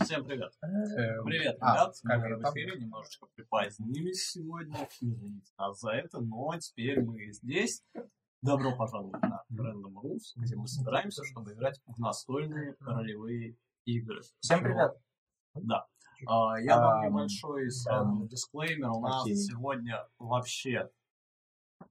Всем 0.00 0.24
привет. 0.24 0.52
Эм, 0.62 1.24
Привет, 1.24 1.56
а, 1.60 1.74
ребят. 1.74 1.94
камера 2.02 2.36
Мы 2.38 2.42
в 2.44 2.52
эфире 2.52 2.80
немножечко 2.80 3.26
припозднились 3.34 4.30
сегодня. 4.30 4.88
Извините 5.00 5.52
нас 5.58 5.80
за 5.80 5.90
это, 5.90 6.20
но 6.20 6.56
теперь 6.58 7.02
мы 7.02 7.32
здесь. 7.32 7.82
Добро 8.42 8.74
пожаловать 8.76 9.20
на 9.22 9.44
Random 9.52 9.92
Rules, 10.02 10.32
где 10.36 10.56
мы 10.56 10.66
собираемся, 10.66 11.22
чтобы 11.24 11.52
играть 11.52 11.80
в 11.86 11.98
настольные 11.98 12.76
ролевые 12.80 13.56
игры. 13.84 14.22
Всем 14.40 14.60
привет. 14.62 14.92
Да. 15.54 15.86
А, 16.26 16.58
Я 16.60 16.76
дам 16.76 17.00
Ам, 17.00 17.06
небольшой 17.06 17.70
сразу 17.70 18.26
дисклеймер. 18.28 18.90
У 18.90 19.00
нас 19.00 19.24
сегодня 19.24 20.06
вообще 20.18 20.90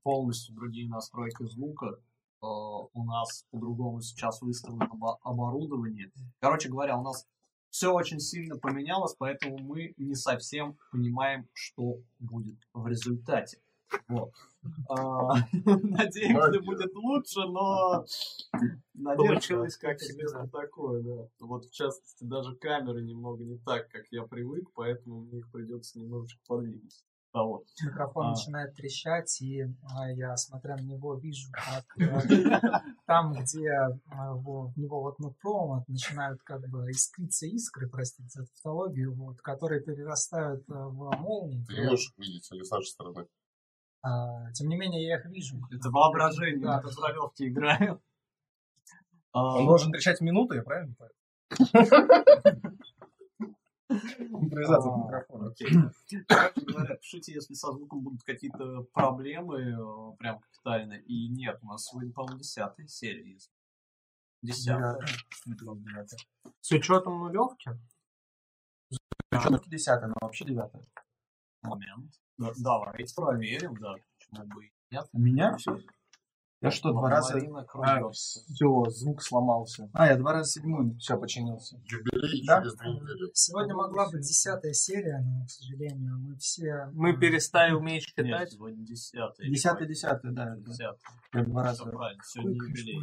полностью 0.04 0.56
другие 0.56 0.90
настройки 0.90 1.44
звука. 1.46 2.00
А, 2.42 2.48
У 2.48 3.04
нас 3.04 3.46
по-другому 3.52 4.02
сейчас 4.02 4.42
выставлено 4.42 4.88
обо- 4.92 5.18
оборудование. 5.24 6.12
Короче 6.40 6.70
говоря, 6.70 6.98
у 6.98 7.04
нас 7.04 7.28
все 7.70 7.92
очень 7.92 8.20
сильно 8.20 8.58
поменялось, 8.58 9.16
поэтому 9.18 9.58
мы 9.60 9.94
не 9.98 10.16
совсем 10.16 10.78
понимаем, 10.92 11.48
что 11.54 11.98
будет 12.20 12.58
в 12.74 12.88
результате. 12.88 13.60
Вот. 14.08 14.32
А, 14.90 15.36
Надеемся, 15.66 16.62
будет 16.62 16.94
лучше, 16.96 17.42
но 17.48 18.06
Получилось 18.94 19.78
как 19.78 20.00
себе 20.02 20.26
такое, 20.52 21.02
да. 21.02 21.28
Вот 21.40 21.66
в 21.66 21.72
частности, 21.72 22.24
даже 22.24 22.56
камеры 22.56 23.02
немного 23.02 23.44
не 23.44 23.58
так, 23.58 23.90
как 23.90 24.06
я 24.12 24.24
привык, 24.24 24.70
поэтому 24.74 25.22
мне 25.22 25.40
их 25.40 25.52
придется 25.52 26.00
немножечко 26.00 26.40
подвигать. 26.48 27.04
Того. 27.32 27.64
Микрофон 27.84 28.28
А. 28.28 28.30
начинает 28.32 28.76
трещать, 28.76 29.42
и 29.42 29.64
а, 29.96 30.12
я, 30.12 30.36
смотря 30.38 30.76
на 30.76 30.82
него, 30.82 31.16
вижу, 31.16 31.50
как 31.52 31.86
э, 32.00 32.60
там, 33.06 33.34
где 33.34 33.68
э, 33.68 33.90
в 34.12 34.74
него 34.78 35.02
вот 35.02 35.20
ну, 35.20 35.32
провод 35.42 35.88
начинают 35.88 36.42
как 36.44 36.68
бы 36.70 36.90
искриться 36.92 37.46
искры, 37.46 37.90
простите 37.90 38.30
за 38.30 38.46
тавтологию, 38.46 39.14
вот, 39.14 39.42
которые 39.42 39.82
перерастают 39.82 40.62
э, 40.70 40.74
в 40.74 41.12
молнии. 41.20 41.64
Ты 41.66 41.74
не 41.74 41.88
можешь 41.88 42.10
их 42.12 42.18
видеть 42.18 42.52
или 42.52 42.64
с 42.64 42.72
нашей 42.72 42.88
стороны. 42.90 43.28
А, 44.02 44.52
Тем 44.54 44.70
не 44.70 44.78
менее, 44.78 45.06
я 45.06 45.18
их 45.18 45.26
вижу. 45.26 45.58
Это 45.72 45.90
воображение, 45.90 46.66
Да. 46.66 46.82
мы 46.84 46.90
в. 46.90 48.00
А, 49.32 49.58
Он 49.58 49.66
должен 49.68 49.92
кричать 49.92 50.22
минуту, 50.22 50.56
я 50.56 50.64
правильно 50.64 50.96
понял? 50.96 51.14
Импровизация 53.90 54.92
А, 54.94 54.98
микрофона. 54.98 55.50
окей. 55.50 55.68
Короче 56.28 56.62
говоря, 56.66 56.96
пишите, 56.96 57.34
если 57.34 57.54
со 57.56 57.72
звуком 57.72 58.02
будут 58.02 58.24
какие-то 58.24 58.84
проблемы, 58.94 59.62
э, 59.62 60.18
прям 60.18 60.40
капитальные. 60.40 61.02
И 61.04 61.28
нет, 61.30 61.60
у 61.64 61.68
нас 61.68 61.86
сегодня, 61.86 62.12
по-моему, 62.14 62.38
десятая 62.40 62.88
серия 62.88 63.34
есть. 63.34 63.52
Десятая. 64.42 65.06
С 66.62 66.72
учетом 66.72 67.20
нулевки? 67.20 67.72
Причем 69.30 69.60
десятая, 69.68 70.08
но 70.08 70.16
вообще 70.22 70.46
девятая. 70.46 70.84
Момент. 71.62 72.14
Да, 72.38 72.52
давайте 72.58 73.14
проверим, 73.16 73.76
да. 73.78 73.96
Почему 74.18 74.48
бы 74.48 74.66
и 74.66 74.72
нет. 74.92 75.08
У 75.12 75.20
меня 75.20 75.58
все? 75.58 75.78
Я 76.62 76.72
что, 76.72 76.92
два 76.92 77.10
раза... 77.10 77.36
Марина 77.36 77.66
А, 77.76 78.12
все, 78.12 78.84
звук 78.90 79.24
сломался. 79.24 79.90
А, 79.94 80.08
я 80.08 80.18
два 80.18 80.34
раза 80.34 80.52
седьмой, 80.52 80.94
все, 80.98 81.18
починился. 81.18 81.78
Юбилей 81.86 82.46
Да? 82.46 82.60
через 82.60 82.76
две 82.76 82.90
недели. 82.92 83.32
Сегодня 83.34 83.74
могла 83.76 84.10
быть 84.10 84.20
десятая 84.22 84.74
серия, 84.74 85.20
но, 85.26 85.46
к 85.46 85.50
сожалению, 85.50 86.18
мы 86.20 86.36
все... 86.36 86.90
Мы 86.92 87.16
перестали 87.18 87.72
уметь 87.72 88.12
Нет, 88.18 88.26
считать. 88.26 88.52
сегодня 88.52 88.86
десятая. 88.86 89.48
Десятая, 89.50 89.88
десятая, 89.88 90.32
да. 90.34 90.56
Десятая. 90.58 91.00
Я 91.34 91.44
два 91.46 91.62
Все 91.74 91.84
раза... 91.86 91.96
правильно, 91.98 92.24
сегодня 92.26 92.52
юбилей. 92.56 93.02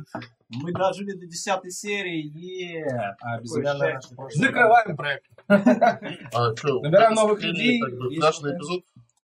Мы 0.51 0.73
дожили 0.73 1.13
до 1.13 1.27
десятой 1.27 1.71
серии, 1.71 2.27
е 2.27 2.85
А, 3.23 3.39
прошлое. 3.39 4.01
Закрываем 4.35 4.97
проект. 4.97 5.25
А 5.49 5.59
Набираем 6.83 7.15
новых 7.15 7.43
людей, 7.43 7.81
такое. 7.81 8.11
эпизод? 8.55 8.83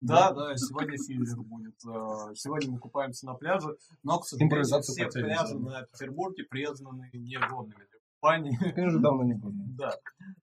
Да, 0.05 0.31
да, 0.33 0.55
сегодня 0.55 0.97
филлер 0.97 1.37
будет. 1.41 1.75
Э, 1.85 2.33
Сегодня 2.35 2.71
мы 2.71 2.79
купаемся 2.79 3.25
на 3.25 3.33
пляже, 3.33 3.75
но, 4.03 4.19
к 4.19 4.27
сожалению, 4.27 4.81
все 4.81 5.07
пляжи 5.09 5.57
на 5.57 5.83
Петербурге 5.83 6.43
признаны 6.43 7.09
негодными 7.13 7.75
для 7.75 7.99
купания. 8.13 8.73
Я 8.75 8.85
уже 8.87 8.99
давно 8.99 9.23
не 9.23 9.33
буду. 9.33 9.55
Да, 9.77 9.93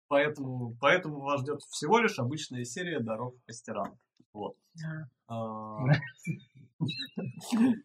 поэтому, 0.08 0.76
поэтому 0.80 1.20
вас 1.20 1.40
ждет 1.40 1.62
всего 1.62 1.98
лишь 1.98 2.18
обычная 2.18 2.64
серия 2.64 3.00
дорог 3.00 3.34
по 3.46 3.52
стиранам. 3.52 3.98
Вот. 4.34 4.56
А, 5.28 5.78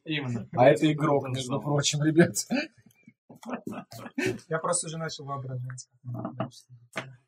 Именно. 0.04 0.48
А 0.54 0.66
это 0.70 0.92
игрок, 0.92 1.30
между 1.30 1.62
прочим, 1.62 2.04
ребят. 2.04 2.36
Я 4.50 4.60
просто 4.60 4.88
уже 4.88 4.98
начал 4.98 5.26
воображать. 5.26 5.88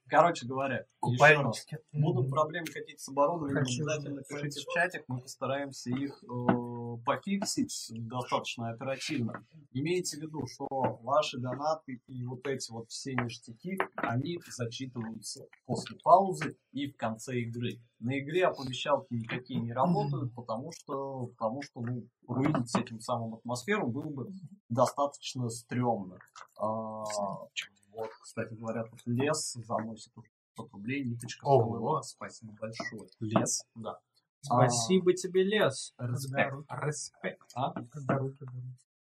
Короче 0.09 0.46
говоря, 0.47 0.75
еще 0.75 0.86
раз. 0.86 1.00
Купальнички. 1.00 1.78
Будут 1.94 2.30
проблемы 2.30 2.66
какие-то 2.68 3.02
с 3.02 3.09
оборудованием, 3.09 3.64
Хочу 3.64 3.84
обязательно 3.84 4.24
пишите 4.24 4.62
в 4.62 4.74
чатик, 4.74 5.03
мы 5.08 5.20
постараемся 5.20 5.90
их 5.92 6.24
э, 6.24 6.97
пофиксить 7.06 7.92
достаточно 8.08 8.70
оперативно. 8.70 9.46
Имейте 9.72 10.18
в 10.18 10.22
виду, 10.22 10.46
что 10.47 10.68
ваши 11.03 11.38
донаты 11.38 12.02
и 12.08 12.25
вот 12.25 12.46
эти 12.47 12.72
вот 12.72 12.90
все 12.90 13.14
ништяки, 13.16 13.78
они 13.96 14.40
зачитываются 14.50 15.46
после 15.66 15.97
паузы 16.03 16.58
и 16.72 16.91
в 16.91 16.97
конце 16.97 17.40
игры. 17.40 17.80
На 18.00 18.18
игре 18.20 18.47
оповещалки 18.47 19.14
никакие 19.14 19.59
не 19.59 19.74
работают, 19.74 20.34
потому 20.34 20.72
что, 20.72 21.28
потому 21.38 21.62
что 21.62 21.81
ну, 21.81 22.08
руинить 22.28 22.70
с 22.70 22.76
этим 22.76 23.00
самым 23.00 23.36
атмосферу 23.36 23.88
было 23.88 24.09
бы 24.09 24.31
достаточно 24.70 25.50
стрёмно. 25.50 26.18
А, 26.58 27.03
вот, 27.99 28.09
кстати 28.21 28.53
говоря, 28.53 28.83
тут 28.83 29.01
лес 29.05 29.53
заносит 29.53 30.11
уже 30.17 30.29
500 30.55 30.73
рублей, 30.73 31.05
ниточка 31.05 31.45
Ого. 31.45 31.61
всплыла. 31.63 32.01
Спасибо 32.01 32.53
большое. 32.59 33.09
Лес. 33.19 33.63
Да. 33.75 33.99
Спасибо 34.41 35.13
тебе, 35.13 35.43
лес. 35.43 35.93
А, 35.97 36.07
респект. 36.07 36.55
Респект. 36.69 37.51
А? 37.55 37.73
Когда 37.73 38.17
руки 38.17 38.45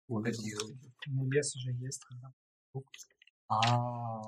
будут. 0.07 0.35
Какие 0.35 0.53
руки? 0.55 0.91
Ну, 1.07 1.29
лес 1.29 1.55
уже 1.55 1.71
есть. 1.71 2.03
Когда... 2.03 2.33
А, 3.47 4.21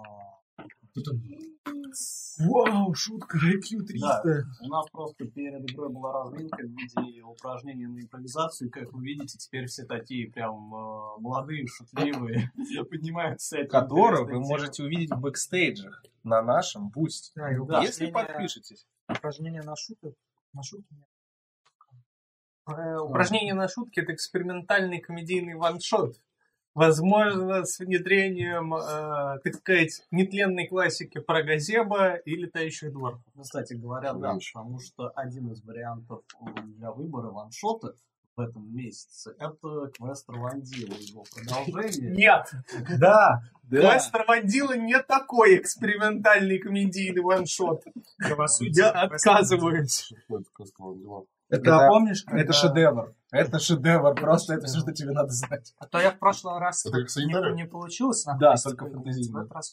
Вау, 2.40 2.94
шутка, 2.96 3.38
IQ 3.38 3.84
300. 3.85 4.22
Да. 4.24 4.44
У 4.62 4.68
нас 4.68 4.90
просто 4.90 5.25
перед 5.25 5.69
игрой 5.69 5.90
была 5.90 6.24
разминка 6.24 6.63
в 6.63 6.69
виде 6.69 7.22
упражнений 7.22 7.85
на 7.88 8.00
импровизацию. 8.00 8.72
Как 8.72 8.91
вы 8.94 9.03
видите, 9.03 9.38
теперь 9.38 9.66
все 9.68 9.85
такие 9.85 10.31
прям 10.31 10.74
э, 10.74 11.19
молодые, 11.19 11.68
шутливые, 11.68 12.51
поднимают 12.90 13.41
всякие 13.41 13.68
Которую 13.68 14.25
вы 14.25 14.40
можете 14.40 14.84
увидеть 14.84 15.12
в 15.12 15.19
бэкстейджах 15.19 16.03
на 16.24 16.41
нашем 16.41 16.90
Boosty. 16.89 17.31
Да. 17.35 17.81
Если 17.81 18.07
упражнения- 18.07 18.12
подпишетесь. 18.12 18.88
Упражнения 19.07 19.62
на 19.62 19.75
шутки. 19.75 20.16
На 20.53 20.63
шутки 20.63 20.94
нет. 20.94 21.07
Э, 22.68 22.97
Упражнение 23.00 23.53
на 23.53 23.68
шутки 23.68 24.00
это 24.00 24.13
экспериментальный 24.13 25.00
комедийный 25.00 25.56
ваншот. 25.56 26.16
Возможно, 26.73 27.65
с 27.65 27.79
внедрением, 27.79 28.73
э, 28.73 29.39
так 29.43 29.55
сказать, 29.55 30.03
нетленной 30.09 30.67
классики 30.67 31.19
про 31.19 31.43
Газеба 31.43 32.13
и 32.13 32.35
летающих 32.35 32.93
дворфов. 32.93 33.23
Ну, 33.35 33.43
Кстати 33.43 33.73
говоря, 33.73 34.13
да, 34.13 34.35
потому 34.35 34.79
что 34.79 35.11
один 35.15 35.51
из 35.51 35.63
вариантов 35.63 36.23
э, 36.39 36.61
для 36.77 36.91
выбора 36.91 37.29
ваншота 37.29 37.93
в 38.37 38.39
этом 38.39 38.73
месяце 38.73 39.35
это 39.37 39.91
квест 39.97 40.29
Равандила, 40.29 40.95
его 40.95 41.25
продолжение. 41.35 42.11
Нет! 42.15 42.49
Да, 42.97 43.41
Квест 43.69 44.13
Равандила 44.13 44.75
не 44.75 44.99
такой 45.01 45.57
экспериментальный 45.57 46.59
комедийный 46.59 47.21
ваншот. 47.21 47.83
Я 48.59 48.91
отказываюсь. 48.91 50.13
Это? 51.51 51.69
Это, 51.69 51.88
помнишь, 51.89 52.23
когда- 52.23 52.41
это 52.44 52.53
шедевр. 52.53 53.16
Это 53.31 53.59
шедевр. 53.59 54.16
Просто 54.16 54.53
это 54.53 54.67
все, 54.67 54.79
что 54.79 54.94
тебе 54.94 55.12
надо 55.12 55.29
знать. 55.29 55.73
А 55.78 55.85
то 55.85 56.00
я 56.00 56.12
в 56.12 56.19
прошлый 56.19 56.57
раз 56.59 56.85
Это 56.85 56.97
не, 56.97 57.56
не 57.56 57.66
получилось. 57.66 58.25
на 58.25 58.38
Да, 58.38 58.56
только 58.63 58.85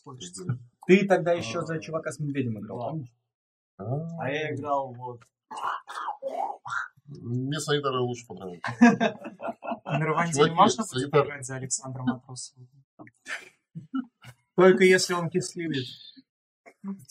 хочется. 0.05 0.45
Ты 0.87 1.07
тогда 1.07 1.33
еще 1.33 1.63
за 1.65 1.79
чувака 1.79 2.11
с 2.11 2.19
медведем 2.19 2.59
играл, 2.59 2.91
помнишь? 2.91 3.15
А 3.79 4.29
я 4.29 4.55
играл 4.55 4.93
вот 4.93 5.23
Мне 7.07 7.61
санитары 7.61 8.01
лучше 8.01 8.27
понравились. 8.27 8.61
На 9.85 10.05
Равандиле 10.05 10.35
Чуваки, 10.35 10.55
можно 10.55 10.85
будет 10.85 11.09
играть 11.09 11.47
за 11.47 11.57
Александра 11.57 12.03
Матросова? 12.03 12.67
Только 14.57 14.85
если 14.85 15.15
он 15.15 15.31
кисливит. 15.31 15.87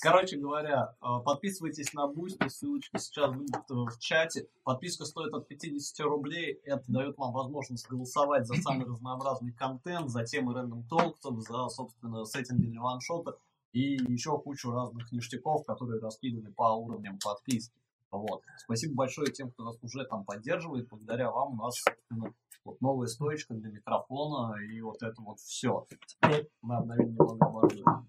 Короче 0.01 0.37
говоря, 0.37 0.95
э, 1.01 1.05
подписывайтесь 1.25 1.93
на 1.93 2.07
Boosty, 2.07 2.47
ссылочка 2.47 2.99
сейчас 2.99 3.31
будет 3.31 3.55
э, 3.69 3.73
в 3.73 3.99
чате. 3.99 4.47
Подписка 4.63 5.05
стоит 5.05 5.33
от 5.33 5.47
50 5.47 6.05
рублей, 6.05 6.53
это 6.63 6.83
дает 6.87 7.17
вам 7.17 7.33
возможность 7.33 7.87
голосовать 7.87 8.47
за 8.47 8.55
самый 8.55 8.85
разнообразный 8.89 9.51
контент, 9.51 10.09
за 10.09 10.23
темы 10.23 10.53
random 10.53 10.83
talks 10.87 11.20
ов, 11.20 11.39
за, 11.41 11.67
собственно, 11.67 12.25
сеттинги 12.25 12.67
для 12.67 12.81
ваншота 12.81 13.37
и 13.73 13.97
еще 14.07 14.39
кучу 14.39 14.71
разных 14.71 15.11
ништяков, 15.11 15.65
которые 15.65 15.99
раскиданы 15.99 16.51
по 16.53 16.73
уровням 16.73 17.19
подписки. 17.19 17.75
Вот. 18.09 18.41
Спасибо 18.57 18.95
большое 18.95 19.31
тем, 19.31 19.51
кто 19.51 19.65
нас 19.65 19.77
уже 19.81 20.05
там 20.05 20.23
поддерживает. 20.23 20.87
Благодаря 20.89 21.29
вам 21.29 21.59
у 21.59 21.63
нас 21.63 21.75
собственно, 21.75 22.33
вот 22.63 22.81
новая 22.81 23.07
стоечка 23.07 23.53
для 23.53 23.69
микрофона 23.69 24.55
и 24.61 24.81
вот 24.81 25.03
это 25.03 25.21
вот 25.21 25.39
все. 25.39 25.85
Теперь 26.05 26.49
мы 26.61 26.77
обновили 26.77 27.09
немного 27.09 27.45
оборудование. 27.45 28.07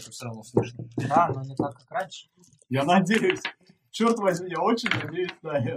Это 0.00 0.10
все 0.10 0.26
равно 0.26 0.42
слышно. 0.42 0.84
Да, 0.96 1.28
но 1.34 1.42
не 1.42 1.54
так, 1.54 1.74
как 1.76 1.90
раньше. 1.90 2.28
Я 2.68 2.84
надеюсь. 2.84 3.42
Черт 3.90 4.18
возьми, 4.18 4.50
я 4.50 4.60
очень 4.60 4.88
надеюсь 4.88 5.34
на 5.42 5.58
это. 5.58 5.76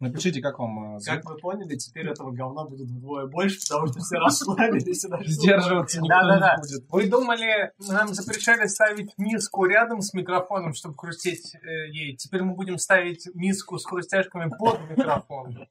Напишите, 0.00 0.42
как 0.42 0.58
вам 0.58 0.96
э. 0.96 1.00
Как 1.04 1.24
вы 1.24 1.38
поняли, 1.38 1.76
теперь 1.76 2.08
этого 2.08 2.30
говна 2.30 2.64
будет 2.64 2.90
вдвое 2.90 3.26
больше, 3.26 3.58
потому 3.66 3.86
что 3.86 4.00
все 4.00 4.18
расслабились 4.18 5.04
и 5.04 5.08
даже 5.08 5.30
Сдерживаться 5.30 6.00
никто 6.02 6.20
не 6.20 6.56
будет. 6.60 6.90
Вы 6.90 7.08
думали, 7.08 7.72
нам 7.78 8.08
запрещали 8.08 8.66
ставить 8.66 9.12
миску 9.16 9.64
рядом 9.64 10.02
с 10.02 10.12
микрофоном, 10.12 10.74
чтобы 10.74 10.94
хрустеть 10.98 11.54
э, 11.54 11.88
ей. 11.90 12.16
Теперь 12.16 12.42
мы 12.42 12.54
будем 12.54 12.76
ставить 12.76 13.28
миску 13.34 13.78
с 13.78 13.86
хрустяшками 13.86 14.50
под 14.58 14.80
микрофон. 14.90 15.68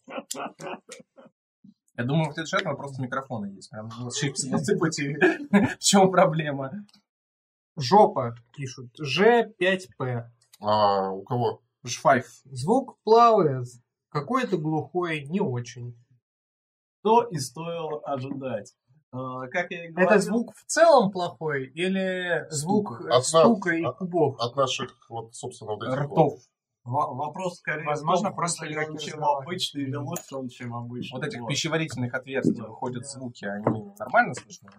Я 1.96 2.06
думаю, 2.06 2.32
в 2.32 2.34
следующий 2.34 2.56
раз 2.56 2.66
надо 2.66 2.78
просто 2.78 3.02
микрофоны 3.02 3.48
есть. 3.48 3.70
Прям 3.70 3.90
чипсы 4.12 4.50
насыпать 4.50 5.00
и 5.00 5.14
в 5.16 5.78
чем 5.80 6.12
проблема? 6.12 6.72
Жопа 7.76 8.36
пишут. 8.56 8.92
Ж5П. 9.00 10.26
А 10.62 11.10
у 11.12 11.24
кого? 11.24 11.62
Шфайф. 11.86 12.26
Звук 12.46 12.98
плавает. 13.04 13.66
Какой-то 14.10 14.58
глухой, 14.58 15.26
не 15.26 15.40
очень. 15.42 15.96
Что 17.02 17.24
и 17.24 17.38
стоило 17.38 18.00
ожидать. 18.02 18.74
А, 19.12 19.48
Как 19.48 19.70
я 19.72 19.86
и 19.86 19.90
говорил, 19.90 20.10
Это 20.10 20.20
звук 20.20 20.56
в 20.56 20.66
целом 20.66 21.12
плохой 21.12 21.66
или 21.68 22.48
звук 22.50 22.96
Стука. 22.96 23.10
э, 23.10 23.18
От 23.18 23.26
стука 23.26 23.70
и 23.72 23.84
От- 23.84 23.98
кубов? 23.98 24.36
От 24.40 24.56
наших, 24.56 24.96
вот, 25.10 25.36
собственно, 25.36 25.72
вот 25.74 25.84
этих 25.84 25.98
вот. 25.98 26.06
Ртов. 26.06 26.34
во- 26.34 26.40
вопрос 26.86 27.60
скорее 27.60 27.86
Возможно, 27.86 28.30
том, 28.30 28.36
просто 28.36 28.72
игроки 28.72 28.98
чем 28.98 29.24
обычный, 29.24 29.84
или 29.84 29.96
лучше 29.96 30.36
он, 30.36 30.50
чем 30.50 30.74
обычный. 30.76 31.18
Вот 31.18 31.26
этих 31.26 31.48
пищеварительных 31.48 32.14
отверстий 32.14 32.62
выходят 32.62 33.08
звуки, 33.08 33.46
они 33.46 33.86
нормально 33.98 34.34
слышны? 34.34 34.70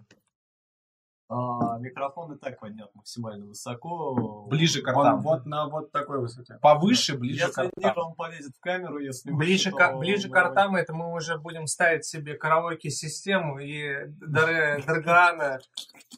А, 1.27 1.79
Микрофон 1.79 2.33
и 2.33 2.37
так 2.37 2.59
поднят 2.59 2.93
максимально 2.93 3.47
высоко. 3.47 4.45
Ближе 4.47 4.81
к 4.83 4.87
Он 4.95 5.01
ртам. 5.07 5.19
вот 5.21 5.45
на 5.47 5.67
вот 5.67 5.91
такой 5.91 6.19
высоте. 6.19 6.59
Повыше, 6.61 7.17
ближе 7.17 7.45
к 7.45 7.47
Если 7.47 7.71
ниже, 7.77 7.89
ртам. 7.91 8.07
он 8.09 8.13
полезет 8.13 8.55
в 8.55 8.59
камеру, 8.59 8.99
если 8.99 9.31
Ближе, 9.31 9.69
выше, 9.69 9.71
к, 9.71 9.91
то 9.91 9.97
ближе 9.97 10.29
к 10.29 10.35
ртам 10.39 10.75
это 10.75 10.93
мы 10.93 11.11
уже 11.13 11.37
будем 11.39 11.65
ставить 11.65 12.05
себе 12.05 12.35
караоке-систему 12.35 13.57
и 13.59 14.05
Даре 14.19 14.83
Даргана. 14.85 15.59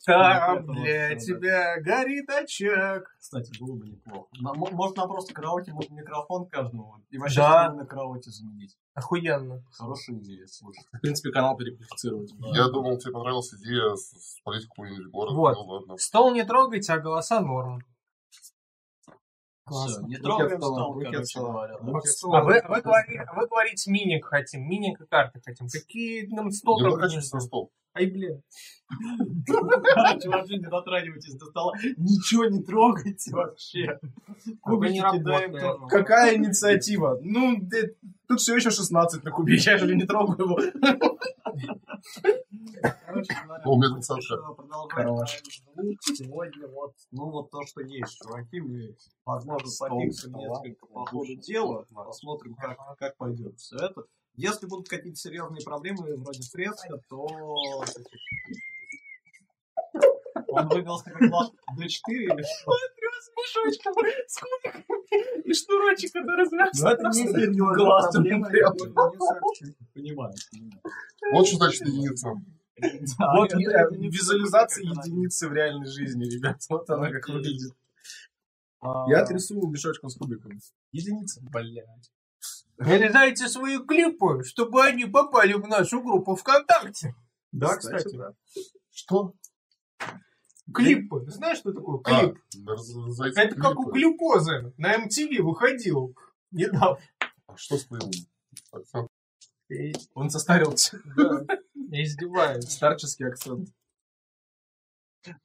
Там 0.05 0.65
для 0.73 1.15
тебя 1.15 1.79
горит 1.81 2.29
очаг. 2.29 3.07
Кстати, 3.19 3.57
было 3.59 3.75
бы 3.77 3.87
неплохо. 3.87 4.27
На- 4.41 4.53
мо- 4.53 4.69
Может, 4.71 4.97
нам 4.97 5.07
просто 5.07 5.33
караоке, 5.33 5.71
микрофон 5.89 6.47
каждому 6.47 6.95
и 7.09 7.17
вообще 7.17 7.39
на 7.41 7.85
караоке 7.85 8.29
заменить. 8.29 8.77
Охуенно. 8.97 9.63
Хорошая 9.73 10.15
идея, 10.17 10.47
слушай. 10.47 10.83
В 10.91 10.99
принципе, 11.01 11.29
канал 11.29 11.55
переквалифицировать. 11.55 12.31
Я 12.55 12.67
думал, 12.69 12.97
тебе 12.97 13.13
понравилась 13.13 13.53
идея 13.53 13.93
с, 13.95 14.09
с 14.09 14.39
полить 14.43 14.65
какой-нибудь 14.67 15.11
город. 15.11 15.33
Вот. 15.33 15.53
Ну, 15.55 15.65
ладно. 15.65 15.97
Стол 15.99 16.33
не 16.33 16.43
трогайте, 16.43 16.93
а 16.93 16.97
голоса 16.97 17.39
норм. 17.39 17.83
Всё, 19.69 20.01
не 20.01 20.15
Букет 20.15 20.23
трогаем 20.23 20.61
стол, 20.61 20.99
короче 20.99 21.39
говоря. 21.39 21.77
да. 21.79 21.85
А 22.39 22.43
вы, 22.43 22.53
вы, 22.67 22.81
говори- 22.81 23.19
вы 23.35 23.47
говорите 23.47 23.91
миник 23.91 24.25
хотим, 24.25 24.67
миник 24.67 24.99
и 24.99 25.05
карты 25.05 25.41
хотим. 25.45 25.67
Какие 25.67 26.25
нам 26.33 26.49
стол 26.51 26.79
Не 26.79 26.85
трогать 26.89 27.33
на 27.33 27.39
стол. 27.39 27.71
Ай, 27.93 28.05
бля. 28.05 28.39
Короче, 29.47 30.29
вообще 30.29 30.57
не 30.57 30.67
дотрагивайтесь 30.67 31.35
до 31.35 31.47
стола. 31.47 31.73
Ничего 31.97 32.45
не 32.45 32.63
трогайте 32.63 33.31
вообще. 33.33 33.99
Кубики 34.61 34.93
не 34.93 35.01
кидаем. 35.01 35.87
Какая 35.87 36.35
инициатива? 36.35 37.19
Ну, 37.21 37.57
да, 37.61 37.77
тут 38.27 38.39
все 38.39 38.55
еще 38.55 38.71
16 38.71 39.23
на 39.23 39.31
кубе, 39.31 39.55
я 39.55 39.77
же 39.77 39.95
не 39.95 40.05
трогаю 40.05 40.39
его. 40.39 40.59
Короче 43.05 43.33
говоря, 43.43 43.63
Ну, 43.65 44.01
сам 44.01 44.17
решила 44.17 44.53
продолжать. 44.53 45.43
Сегодня 46.01 46.67
вот, 46.67 46.93
ну 47.11 47.29
вот 47.31 47.49
то, 47.49 47.63
что 47.65 47.81
есть, 47.81 48.19
чуваки, 48.21 48.59
мы, 48.59 48.95
возможно, 49.25 49.69
пофиксим 49.79 50.33
несколько 50.33 50.85
по 50.87 51.05
ходу 51.05 51.35
дела, 51.35 51.85
посмотрим, 51.93 52.55
как, 52.55 52.77
как 52.97 53.17
пойдет 53.17 53.57
все 53.57 53.77
это. 53.77 54.03
Если 54.35 54.67
будут 54.67 54.87
какие-то 54.87 55.17
серьезные 55.17 55.63
проблемы, 55.63 56.15
вроде 56.17 56.43
фреска, 56.43 57.01
то 57.09 57.25
он 60.57 61.01
как 61.03 61.17
класс 61.29 61.51
D4 61.77 62.13
или 62.13 62.43
что? 62.43 62.71
С 63.19 63.29
мешочком, 63.35 63.93
с 64.27 64.37
кубиками 64.39 65.43
и 65.45 65.53
шнурочек, 65.53 66.13
который 66.13 66.47
Ну, 66.51 66.87
это 66.89 67.03
не 67.07 67.13
серьезная 67.13 67.75
Глаз 67.75 68.15
понимаю. 69.93 70.33
Вот 71.33 71.47
что 71.47 71.57
значит 71.57 71.87
единица. 71.87 72.29
Вот 72.29 73.53
не 73.53 74.09
визуализация 74.09 74.83
единицы 74.83 75.47
в 75.47 75.53
реальной 75.53 75.87
жизни, 75.87 76.25
ребят. 76.25 76.57
Вот 76.69 76.89
она 76.89 77.09
как 77.11 77.27
выглядит. 77.29 77.73
А, 78.79 79.05
Я 79.09 79.25
трясу 79.25 79.55
мешочком 79.67 80.09
с 80.09 80.15
кубиками. 80.15 80.59
Единица. 80.91 81.41
Блядь. 81.51 82.11
Нарезайте 82.77 83.47
свои 83.47 83.79
клипы, 83.79 84.43
чтобы 84.43 84.83
они 84.83 85.05
попали 85.05 85.53
в 85.53 85.67
нашу 85.67 86.01
группу 86.01 86.35
ВКонтакте. 86.35 87.15
Да, 87.51 87.75
Кстати, 87.75 87.97
кстати, 87.97 88.17
да. 88.17 88.33
Что? 88.91 89.33
Клипы. 90.73 91.23
Знаешь, 91.27 91.59
что 91.59 91.71
такое 91.71 91.99
А, 92.03 92.19
клип? 92.27 92.37
зайти 93.09 93.39
Это 93.39 93.55
как 93.55 93.79
у 93.79 93.85
клипы. 93.91 93.99
глюкозы. 93.99 94.73
На 94.77 94.95
MTV 94.97 95.41
выходил. 95.41 96.15
Недавно. 96.51 96.97
А 97.47 97.55
Что 97.55 97.77
с 97.77 97.85
твоим? 97.85 98.11
акцентом? 98.71 99.07
Он 100.13 100.29
состарился. 100.29 100.99
Я 101.75 102.03
издеваюсь. 102.03 102.69
Старческий 102.69 103.27
акцент. 103.27 103.69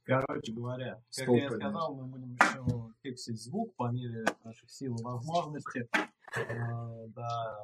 Короче 0.05 0.53
говоря, 0.53 0.95
как 0.95 1.25
Стол 1.25 1.35
я 1.37 1.51
сказал, 1.51 1.95
мы 1.97 2.05
будем 2.07 2.35
еще 2.35 2.93
фиксить 3.03 3.43
звук 3.43 3.75
по 3.75 3.91
мере 3.91 4.25
наших 4.45 4.71
сил 4.71 4.95
и 4.97 5.03
возможностей. 5.03 5.89
Э, 6.37 7.07
Да. 7.09 7.57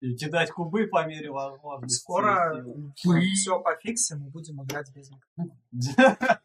И 0.00 0.14
кидать 0.16 0.50
кубы 0.50 0.86
по 0.88 1.06
мере 1.06 1.30
возможности. 1.30 2.00
Скоро 2.00 2.62
И 3.04 3.34
все 3.34 3.60
пофиксим 3.60 4.26
и 4.26 4.30
будем 4.30 4.62
играть 4.64 4.92
без 4.94 5.10
микрофона. 5.10 5.58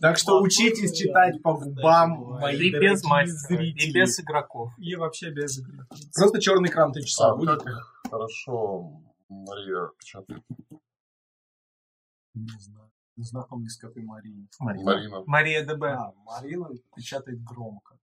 Так 0.00 0.16
что 0.16 0.40
учитесь 0.40 0.96
читать 0.96 1.42
по 1.42 1.54
губам, 1.54 2.38
мои 2.40 2.56
И 2.56 2.70
без 2.70 3.04
мастера, 3.04 3.62
и 3.62 3.92
без 3.92 4.18
игроков. 4.18 4.72
И 4.78 4.94
вообще 4.96 5.30
без 5.30 5.58
игры. 5.58 5.86
Просто 6.14 6.40
черный 6.40 6.70
экран 6.70 6.92
3 6.92 7.04
часа 7.04 7.30
А, 7.32 7.36
будет. 7.36 7.62
хорошо 8.10 9.02
Мария 9.28 9.90
печатает. 9.98 10.42
Не 12.34 12.48
знаю. 12.58 12.90
Не 13.16 13.24
знаком 13.24 13.62
ни 13.62 13.68
с 13.68 13.76
какой 13.76 14.02
Марией. 14.02 14.48
Марина. 14.58 15.22
Мария 15.26 15.64
ДБ. 15.66 15.80
Да, 15.80 16.12
Марина 16.24 16.70
печатает 16.96 17.42
громко. 17.44 17.98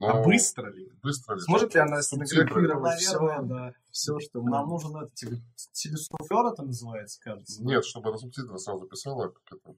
Ну, 0.00 0.08
А 0.08 0.22
быстро 0.24 0.72
ли? 0.72 0.90
Быстро 1.02 1.36
ли? 1.36 1.40
Сможет 1.42 1.72
ли 1.74 1.80
она 1.80 2.00
Наверное, 2.10 2.96
все, 2.96 3.42
да. 3.42 3.72
Все, 3.94 4.18
что 4.18 4.42
Нам 4.42 4.66
нужен 4.68 4.90
это 4.96 5.08
теле- 5.14 5.40
телесуфлер 5.72 6.52
это 6.52 6.64
называется, 6.64 7.20
кажется. 7.22 7.62
Нет, 7.62 7.84
чтобы 7.84 8.08
она 8.08 8.18
субтитры 8.18 8.58
сразу 8.58 8.86
писала. 8.88 9.28
Как 9.28 9.58
это. 9.62 9.74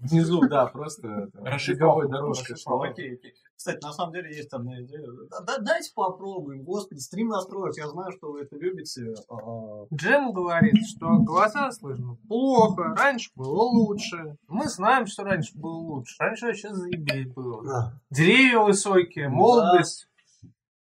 Внизу, 0.00 0.40
да, 0.48 0.66
просто 0.66 1.28
беговой 1.74 2.08
дорожкой. 2.08 2.54
Окей, 2.66 3.14
окей. 3.14 3.34
Кстати, 3.56 3.82
на 3.84 3.92
самом 3.92 4.12
деле 4.12 4.34
есть 4.36 4.52
одна 4.52 4.80
идея. 4.82 5.04
Да- 5.28 5.40
да- 5.40 5.58
дайте 5.58 5.90
попробуем, 5.92 6.62
господи, 6.62 7.00
стрим 7.00 7.28
настроить. 7.30 7.76
Я 7.76 7.88
знаю, 7.88 8.12
что 8.12 8.30
вы 8.30 8.42
это 8.42 8.54
любите. 8.56 9.12
А, 9.28 9.86
Джем 9.92 10.32
говорит, 10.32 10.86
что 10.86 11.18
голоса 11.18 11.72
слышно 11.72 12.16
плохо, 12.28 12.94
раньше 12.96 13.30
было 13.34 13.62
лучше. 13.62 14.36
Мы 14.46 14.68
знаем, 14.68 15.06
что 15.06 15.24
раньше 15.24 15.50
было 15.58 15.74
лучше. 15.78 16.14
Раньше 16.20 16.46
вообще 16.46 16.72
заебись 16.72 17.32
было. 17.34 17.92
Деревья 18.10 18.60
высокие, 18.60 19.28
молодость. 19.28 20.06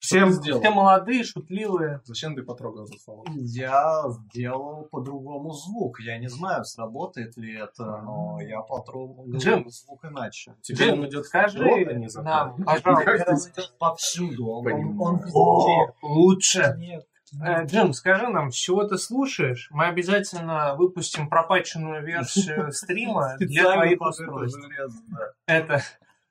Все, 0.01 0.25
ты 0.27 0.33
сделал? 0.33 0.61
все 0.61 0.71
молодые, 0.71 1.25
шутливые. 1.25 2.01
Зачем 2.05 2.35
ты 2.37 2.43
потрогал 2.43 2.87
за 2.87 2.97
слово? 2.99 3.25
Я 3.35 4.05
сделал 4.09 4.85
по-другому 4.91 5.53
звук. 5.53 6.01
Я 6.01 6.19
не 6.19 6.29
знаю, 6.29 6.65
сработает 6.65 7.37
ли 7.37 7.57
это, 7.57 7.85
но 8.03 8.39
я 8.41 8.61
потрогал 8.61 9.27
Джем. 9.31 9.69
звук 9.69 10.05
иначе. 10.05 10.55
Теперь 10.63 10.89
Джем, 10.91 11.01
он 11.01 11.09
идет 11.09 11.27
скажи 11.27 11.59
строго, 11.59 11.93
не 11.95 12.09
за 12.09 12.23
нам, 12.23 12.63
пожалуйста. 12.65 13.61
Идет 13.61 13.77
повсюду. 13.79 14.47
Он, 14.49 14.59
он, 14.59 14.65
Понимаю. 14.65 15.01
он 15.01 15.21
О, 15.35 15.87
везде. 15.87 15.95
лучше. 16.03 16.75
Нет. 16.79 17.05
Э, 17.45 17.67
Джим, 17.67 17.93
скажи 17.93 18.27
нам, 18.29 18.51
с 18.51 18.55
чего 18.55 18.85
ты 18.85 18.97
слушаешь? 18.97 19.69
Мы 19.71 19.85
обязательно 19.87 20.75
выпустим 20.77 21.29
пропаченную 21.29 22.03
версию 22.03 22.73
стрима 22.73 23.37
для 23.39 23.65
твоих 23.75 24.01
устройств. 24.01 24.59
железо, 24.59 24.99
да. 25.09 25.33
Это 25.47 25.83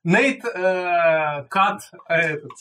Нейт 0.08 0.46
э, 0.46 1.44
Кат 1.50 1.92
э, 2.08 2.14
этот 2.14 2.52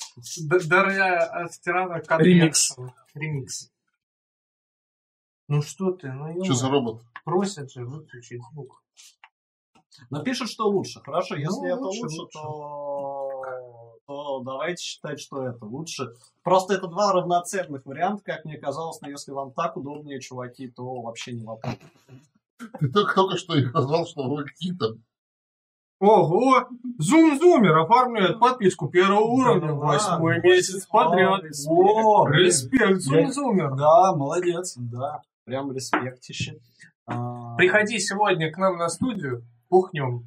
Д- 0.48 0.66
Дарья 0.66 1.18
Астерана 1.44 2.00
Кат 2.00 2.20
Ремикс. 2.20 2.74
Ремикс. 3.14 3.70
Ну 5.46 5.62
что 5.62 5.92
ты, 5.92 6.10
ну 6.10 6.42
Что 6.44 6.54
за 6.54 6.68
робот? 6.68 7.02
просят 7.24 7.70
же 7.70 7.84
выключить 7.84 8.42
звук. 8.50 8.82
Но 10.10 10.24
пишут, 10.24 10.50
что 10.50 10.68
лучше. 10.68 11.00
Хорошо, 11.00 11.36
если 11.36 11.50
Ну, 11.60 11.66
это 11.66 11.82
лучше, 11.84 12.00
лучше, 12.02 12.18
лучше. 12.18 12.32
То... 12.32 13.98
то 14.06 14.40
давайте 14.40 14.82
считать, 14.82 15.20
что 15.20 15.46
это 15.46 15.64
лучше. 15.64 16.14
Просто 16.42 16.74
это 16.74 16.88
два 16.88 17.12
равноценных 17.12 17.86
варианта, 17.86 18.24
как 18.24 18.44
мне 18.44 18.58
казалось, 18.58 19.00
но 19.02 19.08
если 19.08 19.30
вам 19.30 19.52
так 19.52 19.76
удобнее, 19.76 20.20
чуваки, 20.20 20.66
то 20.68 21.00
вообще 21.00 21.32
не 21.32 21.44
вопрос. 21.44 21.76
Ты 22.80 22.88
только, 22.90 23.14
только 23.14 23.36
что 23.36 23.54
их 23.54 23.72
назвал, 23.72 24.04
что 24.04 24.28
вы 24.28 24.44
какие-то... 24.44 24.96
Ого! 25.98 26.68
Зум-зумер 26.98 27.78
оформляет 27.78 28.38
подписку 28.38 28.88
первого 28.88 29.20
уровня. 29.22 29.68
Да, 29.68 29.74
Восьмой 29.74 30.40
месяц 30.42 30.86
подряд. 30.86 31.42
О, 31.68 32.28
респект, 32.28 33.00
зум-зумер. 33.00 33.74
Да, 33.74 34.14
молодец, 34.14 34.74
да. 34.76 35.22
Прям 35.44 35.72
респектище. 35.72 36.58
А, 37.06 37.54
Приходи 37.56 37.98
сегодня 37.98 38.50
к 38.52 38.58
нам 38.58 38.76
на 38.76 38.88
студию, 38.88 39.44
пухнем. 39.68 40.26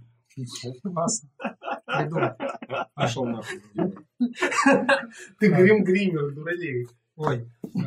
Классно. 0.81 1.29
Пошел 2.95 3.25
нахуй. 3.25 3.61
Ты 5.39 5.49
грим-гример, 5.49 6.31
дуралей. 6.31 6.87
Ой, 7.17 7.49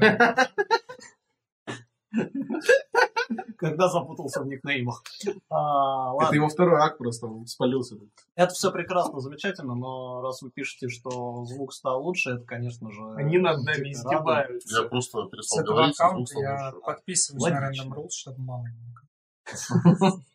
Когда 3.57 3.89
запутался 3.89 4.43
в 4.43 4.47
никнеймах. 4.47 5.03
А, 5.51 6.15
Это 6.25 6.35
его 6.35 6.49
второй 6.49 6.81
акт 6.81 6.99
просто 6.99 7.29
спалился. 7.47 7.97
Это 8.35 8.53
все 8.55 8.71
прекрасно, 8.73 9.21
замечательно, 9.21 9.75
но 9.75 10.23
раз 10.23 10.43
вы 10.43 10.51
пишете, 10.51 10.89
что 10.89 11.45
звук 11.45 11.73
стал 11.73 12.03
лучше, 12.03 12.31
это, 12.31 12.45
конечно 12.45 12.91
же... 12.91 13.15
Они 13.17 13.39
над 13.39 13.63
нами 13.65 13.93
издеваются. 13.93 14.83
Я 14.83 14.89
просто 14.89 15.25
с 15.25 15.29
перестал 15.29 15.61
этого 15.61 15.75
говорить, 15.75 16.01
аккаунта 16.01 16.31
стал 16.31 16.43
я 16.43 16.73
подписываюсь 16.85 17.43
Логично. 17.43 17.85
на 17.85 17.95
Random 17.95 17.99
Rules, 17.99 18.11
чтобы 18.11 18.41
мама 18.41 18.65
не 18.69 18.93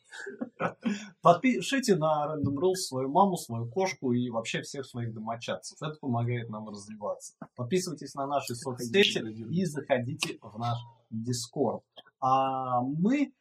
Подпишите 1.22 1.96
на 1.96 2.36
Random 2.36 2.56
Rules 2.56 2.75
свою 2.75 3.10
маму, 3.10 3.38
свою 3.38 3.67
кошку 3.70 4.13
и 4.13 4.29
вообще 4.29 4.62
всех 4.62 4.86
своих 4.86 5.13
домочадцев. 5.13 5.82
Это 5.82 5.98
помогает 6.00 6.50
нам 6.50 6.67
развиваться. 6.70 7.34
Подписывайтесь 7.56 8.13
на 8.15 8.27
наши 8.27 8.56
соцсети 8.56 9.20
и 9.51 9.65
заходите 9.65 10.39
в 10.41 10.58
наш 10.58 10.77
Discord. 11.12 11.82
А 12.19 12.81
мы 12.81 13.33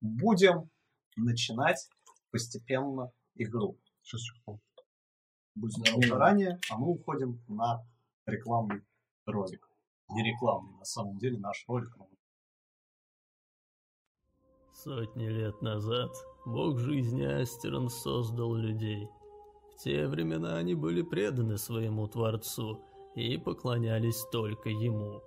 будем 0.00 0.70
начинать 1.16 1.88
постепенно 2.30 3.12
игру. 3.34 3.78
Будь 5.54 5.72
здоров 5.72 6.04
заранее, 6.06 6.58
а 6.70 6.78
мы 6.78 6.88
уходим 6.88 7.42
на 7.48 7.84
рекламный 8.26 8.82
ролик. 9.26 9.68
Не 10.08 10.24
рекламный, 10.24 10.76
на 10.78 10.84
самом 10.84 11.18
деле 11.18 11.38
наш 11.38 11.64
ролик. 11.68 11.94
Сотни 14.72 15.28
лет 15.28 15.60
назад 15.60 16.10
бог 16.46 16.78
жизни 16.78 17.22
Астерон 17.22 17.90
создал 17.90 18.54
людей. 18.54 19.06
В 19.72 19.82
те 19.82 20.06
времена 20.08 20.56
они 20.56 20.74
были 20.74 21.02
преданы 21.02 21.58
своему 21.58 22.08
Творцу 22.08 22.82
и 23.14 23.36
поклонялись 23.36 24.24
только 24.32 24.70
ему. 24.70 25.20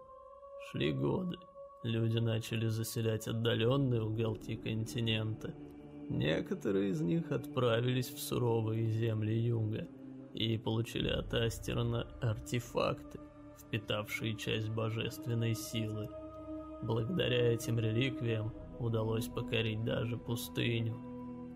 Шли 0.71 0.91
годы. 0.91 1.37
Люди 1.83 2.17
начали 2.17 2.67
заселять 2.67 3.27
отдаленные 3.27 4.01
уголки 4.01 4.55
континента. 4.55 5.53
Некоторые 6.09 6.91
из 6.91 7.01
них 7.01 7.29
отправились 7.31 8.09
в 8.09 8.19
суровые 8.19 8.87
земли 8.87 9.37
юга 9.37 9.85
и 10.33 10.57
получили 10.57 11.09
от 11.09 11.33
Астерона 11.33 12.07
артефакты, 12.21 13.19
впитавшие 13.59 14.35
часть 14.37 14.69
божественной 14.69 15.55
силы. 15.55 16.09
Благодаря 16.83 17.51
этим 17.51 17.79
реликвиям 17.79 18.53
удалось 18.79 19.27
покорить 19.27 19.83
даже 19.83 20.17
пустыню. 20.17 20.95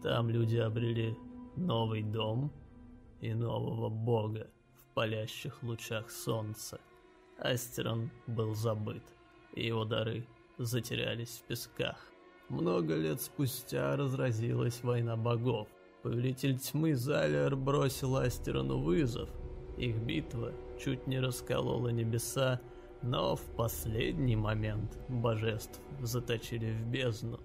Там 0.04 0.30
люди 0.30 0.58
обрели 0.58 1.16
новый 1.56 2.04
дом 2.04 2.52
и 3.22 3.34
нового 3.34 3.90
бога 3.90 4.50
в 4.76 4.94
палящих 4.94 5.64
лучах 5.64 6.12
солнца. 6.12 6.80
Астерон 7.40 8.10
был 8.28 8.56
забыт, 8.56 9.04
и 9.58 9.66
его 9.66 9.86
дары 9.86 10.28
затерялись 10.58 11.42
в 11.42 11.48
песках. 11.48 11.98
Много 12.50 12.96
лет 12.96 13.22
спустя 13.22 13.96
разразилась 13.98 14.84
война 14.84 15.18
богов. 15.18 15.68
Повелитель 16.04 16.58
тьмы 16.60 16.96
Залиар 16.96 17.56
бросил 17.56 18.16
Астерону 18.16 18.80
вызов. 18.80 19.30
Их 19.78 19.98
битва 19.98 20.54
чуть 20.80 21.08
не 21.08 21.20
расколола 21.20 21.90
небеса, 21.90 22.62
но 23.02 23.36
в 23.36 23.42
последний 23.56 24.36
момент 24.36 24.98
божеств 25.10 25.82
заточили 26.02 26.72
в 26.72 26.88
бездну. 26.88 27.40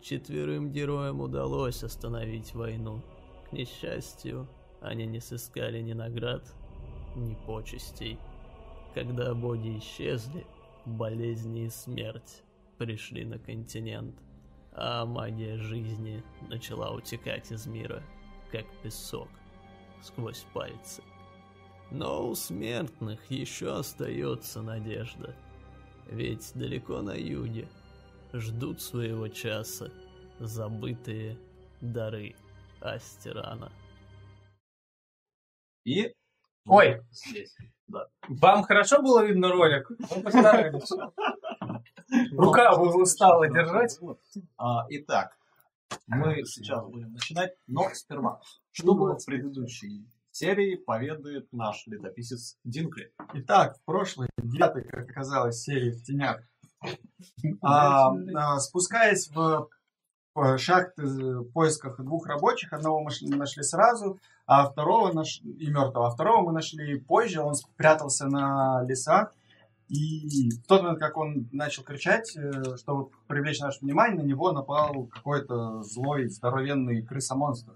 Четверым 0.00 0.70
героям 0.70 1.20
удалось 1.20 1.82
остановить 1.82 2.54
войну. 2.54 3.02
К 3.48 3.52
несчастью, 3.52 4.48
они 4.80 5.06
не 5.06 5.20
сыскали 5.20 5.80
ни 5.80 5.92
наград, 5.92 6.42
ни 7.16 7.36
почестей. 7.46 8.18
Когда 8.94 9.34
боги 9.34 9.78
исчезли, 9.78 10.46
болезни 10.86 11.66
и 11.66 11.70
смерть 11.70 12.42
пришли 12.78 13.24
на 13.24 13.38
континент, 13.38 14.14
а 14.72 15.04
магия 15.06 15.56
жизни 15.56 16.22
начала 16.48 16.90
утекать 16.92 17.50
из 17.52 17.66
мира, 17.66 18.02
как 18.50 18.66
песок, 18.82 19.28
сквозь 20.02 20.44
пальцы. 20.52 21.02
Но 21.90 22.28
у 22.28 22.34
смертных 22.34 23.30
еще 23.30 23.76
остается 23.76 24.62
надежда. 24.62 25.34
Ведь 26.06 26.52
далеко 26.54 27.02
на 27.02 27.14
юге 27.14 27.68
ждут 28.32 28.82
своего 28.82 29.28
часа 29.28 29.90
забытые 30.38 31.38
дары 31.80 32.34
Астерана. 32.80 33.72
И 35.84 36.12
Ой, 36.66 37.00
здесь. 37.10 37.54
Вам 38.28 38.62
хорошо 38.64 39.02
было 39.02 39.24
видно 39.24 39.50
ролик? 39.50 39.90
Мы 39.90 40.22
постарались. 40.22 40.90
Рука 42.32 42.74
устала 42.74 43.48
держать. 43.48 43.98
А, 44.56 44.86
итак, 44.88 45.36
мы 46.06 46.44
сейчас 46.44 46.84
будем 46.86 47.12
начинать, 47.12 47.54
но 47.66 47.88
сперва. 47.92 48.40
Что 48.72 48.94
было 48.94 49.18
в 49.18 49.24
предыдущей 49.24 50.06
серии, 50.30 50.76
поведает 50.76 51.52
наш 51.52 51.86
летописец 51.86 52.58
Динкли. 52.64 53.12
Итак, 53.34 53.78
в 53.78 53.84
прошлой, 53.84 54.28
девятой, 54.36 54.84
как 54.84 55.08
оказалось, 55.08 55.62
серии 55.62 55.92
в 55.92 56.02
тенях, 56.02 56.42
а, 57.62 58.12
а, 58.34 58.58
спускаясь 58.58 59.30
в 59.30 59.68
в 60.34 60.58
шахты 60.58 61.02
в 61.04 61.44
поисках 61.52 62.00
двух 62.00 62.26
рабочих, 62.26 62.72
одного 62.72 63.00
мы 63.02 63.10
шли- 63.10 63.34
нашли 63.34 63.62
сразу, 63.62 64.18
а 64.46 64.68
второго 64.68 65.12
наш... 65.12 65.40
и 65.40 65.68
мертвого, 65.68 66.08
а 66.08 66.10
второго 66.10 66.46
мы 66.46 66.52
нашли 66.52 66.98
позже, 66.98 67.40
он 67.40 67.54
спрятался 67.54 68.26
на 68.26 68.82
лесах, 68.82 69.32
и 69.88 70.50
в 70.50 70.66
тот 70.66 70.82
момент, 70.82 70.98
как 70.98 71.16
он 71.16 71.48
начал 71.52 71.84
кричать, 71.84 72.36
э, 72.36 72.76
чтобы 72.76 73.10
привлечь 73.28 73.60
наше 73.60 73.80
внимание, 73.80 74.22
на 74.22 74.26
него 74.26 74.50
напал 74.50 75.04
какой-то 75.06 75.82
злой, 75.82 76.28
здоровенный 76.28 77.02
крысомонстр 77.02 77.72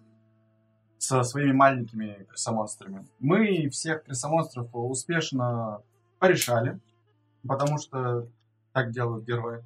со 0.98 1.22
своими 1.22 1.52
маленькими 1.52 2.26
крысомонстрами. 2.28 3.06
Мы 3.20 3.68
всех 3.68 4.04
крысомонстров 4.04 4.68
успешно 4.72 5.80
порешали, 6.18 6.80
потому 7.46 7.78
что 7.78 8.26
так 8.72 8.90
делают 8.90 9.24
герои. 9.24 9.62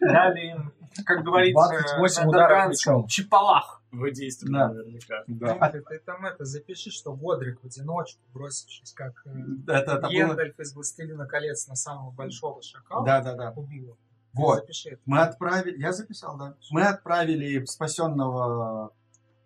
Дали 0.00 0.50
им, 0.50 0.72
как 1.04 1.24
говорится, 1.24 1.68
28 1.68 2.22
на 2.22 2.28
ударов 2.28 2.70
мечом. 2.70 3.06
чапалах. 3.06 3.82
Вы 3.92 4.10
действуете 4.10 4.52
Да. 4.58 4.68
наверняка. 4.70 5.22
Да. 5.28 5.68
Ты, 5.70 5.80
ты 5.82 5.98
там 6.00 6.26
это 6.26 6.44
запиши, 6.44 6.90
что 6.90 7.14
Годрик 7.14 7.62
в 7.62 7.66
одиночку, 7.66 8.20
бросившись 8.32 8.92
как 8.92 9.12
э, 9.26 9.30
Это, 9.68 9.92
это 9.92 10.00
было... 10.00 10.10
Гендальф 10.10 10.58
из 10.58 10.74
«Властелина 10.74 11.26
колец» 11.26 11.68
на 11.68 11.76
самого 11.76 12.10
большого 12.10 12.60
шакала, 12.62 13.04
Да, 13.06 13.20
да, 13.20 13.34
да. 13.34 13.52
убил 13.52 13.84
его. 13.84 13.98
Вот. 14.32 14.60
Запиши 14.62 14.90
это. 14.90 15.02
Мы 15.06 15.20
отправили... 15.20 15.78
Я 15.80 15.92
записал, 15.92 16.36
да. 16.36 16.56
Мы 16.70 16.82
отправили 16.82 17.64
спасенного 17.66 18.92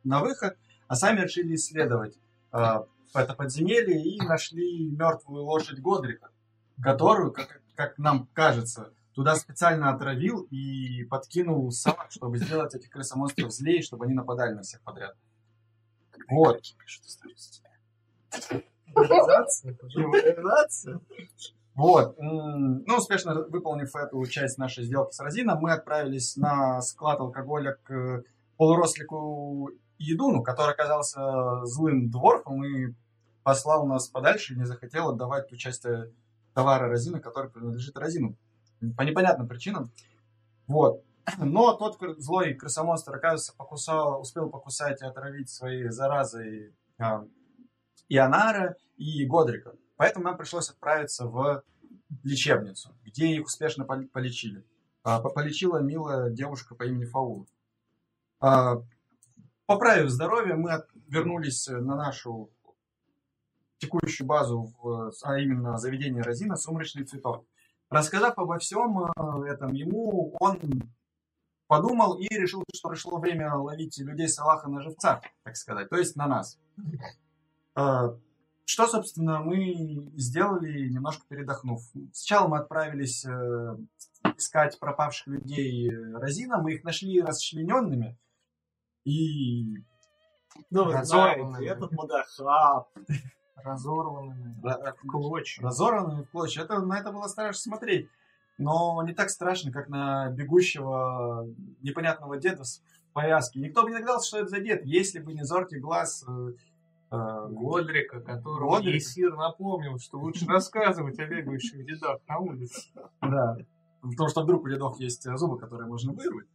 на 0.04 0.20
выход, 0.20 0.56
а 0.86 0.96
сами 0.96 1.20
решили 1.20 1.54
исследовать 1.54 2.16
э, 2.52 2.58
это 3.14 3.34
подземелье 3.34 4.02
и 4.02 4.18
нашли 4.22 4.88
мертвую 4.90 5.44
лошадь 5.44 5.80
Годрика, 5.80 6.30
которую, 6.82 7.32
как, 7.32 7.60
как 7.74 7.98
нам 7.98 8.28
кажется, 8.32 8.92
туда 9.18 9.34
специально 9.34 9.90
отравил 9.90 10.42
и 10.42 11.02
подкинул 11.10 11.72
собак, 11.72 12.06
чтобы 12.10 12.38
сделать 12.38 12.72
этих 12.76 12.88
крысомонстров 12.88 13.50
злее, 13.50 13.82
чтобы 13.82 14.04
они 14.04 14.14
нападали 14.14 14.54
на 14.54 14.62
всех 14.62 14.80
подряд. 14.82 15.16
Вот. 16.30 16.62
Вот. 21.74 22.14
Ну, 22.20 22.96
успешно 22.96 23.42
выполнив 23.48 23.92
эту 23.96 24.24
часть 24.26 24.56
нашей 24.56 24.84
сделки 24.84 25.10
с 25.12 25.18
Розином, 25.18 25.58
мы 25.62 25.72
отправились 25.72 26.36
на 26.36 26.80
склад 26.80 27.18
алкоголя 27.18 27.76
к 27.82 28.22
полурослику 28.56 29.72
Едуну, 29.98 30.44
который 30.44 30.74
оказался 30.74 31.64
злым 31.64 32.08
дворфом 32.08 32.64
и 32.64 32.94
послал 33.42 33.84
нас 33.84 34.06
подальше 34.06 34.54
и 34.54 34.58
не 34.58 34.64
захотел 34.64 35.08
отдавать 35.08 35.48
ту 35.48 35.56
часть 35.56 35.84
товара 36.54 36.88
Розина, 36.88 37.18
который 37.18 37.50
принадлежит 37.50 37.96
Розину. 37.96 38.36
По 38.96 39.02
непонятным 39.02 39.48
причинам. 39.48 39.90
Вот. 40.66 41.02
Но 41.38 41.74
тот 41.74 41.98
злой 42.18 42.54
крысомонстр, 42.54 43.14
оказывается, 43.16 43.54
покусал, 43.56 44.20
успел 44.20 44.48
покусать 44.50 45.02
и 45.02 45.04
отравить 45.04 45.50
своей 45.50 45.88
заразой 45.90 46.74
а, 46.98 47.24
Ионара 48.08 48.76
и 48.96 49.24
Годрика. 49.26 49.74
Поэтому 49.96 50.24
нам 50.26 50.36
пришлось 50.36 50.70
отправиться 50.70 51.26
в 51.26 51.62
лечебницу, 52.22 52.94
где 53.04 53.28
их 53.34 53.46
успешно 53.46 53.84
пол- 53.84 54.06
полечили. 54.12 54.64
а, 55.02 55.20
по- 55.20 55.30
полечила 55.30 55.78
милая 55.78 56.30
девушка 56.30 56.74
по 56.74 56.84
имени 56.84 57.04
Фаула. 57.04 57.46
А, 58.40 58.76
Поправив 59.66 60.08
здоровье, 60.08 60.54
мы 60.54 60.82
вернулись 61.08 61.68
на 61.68 61.94
нашу 61.94 62.50
текущую 63.76 64.26
базу, 64.26 64.72
а 65.22 65.38
именно 65.38 65.76
заведение 65.76 66.22
Розина 66.22 66.56
«Сумрачный 66.56 67.04
цветок». 67.04 67.44
Рассказав 67.90 68.38
обо 68.38 68.58
всем 68.58 68.98
э, 68.98 69.50
этом 69.50 69.72
ему, 69.72 70.36
он 70.40 70.58
подумал 71.66 72.18
и 72.18 72.28
решил, 72.28 72.62
что 72.74 72.90
пришло 72.90 73.18
время 73.18 73.54
ловить 73.54 73.98
людей 73.98 74.28
с 74.28 74.38
Аллаха 74.38 74.68
на 74.68 74.82
живца, 74.82 75.22
так 75.42 75.56
сказать, 75.56 75.88
то 75.88 75.96
есть 75.96 76.16
на 76.16 76.26
нас. 76.26 76.58
Э, 77.76 78.14
Что, 78.66 78.86
собственно, 78.86 79.40
мы 79.40 80.10
сделали, 80.16 80.90
немножко 80.90 81.24
передохнув. 81.28 81.80
Сначала 82.12 82.48
мы 82.48 82.58
отправились 82.58 83.24
э, 83.24 83.76
искать 84.36 84.78
пропавших 84.78 85.28
людей 85.28 85.90
Розина, 86.12 86.58
мы 86.58 86.74
их 86.74 86.84
нашли 86.84 87.22
расчлененными, 87.22 88.18
и 89.04 89.78
Ну, 90.70 90.84
вы 90.84 91.04
знаете, 91.04 91.66
этот 91.66 91.92
мудахаб. 91.92 92.90
Разорванными 93.64 94.60
Ра- 94.62 94.94
в 95.02 95.06
клочья. 95.10 95.62
разорванными 95.62 96.22
в 96.22 96.30
клочья. 96.30 96.62
Это, 96.62 96.80
на 96.80 96.98
это 96.98 97.12
было 97.12 97.26
страшно 97.28 97.60
смотреть. 97.60 98.08
Но 98.58 99.02
не 99.04 99.14
так 99.14 99.30
страшно, 99.30 99.70
как 99.70 99.88
на 99.88 100.30
бегущего 100.30 101.46
непонятного 101.82 102.38
деда 102.38 102.64
с 102.64 102.82
повязки. 103.12 103.58
Никто 103.58 103.82
бы 103.82 103.90
не 103.90 103.94
догадался, 103.96 104.28
что 104.28 104.38
это 104.38 104.48
за 104.48 104.60
дед, 104.60 104.84
если 104.84 105.20
бы 105.20 105.32
не 105.32 105.44
зоркий 105.44 105.78
глаз 105.78 106.24
э, 106.28 106.52
э, 107.12 107.46
Годрика, 107.50 108.20
которого 108.20 108.76
Годрик? 108.76 108.94
Есир 108.94 109.36
напомнил, 109.36 109.98
что 109.98 110.18
лучше 110.18 110.46
рассказывать 110.46 111.18
о 111.20 111.26
бегающих 111.26 111.84
дедах 111.84 112.18
на 112.28 112.38
улице. 112.38 112.90
Да. 113.22 113.58
Потому 114.02 114.28
что 114.28 114.42
вдруг 114.42 114.64
у 114.64 114.68
дедов 114.68 114.98
есть 114.98 115.22
зубы, 115.36 115.58
которые 115.58 115.88
можно 115.88 116.12
вырвать. 116.12 116.46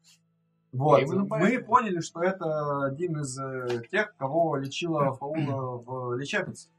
Вот. 0.74 1.01
Именно 1.01 1.25
Мы 1.25 1.60
поняли, 1.60 2.00
что 2.00 2.22
это 2.22 2.86
один 2.86 3.19
из 3.19 3.38
э, 3.39 3.83
тех, 3.91 4.15
кого 4.17 4.57
лечила 4.57 5.13
Фаула 5.13 5.77
в 5.77 6.15
лечебнице. 6.15 6.69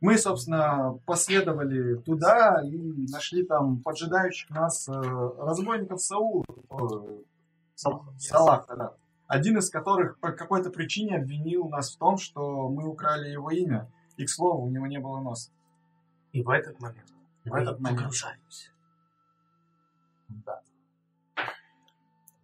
Мы, 0.00 0.16
собственно, 0.16 0.98
последовали 1.04 1.96
туда 1.96 2.62
и 2.64 3.06
нашли 3.10 3.44
там 3.44 3.82
поджидающих 3.82 4.48
нас 4.50 4.88
э, 4.88 4.92
разбойников 4.92 6.00
Саула. 6.00 6.44
э, 6.70 7.22
Салаха, 7.74 8.76
да. 8.76 8.94
Один 9.26 9.58
из 9.58 9.70
которых 9.70 10.18
по 10.18 10.32
какой-то 10.32 10.70
причине 10.70 11.16
обвинил 11.18 11.68
нас 11.68 11.94
в 11.94 11.98
том, 11.98 12.16
что 12.16 12.68
мы 12.68 12.88
украли 12.88 13.28
его 13.28 13.50
имя. 13.50 13.90
И, 14.16 14.24
к 14.24 14.30
слову, 14.30 14.64
у 14.64 14.70
него 14.70 14.86
не 14.86 14.98
было 14.98 15.20
носа. 15.20 15.50
И 16.32 16.42
в 16.42 16.50
этот 16.50 16.80
момент 16.80 17.08
В 17.44 17.54
этот 17.54 17.78
момент. 17.78 18.00
погружаемся. 18.00 18.70
Да. 20.28 20.62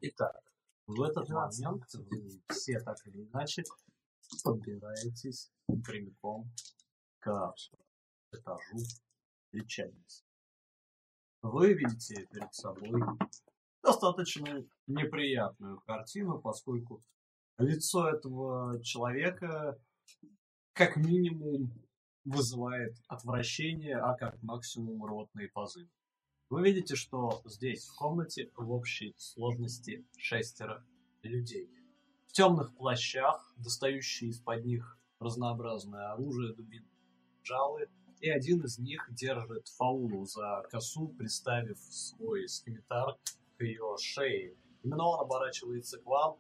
Итак, 0.01 0.41
в 0.87 1.03
этот 1.03 1.29
момент 1.29 1.85
вы 1.95 2.41
все 2.51 2.81
так 2.81 2.97
или 3.07 3.25
иначе 3.25 3.65
подбираетесь 4.45 5.51
прямиком 5.85 6.51
к 7.27 8.37
этажу 8.37 8.79
лечебницы. 9.53 10.25
Вы 11.43 11.75
видите 11.75 12.27
перед 12.31 12.55
собой 12.55 13.01
достаточно 13.83 14.65
неприятную 14.87 15.81
картину, 15.81 16.39
поскольку 16.39 17.03
лицо 17.59 18.09
этого 18.09 18.81
человека 18.83 19.79
как 20.73 20.97
минимум 20.97 21.73
вызывает 22.25 22.97
отвращение, 23.09 23.97
а 23.97 24.15
как 24.15 24.41
максимум 24.43 25.05
ротные 25.05 25.49
позывы. 25.49 25.89
Вы 26.49 26.63
видите, 26.63 26.95
что 26.95 27.43
здесь, 27.45 27.87
в 27.87 27.97
комнате, 27.97 28.51
в 28.57 28.71
общей 28.71 29.15
сложности 29.19 30.07
шестеро 30.17 30.85
людей. 31.23 31.69
В 32.29 32.33
темных 32.33 32.75
плащах, 32.77 33.53
достающие 33.57 34.31
из-под 34.31 34.65
них 34.65 34.99
разнообразное 35.19 36.13
оружие, 36.13 36.55
дубины, 36.55 36.87
жалы, 37.47 37.89
и 38.21 38.31
один 38.31 38.63
из 38.63 38.79
них 38.79 39.07
держит 39.11 39.69
фаулу 39.69 40.25
за 40.25 40.65
косу, 40.71 41.09
приставив 41.09 41.79
свой 41.79 42.49
скимитар 42.49 43.17
к 43.57 43.63
ее 43.63 43.97
шее. 43.99 44.57
Именно 44.83 45.05
он 45.05 45.21
оборачивается 45.21 45.99
к 45.99 46.07
вам, 46.07 46.37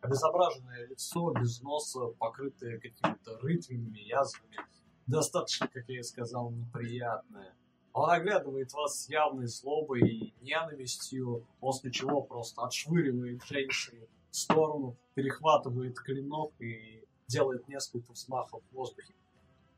обезображенное 0.00 0.86
лицо, 0.86 1.32
без 1.32 1.60
носа, 1.60 2.06
покрытое 2.18 2.78
какими-то 2.78 3.38
рытвинами, 3.38 3.98
язвами, 3.98 4.58
достаточно, 5.06 5.68
как 5.68 5.88
я 5.88 6.00
и 6.00 6.02
сказал, 6.02 6.50
неприятное. 6.50 7.54
Он 7.92 8.10
оглядывает 8.10 8.72
вас 8.74 9.04
с 9.04 9.08
явной 9.08 9.46
злобой 9.46 10.08
и 10.08 10.34
ненавистью, 10.42 11.46
после 11.58 11.90
чего 11.90 12.22
просто 12.22 12.62
отшвыривает 12.62 13.42
женщину 13.44 14.06
в 14.30 14.36
сторону, 14.36 14.96
перехватывает 15.14 15.98
клинок 15.98 16.52
и 16.60 17.04
делает 17.26 17.66
несколько 17.66 18.12
взмахов 18.12 18.62
в 18.70 18.74
воздухе. 18.74 19.14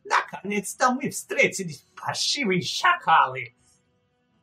Наконец-то 0.04 0.92
мы 0.92 1.10
встретились, 1.10 1.84
паршивые 1.96 2.62
шакалы. 2.62 3.54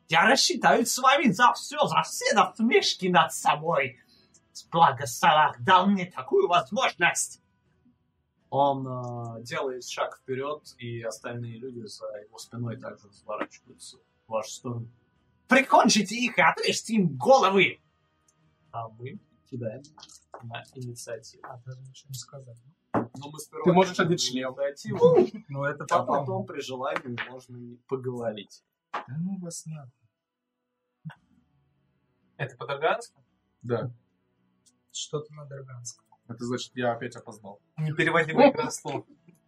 Я 0.10 0.26
рассчитаю 0.26 0.86
с 0.86 0.98
вами 0.98 1.32
за 1.32 1.52
все, 1.54 1.86
за 1.86 2.02
все 2.04 2.34
насмешки 2.34 3.08
над 3.08 3.34
собой. 3.34 4.00
Благо 4.72 5.06
Салах 5.06 5.62
дал 5.62 5.88
мне 5.88 6.06
такую 6.06 6.48
возможность. 6.48 7.42
Он 8.50 8.88
э, 8.88 9.44
делает 9.44 9.86
шаг 9.86 10.18
вперед, 10.18 10.64
и 10.78 11.02
остальные 11.02 11.58
люди 11.58 11.86
за 11.86 12.06
его 12.26 12.38
спиной 12.38 12.78
также 12.78 13.08
разворачиваются 13.08 13.98
в 14.26 14.32
вашу 14.32 14.52
сторону. 14.52 14.90
Прикончите 15.48 16.16
их 16.16 16.38
и 16.38 16.42
отрежьте 16.42 16.94
им 16.96 17.18
головы. 17.18 17.80
А 18.72 18.88
мы 18.90 19.20
кидаем 19.50 19.84
на 20.44 20.64
инициативу. 20.76 21.44
А, 21.46 21.58
даже 21.66 21.82
ничего 21.82 22.10
не 22.10 22.16
сказать. 22.16 22.58
Но 23.18 23.30
мы 23.30 23.40
сперва 23.40 23.64
Ты 23.64 23.74
можешь 23.74 24.00
одеть 24.00 24.22
шлем. 24.22 24.56
Ну, 25.48 25.64
это 25.64 25.86
а 25.90 26.04
потом. 26.04 26.46
при 26.46 26.62
желании 26.62 27.18
можно 27.30 27.58
и 27.58 27.76
поговорить. 27.88 28.64
Да 28.94 29.16
ну 29.20 29.38
вас 29.40 29.66
надо. 29.66 29.92
Это 32.38 32.56
по-дагански? 32.56 33.18
Да. 33.62 33.92
Что-то 34.92 35.34
на 35.34 35.46
Дарганском. 35.46 36.06
Это 36.28 36.46
значит, 36.46 36.72
я 36.76 36.94
опять 36.94 37.16
опоздал. 37.16 37.60
Непереводимый 37.78 38.54
слов. 38.72 39.06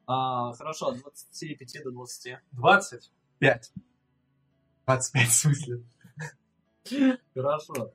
А, 0.08 0.54
хорошо, 0.54 0.90
от 0.90 1.00
25 1.00 1.84
до 1.84 1.92
20. 1.92 2.38
20. 2.52 3.12
5. 3.40 3.74
25 4.86 5.28
в 5.28 5.34
смысле. 5.34 5.84
Хорошо. 7.36 7.94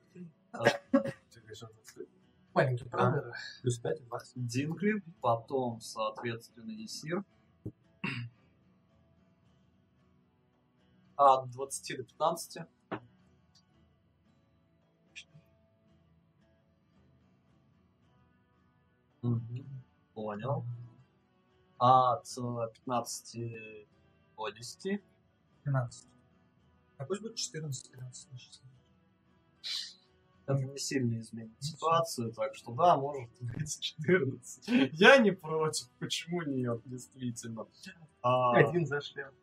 Маленький 2.55 2.85
правда? 2.85 3.33
Плюс 3.61 3.77
5 3.79 3.99
и 3.99 4.03
20. 4.05 4.47
Динкли, 4.47 5.03
потом, 5.19 5.81
соответственно, 5.81 6.71
Есир. 6.71 7.25
От 11.17 11.51
20 11.51 11.97
до 11.97 12.03
15. 12.03 12.67
Мгм, 19.21 19.83
Понял. 20.13 20.65
От 21.77 22.25
э, 22.37 22.73
15 22.85 23.37
до 24.37 24.49
10. 24.49 25.01
12. 25.65 26.07
А 26.97 27.05
пусть 27.05 27.21
будет 27.21 27.35
14, 27.35 27.91
13. 27.91 28.31
не 28.31 28.37
16. 28.37 28.74
Это 30.47 30.63
не 30.63 30.77
сильно 30.77 31.19
изменит 31.19 31.61
ситуацию, 31.61 32.31
так 32.31 32.55
что 32.55 32.71
да, 32.73 32.95
может 32.97 33.29
быть 33.41 33.79
14. 33.81 34.91
Я 34.93 35.17
не 35.17 35.31
против, 35.31 35.89
почему 35.99 36.43
нет, 36.43 36.81
действительно. 36.85 37.67
А, 38.21 38.55
Один 38.55 38.85
за 38.85 39.01
шлем. 39.01 39.33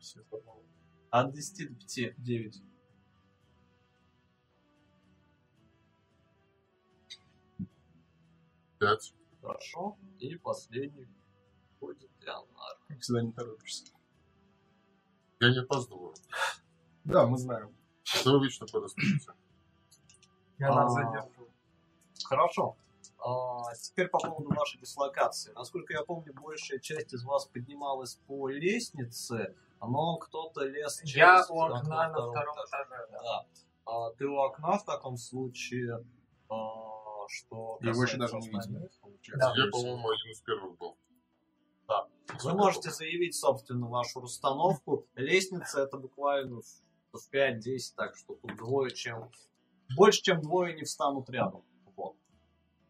Здорово. 0.00 0.62
От 1.10 1.32
10 1.32 1.78
до 1.78 1.86
5, 1.86 2.22
9. 2.22 2.62
Пять. 8.78 9.14
Хорошо. 9.40 9.96
И 10.18 10.36
последний 10.36 11.08
будет 11.80 12.10
Леонард. 12.20 12.78
Как 12.88 12.98
всегда 13.00 13.22
не 13.22 13.32
торопишься. 13.32 13.92
Я 15.40 15.50
не 15.50 15.58
опаздываю. 15.58 16.14
Да, 17.04 17.26
мы 17.26 17.36
знаем. 17.38 17.74
Это 18.20 18.30
вы 18.32 18.44
вечно 18.44 18.66
куда 18.66 18.86
Я 20.58 20.68
нас 20.74 20.86
А. 20.96 21.02
задерживаю. 21.02 21.50
Хорошо. 22.24 22.76
А, 23.18 23.74
теперь 23.74 24.08
по 24.08 24.18
поводу 24.18 24.54
вашей 24.54 24.78
дислокации. 24.80 25.52
Насколько 25.52 25.94
я 25.94 26.02
помню, 26.04 26.32
большая 26.34 26.78
часть 26.78 27.12
из 27.12 27.24
вас 27.24 27.46
поднималась 27.46 28.16
по 28.26 28.48
лестнице, 28.48 29.54
но 29.80 30.16
кто-то 30.18 30.64
лез 30.64 30.98
через 31.00 31.14
Я 31.16 31.44
у 31.48 31.60
окна 31.60 32.08
на 32.08 32.12
втором 32.30 32.54
этаже. 32.56 33.06
да. 33.10 33.22
Да. 33.22 33.46
А, 33.86 34.10
ты 34.12 34.26
у 34.26 34.36
окна 34.38 34.78
в 34.78 34.84
таком 34.84 35.16
случае, 35.16 36.04
а, 36.48 36.54
что 37.28 37.78
Его 37.80 38.02
еще 38.04 38.16
даже 38.18 38.36
не 38.38 38.48
видно. 38.48 38.88
получается. 39.00 39.52
Я, 39.56 39.70
по-моему, 39.70 40.08
один 40.10 40.30
из 40.32 40.40
первых 40.42 40.76
был. 40.78 40.96
Вы 42.42 42.54
можете 42.54 42.90
заявить, 42.90 43.34
собственно, 43.36 43.86
вашу 43.86 44.20
расстановку. 44.20 45.06
Лестница 45.14 45.82
это 45.82 45.98
буквально 45.98 46.60
в 47.12 47.30
5-10, 47.30 47.94
так 47.96 48.16
что 48.16 48.34
тут 48.34 48.56
двое, 48.56 48.90
чем... 48.92 49.30
Больше, 49.96 50.22
чем 50.22 50.40
двое 50.40 50.74
не 50.74 50.82
встанут 50.82 51.28
рядом. 51.30 51.64
Вот. 51.96 52.16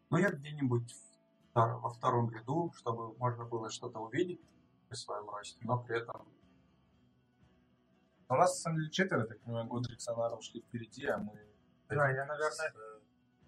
Ну, 0.09 0.17
я 0.17 0.29
где-нибудь 0.29 0.93
втор- 1.53 1.79
во 1.79 1.89
втором 1.89 2.29
ряду, 2.29 2.71
чтобы 2.75 3.15
можно 3.17 3.45
было 3.45 3.69
что-то 3.69 3.99
увидеть 3.99 4.41
при 4.89 4.95
своем 4.95 5.29
росте, 5.29 5.59
но 5.63 5.81
при 5.81 6.01
этом... 6.01 6.27
У 8.27 8.33
нас, 8.33 8.51
на 8.51 8.55
самом 8.55 8.77
деле, 8.79 8.91
четверо, 8.91 9.25
так 9.25 9.39
понимаю, 9.41 9.67
Годрик 9.67 10.01
с 10.01 10.07
Анаром 10.07 10.41
шли 10.41 10.61
впереди, 10.61 11.05
а 11.05 11.17
мы... 11.19 11.33
Да, 11.89 12.09
я, 12.09 12.25
наверное, 12.25 12.73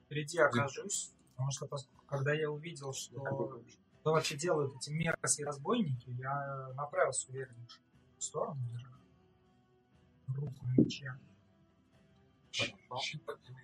впереди 0.06 0.38
окажусь, 0.38 1.13
потому 1.32 1.52
что 1.52 1.67
когда 2.08 2.34
я 2.34 2.52
увидел, 2.52 2.93
что, 2.93 3.62
что 4.00 4.12
вообще 4.12 4.38
делают 4.38 4.76
эти 4.76 4.91
мерзкие 4.91 5.48
разбойники, 5.48 6.10
я 6.12 6.74
направился 6.76 7.30
уверенно 7.30 7.65
в 8.17 8.24
сторону, 8.24 8.62
держа 8.72 8.98
руку 10.36 10.65
на 10.65 10.76
мече. 12.89 13.02
Щит 13.04 13.26
подними. 13.26 13.62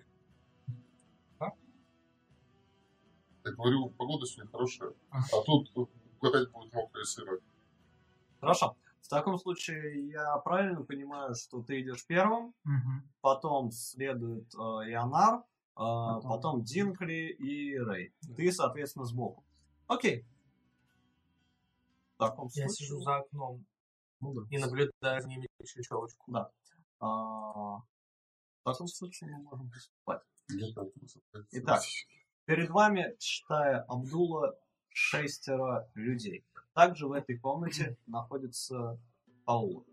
А? 1.40 1.52
Я 3.46 3.52
говорю, 3.52 3.90
погода 3.92 4.26
сегодня 4.26 4.52
хорошая. 4.52 4.94
А. 5.10 5.22
Тут 5.46 5.90
опять 6.22 6.50
будет 6.52 6.74
мокро 6.74 7.02
и 7.02 7.06
сыро. 7.06 7.40
Хорошо. 8.40 8.76
В 9.02 9.08
таком 9.10 9.38
случае 9.38 10.08
я 10.10 10.38
правильно 10.38 10.84
понимаю, 10.84 11.36
что 11.36 11.62
ты 11.62 11.82
идешь 11.82 12.06
первым, 12.08 12.54
Мгм. 12.64 13.04
потом 13.22 13.72
следует 13.72 14.54
э, 14.56 14.58
Ионар, 14.58 15.40
э, 15.40 15.42
потом. 15.76 16.64
Динкли 16.64 17.28
и 17.38 17.78
Рэй. 17.78 18.14
Ты, 18.38 18.52
соответственно, 18.52 19.06
сбоку. 19.06 19.44
Окей. 19.88 20.26
В 22.16 22.20
таком 22.20 22.46
Я 22.54 22.68
случае... 22.70 22.88
сижу 22.88 23.02
за 23.02 23.18
окном 23.18 23.66
Ну 24.22 24.34
да. 24.34 24.42
и 24.50 24.58
наблюдаю 24.58 25.22
за 25.22 25.28
ними 25.28 25.48
через 25.66 25.86
щелочку. 25.86 26.24
Да. 26.32 26.50
А, 27.02 27.82
в 28.64 28.72
таком 28.72 28.88
случае 28.88 29.30
мы 29.30 29.44
можем 29.44 29.70
приступать. 29.70 30.22
Итак. 31.52 31.82
Перед 32.46 32.70
вами, 32.70 33.16
считая 33.20 33.82
Абдула, 33.84 34.58
шестеро 34.90 35.90
людей. 35.96 36.46
Также 36.74 37.08
в 37.08 37.12
этой 37.12 37.38
комнате 37.38 37.98
находится 38.08 38.98
Паула. 39.46 39.84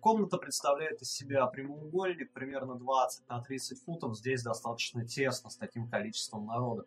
Комната 0.00 0.36
представляет 0.36 1.00
из 1.00 1.12
себя 1.12 1.46
прямоугольник, 1.46 2.32
примерно 2.32 2.74
20 2.74 3.28
на 3.28 3.40
30 3.40 3.82
футов. 3.82 4.16
Здесь 4.16 4.42
достаточно 4.42 5.06
тесно 5.06 5.48
с 5.48 5.56
таким 5.56 5.88
количеством 5.88 6.46
народа. 6.46 6.86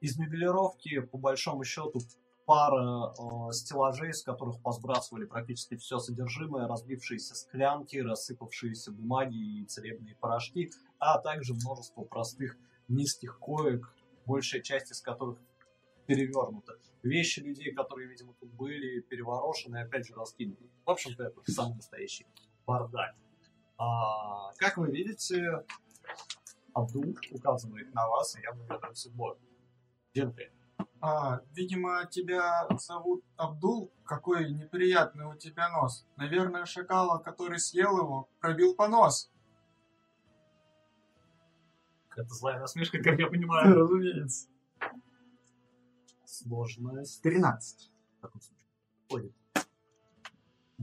Из 0.00 0.18
мебелировки, 0.18 1.00
по 1.00 1.18
большому 1.18 1.64
счету, 1.64 2.00
пара 2.44 3.12
э, 3.12 3.52
стеллажей, 3.52 4.12
с 4.12 4.22
которых 4.22 4.60
посбрасывали 4.60 5.24
практически 5.24 5.76
все 5.76 5.98
содержимое, 5.98 6.66
разбившиеся 6.66 7.34
склянки, 7.34 7.96
рассыпавшиеся 7.98 8.92
бумаги 8.92 9.60
и 9.60 9.64
целебные 9.64 10.16
порошки, 10.16 10.70
а 10.98 11.18
также 11.18 11.54
множество 11.54 12.02
простых 12.02 12.56
низких 12.88 13.38
коек, 13.38 13.94
большая 14.26 14.62
часть 14.62 14.90
из 14.90 15.00
которых 15.00 15.38
перевернута. 16.06 16.74
Вещи 17.02 17.40
людей, 17.40 17.72
которые, 17.72 18.08
видимо, 18.08 18.34
тут 18.34 18.50
были, 18.52 19.00
переворошены 19.00 19.78
и 19.78 19.80
опять 19.80 20.06
же 20.06 20.14
раскинуты. 20.14 20.64
В 20.84 20.90
общем-то, 20.90 21.24
это 21.24 21.52
самый 21.52 21.76
настоящий 21.76 22.26
бардак. 22.66 23.14
А, 23.78 24.52
как 24.54 24.76
вы 24.76 24.90
видите, 24.90 25.64
Абдул 26.72 27.16
указывает 27.30 27.92
на 27.94 28.08
вас, 28.08 28.36
и 28.36 28.40
я 28.42 28.52
благодарю 28.52 28.94
бою. 29.14 29.38
Джентльмен. 30.14 30.61
А, 31.04 31.40
видимо, 31.52 32.06
тебя 32.06 32.64
зовут 32.78 33.24
Абдул. 33.36 33.92
Какой 34.04 34.52
неприятный 34.52 35.26
у 35.26 35.34
тебя 35.34 35.68
нос. 35.70 36.06
Наверное, 36.16 36.64
шакала, 36.64 37.18
который 37.18 37.58
съел 37.58 37.98
его, 37.98 38.28
пробил 38.38 38.76
понос. 38.76 39.28
Это 42.16 42.28
злая 42.32 42.60
насмешка, 42.60 43.02
как 43.02 43.18
я 43.18 43.26
понимаю. 43.26 43.74
Разумеется. 43.80 44.46
Сложность. 46.24 47.20
13. 47.22 47.90
В 48.18 48.22
таком 48.22 48.40
случае. 48.40 48.68
Ходит. 49.10 49.32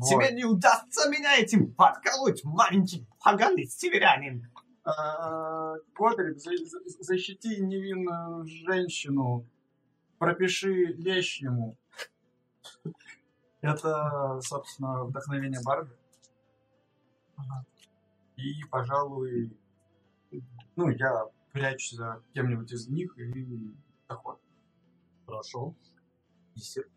Тебе 0.01 0.31
не 0.33 0.43
удастся 0.45 1.09
меня 1.09 1.37
этим 1.37 1.73
подколоть, 1.73 2.43
маленький 2.43 3.05
поганый 3.23 3.65
северянин. 3.67 4.47
А, 4.83 5.75
Годрик, 5.95 6.39
за- 6.39 6.51
за- 6.57 7.03
защити 7.03 7.61
невинную 7.61 8.45
женщину. 8.45 9.45
Пропиши 10.19 10.93
лещ 10.97 11.41
ему. 11.41 11.77
Это, 13.61 14.39
собственно, 14.41 15.05
вдохновение 15.05 15.61
Барда. 15.65 15.95
И, 18.35 18.63
пожалуй, 18.69 19.57
ну, 20.75 20.89
я 20.89 21.25
прячусь 21.51 21.97
за 21.97 22.21
кем-нибудь 22.33 22.71
из 22.71 22.87
них 22.87 23.17
и 23.17 23.73
доход. 24.07 24.41
Хорошо. 25.25 25.75
Исер. 26.55 26.89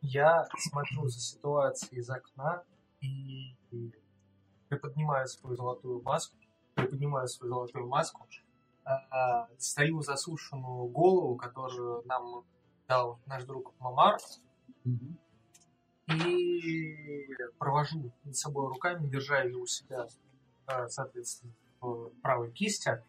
Я 0.00 0.46
смотрю 0.56 1.08
за 1.08 1.18
ситуацией 1.18 2.00
из 2.00 2.08
окна 2.10 2.62
и 3.00 3.56
приподнимаю 4.68 5.26
свою 5.26 5.56
золотую 5.56 6.00
маску, 6.02 6.36
приподнимаю 6.74 7.26
свою 7.26 7.52
золотую 7.52 7.88
маску, 7.88 8.28
достаю 9.50 10.02
засушенную 10.02 10.86
голову, 10.86 11.36
которую 11.36 12.02
нам 12.06 12.44
дал 12.86 13.18
наш 13.26 13.44
друг 13.44 13.74
Мамар, 13.80 14.18
и 16.06 17.28
провожу 17.58 18.10
над 18.24 18.36
собой 18.36 18.68
руками, 18.68 19.08
держа 19.08 19.42
ее 19.42 19.56
у 19.56 19.66
себя, 19.66 20.06
а, 20.66 20.88
соответственно, 20.88 21.52
в 21.80 22.10
правой 22.22 22.50
кисти, 22.50 23.02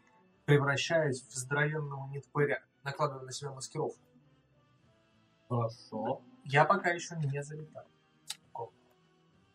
превращаясь 0.46 1.22
в 1.22 1.32
здоровенного 1.34 2.10
нетпыря, 2.10 2.62
накладывая 2.84 3.24
на 3.24 3.32
себя 3.32 3.52
маскировку. 3.52 4.00
Хорошо. 5.48 6.22
Я 6.44 6.66
пока 6.66 6.90
еще 6.92 7.16
не 7.16 7.42
залетаю. 7.42 7.88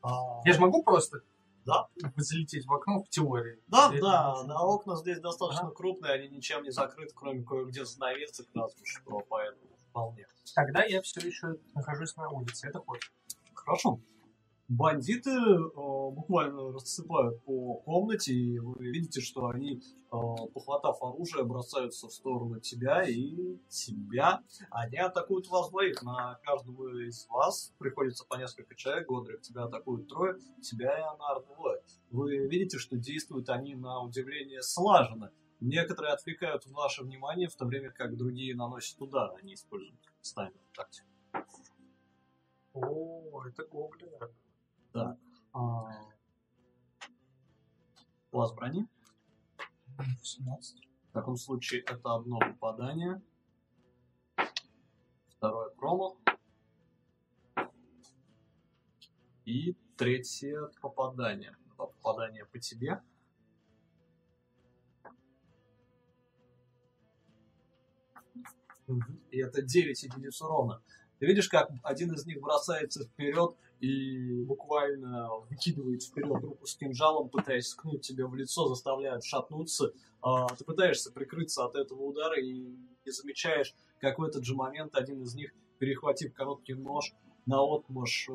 А, 0.02 0.40
Я 0.44 0.52
же 0.52 0.60
могу 0.60 0.82
просто 0.82 1.22
Да. 1.66 1.88
залететь 2.16 2.66
в 2.66 2.72
окно 2.72 3.02
в 3.02 3.08
теории. 3.08 3.62
Да, 3.68 3.90
Или- 3.92 4.00
да, 4.00 4.44
на 4.44 4.62
окна 4.62 4.96
здесь 4.96 5.20
достаточно 5.20 5.70
крупные, 5.70 6.12
они 6.12 6.28
ничем 6.28 6.62
не 6.62 6.70
закрыты, 6.70 7.14
кроме 7.14 7.42
кое-где 7.42 7.84
занавесок, 7.84 8.46
что, 8.82 9.20
поэтому 9.28 9.78
вполне. 9.90 10.26
Тогда 10.54 10.84
я 10.84 11.00
все 11.02 11.20
еще 11.26 11.56
нахожусь 11.74 12.16
на 12.16 12.28
улице. 12.28 12.68
Это 12.68 12.80
ход. 12.80 12.98
Хорошо. 13.54 14.00
Бандиты 14.76 15.30
э, 15.30 15.66
буквально 15.76 16.72
рассыпают 16.72 17.44
по 17.44 17.76
комнате, 17.84 18.32
и 18.32 18.58
вы 18.58 18.74
видите, 18.80 19.20
что 19.20 19.46
они, 19.46 19.76
э, 19.76 20.16
похватав 20.52 21.00
оружие, 21.00 21.44
бросаются 21.44 22.08
в 22.08 22.12
сторону 22.12 22.58
тебя 22.58 23.04
и 23.04 23.56
тебя. 23.68 24.42
Они 24.70 24.96
атакуют 24.96 25.46
вас 25.46 25.70
двоих. 25.70 26.02
На 26.02 26.40
каждого 26.42 26.88
из 27.06 27.28
вас 27.28 27.72
приходится 27.78 28.24
по 28.26 28.34
несколько 28.34 28.74
человек. 28.74 29.06
Годрик, 29.06 29.42
тебя 29.42 29.64
атакуют 29.64 30.08
трое, 30.08 30.40
тебя 30.60 30.98
и 30.98 31.02
Анар 31.02 31.44
двое. 31.44 31.80
Вы 32.10 32.48
видите, 32.48 32.78
что 32.78 32.96
действуют 32.96 33.50
они 33.50 33.76
на 33.76 34.02
удивление 34.02 34.62
слаженно. 34.62 35.30
Некоторые 35.60 36.14
отвлекают 36.14 36.66
ваше 36.66 37.04
внимание, 37.04 37.48
в 37.48 37.54
то 37.54 37.64
время 37.64 37.92
как 37.92 38.16
другие 38.16 38.56
наносят 38.56 39.00
удар. 39.00 39.32
Они 39.40 39.54
используют 39.54 40.00
стаймер 40.20 40.58
тактику. 40.74 41.08
О, 42.72 43.44
это 43.46 43.64
гоблин. 43.66 44.10
Так. 44.94 45.18
а, 45.52 45.90
Класс 48.30 48.52
брони. 48.52 48.86
17. 50.22 50.88
В 51.10 51.12
таком 51.12 51.36
случае 51.36 51.80
это 51.80 52.14
одно 52.14 52.38
попадание. 52.38 53.20
Второе 55.36 55.70
промах. 55.70 56.16
И 59.44 59.74
третье 59.96 60.70
попадание. 60.80 61.56
Два 61.74 61.86
попадания 61.86 62.44
по 62.44 62.60
тебе. 62.60 63.02
И 69.32 69.38
это 69.40 69.60
9 69.60 70.02
единиц 70.04 70.40
урона. 70.40 70.80
Ты 71.18 71.26
видишь, 71.26 71.48
как 71.48 71.68
один 71.82 72.12
из 72.12 72.26
них 72.26 72.40
бросается 72.40 73.04
вперед 73.04 73.56
и 73.84 74.42
буквально 74.44 75.28
выкидывает 75.50 76.02
вперед 76.02 76.42
руку 76.42 76.66
с 76.66 76.74
кинжалом, 76.74 77.28
пытаясь 77.28 77.68
ткнуть 77.70 78.00
тебе 78.00 78.26
в 78.26 78.34
лицо, 78.34 78.66
заставляя 78.66 79.20
шатнуться. 79.20 79.92
А, 80.22 80.46
ты 80.54 80.64
пытаешься 80.64 81.12
прикрыться 81.12 81.64
от 81.64 81.74
этого 81.74 82.02
удара 82.02 82.40
и 82.40 82.52
не 83.04 83.12
замечаешь, 83.12 83.74
как 84.00 84.18
в 84.18 84.22
этот 84.22 84.44
же 84.44 84.54
момент 84.54 84.94
один 84.94 85.22
из 85.22 85.34
них, 85.34 85.52
перехватив 85.78 86.32
короткий 86.32 86.74
нож, 86.74 87.12
на 87.46 87.60
отмаш 87.60 88.26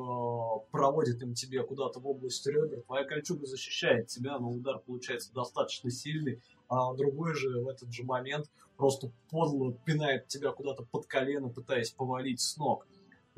проводит 0.70 1.20
им 1.20 1.34
тебе 1.34 1.64
куда-то 1.64 1.98
в 1.98 2.06
область 2.06 2.46
ребер. 2.46 2.82
Твоя 2.82 3.04
кольчуга 3.04 3.44
защищает 3.44 4.06
тебя, 4.06 4.38
но 4.38 4.50
удар 4.50 4.78
получается 4.78 5.32
достаточно 5.34 5.90
сильный, 5.90 6.40
а 6.68 6.94
другой 6.94 7.34
же 7.34 7.60
в 7.60 7.66
этот 7.66 7.92
же 7.92 8.04
момент 8.04 8.48
просто 8.76 9.10
подло 9.28 9.72
пинает 9.84 10.28
тебя 10.28 10.52
куда-то 10.52 10.84
под 10.84 11.06
колено, 11.06 11.48
пытаясь 11.48 11.90
повалить 11.90 12.40
с 12.40 12.56
ног. 12.56 12.86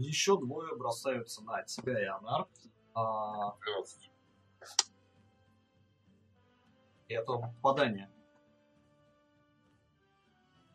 Еще 0.02 0.36
двое 0.38 0.74
бросаются 0.76 1.44
на 1.44 1.62
тебя 1.62 2.00
и 2.02 2.06
Анар. 2.06 2.48
А, 2.94 3.54
12. 3.64 4.10
Это 7.08 7.32
попадание. 7.36 8.10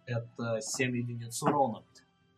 Это 0.05 0.61
7 0.61 0.95
единиц 0.95 1.43
урона. 1.43 1.83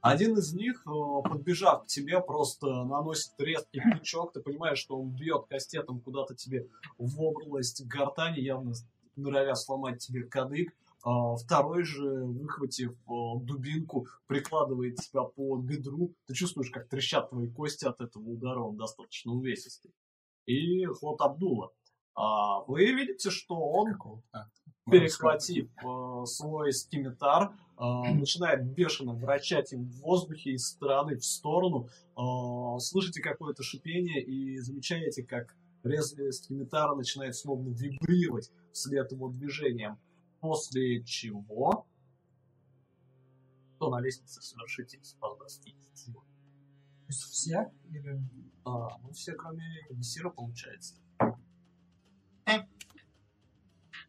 Один 0.02 0.38
из 0.38 0.54
них, 0.54 0.82
э, 0.88 1.30
подбежав 1.30 1.84
к 1.84 1.88
тебе, 1.88 2.22
просто 2.22 2.68
наносит 2.86 3.34
резкий 3.38 3.82
тычок. 3.82 4.34
Ты 4.34 4.42
понимаешь, 4.42 4.80
что 4.80 4.98
он 5.00 5.10
бьет 5.10 5.46
кастетом 5.48 6.00
куда-то 6.00 6.36
тебе 6.36 6.68
в 6.98 7.22
область 7.22 7.86
гортани, 7.86 8.40
явно 8.40 8.74
норовя 9.16 9.56
сломать 9.56 10.00
тебе 10.00 10.24
кадык. 10.24 10.74
А 11.04 11.36
Второй 11.36 11.84
же, 11.84 12.26
выхватив 12.26 12.92
э, 12.92 13.40
дубинку, 13.42 14.08
прикладывает 14.28 14.98
тебя 14.98 15.24
по 15.24 15.58
бедру. 15.58 16.14
Ты 16.28 16.34
чувствуешь, 16.34 16.72
как 16.72 16.90
трещат 16.90 17.30
твои 17.30 17.50
кости 17.50 17.86
от 17.86 18.02
этого 18.02 18.24
удара, 18.24 18.60
он 18.60 18.76
достаточно 18.76 19.32
увесистый. 19.32 19.92
И 20.46 20.84
ход 20.86 21.22
Абдула. 21.22 21.72
А, 22.16 22.62
Вы 22.64 22.92
видите, 22.92 23.30
что 23.30 23.56
он 23.56 23.96
А, 24.34 24.48
перехватив 24.92 25.70
свой 26.26 26.74
скимитар, 26.74 27.54
э, 27.78 28.14
начинает 28.14 28.66
бешено 28.66 29.14
вращать 29.14 29.72
им 29.72 29.86
в 29.86 30.02
воздухе 30.02 30.52
из 30.52 30.68
стороны 30.68 31.16
в 31.16 31.24
сторону. 31.24 31.88
Слышите 32.80 33.22
какое-то 33.22 33.64
шипение 33.64 34.22
и 34.22 34.58
замечаете, 34.58 35.24
как 35.24 35.56
лезвие 35.84 36.34
скимитара 36.34 36.96
начинает 36.96 37.36
словно 37.36 37.70
вибрировать 37.70 38.52
вслед 38.74 39.12
его 39.14 39.30
движениям. 39.30 39.98
После 40.40 41.04
чего... 41.04 41.86
Кто 43.76 43.90
на 43.90 44.02
лестнице 44.02 44.42
совершите 44.42 45.02
спасборские 45.02 45.76
То 45.76 46.24
есть 47.08 47.22
все? 47.24 47.72
Или... 47.90 48.22
А, 48.66 48.98
ну 49.00 49.12
все, 49.12 49.34
кроме 49.34 49.64
Мессира, 49.90 50.30
получается. 50.30 50.96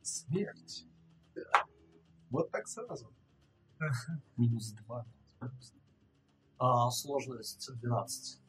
Смерть. 0.02 0.86
Вот 2.30 2.50
так 2.50 2.66
сразу. 2.66 3.12
Минус 4.36 4.72
2. 4.72 5.06
А, 6.58 6.90
сложность 6.90 7.70
12. 7.80 8.40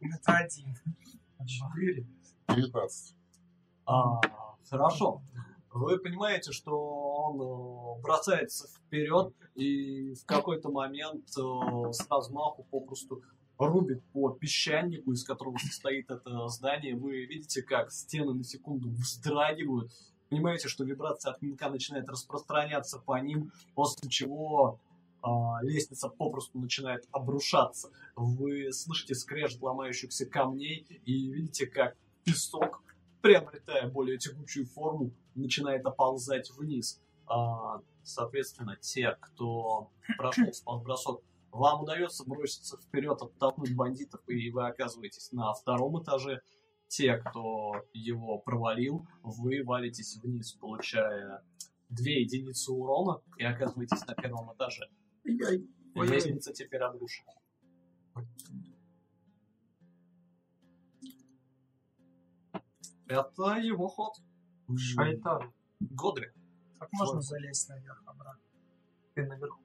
Это 0.00 0.36
один. 0.36 0.76
Четыре. 1.46 2.06
19. 2.48 3.16
А, 3.86 4.20
хорошо. 4.68 5.22
Вы 5.72 5.98
понимаете, 5.98 6.50
что 6.52 6.76
он 6.76 7.40
э, 7.40 8.02
бросается 8.02 8.66
вперед 8.68 9.32
и 9.54 10.14
в 10.14 10.24
какой-то 10.26 10.70
момент 10.70 11.26
э, 11.36 11.92
с 11.92 12.08
размаху 12.10 12.64
попросту 12.70 13.22
рубит 13.56 14.02
по 14.12 14.30
песчанику, 14.30 15.12
из 15.12 15.22
которого 15.22 15.58
состоит 15.58 16.10
это 16.10 16.48
здание. 16.48 16.96
Вы 16.96 17.26
видите, 17.26 17.62
как 17.62 17.92
стены 17.92 18.34
на 18.34 18.42
секунду 18.42 18.88
вздрагивают. 18.90 19.92
Понимаете, 20.28 20.68
что 20.68 20.84
вибрация 20.84 21.32
от 21.32 21.38
клинка 21.38 21.68
начинает 21.68 22.08
распространяться 22.08 22.98
по 22.98 23.20
ним, 23.20 23.52
после 23.74 24.08
чего 24.08 24.80
а, 25.22 25.62
лестница 25.62 26.08
попросту 26.08 26.58
начинает 26.58 27.06
обрушаться. 27.12 27.90
Вы 28.16 28.72
слышите 28.72 29.14
скрежет 29.14 29.60
ломающихся 29.60 30.26
камней 30.26 30.86
и 31.04 31.30
видите, 31.30 31.66
как 31.66 31.96
песок, 32.24 32.82
приобретая 33.20 33.88
более 33.88 34.18
тягучую 34.18 34.66
форму, 34.66 35.12
начинает 35.34 35.84
оползать 35.86 36.50
вниз. 36.50 37.00
А, 37.26 37.80
соответственно, 38.02 38.76
те, 38.80 39.16
кто 39.20 39.90
прошел 40.16 40.52
спас-бросок, 40.52 41.22
вам 41.52 41.82
удается 41.82 42.24
броситься 42.24 42.76
вперед, 42.78 43.20
оттолкнуть 43.20 43.74
бандитов, 43.74 44.20
и 44.28 44.50
вы 44.50 44.66
оказываетесь 44.66 45.32
на 45.32 45.52
втором 45.52 46.02
этаже. 46.02 46.42
Те, 46.88 47.18
кто 47.18 47.84
его 47.92 48.38
провалил, 48.38 49.06
вы 49.22 49.62
валитесь 49.64 50.16
вниз, 50.16 50.52
получая 50.52 51.44
две 51.88 52.22
единицы 52.22 52.72
урона, 52.72 53.20
и 53.36 53.44
оказываетесь 53.44 54.04
на 54.06 54.14
первом 54.14 54.52
этаже. 54.54 54.88
Лестница 55.94 56.52
теперь 56.52 56.82
обрушена. 56.82 57.32
Это 63.10 63.56
его 63.58 63.88
ход. 63.88 64.14
Шайтан. 64.76 65.52
Годри. 65.80 66.32
Как 66.78 66.92
можно 66.92 67.20
залезть 67.20 67.68
наверх 67.68 68.00
обратно? 68.06 68.40
Ты 69.14 69.26
наверху. 69.26 69.60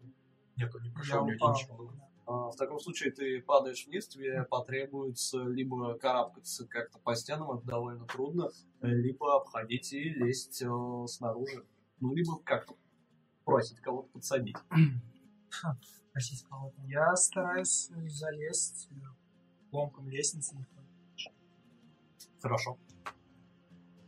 Нет, 0.58 0.74
он 0.74 0.82
не 0.82 0.90
прошел, 0.90 1.24
у 1.24 1.30
него 1.30 1.52
ничего. 1.54 1.94
А, 2.26 2.50
В 2.50 2.56
таком 2.56 2.80
случае 2.80 3.12
ты 3.12 3.42
падаешь 3.44 3.86
вниз, 3.86 4.08
тебе 4.08 4.44
потребуется 4.46 5.44
либо 5.44 5.96
карабкаться 6.00 6.66
как-то 6.68 6.98
по 7.00 7.14
стенам, 7.16 7.52
это 7.52 7.68
довольно 7.68 8.06
трудно, 8.06 8.50
либо 8.82 9.36
обходить 9.36 9.94
и 9.94 10.10
лезть 10.10 10.64
э, 10.64 11.08
снаружи. 11.08 11.64
Ну, 12.00 12.16
либо 12.16 12.40
как-то 12.40 12.76
просить 13.44 13.80
кого-то 13.80 14.08
подсадить. 14.10 14.58
Просить 16.14 16.44
кого-то. 16.46 16.82
Я 16.88 17.16
стараюсь 17.16 17.92
залезть 18.08 18.90
э, 18.90 18.96
ломком 19.72 20.10
лестницы. 20.10 20.56
Хорошо. 22.42 22.80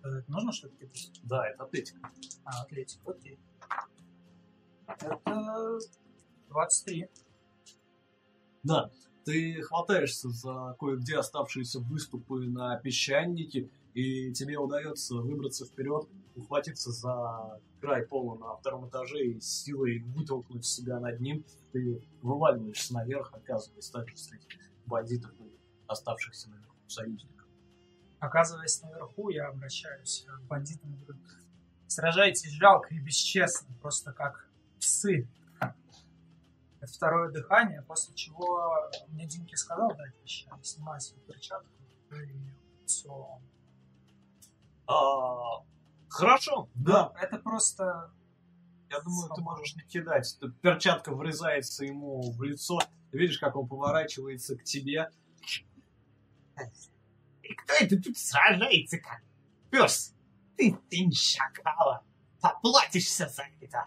Э, 0.07 0.23
Нужно 0.27 0.51
что-то 0.51 0.75
кидать? 0.75 1.11
Да, 1.23 1.47
это 1.47 1.63
атлетика. 1.63 2.11
А, 2.45 2.61
атлетик, 2.61 2.99
окей. 3.05 3.39
Это 4.87 5.79
23. 6.49 7.09
Да, 8.63 8.91
ты 9.25 9.61
хватаешься 9.61 10.29
за 10.29 10.75
кое-где 10.79 11.17
оставшиеся 11.17 11.79
выступы 11.79 12.47
на 12.47 12.77
песчанике, 12.77 13.69
и 13.93 14.31
тебе 14.31 14.57
удается 14.57 15.15
выбраться 15.15 15.65
вперед, 15.65 16.07
ухватиться 16.35 16.91
за 16.91 17.59
край 17.81 18.05
пола 18.05 18.37
на 18.37 18.55
втором 18.55 18.87
этаже 18.87 19.25
и 19.25 19.39
силой 19.39 19.99
вытолкнуть 19.99 20.65
себя 20.65 20.99
над 20.99 21.19
ним. 21.19 21.43
Ты 21.71 22.01
вываливаешься 22.21 22.93
наверх, 22.93 23.33
оказываясь 23.33 23.89
также 23.89 24.15
среди 24.17 24.45
бандитов 24.85 25.31
и 25.39 25.51
оставшихся 25.87 26.49
наверху 26.49 26.75
союзников. 26.87 27.36
Оказываясь 28.19 28.81
наверху, 28.81 29.29
я 29.29 29.47
обращаюсь 29.47 30.25
к 30.27 30.41
бандитам 30.47 30.93
и 30.93 30.97
говорю, 30.97 31.19
сражайтесь 31.87 32.51
жалко 32.51 32.93
и 32.93 32.99
бесчестно, 32.99 33.73
просто 33.81 34.11
как 34.11 34.49
псы. 34.79 35.27
Это 36.79 36.93
второе 36.93 37.31
дыхание, 37.31 37.81
после 37.83 38.13
чего 38.15 38.89
мне 39.09 39.25
Димки 39.25 39.55
сказал 39.55 39.89
дать 39.95 40.15
прощание, 40.15 40.63
снимаю 40.63 41.01
свою 41.01 41.21
перчатку 41.23 41.69
и 42.11 42.85
все. 42.85 43.39
А, 44.87 45.63
хорошо, 46.07 46.69
да. 46.75 47.13
Это 47.21 47.37
просто 47.39 48.11
Я 48.89 49.01
думаю, 49.01 49.27
ты 49.29 49.35
Сама. 49.35 49.51
можешь 49.51 49.75
не 49.75 49.83
кидать. 49.83 50.37
Тут 50.39 50.59
перчатка 50.61 51.13
врезается 51.13 51.83
ему 51.83 52.31
в 52.31 52.41
лицо. 52.43 52.79
Ты 53.11 53.17
видишь, 53.17 53.37
как 53.37 53.55
он 53.55 53.67
поворачивается 53.67 54.55
к 54.55 54.63
тебе. 54.63 55.09
И 57.47 57.55
кто 57.55 57.73
это 57.73 58.01
тут 58.01 58.17
сражается, 58.17 58.97
как 58.99 59.21
пес? 59.71 60.13
Ты, 60.57 60.77
ты 60.89 61.05
не 61.05 61.15
шакала. 61.15 62.03
Поплатишься 62.41 63.27
за 63.27 63.43
это. 63.61 63.85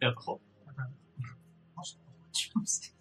Это 0.00 0.40
получилось. 2.04 2.92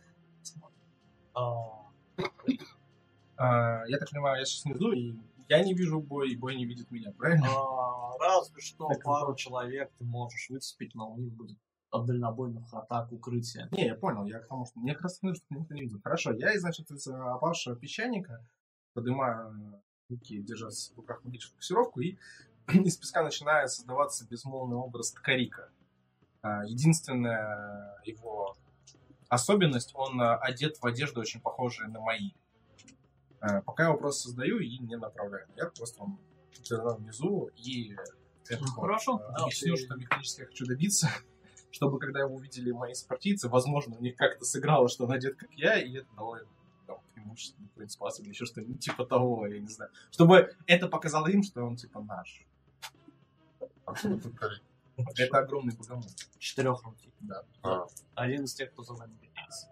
А, 3.42 3.86
я 3.88 3.98
так 3.98 4.10
понимаю, 4.10 4.40
я 4.40 4.46
сейчас 4.46 4.66
внизу, 4.66 4.92
и 4.92 5.16
я 5.48 5.64
не 5.64 5.74
вижу 5.74 6.02
бой, 6.02 6.32
и 6.32 6.36
бой 6.36 6.58
не 6.58 6.66
видит 6.66 6.92
меня, 6.92 7.14
правильно? 7.14 7.48
а, 7.48 8.18
разве 8.20 8.62
что 8.62 8.90
пару 9.02 9.34
человек 9.36 9.90
ты 9.98 10.04
можешь 10.04 10.50
выцепить, 10.50 10.94
но 10.94 11.10
у 11.10 11.18
них 11.18 11.32
будет 11.32 11.58
от 11.92 12.06
дальнобойных 12.06 12.74
атак 12.74 13.12
укрытие. 13.12 13.68
Не, 13.72 13.88
я 13.88 13.96
понял, 13.96 14.26
я 14.26 14.40
к 14.40 14.48
тому, 14.48 14.66
что 14.66 14.80
мне 14.80 14.94
как 14.94 15.04
раз 15.04 15.18
что 15.18 15.32
никто 15.50 15.74
не 15.74 15.82
видел. 15.82 16.00
Хорошо, 16.04 16.32
я, 16.34 16.58
значит, 16.60 16.92
из 16.92 17.08
опавшего 17.08 17.76
песчаника 17.76 18.46
поднимаю 18.94 19.82
руки, 20.10 20.42
держа 20.42 20.70
в 20.70 20.98
руках 20.98 21.24
магическую 21.24 21.54
фокусировку, 21.56 22.02
и 22.02 22.18
из 22.68 22.98
песка 22.98 23.24
начинает 23.24 23.72
создаваться 23.72 24.28
безмолвный 24.28 24.78
образ 24.78 25.12
Ткарика. 25.12 25.70
А, 26.42 26.64
Единственная 26.66 28.00
его 28.06 28.56
особенность, 29.28 29.92
он 29.96 30.20
а, 30.22 30.36
одет 30.38 30.78
в 30.78 30.86
одежду, 30.86 31.22
очень 31.22 31.42
похожие 31.42 31.90
на 31.90 32.00
мои. 32.00 32.32
А, 33.42 33.62
Пока 33.62 33.84
я 33.84 33.90
его 33.90 33.98
просто 34.00 34.24
создаю 34.24 34.60
и 34.60 34.78
не 34.80 34.96
направляю. 34.96 35.48
Я 35.56 35.68
просто 35.68 36.00
вам 36.02 36.20
внизу 36.98 37.50
и 37.56 37.96
это 38.48 38.62
Ну, 38.64 38.68
вот, 38.76 38.82
хорошо, 38.82 39.18
да, 39.20 39.44
объясню, 39.44 39.76
ты- 39.76 39.86
что 39.86 39.96
механически 39.96 40.42
я 40.42 40.48
хочу 40.48 40.66
добиться, 40.66 41.10
чтобы 41.72 42.00
когда 42.00 42.20
его 42.20 42.36
увидели 42.36 42.72
мои 42.72 42.94
спортивцы, 42.94 43.50
возможно, 43.50 43.96
у 43.98 44.02
них 44.02 44.16
как-то 44.16 44.46
сыграло, 44.46 44.90
что 44.90 45.06
он 45.06 45.12
одет 45.12 45.36
как 45.36 45.52
я, 45.54 45.80
и 45.80 45.94
это 45.98 46.08
дало 46.16 46.38
им 46.38 46.48
там, 46.88 46.98
преимущество, 47.14 47.64
принципас 47.76 48.20
или 48.20 48.30
еще 48.30 48.46
что-нибудь 48.46 48.80
типа 48.80 49.06
того, 49.06 49.46
я 49.48 49.60
не 49.60 49.68
знаю. 49.68 49.92
Чтобы 50.12 50.56
это 50.66 50.88
показало 50.88 51.28
им, 51.28 51.44
что 51.44 51.64
он 51.64 51.76
типа 51.76 52.02
наш. 52.02 52.46
Это 55.18 55.38
огромный 55.38 55.76
богомол. 55.76 56.06
Четырех 56.38 56.84
руки. 56.84 57.10
Да. 57.22 57.44
А, 57.64 57.86
Один 58.16 58.44
из 58.44 58.54
тех, 58.54 58.72
кто 58.72 58.84
за 58.84 58.94
нами 58.94 59.14
гоняется. 59.22 59.70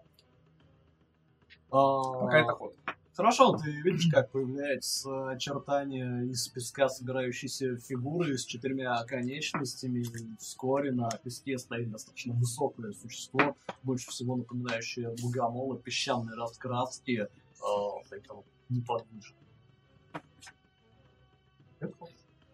А, 1.70 2.24
Какая-то 2.24 2.52
ход. 2.54 2.76
Хорошо, 3.18 3.56
ты 3.56 3.72
видишь, 3.72 4.06
как 4.12 4.30
появляется 4.30 5.30
очертание 5.30 6.26
из 6.26 6.46
песка 6.46 6.88
собирающейся 6.88 7.76
фигуры 7.76 8.38
с 8.38 8.44
четырьмя 8.44 9.02
конечностями. 9.06 10.02
И 10.04 10.36
вскоре 10.38 10.92
на 10.92 11.10
песке 11.24 11.58
стоит 11.58 11.90
достаточно 11.90 12.32
высокое 12.34 12.92
существо, 12.92 13.56
больше 13.82 14.08
всего 14.10 14.36
напоминающее 14.36 15.12
богомола, 15.20 15.76
песчаной 15.76 16.36
раскраски, 16.36 17.26
при 18.08 18.18
этом 18.18 18.44
неподвижно. 18.68 19.36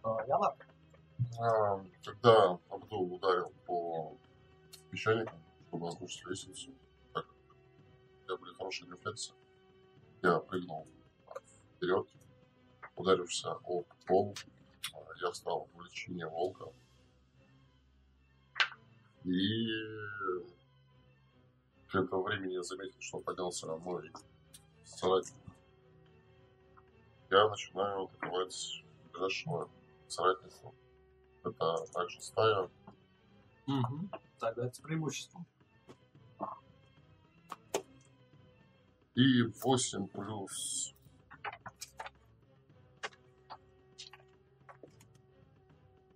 А, 0.03 0.17
Яна? 0.27 0.55
А, 1.41 1.85
Когда 2.03 2.59
Абдул 2.71 3.13
ударил 3.13 3.53
по 3.67 4.17
песчанику, 4.91 5.35
чтобы 5.69 5.89
разрушить 5.89 6.25
лестницу, 6.25 6.71
так, 7.13 7.27
у 7.27 8.25
меня 8.25 8.39
были 8.39 8.55
хорошие 8.55 8.91
рефлексы. 8.91 9.33
Я 10.25 10.39
прыгнул 10.39 10.87
вперед, 11.77 12.09
ударившись 12.97 13.45
об 13.45 13.85
пол. 14.07 14.35
А, 14.95 14.99
Я 15.21 15.31
встал 15.31 15.69
в 15.75 15.83
лечение 15.83 16.27
волка. 16.27 16.65
И 19.25 19.67
к 21.89 21.95
этому 21.95 22.23
времени 22.23 22.55
я 22.55 22.63
заметил, 22.63 22.99
что 23.01 23.21
поднялся 23.21 23.67
мой 23.67 24.11
соратник. 24.87 25.37
Я 27.31 27.47
начинаю 27.51 28.05
атаковать 28.05 28.83
ближайшего 29.13 29.69
соратника. 30.09 30.73
Это 31.45 31.85
также 31.93 32.23
стая. 32.23 32.71
Угу. 33.67 34.09
Тогда 34.39 34.67
это 34.69 34.75
с 34.75 34.79
преимуществом. 34.79 35.45
И 39.15 39.43
8 39.43 40.09
плюс... 40.09 40.95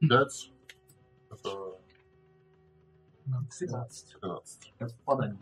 Пять. 0.00 0.52
Это 1.30 1.80
13. 3.58 4.16
13. 4.20 4.74
Это 4.78 4.94
попадание. 5.04 5.38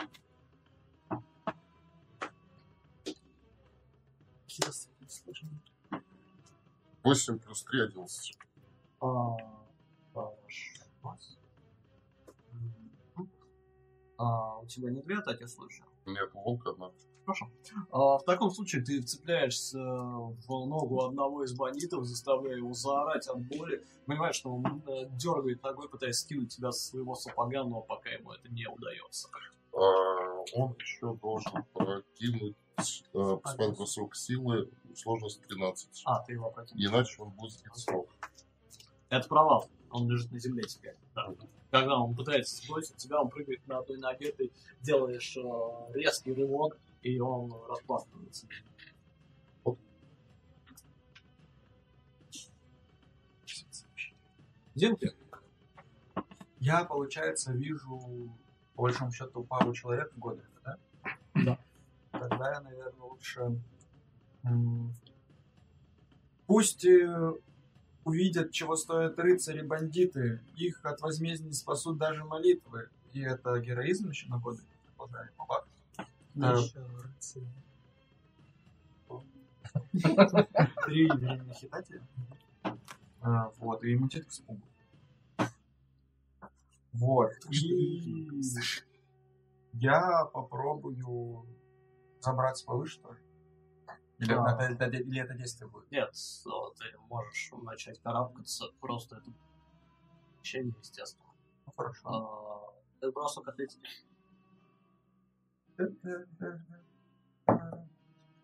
Восемь 7.03 7.38
плюс 7.38 7.62
три, 7.64 7.83
одиннадцать. 7.83 8.38
А. 9.01 9.37
Мгм. 12.53 13.31
А, 14.19 14.59
у 14.59 14.66
тебя 14.66 14.90
не 14.90 15.03
две 15.03 15.19
атаки 15.19 15.45
в 15.45 15.49
случае? 15.49 15.85
Нет, 16.07 16.31
у 16.35 16.40
волка 16.40 16.71
одна. 16.71 16.90
Хорошо. 17.27 17.51
А, 17.91 18.19
в 18.19 18.25
таком 18.25 18.53
случае 18.53 18.83
ты 18.83 19.03
вцепляешься 19.03 19.79
в 19.79 20.49
ногу 20.49 21.05
одного 21.05 21.43
из 21.43 21.53
бандитов, 21.55 22.05
заставляя 22.05 22.57
его 22.57 22.73
заорать 22.73 23.27
от 23.27 23.41
боли. 23.49 23.85
Понимаешь, 24.07 24.37
что 24.37 24.55
он 24.55 24.83
э, 24.87 25.09
дергает 25.19 25.61
ногой, 25.65 25.89
пытаясь 25.89 26.21
скинуть 26.21 26.55
тебя 26.55 26.71
со 26.71 26.91
своего 26.91 27.17
сапога, 27.17 27.65
но 27.65 27.81
пока 27.81 28.11
ему 28.11 28.33
это 28.33 28.49
не 28.49 28.69
удается. 28.69 29.29
А, 29.73 29.79
он 30.55 30.77
еще 30.79 31.15
должен 31.17 31.65
прокинуть 31.75 32.55
э, 33.12 33.37
посмотреть 33.43 33.77
бросок 33.77 34.15
силы, 34.15 34.71
сложность 34.95 35.43
13. 35.49 36.03
А, 36.05 36.23
ты 36.23 36.35
его 36.35 36.51
против. 36.51 36.77
Иначе 36.77 37.23
он 37.23 37.31
будет 37.31 37.51
сбит 37.51 37.75
с 37.75 37.87
ног. 37.89 38.09
Это 39.09 39.27
провал. 39.29 39.69
Он 39.91 40.09
лежит 40.09 40.31
на 40.31 40.39
земле 40.39 40.62
теперь. 40.62 40.95
Да. 41.15 41.35
Когда 41.73 41.99
он 41.99 42.15
пытается 42.15 42.57
сбросить 42.57 42.97
тебя, 42.97 43.21
он 43.21 43.29
прыгает 43.29 43.67
на 43.67 43.79
одной 43.79 43.99
ноге, 43.99 44.31
ты 44.31 44.53
делаешь 44.81 45.37
э, 45.37 45.93
резкий 45.95 46.33
рывок, 46.33 46.79
и 47.07 47.21
он 47.21 47.53
распластывается. 47.69 48.47
Динки? 54.75 55.11
Я, 56.59 56.85
получается, 56.85 57.53
вижу, 57.53 58.37
по 58.75 58.83
большому 58.83 59.12
счету, 59.12 59.45
пару 59.45 59.73
человек 59.73 60.12
в 60.14 60.19
Годрика, 60.19 60.61
да? 60.64 60.79
Да. 61.35 61.59
Тогда 62.11 62.53
я, 62.53 62.61
наверное, 62.61 63.03
лучше... 63.03 63.61
Пусть 66.47 66.85
э, 66.85 67.33
увидят, 68.05 68.53
чего 68.53 68.77
стоят 68.77 69.19
рыцари 69.19 69.61
и 69.61 69.66
бандиты. 69.66 70.40
Их 70.57 70.85
от 70.85 71.01
возмездия 71.01 71.49
не 71.49 71.55
спасут 71.55 71.99
даже 71.99 72.25
молитвы. 72.25 72.88
И 73.12 73.21
это 73.21 73.59
героизм 73.59 74.11
еще 74.11 74.29
на 74.29 74.38
Годрика. 74.38 74.69
Продолжаем 74.97 75.33
по 75.37 75.47
Три 80.85 81.09
временных 81.11 81.57
хитателя. 81.57 82.07
А, 83.20 83.51
вот, 83.59 83.83
и 83.83 83.94
иммунитет 83.94 84.27
к 84.27 84.29
испугу. 84.31 84.61
Вот. 86.92 87.31
И 87.51 88.31
я 89.75 90.25
попробую 90.27 91.46
забраться 92.20 92.64
повыше, 92.64 92.94
что 92.94 93.12
ли? 93.12 93.18
Или, 94.18 94.29
Да. 94.35 94.57
это, 94.70 94.85
это- 94.85 94.96
или 94.96 95.20
это 95.20 95.35
действие 95.35 95.68
будет? 95.68 95.90
Нет, 95.90 96.11
ты 96.79 96.99
можешь 97.09 97.51
начать 97.62 98.01
карабкаться, 98.01 98.66
просто 98.81 99.16
это 99.16 99.31
ощущение, 100.40 100.75
естественно. 100.79 101.27
Ну, 101.66 101.72
хорошо. 101.77 102.09
А, 102.09 102.72
Это 103.01 103.12
бросок 103.12 103.46
атлетики. 103.49 103.87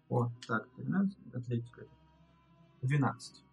Вот, 0.08 0.30
так, 0.46 0.68
13, 0.76 1.34
атлетика. 1.34 1.86
12. 2.82 3.44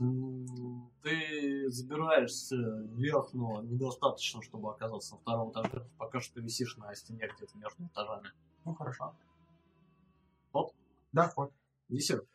М, 0.00 0.90
Ты 1.02 1.70
забираешься 1.70 2.56
вверх, 2.56 3.32
но 3.32 3.62
недостаточно, 3.62 4.42
чтобы 4.42 4.70
оказаться 4.70 5.14
на 5.14 5.20
втором 5.20 5.52
этаже. 5.52 5.88
Пока 5.96 6.20
что 6.20 6.34
ты 6.34 6.40
висишь 6.42 6.76
на 6.76 6.94
стене 6.94 7.28
где-то 7.34 7.56
между 7.56 7.86
этажами. 7.86 8.28
Ну, 8.64 8.74
хорошо. 8.74 9.14
Ход? 10.52 10.74
Да, 11.12 11.28
ход. 11.28 11.52
Десерт. 11.88 12.26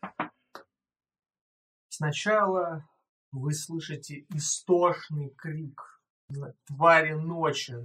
Сначала 1.90 2.88
вы 3.32 3.54
слышите 3.54 4.26
истошный 4.30 5.30
крик 5.30 6.02
твари 6.66 7.14
ночи, 7.14 7.76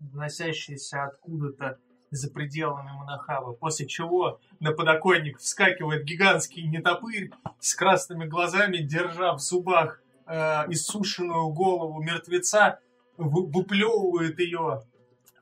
доносящийся 0.00 1.04
откуда-то 1.04 1.78
за 2.10 2.30
пределами 2.30 2.90
Монахава, 2.92 3.52
после 3.52 3.86
чего 3.86 4.40
на 4.60 4.72
подоконник 4.72 5.38
вскакивает 5.38 6.04
гигантский 6.04 6.62
нетопырь 6.66 7.30
с 7.60 7.74
красными 7.74 8.26
глазами, 8.26 8.78
держа 8.78 9.32
в 9.34 9.40
зубах 9.40 10.00
э, 10.26 10.32
иссушенную 10.70 11.48
голову 11.48 12.00
мертвеца, 12.02 12.78
вы- 13.16 13.46
выплевывает 13.46 14.38
ее 14.38 14.82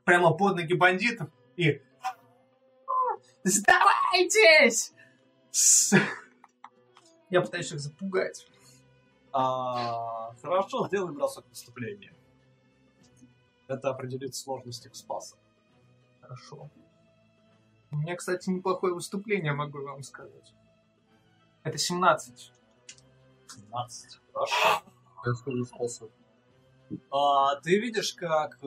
прямо 0.05 0.33
под 0.33 0.57
ноги 0.57 0.74
бандитов 0.74 1.29
и 1.57 1.81
«Сдавайтесь!» 3.44 4.92
С- 5.50 5.94
Я 7.31 7.40
пытаюсь 7.42 7.72
их 7.72 7.81
запугать. 7.81 8.46
А, 9.33 10.33
хорошо, 10.40 10.87
сделай 10.88 11.12
бросок 11.12 11.44
наступления. 11.50 12.12
Это 13.68 13.90
определит 13.90 14.35
сложность 14.35 14.87
их 14.87 14.94
спаса. 14.94 15.37
Хорошо. 16.35 16.68
У 17.92 17.97
меня, 17.97 18.16
кстати, 18.16 18.51
неплохое 18.51 18.92
выступление, 18.92 19.53
могу 19.53 19.83
вам 19.83 20.03
сказать. 20.03 20.53
Это 21.62 21.79
17. 21.79 22.53
17. 23.47 24.20
Хорошо. 24.33 24.83
Я 25.25 25.35
скажу 25.35 25.64
способ. 25.64 26.11
А, 27.11 27.57
ты 27.61 27.79
видишь, 27.79 28.14
как 28.14 28.59
э, 28.62 28.66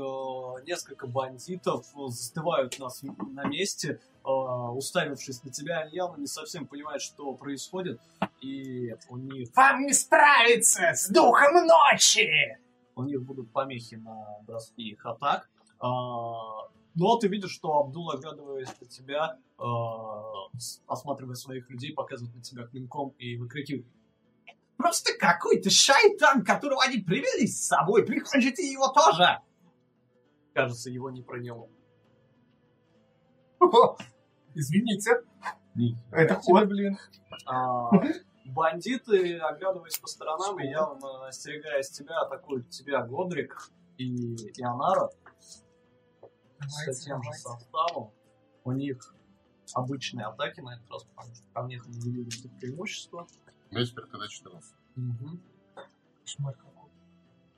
несколько 0.66 1.08
бандитов 1.08 1.86
застывают 2.08 2.80
на, 2.80 2.90
с- 2.90 3.04
на 3.04 3.44
месте, 3.46 4.00
э, 4.26 4.28
уставившись 4.30 5.44
на 5.44 5.52
тебя, 5.52 5.80
они 5.82 5.96
явно 5.96 6.22
не 6.22 6.28
совсем 6.28 6.66
понимают, 6.66 7.02
что 7.02 7.34
происходит, 7.36 8.02
и 8.42 8.96
у 9.10 9.18
них, 9.18 9.50
Вам 9.56 9.82
не 9.84 9.94
справиться 9.94 10.94
с 10.94 11.10
духом 11.10 11.66
ночи! 11.68 12.58
у 12.96 13.04
них 13.04 13.22
будут 13.22 13.52
помехи 13.52 13.96
на 13.96 14.40
броски 14.48 14.90
их 14.90 15.06
атак. 15.06 15.48
А, 15.80 16.68
но 16.98 17.16
ты 17.18 17.28
видишь, 17.28 17.52
что 17.52 17.80
Абдул, 17.80 18.10
оглядываясь 18.10 18.74
на 18.82 18.88
тебя, 18.88 19.38
э, 19.60 19.64
осматривая 20.88 21.36
своих 21.36 21.70
людей, 21.70 21.94
показывает 21.94 22.36
на 22.36 22.42
тебя 22.42 22.66
клинком 22.66 23.14
и 23.20 23.38
выкрикивает. 23.38 23.86
Просто 24.78 25.14
какой-то 25.18 25.70
шайтан, 25.70 26.44
которого 26.44 26.84
они 26.84 26.98
привели 26.98 27.46
с 27.48 27.68
собой. 27.68 28.04
Прикончите 28.04 28.68
его 28.72 28.88
тоже. 28.88 29.42
Кажется, 30.54 30.90
его 30.90 31.12
не 31.12 31.22
проняло. 31.22 31.70
Извините. 34.56 35.22
Это 36.12 36.36
ход, 36.36 36.68
блин. 36.68 36.98
А, 37.46 37.92
бандиты, 38.46 39.38
оглядываясь 39.38 40.00
по 40.00 40.08
сторонам 40.08 40.60
и 40.60 40.68
явно 40.68 41.28
остерегаясь 41.28 41.92
тебя, 41.92 42.22
атакуют 42.22 42.70
тебя 42.70 43.04
Годрик 43.04 43.70
и 43.98 44.36
Ионара 44.60 45.12
с 46.62 46.80
Давайте, 46.80 47.02
тем 47.02 47.24
же 47.24 47.32
составом. 47.34 48.12
У 48.64 48.72
них 48.72 49.14
обычные 49.74 50.26
атаки 50.26 50.62
на 50.62 50.76
этот 50.76 50.90
раз, 50.90 51.04
потому 51.04 51.36
что 51.36 51.44
ко 51.54 51.62
мне 51.64 51.80
не 51.88 52.12
видели 52.12 52.42
тут 52.42 52.60
преимущество. 52.60 53.28
У 53.72 53.76
меня 53.76 53.86
теперь 53.86 54.06
КД 54.06 54.30
14. 54.30 54.74
Кошмар 56.24 56.56
какой. 56.56 56.90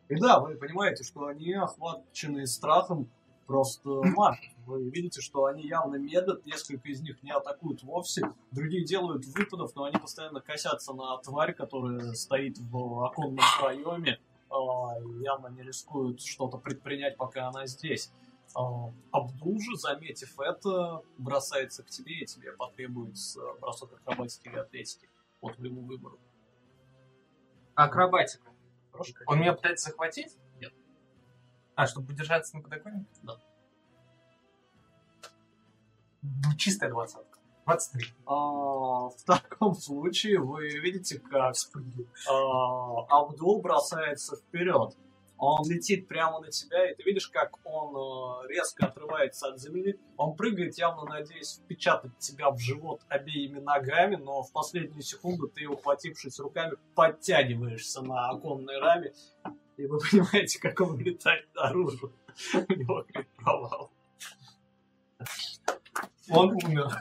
И 0.09 0.15
да, 0.15 0.39
вы 0.39 0.55
понимаете, 0.55 1.03
что 1.03 1.27
они 1.27 1.53
охвачены 1.53 2.45
страхом 2.47 3.09
просто 3.45 3.89
маг. 4.15 4.37
Вы 4.65 4.89
видите, 4.89 5.21
что 5.21 5.45
они 5.45 5.63
явно 5.63 5.95
медлят, 5.95 6.45
несколько 6.45 6.87
из 6.89 7.01
них 7.01 7.21
не 7.23 7.31
атакуют 7.31 7.83
вовсе, 7.83 8.31
другие 8.51 8.85
делают 8.85 9.25
выпадов, 9.25 9.75
но 9.75 9.85
они 9.85 9.97
постоянно 9.97 10.41
косятся 10.41 10.93
на 10.93 11.17
тварь, 11.17 11.53
которая 11.53 12.13
стоит 12.13 12.57
в 12.59 13.05
оконном 13.05 13.39
проеме, 13.59 14.19
а, 14.51 14.99
и 15.01 15.23
явно 15.23 15.47
не 15.47 15.63
рискуют 15.63 16.21
что-то 16.21 16.57
предпринять, 16.57 17.17
пока 17.17 17.47
она 17.47 17.65
здесь. 17.65 18.11
А, 18.55 18.91
Абдул 19.11 19.59
же, 19.59 19.75
заметив 19.77 20.39
это, 20.39 21.01
бросается 21.17 21.83
к 21.83 21.89
тебе, 21.89 22.21
и 22.21 22.25
тебе 22.25 22.51
потребуется 22.53 23.41
бросок 23.59 23.93
акробатики 23.93 24.47
или 24.47 24.57
атлетики 24.57 25.09
по 25.39 25.51
твоему 25.51 25.81
выбору. 25.81 26.19
Акробатика. 27.75 28.51
Хорошо? 28.91 29.13
Он 29.27 29.39
меня 29.39 29.53
пытается 29.53 29.89
захватить? 29.89 30.35
Нет. 30.59 30.73
А, 31.75 31.87
чтобы 31.87 32.11
удержаться 32.11 32.57
на 32.57 32.63
подоконнике? 32.63 33.07
Да. 33.23 33.39
Чистая 36.57 36.89
двадцатка. 36.89 37.39
23. 37.65 38.13
А, 38.25 38.33
в 39.09 39.23
таком 39.25 39.75
случае 39.75 40.39
вы 40.39 40.69
видите, 40.79 41.19
как 41.19 41.55
а, 42.27 43.05
Абдул 43.09 43.61
бросается 43.61 44.37
вперед. 44.37 44.97
Он 45.39 45.65
летит 45.69 46.09
прямо 46.09 46.41
на 46.41 46.49
тебя, 46.49 46.91
и 46.91 46.95
ты 46.95 47.03
видишь, 47.03 47.29
как 47.29 47.57
он 47.63 47.95
а, 47.95 48.45
резко 48.47 48.87
отрывается 48.87 49.47
от 49.47 49.59
земли. 49.59 49.97
Он 50.17 50.35
прыгает, 50.35 50.77
явно 50.77 51.05
надеясь 51.05 51.61
впечатать 51.63 52.17
тебя 52.19 52.51
в 52.51 52.59
живот 52.59 53.01
обеими 53.07 53.59
ногами, 53.59 54.17
но 54.17 54.43
в 54.43 54.51
последнюю 54.51 55.01
секунду 55.01 55.47
ты, 55.47 55.65
ухватившись 55.65 56.39
руками, 56.39 56.73
подтягиваешься 56.93 58.01
на 58.01 58.29
оконной 58.29 58.79
раме, 58.79 59.13
и 59.77 59.85
вы 59.85 59.99
понимаете, 60.11 60.59
как 60.59 60.81
он 60.81 60.95
улетает 60.95 61.47
наружу. 61.55 62.11
У 62.53 62.73
него 62.73 63.05
провал. 63.37 63.91
Он 66.29 66.51
умер. 66.51 66.91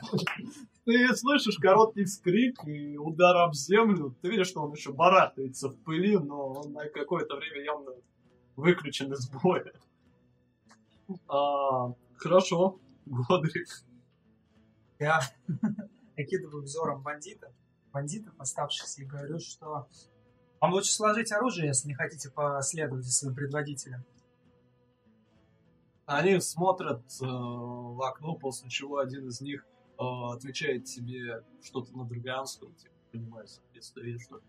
Ты 0.85 1.15
слышишь 1.17 1.59
короткий 1.59 2.05
вскрик 2.05 2.65
и 2.67 2.97
удар 2.97 3.37
об 3.39 3.55
землю. 3.55 4.15
Ты 4.23 4.31
видишь, 4.31 4.47
что 4.47 4.63
он 4.63 4.73
еще 4.73 4.93
барахтается 4.93 5.69
в 5.69 5.77
пыли, 5.83 6.17
но 6.17 6.53
он 6.53 6.73
на 6.73 6.89
какое-то 6.89 7.37
время 7.37 7.63
явно 7.63 7.93
выключен 8.59 9.13
из 9.13 9.31
боя. 9.31 9.73
А, 11.29 11.93
хорошо, 12.17 12.79
Годрик. 13.07 13.69
Я 14.99 15.21
окидываю 16.17 16.65
взором 16.65 17.03
бандитов, 17.03 17.53
бандитов 17.93 18.35
оставшихся, 18.37 19.03
и 19.03 19.07
говорю, 19.07 19.39
что 19.39 19.89
вам 20.61 20.73
лучше 20.73 20.91
сложить 20.93 21.31
оружие, 21.31 21.69
если 21.69 21.89
не 21.89 21.95
хотите 21.95 22.31
последовать 22.31 23.05
за 23.05 23.13
своим 23.13 23.37
предводителем. 23.37 24.05
Они 26.07 26.41
смотрят 26.41 27.03
э, 27.21 27.27
в 27.27 28.03
окно, 28.03 28.35
после 28.35 28.69
чего 28.71 28.99
один 28.99 29.29
из 29.29 29.41
них 29.41 29.65
э, 29.99 30.03
отвечает 30.03 30.85
тебе 30.85 31.45
что-то 31.63 31.97
на 31.97 32.05
драганском, 32.07 32.75
типа, 32.75 32.95
понимаю, 33.13 33.47
соответственно, 33.47 34.19
что 34.19 34.41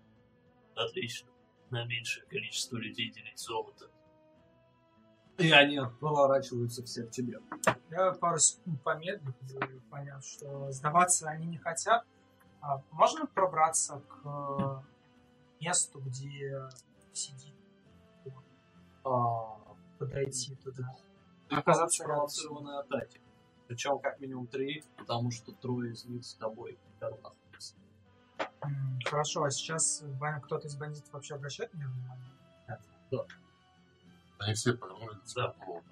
отлично, 0.73 1.29
на 1.69 1.85
меньшее 1.85 2.25
количество 2.25 2.77
людей 2.77 3.11
делить 3.11 3.37
золото. 3.37 3.91
И 5.39 5.51
они 5.51 5.79
поворачиваются 5.99 6.83
все 6.83 7.03
к 7.03 7.11
тебе. 7.11 7.39
Я 7.89 8.11
пару 8.11 8.37
секунд 8.39 8.81
помедлив, 8.83 9.33
и 9.41 9.79
поняв, 9.89 10.23
что 10.23 10.71
сдаваться 10.71 11.29
они 11.29 11.47
не 11.47 11.57
хотят. 11.57 12.05
А 12.61 12.81
можно 12.91 13.25
пробраться 13.25 14.01
к 14.01 14.19
э, 14.25 15.63
месту, 15.63 16.01
где 16.01 16.67
сидит, 17.13 17.55
А, 19.05 19.57
подойти 19.97 20.55
туда? 20.57 20.93
оказаться 21.49 22.03
спровоцированной 22.03 22.79
атаки. 22.79 23.21
Причем 23.67 23.97
как 23.99 24.19
минимум 24.19 24.45
три, 24.47 24.83
потому 24.97 25.31
что 25.31 25.51
трое 25.53 25.93
из 25.93 26.05
них 26.05 26.25
с 26.25 26.35
тобой 26.35 26.77
находятся. 26.99 27.75
Хорошо, 29.05 29.43
а 29.43 29.51
сейчас 29.51 30.03
бан- 30.19 30.41
кто-то 30.41 30.67
из 30.67 30.75
бандитов 30.75 31.11
вообще 31.13 31.35
обращает 31.35 31.73
на 31.73 31.77
меня 31.77 31.87
внимание? 31.87 32.31
Они 34.39 34.53
все 34.53 34.73
повернули 34.73 35.15
лицо. 35.15 35.41
Да. 35.41 35.55
Ну, 35.67 35.83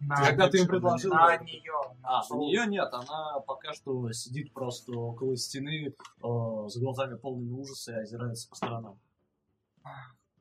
На, 0.00 0.16
Когда 0.16 0.48
ты 0.48 0.58
им 0.60 0.66
предложил... 0.68 1.12
на 1.12 1.36
нее. 1.38 1.74
А, 2.02 2.22
у 2.30 2.46
нее 2.46 2.66
нет, 2.66 2.88
она 2.92 3.40
пока 3.40 3.74
что 3.74 4.10
сидит 4.12 4.52
просто 4.54 4.92
около 4.92 5.36
стены 5.36 5.88
э, 5.88 5.92
с 6.22 6.76
глазами 6.78 7.16
полными 7.16 7.52
ужаса 7.52 7.92
и 7.92 8.02
озирается 8.02 8.48
по 8.48 8.54
сторонам. 8.56 8.98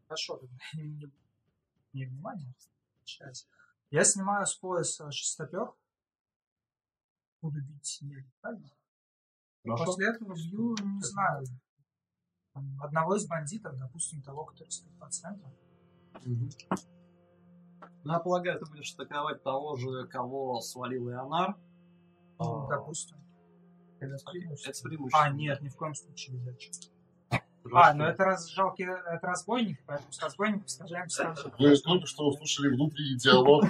Хорошо, 0.08 0.38
тогда 0.38 0.56
не, 0.76 0.84
не- 0.84 1.12
не 1.94 2.06
внимание. 2.06 2.54
Сейчас. 3.04 3.48
Я 3.92 4.04
снимаю 4.04 4.46
с 4.46 4.56
пояса 4.56 5.12
шестопер. 5.12 5.74
Буду 7.42 7.62
бить 7.62 7.98
не 8.02 8.26
правильно? 8.42 8.70
Хорошо? 9.64 9.86
После 9.86 10.10
этого 10.10 10.36
бью, 10.36 10.76
не 10.80 11.02
знаю, 11.02 11.44
там, 12.54 12.82
одного 12.82 13.16
из 13.16 13.28
бандитов, 13.28 13.78
допустим, 13.78 14.22
того, 14.22 14.46
который 14.46 14.70
стоит 14.70 14.98
по 15.00 15.10
центру. 15.10 15.52
Мгм. 16.26 16.50
Ну, 18.04 18.14
я 18.14 18.20
полагаю, 18.20 18.60
ты 18.60 18.66
будешь 18.66 18.94
атаковать 18.94 19.44
того 19.44 19.76
же, 19.76 20.08
кого 20.08 20.60
свалил 20.62 21.10
Ионар. 21.12 21.56
Ну, 22.40 22.66
А, 22.66 22.70
допустим. 22.70 23.18
Это 24.00 24.18
с 24.18 24.24
преимуществом. 24.24 25.22
А, 25.22 25.30
нет, 25.30 25.62
ни 25.62 25.68
в 25.70 25.76
коем 25.76 25.94
случае 25.94 26.38
нельзя. 26.38 26.54
А, 27.74 27.94
ну 27.94 28.06
это 28.06 28.24
раз 28.24 28.48
жалкий, 28.50 28.86
это 28.86 29.20
разбойник, 29.28 29.80
поэтому 29.86 30.12
с 30.12 30.20
разбойником 30.24 30.68
сражаемся 30.68 31.18
сразу. 31.24 31.52
Вы 31.60 31.78
только 31.78 32.08
что 32.08 32.28
услышали 32.30 32.70
внутренний 32.70 33.18
диалог. 33.18 33.66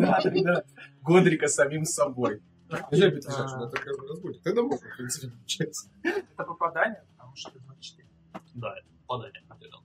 Да, 0.00 0.20
да. 0.22 0.64
Годрика 1.00 1.48
самим 1.48 1.84
собой. 1.84 2.42
Нельзя 2.90 3.10
бить 3.10 3.24
Да. 3.24 3.32
женщину, 3.32 3.64
это 3.64 3.76
разбойник. 4.08 4.42
Тогда 4.42 4.62
можно, 4.62 4.88
в 4.88 4.96
принципе, 4.96 5.30
получается. 5.32 5.90
Это 6.02 6.44
попадание, 6.44 7.02
потому 7.16 7.34
что 7.34 7.58
24. 7.58 8.08
Да, 8.54 8.74
это 8.78 8.86
попадание. 9.06 9.42
определенно. 9.48 9.84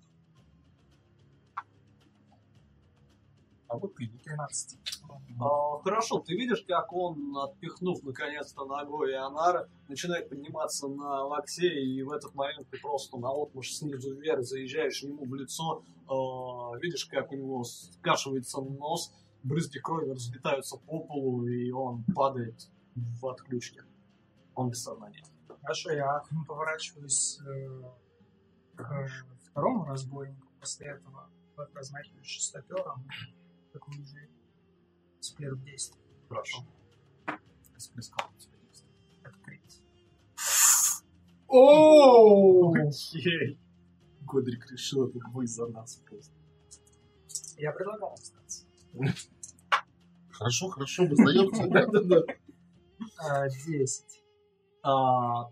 А 3.67 3.77
вот 3.77 3.95
ты. 3.95 4.07
13. 4.07 4.79
А, 5.39 5.79
Хорошо, 5.83 6.19
ты 6.19 6.33
видишь, 6.35 6.63
как 6.67 6.93
он, 6.93 7.37
отпихнув 7.37 8.01
наконец-то 8.03 8.65
ногой 8.65 9.13
Ионара, 9.13 9.69
начинает 9.87 10.29
подниматься 10.29 10.87
на 10.87 11.23
локте, 11.25 11.67
и 11.67 12.01
в 12.03 12.11
этот 12.11 12.33
момент 12.33 12.67
ты 12.69 12.79
просто 12.79 13.17
на 13.17 13.29
отмуж 13.29 13.71
снизу 13.71 14.15
вверх 14.15 14.43
заезжаешь 14.43 15.03
ему 15.03 15.25
в 15.25 15.35
лицо, 15.35 15.83
а, 16.07 16.77
видишь, 16.77 17.05
как 17.05 17.31
у 17.31 17.35
него 17.35 17.63
скашивается 17.63 18.61
нос, 18.61 19.13
брызги 19.43 19.79
крови 19.79 20.11
разлетаются 20.11 20.77
по 20.77 20.99
полу, 20.99 21.45
и 21.47 21.71
он 21.71 22.03
падает 22.15 22.69
в 22.95 23.27
отключке. 23.27 23.83
Он 24.55 24.69
без 24.69 24.83
сознания. 24.83 25.23
Хорошо, 25.61 25.91
я 25.91 26.23
поворачиваюсь 26.47 27.39
э, 27.45 27.81
к 28.75 29.07
второму 29.51 29.85
разбойнику. 29.85 30.47
После 30.59 30.87
этого 30.87 31.29
вот 31.55 31.69
размахиваюсь 31.75 32.25
шестопером. 33.77 33.79
Такой 33.79 34.01
уже 34.01 34.29
с 35.19 35.29
первых 35.31 35.63
действий. 35.63 36.01
Хорошо. 36.27 36.65
Сплескал 37.77 38.29
у 38.35 38.39
тебя 38.39 38.57
есть. 38.69 38.85
Открыть. 39.23 39.81
Оу! 41.47 42.73
Годрик 44.21 44.71
решил 44.71 45.07
это 45.07 45.19
бой 45.31 45.47
за 45.47 45.67
нас 45.67 45.95
просто. 45.97 46.33
Я 47.57 47.71
предлагал 47.71 48.13
остаться. 48.13 48.65
Хорошо, 50.31 50.69
хорошо, 50.69 51.05
мы 51.05 51.15
сдаемся. 51.15 52.25
А, 53.19 53.47
10. 53.47 54.23
А, 54.83 55.49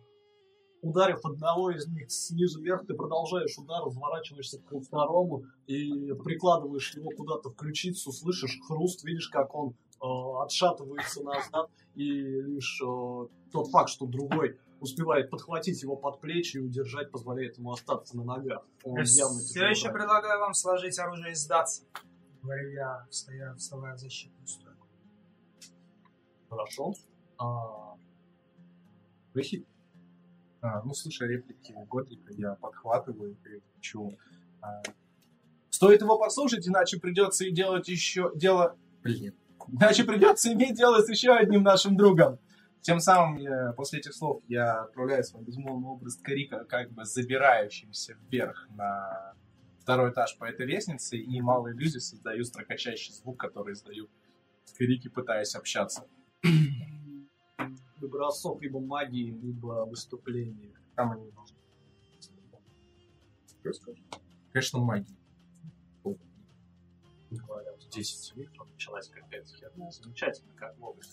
ударив 0.86 1.26
одного 1.26 1.72
из 1.72 1.88
них 1.88 2.12
снизу 2.12 2.62
вверх, 2.62 2.86
ты 2.86 2.94
продолжаешь 2.94 3.58
удар, 3.58 3.84
разворачиваешься 3.84 4.60
к 4.60 4.80
второму 4.82 5.46
и 5.66 6.14
прикладываешь 6.24 6.96
его 6.96 7.10
куда-то 7.10 7.50
в 7.50 7.56
ключицу, 7.56 8.12
слышишь 8.12 8.60
хруст, 8.68 9.04
видишь, 9.04 9.30
как 9.30 9.56
он 9.56 9.70
э, 9.72 10.06
отшатывается 10.44 11.24
назад, 11.24 11.72
и 11.96 12.04
лишь 12.04 12.80
э, 12.84 13.28
тот 13.52 13.68
факт, 13.72 13.90
что 13.90 14.06
другой 14.06 14.60
успевает 14.80 15.32
подхватить 15.32 15.82
его 15.82 15.96
под 15.96 16.22
плечи 16.22 16.58
и 16.58 16.60
удержать, 16.60 17.10
позволяет 17.10 17.58
ему 17.58 17.72
остаться 17.72 18.16
на 18.16 18.24
ногах. 18.24 18.64
Он 18.84 18.96
явно 18.98 19.40
Все 19.40 19.54
тяжело 19.54 19.70
еще 19.70 19.90
предлагаю 19.90 20.40
вам 20.40 20.54
сложить 20.54 21.00
оружие 21.00 21.32
и 21.32 21.36
сдаться. 21.36 21.84
Говорю 22.44 22.70
я, 22.74 23.08
встая, 23.10 23.56
вставая 23.56 23.96
в 23.96 23.98
защитную 23.98 24.46
стойку. 24.46 24.86
Хорошо. 26.48 26.94
А, 27.40 27.96
Рахит, 29.34 29.66
А, 30.66 30.82
ну, 30.84 30.94
слушая 30.96 31.30
реплики 31.30 31.76
Годрика, 31.88 32.34
я 32.34 32.56
подхватываю 32.56 33.34
и 33.34 33.36
кричу. 33.36 34.18
а, 34.62 34.82
Стоит 35.70 36.02
его 36.02 36.18
послушать, 36.18 36.68
иначе 36.68 37.00
придется 37.00 37.46
и 37.46 37.52
делать 37.52 37.88
еще 37.88 38.32
дело... 38.34 38.76
Блин. 39.04 39.36
Иначе 39.68 40.04
придется 40.06 40.52
иметь 40.54 40.76
дело 40.76 41.02
с 41.02 41.10
еще 41.10 41.34
одним 41.34 41.62
нашим 41.62 41.96
другом. 41.98 42.40
Тем 42.82 43.00
самым 43.00 43.38
я- 43.38 43.74
после 43.74 44.00
этих 44.00 44.16
слов 44.16 44.42
я 44.48 44.82
отправляю 44.84 45.24
свой 45.24 45.44
безмолвный 45.44 45.90
образ 45.90 46.16
Карика, 46.16 46.64
как 46.66 46.92
бы 46.92 47.06
забирающимся 47.06 48.16
вверх 48.30 48.68
на 48.72 49.34
второй 49.82 50.12
этаж 50.12 50.36
по 50.40 50.46
этой 50.46 50.66
лестнице, 50.66 51.18
и 51.18 51.42
малой 51.42 51.74
иллюзии 51.74 52.00
создаю 52.00 52.44
строкочащий 52.44 53.14
звук, 53.14 53.40
который 53.40 53.74
издаю 53.74 54.10
Карики, 54.78 55.10
пытаясь 55.10 55.54
общаться. 55.56 56.08
Бросок 58.02 58.62
либо 58.62 58.80
магии, 58.80 59.32
либо 59.32 59.86
выступление. 59.86 60.74
Там 60.96 61.12
они 61.12 61.32
должны. 61.32 61.58
Что? 63.74 63.94
Конечно, 64.52 64.80
магия. 64.80 65.16
Говоря, 67.32 67.72
10 67.92 68.36
у 68.36 68.40
них 68.40 68.54
там 68.54 68.72
началась 68.72 69.10
какая-то 69.10 69.48
херня. 69.56 69.90
Замечательно, 69.92 70.54
как 70.56 70.78
вовремя. 70.78 71.04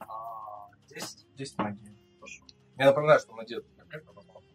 А, 0.00 0.70
10? 0.88 1.26
10 1.36 1.58
магии. 1.58 1.98
Хорошо. 2.18 2.44
Я 2.78 2.86
напоминаю, 2.86 3.20
что 3.20 3.34
надет 3.36 3.66
возможно, 4.14 4.50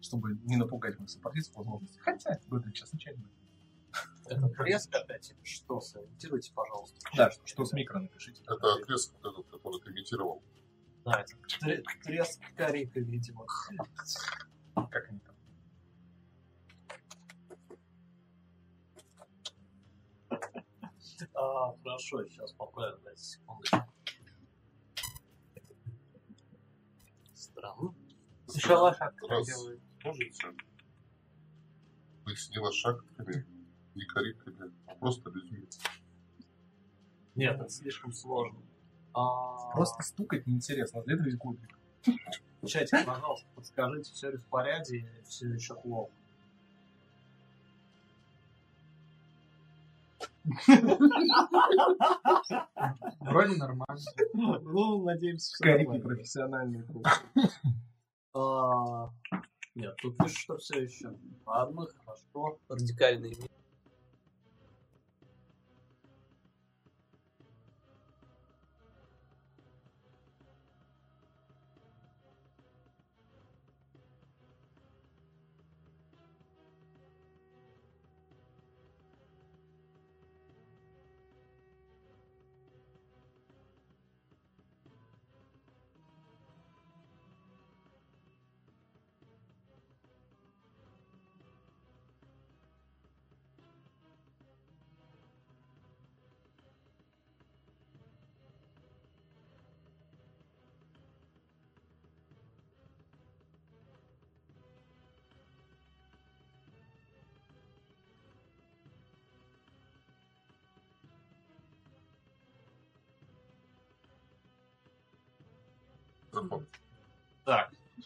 чтобы 0.00 0.38
не 0.44 0.56
напугать 0.56 0.98
моих 0.98 1.10
сопартийцев 1.10 1.56
возможности. 1.56 1.98
Хотя, 1.98 2.38
будет 2.48 2.64
сейчас 2.66 2.92
нечаянно. 2.92 3.28
Это 4.26 4.48
треск 4.50 4.94
опять 4.94 5.30
или 5.30 5.44
что? 5.44 5.80
Сориентируйте, 5.80 6.52
пожалуйста. 6.54 6.98
Да, 7.16 7.30
что, 7.30 7.46
что 7.46 7.64
с 7.64 7.72
микро 7.72 7.98
напишите. 7.98 8.42
Это 8.42 8.78
этот, 8.78 9.46
который 9.50 9.80
ты 9.80 9.90
имитировал. 9.90 10.42
Да, 11.04 11.20
это 11.22 11.34
тре- 11.60 11.82
треск 12.04 12.40
корика, 12.56 13.00
видимо. 13.00 13.46
Как 14.74 15.08
они 15.08 15.18
там? 15.20 15.34
А, 21.34 21.74
хорошо, 21.82 22.24
сейчас 22.26 22.52
поправим, 22.52 22.98
дайте 23.04 23.22
секундочку. 23.22 23.78
Странно. 27.34 27.94
Еще 28.54 28.74
лошадка 28.74 29.26
Раз. 29.28 29.46
делает. 29.46 29.80
Быть 32.24 32.50
не 32.50 32.58
лошадками, 32.58 33.44
не 33.48 33.59
кориками, 34.06 34.72
а 34.86 34.94
просто 34.94 35.30
людьми. 35.30 35.66
Нет, 37.34 37.60
это 37.60 37.68
слишком 37.68 38.12
сложно. 38.12 38.58
А, 39.14 39.70
Просто 39.72 40.02
стукать 40.02 40.46
неинтересно. 40.46 41.02
Для 41.02 41.14
этого 41.14 41.26
есть 41.26 41.38
гудник. 41.38 41.78
В 42.62 42.66
чате, 42.66 43.02
пожалуйста, 43.04 43.46
подскажите, 43.54 44.12
все 44.12 44.30
ли 44.30 44.36
в 44.36 44.46
порядке 44.46 44.98
или 44.98 45.22
все 45.26 45.48
еще 45.48 45.74
плохо. 45.74 46.12
Вроде 53.20 53.56
нормально. 53.56 54.00
Ну, 54.34 55.02
надеемся, 55.04 55.52
все 55.54 55.64
Карики 55.64 55.86
нормально. 55.86 56.04
профессиональные. 56.08 56.84
А, 58.32 59.10
Нет, 59.74 59.96
тут 60.00 60.16
пишет, 60.18 60.36
что 60.38 60.56
все 60.58 60.82
еще. 60.82 61.12
Ладно, 61.46 61.86
хорошо. 62.04 62.58
Радикальные 62.68 63.34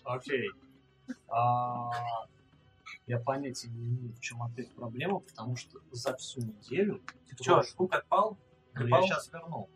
окей. 0.04 0.48
А, 1.28 1.90
Я 3.06 3.18
понятия 3.18 3.68
не 3.68 3.88
имею, 3.88 4.14
в 4.14 4.20
чем 4.20 4.42
опять 4.42 4.74
проблема, 4.74 5.20
потому 5.20 5.56
что 5.56 5.78
за 5.90 6.16
всю 6.16 6.40
неделю... 6.40 7.02
Че, 7.40 7.62
штук 7.62 7.92
отпал? 7.94 8.36
Да 8.74 8.84
я 8.84 9.02
сейчас 9.02 9.30
вернул. 9.32 9.68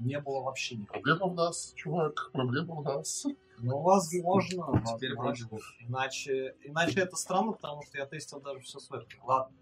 Не 0.00 0.20
было 0.20 0.42
вообще 0.42 0.76
никакого. 0.76 1.00
Проблема 1.02 1.26
в 1.28 1.34
нас, 1.34 1.72
чувак, 1.76 2.30
проблема 2.32 2.74
в 2.74 2.82
нас. 2.82 3.24
Ну, 3.58 3.78
возможно. 3.78 4.82
Теперь 4.96 5.14
возможно. 5.14 5.16
вроде 5.16 5.44
бы. 5.46 5.60
Иначе, 5.88 6.56
иначе 6.62 7.00
это 7.00 7.16
странно, 7.16 7.52
потому 7.52 7.82
что 7.82 7.96
я 7.98 8.06
тестил 8.06 8.40
даже 8.40 8.60
все 8.60 8.80
сверху. 8.80 9.06
Ладно. 9.22 9.56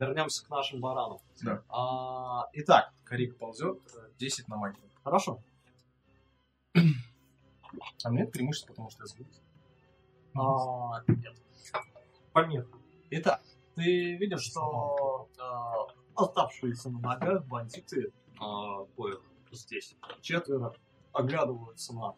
Вернемся 0.00 0.44
к 0.44 0.50
нашим 0.50 0.80
баранам. 0.80 1.18
Да. 1.42 1.62
А, 1.68 2.48
итак, 2.54 2.92
Карик 3.04 3.38
ползет, 3.38 3.78
э, 3.94 4.10
10 4.18 4.48
на 4.48 4.56
магию. 4.56 4.82
хорошо. 5.04 5.40
А 8.04 8.10
мне 8.10 8.22
это 8.22 8.32
преимущество, 8.32 8.68
потому 8.68 8.90
что 8.90 9.02
я 9.02 9.06
злюсь. 9.06 9.40
А, 10.34 11.02
нет. 11.06 11.36
Помеха. 12.32 12.78
Итак, 13.10 13.42
ты 13.74 14.16
видишь, 14.16 14.42
что 14.42 15.28
а, 15.38 15.86
оставшиеся 16.14 16.90
на 16.90 17.00
ногах 17.00 17.44
бандиты 17.46 18.12
коих 18.96 19.20
здесь 19.52 19.94
четверо 20.20 20.74
оглядываются 21.12 21.94
на 21.94 22.14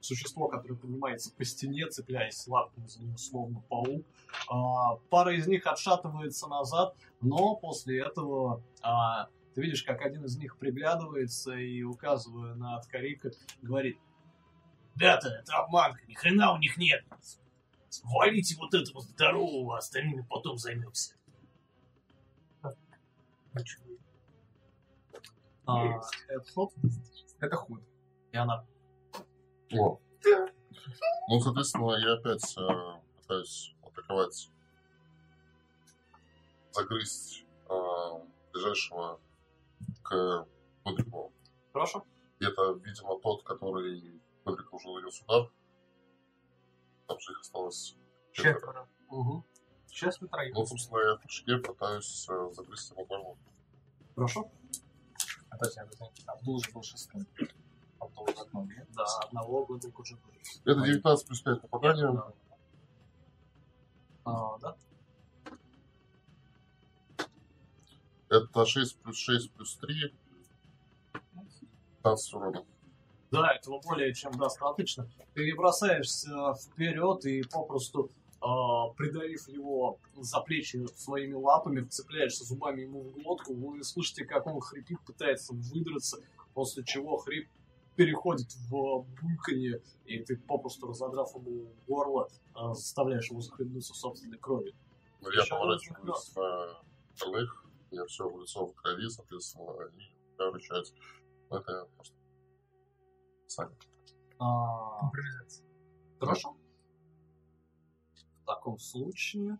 существо, 0.00 0.48
которое 0.48 0.74
поднимается 0.74 1.32
по 1.34 1.44
стене, 1.44 1.86
цепляясь 1.86 2.46
лапками 2.46 2.86
за 2.86 3.02
него, 3.02 3.16
словно 3.16 3.60
паук. 3.68 4.04
А, 4.50 4.96
пара 5.08 5.34
из 5.34 5.46
них 5.46 5.66
отшатывается 5.66 6.46
назад, 6.48 6.94
но 7.20 7.56
после 7.56 8.02
этого 8.02 8.62
а, 8.82 9.28
ты 9.54 9.62
видишь, 9.62 9.82
как 9.82 10.02
один 10.02 10.24
из 10.24 10.36
них 10.36 10.58
приглядывается 10.58 11.54
и, 11.54 11.82
указывая 11.82 12.54
на 12.54 12.76
Откарика, 12.76 13.30
говорит 13.62 13.98
Ребята, 14.94 15.28
это 15.28 15.56
обманка, 15.56 16.04
ни 16.06 16.14
хрена 16.14 16.52
у 16.52 16.58
них 16.58 16.76
нет. 16.76 17.04
Валите 18.04 18.56
вот 18.56 18.74
этого 18.74 19.00
здорового, 19.00 19.76
а 19.76 19.78
остальными 19.78 20.26
потом 20.28 20.56
займемся. 20.56 21.14
а, 25.66 26.00
это 26.28 26.52
ход, 26.52 26.72
Это 27.40 27.56
ход. 27.56 27.80
и 28.32 28.36
она 28.36 28.66
О. 29.72 29.98
Ну, 31.28 31.40
соответственно, 31.40 31.96
я 31.96 32.14
опять 32.14 32.56
э, 32.58 33.00
пытаюсь 33.16 33.74
атаковать, 33.82 34.50
загрызть 36.72 37.46
э, 37.68 37.74
ближайшего 38.52 39.20
к 40.02 40.46
Бодрику. 40.84 41.32
Хорошо. 41.72 42.04
И 42.40 42.44
это, 42.44 42.72
видимо, 42.84 43.18
тот, 43.20 43.42
который 43.44 44.20
Бодрик 44.44 44.72
уже 44.72 44.88
нанес 44.88 45.20
удар. 45.22 45.50
Там 47.06 47.18
же 47.20 47.32
их 47.32 47.40
осталось 47.40 47.96
четверо. 48.32 48.54
Четверо. 48.54 48.88
Угу. 49.08 49.44
Сейчас 49.86 50.20
вы 50.20 50.28
троих. 50.28 50.54
Ну, 50.54 50.66
собственно, 50.66 50.98
я 50.98 51.14
в 51.14 51.20
прыжке 51.20 51.56
пытаюсь 51.58 52.26
э, 52.28 52.50
загрызть 52.52 52.90
ему 52.90 53.06
горло. 53.06 53.36
Хорошо. 54.14 54.50
А 55.50 55.56
то 55.56 55.66
есть, 55.66 55.76
я 55.76 55.86
бы 55.86 55.92
Абдул 56.26 56.56
уже 56.56 56.72
был 56.72 56.82
шестым. 56.82 57.26
Абдул 58.00 58.24
уже 58.24 58.40
одно, 58.40 58.64
нет? 58.64 58.88
Да, 58.92 59.04
одного 59.20 59.64
года 59.66 59.88
уже 59.96 60.16
будет. 60.16 60.42
Это 60.64 60.80
19 60.80 61.26
плюс 61.26 61.42
5 61.42 61.60
попадания. 61.60 62.12
Да. 62.12 62.32
А, 64.24 64.58
да? 64.58 64.76
Это 68.28 68.66
6 68.66 68.98
плюс 68.98 69.16
6 69.16 69.52
плюс 69.52 69.76
3. 69.76 70.14
15 72.02 72.34
урона. 72.34 72.64
Да, 73.34 73.52
этого 73.52 73.80
более 73.80 74.14
чем 74.14 74.32
достаточно. 74.32 75.08
Ты 75.34 75.54
бросаешься 75.54 76.54
вперед 76.54 77.24
и 77.26 77.42
попросту 77.42 78.10
а, 78.46 78.90
придавив 78.90 79.48
его 79.48 79.98
за 80.16 80.40
плечи 80.40 80.86
своими 80.96 81.32
лапами, 81.32 81.80
вцепляешься 81.80 82.44
зубами 82.44 82.82
ему 82.82 83.00
в 83.00 83.12
глотку, 83.12 83.54
вы 83.54 83.82
слышите, 83.82 84.26
как 84.26 84.46
он 84.46 84.60
хрипит, 84.60 84.98
пытается 85.06 85.54
выдраться, 85.54 86.18
после 86.52 86.84
чего 86.84 87.16
хрип 87.16 87.48
переходит 87.96 88.52
в 88.68 89.06
бульканье, 89.22 89.80
и 90.04 90.18
ты 90.18 90.36
попросту 90.36 90.88
разодрав 90.88 91.34
ему 91.34 91.72
горло, 91.86 92.28
а, 92.52 92.74
заставляешь 92.74 93.30
его 93.30 93.40
захлебнуться 93.40 93.94
собственной 93.94 94.36
кровью. 94.38 94.74
Но 95.22 95.30
я 95.32 95.44
поворачиваюсь 95.48 96.04
на 96.04 96.12
остальных. 96.12 97.64
Я 97.92 98.04
все 98.04 98.28
в 98.28 98.38
лицо 98.38 98.66
в 98.66 98.74
крови, 98.74 99.08
соответственно, 99.08 99.72
они 99.86 100.52
рычать. 100.52 100.92
Это 101.48 101.72
я 101.72 101.84
просто 101.96 102.14
Саня. 103.54 103.70
А, 104.40 105.00
Импровизация. 105.04 105.66
хорошо. 106.18 106.56
В 108.42 108.46
таком 108.46 108.78
случае... 108.78 109.58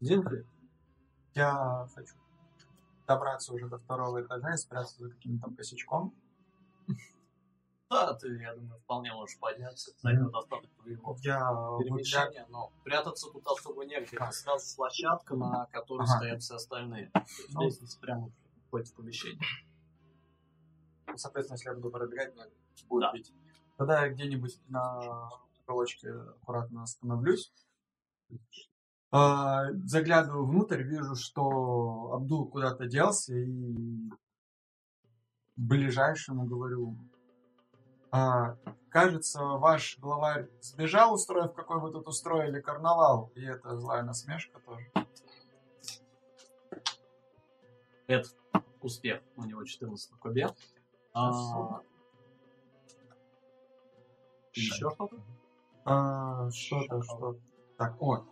Динкли, 0.00 0.44
Я 1.34 1.86
хочу 1.94 2.16
добраться 3.06 3.52
уже 3.52 3.68
до 3.68 3.78
второго 3.78 4.22
этажа 4.22 4.54
и 4.54 4.56
спрятаться 4.56 4.98
за 5.04 5.10
каким-то 5.10 5.44
там 5.46 5.54
косячком. 5.56 6.14
да, 7.90 8.14
ты, 8.14 8.28
я 8.40 8.54
думаю, 8.56 8.80
вполне 8.80 9.12
можешь 9.12 9.38
подняться. 9.38 9.92
Займет 9.98 10.32
достаточно 10.32 10.74
твоего 10.82 11.16
Я 11.22 11.38
перемещения, 11.78 12.46
но 12.48 12.72
прятаться 12.82 13.30
тут 13.30 13.46
особо 13.46 13.84
негде. 13.84 14.16
Это 14.16 14.32
сразу 14.32 14.74
площадка, 14.76 15.36
на 15.36 15.66
которой 15.66 16.04
Ага. 16.04 16.16
стоят 16.16 16.42
все 16.42 16.54
остальные. 16.54 17.12
Ну. 17.50 17.62
Лестница 17.62 18.00
прямо 18.00 18.30
входит 18.66 18.88
в 18.88 18.94
помещение. 18.94 19.44
Соответственно, 21.14 21.56
если 21.56 21.68
я 21.68 21.74
буду 21.74 21.90
пробегать, 21.90 22.34
мне 22.34 22.44
будет 22.88 23.00
Да. 23.02 23.12
бить. 23.12 23.32
Тогда 23.76 24.04
я 24.04 24.12
где-нибудь 24.12 24.60
на 24.68 25.30
уголочке 25.64 26.10
аккуратно 26.12 26.82
остановлюсь. 26.82 27.52
А, 29.10 29.70
Заглядываю 29.84 30.46
внутрь, 30.46 30.82
вижу, 30.82 31.14
что 31.16 32.12
Абдул 32.14 32.48
куда-то 32.48 32.86
делся, 32.86 33.34
и 33.34 34.10
ближайшему 35.56 36.46
говорю, 36.46 36.96
«А, 38.10 38.56
кажется, 38.88 39.42
ваш 39.42 39.98
главарь 39.98 40.48
сбежал, 40.60 41.14
устроив, 41.14 41.52
какой 41.54 41.80
вы 41.80 41.90
тут 41.92 42.08
устроили 42.08 42.60
карнавал. 42.60 43.30
И 43.34 43.42
это 43.44 43.76
злая 43.76 44.02
насмешка 44.02 44.60
тоже. 44.60 44.90
Это 48.06 48.28
успех. 48.80 49.22
У 49.36 49.44
него 49.44 49.64
14 49.64 50.10
на 50.10 50.18
кубе. 50.18 50.48
А, 51.14 51.80
Еще 54.54 54.74
что-то? 54.74 55.08
А, 55.84 56.50
что-то, 56.50 57.02
что 57.02 57.36
Так, 57.78 58.00
о. 58.00 58.24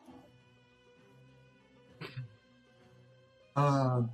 А, 3.55 4.09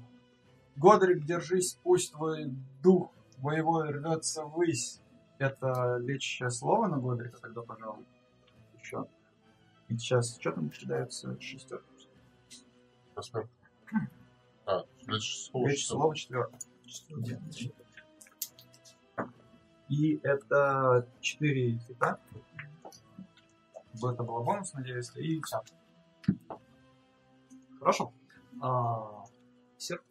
Годрик, 0.77 1.25
держись, 1.25 1.79
пусть 1.83 2.13
твой 2.13 2.53
дух 2.83 3.11
боевой 3.39 3.91
рвется 3.91 4.45
ввысь. 4.45 5.01
Это 5.39 5.99
лечащее 5.99 6.51
слово 6.51 6.87
на 6.87 6.99
Годрика 6.99 7.39
тогда, 7.41 7.63
пожалуй. 7.63 8.05
Еще. 8.81 9.07
И 9.89 9.97
сейчас, 9.99 10.39
что 10.39 10.53
там 10.53 10.71
кидается? 10.71 11.39
Шестерка. 11.41 11.85
Восьмерка. 13.15 13.51
А, 14.65 14.85
лечь 15.07 15.47
слово. 15.47 15.69
Лечащее 15.69 15.89
слово 15.89 16.17
четверка. 16.17 16.59
И 19.89 20.19
это 20.23 21.07
4 21.21 21.79
хита. 21.79 22.19
Это 23.95 24.23
было 24.23 24.43
бонусное 24.43 24.85
действие. 24.85 25.27
И 25.27 25.43
все. 25.43 25.63
Хорошо. 27.79 28.13
А, 28.61 29.25
Сер, 29.79 30.03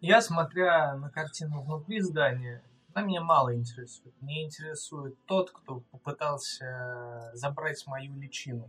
Я, 0.00 0.20
смотря 0.20 0.94
на 0.96 1.10
картину 1.10 1.62
внутри 1.62 2.00
здания, 2.00 2.62
она 2.94 3.06
меня 3.06 3.22
мало 3.22 3.54
интересует. 3.54 4.14
Мне 4.20 4.44
интересует 4.44 5.16
тот, 5.26 5.50
кто 5.50 5.80
попытался 5.90 7.30
забрать 7.34 7.86
мою 7.86 8.14
личину. 8.16 8.68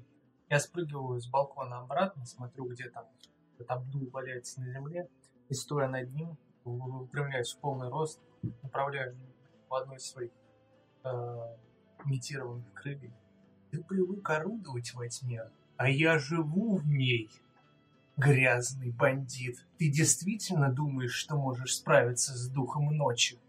Я 0.50 0.60
спрыгиваю 0.60 1.20
с 1.20 1.28
балкона 1.28 1.80
обратно, 1.80 2.26
смотрю, 2.26 2.66
где 2.66 2.90
там 2.90 3.06
этот 3.56 3.72
Абдул 3.72 4.10
валяется 4.12 4.62
на 4.62 4.72
земле, 4.72 5.10
и 5.50 5.54
стоя 5.54 5.88
над 5.88 6.14
ним, 6.14 6.38
выпрямляюсь 6.64 7.54
в 7.54 7.60
полный 7.60 7.90
рост, 7.90 8.22
направляю 8.62 9.18
в 9.74 9.76
одну 9.76 9.96
из 9.96 10.06
своих 10.06 10.30
э, 11.04 11.10
имитированных 12.06 12.72
крыльев. 12.74 13.12
Ты 13.72 13.84
привык 13.84 14.30
орудовать 14.30 14.94
во 14.94 15.10
тьме, 15.10 15.50
а 15.78 15.90
я 15.90 16.20
живу 16.20 16.78
в 16.78 16.86
ней. 16.86 17.32
Грязный 18.16 18.92
бандит, 18.92 19.66
ты 19.80 19.90
действительно 19.90 20.72
думаешь, 20.72 21.16
что 21.16 21.36
можешь 21.36 21.78
справиться 21.78 22.38
с 22.38 22.48
духом 22.50 22.96
ночи? 22.96 23.40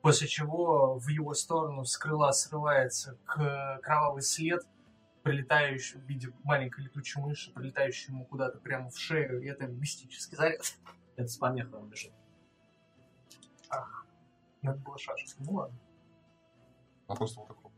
После 0.00 0.28
чего 0.28 0.96
в 0.96 1.08
его 1.08 1.34
сторону 1.34 1.84
с 1.84 1.98
крыла 1.98 2.30
срывается 2.30 3.18
кровавый 3.26 4.22
след, 4.22 4.64
прилетающий 5.24 5.98
в 5.98 6.04
виде 6.04 6.32
маленькой 6.44 6.84
летучей 6.84 7.20
мыши, 7.20 7.52
прилетающий 7.52 8.12
ему 8.12 8.24
куда-то 8.26 8.58
прямо 8.58 8.90
в 8.90 8.96
шею, 8.96 9.42
и 9.42 9.48
это 9.48 9.66
мистический 9.66 10.36
заряд. 10.36 10.60
это 11.16 11.26
с 11.26 11.36
помехой 11.36 11.80
он 11.80 11.88
бежит. 11.88 12.12
Надо 13.68 14.05
было 14.74 14.98
шашку. 14.98 15.42
Ну 15.44 15.52
ладно. 15.52 15.78
А 17.06 17.14
просто 17.14 17.40
вот 17.40 17.48
такой. 17.48 17.70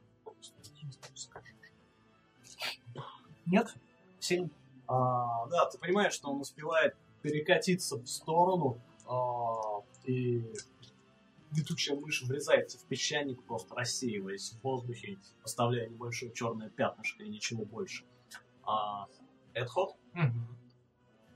Нет? 3.46 3.74
Семь. 4.20 4.48
А, 4.86 5.46
да, 5.46 5.66
ты 5.66 5.78
понимаешь, 5.78 6.12
что 6.12 6.30
он 6.30 6.40
успевает 6.40 6.96
перекатиться 7.22 7.96
в 7.96 8.06
сторону, 8.06 8.80
а, 9.06 9.82
и 10.04 10.44
летучая 11.52 11.98
мышь 11.98 12.22
врезается 12.22 12.78
в 12.78 12.84
песчаник, 12.84 13.42
просто 13.44 13.74
рассеиваясь 13.74 14.52
в 14.52 14.62
воздухе, 14.62 15.18
оставляя 15.42 15.88
небольшое 15.88 16.32
черное 16.32 16.70
пятнышко 16.70 17.22
и 17.22 17.28
ничего 17.28 17.64
больше. 17.64 18.04
А, 18.64 19.06
это 19.54 19.68
ход. 19.68 19.96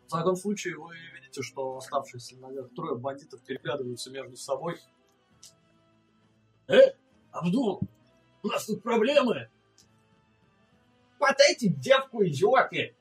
В 0.06 0.10
таком 0.10 0.36
случае 0.36 0.76
вы 0.76 0.94
видите, 1.14 1.40
что 1.40 1.78
оставшиеся 1.78 2.36
наверх 2.36 2.74
трое 2.74 2.96
бандитов 2.96 3.42
переглядываются 3.42 4.10
между 4.10 4.36
собой. 4.36 4.78
Э, 6.68 6.94
Абдул, 7.30 7.80
у 8.42 8.48
нас 8.48 8.66
тут 8.66 8.82
проблемы! 8.82 9.48
Хватайте 11.18 11.68
девку, 11.68 12.24
идиоты! 12.24 12.96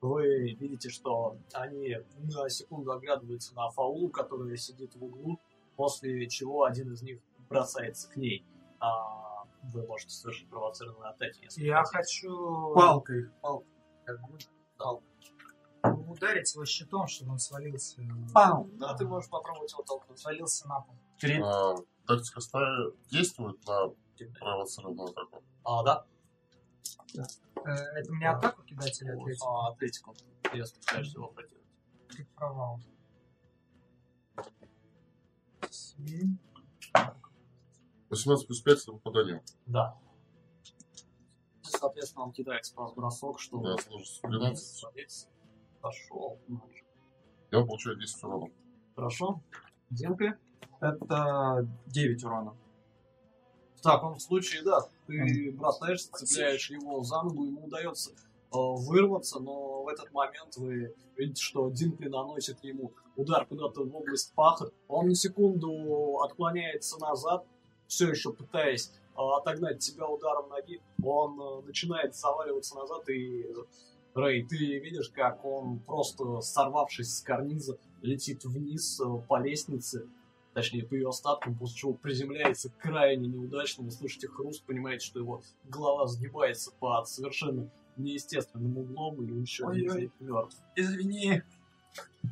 Вы 0.00 0.52
видите, 0.52 0.90
что 0.90 1.36
они 1.54 1.96
на 2.18 2.48
секунду 2.50 2.92
оглядываются 2.92 3.54
на 3.54 3.70
Фаулу, 3.70 4.10
которая 4.10 4.54
сидит 4.56 4.94
в 4.94 5.02
углу, 5.02 5.40
после 5.76 6.28
чего 6.28 6.64
один 6.64 6.92
из 6.92 7.02
них 7.02 7.20
бросается 7.48 8.10
к 8.10 8.16
ней. 8.16 8.44
А 8.80 9.44
вы 9.72 9.86
можете 9.86 10.12
совершить 10.12 10.48
провоцированную 10.50 11.08
атаку, 11.08 11.38
если 11.42 11.64
Я 11.64 11.82
хотите. 11.84 11.96
хочу 11.96 12.74
Палкой. 12.74 13.30
Палкой. 13.40 13.66
ударить 16.08 16.54
его 16.54 16.66
щитом, 16.66 17.06
чтобы 17.06 17.32
он 17.32 17.38
свалился. 17.38 18.00
Пау. 18.34 18.68
Да, 18.74 18.94
ты 18.94 19.06
можешь 19.06 19.30
попробовать 19.30 19.72
его 19.72 19.82
толкнуть. 19.84 20.18
Свалился 20.18 20.68
на 20.68 20.80
пол. 20.80 20.94
Три. 21.18 21.40
А, 21.42 21.76
тактика 22.06 22.40
стаи 22.40 22.92
действует 23.10 23.64
на 23.66 23.92
провоцированную 24.38 25.08
атаку. 25.08 25.42
А, 25.64 25.82
да? 25.82 26.06
Э, 27.16 27.70
Это 27.96 28.12
мне 28.12 28.28
атаку 28.28 28.62
кидать 28.62 29.00
или 29.02 29.10
атлетику? 29.10 29.46
А, 29.46 29.68
атлетику. 29.68 30.14
Если 30.52 30.78
пытаешься 30.78 31.18
его 31.18 31.28
противить. 31.28 31.64
Крит 32.08 32.28
провал. 32.34 32.80
Семь. 35.70 36.36
18 38.10 38.46
плюс 38.46 38.60
5 38.60 38.82
это 38.82 38.92
попадание. 38.92 39.42
Да. 39.66 39.98
Соответственно, 41.62 42.26
он 42.26 42.32
кидает 42.32 42.64
спас-бросок, 42.64 43.40
чтобы... 43.40 43.64
Да, 43.64 43.82
сложность 43.82 44.22
12. 44.22 44.64
Свалиться. 44.64 45.28
Пошел. 45.80 46.38
Я 47.50 47.64
получаю 47.64 47.96
10 47.96 48.24
урона. 48.24 48.52
Хорошо. 48.94 49.42
Динка? 49.90 50.38
Это 50.80 51.66
9 51.86 52.24
урона. 52.24 52.54
В 53.76 53.82
таком 53.82 54.18
случае, 54.18 54.62
да, 54.62 54.80
ты 55.06 55.52
бросаешься, 55.52 56.10
цепляешь 56.12 56.70
его 56.70 57.02
за 57.02 57.22
ногу, 57.22 57.44
ему 57.44 57.66
удается 57.66 58.12
э, 58.12 58.14
вырваться, 58.52 59.40
но 59.40 59.82
в 59.82 59.88
этот 59.88 60.12
момент 60.12 60.56
вы 60.56 60.94
видите, 61.16 61.42
что 61.42 61.68
Динкли 61.70 62.08
наносит 62.08 62.64
ему 62.64 62.92
удар 63.16 63.44
куда-то 63.46 63.84
в 63.84 63.94
область 63.94 64.32
паха. 64.34 64.70
Он 64.88 65.08
на 65.08 65.14
секунду 65.14 66.20
отклоняется 66.22 66.98
назад, 66.98 67.44
все 67.86 68.08
еще 68.08 68.32
пытаясь 68.32 68.90
э, 68.90 69.20
отогнать 69.20 69.80
тебя 69.80 70.06
ударом 70.06 70.48
ноги. 70.48 70.80
Он 71.02 71.38
э, 71.38 71.66
начинает 71.66 72.16
заваливаться 72.16 72.76
назад, 72.76 73.06
и 73.10 73.46
Рэй, 74.14 74.46
ты 74.46 74.56
видишь, 74.78 75.10
как 75.10 75.44
он 75.44 75.80
просто 75.80 76.40
сорвавшись 76.40 77.18
с 77.18 77.20
карниза, 77.20 77.76
летит 78.00 78.44
вниз 78.44 79.00
по 79.28 79.40
лестнице, 79.40 80.08
точнее, 80.54 80.84
по 80.84 80.94
ее 80.94 81.08
остаткам, 81.08 81.56
после 81.56 81.76
чего 81.76 81.94
приземляется 81.94 82.70
крайне 82.78 83.28
неудачно, 83.28 83.84
вы 83.84 83.90
слышите 83.90 84.28
хруст, 84.28 84.64
понимаете, 84.64 85.04
что 85.04 85.18
его 85.18 85.42
голова 85.64 86.06
сгибается 86.06 86.70
под 86.78 87.08
совершенно 87.08 87.70
неестественным 87.96 88.78
углом, 88.78 89.22
и 89.24 89.30
он 89.30 89.42
еще 89.42 89.66
Ой-ой. 89.66 90.10
мертв. 90.20 90.58
Извини. 90.76 91.42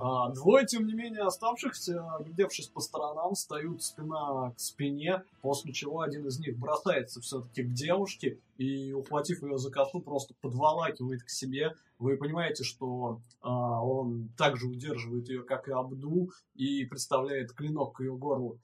А, 0.01 0.31
двое, 0.31 0.67
тем 0.67 0.87
не 0.87 0.95
менее, 0.95 1.23
оставшихся, 1.23 2.03
оглядевшись 2.17 2.69
по 2.69 2.81
сторонам, 2.81 3.35
встают 3.35 3.83
спина 3.83 4.51
к 4.51 4.61
спине, 4.61 5.23
после 5.43 5.73
чего 5.73 6.01
один 6.01 6.27
из 6.27 6.39
них 6.39 6.59
бросается 6.59 7.21
все-таки 7.21 7.63
к 7.63 7.73
девушке 7.73 8.41
и, 8.57 8.93
ухватив 8.93 9.43
ее 9.43 9.59
за 9.59 9.71
косу, 9.71 10.01
просто 10.01 10.35
подволакивает 10.41 11.23
к 11.23 11.29
себе. 11.29 11.77
Вы 11.99 12.17
понимаете, 12.17 12.65
что 12.65 13.21
а, 13.41 13.85
он 13.85 14.31
также 14.37 14.67
удерживает 14.67 15.29
ее, 15.29 15.43
как 15.45 15.69
и 15.69 15.73
Абдул, 15.73 16.33
и 16.55 16.85
представляет 16.87 17.53
клинок 17.53 17.97
к 17.97 18.01
ее 18.01 18.17
горлу. 18.17 18.59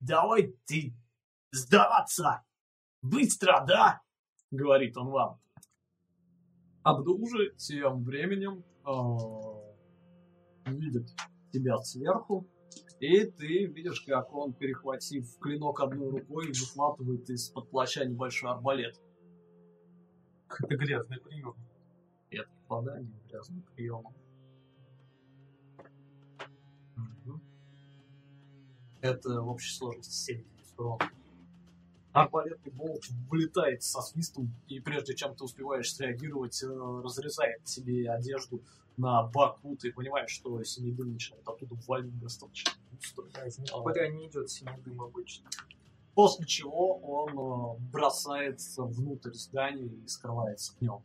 Давай 0.00 0.54
ты 0.66 0.94
сдаваться! 1.52 2.44
Быстро, 3.02 3.64
да? 3.66 4.00
говорит 4.50 4.96
он 4.96 5.08
вам. 5.08 5.40
Абдул 6.82 7.26
же 7.28 7.54
тем 7.56 8.04
временем 8.04 8.62
э, 8.84 9.53
видит 10.66 11.08
тебя 11.52 11.78
сверху, 11.78 12.46
и 13.00 13.24
ты 13.24 13.66
видишь, 13.66 14.00
как 14.02 14.32
он, 14.32 14.52
перехватив 14.52 15.38
клинок 15.38 15.80
одной 15.80 16.10
рукой, 16.10 16.48
выхватывает 16.48 17.28
из-под 17.30 17.70
плаща 17.70 18.04
небольшой 18.04 18.50
арбалет. 18.50 19.00
Это 20.48 20.76
грязный 20.76 21.20
прием. 21.20 21.54
Это 22.30 22.48
попадание 22.66 23.12
в 23.12 23.28
грязный 23.28 23.62
прием. 23.74 24.04
Это 29.00 29.42
в 29.42 29.48
общей 29.48 29.74
сложности 29.74 30.12
7 30.12 30.44
урона. 30.78 31.10
Арбалетный 32.14 32.70
болт 32.70 33.02
вылетает 33.28 33.82
со 33.82 34.00
свистом, 34.00 34.54
и 34.68 34.78
прежде 34.78 35.16
чем 35.16 35.34
ты 35.34 35.42
успеваешь 35.42 35.92
среагировать, 35.92 36.62
э, 36.62 36.66
разрезает 36.68 37.64
тебе 37.64 38.08
одежду 38.08 38.62
на 38.96 39.24
боку. 39.24 39.74
Ты 39.74 39.92
понимаешь, 39.92 40.30
что 40.30 40.62
синий 40.62 40.92
дым 40.92 41.14
начинает 41.14 41.46
оттуда 41.48 41.74
валить 41.88 42.16
достаточно 42.20 42.70
густо. 42.92 43.22
Куда 43.72 44.06
не 44.06 44.28
идет 44.28 44.48
синий 44.48 44.80
дым 44.84 45.02
обычно. 45.02 45.50
После 46.14 46.46
чего 46.46 46.98
он 46.98 47.30
э, 47.76 47.80
бросается 47.90 48.84
внутрь 48.84 49.32
здания 49.32 49.86
и 49.86 50.06
скрывается 50.06 50.72
в 50.74 50.80
нем. 50.80 51.02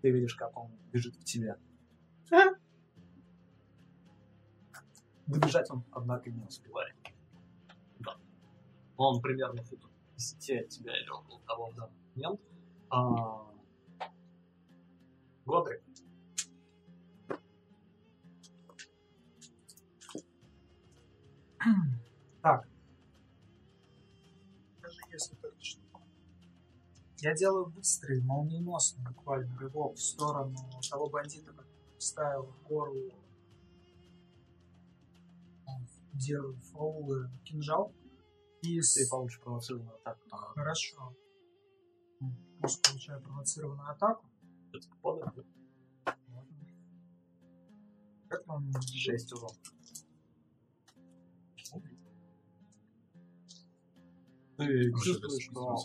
Ты 0.00 0.10
видишь, 0.10 0.36
как 0.36 0.56
он 0.56 0.70
бежит 0.92 1.16
к 1.16 1.24
тебе. 1.24 1.56
Добежать 5.26 5.68
он, 5.72 5.82
однако, 5.90 6.30
не 6.30 6.44
успевает. 6.44 6.94
Да. 7.98 8.16
Он 8.96 9.20
примерно 9.20 9.64
футов 9.64 9.87
10 10.18 10.64
от 10.64 10.68
тебя 10.68 11.00
или 11.00 11.08
около 11.08 11.40
того 11.42 11.70
в 11.70 11.74
данный 11.76 11.96
момент. 12.16 12.40
А... 12.90 13.46
Годрик. 15.46 15.82
Так. 22.42 22.68
Даже 24.82 25.00
если 25.12 25.36
точно. 25.36 25.82
Я 27.18 27.34
делаю 27.34 27.66
быстрый, 27.66 28.22
молниеносный 28.22 29.04
буквально 29.04 29.56
рывок 29.58 29.96
в 29.96 30.02
сторону 30.02 30.56
того 30.90 31.08
бандита, 31.08 31.52
который 31.52 31.98
вставил 31.98 32.46
в 32.46 32.62
горло 32.68 33.12
делаю 36.18 36.56
фаулы 36.72 37.30
кинжал. 37.44 37.92
И. 38.62 38.80
Ты 38.80 39.08
получишь 39.08 39.40
провоцированную 39.40 39.96
атаку. 40.04 40.28
Хорошо. 40.30 41.16
Пусть 42.60 42.82
получаю 42.82 43.22
провоцированную 43.22 43.90
атаку. 43.90 44.26
Это 44.72 44.88
попадает. 44.88 45.46
Это 48.30 48.52
он 48.52 48.72
6 48.82 49.32
урон. 49.32 49.50
Ты 54.56 54.92
чувствуешь, 54.92 55.44
что 55.44 55.78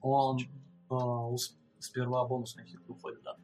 он 0.00 0.38
а, 0.88 1.36
сперва 1.78 2.26
бонусный 2.26 2.64
хит 2.64 2.80
выходит, 2.88 3.22
да. 3.22 3.36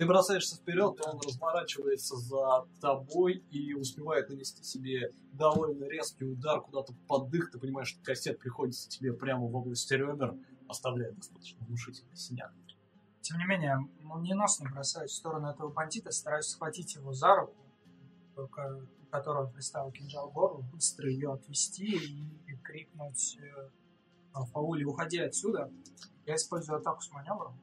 Ты 0.00 0.06
бросаешься 0.06 0.56
вперед, 0.56 0.98
он 1.04 1.20
разворачивается 1.20 2.16
за 2.16 2.66
тобой 2.80 3.44
и 3.50 3.74
успевает 3.74 4.30
нанести 4.30 4.64
себе 4.64 5.12
довольно 5.34 5.84
резкий 5.84 6.24
удар 6.24 6.62
куда-то 6.62 6.94
под 7.06 7.28
дых. 7.28 7.50
Ты 7.50 7.58
понимаешь, 7.58 7.88
что 7.88 8.02
кастет 8.02 8.38
приходится 8.38 8.88
тебе 8.88 9.12
прямо 9.12 9.46
в 9.46 9.54
области 9.54 9.92
ребер, 9.92 10.38
оставляя 10.68 11.12
достаточно 11.12 11.62
внушительный 11.66 12.16
синяк. 12.16 12.50
Тем 13.20 13.36
не 13.36 13.44
менее, 13.44 13.76
молниеносно 14.00 14.70
бросаюсь 14.70 15.10
в 15.10 15.16
сторону 15.16 15.50
этого 15.50 15.68
бандита, 15.68 16.10
стараюсь 16.12 16.46
схватить 16.46 16.94
его 16.94 17.12
за 17.12 17.36
руку, 17.36 17.58
только 18.34 18.80
которого 19.10 19.48
приставил 19.48 19.92
кинжал 19.92 20.30
горло, 20.30 20.62
быстро 20.62 21.10
ее 21.10 21.34
отвести 21.34 21.94
и 22.46 22.56
крикнуть 22.62 23.36
э, 23.38 23.68
Фаули, 24.32 24.84
уходи 24.84 25.18
отсюда. 25.18 25.70
Я 26.24 26.36
использую 26.36 26.78
атаку 26.78 27.02
с 27.02 27.10
маневром. 27.10 27.60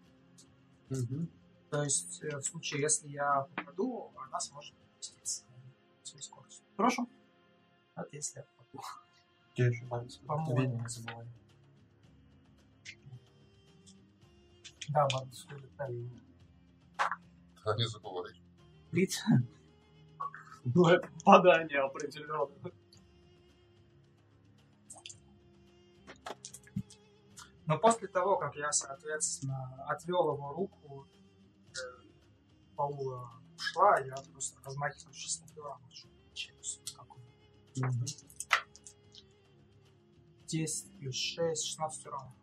То 1.69 1.83
есть, 1.83 2.23
э, 2.23 2.37
в 2.37 2.43
случае, 2.43 2.81
если 2.81 3.09
я 3.09 3.47
попаду, 3.55 4.11
она 4.15 4.39
сможет 4.39 4.75
переместиться 4.75 5.43
на 5.49 6.05
свою 6.05 6.21
скорость. 6.21 6.63
Хорошо. 6.77 7.07
Вот 7.95 8.13
если 8.13 8.39
я 8.39 8.45
попаду. 8.45 8.83
Я 9.55 9.67
еще. 9.67 9.85
По-моему. 10.25 10.61
Вене 10.61 10.81
не 10.81 10.87
забывай. 10.87 11.27
Да, 14.89 15.07
бабушка 15.11 15.55
летали. 15.55 16.09
А 17.65 17.75
не 17.75 17.87
забывай. 17.87 18.41
Ведь 18.91 19.21
Ну, 20.63 20.85
это 20.87 21.07
попадание 21.23 21.79
определенно. 21.79 22.49
Но 27.65 27.77
после 27.79 28.07
того, 28.07 28.37
как 28.37 28.55
я, 28.55 28.71
соответственно, 28.71 29.85
отвел 29.87 30.33
его 30.33 30.53
руку, 30.53 31.05
Паула 32.77 33.31
ушла, 33.55 33.99
я 33.99 34.15
просто 34.31 34.61
размахиваюсь 34.63 35.31
снайпером, 35.31 35.81
челюсть 36.33 36.93
какую 36.95 37.25
10 40.45 40.99
плюс 40.99 41.15
6, 41.15 41.65
16 41.65 42.05
урона. 42.05 42.35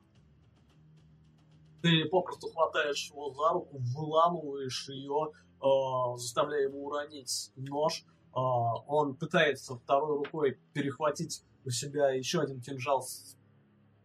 Ты 1.82 2.04
попросту 2.06 2.48
хватаешь 2.48 3.10
его 3.10 3.30
за 3.32 3.52
руку, 3.52 3.78
выламываешь 3.78 4.88
ее, 4.88 5.32
э, 5.60 6.16
заставляя 6.16 6.62
его 6.62 6.84
уронить 6.86 7.52
нож. 7.56 8.04
Э, 8.34 8.40
он 8.40 9.14
пытается 9.14 9.76
второй 9.76 10.16
рукой 10.18 10.58
перехватить 10.72 11.44
у 11.64 11.70
себя 11.70 12.10
еще 12.10 12.40
один 12.40 12.60
кинжал 12.60 13.02
с 13.02 13.36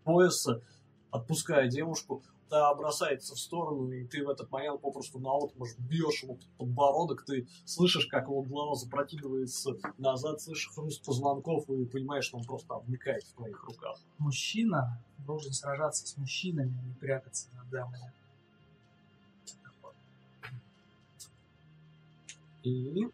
пояса, 0.04 0.62
отпуская 1.10 1.68
девушку. 1.68 2.24
Та 2.50 2.74
бросается 2.74 3.36
в 3.36 3.40
сторону, 3.40 3.92
и 3.92 4.08
ты 4.08 4.26
в 4.26 4.30
этот 4.30 4.50
момент 4.50 4.82
попросту 4.82 5.20
наотмашь 5.20 5.78
бьешь 5.78 6.24
ему 6.24 6.36
под 6.36 6.48
подбородок, 6.58 7.24
ты 7.24 7.48
слышишь, 7.64 8.08
как 8.08 8.24
его 8.24 8.42
голова 8.42 8.74
запрокидывается 8.74 9.76
назад, 10.00 10.42
слышишь 10.42 10.72
хруст 10.74 11.06
позвонков, 11.06 11.70
и 11.70 11.86
понимаешь, 11.86 12.26
что 12.26 12.38
он 12.38 12.44
просто 12.44 12.74
обмикает 12.74 13.24
в 13.24 13.34
твоих 13.34 13.64
руках. 13.66 14.00
Мужчина 14.18 15.00
должен 15.20 15.54
сражаться 15.54 16.08
с 16.08 16.18
мужчинами, 16.18 16.76
а 16.80 16.88
не 16.88 16.94
прятаться 16.96 17.50
за 17.52 17.64
дамами. 17.70 18.14
И... 22.64 23.08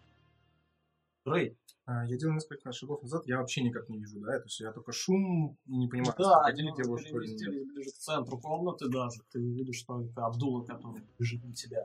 Рэй, 1.26 1.58
Я 1.88 2.18
делал 2.18 2.34
несколько 2.34 2.72
шагов 2.72 3.04
назад, 3.04 3.28
я 3.28 3.38
вообще 3.38 3.62
никак 3.62 3.88
не 3.90 4.00
вижу, 4.00 4.20
да? 4.20 4.40
То 4.40 4.46
есть 4.46 4.60
я 4.60 4.72
только 4.72 4.92
шум 4.92 5.56
не 5.68 5.88
понимаю, 5.88 6.16
Да, 6.18 6.42
сходили 6.42 6.70
они 6.70 6.78
девушку 6.78 7.20
или 7.20 7.28
нет. 7.28 7.40
переместились 7.40 7.74
ближе 7.74 7.90
к 7.92 7.94
центру 7.94 8.40
комнаты 8.40 8.90
даже. 8.90 9.22
Ты 9.32 9.40
видишь 9.40 9.84
только 9.84 10.26
Абдула, 10.26 10.66
который 10.66 11.04
бежит 11.20 11.44
на 11.44 11.54
тебя. 11.54 11.84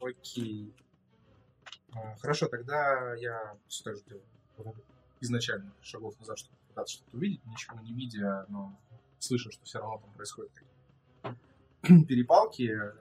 Окей. 0.00 0.74
А, 1.94 2.14
Хорошо, 2.16 2.46
тогда 2.48 3.14
я 3.14 3.56
все 3.68 3.84
так 3.84 3.96
же 3.96 4.02
делаю. 4.04 4.76
Изначально 5.20 5.72
шагов 5.80 6.18
назад, 6.18 6.38
чтобы 6.38 6.56
пытаться 6.68 6.96
что-то 6.96 7.16
увидеть, 7.16 7.44
ничего 7.46 7.80
не 7.80 7.94
видя, 7.94 8.44
но 8.50 8.78
слыша, 9.18 9.50
что 9.50 9.64
все 9.64 9.78
равно 9.78 9.98
там 9.98 10.12
происходит 10.12 10.52
перепалки, 12.08 12.70
э, 12.70 12.92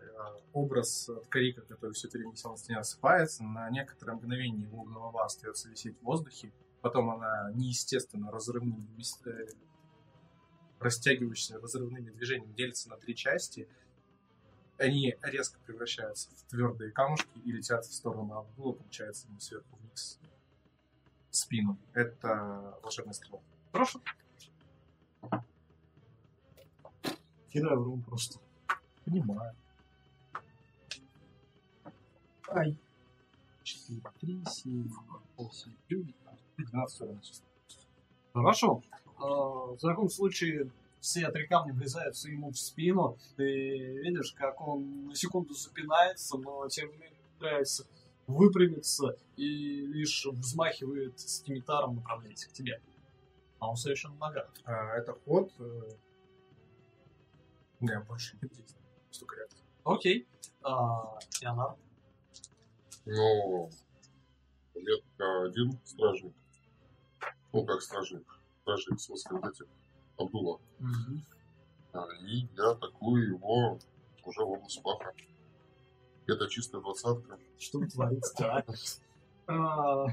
образ 0.54 1.10
от 1.10 1.28
Карика, 1.28 1.62
который 1.62 1.94
все 1.94 2.10
время 2.10 2.32
висел 2.32 2.52
на 2.52 2.58
стене, 2.58 2.80
осыпается, 2.80 3.44
на 3.44 3.70
некоторое 3.70 4.14
мгновение 4.14 4.64
его 4.64 4.84
голова 4.84 5.26
остается 5.26 5.70
висеть 5.70 5.98
в 6.00 6.04
воздухе, 6.04 6.52
потом 6.82 7.10
она 7.10 7.52
неестественно 7.54 8.32
разрывными, 8.32 8.86
вис- 8.98 9.26
э, 9.28 9.48
растягивающимися 10.80 11.60
разрывными 11.60 12.10
движениями 12.10 12.54
делится 12.54 12.90
на 12.90 12.98
три 12.98 13.16
части, 13.16 13.68
они 14.78 15.16
резко 15.22 15.60
превращаются 15.66 16.30
в 16.32 16.44
твердые 16.50 16.92
камушки 16.92 17.40
и 17.46 17.52
летят 17.52 17.86
в 17.86 17.94
сторону 17.94 18.38
Абдула, 18.38 18.74
получается, 18.74 19.28
ему 19.28 19.40
сверху 19.40 19.78
вниз 19.78 20.20
спину. 21.30 21.78
Это 21.94 22.78
волшебная 22.82 23.14
стрела. 23.14 23.42
Хорошо. 23.72 24.02
Кидаю 27.50 27.80
в 27.80 27.84
рум 27.84 28.02
просто. 28.02 28.40
Понимаю. 29.06 29.56
Ай, 32.50 32.78
4, 33.64 34.02
3, 34.22 34.44
7, 34.46 34.90
8, 35.38 35.72
9, 35.90 36.16
12 36.58 37.02
урона. 37.02 37.22
Хорошо. 38.34 38.82
Э, 39.20 39.22
В 39.22 39.78
таком 39.80 40.10
случае 40.10 40.70
все 41.00 41.30
три 41.32 41.48
камня 41.48 41.74
врезаются 41.74 42.30
ему 42.30 42.52
в 42.52 42.58
спину. 42.58 43.18
Ты 43.36 43.44
видишь, 44.04 44.34
как 44.34 44.62
он 44.62 45.08
на 45.08 45.16
секунду 45.16 45.54
запинается, 45.54 46.38
но 46.38 46.68
тем 46.70 46.92
не 46.92 46.98
менее 46.98 47.20
пытается 47.38 47.86
выпрямится 48.28 49.18
и 49.36 49.82
лишь 49.86 50.26
взмахивает 50.26 51.20
скимитаром, 51.20 51.96
направляется 51.96 52.50
к 52.50 52.54
тебе. 52.54 52.82
А 53.60 53.70
он 53.70 53.76
совершенно 53.76 54.16
нога. 54.16 54.48
А, 54.64 54.96
это 54.96 55.14
ход. 55.26 55.52
э, 55.60 55.82
Не, 57.82 58.00
больше 58.02 58.38
нет 58.42 58.52
действий. 58.54 58.83
Столько 59.14 59.36
реакций. 59.36 59.60
Окей. 59.84 60.28
А, 60.64 61.20
Леонард. 61.40 61.78
Но 63.06 63.70
метка 64.74 65.44
один 65.44 65.80
стражник. 65.86 66.34
Ну, 67.52 67.64
как 67.64 67.82
стражник. 67.84 68.26
Стражник, 68.62 68.98
в 68.98 69.02
смысле, 69.02 69.38
вот 69.38 69.52
этих 69.52 69.66
Абдула. 70.18 70.60
А, 71.94 72.08
И 72.26 72.48
я 72.58 72.72
атакую 72.72 73.36
его 73.36 73.78
уже 74.26 74.44
в 74.44 74.50
область 74.50 74.82
паха. 74.82 75.14
Это 76.26 76.50
чистая 76.50 76.82
двадцатка. 76.82 77.38
Что 77.60 77.82
а? 78.40 78.64
А, 79.46 80.06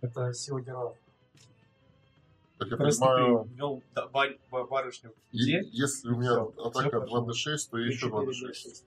Это 0.00 0.32
сила 0.32 0.60
героев. 0.60 0.96
Так 2.58 2.68
я 2.68 2.76
Просто 2.76 3.04
понимаю, 3.06 3.44
ты 3.44 3.50
ввел 3.54 3.82
барышню 4.50 5.10
в 5.10 5.36
дель. 5.36 5.68
если 5.72 6.08
у 6.08 6.16
меня 6.16 6.32
Всё, 6.32 6.54
атака 6.64 7.04
всё 7.06 7.20
2d6, 7.24 7.70
то 7.70 7.78
еще 7.78 8.08
2d6. 8.08 8.84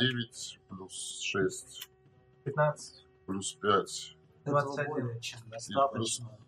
9 0.00 0.60
плюс 0.68 1.20
6 1.22 1.88
15, 2.44 3.06
плюс 3.26 3.52
5 3.54 4.16
Этого 4.44 4.62
21. 4.62 4.90
более 4.90 5.20
чем 5.20 5.40
достаточно. 5.50 6.38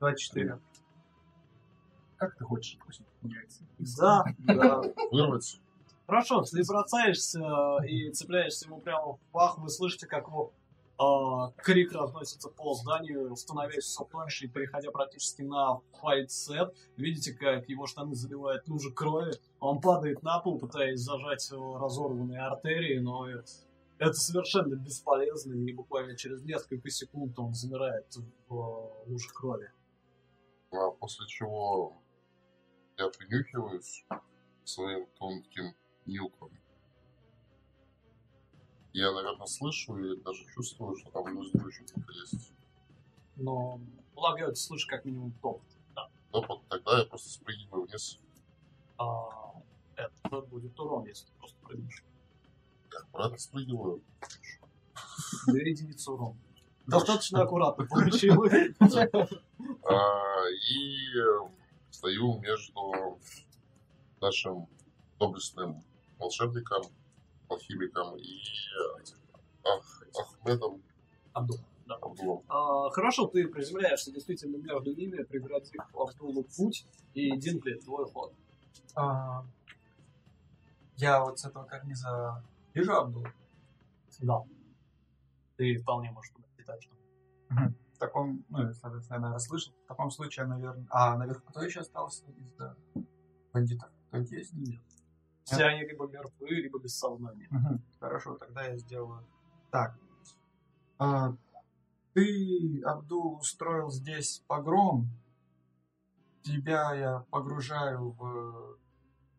24. 0.00 0.58
Как 2.16 2.36
ты 2.36 2.44
хочешь? 2.44 2.78
Да, 3.98 4.24
да. 4.38 4.82
вырвать. 5.10 5.60
Хорошо, 6.06 6.42
ты 6.42 6.62
бросаешься 6.66 7.78
и 7.86 8.10
цепляешься 8.10 8.66
ему 8.66 8.80
прямо 8.80 9.14
в 9.14 9.20
пах, 9.32 9.58
вы 9.58 9.68
слышите, 9.68 10.06
как 10.06 10.26
его 10.26 10.52
крик 11.56 11.92
разносится 11.92 12.48
по 12.48 12.74
зданию, 12.74 13.34
становясь 13.36 13.84
все 13.84 14.04
тоньше 14.04 14.46
и 14.46 14.48
переходя 14.48 14.90
практически 14.90 15.42
на 15.42 15.80
файтсет. 16.00 16.74
Видите, 16.96 17.32
как 17.32 17.68
его 17.68 17.86
штаны 17.86 18.14
заливают 18.14 18.68
лужи 18.68 18.92
крови. 18.92 19.32
Он 19.60 19.80
падает 19.80 20.22
на 20.22 20.40
пол, 20.40 20.58
пытаясь 20.58 21.00
зажать 21.00 21.48
его 21.50 21.78
разорванные 21.78 22.40
артерии, 22.40 22.98
но 22.98 23.28
это, 23.28 23.44
это 23.98 24.14
совершенно 24.14 24.74
бесполезно, 24.74 25.54
и 25.54 25.72
буквально 25.72 26.16
через 26.16 26.42
несколько 26.42 26.90
секунд 26.90 27.38
он 27.38 27.54
замирает 27.54 28.06
в 28.48 28.54
э, 28.54 29.10
луже 29.10 29.28
крови. 29.34 29.70
А 30.72 30.90
после 30.90 31.26
чего 31.26 31.96
я 32.98 33.08
принюхиваюсь 33.08 34.04
своим 34.64 35.06
тонким 35.18 35.74
нюком. 36.06 36.50
Я, 38.92 39.12
наверное, 39.12 39.46
слышу 39.46 39.96
и 39.96 40.16
даже 40.20 40.44
чувствую, 40.54 40.96
что 40.96 41.10
там 41.10 41.24
внизу 41.24 41.66
еще 41.66 41.82
кто-то 41.84 42.12
есть. 42.12 42.52
Но, 43.36 43.80
полагаю, 44.14 44.50
ты 44.50 44.56
слышишь 44.56 44.86
как 44.86 45.04
минимум 45.04 45.32
топот. 45.40 45.62
Да. 45.94 46.08
Но 46.32 46.42
вот 46.42 46.62
тогда 46.68 46.98
я 46.98 47.04
просто 47.06 47.30
спрыгиваю 47.30 47.84
вниз. 47.86 48.18
А, 48.98 49.54
это 49.96 50.40
будет 50.42 50.78
урон, 50.78 51.06
если 51.06 51.26
ты 51.26 51.32
просто 51.38 51.56
прыгнешь. 51.62 52.04
Я 52.92 52.98
аккуратно 52.98 53.38
спрыгиваю. 53.38 54.02
Две 55.46 55.70
единицы 55.70 56.10
урона. 56.10 56.36
Достаточно 56.86 57.42
аккуратно 57.42 57.86
получилось. 57.86 58.74
А, 59.84 60.44
и 60.68 61.18
э, 61.18 61.48
стою 61.90 62.38
между 62.38 63.18
нашим 64.20 64.66
доблестным 65.18 65.82
волшебником, 66.18 66.82
алхимиком 67.52 68.16
и 68.16 68.38
э, 68.38 69.02
Ах- 69.64 70.04
Ахмедом 70.18 70.82
Абдул, 71.32 71.58
да. 71.86 71.94
Абдулом. 71.96 72.42
А, 72.48 72.90
хорошо, 72.90 73.26
ты 73.26 73.48
приземляешься 73.48 74.12
действительно 74.12 74.56
между 74.56 74.94
ними, 74.94 75.22
преградив 75.22 75.80
Абдулу 75.94 76.44
путь, 76.56 76.86
и 77.14 77.36
Динкли, 77.36 77.74
твой 77.74 78.06
ход. 78.10 78.34
А, 78.94 79.44
я 80.96 81.24
вот 81.24 81.38
с 81.38 81.44
этого 81.44 81.64
карниза 81.64 82.44
вижу 82.74 82.92
Абдул. 82.92 83.26
Да. 84.20 84.42
Ты 85.56 85.78
вполне 85.78 86.10
можешь 86.10 86.32
летать, 86.58 86.82
что 86.82 86.94
В 87.94 87.98
таком, 87.98 88.44
ну, 88.48 88.72
соответственно, 88.74 89.16
я, 89.16 89.20
наверное, 89.20 89.38
слышал. 89.38 89.72
В 89.84 89.88
таком 89.88 90.10
случае, 90.10 90.46
наверное... 90.46 90.86
А, 90.90 91.16
наверху 91.16 91.42
кто 91.46 91.62
еще 91.62 91.80
остался 91.80 92.24
из 92.32 92.52
да, 92.52 92.76
бандитов? 93.52 93.90
Кто-нибудь 94.08 94.32
есть? 94.32 94.52
Нет. 94.54 94.80
Все 95.44 95.64
они 95.64 95.80
либо 95.82 96.06
мертвы, 96.06 96.48
либо 96.48 96.78
без 96.78 96.96
сознания. 96.96 97.48
Мгм. 97.50 97.82
Хорошо, 98.00 98.34
тогда 98.36 98.64
я 98.64 98.76
сделаю 98.78 99.24
так. 99.70 99.98
А, 100.98 101.34
ты, 102.14 102.82
Абдул, 102.84 103.38
устроил 103.38 103.90
здесь 103.90 104.42
погром. 104.46 105.08
Тебя 106.42 106.94
я 106.94 107.24
погружаю 107.30 108.10
в 108.10 108.76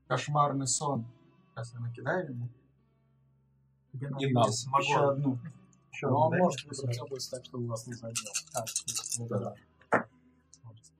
кошмарный 0.08 0.68
сон. 0.68 1.06
Сейчас 1.51 1.74
я 1.74 1.80
накидаю 1.80 2.30
ему. 2.30 2.49
Тебе 3.91 4.10
надо 4.10 4.26
Не 4.26 4.32
надо. 4.34 4.49
Еще 4.49 5.10
одну. 5.10 5.39
Еще 5.91 6.08
Но 6.08 6.26
одну 6.26 6.38
он 6.38 6.38
может 6.43 6.76
сразу. 6.76 6.93
собой 6.93 7.20
так, 7.30 7.45
что 7.45 7.58
у 7.60 7.66
вас 7.68 7.86
не 7.88 7.93
задел. 7.93 8.32
А, 8.56 8.66
Ну 9.20 9.28
да. 9.28 9.56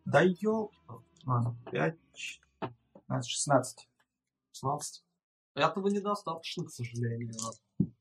Да 0.06 0.22
ёлки. 0.22 0.78
Ладно, 1.26 1.56
5, 1.72 1.95
15, 2.60 3.30
16. 3.30 3.89
16. 4.54 5.04
Этого 5.56 5.88
недостаточно, 5.88 6.66
к 6.66 6.70
сожалению. 6.70 7.34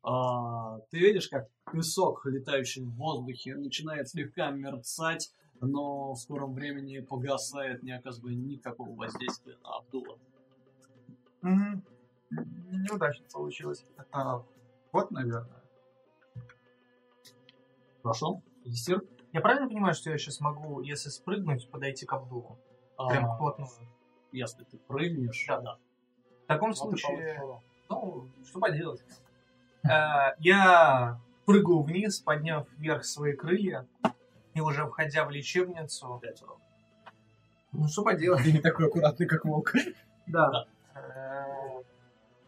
А, 0.03 0.79
ты 0.91 0.99
видишь, 0.99 1.29
как 1.29 1.49
песок, 1.73 2.25
летающий 2.27 2.83
в 2.83 2.95
воздухе, 2.95 3.57
начинает 3.57 4.09
слегка 4.09 4.51
мерцать, 4.51 5.35
но 5.61 6.13
в 6.13 6.19
скором 6.19 6.55
времени 6.55 7.01
погасает, 7.01 7.83
не 7.83 7.93
оказывая 7.93 8.35
никакого 8.35 8.95
воздействия 8.95 9.57
на 9.63 9.77
Абдула. 9.77 10.19
Мгм. 11.43 11.85
Неудачно 12.31 13.27
получилось. 13.33 13.85
Это 13.99 14.45
вот, 14.93 15.11
наверное. 15.11 15.63
Хорошо? 18.03 18.43
Есир? 18.65 19.03
Я 19.33 19.41
правильно 19.41 19.69
понимаю, 19.69 19.95
что 19.95 20.11
я 20.11 20.19
сейчас 20.19 20.41
могу, 20.41 20.81
если 20.81 21.09
спрыгнуть, 21.11 21.71
подойти 21.71 22.07
к 22.07 22.13
Абдулу? 22.13 22.59
Прям 22.97 23.27
А, 23.31 23.35
вплотную. 23.37 23.71
Если 24.33 24.65
ты 24.65 24.79
прыгнешь, 24.79 25.45
Да. 25.47 25.61
да. 25.61 25.79
В 26.53 26.55
таком 26.55 26.69
Ну, 26.71 26.75
случае, 26.75 27.43
ну, 27.89 28.29
что 28.45 28.61
поделать? 28.61 29.03
Э, 29.85 30.35
Я 30.39 31.19
прыгаю 31.47 31.83
вниз, 31.83 32.21
подняв 32.21 32.67
вверх 32.77 33.05
свои 33.05 33.35
крылья, 33.35 33.87
и 34.55 34.61
уже 34.61 34.87
входя 34.87 35.25
в 35.25 35.31
лечебницу... 35.31 36.21
Ну, 37.73 37.89
что 37.89 38.03
поделать? 38.03 38.43
Ты 38.45 38.53
не 38.53 38.61
такой 38.61 38.87
аккуратный, 38.87 39.27
как 39.27 39.45
волк. 39.45 39.73
Да. 40.27 40.67
Э, 40.95 41.83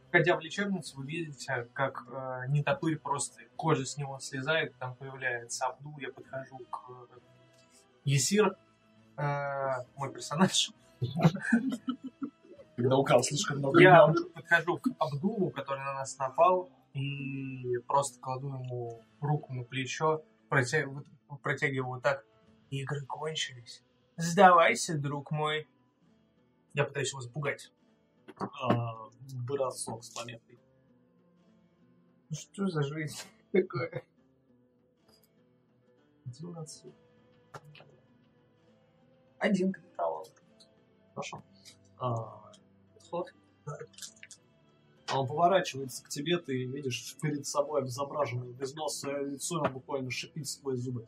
Входя 0.09 0.37
в 0.37 0.41
лечебницу, 0.41 0.97
вы 0.99 1.07
видите, 1.07 1.67
как 1.73 2.05
э, 2.09 2.43
нетопырь 2.49 2.97
просто 2.99 3.41
кожа 3.57 3.85
с 3.85 3.97
него 3.97 4.21
слезает, 4.21 4.77
там 4.79 4.95
появляется 4.95 5.67
Абдул, 5.67 5.99
я 5.99 6.13
подхожу 6.13 6.59
к 6.71 6.91
Есир, 8.05 8.57
э, 9.17 9.71
мой 9.97 10.13
персонаж. 10.13 10.71
Когда 12.77 12.97
укал 12.97 13.23
слишком 13.23 13.59
много 13.59 13.81
Я 13.81 14.05
имен. 14.05 14.33
подхожу 14.33 14.79
к 14.79 14.89
Абдулу, 14.99 15.51
который 15.51 15.85
на 15.85 15.95
нас 15.95 16.19
напал, 16.19 16.71
и 16.93 17.79
просто 17.87 18.21
кладу 18.21 18.49
ему 18.49 19.05
руку 19.21 19.53
на 19.53 19.65
плечо, 19.65 20.25
протягиваю, 20.49 21.05
протягиваю 21.43 22.01
так. 22.01 22.25
Игры 22.71 23.05
кончились. 23.07 23.85
Сдавайся, 24.17 24.99
друг 24.99 25.31
мой. 25.31 25.69
Я 26.73 26.85
пытаюсь 26.85 27.11
его 27.13 27.21
запугать. 27.21 27.73
А, 28.39 29.09
бросок 29.45 30.03
с 30.03 30.11
пометкой. 30.11 30.59
Ну 32.31 32.37
что 32.37 32.67
за 32.69 32.83
жизнь? 32.83 33.19
11. 36.27 36.93
Один 39.39 39.73
кредитовал. 39.73 40.27
Хорошо. 41.15 41.43
А, 41.99 42.44
ход. 43.15 43.33
А 45.07 45.21
Он 45.21 45.27
поворачивается 45.27 46.03
к 46.03 46.09
тебе, 46.09 46.39
ты 46.39 46.65
видишь 46.65 47.17
перед 47.21 47.47
собой 47.47 47.83
обезображенное 47.83 48.53
безносое 48.53 49.23
лицо, 49.23 49.57
и 49.57 49.69
он 49.69 49.73
буквально 49.73 50.11
шипит 50.11 50.49
сквозь 50.49 50.79
зубы. 50.79 51.07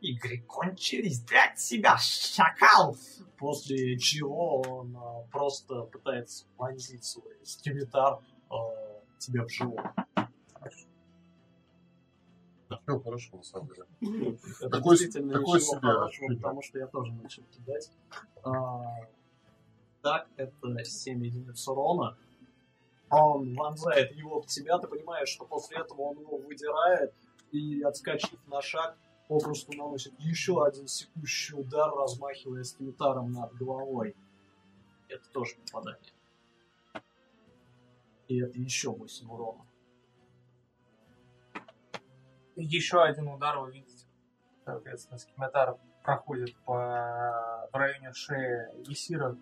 Игры 0.00 0.42
кончились, 0.46 1.20
дай 1.20 1.56
себя, 1.56 1.96
шакал! 1.98 2.96
После 3.38 3.98
чего 3.98 4.60
он 4.62 4.96
а, 4.96 5.22
просто 5.30 5.82
пытается 5.82 6.46
вонзить 6.58 7.04
свой 7.04 7.36
скимитар 7.42 8.18
а, 8.50 8.56
тебе 9.18 9.44
в 9.44 9.48
живот. 9.50 9.80
Все 12.68 12.98
хорошо, 13.00 13.36
на 13.36 13.42
самом 13.42 13.68
деле. 13.68 14.38
Это 14.60 14.68
Такой 14.70 14.96
такой 14.98 15.22
ничего 15.22 15.58
себе 15.58 15.80
хорошего, 15.80 16.06
ощущение. 16.06 16.36
потому 16.36 16.62
что 16.62 16.78
я 16.78 16.86
тоже 16.86 17.12
начал 17.12 17.42
кидать. 17.44 17.90
А, 18.42 18.82
так, 20.04 20.28
это 20.36 20.84
7 20.84 21.24
единиц 21.24 21.66
урона. 21.66 22.16
Он 23.10 23.54
вонзает 23.56 24.12
его 24.12 24.40
в 24.40 24.46
тебя, 24.46 24.78
ты 24.78 24.86
понимаешь, 24.86 25.30
что 25.30 25.46
после 25.46 25.78
этого 25.78 26.02
он 26.02 26.20
его 26.20 26.36
выдирает 26.36 27.14
и, 27.52 27.82
отскочив 27.82 28.38
на 28.46 28.60
шаг, 28.60 28.96
попросту 29.28 29.72
наносит 29.76 30.12
еще 30.18 30.64
один 30.64 30.86
секущий 30.86 31.58
удар, 31.58 31.90
размахивая 31.94 32.64
скимитаром 32.64 33.32
над 33.32 33.54
головой. 33.54 34.14
Это 35.08 35.26
тоже 35.30 35.56
попадание. 35.56 36.12
И 38.28 38.40
это 38.40 38.58
еще 38.58 38.90
8 38.90 39.30
урона. 39.30 39.66
Еще 42.56 43.02
один 43.02 43.28
удар 43.28 43.58
вы 43.58 43.72
видите. 43.72 44.06
Соответственно, 44.64 45.18
скимитар 45.18 45.78
проходит 46.02 46.54
по 46.64 47.24
в 47.74 47.76
районе 47.76 48.12
шеи 48.12 48.88
Есира. 48.88 49.36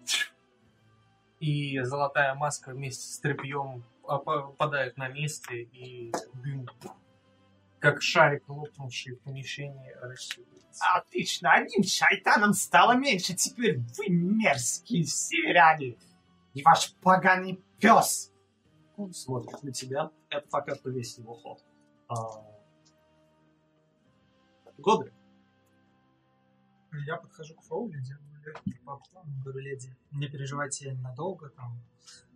И 1.43 1.77
золотая 1.81 2.37
маска 2.37 2.71
вместе 2.71 3.03
с 3.03 3.19
тряпьем 3.19 3.83
попадает 4.05 4.97
на 4.97 5.09
месте, 5.09 5.63
и 5.63 6.13
дым, 6.35 6.69
как 7.81 8.01
шарик, 8.01 8.49
лопнувший 8.49 9.17
в 9.17 9.23
помещении, 9.23 9.91
рассеивается. 10.01 10.85
Отлично, 10.95 11.51
одним 11.51 11.83
шайтаном 11.83 12.53
стало 12.53 12.93
меньше. 12.93 13.35
Теперь 13.35 13.81
вы 13.99 14.09
мерзкие 14.09 15.03
северяне. 15.03 15.97
И 16.55 16.63
ваш 16.63 16.95
поганый 17.03 17.61
пес. 17.81 18.33
Он 18.97 19.13
смотрит 19.13 19.65
на 19.65 19.73
тебя. 19.73 20.13
Это 20.29 20.47
пока 20.49 20.77
что 20.77 20.91
весь 20.91 21.19
его 21.19 21.35
ход. 21.35 21.59
А... 22.07 22.15
Годрик. 24.79 25.13
Я 27.05 27.17
подхожу 27.17 27.57
к 27.57 27.63
Фроули, 27.63 27.99
делаю 27.99 28.32
легкий 28.45 28.79
поклон, 28.85 29.27
говорю, 29.43 29.61
леди, 29.61 29.97
не 30.13 30.29
переживайте 30.29 30.87
я 30.87 30.95
ненадолго, 30.95 31.51
там 31.51 31.81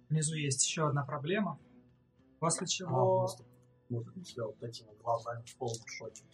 внизу 0.08 0.34
есть 0.34 0.64
еще 0.64 0.88
одна 0.88 1.04
проблема. 1.04 1.58
После 2.38 2.64
А, 2.64 2.68
чего... 2.68 3.28
тебя 3.88 4.46
вот 4.46 4.58
такими 4.58 4.92
глазами 5.02 5.44
в 5.44 5.56
полном 5.56 5.86
шоке. 5.86 6.24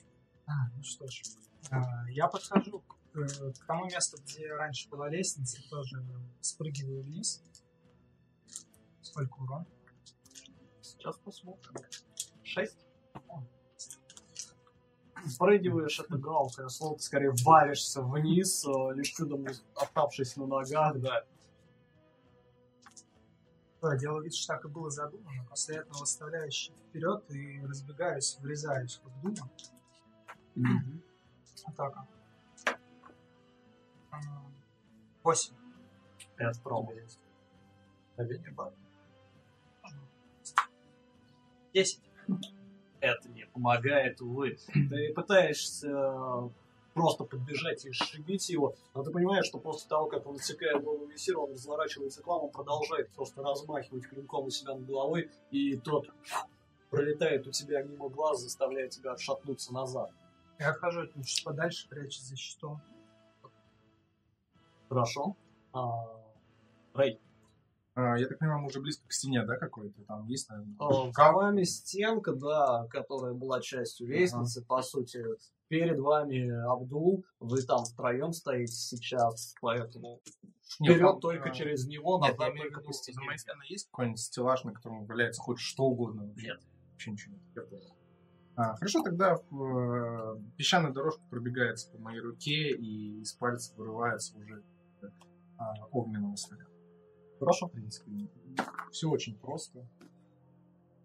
А, 0.46 0.68
ну 0.74 0.82
что 0.82 1.06
ж. 1.06 1.22
А, 1.70 2.10
я 2.10 2.26
подхожу 2.28 2.80
к, 2.80 3.18
э, 3.18 3.52
к 3.52 3.66
тому 3.66 3.84
месту, 3.86 4.18
где 4.22 4.52
раньше 4.52 4.88
была 4.88 5.08
лестница, 5.08 5.62
тоже 5.70 6.04
спрыгиваю 6.40 7.02
вниз. 7.02 7.42
Сколько 9.02 9.38
урон? 9.38 9.66
Сейчас 10.80 11.16
посмотрим. 11.18 11.74
Шесть. 12.42 12.78
Спрыгиваешь, 15.26 16.00
это 16.00 16.18
громкое 16.18 16.68
слово, 16.68 16.96
ты 16.96 17.02
скорее 17.02 17.32
валишься 17.44 18.02
вниз, 18.02 18.64
э, 18.66 18.94
лишь 18.94 19.08
чудом 19.08 19.42
не 19.42 19.54
оставшись 19.74 20.36
на 20.36 20.46
ногах, 20.46 20.98
да. 21.00 21.24
Да, 23.80 23.96
делаю 23.96 24.22
вид, 24.22 24.34
что 24.34 24.54
так 24.54 24.64
и 24.64 24.68
было 24.68 24.90
задумано. 24.90 25.44
После 25.48 25.76
этого 25.76 25.98
выставляю 25.98 26.50
щит 26.50 26.74
вперед 26.88 27.24
и 27.30 27.60
разбегаюсь, 27.66 28.38
врезаюсь 28.40 29.00
в 29.04 29.22
дума. 29.22 29.50
Атака. 31.64 32.06
М, 34.12 34.54
Восемь. 35.22 35.54
Это 36.36 36.60
пробуй. 36.60 37.06
Десять. 41.72 42.02
Это 43.03 43.28
не 43.30 43.46
помогает, 43.46 44.20
увы. 44.20 44.59
Ты 44.72 45.12
пытаешься 45.12 45.88
э, 45.88 46.48
просто 46.94 47.24
подбежать 47.24 47.84
и 47.84 47.90
сшибить 47.90 48.48
его, 48.48 48.76
но 48.94 49.03
ты 49.03 49.11
понимаешь, 49.11 49.44
что 49.44 49.59
после 49.59 49.88
того, 49.88 50.07
как 50.07 50.24
он 50.24 50.36
отсекает 50.36 50.84
голову 50.84 51.07
Весира, 51.07 51.38
он 51.38 51.50
разворачивается 51.50 52.22
к 52.22 52.26
вам, 52.28 52.44
он 52.44 52.50
продолжает 52.50 53.11
просто 53.11 53.42
размахивать 53.42 54.07
клинком 54.07 54.44
у 54.46 54.50
себя 54.50 54.76
над 54.76 54.86
головой, 54.86 55.32
и 55.50 55.76
тот 55.78 56.11
пролетает 56.90 57.44
у 57.48 57.50
тебя 57.50 57.82
мимо 57.82 58.09
глаз, 58.09 58.40
заставляя 58.40 58.86
тебя 58.86 59.14
отшатнуться 59.14 59.74
назад. 59.74 60.12
Я 60.61 60.70
отхожу 60.70 61.00
от 61.00 61.16
него 61.16 61.24
чуть 61.24 61.44
подальше, 61.44 61.88
прячусь 61.88 62.22
за 62.22 62.36
щитом. 62.36 62.80
Хорошо. 64.88 65.34
А, 65.72 66.07
Рэй, 66.94 67.18
я 67.95 68.26
так 68.26 68.38
понимаю, 68.38 68.61
мы 68.61 68.66
уже 68.68 68.80
близко 68.80 69.07
к 69.07 69.12
стене, 69.12 69.45
да, 69.45 69.57
какой-то? 69.57 70.03
Там 70.05 70.26
есть, 70.26 70.49
наверное, 70.49 70.74
э, 70.80 71.12
за 71.12 71.32
вами 71.32 71.62
стенка, 71.64 72.32
да, 72.32 72.86
которая 72.88 73.34
была 73.34 73.61
частью 73.61 74.09
лестницы, 74.09 74.64
по 74.64 74.82
сути. 74.82 75.22
Перед 75.68 75.99
вами 75.99 76.51
Абдул, 76.70 77.24
вы 77.40 77.62
там 77.62 77.84
втроем 77.84 78.32
стоите 78.32 78.72
сейчас, 78.72 79.55
поэтому 79.61 80.20
Нет, 80.80 80.97
вперед 80.97 81.12
там, 81.12 81.20
только 81.20 81.49
а, 81.49 81.53
через 81.53 81.86
него, 81.86 82.18
Нет, 82.18 82.32
назад 82.32 82.49
я 82.49 82.53
имею 82.53 82.70
в 82.70 82.72
только 82.74 82.86
по 82.88 82.93
стене. 82.93 83.14
за 83.14 83.22
моей 83.22 83.38
стеной 83.38 83.66
есть 83.68 83.86
какой-нибудь 83.90 84.20
стеллаж, 84.20 84.64
на 84.64 84.72
котором 84.72 85.07
валяется 85.07 85.40
хоть 85.40 85.59
что 85.59 85.84
угодно? 85.84 86.26
вообще? 86.26 86.47
Нет. 86.47 86.61
Вообще 86.93 87.11
ничего 87.11 87.34
нет. 87.34 87.68
А, 88.55 88.76
хорошо, 88.76 89.03
тогда 89.03 89.36
э, 89.36 90.36
песчаная 90.59 90.93
дорожка 90.93 91.22
пробегается 91.30 91.90
по 91.90 91.99
моей 91.99 92.20
руке, 92.20 92.70
и 92.70 93.20
из 93.20 93.32
пальца 93.32 93.74
вырывается 93.76 94.36
уже 94.36 94.62
а, 95.57 95.72
огненного 95.90 96.36
снаряда. 96.36 96.71
Хорошо, 97.43 97.66
в 97.66 97.72
принципе. 97.72 98.09
Все 98.93 99.09
очень 99.11 99.36
просто. 99.36 99.84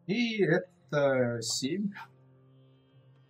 И 0.06 0.44
это 0.44 1.40
7. 1.42 1.90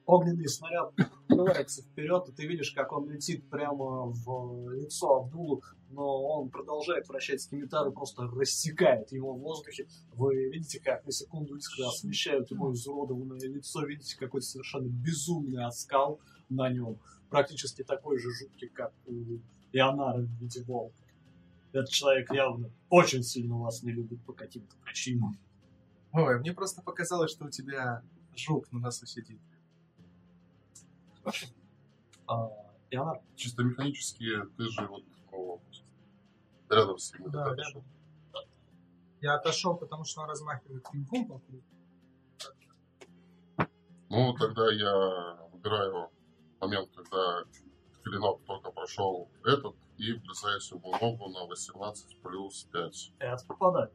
огненный 0.05 0.49
снаряд 0.49 0.93
вырывается 1.29 1.83
вперед, 1.83 2.27
и 2.27 2.33
ты 2.33 2.45
видишь, 2.45 2.71
как 2.71 2.91
он 2.91 3.09
летит 3.09 3.49
прямо 3.49 4.07
в 4.07 4.73
лицо 4.73 5.19
Абдулу, 5.19 5.63
но 5.89 6.21
он 6.21 6.49
продолжает 6.49 7.07
вращать 7.07 7.41
скимитар 7.41 7.87
и 7.87 7.93
просто 7.93 8.23
рассекает 8.23 9.13
его 9.13 9.35
в 9.35 9.39
воздухе. 9.39 9.87
Вы 10.11 10.49
видите, 10.49 10.81
как 10.81 11.05
на 11.05 11.11
секунду 11.13 11.55
искры 11.55 11.85
освещают 11.85 12.51
его 12.51 12.73
изуродованное 12.73 13.47
лицо, 13.47 13.85
видите 13.85 14.17
какой-то 14.17 14.45
совершенно 14.45 14.89
безумный 14.89 15.63
оскал 15.65 16.19
на 16.49 16.69
нем, 16.69 16.99
практически 17.29 17.85
такой 17.85 18.17
же 18.17 18.31
жуткий, 18.31 18.67
как 18.67 18.93
у 19.05 19.13
Ионара 19.71 20.19
в 20.19 20.41
виде 20.41 20.61
волка. 20.63 21.06
Этот 21.77 21.91
человек 21.91 22.33
явно 22.33 22.71
очень 22.89 23.21
сильно 23.21 23.55
вас 23.55 23.83
не 23.83 23.91
любит 23.91 24.19
по 24.25 24.33
каким-то 24.33 24.75
причинам. 24.77 25.37
Ой, 26.11 26.39
мне 26.39 26.51
просто 26.51 26.81
показалось, 26.81 27.29
что 27.29 27.45
у 27.45 27.49
тебя 27.51 28.01
жук 28.35 28.71
на 28.71 28.79
носу 28.79 29.05
сидит. 29.05 29.39
А, 32.25 32.49
Ионар, 32.89 33.21
Чисто 33.35 33.63
механически 33.63 34.25
ты 34.57 34.63
же 34.69 34.87
вот 34.87 35.03
ну, 35.31 35.61
рядом 36.67 36.97
с 36.97 37.13
ним. 37.13 37.29
Да, 37.29 37.53
рядом. 37.53 37.83
Я 39.21 39.35
отошел, 39.35 39.75
потому 39.75 40.03
что 40.03 40.21
он 40.21 40.29
размахивает 40.29 40.83
клинком 40.83 41.27
по 41.27 41.39
кругу. 41.39 41.63
Ну, 44.09 44.33
тогда 44.33 44.71
я 44.71 45.47
выбираю 45.51 46.09
момент, 46.59 46.89
когда 46.95 47.43
клинок 48.03 48.41
только 48.45 48.71
прошел 48.71 49.29
этот, 49.45 49.75
и 49.97 50.03
ему 50.05 50.91
в 50.91 51.01
ногу 51.01 51.29
на 51.29 51.45
18 51.45 52.21
плюс 52.21 52.67
5. 52.71 53.13
это 53.19 53.45
попадает. 53.47 53.93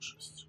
6. 0.00 0.48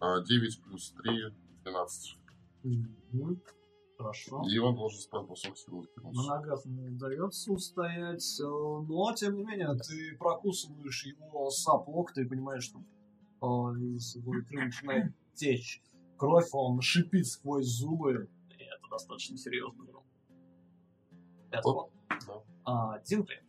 А 0.00 0.20
9 0.20 0.62
плюс 0.62 0.90
3, 1.02 1.34
12. 1.64 2.16
Мгм. 2.64 3.40
Хорошо. 3.98 4.42
И 4.48 4.58
он 4.58 4.74
должен 4.74 4.98
спать 4.98 5.26
бросок 5.26 5.56
силы 5.56 5.82
На 5.96 6.02
кинуться. 6.02 6.28
ногах 6.28 6.64
не 6.64 6.88
удается 6.88 7.52
устоять, 7.52 8.40
э, 8.40 8.44
но 8.44 9.12
тем 9.14 9.36
не 9.36 9.44
менее 9.44 9.76
ты 9.78 10.16
прокусываешь 10.18 11.06
его 11.06 11.50
сапог, 11.50 12.12
ты 12.12 12.26
понимаешь, 12.28 12.64
что 12.64 12.80
э, 12.80 13.78
из 13.94 14.16
его 14.16 14.32
начинает 14.50 15.12
течь 15.34 15.80
кровь, 16.22 16.50
он 16.52 16.80
шипит 16.80 17.26
сквозь 17.26 17.66
зубы, 17.66 18.28
и 18.56 18.62
это 18.62 18.88
достаточно 18.88 19.36
серьезно. 19.36 19.82
Это 21.50 21.68
Вот. 21.68 21.90
вот. 22.08 22.24
Да. 22.28 22.42
А, 22.64 23.00
Динтри. 23.00 23.40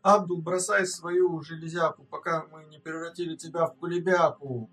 Абдул, 0.00 0.42
бросай 0.42 0.86
свою 0.86 1.40
железяку, 1.40 2.04
пока 2.04 2.46
мы 2.52 2.66
не 2.66 2.78
превратили 2.78 3.34
тебя 3.34 3.66
в 3.66 3.74
кулебяку. 3.78 4.70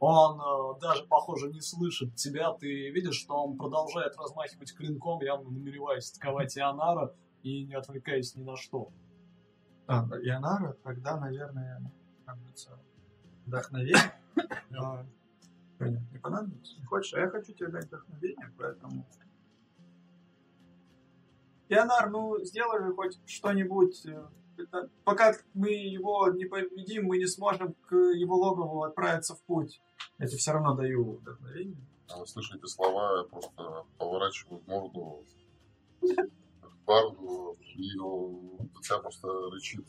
Он 0.00 0.40
э, 0.40 0.80
даже, 0.80 1.04
похоже, 1.06 1.52
не 1.52 1.60
слышит 1.60 2.16
тебя. 2.16 2.52
Ты 2.54 2.90
видишь, 2.90 3.14
что 3.14 3.44
он 3.44 3.56
продолжает 3.56 4.16
размахивать 4.16 4.74
клинком, 4.74 5.22
явно 5.22 5.50
намереваясь 5.50 6.10
атаковать 6.10 6.58
Ионара 6.58 7.14
и 7.44 7.64
не 7.64 7.74
отвлекаясь 7.74 8.34
ни 8.34 8.42
на 8.42 8.56
что. 8.56 8.90
А, 9.86 10.04
Ионара, 10.20 10.76
тогда, 10.82 11.16
наверное, 11.16 11.92
понадобится 12.26 12.78
вдохновение. 13.48 14.12
Не 15.80 16.18
понадобится. 16.18 16.76
Не 16.78 16.84
хочешь? 16.84 17.14
А 17.14 17.20
я 17.20 17.28
хочу 17.28 17.52
тебе 17.52 17.68
дать 17.68 17.86
вдохновение, 17.86 18.52
поэтому... 18.58 19.06
Ионар, 21.68 22.10
ну, 22.10 22.38
сделай 22.44 22.82
же 22.82 22.94
хоть 22.94 23.18
что-нибудь. 23.26 24.04
э, 24.06 24.26
Пока 25.04 25.34
мы 25.54 25.70
его 25.70 26.28
не 26.32 26.46
победим, 26.46 27.06
мы 27.06 27.18
не 27.18 27.26
сможем 27.26 27.74
к 27.86 27.94
его 27.94 28.36
логову 28.36 28.82
отправиться 28.82 29.34
в 29.34 29.42
путь. 29.42 29.80
Я 30.18 30.26
тебе 30.26 30.38
все 30.38 30.52
равно 30.52 30.74
даю 30.74 31.12
вдохновение. 31.18 31.76
а, 32.10 32.24
слышу 32.26 32.56
эти 32.56 32.66
слова, 32.66 33.18
я 33.18 33.24
просто 33.24 33.84
поворачиваю 33.98 34.62
морду 34.66 35.24
к 36.00 36.84
барду, 36.86 37.56
и 37.76 37.98
он 37.98 38.70
у 38.74 38.80
тебя 38.82 38.98
просто 38.98 39.28
рычит. 39.52 39.86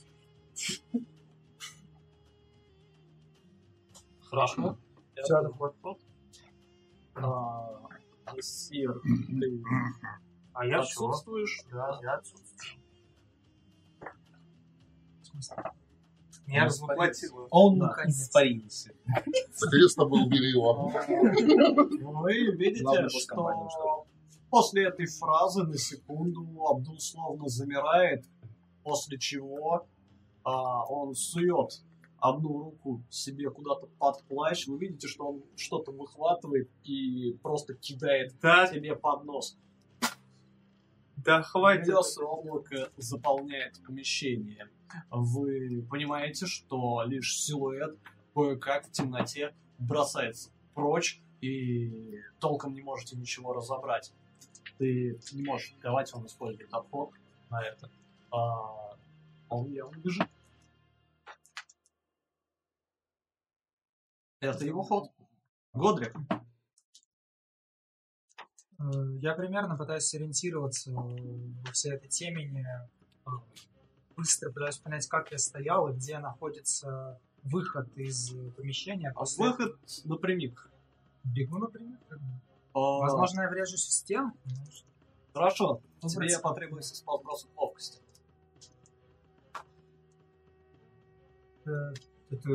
Хорошо. 4.29 4.77
Всё, 5.23 5.41
доход. 5.41 5.75
А, 7.15 7.79
Сир, 8.39 9.01
ты 9.01 9.61
А 10.53 10.65
я 10.65 10.81
все. 10.81 10.91
отсутствуешь? 11.07 11.61
Да, 11.71 11.99
я 12.01 12.13
отсутствую. 12.13 12.79
Я 16.47 16.61
Он 16.61 16.67
развоплотил. 16.67 17.47
Он 17.51 17.77
Наконец. 17.77 18.15
испарился. 18.15 18.93
Наконец-то 19.61 20.05
был 20.05 20.27
Берила. 20.29 20.73
Вы 22.21 22.33
видите, 22.55 23.09
что 23.09 24.05
после 24.49 24.87
этой 24.87 25.05
фразы 25.05 25.63
на 25.63 25.77
секунду 25.77 26.41
Абдул 26.67 26.99
словно 26.99 27.47
замирает, 27.47 28.25
после 28.83 29.17
чего 29.19 29.87
а, 30.43 30.85
он 30.85 31.13
сует 31.13 31.81
одну 32.21 32.57
руку 32.59 33.01
себе 33.09 33.49
куда-то 33.49 33.87
под 33.99 34.23
плащ. 34.25 34.67
Вы 34.67 34.77
видите, 34.79 35.07
что 35.07 35.27
он 35.27 35.43
что-то 35.55 35.91
выхватывает 35.91 36.69
и 36.83 37.37
просто 37.41 37.73
кидает 37.75 38.33
Да, 38.41 38.67
себе 38.67 38.95
под 38.95 39.23
нос. 39.25 39.57
да 41.17 41.41
хватит. 41.41 41.87
Белесое 41.87 42.27
облако 42.27 42.89
заполняет 42.97 43.81
помещение. 43.85 44.67
Вы 45.11 45.85
понимаете, 45.89 46.45
что 46.45 47.03
лишь 47.05 47.39
силуэт 47.41 47.97
кое-как 48.33 48.87
в 48.87 48.91
темноте 48.91 49.53
бросается 49.77 50.49
прочь, 50.73 51.21
и 51.41 52.19
толком 52.39 52.73
не 52.73 52.81
можете 52.81 53.15
ничего 53.15 53.53
разобрать. 53.53 54.13
Ты 54.77 55.19
не 55.33 55.43
можешь 55.43 55.73
давать, 55.81 56.13
он 56.13 56.25
использует 56.25 56.73
обход 56.73 57.11
на 57.49 57.61
это. 57.61 57.89
А, 58.31 58.95
он 59.49 59.69
явно 59.71 59.97
бежит. 59.97 60.27
Это 64.39 64.65
его 64.65 64.83
ход. 64.83 65.11
Годрик. 65.73 66.15
Э, 68.79 68.83
Я 69.19 69.33
примерно 69.35 69.77
пытаюсь 69.77 70.05
сориентироваться 70.05 70.91
во 70.91 71.71
всей 71.71 71.93
этой 71.93 72.07
темени. 72.07 72.65
Э, 72.65 73.29
Быстро 74.15 74.51
пытаюсь 74.51 74.77
понять, 74.77 75.07
как 75.07 75.31
я 75.31 75.37
стоял 75.37 75.87
и 75.89 75.93
где 75.93 76.19
находится 76.19 77.19
выход 77.43 77.87
из 77.97 78.31
помещения. 78.55 79.13
После 79.13 79.45
Выход 79.45 79.79
напрямик. 80.05 80.69
Бегу, 81.23 81.59
бы. 81.59 81.71
А, 82.73 82.79
Возможно, 82.79 83.41
я 83.41 83.49
врежусь 83.49 83.85
в 83.85 83.91
стену. 83.91 84.33
Ну, 84.45 84.53
Хорошо. 85.33 85.81
Тебе 86.01 86.37
потребуется 86.39 86.95
спал 86.95 87.19
бросок 87.19 87.49
ловкости. 87.55 88.01
Это, 91.63 91.93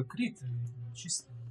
крит, 0.09 0.43
э. 0.43 0.47
А, 0.47 1.43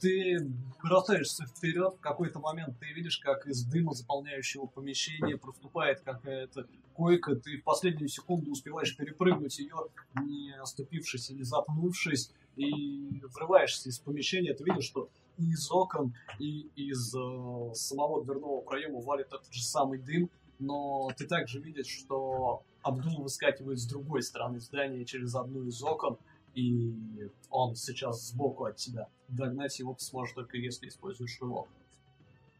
ты 0.00 0.38
бросаешься 0.82 1.46
вперед, 1.46 1.94
в 1.94 2.00
какой-то 2.00 2.38
момент 2.38 2.78
ты 2.78 2.86
видишь, 2.92 3.18
как 3.18 3.46
из 3.46 3.64
дыма, 3.64 3.92
заполняющего 3.92 4.66
помещение, 4.66 5.36
проступает 5.36 6.00
какая-то 6.00 6.66
койка, 6.94 7.34
ты 7.34 7.58
в 7.58 7.64
последнюю 7.64 8.08
секунду 8.08 8.52
успеваешь 8.52 8.96
перепрыгнуть 8.96 9.58
ее, 9.58 9.76
не 10.22 10.52
оступившись 10.60 11.30
или 11.30 11.42
запнувшись, 11.42 12.30
и 12.56 13.20
врываешься 13.34 13.88
из 13.88 13.98
помещения, 13.98 14.54
ты 14.54 14.64
видишь, 14.64 14.84
что 14.84 15.08
и 15.38 15.50
из 15.50 15.70
окон, 15.70 16.14
и 16.38 16.70
из 16.76 17.14
э, 17.14 17.74
самого 17.74 18.24
дверного 18.24 18.62
проема 18.62 19.00
валит 19.02 19.26
этот 19.26 19.52
же 19.52 19.62
самый 19.62 19.98
дым, 19.98 20.30
но 20.58 21.10
ты 21.16 21.26
также 21.26 21.60
видишь, 21.60 21.88
что 21.88 22.62
Абдул 22.82 23.22
выскакивает 23.22 23.78
с 23.78 23.86
другой 23.86 24.22
стороны 24.22 24.60
здания 24.60 25.04
через 25.04 25.34
одну 25.34 25.64
из 25.64 25.82
окон, 25.82 26.16
и 26.56 27.30
он 27.50 27.76
сейчас 27.76 28.28
сбоку 28.28 28.64
от 28.64 28.76
тебя. 28.76 29.08
Догнать 29.28 29.78
его 29.78 29.94
ты 29.94 30.02
сможешь 30.02 30.34
только 30.34 30.56
если 30.56 30.88
используешь 30.88 31.38
рывок. 31.40 31.68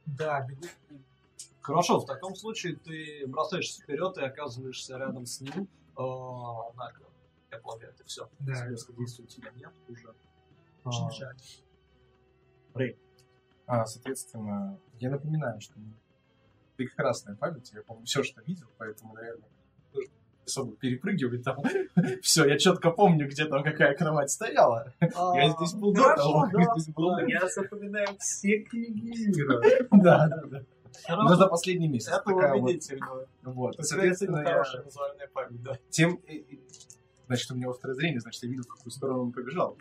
Да, 0.04 0.46
бегу. 0.46 0.66
Хорошо, 1.62 1.98
в 2.00 2.06
таком 2.06 2.36
случае 2.36 2.76
ты 2.76 3.24
бросаешься 3.26 3.82
вперед 3.82 4.18
и 4.18 4.20
оказываешься 4.20 4.98
рядом 4.98 5.24
с 5.24 5.40
ним. 5.40 5.66
А, 5.96 6.68
Однако, 6.68 7.02
я 7.50 7.58
полагаю, 7.58 7.92
это 7.92 8.04
все. 8.04 8.28
Да. 8.38 8.52
Всплеска 8.52 8.92
действия 8.92 9.24
у 9.24 9.28
тебя 9.28 9.50
нет 9.56 9.72
уже. 9.88 10.14
Очень 10.84 11.06
А, 11.06 11.10
жаль. 11.10 11.36
Рэй. 12.74 12.98
А, 13.66 13.86
соответственно, 13.86 14.78
я 15.00 15.10
напоминаю, 15.10 15.58
что 15.60 15.74
прекрасная 16.76 17.34
память, 17.34 17.72
я 17.72 17.82
помню 17.82 18.04
все, 18.04 18.22
что 18.22 18.42
видел, 18.42 18.68
поэтому, 18.76 19.14
наверное, 19.14 19.48
тоже 19.90 20.08
особо 20.46 20.76
перепрыгивать 20.76 21.42
там. 21.44 21.58
Все, 22.22 22.44
я 22.46 22.58
четко 22.58 22.90
помню, 22.90 23.28
где 23.28 23.44
там 23.46 23.62
какая 23.62 23.94
кровать 23.94 24.30
стояла. 24.30 24.92
Я 25.00 25.50
здесь 25.50 25.74
был 25.74 25.92
до 25.92 26.14
того, 26.14 26.48
здесь 26.76 26.88
был. 26.94 27.18
Я 27.26 27.46
запоминаю 27.48 28.08
все 28.18 28.58
книги 28.60 29.26
мира. 29.28 29.60
Да, 29.90 30.28
да, 30.28 30.42
да. 30.46 30.62
Но 31.24 31.34
за 31.36 31.46
последний 31.46 31.88
месяц. 31.88 32.08
Это 32.12 32.30
убедительно. 32.30 33.26
Вот. 33.42 33.76
Соответственно, 33.80 34.44
хорошая 34.44 34.82
визуальная 34.82 35.28
память, 35.32 35.62
да. 35.62 35.78
тем... 35.90 36.14
и- 36.26 36.36
и- 36.36 36.60
Значит, 37.28 37.50
у 37.50 37.56
меня 37.56 37.68
острое 37.70 37.92
зрение, 37.96 38.20
значит, 38.20 38.40
я 38.44 38.48
видел, 38.48 38.62
в 38.62 38.68
какую 38.68 38.92
сторону 38.92 39.22
он 39.24 39.32
побежал. 39.32 39.76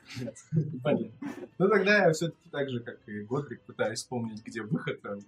Понятно. 0.84 1.11
Ну, 1.59 1.70
тогда 1.70 2.07
я 2.07 2.11
все-таки 2.11 2.49
так 2.49 2.68
же, 2.72 2.80
как 2.80 2.97
и 3.07 3.22
Годрик, 3.22 3.61
пытаюсь 3.61 3.99
вспомнить, 3.99 4.43
где 4.43 4.63
выход, 4.63 4.99
э, 5.05 5.20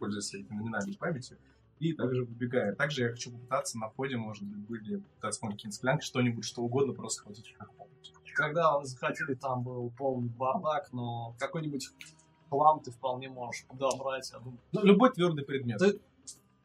пользуясь 0.00 0.30
феноменальной 0.48 0.96
памятью, 0.96 1.36
и 1.80 1.94
также 1.94 2.24
выбегаю. 2.24 2.76
Также 2.76 3.02
я 3.02 3.08
хочу 3.10 3.32
попытаться 3.32 3.78
на 3.78 3.88
входе, 3.88 4.16
может 4.16 4.44
быть, 4.44 4.58
были 4.68 4.96
пытаться 5.16 5.40
помнить 5.40 5.56
какие-нибудь 5.56 5.76
склянки, 5.76 6.04
что-нибудь, 6.04 6.44
что 6.44 6.62
угодно, 6.62 6.92
просто 6.92 7.22
схватить 7.22 7.52
как 7.58 7.72
помнить. 7.74 8.12
Когда 8.34 8.78
вы 8.78 8.84
заходили, 8.84 9.34
там 9.34 9.62
был 9.62 9.90
полный 9.98 10.28
бардак, 10.28 10.92
но 10.92 11.34
какой-нибудь 11.38 11.88
хлам 12.48 12.80
ты 12.80 12.90
вполне 12.90 13.28
можешь 13.28 13.64
подобрать. 13.66 14.30
Я 14.30 14.38
думаю, 14.38 14.60
Ну, 14.72 14.84
любой 14.84 15.10
твердый 15.12 15.44
предмет. 15.44 15.78
Ты- 15.78 16.00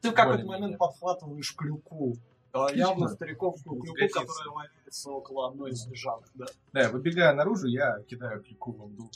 Ты 0.02 0.10
в 0.10 0.14
какой-то 0.14 0.44
момент 0.46 0.78
подхватываешь 0.78 1.54
клюку. 1.56 2.14
А, 2.52 2.70
Явно 2.72 3.08
стариковскую 3.08 3.80
клюку, 3.80 3.98
которая 4.14 4.48
валяется 4.54 5.10
около 5.10 5.48
одной 5.48 5.70
из 5.72 5.86
лежанок, 5.86 6.30
да. 6.34 6.46
Да, 6.72 6.90
выбегая 6.90 7.34
наружу, 7.34 7.66
я 7.66 8.00
кидаю 8.08 8.42
клику 8.42 8.72
в 8.72 8.82
Абдул. 8.82 9.10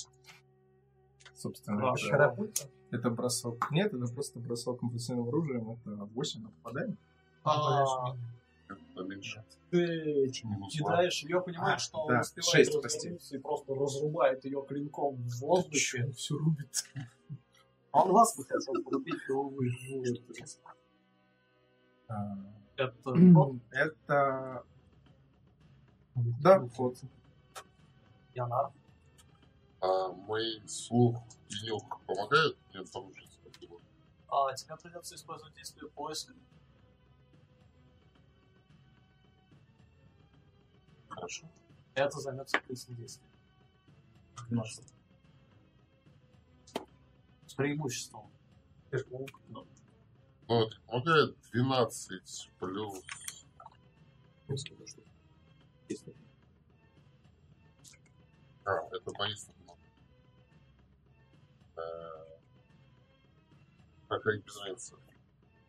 Собственно, 1.41 1.79
Хорошо. 1.81 2.07
это, 2.09 2.17
Карапульта? 2.17 2.63
это 2.91 3.11
бросок. 3.11 3.71
Нет, 3.71 3.95
это 3.95 4.07
просто 4.13 4.39
бросок 4.41 4.81
компульсивным 4.81 5.29
оружием. 5.29 5.71
Это 5.71 5.91
8 6.05 6.43
на 6.43 6.51
попадание. 6.51 6.97
А, 7.45 8.15
Это 8.69 9.05
меньше. 9.05 9.43
ты 9.71 10.29
кидаешь 10.29 11.23
ее, 11.23 11.41
понимаешь, 11.41 11.77
А, 11.77 11.79
что 11.79 11.99
он 12.03 12.09
да, 12.13 12.21
успевает 12.21 12.69
развернуться 12.85 13.37
и 13.37 13.39
просто 13.39 13.75
разрубает 13.75 14.45
ее 14.45 14.63
клинком 14.69 15.17
в 15.17 15.41
воздухе. 15.41 16.11
Все 16.13 16.37
рубит. 16.37 16.85
А 17.93 18.05
он 18.05 18.13
вас 18.13 18.37
бы 18.37 18.45
хотел 18.45 18.75
порубить, 18.85 19.21
но 19.31 19.43
вы. 19.49 19.71
А, 22.09 22.37
Это 22.77 23.15
Это... 23.71 24.63
Да, 26.43 26.69
ход. 26.77 26.97
Янар. 28.35 28.71
А 29.81 30.13
мой 30.13 30.63
слух 30.67 31.23
и 31.49 31.67
нюх 31.67 31.83
помогают 32.07 32.59
мне 32.69 32.81
обнаружить? 32.81 33.31
его? 33.61 33.81
А 34.29 34.55
тебе 34.55 34.77
придется 34.77 35.15
использовать 35.15 35.55
действие 35.55 35.91
поиска. 35.91 36.35
Хорошо. 41.09 41.47
Это 41.95 42.21
займет 42.21 42.49
соответственно 42.49 42.97
действие. 42.99 43.31
Наш. 44.51 44.79
С 47.47 47.55
преимуществом. 47.55 48.31
Ну, 50.49 50.65
это 50.67 50.81
помогает 50.87 51.37
12 51.53 52.51
плюс... 52.59 53.05
А, 58.65 58.73
это 58.91 59.11
поистине. 59.13 59.60
Э, 61.81 62.21
Какая 64.09 64.39
без 64.39 64.57
разницы. 64.61 64.97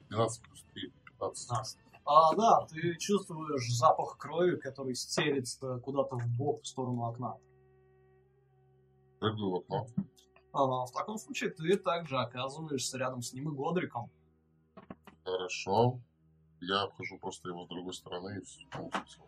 12 0.09 0.41
плюс 0.41 0.63
3, 0.73 0.93
15. 1.19 1.77
А, 2.05 2.35
да, 2.35 2.65
ты 2.65 2.95
чувствуешь 2.97 3.71
запах 3.71 4.17
крови, 4.17 4.55
который 4.55 4.95
стелится 4.95 5.77
куда-то 5.79 6.17
в 6.17 6.27
бок 6.37 6.61
в 6.63 6.67
сторону 6.67 7.03
окна. 7.05 7.37
Прыгаю 9.19 9.51
в 9.51 9.55
окно. 9.57 9.87
А, 10.53 10.85
в 10.85 10.91
таком 10.91 11.17
случае 11.17 11.51
ты 11.51 11.77
также 11.77 12.17
оказываешься 12.17 12.97
рядом 12.97 13.21
с 13.21 13.31
ним 13.33 13.49
и 13.49 13.55
Годриком. 13.55 14.09
Хорошо. 15.23 15.99
Я 16.59 16.83
обхожу 16.83 17.17
просто 17.19 17.49
его 17.49 17.65
с 17.65 17.69
другой 17.69 17.93
стороны 17.93 18.39
и 18.39 18.45
смысл. 18.45 19.21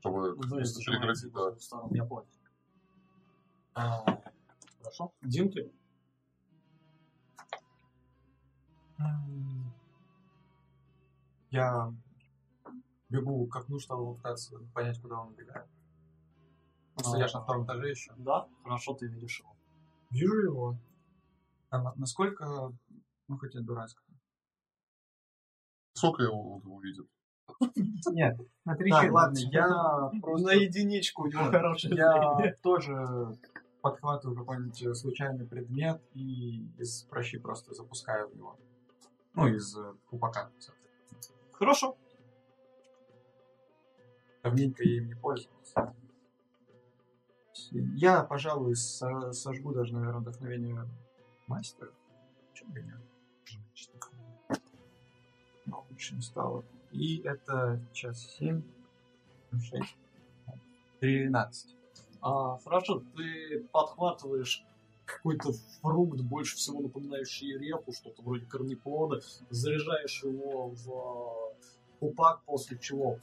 Чтобы 0.00 0.34
Вы 0.34 0.58
прекратить, 0.58 1.32
да. 1.32 1.56
сторону, 1.58 1.94
я 1.94 2.04
понял. 2.04 2.26
А, 3.74 4.04
Хорошо. 4.82 5.12
Дим 5.22 5.50
ты? 5.50 5.72
Я 11.50 11.94
бегу 13.08 13.46
как 13.46 13.68
нужно, 13.68 13.84
чтобы 13.84 14.16
пытаться 14.16 14.58
понять, 14.74 15.00
куда 15.00 15.20
он 15.20 15.28
убегает. 15.28 15.68
Потому 16.94 17.16
я 17.16 17.28
же 17.28 17.34
на 17.34 17.40
а. 17.40 17.44
втором 17.44 17.64
этаже 17.64 17.90
еще. 17.90 18.12
Да? 18.16 18.48
Хорошо, 18.64 18.94
ты 18.94 19.06
видишь 19.06 19.40
его. 19.40 19.54
Вижу 20.10 20.34
его. 20.34 20.78
А 21.70 21.94
насколько... 21.96 22.72
Ну, 23.28 23.36
хотя 23.38 23.60
дурацко. 23.60 24.02
Сколько 25.94 26.22
я 26.22 26.28
его 26.28 26.56
увидел? 26.56 27.06
Нет, 28.10 28.38
на 28.64 28.76
три 28.76 28.90
ладно, 28.92 29.38
я 29.38 30.10
просто... 30.20 30.46
На 30.46 30.52
единичку 30.52 31.22
у 31.22 31.26
него 31.26 31.44
хорошее 31.50 31.96
Я 31.96 32.54
тоже 32.62 33.38
подхватываю 33.82 34.36
какой-нибудь 34.36 34.96
случайный 34.96 35.46
предмет 35.46 36.00
и 36.14 36.64
из 36.78 37.02
прощи 37.02 37.38
просто 37.38 37.74
запускаю 37.74 38.28
в 38.28 38.36
него. 38.36 38.56
Ну, 39.34 39.48
из 39.48 39.76
э, 39.76 39.94
купака. 40.08 40.50
Хорошо. 41.52 41.96
Давненько 44.42 44.82
я 44.84 44.98
им 44.98 45.08
не 45.08 45.14
пользовался. 45.14 45.94
Я, 47.70 48.22
пожалуй, 48.22 48.76
со- 48.76 49.32
сожгу 49.32 49.72
даже, 49.72 49.94
наверное, 49.94 50.20
вдохновение 50.20 50.88
мастера. 51.46 51.90
Почему 52.50 52.72
бы 52.72 52.82
нет? 52.82 53.00
Но 55.66 55.86
лучше 55.90 56.14
не 56.14 56.22
стало. 56.22 56.64
И 56.90 57.18
это 57.22 57.80
сейчас 57.92 58.20
7, 58.38 58.62
6, 59.60 59.96
13. 61.00 61.76
А, 62.22 62.58
хорошо, 62.64 63.02
ты 63.16 63.66
подхватываешь 63.72 64.64
какой-то 65.04 65.52
фрукт, 65.80 66.20
больше 66.20 66.56
всего 66.56 66.80
напоминающий 66.80 67.58
репу, 67.58 67.92
что-то 67.92 68.22
вроде 68.22 68.46
корнеплода, 68.46 69.20
заряжаешь 69.50 70.22
его 70.22 70.68
в 70.68 71.54
купак, 71.98 72.42
после 72.46 72.78
чего 72.78 73.18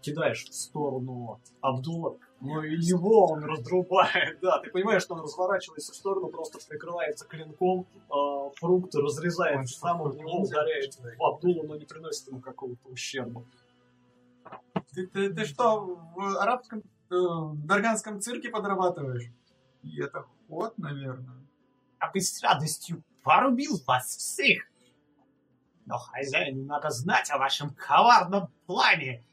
кидаешь 0.00 0.44
в 0.44 0.54
сторону 0.54 1.40
Абдула, 1.60 2.16
но 2.40 2.62
и 2.62 2.76
его 2.76 3.26
он 3.26 3.44
разрубает, 3.44 4.38
да, 4.42 4.58
ты 4.60 4.70
понимаешь, 4.70 5.02
что 5.02 5.14
он 5.14 5.20
разворачивается 5.20 5.92
в 5.92 5.96
сторону, 5.96 6.28
просто 6.28 6.58
прикрывается 6.66 7.26
клинком, 7.26 7.86
а, 8.10 8.50
фрукт 8.56 8.94
разрезается, 8.94 9.78
сам 9.78 10.02
в 10.02 10.16
него 10.16 10.42
ударяет 10.42 10.94
в 10.94 11.24
Абдула, 11.24 11.62
но 11.64 11.76
не 11.76 11.84
приносит 11.84 12.28
ему 12.28 12.40
какого-то 12.40 12.88
ущерба. 12.88 13.44
Ты, 14.92 15.06
ты, 15.06 15.32
ты 15.32 15.44
что, 15.44 15.98
в 16.14 16.36
арабском, 16.38 16.80
э, 16.80 16.82
в 17.10 17.66
дарганском 17.66 18.20
цирке 18.20 18.50
подрабатываешь? 18.50 19.30
И 19.82 20.00
это 20.00 20.26
ход, 20.48 20.76
наверное. 20.78 21.44
Я 22.00 22.10
бы 22.10 22.20
с 22.20 22.42
радостью 22.42 23.02
порубил 23.22 23.80
вас 23.86 24.16
всех. 24.16 24.64
Но 25.86 25.98
хозяину 25.98 26.64
надо 26.64 26.90
знать 26.90 27.30
о 27.30 27.38
вашем 27.38 27.70
коварном 27.74 28.48
плане. 28.66 29.24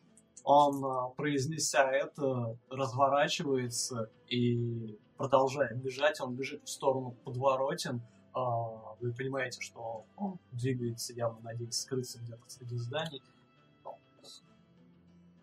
Он, 0.43 0.84
а, 0.84 1.10
произнеся 1.10 1.89
это, 1.91 2.57
разворачивается 2.69 4.10
и 4.27 4.98
продолжает 5.18 5.77
бежать. 5.81 6.19
Он 6.19 6.35
бежит 6.35 6.64
в 6.64 6.69
сторону 6.69 7.11
подворотен. 7.23 8.02
А, 8.34 8.95
Вы 8.99 9.14
понимаете, 9.14 9.61
что 9.61 10.06
он 10.18 10.39
двигается, 10.52 11.14
явно 11.14 11.39
надеясь 11.41 11.81
скрыться 11.81 12.19
где-то 12.19 12.43
среди 12.48 12.76
зданий. 12.77 13.22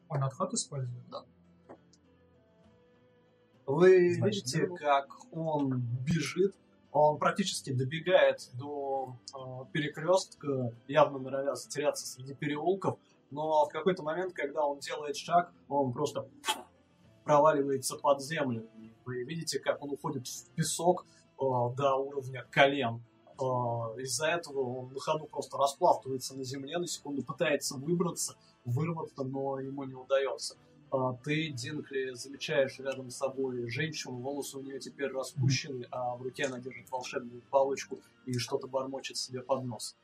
Он 0.08 0.24
отход 0.24 0.52
использует? 0.54 1.04
Вы 3.68 4.14
Значит, 4.14 4.44
видите, 4.46 4.66
ну- 4.66 4.76
как 4.76 5.08
он 5.30 5.82
бежит. 6.04 6.54
Он 6.90 7.18
практически 7.18 7.70
добегает 7.70 8.48
до 8.54 9.14
перекрестка, 9.72 10.72
явно 10.88 11.18
норовя 11.18 11.54
затеряться 11.54 12.06
среди 12.06 12.34
переулков. 12.34 12.98
Но 13.30 13.66
в 13.66 13.68
какой-то 13.68 14.02
момент, 14.02 14.32
когда 14.32 14.64
он 14.64 14.78
делает 14.78 15.16
шаг, 15.16 15.52
он 15.68 15.92
просто 15.92 16.26
проваливается 17.24 17.96
под 17.98 18.22
землю. 18.22 18.66
Вы 19.04 19.24
видите, 19.24 19.58
как 19.58 19.82
он 19.82 19.90
уходит 19.92 20.26
в 20.26 20.50
песок 20.54 21.04
э, 21.38 21.44
до 21.76 21.96
уровня 21.96 22.46
колен. 22.50 23.02
Э, 23.38 24.00
Из-за 24.00 24.28
этого 24.28 24.60
он 24.60 24.92
на 24.94 25.00
ходу 25.00 25.26
просто 25.26 25.58
распластывается 25.58 26.34
на 26.34 26.42
земле, 26.44 26.78
на 26.78 26.86
секунду 26.86 27.22
пытается 27.22 27.76
выбраться, 27.76 28.34
вырваться, 28.64 29.24
но 29.24 29.60
ему 29.60 29.84
не 29.84 29.94
удается. 29.94 30.56
А 30.90 31.12
ты, 31.22 31.50
Динкли, 31.50 32.14
замечаешь 32.14 32.78
рядом 32.78 33.10
с 33.10 33.16
собой 33.16 33.68
женщину, 33.68 34.16
волосы 34.16 34.56
у 34.56 34.62
нее 34.62 34.80
теперь 34.80 35.12
распущены, 35.12 35.86
а 35.90 36.16
в 36.16 36.22
руке 36.22 36.44
она 36.46 36.60
держит 36.60 36.90
волшебную 36.90 37.42
палочку 37.50 37.98
и 38.24 38.38
что-то 38.38 38.68
бормочет 38.68 39.18
себе 39.18 39.42
под 39.42 39.64
нос. 39.64 39.96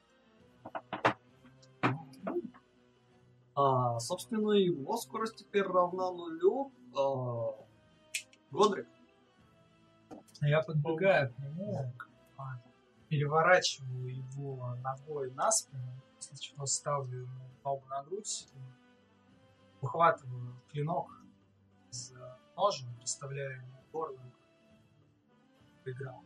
А, 3.54 3.98
собственно, 3.98 4.52
его 4.52 4.96
скорость 4.98 5.36
теперь 5.36 5.62
равна 5.62 6.10
нулю. 6.10 6.70
А, 6.96 7.54
Годрик, 8.50 8.86
Я 10.42 10.60
подбегаю 10.62 11.32
к 11.32 11.38
нему, 11.38 11.92
а, 12.36 12.60
переворачиваю 13.08 14.16
его 14.16 14.76
ногой 14.82 15.30
на 15.32 15.50
спину, 15.50 15.94
после 16.16 16.36
чего 16.36 16.66
ставлю 16.66 17.22
ему 17.22 17.48
ногу 17.64 17.82
на 17.88 18.02
грудь, 18.02 18.46
ухватываю 19.84 20.60
клинок 20.70 21.10
за 21.90 22.38
ножен, 22.56 22.94
представляю 22.96 23.58
ему 23.62 23.84
горло, 23.92 24.20
играл. 25.84 26.24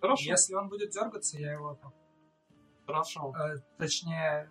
хорошо, 0.00 0.30
Если 0.30 0.54
он 0.54 0.68
будет 0.68 0.90
дергаться, 0.90 1.38
я 1.38 1.52
его 1.52 1.74
там, 1.76 1.94
хорошо. 2.86 3.32
э, 3.36 3.58
точнее, 3.78 4.50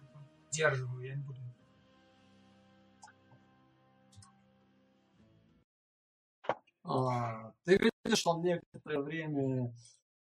держиваю, 0.51 1.01
я 1.05 1.15
не 1.15 1.23
буду. 1.23 1.39
А, 6.85 7.51
ты 7.63 7.77
видишь, 7.77 8.19
что 8.19 8.31
он 8.31 8.41
некоторое 8.41 8.99
время 8.99 9.73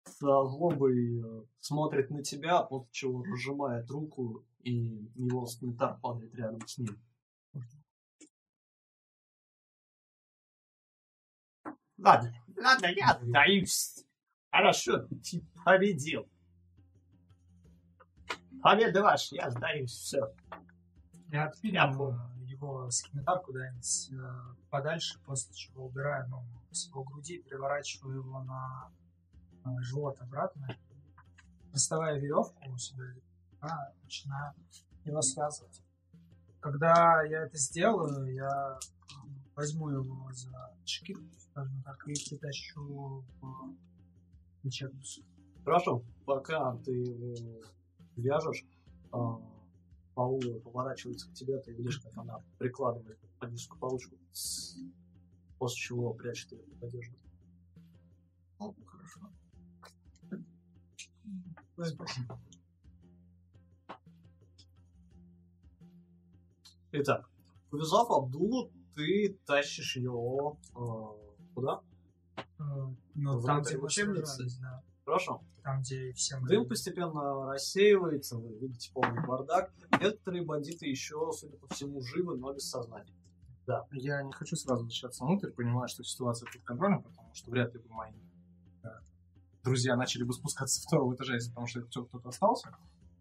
со 0.05 0.45
злобой 0.45 1.19
э, 1.21 1.45
смотрит 1.59 2.09
на 2.11 2.23
тебя, 2.23 2.61
после 2.63 2.89
чего 2.91 3.23
разжимает 3.23 3.89
руку, 3.89 4.45
и 4.63 5.11
его 5.15 5.45
скимитар 5.45 5.99
падает 5.99 6.33
рядом 6.35 6.65
с 6.67 6.77
ним. 6.77 6.99
Ладно, 11.97 12.33
ладно, 12.57 12.87
я 12.87 13.19
сдаюсь. 13.21 14.05
Хорошо, 14.51 14.99
ты 14.99 15.45
победил. 15.63 16.27
Победа 18.63 19.01
ваша, 19.01 19.35
я 19.35 19.49
сдаюсь, 19.49 19.91
все. 19.91 20.33
Я 21.29 21.45
отпиливаю 21.45 22.19
его 22.45 22.89
скимитар 22.91 23.39
куда-нибудь 23.41 24.09
э, 24.11 24.55
подальше, 24.69 25.19
после 25.25 25.53
чего 25.53 25.85
убираю 25.85 26.27
ногу 26.29 26.47
с 26.71 26.87
его 26.87 27.03
груди, 27.03 27.39
переворачиваю 27.39 28.17
его 28.17 28.43
на, 28.43 28.91
на 29.63 29.81
живот 29.81 30.19
обратно, 30.21 30.67
доставая 31.71 32.19
веревку 32.19 32.69
у 32.69 32.77
себя, 32.77 33.05
а, 33.61 33.93
начинаю 34.03 34.53
его 35.05 35.21
связывать. 35.21 35.81
Когда 36.59 37.23
я 37.23 37.45
это 37.45 37.57
сделаю, 37.57 38.33
я 38.33 38.79
возьму 39.55 39.89
его 39.89 40.31
за 40.31 40.75
шкирку, 40.85 41.25
скажем 41.39 41.81
так, 41.83 42.07
и 42.07 42.13
притащу 42.13 43.23
в 43.41 43.75
лечебницу. 44.63 45.23
Хорошо, 45.63 46.03
пока 46.25 46.75
ты 46.77 46.91
его 46.91 47.63
вяжешь, 48.15 48.65
а, 49.11 49.39
Паула 50.13 50.59
поворачивается 50.59 51.29
к 51.29 51.33
тебе, 51.33 51.57
ты 51.59 51.71
видишь, 51.73 51.99
как 51.99 52.17
она 52.17 52.39
прикладывает 52.57 53.17
магическую 53.39 53.79
палочку, 53.79 54.15
после 55.57 55.77
чего 55.77 56.13
прячет 56.13 56.51
ее 56.51 56.63
под 56.63 56.83
одежду. 56.83 57.15
О, 58.59 58.73
хорошо. 58.85 59.31
Итак, 66.93 67.29
повязав 67.69 68.11
Абдулу, 68.11 68.71
ты 68.95 69.37
тащишь 69.45 69.95
ее 69.95 70.57
э, 70.75 70.79
куда? 71.53 71.81
Э, 72.35 72.43
Ну, 73.15 73.37
Внутрь 73.37 73.45
там, 73.45 73.61
где 73.61 73.89
сражались, 74.25 74.57
да. 74.57 74.83
Хорошо. 75.05 75.41
Там, 75.63 75.81
где 75.81 76.11
все 76.13 76.37
мы... 76.37 76.47
Дым 76.47 76.67
постепенно 76.67 77.51
рассеивается, 77.51 78.37
вы 78.37 78.57
видите 78.57 78.91
полный 78.93 79.25
бардак. 79.25 79.71
Некоторые 79.99 80.43
бандиты 80.43 80.87
еще, 80.87 81.31
судя 81.33 81.57
по 81.57 81.67
всему, 81.73 82.01
живы, 82.01 82.37
но 82.37 82.53
без 82.53 82.69
сознания. 82.69 83.13
Я 83.91 84.21
не 84.23 84.33
хочу 84.33 84.55
сразу 84.55 84.83
возвращаться 84.83 85.23
внутрь, 85.23 85.51
понимаю, 85.51 85.87
что 85.87 86.03
ситуация 86.03 86.51
под 86.51 86.61
контролем, 86.63 87.03
потому 87.03 87.33
что 87.33 87.51
вряд 87.51 87.73
ли 87.73 87.79
бы 87.79 87.89
мои 87.89 88.11
э, 88.83 88.87
друзья 89.63 89.95
начали 89.95 90.23
бы 90.23 90.33
спускаться 90.33 90.75
со 90.81 90.87
второго 90.87 91.15
этажа, 91.15 91.35
если 91.35 91.49
потому 91.49 91.67
что 91.67 91.81
кто-то 91.83 92.27
остался. 92.27 92.75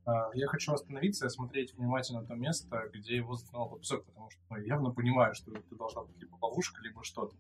А, 0.05 0.31
Я 0.35 0.49
хочу 0.49 0.73
остановиться 0.73 1.25
и 1.25 1.29
осмотреть 1.29 1.75
внимательно 1.75 2.25
то 2.25 2.35
место, 2.35 2.91
где 2.93 3.17
его 3.17 3.35
заткнул 3.35 3.69
под 3.69 3.81
потому 4.07 4.31
что 4.31 4.41
ну, 4.51 4.57
явно 4.57 4.91
понимаю, 4.91 5.35
что 5.35 5.53
это 5.53 5.75
должна 5.77 6.03
быть 6.03 6.19
либо 6.19 6.37
ловушка, 6.41 6.81
либо 6.83 7.05
что-то. 7.05 7.37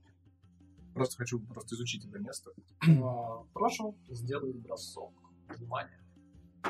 просто 0.95 1.16
хочу 1.16 1.41
просто 1.41 1.74
изучить 1.74 2.07
это 2.07 2.19
место. 2.19 2.53
А, 3.03 3.45
Прошу, 3.55 3.97
сделай 4.09 4.53
бросок. 4.53 5.12
Внимание. 5.49 6.01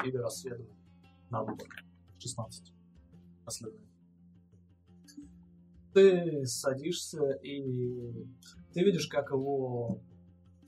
Или 0.05 0.17
расследование. 0.17 0.77
На 1.31 1.43
выбор. 1.43 1.69
16. 2.19 2.73
Последний. 3.45 3.91
Ты 5.93 6.47
садишься 6.47 7.33
и 7.43 8.27
ты 8.73 8.85
видишь, 8.85 9.09
как 9.09 9.31
его 9.31 10.01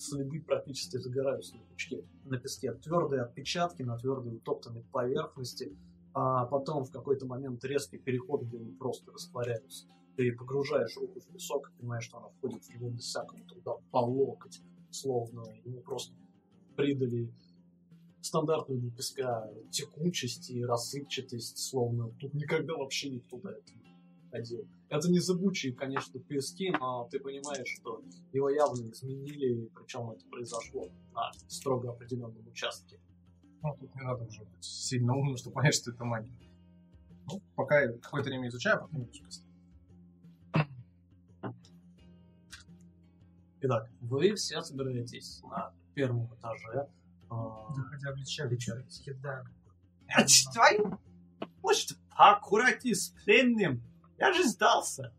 следы 0.02 0.40
практически 0.40 0.96
загораются 0.96 1.56
на 1.56 1.62
пучке, 1.62 2.04
на 2.24 2.38
песке. 2.38 2.72
Твердые 2.74 3.22
отпечатки 3.22 3.82
на 3.82 3.96
твердой 3.96 4.36
утоптанной 4.36 4.84
поверхности, 4.92 5.76
а 6.14 6.46
потом 6.46 6.84
в 6.84 6.90
какой-то 6.90 7.26
момент 7.26 7.64
резкий 7.64 7.98
переход, 7.98 8.42
где 8.42 8.58
они 8.58 8.72
просто 8.72 9.12
растворяются. 9.12 9.86
Ты 10.16 10.32
погружаешь 10.32 10.96
руку 10.96 11.20
в 11.20 11.26
песок 11.26 11.70
и 11.70 11.80
понимаешь, 11.80 12.04
что 12.04 12.18
она 12.18 12.28
входит 12.28 12.64
в 12.64 12.70
него 12.70 12.90
без 12.90 13.04
всякого 13.04 13.40
труда 13.44 13.76
по 13.90 13.98
локоть, 13.98 14.60
словно 14.90 15.44
ему 15.64 15.80
просто 15.80 16.14
придали 16.76 17.32
стандартную 18.20 18.80
для 18.80 18.90
песка 18.90 19.50
текучесть 19.70 20.50
и 20.50 20.64
рассыпчатость, 20.64 21.58
словно 21.58 22.10
тут 22.20 22.34
никогда 22.34 22.74
вообще 22.74 23.08
никто 23.08 23.38
до 23.38 23.50
этого 23.50 23.78
ходил. 24.32 24.66
Это 24.88 25.08
не 25.10 25.20
зыбучие, 25.20 25.72
конечно, 25.74 26.18
пески, 26.18 26.70
но 26.80 27.06
ты 27.10 27.20
понимаешь, 27.20 27.68
что 27.68 28.02
его 28.32 28.48
явно 28.48 28.90
изменили, 28.90 29.68
причем 29.74 30.10
это 30.10 30.24
произошло 30.28 30.88
на 31.14 31.30
строго 31.48 31.90
определенном 31.90 32.46
участке. 32.48 32.98
Ну, 33.62 33.76
тут 33.78 33.94
не 33.94 34.00
надо 34.02 34.24
уже 34.24 34.42
быть 34.42 34.64
сильно 34.64 35.14
умным, 35.14 35.36
чтобы 35.36 35.54
понять, 35.54 35.74
что 35.74 35.92
это 35.92 36.04
магия. 36.04 36.32
Ну, 37.30 37.40
пока 37.54 37.80
я 37.80 37.92
какое-то 37.92 38.30
время 38.30 38.48
изучаю, 38.48 38.80
потом 38.80 39.02
немножко 39.02 39.46
Итак, 43.64 43.88
вы 44.00 44.34
все 44.34 44.60
собираетесь 44.62 45.40
на 45.44 45.72
первом 45.94 46.26
этаже. 46.34 46.88
а, 47.30 47.72
Заходя 47.72 48.12
в 48.12 48.16
лечебницу, 48.16 49.14
да. 49.22 49.44
А 50.08 50.24
твою? 50.52 50.98
Может, 51.62 51.96
поаккуратнее 52.10 52.96
с 52.96 53.10
пленным? 53.10 53.80
Я 54.18 54.32
же 54.32 54.44
сдался. 54.44 55.12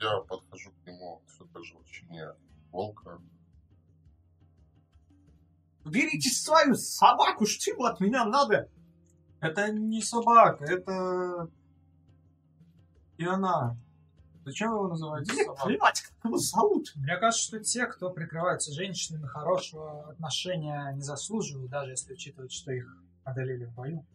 Я 0.00 0.20
подхожу 0.20 0.70
к 0.70 0.86
нему 0.86 1.22
все 1.26 1.44
так 1.46 1.64
же 1.64 1.76
в 1.76 1.84
чине 1.90 2.28
волка. 2.70 3.20
Берите 5.84 6.30
свою 6.30 6.74
собаку, 6.74 7.46
что 7.46 7.70
ему 7.70 7.84
от 7.84 8.00
меня 8.00 8.24
надо? 8.24 8.68
Это 9.40 9.72
не 9.72 10.02
собака, 10.02 10.64
это... 10.64 11.50
И 13.16 13.24
она. 13.24 13.76
Зачем 14.44 14.70
вы 14.70 14.76
его 14.76 14.88
называете 14.88 15.32
Мне 15.32 15.44
собакой? 15.44 15.72
плевать, 15.74 16.00
как 16.02 16.24
его 16.24 16.36
зовут. 16.38 16.92
Мне 16.96 17.16
кажется, 17.16 17.46
что 17.46 17.60
те, 17.60 17.86
кто 17.86 18.10
прикрываются 18.10 18.72
женщинами, 18.72 19.26
хорошего 19.26 20.10
отношения 20.10 20.92
не 20.94 21.02
заслуживают, 21.02 21.70
даже 21.70 21.92
если 21.92 22.12
учитывать, 22.12 22.52
что 22.52 22.72
их 22.72 22.96
одолели 23.24 23.64
в 23.64 23.74
бою. 23.74 24.06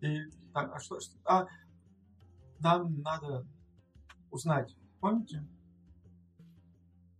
И, 0.00 0.18
так, 0.52 0.74
а 0.74 0.78
что, 0.78 1.00
что- 1.00 1.16
А, 1.24 1.46
нам 2.60 3.00
надо 3.00 3.46
узнать, 4.30 4.76
помните? 5.00 5.46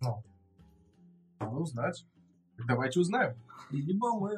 Надо 0.00 1.56
узнать. 1.56 2.06
Так 2.56 2.66
Давайте 2.66 3.00
узнаем. 3.00 3.36
Либо 3.70 4.12
мы 4.12 4.36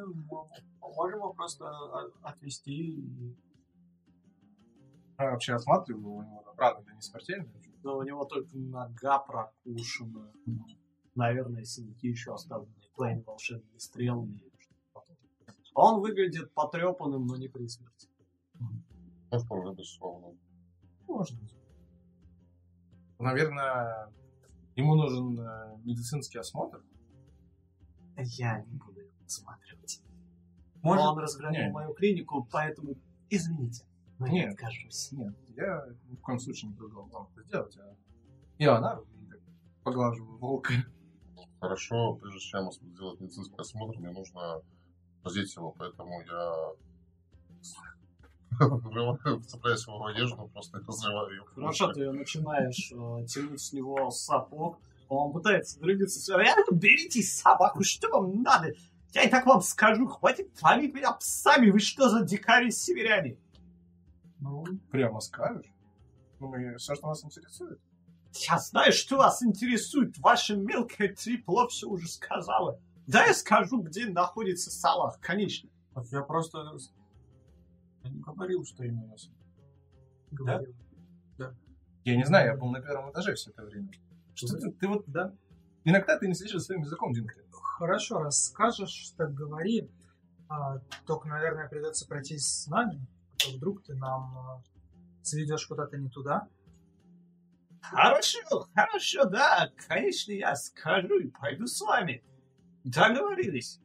можем 0.81 1.15
его 1.19 1.33
просто 1.33 1.65
отвезти. 2.21 2.71
и- 2.99 3.35
Я 5.17 5.31
вообще 5.31 5.53
осматриваю, 5.53 6.15
у 6.15 6.21
него 6.23 6.53
раны 6.57 6.83
да 6.85 6.93
не 6.93 7.01
смертельные. 7.01 7.61
Да 7.83 7.93
у 7.93 8.03
него 8.03 8.25
только 8.25 8.57
нога 8.57 9.19
прокушена. 9.19 10.31
Наверное, 11.15 11.63
синяки 11.63 12.07
еще 12.09 12.33
оставлены. 12.33 12.73
Твоими 12.95 13.21
волшебными 13.23 13.77
стрелами. 13.77 14.43
такое. 14.93 15.17
Он 15.75 16.01
выглядит 16.01 16.53
потрепанным, 16.53 17.25
но 17.25 17.37
не 17.37 17.47
при 17.47 17.67
смерти. 17.67 18.08
Ну, 18.59 19.39
вполне 19.39 19.75
безусловно. 19.75 20.37
Может 21.07 21.39
быть. 21.39 21.55
Наверное, 23.19 24.11
ему 24.75 24.95
нужен 24.95 25.39
э, 25.39 25.77
медицинский 25.83 26.39
осмотр. 26.39 26.83
Я 28.17 28.61
не 28.61 28.77
буду 28.77 28.99
его 28.99 29.11
осматривать. 29.25 30.01
Может, 30.81 31.05
Он 31.05 31.19
разгромил 31.19 31.65
не. 31.65 31.71
мою 31.71 31.93
клинику, 31.93 32.47
поэтому 32.51 32.95
извините. 33.29 33.85
Но 34.17 34.27
я 34.27 34.33
Нет. 34.33 34.53
откажусь. 34.53 35.11
Нет, 35.11 35.33
я 35.55 35.85
ни 36.09 36.15
в 36.15 36.21
коем 36.21 36.39
случае 36.39 36.71
не 36.71 36.75
предлагал 36.75 37.07
вам 37.07 37.29
это 37.33 37.43
сделать. 37.47 37.77
А... 37.77 37.95
Я 38.57 38.77
она 38.77 38.99
поглаживаю 39.83 40.37
волка. 40.37 40.73
Хорошо, 41.61 42.15
прежде 42.15 42.39
чем 42.39 42.71
сделать 42.71 43.19
медицинский 43.19 43.55
осмотр, 43.57 43.99
мне 43.99 44.11
нужно 44.11 44.61
раздеть 45.23 45.53
его, 45.55 45.71
поэтому 45.77 46.21
я 46.21 46.71
врываю, 48.59 49.39
вцепляюсь 49.41 49.83
в 49.83 49.87
его 49.87 50.05
одежду, 50.05 50.49
просто 50.53 50.79
разрываю 50.87 51.31
ее. 51.31 51.43
Хорошо, 51.55 51.91
ты 51.93 52.11
начинаешь 52.11 52.91
э, 52.91 53.25
тянуть 53.25 53.61
с 53.61 53.73
него 53.73 54.11
сапог. 54.11 54.79
Он 55.07 55.31
пытается 55.33 55.79
двигаться. 55.79 56.19
всё. 56.19 56.39
Э, 56.39 56.53
Берите 56.71 57.21
собаку, 57.23 57.83
что 57.83 58.09
вам 58.09 58.41
надо? 58.43 58.73
Я 59.13 59.23
и 59.23 59.29
так 59.29 59.45
вам 59.47 59.61
скажу, 59.61 60.07
хватит 60.07 60.53
травить 60.53 60.93
меня 60.93 61.13
псами, 61.13 61.71
вы 61.71 61.79
что 61.79 62.09
за 62.09 62.23
дикари-северяне? 62.23 63.37
Ну, 64.39 64.63
прямо 64.91 65.19
скажешь. 65.19 65.65
Ну, 66.39 66.53
и 66.55 66.75
все, 66.77 66.95
что 66.95 67.07
нас 67.07 67.23
интересует. 67.25 67.79
Я 68.33 68.59
знаю, 68.59 68.93
что 68.93 69.17
вас 69.17 69.41
интересует, 69.41 70.17
ваше 70.19 70.55
мелкое 70.55 71.13
трепло 71.15 71.67
все 71.67 71.87
уже 71.87 72.07
сказала. 72.07 72.79
Да 73.07 73.25
я 73.25 73.33
скажу, 73.33 73.81
где 73.81 74.05
находится 74.05 74.69
Салах, 74.69 75.19
конечно. 75.19 75.69
Я 76.11 76.21
просто... 76.21 76.77
Я 78.03 78.09
не 78.09 78.19
говорил, 78.19 78.63
что 78.63 78.83
именно. 78.83 79.15
Говорил. 80.31 80.75
Я 82.05 82.15
не 82.15 82.25
знаю, 82.25 82.47
я 82.47 82.57
был 82.57 82.69
на 82.71 82.81
первом 82.81 83.11
этаже 83.11 83.35
все 83.35 83.51
это 83.51 83.63
время. 83.63 83.91
Что 84.33 84.57
ты, 84.57 84.71
ты 84.71 84.87
вот, 84.87 85.03
да? 85.07 85.33
Иногда 85.83 86.17
ты 86.17 86.27
не 86.27 86.33
следишь 86.33 86.59
за 86.59 86.65
своим 86.65 86.81
языком, 86.81 87.13
Динкли. 87.13 87.45
Хорошо, 87.51 88.19
раз 88.19 88.45
скажешь, 88.45 89.13
так 89.17 89.33
говори. 89.33 89.89
А, 90.47 90.79
только, 91.05 91.27
наверное, 91.27 91.67
придется 91.67 92.07
пройтись 92.07 92.45
с 92.45 92.67
нами. 92.67 93.05
А 93.33 93.37
то 93.37 93.51
вдруг 93.55 93.83
ты 93.83 93.95
нам 93.95 94.37
а, 94.37 94.63
заведешь 95.23 95.67
куда-то 95.67 95.97
не 95.97 96.09
туда. 96.09 96.47
Хорошо, 97.81 98.67
хорошо, 98.75 99.25
да, 99.25 99.71
конечно, 99.87 100.31
я 100.31 100.55
скажу 100.55 101.19
и 101.19 101.29
пойду 101.29 101.65
с 101.65 101.79
вами. 101.81 102.23
Договорились. 102.83 103.79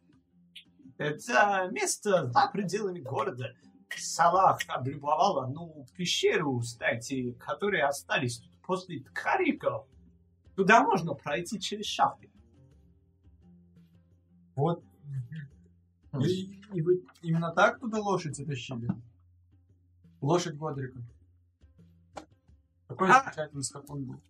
Это 0.99 1.69
место 1.73 2.27
за 2.31 2.51
пределами 2.53 3.01
города. 3.01 3.55
Салах 3.99 4.61
облюбовал 4.69 5.41
одну 5.41 5.87
пещеру, 5.97 6.61
кстати, 6.61 7.33
которые 7.33 7.85
остались 7.85 8.39
тут 8.39 8.53
после 8.63 9.01
Ткариков. 9.01 9.87
Туда 10.57 10.83
можно 10.83 11.15
пройти 11.15 11.59
через 11.61 11.87
шахты. 11.87 12.31
Вот. 14.55 14.85
И, 16.21 16.61
и 16.73 16.83
вы 16.83 17.05
именно 17.23 17.53
так 17.53 17.81
туда 17.81 17.99
лошадь 17.99 18.37
затащили? 18.37 18.89
Лошадь 20.21 20.57
Годрика. 20.57 21.01
Какой 22.87 23.11
А! 23.11 23.25
замечательный 23.25 23.65
скакун 23.65 24.05
был. 24.05 24.21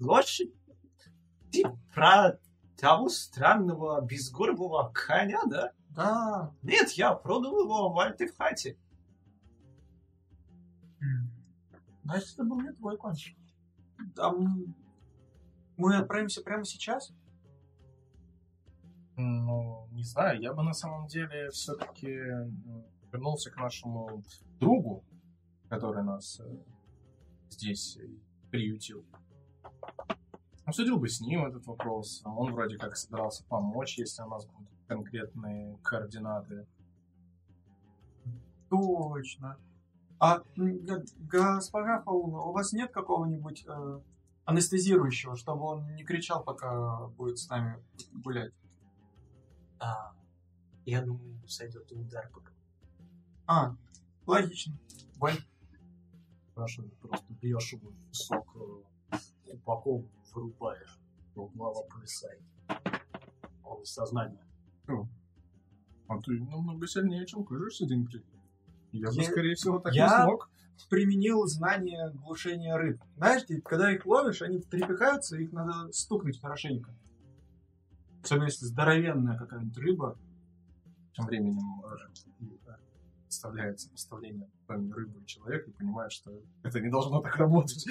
Лошадь? 0.00 0.50
Ты 1.52 1.64
про 1.94 2.38
того 2.78 3.08
странного 3.08 4.00
безгорбого 4.00 4.90
коня, 4.94 5.42
да? 5.46 5.72
Да, 5.98 6.54
Нет, 6.62 6.90
я 6.92 7.12
продал 7.12 7.58
его 7.58 7.92
в 7.92 7.98
Альтефхате. 7.98 8.78
значит, 12.04 12.34
это 12.34 12.44
был 12.44 12.60
не 12.60 12.72
твой 12.72 12.96
конь. 12.96 13.16
Там 14.14 14.76
мы 15.76 15.96
отправимся 15.96 16.40
прямо 16.42 16.64
сейчас? 16.64 17.12
Ну, 19.16 19.88
не 19.90 20.04
знаю, 20.04 20.40
я 20.40 20.54
бы 20.54 20.62
на 20.62 20.72
самом 20.72 21.08
деле 21.08 21.50
все-таки 21.50 22.06
вернулся 23.10 23.50
к 23.50 23.56
нашему 23.56 24.22
другу, 24.60 25.02
который 25.68 26.04
нас 26.04 26.38
э, 26.38 26.62
здесь 27.50 27.98
приютил. 28.52 29.04
Обсудил 30.64 31.00
бы 31.00 31.08
с 31.08 31.20
ним 31.20 31.44
этот 31.44 31.66
вопрос. 31.66 32.22
Он 32.24 32.52
вроде 32.52 32.78
как 32.78 32.96
собирался 32.96 33.44
помочь, 33.46 33.98
если 33.98 34.22
у 34.22 34.28
нас 34.28 34.46
будут 34.46 34.77
конкретные 34.88 35.76
координаты. 35.84 36.66
Точно. 38.68 39.58
А, 40.18 40.42
госпожа 40.56 42.02
Фауна, 42.02 42.38
у 42.38 42.52
вас 42.52 42.72
нет 42.72 42.90
какого-нибудь 42.90 43.64
э, 43.68 44.00
анестезирующего, 44.44 45.36
чтобы 45.36 45.62
он 45.64 45.94
не 45.94 46.04
кричал, 46.04 46.42
пока 46.42 47.06
будет 47.08 47.38
с 47.38 47.48
нами 47.48 47.80
гулять? 48.12 48.52
А, 49.78 50.12
я 50.84 51.02
думаю, 51.02 51.38
сойдет 51.46 51.90
и 51.92 51.94
удар 51.94 52.28
по 52.30 52.40
голове. 52.40 52.56
А, 53.46 53.76
логично. 54.26 54.76
Спрашиваю, 56.50 56.90
просто 57.00 57.32
бьешь 57.40 57.72
его 57.72 57.90
в 57.90 58.08
песок 58.08 58.56
э, 58.56 59.16
упаком, 59.52 60.08
вырубаешь, 60.34 60.98
его 61.36 61.46
голова 61.46 61.82
повисает. 61.82 62.42
Он 63.62 63.80
без 63.80 63.92
сознания. 63.92 64.47
А 66.08 66.18
ты 66.22 66.32
намного 66.40 66.86
сильнее, 66.86 67.26
чем 67.26 67.44
кажешься, 67.44 67.86
Димитри. 67.86 68.22
Я 68.92 69.08
бы, 69.08 69.16
Я- 69.16 69.30
скорее 69.30 69.54
всего, 69.54 69.78
так 69.78 69.92
я- 69.94 70.04
не 70.06 70.24
смог. 70.24 70.50
Применил 70.88 71.44
знание 71.46 72.10
глушения 72.12 72.76
рыб. 72.76 73.02
Знаешь, 73.16 73.42
когда 73.64 73.92
их 73.92 74.06
ловишь, 74.06 74.42
они 74.42 74.60
трепыхаются, 74.60 75.36
их 75.36 75.52
надо 75.52 75.92
стукнуть 75.92 76.40
хорошенько. 76.40 76.94
Особенно 78.22 78.44
если 78.44 78.64
здоровенная 78.64 79.36
какая-нибудь 79.36 79.76
рыба. 79.78 80.16
Тем 81.14 81.26
временем 81.26 81.82
э, 81.84 82.70
вставляется 83.28 83.90
поставление 83.90 84.48
рыбы 84.68 85.20
и 85.20 85.26
человека 85.26 85.68
и 85.68 85.72
понимаешь, 85.72 86.12
что 86.12 86.32
это 86.62 86.80
не 86.80 86.90
должно 86.90 87.20
так 87.20 87.36
работать. 87.36 87.84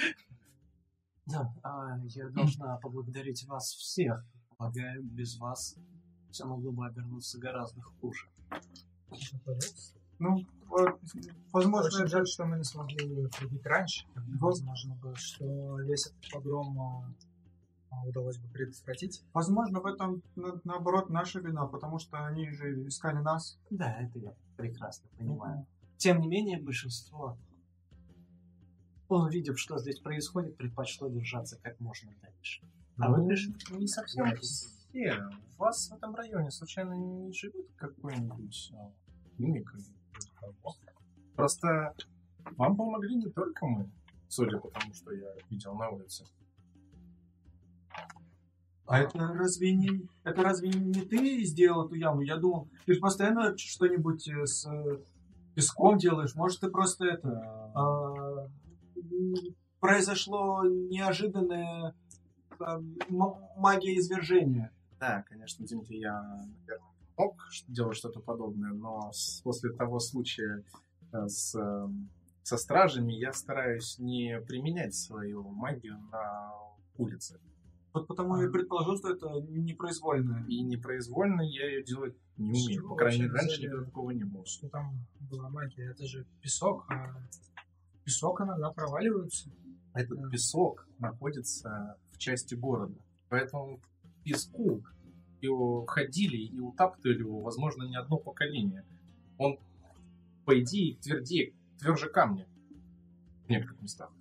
Да, 1.26 1.54
а 1.62 2.00
я 2.06 2.30
должна 2.30 2.78
поблагодарить 2.78 3.46
вас 3.48 3.74
всех. 3.74 4.26
Полагаю, 4.58 5.04
без 5.04 5.38
вас 5.38 5.76
все 6.32 6.46
могло 6.46 6.72
бы 6.72 6.86
обернуться 6.86 7.40
гораздо 7.40 7.82
хуже. 7.82 8.28
Ну, 10.20 10.46
вот, 10.68 11.00
возможно, 11.52 11.88
Очень 11.88 12.08
жаль, 12.08 12.28
что 12.28 12.46
мы 12.46 12.58
не 12.58 12.64
смогли 12.64 13.28
прибить 13.28 13.66
раньше. 13.66 14.06
Возможно 14.40 14.96
бы, 14.96 15.16
что 15.16 15.80
весь 15.82 16.08
этот 16.08 16.32
погром 16.32 16.80
а, 17.92 18.04
удалось 18.06 18.38
бы 18.38 18.48
предотвратить. 18.50 19.24
возможно, 19.34 19.80
в 19.80 19.86
этом, 19.86 20.22
на- 20.36 20.60
наоборот, 20.64 21.10
наша 21.10 21.40
вина, 21.40 21.68
потому 21.68 22.00
что 22.00 22.26
они 22.26 22.50
же 22.52 22.88
искали 22.88 23.18
нас. 23.20 23.58
Да, 23.70 23.94
это 24.02 24.18
я 24.20 24.34
прекрасно 24.58 25.08
понимаю. 25.18 25.66
Тем 25.98 26.20
не 26.20 26.28
менее, 26.28 26.60
большинство, 26.60 27.38
увидев, 29.08 29.60
что 29.60 29.78
здесь 29.78 30.00
происходит, 30.00 30.58
предпочло 30.58 31.08
держаться 31.10 31.58
как 31.62 31.80
можно 31.80 32.12
дальше. 32.22 32.62
А 32.98 33.10
вы 33.12 33.18
Ну, 33.20 33.28
пришли? 33.28 33.54
не 33.78 33.88
совсем 33.88 34.26
все. 34.98 35.30
У 35.58 35.62
вас 35.62 35.90
в 35.90 35.94
этом 35.94 36.16
районе 36.16 36.52
случайно 36.52 36.94
не 36.94 37.32
живет 37.32 37.68
какой-нибудь 37.76 38.72
а, 38.76 38.92
мимик? 39.38 39.72
Просто 41.36 41.94
вам 42.58 42.76
помогли 42.76 43.16
не 43.16 43.30
только 43.30 43.66
мы, 43.66 43.90
судя 44.28 44.60
по 44.60 44.70
тому, 44.70 44.94
что 44.94 45.12
я 45.14 45.28
видел 45.50 45.76
на 45.76 45.90
улице. 45.90 46.26
А 48.88 49.00
это 49.00 49.20
разве 49.20 49.76
не, 49.76 50.08
это 50.24 50.42
разве 50.44 50.70
не 50.70 51.02
ты 51.02 51.44
сделал 51.44 51.86
эту 51.86 51.96
яму? 51.96 52.22
Я 52.22 52.38
думал, 52.38 52.70
ты 52.86 52.94
же 52.94 53.02
постоянно 53.02 53.58
что-нибудь 53.58 54.28
э, 54.30 54.46
с 54.46 54.66
э, 54.66 55.00
песком 55.56 55.98
делаешь. 55.98 56.36
Может, 56.36 56.62
ты 56.62 56.70
просто 56.70 57.06
это... 57.06 57.30
а, 57.76 58.50
произошло 59.82 60.64
неожиданное 60.64 61.94
а, 62.60 62.80
магия 63.58 63.98
извержения. 63.98 64.72
Да, 65.00 65.24
конечно, 65.30 65.66
Дмитрий, 65.66 66.00
я, 66.00 66.22
наверное, 66.22 66.88
мог 67.18 67.36
делать 67.68 67.98
что-то 67.98 68.20
подобное, 68.20 68.72
но 68.74 69.12
с- 69.12 69.42
после 69.44 69.72
того 69.74 70.00
случая 70.00 70.64
э, 71.14 71.28
с, 71.28 71.56
э, 71.56 71.88
со 72.44 72.58
стражами 72.58 73.14
я 73.14 73.32
стараюсь 73.34 73.98
не 74.00 74.42
применять 74.42 74.94
свою 74.96 75.48
магию 75.50 75.98
на 76.12 76.52
улице. 76.98 77.40
Вот 77.94 78.08
потому 78.08 78.38
я 78.42 78.48
и 78.48 78.52
предположил, 78.52 78.98
что 78.98 79.12
это 79.12 79.28
непроизвольное. 79.48 80.46
И 80.48 80.62
непроизвольно 80.62 81.42
я 81.42 81.66
ее 81.68 81.84
делать 81.84 82.16
не 82.38 82.50
умею. 82.50 82.82
чего 82.82 82.90
По 82.90 82.96
крайней 82.96 83.22
мере, 83.24 83.34
раньше 83.34 83.62
никогда 83.64 83.86
такого 83.86 84.12
не 84.12 84.24
было. 84.26 84.46
Что 84.46 84.68
там 84.70 84.94
была 85.32 85.50
магия? 85.50 85.90
Это 85.92 86.06
же 86.06 86.26
песок, 86.42 86.86
а 86.90 87.16
песок 88.04 88.42
иногда 88.42 88.72
проваливается. 88.72 89.50
Этот 89.94 90.22
Да. 90.22 90.30
песок 90.30 90.88
находится 91.00 91.98
в 92.12 92.18
части 92.18 92.54
города. 92.56 92.96
Поэтому 93.30 93.80
песку 94.28 94.84
его 95.42 95.86
ходили 95.86 96.38
и 96.38 96.60
утаптывали 96.60 97.20
его, 97.20 97.42
возможно, 97.42 97.84
не 97.84 97.96
одно 97.96 98.18
поколение. 98.18 98.84
Он, 99.38 99.58
по 100.46 100.60
идее, 100.60 100.98
твердее, 100.98 101.54
тверже 101.80 102.10
камня 102.10 102.48
в 103.46 103.50
некоторых 103.50 103.82
местах. 103.82 104.12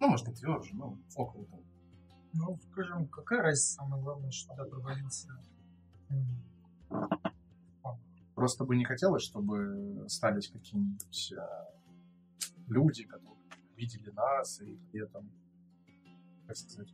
Ну, 0.00 0.08
может, 0.08 0.28
не 0.28 0.34
тверже, 0.34 0.74
но 0.74 0.98
около 1.14 1.44
того. 1.46 1.62
Ну, 2.32 2.58
скажем, 2.70 3.06
какая 3.08 3.42
разница? 3.42 3.74
Самое 3.74 4.02
главное, 4.02 4.30
что 4.30 4.50
туда 4.50 4.64
провалился. 4.64 5.28
Просто 8.34 8.64
бы 8.64 8.76
не 8.76 8.84
хотелось, 8.84 9.22
чтобы 9.22 10.06
стались 10.08 10.48
какие-нибудь 10.48 11.34
а, 11.38 11.68
люди, 12.68 13.04
которые 13.04 13.38
видели 13.76 14.10
нас 14.10 14.60
и 14.60 14.76
при 14.90 15.04
этом, 15.04 15.30
как 16.46 16.56
сказать, 16.56 16.92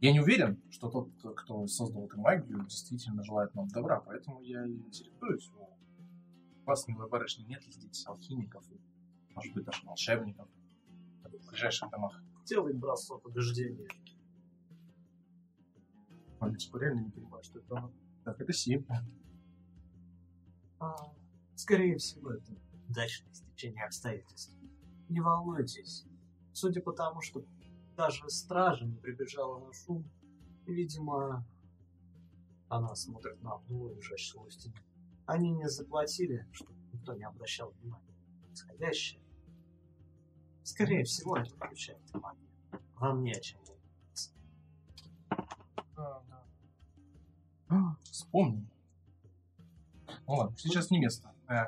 я 0.00 0.12
не 0.12 0.20
уверен, 0.20 0.62
что 0.70 0.88
тот, 0.88 1.10
кто 1.36 1.66
создал 1.66 2.06
эту 2.06 2.18
магию, 2.18 2.64
действительно 2.64 3.22
желает 3.22 3.54
нам 3.54 3.68
добра, 3.68 4.00
поэтому 4.00 4.40
я 4.40 4.64
и 4.64 4.72
интересуюсь. 4.72 5.50
У 5.52 6.66
вас, 6.66 6.88
милая 6.88 7.08
барышня, 7.08 7.44
нет 7.44 7.64
ли 7.66 7.72
здесь 7.72 8.06
алхимиков, 8.06 8.64
и, 8.70 8.80
может 9.34 9.52
быть, 9.54 9.64
даже 9.64 9.84
волшебников 9.84 10.48
в 11.22 11.48
ближайших 11.50 11.90
домах? 11.90 12.22
Делай 12.46 12.72
бросок 12.72 13.26
убеждения. 13.26 13.88
Он 16.40 16.56
реально 16.74 17.00
не 17.00 17.10
понимает, 17.10 17.44
что 17.44 17.58
это 17.58 17.76
оно. 17.76 17.92
Так, 18.24 18.40
это 18.40 18.52
семь. 18.52 18.84
А, 20.78 20.96
скорее 21.56 21.98
всего, 21.98 22.32
это 22.32 22.52
удачное 22.88 23.32
стечение 23.34 23.84
обстоятельств. 23.84 24.56
Не 25.10 25.20
волнуйтесь. 25.20 26.06
Судя 26.52 26.80
по 26.80 26.92
тому, 26.92 27.20
что 27.20 27.44
даже 28.00 28.30
стража 28.30 28.86
не 28.86 28.96
прибежала 28.96 29.58
на 29.58 29.72
шум, 29.74 30.10
видимо, 30.66 31.44
она 32.68 32.94
смотрит 32.94 33.42
на 33.42 33.52
обдуло, 33.52 33.92
лежащего 33.92 34.44
у 34.44 34.50
стены. 34.50 34.74
Они 35.26 35.50
не 35.50 35.68
заплатили, 35.68 36.48
чтобы 36.50 36.72
никто 36.94 37.12
не 37.12 37.24
обращал 37.24 37.72
внимания 37.72 38.14
на 38.32 38.46
происходящее. 38.46 39.20
Скорее 40.62 41.04
всего, 41.04 41.36
это 41.36 41.50
включает 41.50 42.00
магию. 42.14 42.48
Вам 42.94 43.22
не 43.22 43.32
о 43.32 43.40
чем 43.40 43.60
волноваться. 43.66 44.32
А, 47.68 47.96
Вспомнил. 48.04 48.66
Ну 50.26 50.34
ладно, 50.34 50.56
сейчас 50.56 50.90
не 50.90 51.00
место. 51.00 51.34
Э, 51.48 51.66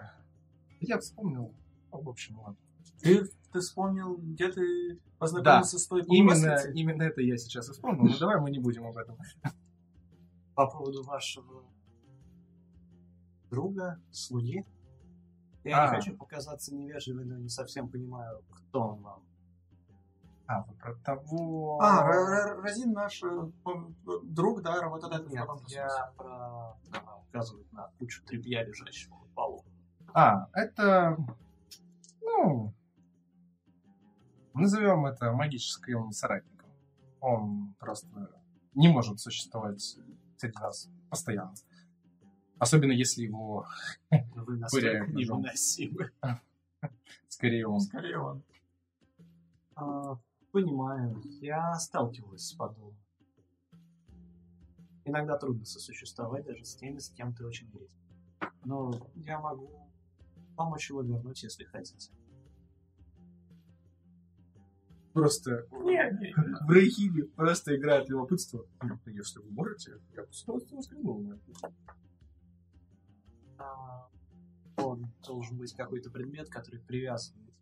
Я 0.81 0.99
вспомнил. 0.99 1.55
Ну, 1.93 2.01
в 2.01 2.09
общем, 2.09 2.41
ладно. 2.41 2.57
Ты, 3.01 3.29
ты 3.53 3.61
вспомнил, 3.61 4.17
где 4.17 4.51
ты 4.51 4.99
познакомился 5.19 5.79
с 5.79 5.87
той 5.87 6.03
Именно, 6.07 6.57
именно 6.75 7.03
это 7.03 7.21
я 7.21 7.37
сейчас 7.37 7.69
и 7.69 7.73
вспомнил. 7.73 8.05
Но 8.05 8.19
давай 8.19 8.41
мы 8.41 8.51
не 8.51 8.59
будем 8.59 8.87
об 8.87 8.97
этом. 8.97 9.17
По 10.55 10.67
поводу 10.67 11.03
вашего 11.03 11.65
друга, 13.51 14.01
слуги. 14.11 14.65
Я 15.65 15.85
А. 15.85 15.91
не 15.91 15.97
хочу 15.97 16.17
показаться 16.17 16.75
невежливым, 16.75 17.29
но 17.29 17.37
не 17.37 17.49
совсем 17.49 17.89
понимаю, 17.89 18.43
кто 18.51 18.81
он 18.81 19.03
вам. 19.03 19.23
А, 20.47 20.63
вы 20.65 20.75
про 20.75 20.95
того... 20.97 21.79
А, 21.81 22.03
Разин 22.03 22.93
наш 22.93 23.23
э, 23.23 23.27
э, 23.27 23.71
друг, 24.25 24.63
да, 24.63 24.81
работодатель. 24.81 25.29
Нет, 25.29 25.49
я 25.69 26.13
про... 26.17 26.77
Она 26.93 27.17
указывает 27.17 27.73
на 27.73 27.89
кучу 27.99 28.25
тряпья, 28.25 28.65
лежащего 28.65 29.15
на 29.19 29.27
полу. 29.35 29.65
А, 30.15 30.49
это... 30.53 31.17
Ну... 32.21 32.75
Назовем 34.55 35.07
это 35.07 35.33
магическим 35.33 36.13
соратником. 36.13 36.71
Он 37.21 37.75
просто 37.79 38.31
не 38.75 38.89
может 38.89 39.21
существовать 39.21 39.97
среди 40.37 40.59
нас 40.59 40.89
постоянно. 41.09 41.55
Особенно 42.59 42.93
если 42.93 43.23
его, 43.23 43.67
Вы 44.11 44.57
настолько 44.59 45.07
невыносимы. 45.07 46.11
скорее 47.29 47.67
он. 47.67 47.81
Скорее 47.81 48.19
он. 48.19 48.43
А, 49.75 50.19
понимаю, 50.53 51.21
я 51.41 51.75
сталкиваюсь 51.75 52.43
с 52.43 52.53
подобным. 52.53 52.97
Иногда 55.05 55.37
трудно 55.37 55.65
сосуществовать 55.65 56.45
даже 56.45 56.65
с 56.65 56.77
теми, 56.77 56.99
с 56.99 57.09
кем 57.09 57.35
ты 57.35 57.45
очень 57.45 57.69
близок. 57.69 57.99
Но 58.65 58.93
я 59.17 59.41
могу 59.41 59.91
помочь 60.57 60.91
его 60.91 61.03
вернуть, 61.03 61.43
если 61.43 61.65
хотите. 61.65 62.13
Просто 65.13 65.67
в 65.71 66.71
Рейхиме 66.71 67.25
просто 67.25 67.77
играет 67.77 68.09
любопытство. 68.09 68.65
Если 69.07 69.41
вы 69.41 69.51
можете, 69.51 69.99
я 70.15 70.23
бы 70.23 70.33
с 70.33 70.43
удовольствием 70.43 70.81
взглянул 70.81 71.21
на 71.21 71.35
это. 71.35 71.73
А, 73.59 74.09
он 74.79 75.07
должен 75.27 75.59
быть 75.59 75.75
какой-то 75.75 76.11
предмет, 76.11 76.49
который 76.49 76.81
привязывает. 76.81 77.53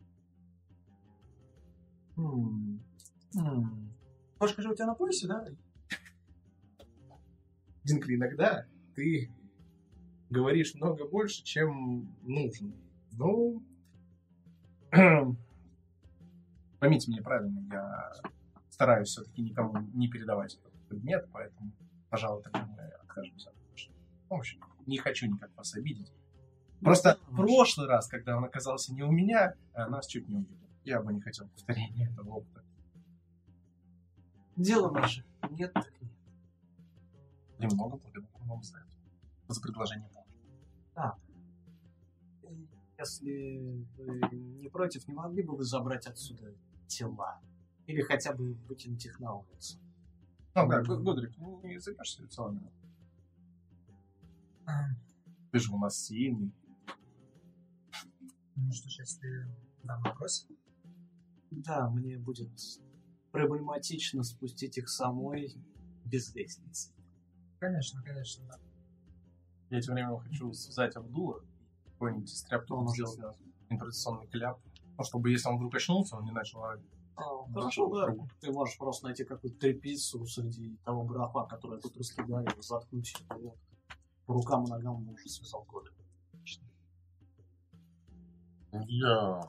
М, 2.16 2.80
м. 3.36 3.92
Кошка 4.38 4.62
же 4.62 4.70
у 4.70 4.74
тебя 4.74 4.86
на 4.86 4.94
поясе, 4.94 5.26
да? 5.26 5.44
Динкли, 7.84 8.14
иногда 8.14 8.66
ты 8.94 9.30
говоришь 10.28 10.74
много 10.74 11.08
больше, 11.08 11.42
чем 11.42 12.14
нужно. 12.22 12.72
Ну, 13.12 13.62
поймите 16.80 17.10
меня 17.10 17.22
правильно, 17.22 17.60
я 17.70 18.12
стараюсь 18.70 19.08
все-таки 19.08 19.42
никому 19.42 19.78
не 19.92 20.08
передавать 20.08 20.54
этот 20.54 20.72
предмет, 20.88 21.28
поэтому, 21.32 21.70
пожалуй, 22.08 22.42
тогда 22.42 22.66
мы 22.66 22.82
откажемся 23.02 23.50
от 23.50 23.56
помощи. 24.28 24.58
Не 24.86 24.98
хочу 24.98 25.26
никак 25.26 25.54
вас 25.56 25.74
обидеть. 25.74 26.10
Просто 26.80 27.18
в 27.28 27.36
прошлый 27.36 27.86
раз, 27.86 28.08
когда 28.08 28.36
он 28.36 28.44
оказался 28.44 28.94
не 28.94 29.02
у 29.02 29.10
меня, 29.10 29.54
а 29.74 29.88
нас 29.88 30.06
чуть 30.06 30.28
не 30.28 30.36
убили. 30.36 30.58
Я 30.84 31.02
бы 31.02 31.12
не 31.12 31.20
хотел 31.20 31.46
повторения 31.48 32.08
этого 32.10 32.36
опыта. 32.36 32.64
Дело 34.56 34.90
наше. 34.90 35.24
Нет, 35.50 35.72
так 35.74 35.92
нет. 36.00 36.10
Немного 37.58 37.98
благодарен 37.98 38.28
вам 38.46 38.62
за 38.62 38.78
это. 38.78 38.88
За 39.48 39.60
предложение 39.60 40.08
помощи. 40.94 41.20
Если 42.98 43.86
вы 43.96 44.20
не 44.32 44.68
против, 44.68 45.06
не 45.08 45.14
могли 45.14 45.42
бы 45.42 45.56
вы 45.56 45.64
забрать 45.64 46.06
отсюда 46.06 46.54
тела? 46.90 47.40
Или 47.86 48.02
хотя 48.02 48.32
бы 48.34 48.54
выкинуть 48.68 49.04
их 49.06 49.18
на 49.20 49.34
улицу? 49.34 49.78
Ну, 50.54 50.68
да, 50.68 50.82
Гудрик, 50.82 51.36
ну, 51.38 51.60
не 51.62 51.78
займешься 51.78 52.26
целыми. 52.28 52.70
А, 54.66 54.72
Ты 55.52 55.58
же 55.58 55.72
у 55.72 55.78
нас 55.78 55.96
сильный. 55.96 56.52
Ну 58.56 58.72
что 58.72 58.88
ж, 58.88 58.98
если 58.98 59.46
дама 59.82 60.14
просит. 60.14 60.48
Да, 61.50 61.88
мне 61.90 62.18
будет 62.18 62.50
проблематично 63.32 64.22
спустить 64.22 64.76
их 64.76 64.88
самой 64.88 65.54
без 66.04 66.34
лестницы. 66.34 66.92
Конечно, 67.58 68.02
конечно, 68.02 68.44
да. 68.46 68.58
Я 69.70 69.80
тем 69.80 69.94
временем 69.94 70.18
хочу 70.18 70.52
связать 70.52 70.96
Абдула. 70.96 71.44
Какой-нибудь 71.92 72.30
из 72.30 72.42
тряпки 72.42 72.72
он 72.72 72.88
сделал 72.88 73.36
импровизационный 73.68 74.26
кляп. 74.28 74.58
Ну, 75.00 75.04
чтобы 75.04 75.30
если 75.30 75.48
он 75.48 75.56
вдруг 75.56 75.74
очнулся, 75.74 76.16
он 76.16 76.24
не 76.26 76.30
начал 76.30 76.62
орать. 76.62 76.82
А, 77.16 77.22
хорошо, 77.54 77.88
да. 77.88 78.14
Ты 78.38 78.52
можешь 78.52 78.76
просто 78.76 79.06
найти 79.06 79.24
какую-то 79.24 79.58
трепицу 79.58 80.26
среди 80.26 80.76
того 80.84 81.04
графа, 81.04 81.46
который 81.46 81.80
тут 81.80 81.96
раскидали, 81.96 82.46
заткнуть 82.60 83.14
его. 83.34 83.56
По 84.26 84.34
рукам 84.34 84.64
и 84.66 84.68
ногам 84.68 84.96
он 84.96 85.08
уже 85.08 85.26
связал 85.30 85.64
годы. 85.64 85.90
Я 88.72 89.40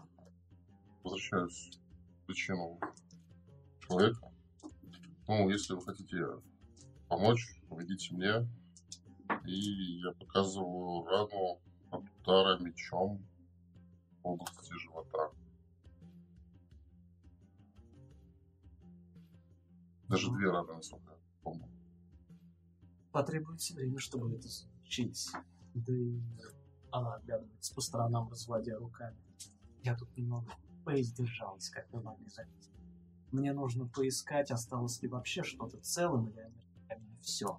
возвращаюсь 1.03 1.77
к 2.21 2.27
причину 2.27 2.79
человека. 3.81 4.31
Ну, 5.27 5.49
если 5.49 5.73
вы 5.73 5.81
хотите 5.81 6.25
помочь, 7.09 7.59
помогите 7.67 8.15
мне. 8.15 8.47
И 9.45 9.99
я 9.99 10.13
показываю 10.13 11.03
рану 11.07 11.59
от 11.91 12.05
удара 12.21 12.57
мечом 12.59 13.21
в 14.23 14.27
области 14.27 14.79
живота. 14.79 15.31
Даже 20.11 20.29
две 20.31 20.51
раны, 20.51 20.73
насколько 20.73 21.09
я 21.09 21.17
помню. 21.41 21.69
Потребуется 23.13 23.73
время, 23.73 23.97
чтобы 23.97 24.35
это 24.35 24.49
случить. 24.49 25.29
Да 25.73 25.93
и 25.93 26.19
она 26.91 27.15
оглядывается 27.15 27.73
по 27.73 27.79
сторонам, 27.79 28.29
разводя 28.29 28.77
руками. 28.77 29.15
Я 29.83 29.95
тут 29.95 30.13
немного 30.17 30.51
поиздержалась, 30.83 31.69
как 31.69 31.89
вы 31.93 32.01
могли 32.01 32.27
заметить. 32.27 32.69
Мне 33.31 33.53
нужно 33.53 33.87
поискать, 33.87 34.51
осталось 34.51 35.01
ли 35.01 35.07
вообще 35.07 35.43
что-то 35.43 35.77
целым, 35.77 36.27
или 36.27 36.41
они 36.89 37.17
все. 37.21 37.57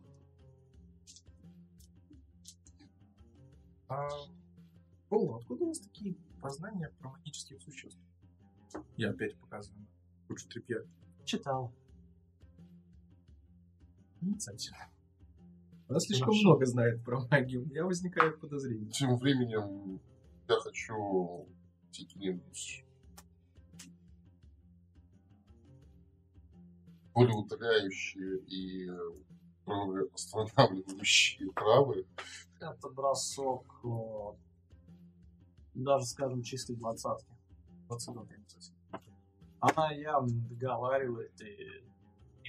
А, 3.89 4.09
Полу, 5.09 5.37
откуда 5.37 5.65
у 5.65 5.69
вас 5.69 5.79
такие 5.79 6.17
познания 6.43 6.91
про 6.99 7.13
магических 7.13 7.63
существ? 7.63 7.99
Я 8.99 9.11
опять 9.11 9.39
показываю. 9.39 9.87
Лучше 10.29 10.49
тряпья. 10.49 10.85
Читал. 11.25 11.73
Инициатива. 14.23 14.77
Она 15.89 16.01
слишком 16.01 16.29
Хорошо. 16.29 16.49
много 16.49 16.67
знает 16.67 17.05
про 17.05 17.21
магию. 17.29 17.63
У 17.63 17.67
меня 17.67 17.85
возникает 17.85 18.41
подозрение. 18.41 18.91
Тем 18.91 19.17
временем 19.17 20.01
я 20.49 20.57
хочу 20.61 21.47
найти 21.93 22.05
какие-нибудь 22.07 22.85
более 27.13 27.35
удаляющие 27.35 28.39
и 28.47 28.91
останавливающие 30.15 31.51
травы. 31.53 32.07
Это 32.61 32.89
бросок, 32.89 33.65
э, 33.85 33.89
даже, 35.75 36.07
скажем, 36.07 36.43
чистой 36.43 36.77
двадцатки. 36.77 37.31
Принцессы. 37.89 38.73
Она 39.61 39.93
явно 39.93 40.33
договаривает 40.49 41.39
и 41.43 41.85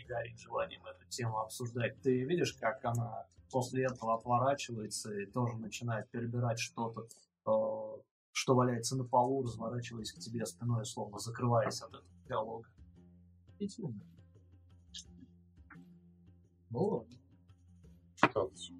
не 0.03 0.07
горит 0.07 0.39
желанием 0.39 0.85
эту 0.85 1.07
тему 1.09 1.39
обсуждать. 1.39 1.99
Ты 2.01 2.23
видишь, 2.23 2.53
как 2.53 2.83
она 2.85 3.25
после 3.51 3.85
этого 3.85 4.15
отворачивается 4.15 5.13
и 5.13 5.25
тоже 5.25 5.57
начинает 5.57 6.09
перебирать 6.09 6.59
что-то, 6.59 7.07
э, 7.45 8.01
что 8.31 8.55
валяется 8.55 8.95
на 8.95 9.05
полу, 9.05 9.43
разворачиваясь 9.43 10.11
к 10.11 10.19
тебе 10.19 10.45
спиной, 10.45 10.85
словно 10.85 11.19
закрываясь 11.19 11.81
от 11.81 11.89
этого 11.89 12.03
диалога. 12.27 12.69
Идеально. 13.59 14.01
Ну 16.69 16.83
ладно. 16.85 17.17
Танцы. 18.33 18.73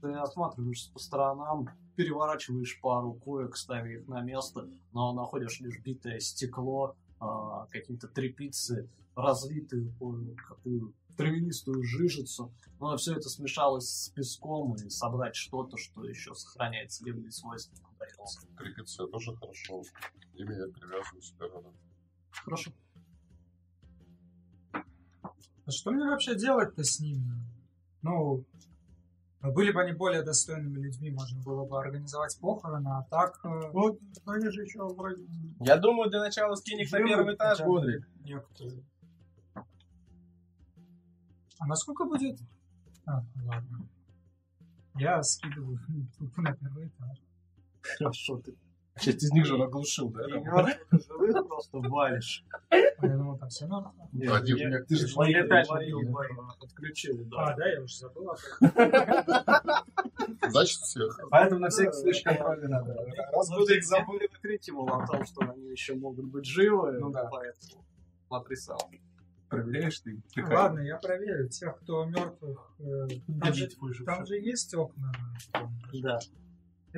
Ты 0.00 0.12
осматриваешься 0.12 0.92
по 0.92 0.98
сторонам, 0.98 1.68
переворачиваешь 1.96 2.80
пару 2.80 3.14
коек, 3.14 3.56
ставя 3.56 3.90
их 3.90 4.06
на 4.06 4.20
место, 4.20 4.68
но 4.92 5.12
находишь 5.12 5.60
лишь 5.60 5.80
битое 5.80 6.20
стекло, 6.20 6.94
а, 7.20 7.66
какие-то 7.66 8.08
трепицы, 8.08 8.88
разлитые 9.14 9.92
какую 10.48 10.94
травянистую 11.16 11.82
жижицу. 11.82 12.52
Но 12.80 12.96
все 12.96 13.14
это 13.14 13.28
смешалось 13.28 13.88
с 13.88 14.08
песком, 14.10 14.74
и 14.76 14.88
собрать 14.88 15.34
что-то, 15.34 15.76
что 15.76 16.04
еще 16.04 16.34
сохраняет 16.34 16.92
целебные 16.92 17.32
свойства. 17.32 17.76
Трепеция 18.56 19.06
тоже 19.08 19.34
хорошо. 19.34 19.82
Ими 20.34 20.54
я 20.54 20.68
привязываю 20.72 21.22
себя 21.22 21.48
рано. 21.48 21.72
Хорошо. 22.30 22.70
А 24.72 25.70
что 25.70 25.90
мне 25.90 26.04
вообще 26.04 26.34
делать-то 26.36 26.82
с 26.84 27.00
ними? 27.00 27.32
Ну, 28.02 28.44
были 29.42 29.70
бы 29.70 29.80
они 29.82 29.92
более 29.92 30.22
достойными 30.22 30.78
людьми, 30.78 31.10
можно 31.10 31.40
было 31.42 31.64
бы 31.64 31.78
организовать 31.78 32.38
похороны, 32.40 32.88
а 32.88 33.04
так... 33.10 33.38
э, 33.44 33.70
Вот, 33.72 33.98
они 34.26 34.50
же 34.50 34.62
еще 34.62 34.86
вроде... 34.86 35.24
Я 35.60 35.76
думаю, 35.76 36.10
для 36.10 36.20
начала 36.20 36.54
скинь 36.56 36.80
их 36.80 36.90
на 36.90 36.98
первый 36.98 37.34
этаж, 37.34 37.60
Гудрик. 37.60 38.08
Некоторые. 38.24 38.84
А 41.60 41.66
насколько 41.66 42.04
будет... 42.04 42.38
А, 43.06 43.22
ладно. 43.44 43.88
Я 44.94 45.22
скидываю 45.22 45.78
на 46.36 46.52
первый 46.54 46.88
этаж. 46.88 47.18
Хорошо, 47.80 48.38
ты 48.38 48.54
Часть 49.00 49.22
из 49.22 49.30
них 49.32 49.44
же 49.46 49.54
он 49.54 49.62
оглушил, 49.62 50.10
да? 50.10 50.22
живых 50.28 51.46
просто 51.46 51.78
валишь. 51.78 52.44
Я 52.70 53.16
думал, 53.16 53.38
там 53.38 53.48
все 53.48 53.66
нормально. 53.66 54.08
Нет, 54.12 54.44
я- 54.46 54.82
Ты 54.84 54.96
же 54.96 55.06
Мои 55.16 55.34
опять 55.34 55.68
отключили, 56.60 57.28
А, 57.36 57.54
да. 57.56 57.66
я 57.68 57.80
уже 57.82 57.96
забыл. 57.96 58.34
Значит, 60.48 60.78
всех. 60.80 61.20
Поэтому 61.30 61.60
на 61.60 61.68
всякий 61.68 61.92
случай 61.92 62.24
контроля 62.24 62.68
надо. 62.68 62.94
Раз 63.32 63.48
Гудрик 63.50 63.84
забыли 63.84 64.28
крикивал 64.40 64.88
о 64.88 65.06
том, 65.06 65.24
что 65.24 65.42
они 65.42 65.68
еще 65.70 65.94
могут 65.94 66.26
быть 66.26 66.44
живы, 66.44 66.92
Ну 66.98 67.10
да. 67.10 67.24
поэтому 67.30 67.84
смотри 68.26 68.56
сам. 68.56 68.78
Проверяешь 69.48 70.00
ты? 70.00 70.20
Как? 70.34 70.50
Ладно, 70.50 70.80
я 70.80 70.96
проверю. 70.98 71.48
Тех, 71.48 71.78
кто 71.80 72.04
мертвых... 72.04 72.70
э, 72.80 73.06
же, 73.94 74.04
там 74.04 74.26
же 74.26 74.34
есть 74.36 74.74
окна. 74.74 75.10
Да. 76.02 76.18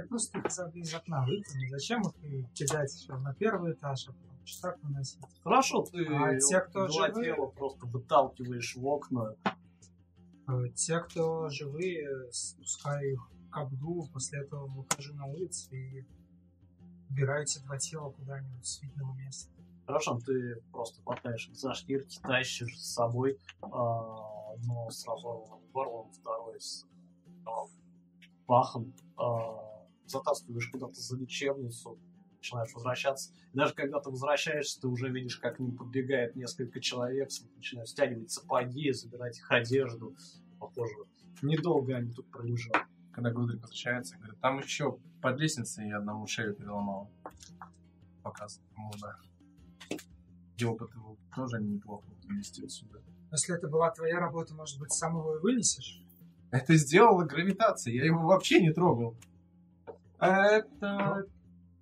Я 0.00 0.06
просто 0.08 0.38
их 0.38 0.46
из, 0.74 0.94
окна 0.94 1.24
выкину. 1.24 1.68
Зачем 1.70 2.02
их 2.02 2.52
кидать 2.52 2.94
еще 2.94 3.16
на 3.16 3.34
первый 3.34 3.72
этаж, 3.72 4.08
а 4.08 4.12
потом 4.12 4.30
так 4.62 4.82
выносить? 4.82 5.20
Хорошо, 5.44 5.82
ты 5.82 6.04
А 6.06 6.38
те, 6.38 6.60
кто 6.60 6.86
два 6.86 7.08
живые? 7.08 7.34
тела 7.34 7.46
просто 7.46 7.86
выталкиваешь 7.86 8.76
в 8.76 8.86
окна. 8.86 9.34
Э, 10.48 10.68
Те, 10.74 11.00
кто 11.00 11.48
живые, 11.48 12.32
спускаю 12.32 13.12
их 13.12 13.30
к 13.50 13.56
Абду, 13.56 14.08
после 14.12 14.40
этого 14.40 14.66
выхожу 14.66 15.14
на 15.14 15.26
улицу 15.26 15.74
и 15.74 16.04
убираю 17.10 17.42
эти 17.42 17.58
два 17.60 17.78
тела 17.78 18.10
куда-нибудь 18.10 18.66
с 18.66 18.82
видного 18.82 19.14
места. 19.14 19.52
Хорошо, 19.86 20.18
ты 20.24 20.56
просто 20.72 21.02
хватаешь 21.02 21.48
их 21.48 21.56
за 21.56 21.74
шкирки, 21.74 22.20
тащишь 22.22 22.78
с 22.78 22.92
собой, 22.94 23.38
а, 23.60 24.56
но 24.64 24.88
с 24.88 25.04
разорванным 25.06 25.60
горлом, 25.72 26.10
второй 26.12 26.60
с 26.60 26.86
а, 27.44 27.64
пахом, 28.46 28.92
а, 29.16 29.69
затаскиваешь 30.10 30.68
куда-то 30.70 30.94
за 30.94 31.16
лечебницу, 31.16 31.98
начинаешь 32.36 32.72
возвращаться. 32.74 33.32
И 33.52 33.56
даже 33.56 33.74
когда 33.74 34.00
ты 34.00 34.10
возвращаешься, 34.10 34.80
ты 34.80 34.88
уже 34.88 35.10
видишь, 35.10 35.36
как 35.36 35.56
к 35.56 35.60
ним 35.60 35.76
подбегает 35.76 36.36
несколько 36.36 36.80
человек, 36.80 37.28
начинают 37.56 37.88
стягивать 37.88 38.30
сапоги, 38.30 38.92
забирать 38.92 39.38
их 39.38 39.50
одежду. 39.50 40.14
Похоже, 40.58 40.94
недолго 41.42 41.96
они 41.96 42.10
тут 42.12 42.30
пролежат. 42.30 42.86
когда 43.12 43.32
Гудрик 43.32 43.60
возвращается, 43.60 44.16
говорит, 44.16 44.40
там 44.40 44.58
еще 44.58 44.98
под 45.20 45.38
лестницей 45.38 45.88
я 45.88 45.98
одному 45.98 46.26
шею 46.26 46.54
переломал. 46.54 47.10
Показывает 48.22 48.70
ему, 48.72 48.90
да. 49.00 49.16
И 50.56 50.64
опыт 50.64 50.94
его 50.94 51.16
тоже 51.34 51.60
неплохо 51.60 52.06
вывести 52.24 52.64
отсюда. 52.64 53.02
Если 53.32 53.54
это 53.54 53.68
была 53.68 53.90
твоя 53.90 54.18
работа, 54.18 54.54
может 54.54 54.78
быть, 54.78 54.92
сам 54.92 55.16
его 55.16 55.36
и 55.36 55.40
вынесешь? 55.40 56.02
Это 56.50 56.74
сделала 56.76 57.24
гравитация, 57.24 57.94
я 57.94 58.04
его 58.04 58.26
вообще 58.26 58.60
не 58.60 58.72
трогал. 58.72 59.16
Это... 60.20 61.24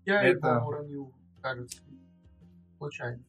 Я 0.04 0.22
Это- 0.22 0.48
его 0.48 0.66
уронил, 0.68 1.14
кажется. 1.42 1.82
Случайно. 2.78 3.22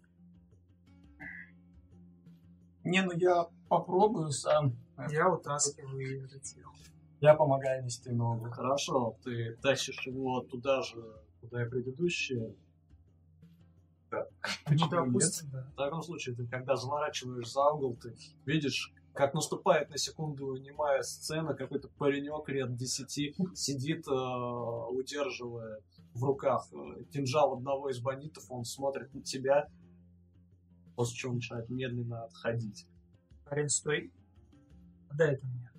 Не, 2.83 3.01
ну 3.01 3.11
я 3.13 3.47
попробую 3.67 4.31
сам. 4.31 4.75
Я 5.09 5.29
утаскиваю 5.29 5.99
и 5.99 6.19
летел. 6.21 6.69
Я 7.21 7.33
помогаю 7.33 7.83
нести 7.83 8.11
ногу. 8.11 8.49
Хорошо, 8.49 9.17
ты 9.23 9.55
тащишь 9.61 10.05
его 10.05 10.41
туда 10.41 10.81
же, 10.81 11.03
куда 11.41 11.65
и 11.65 11.69
предыдущие. 11.69 12.55
Ну, 14.11 14.25
Почему 14.65 14.89
допустим, 14.89 15.49
да. 15.51 15.67
В 15.73 15.75
таком 15.75 16.01
случае, 16.01 16.35
ты 16.35 16.47
когда 16.47 16.75
заворачиваешь 16.75 17.51
за 17.51 17.63
угол, 17.69 17.95
ты 17.97 18.15
видишь, 18.45 18.91
как 19.13 19.33
наступает 19.33 19.89
на 19.89 19.97
секунду 19.97 20.55
немая 20.57 21.01
сцена, 21.01 21.53
какой-то 21.53 21.89
паренек 21.89 22.47
лет 22.49 22.75
10 22.75 23.09
сидит, 23.57 24.07
э, 24.07 24.11
удерживая 24.11 25.81
в 26.13 26.23
руках 26.23 26.67
э, 26.71 27.03
кинжал 27.11 27.53
одного 27.53 27.89
из 27.89 27.99
бандитов, 27.99 28.45
он 28.49 28.65
смотрит 28.65 29.13
на 29.13 29.21
тебя, 29.21 29.69
после 30.95 31.17
чего 31.17 31.33
начинает 31.33 31.69
медленно 31.69 32.23
отходить. 32.23 32.85
Парень, 33.45 33.69
стой. 33.69 34.11
Дай 35.13 35.33
это 35.33 35.47
мне. 35.47 35.71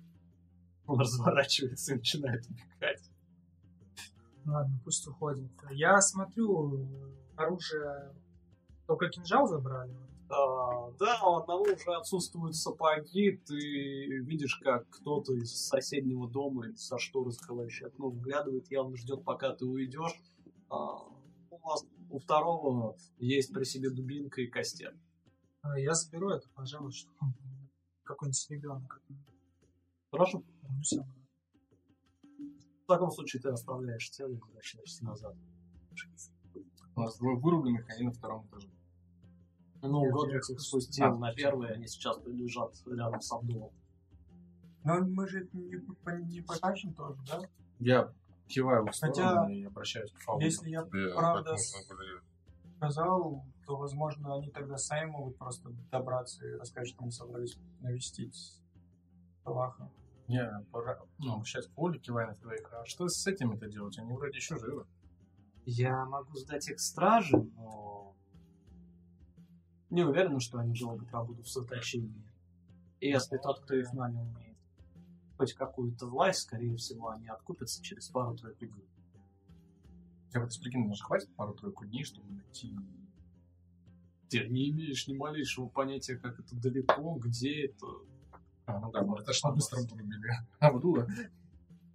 Он 0.87 0.99
разворачивается 0.99 1.93
и 1.93 1.97
начинает 1.97 2.45
убегать. 2.47 3.09
Ладно, 4.45 4.79
пусть 4.83 5.07
уходит. 5.07 5.51
Я 5.71 6.01
смотрю, 6.01 6.87
оружие... 7.35 8.13
Только 8.87 9.09
кинжал 9.09 9.47
забрали? 9.47 9.93
А, 9.93 10.10
да, 10.31 11.21
у 11.25 11.35
одного 11.37 11.63
уже 11.63 11.93
отсутствуют 11.93 12.55
сапоги, 12.55 13.37
ты 13.45 13.55
видишь, 13.55 14.57
как 14.57 14.87
кто-то 14.89 15.33
из 15.33 15.53
соседнего 15.53 16.29
дома 16.29 16.75
со 16.75 16.97
шторы, 16.97 17.31
закрывающей 17.31 17.87
окно, 17.87 18.09
вглядывает, 18.09 18.71
явно 18.71 18.95
ждет, 18.95 19.23
пока 19.23 19.53
ты 19.53 19.65
уйдешь. 19.65 20.21
А, 20.69 20.99
у, 21.49 21.57
вас, 21.57 21.85
у 22.09 22.19
второго 22.19 22.95
есть 23.17 23.53
при 23.53 23.65
себе 23.65 23.89
дубинка 23.89 24.41
и 24.41 24.47
костер. 24.47 24.95
А, 25.61 25.77
Я 25.77 25.93
заберу 25.93 26.29
это, 26.29 26.47
пожалуй, 26.55 26.91
что 26.91 27.11
какой-нибудь 28.03 28.49
ребенок. 28.49 29.01
Хорошо? 30.11 30.43
Ну. 30.63 31.03
В 32.83 32.87
таком 32.87 33.11
случае 33.11 33.41
ты 33.41 33.49
оставляешь 33.49 34.09
тело 34.11 34.31
и 34.31 34.37
возвращаешься 34.37 35.05
назад. 35.05 35.35
У 36.95 37.01
нас 37.01 37.17
двое 37.17 37.37
вырубленных, 37.37 37.89
они 37.89 38.03
на 38.03 38.11
втором 38.11 38.45
этаже. 38.47 38.69
Ну, 39.81 40.05
Я- 40.05 40.11
Годрик 40.11 40.43
я- 40.47 40.53
их 40.55 40.61
спустил 40.61 41.05
А. 41.05 41.17
на 41.17 41.33
первый, 41.33 41.73
они 41.73 41.87
сейчас 41.87 42.19
лежат 42.25 42.73
рядом 42.85 43.19
с 43.21 43.31
Абдулом. 43.31 43.71
Но 44.83 44.99
мы 45.01 45.27
же 45.27 45.47
не, 45.53 45.75
не 46.25 46.41
потащим 46.41 46.93
тоже, 46.93 47.19
да? 47.27 47.41
Я 47.79 48.13
киваю 48.47 48.85
в 48.85 48.95
сторону 48.95 49.15
Хотя, 49.15 49.51
и 49.51 49.63
обращаюсь 49.63 50.11
к 50.11 50.19
Фаулу. 50.19 50.41
Если 50.41 50.69
я 50.69 50.83
Тебе 50.83 51.13
правда 51.13 51.55
сказал, 52.77 53.43
то, 53.65 53.77
возможно, 53.77 54.35
они 54.35 54.49
тогда 54.49 54.77
сами 54.77 55.09
могут 55.11 55.37
просто 55.37 55.69
добраться 55.91 56.45
и 56.45 56.53
рассказать, 56.55 56.89
что 56.89 57.03
мы 57.03 57.11
собрались 57.11 57.57
навестить 57.79 58.59
Салаха. 59.43 59.89
Я 60.27 60.63
пора... 60.71 60.99
ну, 61.19 61.33
обращаюсь 61.33 61.67
к 61.67 61.73
Фауле, 61.73 61.99
киваю 61.99 62.29
на 62.29 62.35
твоих. 62.35 62.71
А 62.73 62.85
что 62.85 63.07
с 63.07 63.25
этими-то 63.27 63.67
делать? 63.67 63.97
Они 63.99 64.13
вроде 64.13 64.37
еще 64.37 64.57
живы. 64.57 64.85
Я 65.65 66.05
могу 66.05 66.35
сдать 66.35 66.67
их 66.69 66.79
страже, 66.79 67.37
но 67.55 68.10
не 69.91 70.03
уверен, 70.03 70.39
что 70.39 70.57
они 70.57 70.73
долго 70.77 71.05
пробудут 71.05 71.45
в 71.45 71.51
заточении. 71.51 72.23
И 72.99 73.09
если 73.09 73.37
тот, 73.37 73.59
кто 73.61 73.75
их 73.75 73.93
нанял, 73.93 74.23
имеет 74.23 74.51
хоть 75.41 75.53
какую-то 75.53 76.05
власть, 76.05 76.41
скорее 76.41 76.75
всего, 76.77 77.09
они 77.09 77.27
откупятся 77.27 77.81
через 77.81 78.07
пару-тройку 78.09 78.67
дней. 78.67 78.87
Я 80.33 80.41
вот 80.41 80.51
прикинь, 80.61 80.87
даже 80.87 81.03
хватит 81.03 81.35
пару-тройку 81.35 81.83
дней, 81.85 82.03
чтобы 82.03 82.31
найти... 82.31 82.75
Ты 84.29 84.47
не 84.47 84.69
имеешь 84.69 85.07
ни 85.07 85.15
малейшего 85.15 85.67
понятия, 85.67 86.15
как 86.15 86.39
это 86.39 86.55
далеко, 86.55 87.15
где 87.15 87.65
это. 87.65 87.87
А, 88.67 88.79
ну 88.79 88.91
да, 88.91 89.01
может, 89.01 89.25
достаточно 89.25 89.51
быстро 89.51 89.95
вырубили. 89.95 90.31
Абдула. 90.59 91.07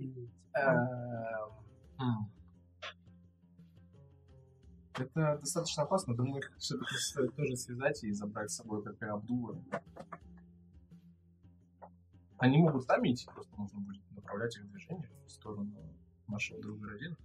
Эм, 0.01 0.89
м. 2.01 2.31
Это 4.99 5.39
достаточно 5.39 5.83
опасно. 5.83 6.17
Думаю, 6.17 6.39
их 6.39 6.53
все-таки 6.59 6.95
стоит 6.97 7.35
тоже 7.35 7.57
связать 7.57 8.03
и 8.05 8.13
забрать 8.13 8.51
с 8.51 8.57
собой, 8.57 8.83
как 8.83 9.01
и 9.03 9.05
Абдула. 9.05 9.63
Они 12.39 12.59
могут 12.59 12.85
сами 12.85 13.13
идти, 13.13 13.27
просто 13.33 13.55
нужно 13.57 13.81
будет 13.81 14.03
направлять 14.11 14.57
их 14.57 14.71
движение 14.71 15.11
в 15.27 15.31
сторону 15.31 15.73
нашего 16.29 16.61
друга 16.61 16.89
Родина. 16.89 17.17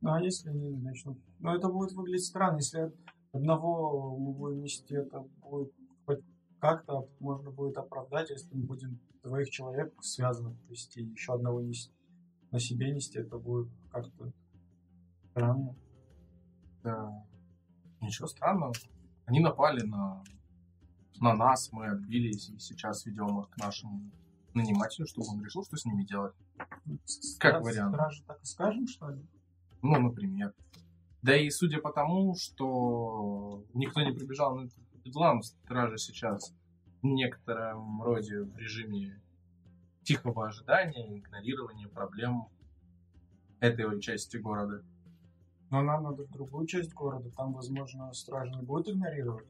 Ну, 0.00 0.12
а 0.12 0.20
если 0.20 0.50
они 0.50 0.76
начнут... 0.76 1.18
Ну, 1.38 1.54
это 1.54 1.68
будет 1.68 1.92
выглядеть 1.92 2.26
странно, 2.26 2.56
если 2.56 2.92
одного 3.32 4.16
мы 4.16 4.32
будем 4.32 4.62
нести, 4.62 4.94
это 4.94 5.20
будет 5.40 5.72
как-то 6.62 7.08
можно 7.18 7.50
будет 7.50 7.76
оправдать, 7.76 8.30
если 8.30 8.54
мы 8.54 8.62
будем 8.62 9.00
двоих 9.24 9.50
человек 9.50 9.92
связанных 10.00 10.56
вести, 10.68 11.02
еще 11.02 11.34
одного 11.34 11.60
нести, 11.60 11.92
на 12.52 12.60
себе 12.60 12.92
нести, 12.92 13.18
это 13.18 13.36
будет 13.36 13.68
как-то 13.90 14.32
странно. 15.32 15.74
Да. 16.82 17.24
Ничего 18.00 18.28
странного. 18.28 18.72
Они 19.26 19.40
напали 19.40 19.82
на, 19.82 20.22
на 21.20 21.34
нас, 21.34 21.70
мы 21.72 21.86
отбились, 21.86 22.50
и 22.50 22.58
сейчас 22.58 23.06
ведем 23.06 23.40
их 23.40 23.50
к 23.50 23.56
нашему 23.56 24.10
нанимателю, 24.54 25.06
чтобы 25.06 25.28
он 25.28 25.42
решил, 25.42 25.64
что 25.64 25.76
с 25.76 25.84
ними 25.84 26.04
делать. 26.04 26.34
Как 27.38 27.56
Стра- 27.56 27.64
вариант. 27.64 27.94
Стражи 27.94 28.22
так 28.24 28.42
и 28.42 28.44
скажем, 28.44 28.86
что 28.86 29.10
ли? 29.10 29.24
Ну, 29.80 29.98
например. 29.98 30.52
Да 31.22 31.36
и 31.36 31.48
судя 31.50 31.80
по 31.80 31.92
тому, 31.92 32.34
что 32.34 33.64
никто 33.74 34.02
не 34.02 34.12
прибежал 34.12 34.56
на 34.56 34.68
бедлам, 35.04 35.42
стражи 35.42 35.98
сейчас 35.98 36.52
в 37.00 37.06
некотором 37.06 38.02
роде 38.02 38.42
в 38.42 38.56
режиме 38.58 39.22
тихого 40.02 40.48
ожидания, 40.48 41.18
игнорирования 41.18 41.88
проблем 41.88 42.48
этой 43.60 44.00
части 44.00 44.36
города. 44.36 44.84
Но 45.72 45.80
нам 45.80 46.02
надо 46.02 46.24
в 46.24 46.30
другую 46.30 46.66
часть 46.66 46.92
города, 46.92 47.30
там, 47.30 47.54
возможно, 47.54 48.12
стражи 48.12 48.50
не 48.50 48.60
будут 48.60 48.90
игнорировать. 48.90 49.48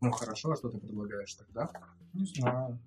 Ну 0.00 0.10
хорошо, 0.12 0.52
а 0.52 0.56
что 0.56 0.70
ты 0.70 0.78
предлагаешь 0.78 1.34
тогда? 1.34 1.70
Не 2.14 2.24
знаю. 2.24 2.78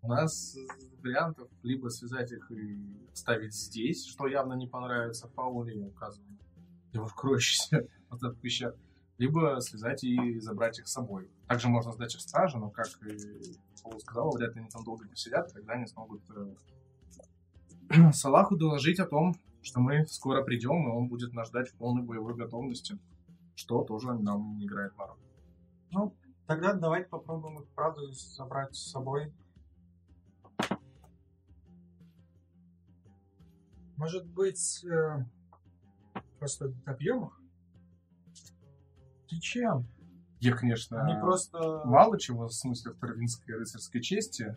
У 0.00 0.08
нас 0.08 0.56
вариантов 1.02 1.50
либо 1.62 1.88
связать 1.88 2.32
их 2.32 2.50
и 2.50 2.80
ставить 3.12 3.54
здесь, 3.54 4.06
что 4.06 4.26
явно 4.26 4.54
не 4.54 4.66
понравится 4.66 5.28
Фауле, 5.28 5.78
указываем 5.84 6.38
его 6.92 7.06
кроющийся 7.06 7.86
вот 8.08 8.22
этот 8.22 8.40
пещер, 8.40 8.74
либо 9.18 9.58
связать 9.60 10.04
и 10.04 10.40
забрать 10.40 10.78
их 10.78 10.88
с 10.88 10.92
собой. 10.92 11.30
Также 11.48 11.68
можно 11.68 11.92
сдать 11.92 12.14
их 12.14 12.22
страже, 12.22 12.56
но, 12.56 12.70
как 12.70 12.86
и 13.06 13.58
Фаул 13.82 14.00
сказал, 14.00 14.30
вряд 14.30 14.54
ли 14.54 14.62
они 14.62 14.70
там 14.70 14.84
долго 14.84 15.06
посидят, 15.06 15.52
тогда 15.52 15.74
они 15.74 15.86
смогут 15.86 16.22
э, 16.30 16.54
Салаху 18.12 18.56
доложить 18.56 18.98
о 19.00 19.06
том, 19.06 19.34
что 19.62 19.80
мы 19.80 20.06
скоро 20.06 20.42
придем, 20.42 20.88
и 20.88 20.92
он 20.92 21.08
будет 21.08 21.32
нас 21.32 21.48
ждать 21.48 21.68
в 21.68 21.74
полной 21.74 22.02
боевой 22.02 22.34
готовности, 22.34 22.98
что 23.54 23.84
тоже 23.84 24.12
нам 24.14 24.58
не 24.58 24.66
играет 24.66 24.96
на 24.96 25.06
руку. 25.06 25.20
Ну, 25.90 26.14
тогда 26.46 26.72
давайте 26.74 27.08
попробуем 27.08 27.60
их, 27.60 27.68
правда, 27.74 28.02
забрать 28.12 28.74
с 28.74 28.90
собой. 28.90 29.32
Может 33.96 34.26
быть, 34.26 34.84
э, 34.84 35.24
просто 36.38 36.68
добьем 36.84 37.24
их? 37.24 37.40
Ты 39.28 39.40
чем? 39.40 39.86
Я, 40.38 40.54
конечно, 40.54 41.02
Они 41.02 41.18
просто... 41.18 41.82
мало 41.86 42.18
чего 42.20 42.46
в 42.46 42.52
смысле 42.52 42.92
в 42.92 42.98
Тарвинской 42.98 43.54
рыцарской 43.54 44.02
чести, 44.02 44.56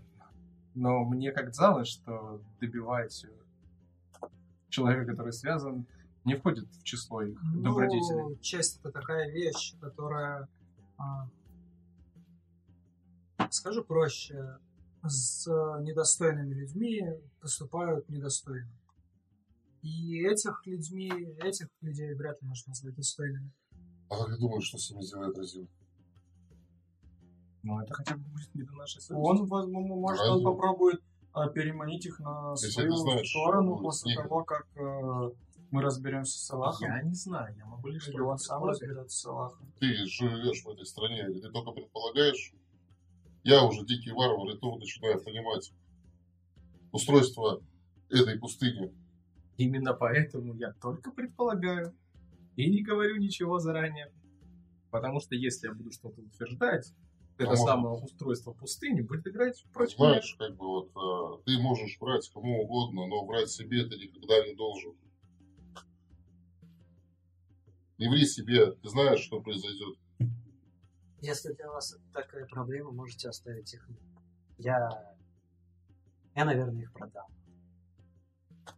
но 0.76 1.04
мне 1.06 1.32
как 1.32 1.48
казалось, 1.48 1.88
что 1.88 2.42
добивать 2.60 3.26
человека, 4.70 5.12
который 5.12 5.34
связан, 5.34 5.86
не 6.26 6.36
входит 6.36 6.68
в 6.68 6.84
число 6.84 7.22
их 7.22 7.40
добродетелей. 7.62 8.24
Ну, 8.24 8.36
честь 8.38 8.80
это 8.80 8.92
такая 8.92 9.32
вещь, 9.32 9.76
которая, 9.80 10.48
а, 10.98 11.28
скажу 13.50 13.84
проще, 13.84 14.58
с 15.04 15.48
недостойными 15.82 16.54
людьми 16.54 17.02
поступают 17.40 18.10
недостойно. 18.10 18.70
И 19.82 20.26
этих 20.26 20.62
людьми, 20.66 21.10
этих 21.42 21.68
людей 21.82 22.14
вряд 22.14 22.42
ли 22.42 22.48
можно 22.48 22.72
назвать 22.72 22.96
достойными. 22.96 23.52
А 24.10 24.18
как 24.18 24.28
ты 24.28 24.38
думаешь, 24.38 24.66
что 24.66 24.78
с 24.78 24.92
ними 24.92 25.02
сделает 25.04 25.38
Розин? 25.38 25.70
Ну, 27.64 27.80
это 27.82 27.94
хотя 27.94 28.16
бы 28.16 28.24
будет 28.24 28.54
не 28.56 28.64
до 28.64 28.74
нашей 28.74 29.02
совести. 29.02 29.14
Он, 29.14 29.46
возможно, 29.46 29.96
может, 29.96 30.22
он 30.22 30.30
Разве? 30.30 30.46
попробует 30.46 31.02
а, 31.34 31.50
переманить 31.50 32.06
их 32.06 32.20
на 32.20 32.52
Если 32.52 32.70
свою 32.70 32.96
знаешь, 32.96 33.30
сторону 33.30 33.78
после 33.78 34.16
того, 34.16 34.44
как 34.44 34.66
э, 34.76 35.32
мы 35.72 35.82
разберемся 35.82 36.40
с 36.40 36.52
Аллахом. 36.52 36.88
Я 36.88 37.02
не 37.04 37.14
знаю, 37.14 37.56
я 37.56 37.66
могу 37.66 37.90
лишь 37.90 38.08
Или 38.08 38.20
он 38.20 38.38
сам 38.38 38.64
разберется 38.64 39.18
с 39.18 39.26
Аллахом. 39.26 39.72
Ты 39.80 39.94
живешь 40.06 40.64
в 40.64 40.70
этой 40.70 40.86
стране, 40.86 41.28
и 41.30 41.40
ты 41.40 41.50
только 41.50 41.72
предполагаешь. 41.72 42.54
Я 43.44 43.64
уже 43.64 43.86
дикий 43.86 44.12
варвар, 44.12 44.50
и 44.50 44.58
то 44.58 44.76
начинаю 44.78 45.22
понимать 45.24 45.72
устройство 46.92 47.62
этой 48.10 48.40
пустыни. 48.40 48.94
Именно 49.58 49.94
поэтому 49.94 50.56
я 50.56 50.74
только 50.74 51.12
предполагаю 51.12 51.94
и 52.56 52.70
не 52.70 52.82
говорю 52.82 53.18
ничего 53.18 53.60
заранее. 53.60 54.12
Потому 54.90 55.20
что 55.20 55.36
если 55.36 55.68
я 55.68 55.74
буду 55.74 55.92
что-то 55.92 56.22
утверждать, 56.22 56.94
это 57.44 57.56
самое 57.56 57.96
устройство 57.96 58.52
пустыни 58.52 59.02
будет 59.02 59.26
играть 59.28 59.64
против 59.74 59.98
меня. 59.98 60.10
Знаешь, 60.10 60.36
как 60.38 60.56
бы 60.56 60.68
вот 60.68 60.90
э, 60.90 61.44
ты 61.46 61.58
можешь 61.60 61.98
врать 62.00 62.30
кому 62.34 62.64
угодно, 62.64 63.08
но 63.08 63.26
врать 63.26 63.50
себе 63.50 63.86
ты 63.86 63.96
никогда 63.98 64.46
не 64.46 64.56
должен. 64.56 64.94
Не 67.98 68.10
ври 68.10 68.26
себе, 68.26 68.72
ты 68.72 68.90
знаешь, 68.90 69.20
что 69.20 69.42
произойдет. 69.42 69.98
Если 71.22 71.54
для 71.54 71.70
вас 71.70 71.98
такая 72.14 72.46
проблема, 72.46 72.92
можете 72.92 73.30
оставить 73.30 73.74
их. 73.74 73.88
Я... 74.58 75.16
Я, 76.36 76.46
наверное, 76.46 76.84
их 76.84 76.94
продам. 76.94 77.28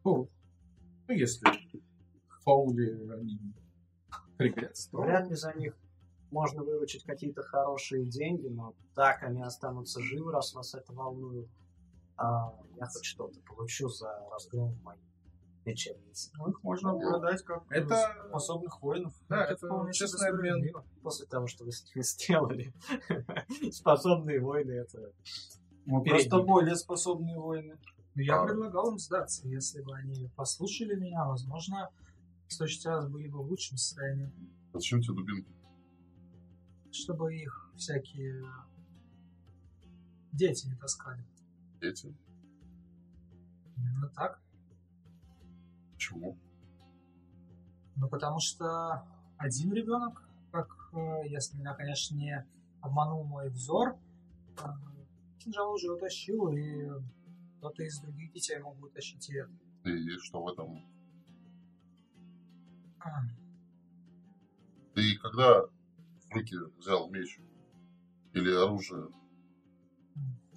Ну, 0.03 0.29
ну, 1.07 1.13
если 1.13 1.45
в 2.27 2.43
фауле 2.43 2.93
они 3.13 3.39
пригодятся, 4.37 4.89
Вряд 4.97 5.29
ли 5.29 5.35
за 5.35 5.53
них 5.53 5.75
можно 6.31 6.63
выручить 6.63 7.03
какие-то 7.03 7.43
хорошие 7.43 8.05
деньги, 8.05 8.47
но 8.47 8.73
так 8.95 9.21
они 9.23 9.41
останутся 9.41 10.01
живы, 10.01 10.31
раз 10.31 10.53
вас 10.53 10.73
это 10.73 10.93
волнует. 10.93 11.47
А 12.17 12.53
я 12.77 12.85
хоть 12.87 13.05
что-то 13.05 13.39
получу 13.41 13.89
за 13.89 14.07
разгром 14.31 14.73
в 14.73 14.83
моей 14.83 15.01
лечебнице. 15.65 16.31
Ну, 16.37 16.49
их 16.49 16.63
можно 16.63 16.97
продать 16.97 17.43
как 17.43 17.63
Это- 17.69 18.25
способных 18.29 18.81
воинов. 18.81 19.13
да, 19.29 19.43
Это 19.43 19.53
это 19.53 19.67
вполне 19.67 19.93
себе 19.93 20.07
честный 20.07 20.29
обмен. 20.29 20.73
После 21.03 21.27
того, 21.27 21.47
что 21.47 21.65
вы 21.65 21.71
с 21.71 21.83
ними 21.93 22.03
сделали. 22.03 22.73
Способные 23.71 24.39
войны 24.39 24.71
это... 24.71 25.11
Передний. 25.85 26.09
просто 26.09 26.39
более 26.41 26.75
способные 26.75 27.39
воины. 27.39 27.77
Но 28.15 28.21
я 28.21 28.41
А. 28.41 28.45
предлагал 28.45 28.91
им 28.91 28.97
сдаться. 28.99 29.47
Если 29.47 29.81
бы 29.81 29.95
они 29.95 30.29
послушали 30.35 30.95
меня, 30.95 31.25
возможно, 31.25 31.89
в 32.47 32.53
следующий 32.53 32.87
раз 32.87 33.07
были 33.07 33.27
бы 33.27 33.39
в 33.39 33.47
лучшем 33.49 33.77
состоянии. 33.77 34.31
Зачем 34.73 35.01
тебе 35.01 35.15
дубинки? 35.15 35.49
Чтобы 36.91 37.35
их 37.35 37.71
всякие 37.75 38.45
дети 40.33 40.67
не 40.67 40.75
таскали. 40.75 41.23
Эти? 41.79 42.13
Именно 43.77 44.09
так. 44.09 44.39
Почему? 45.93 46.37
Ну, 47.95 48.09
потому 48.09 48.39
что 48.39 49.05
один 49.37 49.73
ребенок, 49.73 50.23
как 50.51 50.89
э, 50.93 51.27
если 51.27 51.57
меня, 51.57 51.73
конечно, 51.73 52.15
не 52.15 52.45
обманул 52.81 53.23
мой 53.23 53.49
взор, 53.49 53.95
э, 54.57 54.63
кинжал 55.39 55.73
уже 55.73 55.91
утащил, 55.91 56.49
и 56.49 56.89
кто-то 57.57 57.83
из 57.83 57.99
других 57.99 58.31
детей 58.33 58.59
мог 58.59 58.77
бы 58.77 58.87
утащить 58.87 59.29
и 59.29 59.37
это. 59.37 59.51
И 59.85 60.17
что 60.19 60.43
в 60.43 60.47
этом? 60.47 60.83
А, 62.99 63.23
Ты 64.93 65.17
когда 65.17 65.65
в 66.31 66.35
руки 66.35 66.55
взял 66.77 67.09
меч? 67.09 67.39
Или 68.33 68.51
оружие? 68.53 69.07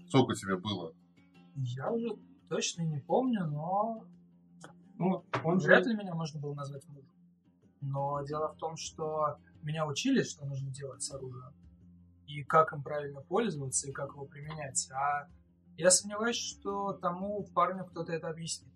Сколько 0.08 0.34
тебе 0.34 0.56
было? 0.56 0.94
Я 1.56 1.90
уже 1.90 2.16
точно 2.48 2.82
не 2.82 3.00
помню, 3.00 3.46
но 3.46 4.04
Ну, 4.96 5.24
он 5.42 5.60
же... 5.60 5.66
вряд 5.66 5.86
ли 5.86 5.94
меня 5.94 6.14
можно 6.14 6.40
было 6.40 6.54
назвать 6.54 6.86
мужем. 6.88 7.10
Но 7.80 8.22
дело 8.24 8.52
в 8.52 8.56
том, 8.56 8.76
что 8.76 9.36
меня 9.62 9.86
учили, 9.86 10.22
что 10.22 10.46
нужно 10.46 10.70
делать 10.70 11.02
с 11.02 11.10
оружием, 11.10 11.52
и 12.26 12.42
как 12.44 12.72
им 12.72 12.82
правильно 12.82 13.20
пользоваться, 13.22 13.88
и 13.88 13.92
как 13.92 14.10
его 14.10 14.26
применять. 14.26 14.88
А 14.92 15.28
я 15.76 15.90
сомневаюсь, 15.90 16.36
что 16.36 16.92
тому 16.92 17.44
парню 17.54 17.84
кто-то 17.84 18.12
это 18.12 18.28
объяснит. 18.28 18.72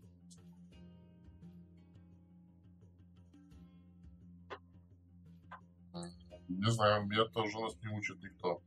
Не 6.48 6.70
знаю, 6.70 7.06
меня 7.06 7.24
тоже 7.26 7.58
нас 7.60 7.74
не 7.82 7.88
учит 7.88 8.22
никто. 8.22 8.62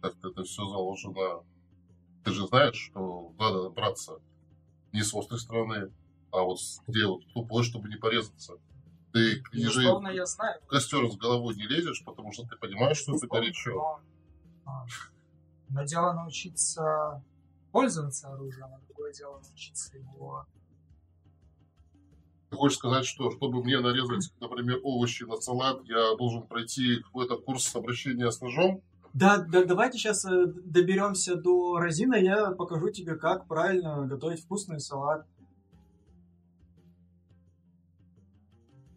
Как-то 0.00 0.28
это 0.28 0.44
все 0.44 0.64
заложено. 0.66 1.44
Ты 2.24 2.30
же 2.32 2.46
знаешь, 2.46 2.76
что 2.76 3.32
надо 3.38 3.70
браться 3.70 4.20
не 4.92 5.02
с 5.02 5.14
острой 5.14 5.40
стороны, 5.40 5.92
а 6.30 6.42
вот 6.42 6.58
где 6.86 7.06
вот 7.06 7.26
тупой, 7.32 7.64
чтобы 7.64 7.88
не 7.88 7.96
порезаться. 7.96 8.54
Ты 9.12 9.42
ниже 9.52 9.80
Безусловно, 9.80 10.08
я 10.08 10.26
знаю. 10.26 10.60
в 10.62 10.66
костер 10.66 11.10
с 11.10 11.16
головой 11.16 11.54
не 11.56 11.66
лезешь, 11.66 12.04
потому 12.04 12.32
что 12.32 12.44
ты 12.46 12.56
понимаешь, 12.56 12.98
что 12.98 13.16
это 13.16 13.26
горячо. 13.26 13.72
но, 13.74 14.00
а, 14.66 14.86
Но 15.70 15.82
дело 15.84 16.12
научиться 16.12 17.22
пользоваться 17.72 18.28
оружием, 18.32 18.66
а 18.66 18.78
другое 18.86 19.12
дело 19.12 19.40
научиться 19.40 19.96
его... 19.96 20.46
Ты 22.50 22.56
хочешь 22.56 22.78
сказать, 22.78 23.04
что 23.04 23.30
чтобы 23.30 23.62
мне 23.62 23.78
нарезать, 23.80 24.32
например, 24.40 24.80
овощи 24.82 25.24
на 25.24 25.36
салат, 25.36 25.84
я 25.84 26.16
должен 26.16 26.46
пройти 26.46 27.02
какой-то 27.02 27.36
курс 27.36 27.74
обращения 27.76 28.30
с 28.30 28.40
ножом? 28.40 28.82
Да, 29.12 29.38
да, 29.38 29.64
давайте 29.64 29.98
сейчас 29.98 30.24
доберемся 30.24 31.36
до 31.36 31.78
Розина, 31.78 32.14
я 32.14 32.52
покажу 32.52 32.90
тебе, 32.90 33.16
как 33.16 33.46
правильно 33.46 34.06
готовить 34.06 34.40
вкусный 34.40 34.80
салат. 34.80 35.26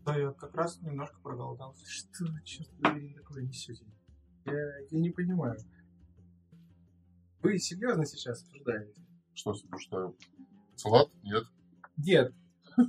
Да, 0.06 0.18
я 0.18 0.32
как 0.32 0.56
раз 0.56 0.82
немножко 0.82 1.19
проголодался. 1.22 1.86
Что, 1.90 2.26
черт 2.44 2.69
побери, 2.82 3.14
такое 3.14 3.44
несете? 3.44 3.86
Я, 4.45 4.80
я 4.90 4.99
не 4.99 5.10
понимаю. 5.10 5.57
Вы 7.41 7.57
серьезно 7.57 8.06
сейчас 8.06 8.44
обсуждаете? 8.44 8.94
Что 9.34 9.53
что? 9.53 10.15
Салат? 10.76 11.10
Нет. 11.23 11.44
Нет. 11.98 12.34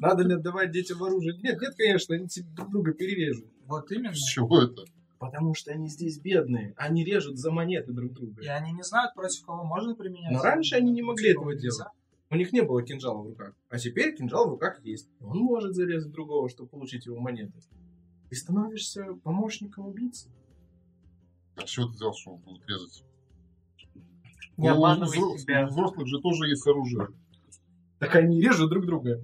Надо 0.01 0.23
ли 0.23 0.35
отдавать 0.35 0.70
детям 0.70 1.02
оружие? 1.02 1.36
Нет, 1.43 1.60
нет, 1.60 1.74
конечно, 1.77 2.14
они 2.14 2.27
друг 2.55 2.70
друга 2.70 2.93
перережут. 2.93 3.47
Вот 3.66 3.90
именно. 3.93 4.14
С 4.14 4.24
чего 4.28 4.62
это? 4.62 4.85
Потому 5.19 5.55
что 5.55 5.70
они 5.70 5.89
здесь 5.89 6.19
бедные. 6.19 6.74
Они 6.77 7.05
режут 7.05 7.39
за 7.39 7.51
монеты 7.52 7.93
друг 7.93 8.12
И 8.12 8.14
друга. 8.14 8.43
они 8.55 8.73
не 8.73 8.82
знают, 8.82 9.14
против 9.14 9.44
кого 9.47 9.62
можно 9.64 9.94
применять. 9.94 10.32
Но 10.32 10.43
раньше 10.43 10.74
они 10.77 10.90
не 10.90 11.02
могли 11.02 11.31
этого 11.31 11.51
нельзя. 11.52 11.69
делать. 11.69 11.86
У 12.31 12.35
них 12.36 12.52
не 12.52 12.62
было 12.62 12.82
кинжала 12.82 13.23
в 13.23 13.27
руках. 13.28 13.55
А 13.69 13.78
теперь 13.78 14.16
кинжал 14.16 14.47
в 14.47 14.51
руках 14.51 14.81
есть. 14.85 15.09
Он 15.20 15.39
может 15.39 15.74
зарезать 15.74 16.10
другого, 16.12 16.48
чтобы 16.48 16.70
получить 16.70 17.06
его 17.06 17.20
монеты. 17.20 17.52
Ты 18.31 18.36
становишься 18.36 19.05
помощником 19.23 19.86
убийцы. 19.86 20.28
А 21.56 21.62
чего 21.64 21.86
ты 21.86 21.93
взял, 21.93 22.14
что 22.14 22.32
он 22.32 22.40
будет 22.40 22.66
резать? 22.66 23.05
Не 24.56 24.70
У 24.70 24.73
обманывай 24.74 25.39
себя. 25.39 25.66
У 25.66 25.69
взрослых 25.69 26.06
же 26.09 26.20
тоже 26.20 26.48
есть 26.48 26.66
оружие. 26.66 27.09
Так 27.98 28.16
они 28.16 28.40
режут 28.40 28.70
друг 28.70 28.86
друга. 28.86 29.20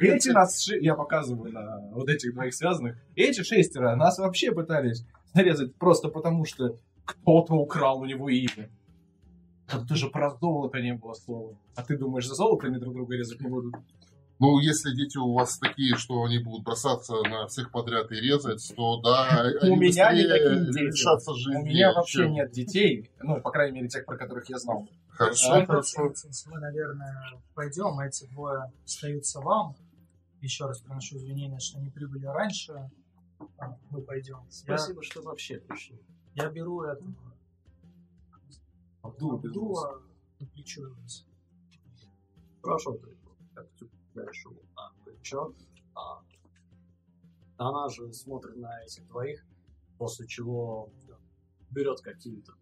Эти 0.00 0.28
нас, 0.28 0.68
я 0.68 0.94
показываю 0.94 1.52
на 1.52 1.80
вот 1.92 2.08
этих 2.08 2.34
двоих 2.34 2.54
связанных, 2.54 2.96
эти 3.16 3.42
шестеро 3.42 3.96
нас 3.96 4.18
вообще 4.18 4.52
пытались 4.52 5.06
нарезать 5.32 5.74
просто 5.76 6.08
потому, 6.08 6.44
что 6.44 6.78
кто-то 7.04 7.54
украл 7.54 8.00
у 8.00 8.04
него 8.04 8.28
имя. 8.28 8.70
Тут 9.70 9.86
даже 9.86 10.08
про 10.08 10.30
золото 10.38 10.80
не 10.80 10.92
было 10.92 11.14
слова. 11.14 11.56
А 11.74 11.82
ты 11.82 11.96
думаешь, 11.96 12.26
за 12.26 12.34
золото 12.34 12.66
они 12.66 12.78
друг 12.78 12.94
друга 12.94 13.16
резать 13.16 13.40
не 13.40 13.48
будут? 13.48 13.74
Ну, 14.42 14.58
если 14.58 14.92
дети 14.92 15.18
у 15.18 15.34
вас 15.34 15.56
такие, 15.56 15.94
что 15.94 16.24
они 16.24 16.38
будут 16.40 16.64
бросаться 16.64 17.14
на 17.22 17.46
всех 17.46 17.70
подряд 17.70 18.10
и 18.10 18.16
резать, 18.16 18.72
то 18.74 19.00
да, 19.00 19.28
они 19.60 19.76
меня 19.76 20.12
не 20.12 20.26
такие 20.26 20.66
дети. 20.66 20.78
лишатся 20.80 21.32
жизни. 21.32 21.60
У 21.60 21.64
меня 21.66 21.92
вообще 21.92 22.24
чем- 22.24 22.32
нет 22.32 22.50
детей, 22.50 23.08
ну, 23.20 23.40
по 23.40 23.52
крайней 23.52 23.76
мере, 23.76 23.88
тех, 23.88 24.04
про 24.04 24.16
которых 24.18 24.50
я 24.50 24.58
знал. 24.58 24.88
Хорошо, 25.10 25.52
А, 25.52 25.64
хорошо. 25.64 26.12
Мы, 26.50 26.58
наверное, 26.58 27.40
пойдем. 27.54 28.00
Эти 28.00 28.26
двое 28.32 28.72
остаются 28.84 29.38
вам. 29.40 29.76
Еще 30.40 30.66
раз 30.66 30.80
приношу 30.80 31.18
извинения, 31.18 31.60
что 31.60 31.78
не 31.78 31.90
прибыли 31.90 32.26
раньше. 32.26 32.90
А, 33.58 33.76
Мы 33.90 34.02
пойдем. 34.02 34.38
Я, 34.66 34.76
Спасибо, 34.76 35.04
что 35.04 35.22
вообще 35.22 35.58
пришли. 35.60 36.00
я 36.34 36.48
беру 36.50 36.82
это 36.82 37.04
Абдул, 39.02 39.38
без 39.38 39.54
носа. 39.54 39.88
Абдула 39.88 40.02
на 40.40 40.46
плечо 40.48 40.80
его. 40.82 40.96
Хорошо, 42.60 42.92
ты 42.94 43.86
дальше 44.14 44.48
на 44.76 44.92
плечо. 45.04 45.54
А, 45.94 46.22
она 47.58 47.88
же 47.88 48.12
смотрит 48.12 48.56
на 48.56 48.82
этих 48.82 49.06
двоих, 49.08 49.44
после 49.98 50.26
чего 50.26 50.90
да, 51.08 51.16
берет 51.70 52.00
какие-то 52.00 52.54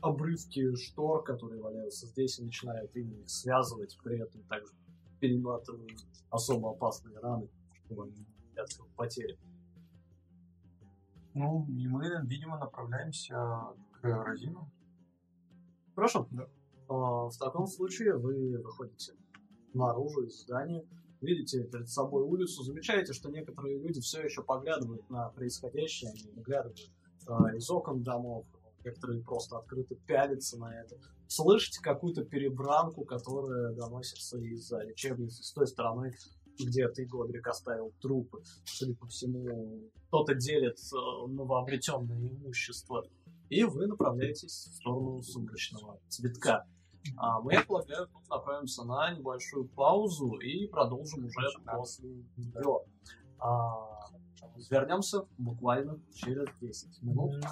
обрывки 0.00 0.74
штор, 0.76 1.22
которые 1.22 1.60
валяются 1.60 2.06
здесь, 2.06 2.38
и 2.38 2.44
начинает 2.44 2.94
ими 2.96 3.20
их 3.20 3.30
связывать, 3.30 3.98
при 4.02 4.18
этом 4.18 4.42
также 4.44 4.72
перематывая 5.20 5.88
особо 6.30 6.70
опасные 6.70 7.18
раны, 7.18 7.48
чтобы 7.84 8.04
они 8.04 8.26
не 8.54 8.58
от 8.58 8.70
потери. 8.96 9.38
Ну, 11.34 11.66
и 11.68 11.86
мы, 11.86 12.08
видимо, 12.24 12.58
направляемся 12.58 13.34
К 14.00 14.24
Розину. 14.24 14.70
Хорошо. 15.94 16.26
А, 16.88 17.28
В 17.28 17.36
таком 17.38 17.66
случае 17.66 18.16
вы 18.16 18.58
выходите 18.62 19.12
наружу 19.74 20.22
из 20.22 20.40
здания, 20.40 20.84
видите 21.20 21.64
перед 21.64 21.88
собой 21.88 22.22
улицу, 22.22 22.62
замечаете, 22.62 23.12
что 23.12 23.30
некоторые 23.30 23.78
люди 23.78 24.00
все 24.00 24.22
еще 24.22 24.42
поглядывают 24.42 25.08
на 25.10 25.28
происходящее, 25.30 26.10
они 26.10 26.32
выглядывают 26.34 26.90
а, 27.26 27.54
из 27.54 27.70
окон 27.70 28.02
домов, 28.02 28.46
некоторые 28.84 29.22
просто 29.22 29.58
открыто 29.58 29.94
пялятся 30.06 30.58
на 30.58 30.74
это. 30.80 30.96
Слышите 31.26 31.80
какую-то 31.80 32.24
перебранку, 32.24 33.04
которая 33.04 33.72
доносится 33.72 34.38
из-за 34.38 34.82
лечебницы, 34.82 35.42
с 35.44 35.52
той 35.52 35.66
стороны, 35.66 36.12
где 36.58 36.88
ты, 36.88 37.06
Годрик, 37.06 37.46
оставил 37.46 37.92
трупы. 38.00 38.42
Судя 38.64 38.94
по 38.94 39.06
всему, 39.06 39.90
кто-то 40.08 40.34
делит 40.34 40.78
э, 40.78 41.26
новообретенное 41.28 42.18
имущество. 42.18 43.04
И 43.48 43.64
вы 43.64 43.86
направляетесь 43.86 44.50
в 44.50 44.74
сторону 44.76 45.22
сумрачного 45.22 46.00
цветка. 46.08 46.66
А 47.16 47.40
мы, 47.40 47.54
я 47.54 47.62
полагаю, 47.62 48.06
тут 48.08 48.28
направимся 48.28 48.84
на 48.84 49.12
небольшую 49.14 49.68
паузу 49.68 50.36
и 50.36 50.66
продолжим 50.66 51.26
уже 51.26 51.48
после 51.64 52.08
нее. 52.36 52.80
А, 53.38 53.98
вернемся 54.70 55.26
буквально 55.38 56.00
через 56.14 56.46
10 56.60 57.02
минут. 57.02 57.42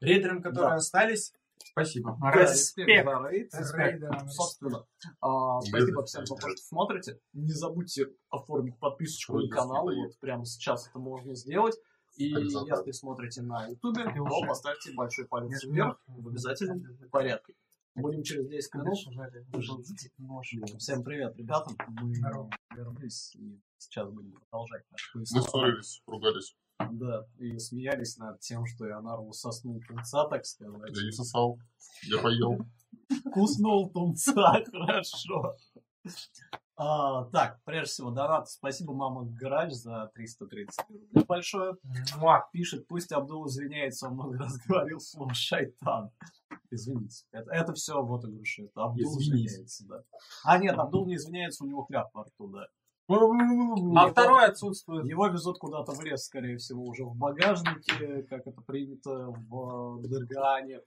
Рейдерам, 0.00 0.42
которые 0.42 0.70
Да. 0.70 0.74
остались, 0.76 1.32
спасибо. 1.58 2.18
Респект. 2.34 2.88
Рейдерам 2.88 4.28
Собственно, 4.28 4.84
а, 5.20 5.60
спасибо 5.60 6.04
всем 6.04 6.24
за 6.26 6.34
то, 6.36 6.48
что 6.48 6.56
смотрите. 6.62 7.18
Не 7.32 7.52
забудьте 7.52 8.08
оформить 8.30 8.78
подписочку 8.78 9.38
на 9.38 9.48
канал. 9.48 9.84
Вот 9.84 10.18
прямо 10.20 10.44
сейчас 10.46 10.88
это 10.88 10.98
можно 10.98 11.34
сделать. 11.34 11.76
И 12.16 12.28
если 12.28 12.92
смотрите 12.92 13.42
на 13.42 13.66
ютубе, 13.66 14.04
то 14.04 14.46
поставьте 14.46 14.92
большой 14.94 15.26
палец 15.26 15.64
вверх 15.64 15.98
в 16.06 16.28
обязательном 16.28 16.82
порядке. 17.10 17.54
Будем 17.94 18.22
через 18.24 18.48
10 18.48 18.74
минут. 18.74 18.98
Всем 20.78 21.04
привет, 21.04 21.36
ребята. 21.36 21.70
Мы 21.88 22.12
вернулись 22.76 23.34
и 23.36 23.60
сейчас 23.78 24.10
будем 24.10 24.32
продолжать 24.32 24.82
наш 24.90 25.12
Мы 25.14 25.20
повествование. 25.20 25.82
ссорились, 25.82 26.02
ругались. 26.06 26.56
Да, 26.90 27.24
и 27.38 27.56
смеялись 27.58 28.16
над 28.18 28.40
тем, 28.40 28.66
что 28.66 28.88
Ионару 28.88 29.32
соснул 29.32 29.80
тунца, 29.86 30.26
так 30.28 30.44
сказать. 30.44 30.90
Я 30.96 31.04
не 31.04 31.12
сосал. 31.12 31.60
Я 32.02 32.20
поел. 32.20 32.58
Куснул 33.32 33.90
тунца, 33.90 34.60
хорошо. 34.72 35.56
А, 36.76 37.24
так, 37.26 37.60
прежде 37.64 37.92
всего, 37.92 38.10
донат. 38.10 38.48
Спасибо, 38.48 38.94
мама 38.94 39.24
Грач, 39.24 39.72
за 39.72 40.10
330 40.14 40.80
рублей 40.88 41.24
большое. 41.26 41.76
Пишет, 42.52 42.88
пусть 42.88 43.12
Абдул 43.12 43.46
извиняется, 43.46 44.08
он 44.08 44.14
много 44.14 44.38
раз 44.38 44.58
говорил 44.66 44.98
слово 44.98 45.32
шайтан. 45.34 46.10
Извините. 46.70 47.24
Это, 47.30 47.50
это 47.52 47.72
все 47.74 48.02
в 48.02 48.12
отыгрыше. 48.12 48.64
Это 48.64 48.84
Абдул 48.84 49.18
Извинись. 49.18 49.52
извиняется, 49.52 49.86
да. 49.86 50.02
А 50.44 50.58
нет, 50.58 50.76
Абдул 50.76 51.06
не 51.06 51.14
извиняется, 51.14 51.64
у 51.64 51.68
него 51.68 51.84
кляп 51.84 52.12
во 52.12 52.24
рту, 52.24 52.48
да. 52.48 52.66
А 53.06 54.08
второй 54.08 54.46
отсутствует. 54.46 55.04
Его 55.06 55.26
везут 55.26 55.58
куда-то 55.58 55.92
в 55.92 56.02
лес, 56.02 56.24
скорее 56.24 56.56
всего, 56.56 56.82
уже 56.84 57.04
в 57.04 57.14
багажнике, 57.14 58.22
как 58.22 58.46
это 58.46 58.62
принято 58.62 59.28
в 59.48 60.00
Дергане. 60.02 60.80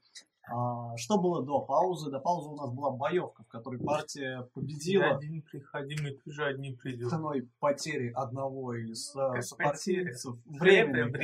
А, 0.50 0.96
что 0.96 1.18
было 1.18 1.44
до 1.44 1.60
паузы? 1.60 2.10
До 2.10 2.20
паузы 2.20 2.48
у 2.48 2.56
нас 2.56 2.70
была 2.70 2.90
боевка, 2.90 3.42
в 3.44 3.48
которой 3.48 3.78
партия 3.80 4.48
победила 4.54 5.16
Один 5.16 5.42
приходим, 5.42 6.06
и 6.06 6.16
ты 6.16 6.30
же 6.30 6.44
одни 6.44 6.72
придет. 6.74 7.10
ценой 7.10 7.48
потери 7.58 8.10
одного 8.14 8.74
из 8.74 9.14
э, 9.14 9.42
сопартийцев. 9.42 10.36
Время, 10.46 11.10
да. 11.10 11.18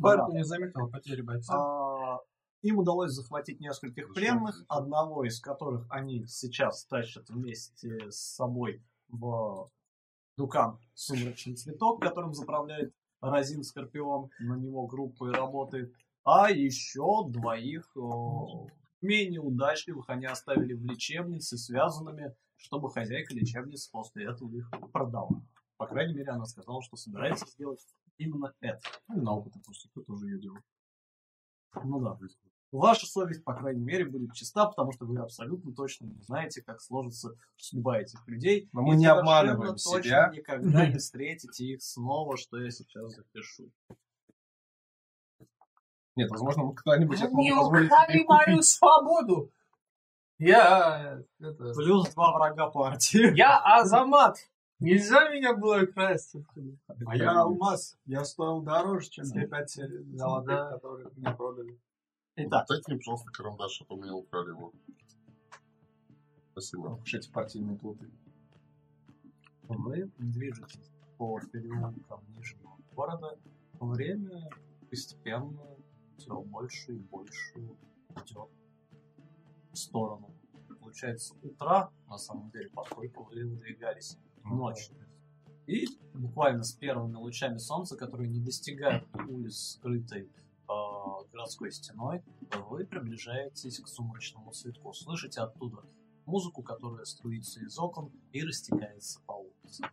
Партия 0.00 0.34
не 0.34 0.44
заметила 0.44 0.86
потери 0.86 1.22
бойца. 1.22 1.54
А, 1.54 2.18
Им 2.62 2.78
удалось 2.78 3.12
захватить 3.12 3.60
нескольких 3.60 4.12
пленных, 4.14 4.64
одного 4.68 5.24
из 5.24 5.40
которых 5.40 5.86
они 5.90 6.26
сейчас 6.26 6.84
тащат 6.86 7.28
вместе 7.28 8.10
с 8.10 8.16
собой 8.36 8.82
в 9.08 9.70
Дукан 10.36 10.78
Сумрачный 10.94 11.56
Цветок, 11.56 12.00
которым 12.00 12.32
заправляет 12.32 12.92
Розин 13.20 13.62
Скорпион. 13.64 14.30
На 14.38 14.54
него 14.56 14.86
группой 14.86 15.32
работает. 15.32 15.92
А 16.30 16.50
еще 16.50 17.26
двоих 17.26 17.90
о, 17.96 18.66
менее 19.00 19.40
удачливых 19.40 20.10
они 20.10 20.26
оставили 20.26 20.74
в 20.74 20.84
лечебнице 20.84 21.56
связанными, 21.56 22.36
чтобы 22.56 22.90
хозяйка 22.92 23.32
лечебницы 23.32 23.90
после 23.90 24.26
этого 24.26 24.54
их 24.54 24.70
продала. 24.92 25.42
По 25.78 25.86
крайней 25.86 26.12
мере, 26.12 26.32
она 26.32 26.44
сказала, 26.44 26.82
что 26.82 26.98
собирается 26.98 27.46
сделать 27.46 27.80
именно 28.18 28.52
это. 28.60 28.82
Ну, 29.08 29.16
и 29.16 29.20
на 29.22 29.36
опыт 29.36 29.54
просто 29.64 29.88
кто 29.88 30.02
тоже 30.02 30.26
ее 30.26 30.38
делал. 30.38 30.58
Ну 31.82 31.98
да. 31.98 32.18
Ваша 32.72 33.06
совесть, 33.06 33.42
по 33.42 33.54
крайней 33.54 33.84
мере, 33.84 34.04
будет 34.04 34.34
чиста, 34.34 34.66
потому 34.66 34.92
что 34.92 35.06
вы 35.06 35.18
абсолютно 35.20 35.72
точно 35.72 36.08
не 36.08 36.20
знаете, 36.20 36.60
как 36.60 36.82
сложится 36.82 37.30
судьба 37.56 38.00
этих 38.02 38.28
людей. 38.28 38.68
Но 38.74 38.82
мы 38.82 38.96
И 38.96 38.98
не 38.98 39.06
обманываем 39.06 39.76
точно 39.76 40.02
себя. 40.02 40.30
никогда 40.30 40.88
не 40.88 40.98
встретите 40.98 41.64
их 41.64 41.82
снова, 41.82 42.36
что 42.36 42.60
я 42.60 42.70
сейчас 42.70 43.14
запишу. 43.14 43.70
Нет, 46.18 46.32
возможно, 46.32 46.64
мы 46.64 46.74
когда-нибудь 46.74 47.20
это 47.20 47.32
Не 47.32 47.52
украли 47.52 48.24
мою 48.26 48.60
свободу! 48.62 49.52
Я... 50.38 51.22
Это... 51.38 51.72
Плюс 51.74 52.08
два 52.12 52.32
врага 52.36 52.70
партии. 52.70 53.36
Я 53.36 53.60
Азамат! 53.62 54.36
Нельзя 54.80 55.30
меня 55.30 55.54
было 55.54 55.86
красть. 55.86 56.34
А 57.06 57.16
я 57.16 57.40
алмаз. 57.40 57.96
Я 58.04 58.24
стоил 58.24 58.62
дороже, 58.62 59.10
чем 59.10 59.26
те 59.26 59.46
пять 59.46 59.78
золотых, 60.14 60.70
которые 60.70 61.08
мне 61.14 61.32
продали. 61.32 61.78
Итак, 62.34 62.66
Дайте 62.68 62.84
мне, 62.88 62.98
пожалуйста, 62.98 63.30
карандаш, 63.30 63.80
а 63.82 63.84
то 63.84 63.94
мне 63.94 64.10
украли 64.10 64.48
его. 64.48 64.72
Спасибо. 66.50 67.00
Эти 67.06 67.30
партийные 67.30 67.78
плоты. 67.78 68.10
вы 69.68 70.10
движетесь 70.18 70.90
по 71.16 71.38
переулкам 71.52 72.24
Нижнего 72.36 72.76
города. 72.96 73.38
Время 73.78 74.50
постепенно 74.90 75.77
все 76.18 76.40
больше 76.42 76.94
и 76.94 76.98
больше 76.98 77.58
идет 78.16 78.50
в 79.72 79.76
сторону. 79.76 80.34
Получается, 80.80 81.34
утра, 81.42 81.90
на 82.08 82.18
самом 82.18 82.50
деле, 82.50 82.70
поскольку 82.70 83.24
вы 83.24 83.44
выдвигались 83.44 84.18
ночь. 84.44 84.90
И 85.66 85.86
буквально 86.14 86.64
с 86.64 86.72
первыми 86.72 87.16
лучами 87.16 87.58
солнца, 87.58 87.96
которые 87.96 88.28
не 88.28 88.40
достигают 88.40 89.06
улиц, 89.28 89.76
скрытой 89.78 90.22
э, 90.22 90.72
городской 91.30 91.70
стеной, 91.70 92.22
вы 92.70 92.86
приближаетесь 92.86 93.78
к 93.78 93.86
сумрачному 93.86 94.52
цветку. 94.52 94.92
Слышите 94.94 95.40
оттуда 95.40 95.84
музыку, 96.24 96.62
которая 96.62 97.04
струится 97.04 97.60
из 97.60 97.78
окон 97.78 98.10
и 98.32 98.42
растекается 98.42 99.20
по 99.26 99.32
улице. 99.32 99.84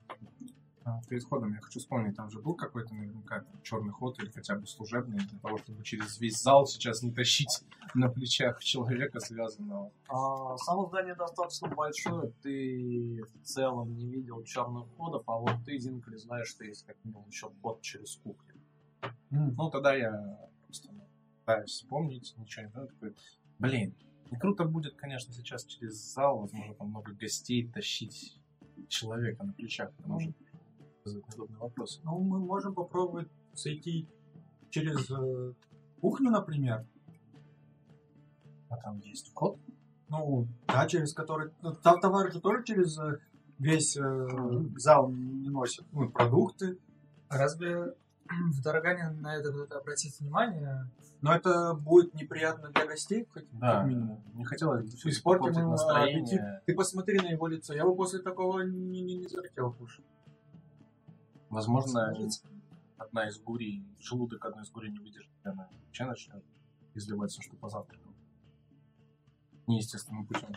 Перед 1.10 1.24
ходом 1.24 1.52
я 1.54 1.62
хочу 1.62 1.80
вспомнить, 1.80 2.16
там 2.16 2.30
же 2.30 2.40
был 2.40 2.54
какой-то 2.54 2.94
наверняка 2.94 3.44
черный 3.64 3.92
ход 3.92 4.20
или 4.20 4.30
хотя 4.30 4.56
бы 4.56 4.68
служебный, 4.68 5.18
для 5.18 5.40
того, 5.40 5.58
чтобы 5.58 5.84
через 5.84 6.20
весь 6.20 6.40
зал 6.40 6.68
сейчас 6.68 7.02
не 7.02 7.12
тащить 7.12 7.64
на 7.96 8.08
плечах 8.08 8.64
человека, 8.64 9.20
связанного. 9.20 9.92
А, 10.08 10.56
само 10.58 10.86
здание 10.86 11.16
достаточно 11.16 11.70
большое, 11.70 12.32
ты 12.44 13.24
в 13.42 13.46
целом 13.46 13.96
не 13.96 14.06
видел 14.06 14.44
черных 14.44 14.86
ходов, 14.96 15.24
а 15.26 15.38
вот 15.38 15.56
ты, 15.66 15.80
Зинкли, 15.80 16.18
знаешь, 16.18 16.50
что 16.50 16.64
есть 16.64 16.86
как 16.86 16.98
минимум 17.04 17.28
еще 17.30 17.50
ход 17.64 17.82
через 17.82 18.18
кухню. 18.18 18.54
Ну, 19.32 19.72
тогда 19.72 19.96
я 19.96 20.40
просто 20.68 20.90
пытаюсь 21.40 21.72
вспомнить, 21.72 22.36
ничего 22.38 22.66
не 22.66 22.72
знаю, 22.72 22.88
такой, 22.90 23.16
блин, 23.58 23.96
не 24.30 24.38
круто 24.38 24.66
будет, 24.66 24.96
конечно, 24.96 25.34
сейчас 25.34 25.66
через 25.66 25.96
зал, 25.96 26.42
возможно, 26.42 26.76
там 26.76 26.90
много 26.90 27.12
гостей 27.14 27.68
тащить 27.68 28.40
человека 28.88 29.44
на 29.44 29.54
плечах, 29.54 29.92
это 29.98 30.08
может 30.08 30.36
вызвать 31.06 31.28
неудобные 31.30 31.60
вопросы. 31.60 32.02
Ну, 32.04 32.20
мы 32.20 32.40
можем 32.40 32.74
попробовать 32.74 33.30
зайти 33.54 34.10
через 34.70 35.10
э, 35.12 35.54
кухню, 36.02 36.32
например. 36.32 36.86
А 38.70 38.78
там 38.78 39.00
есть 39.00 39.30
вход? 39.30 39.58
Ну, 40.10 40.48
да, 40.68 40.88
через 40.88 41.14
который... 41.14 41.52
ну, 41.62 41.74
Там 41.76 42.00
товары 42.00 42.32
же 42.32 42.42
тоже 42.42 42.64
через 42.64 42.98
э, 43.00 43.20
весь 43.60 43.96
э, 43.96 44.28
зал 44.78 45.10
не 45.12 45.50
носят. 45.50 45.86
Ну, 45.92 46.10
продукты. 46.10 46.80
Разве 47.30 47.94
в 48.28 48.62
Дорогане 48.64 49.12
на 49.12 49.36
это 49.36 49.52
кто-то 49.52 49.78
обратит 49.78 50.20
внимание? 50.20 50.90
Но 51.22 51.34
это 51.34 51.74
будет 51.74 52.14
неприятно 52.14 52.70
для 52.70 52.86
гостей, 52.86 53.28
как, 53.32 53.44
Да, 53.54 53.80
как 53.80 53.88
минимум. 53.88 54.24
не 54.34 54.44
хотелось 54.44 54.82
бы 54.84 54.90
всё-таки 54.90 55.10
Испортим 55.10 55.44
портить 55.44 55.60
ему 55.60 55.72
настроение. 55.72 56.62
Ты 56.66 56.76
посмотри 56.76 57.20
на 57.20 57.28
его 57.28 57.48
лицо. 57.48 57.74
Я 57.74 57.86
бы 57.86 57.96
после 57.96 58.20
такого 58.20 58.62
не, 58.62 59.02
не, 59.02 59.18
не 59.18 59.28
захотел 59.28 59.72
кушать. 59.74 60.06
Возможно, 61.56 62.14
одна 62.98 63.30
из 63.30 63.40
гурий, 63.40 63.88
желудок 64.02 64.44
одной 64.44 64.64
из 64.66 64.72
гурий 64.72 64.92
не 64.92 65.00
выдержит, 65.00 65.32
и 65.46 65.48
она 65.48 65.70
вообще 65.86 66.04
начнет 66.04 66.44
изливать 66.96 67.32
все, 67.32 67.42
что 67.42 67.56
позавтракал. 67.56 68.12
Неестественным 69.66 70.28
путем. 70.28 70.54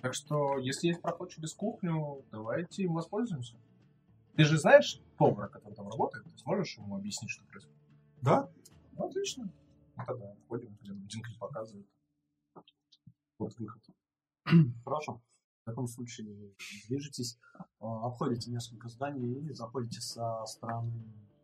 Так 0.00 0.14
что, 0.14 0.56
если 0.58 0.86
есть 0.86 1.02
проход 1.02 1.32
через 1.32 1.52
кухню, 1.52 2.24
давайте 2.30 2.84
им 2.84 2.94
воспользуемся. 2.94 3.56
Ты 4.36 4.44
же 4.44 4.56
знаешь 4.56 5.00
повара, 5.18 5.48
который 5.48 5.74
там 5.74 5.88
работает? 5.88 6.26
Ты 6.26 6.38
сможешь 6.38 6.78
ему 6.78 6.94
объяснить, 6.94 7.30
что 7.32 7.44
происходит? 7.46 7.76
Да? 8.20 8.48
Ну, 8.92 9.08
отлично. 9.08 9.52
Ну 9.96 10.04
тогда 10.06 10.32
ходим, 10.46 10.78
Динкель 10.80 11.36
показывает. 11.40 11.88
Вот 13.36 13.58
выход. 13.58 13.82
Хорошо. 14.84 15.20
В 15.62 15.64
таком 15.64 15.86
случае 15.86 16.52
движетесь, 16.88 17.38
а, 17.78 18.06
обходите 18.06 18.50
несколько 18.50 18.88
зданий 18.88 19.48
и 19.48 19.52
заходите 19.52 20.00
со 20.00 20.44
стороны 20.44 20.92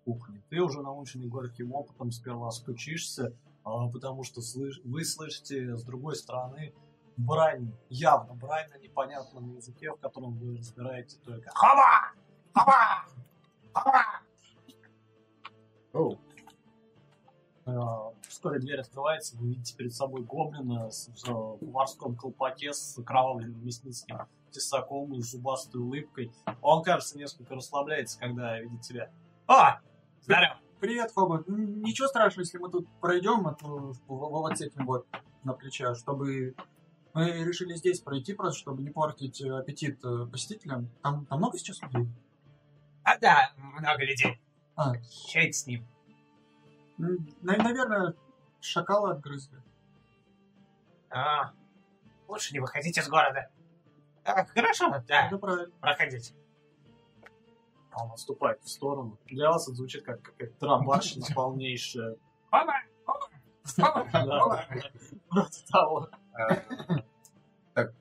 кухни. 0.05 0.43
Ты 0.51 0.61
уже 0.61 0.83
наученный 0.83 1.29
горьким 1.29 1.73
опытом 1.73 2.11
сперва 2.11 2.51
стучишься, 2.51 3.33
а, 3.63 3.89
потому 3.89 4.25
что 4.25 4.41
вы 4.85 5.05
слышите 5.05 5.77
с 5.77 5.85
другой 5.85 6.17
стороны 6.17 6.75
брань, 7.17 7.73
явно 7.91 8.35
брань 8.35 8.69
на 8.71 8.79
непонятном 8.79 9.55
языке, 9.55 9.93
в 9.93 10.01
котором 10.01 10.37
вы 10.37 10.57
разбираете 10.57 11.17
только 11.19 11.51
Хоба! 11.55 12.13
Хоба! 12.55 13.05
Хоба! 13.73 14.05
Оу, 15.93 16.19
А, 17.67 18.13
Вскоре 18.39 18.61
дверь 18.61 18.79
открывается, 18.79 19.37
вы 19.37 19.49
видите 19.49 19.75
перед 19.77 19.93
собой 19.93 20.23
гоблина 20.23 20.93
с, 20.93 21.11
в 21.27 21.59
морском 21.73 22.15
колпаке 22.15 22.73
с 22.73 22.97
окровавленным 22.97 23.67
мясницким 23.67 24.29
тесаком 24.53 25.13
и 25.15 25.21
зубастой 25.23 25.81
улыбкой. 25.81 26.31
Он, 26.63 26.85
кажется, 26.85 27.19
несколько 27.19 27.57
расслабляется, 27.57 28.17
когда 28.17 28.61
видит 28.61 28.83
тебя. 28.83 29.11
О! 29.49 29.81
Здорово! 30.23 30.57
Привет, 30.79 31.11
Фоба. 31.11 31.43
Н- 31.49 31.83
Ничего 31.83 32.07
страшного, 32.07 32.43
если 32.43 32.59
мы 32.59 32.71
тут 32.71 32.87
пройдем 33.01 33.45
а 33.49 33.57
в- 33.61 33.99
вот 34.07 34.57
с 34.57 34.61
этим 34.61 34.87
вот 34.87 35.05
на 35.43 35.53
плечах, 35.55 35.97
чтобы... 35.99 36.55
Мы 37.15 37.43
решили 37.43 37.75
здесь 37.75 37.99
пройти 37.99 38.35
просто, 38.35 38.61
чтобы 38.61 38.85
не 38.85 38.91
портить 38.91 39.41
э, 39.41 39.51
аппетит 39.51 39.99
э, 40.05 40.27
посетителям. 40.31 40.89
Там, 41.03 41.27
там 41.27 41.39
много 41.39 41.59
сейчас 41.59 41.83
людей? 41.83 42.07
А 43.03 43.19
да, 43.19 43.53
много 43.57 44.05
людей. 44.05 44.41
А. 44.77 44.95
Черт 45.27 45.57
с 45.57 45.67
ним. 45.67 45.85
Наверное, 47.43 48.15
шакала 48.61 49.13
отгрызли. 49.13 49.61
А, 51.11 51.53
лучше 52.27 52.53
не 52.53 52.61
выходить 52.61 52.99
из 52.99 53.09
города. 53.09 53.49
А, 54.25 54.45
хорошо, 54.45 54.91
да, 55.07 55.27
Это 55.27 55.39
правильно. 55.39 55.73
проходите. 55.81 56.35
Он 57.95 58.13
отступает 58.13 58.63
в 58.63 58.69
сторону. 58.69 59.19
Для 59.27 59.51
вас 59.51 59.67
это 59.67 59.77
звучит 59.77 60.05
как 60.05 60.21
какая-то 60.23 60.55
тарабарщина 60.59 61.25
полнейшая. 61.35 62.17
Хоба! 62.51 62.75
Хоба! 63.07 63.29
Хоба! 63.65 64.09
Да, 64.13 64.41
Хоба! 64.41 64.65
вроде 65.31 65.65
того. 65.71 66.09
а, 66.35 66.49
Так, 67.75 67.93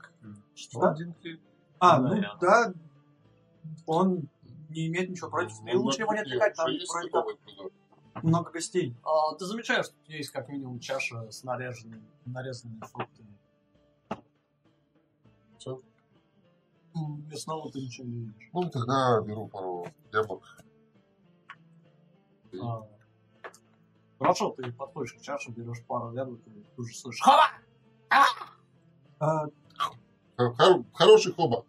Что? 0.55 0.95
А, 1.79 1.99
Да, 1.99 2.09
ну 2.09 2.21
да, 2.41 2.73
он 3.85 4.29
не 4.69 4.87
имеет 4.87 5.09
ничего 5.09 5.29
против. 5.29 5.59
И 5.65 5.71
Ну, 5.73 5.81
лучше 5.83 6.01
его 6.01 6.13
не 6.13 6.19
отвлекать, 6.19 6.55
там 6.55 6.65
вроде? 6.65 7.71
Много 8.23 8.51
гостей. 8.51 8.95
А, 9.03 9.33
ты 9.35 9.45
замечаешь, 9.45 9.85
что 9.87 9.95
тут 9.95 10.09
есть 10.09 10.29
как 10.31 10.49
минимум 10.49 10.79
чаша 10.79 11.29
с 11.31 11.43
нарезанными, 11.43 12.03
нарезанными 12.25 12.81
фруктами. 12.81 13.37
Всё? 15.57 15.81
М, 16.95 17.27
Мясного 17.29 17.71
ты 17.71 17.79
ничего 17.81 18.07
не 18.07 18.19
видишь. 18.25 18.49
Ну, 18.53 18.69
тогда 18.69 19.21
беру 19.21 19.47
пару 19.47 19.87
яблок. 20.11 20.43
А, 22.61 22.87
Хорошо, 24.19 24.49
ты 24.57 24.71
подходишь 24.71 25.13
к 25.13 25.21
чаше, 25.21 25.51
берешь 25.51 25.83
пару 25.85 26.11
яблок 26.13 26.39
и 26.47 26.65
тут 26.75 26.87
же 26.87 26.95
слышишь. 26.95 27.21
Хоба! 27.21 27.49
А, 29.19 29.45
Хор- 30.37 30.55
хор- 30.55 30.85
Хороший 30.93 31.33
хоба. 31.33 31.65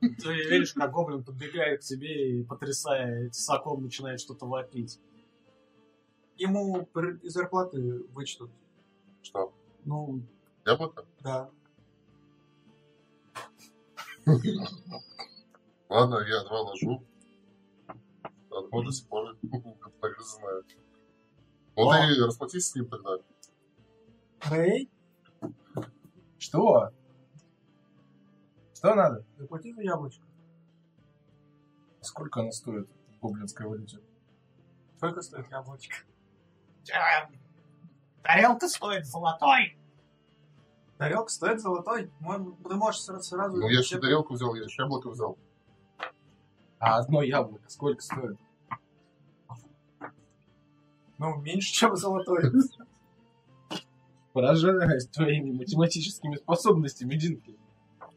Ты 0.00 0.34
видишь, 0.50 0.72
как 0.74 0.92
гоблин 0.92 1.22
подбегает 1.24 1.80
к 1.80 1.84
тебе 1.84 2.40
и, 2.40 2.44
потрясая 2.44 3.28
тесаком, 3.30 3.82
начинает 3.82 4.20
что-то 4.20 4.46
вопить. 4.46 5.00
Ему 6.40 6.88
из 7.22 7.32
зарплаты 7.32 8.02
вычтут. 8.14 8.50
Что, 9.22 9.52
Ну, 9.84 10.22
яблоко? 10.64 11.04
да. 11.20 11.50
Ладно, 15.88 16.18
я 16.26 16.44
два 16.44 16.60
ложу. 16.62 17.02
Одно 18.50 18.82
до 18.82 18.92
сих 18.92 19.06
пор. 19.08 19.36
Вот 21.76 21.92
А. 21.92 22.10
и 22.10 22.20
расплатись 22.20 22.66
с 22.68 22.74
ним 22.74 22.86
тогда. 22.86 23.18
Рэй, 24.50 24.90
Что? 26.38 26.90
Что 28.74 28.94
надо? 28.94 29.24
заплати 29.36 29.74
за 29.74 29.82
яблочко. 29.82 30.24
Сколько 32.00 32.40
оно 32.40 32.50
стоит 32.52 32.88
в 33.10 33.20
гоблинской 33.20 33.66
валюте? 33.66 33.98
Сколько 34.96 35.20
стоит 35.22 35.50
яблочко? 35.50 35.96
Эм, 36.88 37.38
Тарелка 38.22 38.68
стоит 38.68 39.06
золотой. 39.06 39.76
Тарелка 40.98 41.30
стоит 41.30 41.60
золотой. 41.60 42.10
Ты 42.20 42.74
можешь 42.74 43.00
сра- 43.08 43.20
сразу... 43.20 43.56
Ну, 43.56 43.68
я 43.68 43.80
еще 43.80 43.98
тарелку 43.98 44.34
взял, 44.34 44.54
я 44.54 44.64
еще 44.64 44.82
яблоко 44.82 45.08
взял. 45.10 45.38
А 46.78 46.98
одно 46.98 47.22
яблоко 47.22 47.68
сколько 47.68 48.02
стоит? 48.02 48.38
Ну, 51.18 51.36
меньше, 51.36 51.72
чем 51.72 51.96
золотой. 51.96 52.50
Поражаюсь 54.32 55.06
твоими 55.08 55.50
математическими 55.50 56.36
способностями, 56.36 57.14
Динкель. 57.16 57.58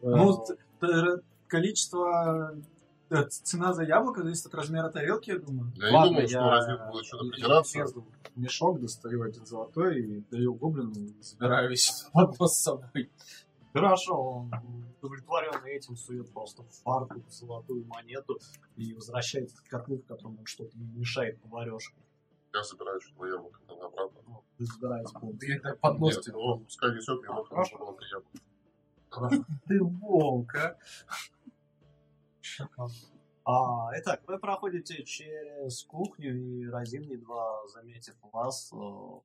Ну, 0.01 0.37
т- 0.45 0.55
т- 0.79 1.21
количество... 1.47 2.55
э, 3.13 3.27
Цена 3.29 3.73
за 3.73 3.83
яблоко 3.83 4.23
зависит 4.23 4.45
от 4.47 4.55
размера 4.55 4.89
тарелки, 4.89 5.29
я 5.31 5.39
думаю. 5.39 5.71
Я 5.75 5.91
Ладно, 5.91 6.09
не 6.09 6.15
думал, 6.15 6.27
что 6.27 6.37
я- 6.39 6.49
разница 6.49 6.89
будет 6.91 7.05
что-то 7.05 7.29
притираться. 7.29 7.85
Мешок, 8.35 8.81
достаю 8.81 9.21
один 9.23 9.45
золотой 9.45 9.99
и 10.01 10.19
даю 10.31 10.55
гоблину 10.55 10.91
и 10.93 11.13
забираю 11.21 11.69
весь 11.69 12.05
поднос 12.13 12.57
с 12.57 12.61
собой. 12.63 13.09
Хорошо, 13.73 14.15
он 14.15 14.51
удовлетворенный 15.01 15.73
этим 15.73 15.95
сует 15.95 16.31
просто 16.31 16.63
в 16.63 16.69
фартук 16.83 17.23
золотую 17.31 17.85
монету 17.85 18.39
и 18.75 18.93
возвращается 18.93 19.57
к 19.63 19.67
котлу, 19.67 19.97
в 19.97 20.05
котором 20.05 20.37
он 20.39 20.45
что-то 20.45 20.77
мешает 20.77 21.39
поварешке. 21.41 21.95
Я 22.53 22.63
забираю 22.63 22.99
еще 22.99 23.11
два 23.15 23.27
яблока 23.27 23.59
тогда 23.67 23.85
обратно. 23.85 24.19
Ну, 24.27 24.43
Вы 24.59 24.65
забираете 24.65 25.13
полностью. 25.19 25.55
Это 25.57 25.75
поднос 25.81 26.15
Нет, 26.15 26.23
тебе. 26.23 26.33
ну, 26.35 26.59
пускай 26.59 26.95
несет, 26.95 27.19
мне 27.19 27.27
только 27.27 27.49
Хорошо. 27.49 27.77
было 27.79 27.91
приятно. 27.93 29.49
Ты 29.67 29.83
волк, 29.83 30.55
а? 30.55 30.75
А, 33.45 33.89
итак, 33.99 34.21
вы 34.27 34.39
проходите 34.39 35.03
через 35.03 35.83
кухню, 35.83 36.33
и 36.35 36.65
Розин, 36.67 37.03
едва 37.03 37.67
заметив 37.67 38.15
вас, 38.31 38.71
э, 38.71 38.75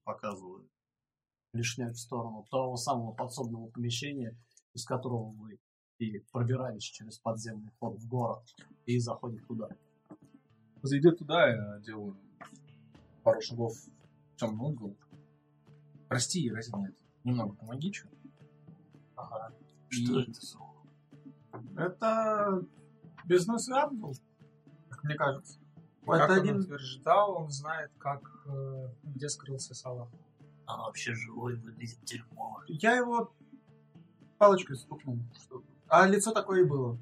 показывает 0.04 0.68
лишняк 1.52 1.92
в 1.92 1.98
сторону 1.98 2.44
того 2.50 2.76
самого 2.76 3.12
подсобного 3.12 3.68
помещения, 3.68 4.36
из 4.74 4.84
которого 4.84 5.30
вы 5.32 5.58
и 5.98 6.18
пробирались 6.32 6.82
через 6.82 7.18
подземный 7.18 7.70
ход 7.78 7.96
в 7.98 8.08
город, 8.08 8.42
и 8.86 8.98
заходит 8.98 9.46
туда. 9.46 9.68
Зайди 10.82 11.10
туда, 11.10 11.48
я 11.48 11.78
делаю 11.80 12.16
пару 13.22 13.40
шагов 13.40 13.74
в 13.76 14.36
темный 14.36 14.66
угол. 14.66 14.96
Прости, 16.08 16.50
Розин, 16.50 16.94
немного 17.24 17.54
помоги, 17.54 17.92
что? 17.92 18.08
Ага. 19.16 19.52
И- 19.90 19.94
Что 20.06 20.20
это 20.20 20.32
за 20.32 20.58
Это 21.76 22.64
бизнес 23.28 23.68
был, 23.92 24.14
как 24.88 25.04
мне 25.04 25.14
кажется. 25.14 25.58
Как 26.06 26.22
Это 26.22 26.32
он 26.32 26.38
один... 26.40 26.56
утверждал, 26.60 27.34
он 27.36 27.50
знает, 27.50 27.90
как, 27.98 28.22
э, 28.46 28.88
где 29.04 29.28
скрылся 29.28 29.74
Салах. 29.74 30.08
Он 30.66 30.80
вообще 30.80 31.14
живой, 31.14 31.56
выглядит 31.56 32.02
дерьмово. 32.04 32.64
Я 32.66 32.96
его 32.96 33.32
палочкой 34.38 34.76
стукнул. 34.76 35.18
чтобы- 35.34 35.64
А 35.88 36.06
лицо 36.06 36.32
такое 36.32 36.62
и 36.62 36.64
было. 36.64 36.98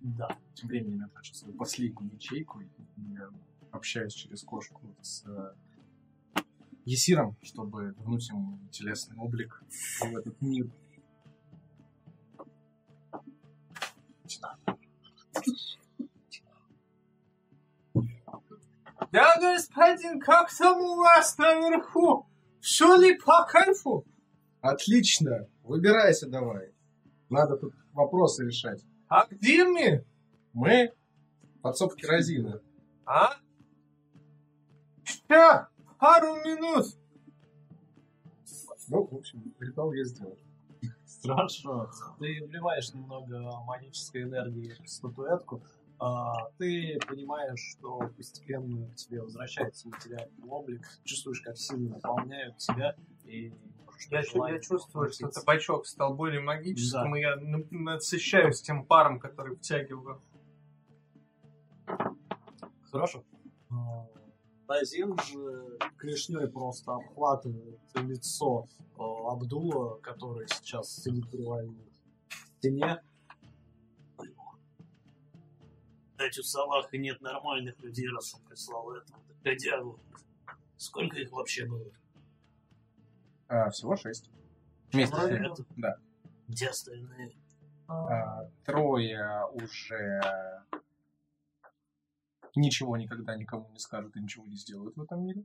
Да. 0.00 0.36
Тем 0.54 0.68
временем 0.68 1.00
я 1.00 1.08
прочел 1.08 1.34
свою 1.34 1.56
последнюю 1.56 2.12
ячейку 2.14 2.60
и 2.60 2.68
я 3.12 3.28
общаюсь 3.72 4.12
через 4.14 4.42
кошку 4.42 4.80
с 5.02 5.24
э, 5.26 5.54
Есиром, 6.84 7.36
чтобы 7.42 7.94
вернуть 7.98 8.28
ему 8.28 8.58
телесный 8.70 9.16
облик 9.16 9.62
в 10.00 10.16
этот 10.16 10.40
мир. 10.40 10.70
Да, 19.10 19.36
господин, 19.40 20.20
как 20.20 20.52
там 20.54 20.80
у 20.80 20.96
вас 20.96 21.38
наверху? 21.38 22.26
Все 22.60 22.96
ли 22.96 23.18
по 23.18 23.46
кайфу? 23.46 24.04
Отлично! 24.60 25.46
Выбирайся 25.62 26.28
давай. 26.28 26.72
Надо 27.30 27.56
тут 27.56 27.74
вопросы 27.92 28.44
решать. 28.44 28.84
А 29.08 29.26
где 29.26 29.64
мы? 29.64 30.04
Мы 30.52 30.92
подсобки 31.62 32.04
Розина. 32.04 32.60
А? 33.06 33.36
Ща, 35.04 35.68
пару 35.98 36.36
минут. 36.36 36.86
Ну, 38.88 39.06
в 39.06 39.14
общем, 39.14 39.54
ритуал 39.60 39.92
я 39.92 40.04
сделал. 40.04 40.38
Хорошо. 41.22 41.90
Ты 42.18 42.44
вливаешь 42.46 42.92
немного 42.94 43.40
магической 43.66 44.22
энергии 44.22 44.74
в 44.84 44.88
статуэтку, 44.88 45.62
А, 46.00 46.50
ты 46.58 46.96
понимаешь, 47.08 47.58
что 47.72 47.98
постепенно 48.16 48.88
к 48.90 48.94
тебе 48.94 49.20
возвращается 49.20 49.88
материальный 49.88 50.48
облик, 50.48 50.86
чувствуешь, 51.02 51.40
как 51.40 51.56
силы 51.56 51.88
наполняют 51.88 52.56
тебя, 52.58 52.94
и 53.24 53.52
можешь 53.84 54.06
Я, 54.08 54.20
я 54.48 54.60
чувствую, 54.60 55.10
что 55.10 55.28
табачок 55.28 55.86
стал 55.88 56.14
более 56.14 56.40
магическим, 56.40 57.10
Да. 57.12 57.18
и 57.18 57.20
я 57.20 57.34
на- 57.34 57.64
насыщаюсь 57.72 58.62
тем 58.62 58.84
паром, 58.86 59.18
который 59.18 59.56
втягиваю. 59.56 60.22
Хорошо. 62.92 63.24
А, 64.68 64.74
Назин 64.74 65.18
же 65.18 65.78
клешней 65.96 66.46
просто 66.46 66.92
обхватывает 66.92 67.80
лицо 67.94 68.68
а, 68.98 69.32
Абдула, 69.32 69.98
который 70.00 70.46
сейчас 70.48 70.94
сидит 70.94 71.28
привален 71.30 71.74
к 72.28 72.34
стене. 72.58 73.02
Кстати, 76.10 76.40
у 76.40 76.42
Салаха 76.42 76.98
нет 76.98 77.20
нормальных 77.20 77.78
людей, 77.80 78.08
раз 78.08 78.34
он 78.34 78.42
прислал 78.42 78.92
этого 78.92 79.20
годягу. 79.42 79.98
Сколько 80.76 81.16
их 81.16 81.32
вообще 81.32 81.64
было? 81.64 81.90
А, 83.48 83.70
всего 83.70 83.96
шесть. 83.96 84.30
Вместе 84.92 85.16
с 85.16 85.30
ним. 85.30 85.66
Да. 85.76 85.96
Где 86.46 86.68
остальные? 86.68 87.36
А, 87.86 88.44
трое 88.64 89.46
уже 89.52 90.20
ничего 92.58 92.96
никогда 92.96 93.36
никому 93.36 93.68
не 93.70 93.78
скажут 93.78 94.16
и 94.16 94.20
ничего 94.20 94.46
не 94.46 94.56
сделают 94.56 94.96
в 94.96 95.02
этом 95.02 95.24
мире. 95.24 95.44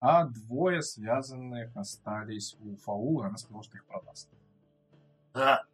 А 0.00 0.24
двое 0.26 0.82
связанных 0.82 1.74
остались 1.76 2.56
у 2.60 2.76
Фаула, 2.76 3.26
она 3.26 3.36
сказала, 3.38 3.62
что 3.64 3.76
их 3.76 3.84
продаст. 3.86 4.28
Да. 5.32 5.64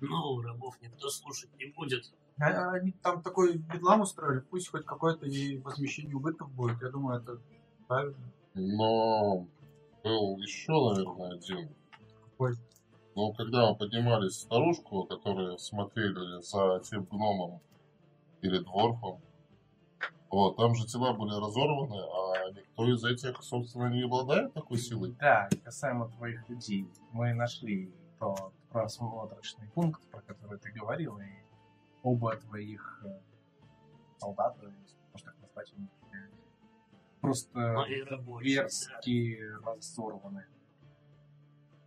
Ну, 0.00 0.40
рабов 0.42 0.80
никто 0.80 1.08
слушать 1.08 1.50
не 1.58 1.66
будет. 1.72 2.12
А- 2.38 2.72
Они 2.72 2.92
там 2.92 3.22
такой 3.22 3.56
бедлам 3.56 4.02
устроили, 4.02 4.40
пусть 4.40 4.68
хоть 4.68 4.84
какое-то 4.84 5.26
и 5.26 5.58
возмещение 5.58 6.14
убытков 6.14 6.50
будет. 6.52 6.80
Я 6.82 6.90
думаю, 6.90 7.20
это 7.22 7.40
правильно. 7.88 8.32
Но 8.54 9.46
был 10.04 10.38
еще, 10.38 10.72
наверное, 10.72 11.32
один. 11.34 11.74
Какой? 12.32 12.54
Но 13.14 13.32
когда 13.32 13.70
мы 13.70 13.76
поднимались 13.76 14.32
в 14.34 14.40
старушку, 14.40 15.04
которые 15.04 15.58
смотрели 15.58 16.42
за 16.42 16.80
тем 16.84 17.04
гномом 17.04 17.60
или 18.42 18.58
дворфом, 18.58 19.22
вот, 20.30 20.56
там 20.56 20.74
же 20.74 20.86
тела 20.86 21.12
были 21.12 21.30
разорваны, 21.30 22.00
а 22.00 22.50
никто 22.50 22.88
из 22.88 23.04
этих, 23.04 23.42
собственно, 23.42 23.88
не 23.88 24.02
обладает 24.02 24.52
такой 24.54 24.78
силой. 24.78 25.14
Да, 25.20 25.48
касаемо 25.64 26.08
твоих 26.08 26.48
людей, 26.48 26.88
мы 27.12 27.32
нашли 27.34 27.92
тот 28.18 28.52
просмотрочный 28.70 29.68
пункт, 29.68 30.02
про 30.10 30.20
который 30.20 30.58
ты 30.58 30.70
говорил, 30.72 31.18
и 31.18 31.30
оба 32.02 32.36
твоих 32.36 33.02
э, 33.04 33.18
солдата, 34.18 34.72
можно 35.12 35.32
так 35.32 35.40
назвать, 35.40 35.72
просто 37.20 37.86
зверски 38.38 39.40
разорваны. 39.64 40.44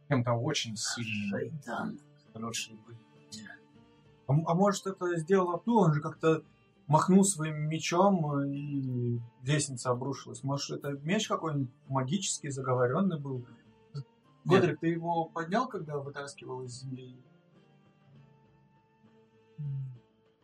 Кем-то 0.07 0.33
очень 0.33 0.75
сильным. 0.75 1.61
Шайтан. 1.63 1.99
А, 4.27 4.33
а 4.33 4.53
может 4.53 4.87
это 4.87 5.15
сделал 5.17 5.51
Абдул, 5.51 5.83
он 5.83 5.93
же 5.93 6.01
как-то 6.01 6.43
махнул 6.89 7.23
своим 7.23 7.69
мечом 7.69 8.33
э, 8.33 8.49
и 8.49 9.21
лестница 9.43 9.91
обрушилась. 9.91 10.43
Может 10.43 10.79
это 10.79 10.91
меч 11.03 11.27
какой-нибудь 11.27 11.71
магический, 11.87 12.49
заговоренный 12.49 13.19
был? 13.19 13.45
Годрик, 14.43 14.79
ты 14.79 14.87
его 14.87 15.25
поднял, 15.25 15.67
когда 15.67 15.97
вытаскивал 15.99 16.63
из 16.63 16.81
земли? 16.81 17.15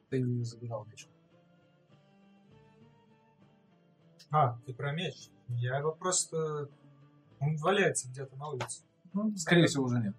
Ты 0.09 0.21
не 0.21 0.43
забирал 0.43 0.85
меч. 0.85 1.07
А, 4.29 4.59
ты 4.65 4.73
про 4.73 4.91
меч? 4.91 5.29
Я 5.49 5.79
его 5.79 5.93
просто... 5.93 6.69
Он 7.39 7.55
валяется 7.57 8.07
где-то 8.09 8.35
на 8.35 8.49
улице. 8.49 8.83
Ну, 9.13 9.35
скорее 9.35 9.65
всего, 9.65 9.85
уже 9.85 9.99
нет. 9.99 10.15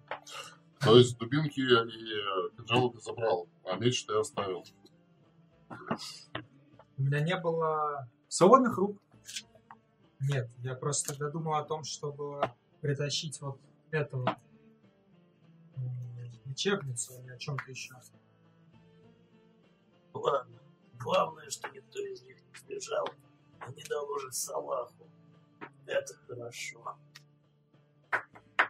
То 0.81 0.97
есть 0.97 1.17
дубинки 1.17 1.59
и 1.59 2.57
кинжалы 2.57 2.91
ты 2.91 2.99
забрал, 2.99 3.47
а 3.63 3.77
меч 3.77 4.05
ты 4.05 4.13
оставил. 4.13 4.65
У 5.69 7.01
меня 7.01 7.21
не 7.21 7.37
было... 7.37 8.09
Свободных 8.29 8.77
рук. 8.77 9.01
Нет, 10.19 10.49
я 10.59 10.75
просто 10.75 11.13
тогда 11.13 11.29
думал 11.29 11.53
о 11.53 11.63
том, 11.63 11.83
чтобы 11.83 12.41
притащить 12.81 13.39
вот 13.41 13.59
эту 13.91 14.19
вот 14.19 14.29
лечебницу 16.45 17.13
или 17.21 17.31
о 17.31 17.37
чем-то 17.37 17.69
еще. 17.69 17.95
Ладно. 20.13 20.59
Главное, 20.99 21.49
что 21.49 21.69
никто 21.69 21.99
из 21.99 22.23
них 22.23 22.37
не 22.41 22.55
сбежал 22.59 23.07
и 23.69 23.73
не 23.73 23.83
доложит 23.83 24.33
Салаху. 24.33 25.07
Это 25.85 26.15
хорошо. 26.27 26.97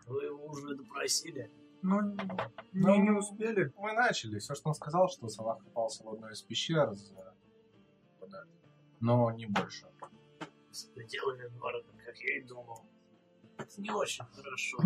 Вы 0.06 0.26
его 0.26 0.46
уже 0.46 0.76
допросили? 0.76 1.52
Ну, 1.82 2.02
Ну, 2.74 2.96
не, 2.96 3.02
не 3.02 3.10
успели. 3.12 3.72
Мы 3.78 3.94
начали. 3.94 4.40
Все, 4.40 4.56
что 4.56 4.70
он 4.70 4.76
сказал, 4.76 5.10
что 5.10 5.28
Салах 5.30 5.64
попался 5.64 6.04
в 6.04 6.10
одной 6.10 6.34
из 6.34 6.42
пещер 6.42 6.94
за... 6.94 7.34
Но 9.00 9.32
не 9.32 9.46
больше. 9.46 9.88
С 10.72 10.86
пределами 10.86 11.48
города, 11.60 11.88
как 12.04 12.18
я 12.18 12.38
и 12.38 12.44
думал. 12.44 12.84
Это 13.58 13.82
не 13.82 13.92
очень 13.92 14.26
хорошо. 14.26 14.78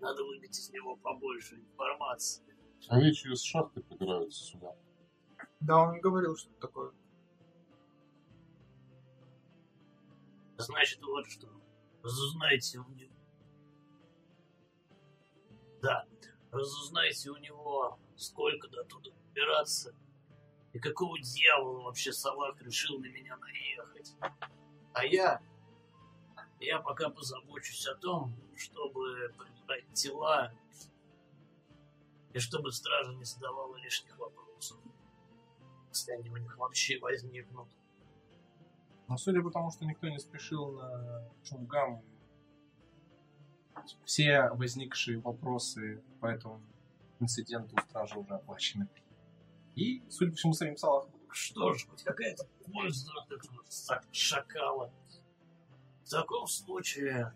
Надо 0.00 0.22
выбить 0.24 0.58
из 0.58 0.70
него 0.70 0.96
побольше 0.96 1.56
информации. 1.56 2.44
Они 2.88 3.12
через 3.12 3.42
шахты 3.42 3.82
пробираются 3.82 4.44
сюда. 4.44 4.76
Да, 5.60 5.78
он 5.80 6.00
говорил, 6.00 6.36
что 6.36 6.50
это 6.50 6.60
такое. 6.60 6.92
Значит, 10.58 11.00
вот 11.02 11.26
что. 11.26 11.48
Разузнайте 12.02 12.78
у 12.78 12.88
него. 12.90 13.13
Разузнайте 16.54 17.30
у 17.30 17.36
него, 17.36 17.98
сколько 18.16 18.68
до 18.68 18.84
туда 18.84 19.10
добираться. 19.28 19.94
И 20.72 20.78
какого 20.78 21.18
дьявола 21.18 21.82
вообще 21.82 22.12
Салах 22.12 22.60
решил 22.62 22.98
на 22.98 23.06
меня 23.06 23.36
наехать. 23.36 24.14
А 24.92 25.04
я... 25.04 25.40
Я 26.60 26.78
пока 26.80 27.10
позабочусь 27.10 27.86
о 27.86 27.94
том, 27.96 28.34
чтобы 28.56 29.32
прибрать 29.36 29.92
тела 29.92 30.52
и 32.32 32.38
чтобы 32.38 32.72
стража 32.72 33.12
не 33.12 33.24
задавала 33.24 33.76
лишних 33.76 34.16
вопросов. 34.18 34.78
Если 35.90 36.12
они 36.12 36.30
у 36.30 36.36
них 36.36 36.56
вообще 36.56 36.98
возникнут. 36.98 37.68
Но 39.08 39.16
судя 39.18 39.42
по 39.42 39.50
тому, 39.50 39.70
что 39.70 39.84
никто 39.84 40.08
не 40.08 40.18
спешил 40.18 40.72
на 40.72 41.30
Чунгам, 41.44 42.02
все 44.04 44.48
возникшие 44.50 45.18
вопросы 45.20 46.02
по 46.20 46.26
этому 46.26 46.62
инциденту 47.20 47.76
стражи 47.88 48.18
уже 48.18 48.34
оплачены. 48.34 48.88
И, 49.74 50.02
судя 50.08 50.30
по 50.30 50.36
всему, 50.36 50.52
самим 50.52 50.76
Салахом. 50.76 51.12
Что 51.30 51.74
ж, 51.74 51.86
хоть 51.86 52.02
какая-то 52.04 52.46
польза 52.72 53.10
от 53.20 53.30
этого 53.32 53.64
ша- 53.68 54.04
шакала. 54.12 54.92
В 56.04 56.08
таком 56.08 56.46
случае, 56.46 57.34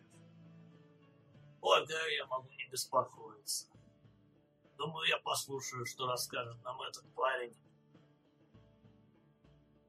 полагаю, 1.60 2.14
я 2.14 2.26
могу 2.26 2.48
не 2.50 2.68
беспокоиться. 2.70 3.66
Думаю, 4.76 5.08
я 5.08 5.18
послушаю, 5.18 5.84
что 5.84 6.06
расскажет 6.06 6.62
нам 6.62 6.80
этот 6.82 7.04
парень. 7.14 7.54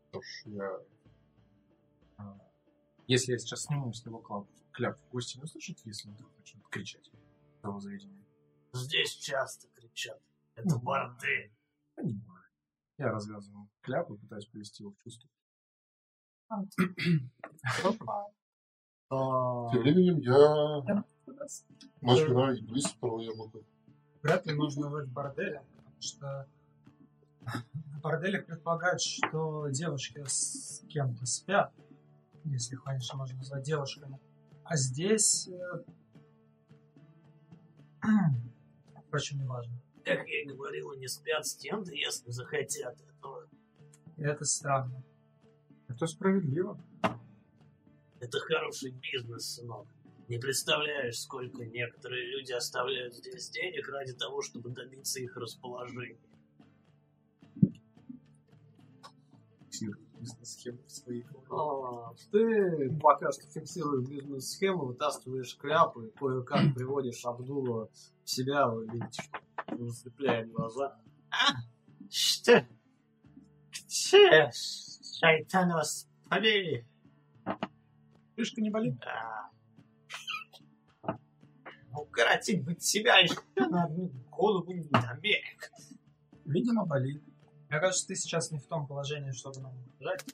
Что 0.09 0.49
я 0.49 0.79
а, 2.17 2.37
Если 3.05 3.33
я 3.33 3.37
сейчас 3.37 3.63
сниму 3.63 3.93
с 3.93 4.03
него 4.03 4.19
клап, 4.19 4.47
кляп, 4.79 4.97
гости 5.11 5.37
не 5.37 5.43
услышат, 5.43 5.77
если 5.83 6.07
он 6.07 6.15
вдруг 6.15 6.31
начнет 6.37 6.65
кричать 6.69 7.11
в 7.57 7.61
того 7.61 7.79
заведения? 7.81 8.23
Здесь 8.71 9.11
часто 9.15 9.67
кричат. 9.75 10.21
Это 10.55 10.69
Ну, 10.69 10.79
бордель. 10.79 11.51
Понимаю. 11.95 12.45
Я 12.97 13.09
развязываю 13.11 13.69
кляп 13.81 14.09
и 14.09 14.17
пытаюсь 14.17 14.45
привести 14.45 14.83
его 14.83 14.93
в 14.93 14.97
чувство. 15.03 15.29
А, 16.47 16.61
Тем 19.71 19.81
временем 19.81 20.19
я 20.19 21.03
начинаю 22.01 22.57
Иблис 22.57 22.85
второй 22.85 23.25
яблоко. 23.25 23.59
Вряд 24.21 24.45
ли 24.45 24.53
нужно 24.53 24.89
быть 24.89 25.07
в 25.09 25.11
борделе, 25.11 25.61
потому 25.75 26.01
что 26.01 26.47
в 27.41 27.99
борделях 28.01 28.45
предполагают, 28.45 29.01
что 29.01 29.67
девушки 29.69 30.23
с 30.25 30.83
кем-то 30.87 31.25
спят, 31.25 31.73
если 32.45 32.75
их, 32.75 32.83
конечно, 32.83 33.17
можно 33.17 33.37
назвать 33.37 33.63
девушками. 33.63 34.19
А 34.69 34.77
здесь... 34.77 35.49
э, 35.49 35.83
Впрочем, 39.07 39.39
не 39.39 39.45
важно. 39.45 39.73
Как 40.05 40.27
я 40.27 40.43
и 40.43 40.45
говорил, 40.45 40.91
они 40.91 41.07
спят 41.07 41.47
с 41.47 41.55
кем-то, 41.55 41.91
если 41.91 42.29
захотят 42.29 42.95
этого. 43.01 43.47
Это 44.17 44.45
странно. 44.45 45.03
Это 45.87 46.05
справедливо. 46.05 46.79
Это 48.19 48.39
хороший 48.41 48.91
бизнес, 48.91 49.55
сынок. 49.55 49.87
Не 50.27 50.37
представляешь, 50.37 51.19
сколько 51.19 51.65
некоторые 51.65 52.27
люди 52.27 52.51
оставляют 52.51 53.15
здесь 53.15 53.49
денег 53.49 53.89
ради 53.89 54.13
того, 54.13 54.43
чтобы 54.43 54.69
добиться 54.69 55.19
их 55.19 55.35
расположения. 55.35 56.19
Бизнес-схему 60.19 60.79
голове. 60.87 61.25
А, 61.49 62.13
Ты 62.31 62.97
пока 62.99 63.31
что 63.31 63.47
фиксируешь 63.47 64.07
бизнес-схему, 64.07 64.85
вытаскиваешь 64.85 65.55
кляпы, 65.57 66.07
и 66.07 66.11
кое-как 66.11 66.73
приводишь 66.75 67.25
Абдула 67.25 67.89
в 68.23 68.29
себя, 68.29 68.67
вы 68.67 68.85
видите, 68.87 69.21
что 69.21 69.75
он 69.75 69.91
глаза. 70.51 70.99
Что? 72.09 72.65
Где 73.71 74.51
шайтан 74.51 75.69
вас 75.71 76.07
побери? 76.29 76.85
Крышка 78.35 78.61
не 78.61 78.69
болит? 78.69 79.01
А. 79.05 79.49
Укоротить 81.93 82.63
бы 82.63 82.75
себя 82.79 83.17
еще 83.17 83.35
на 83.55 83.85
одну 83.85 84.11
голову 84.31 84.71
Америк. 84.91 85.71
Видимо, 86.45 86.85
болит. 86.85 87.21
Мне 87.69 87.79
кажется, 87.79 88.07
ты 88.07 88.15
сейчас 88.15 88.51
не 88.51 88.57
в 88.57 88.65
том 88.65 88.87
положении, 88.87 89.31
чтобы 89.31 89.59
нам 89.59 89.73
угрожать. 89.77 90.25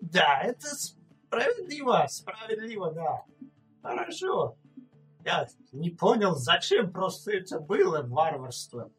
Да, 0.00 0.40
это 0.42 0.66
справедливо, 0.66 2.06
справедливо, 2.08 2.92
да. 2.92 3.24
Хорошо. 3.82 4.56
Я 5.24 5.46
не 5.72 5.90
понял, 5.90 6.34
зачем 6.34 6.92
просто 6.92 7.32
это 7.32 7.58
было 7.58 8.02
варварство. 8.02 8.90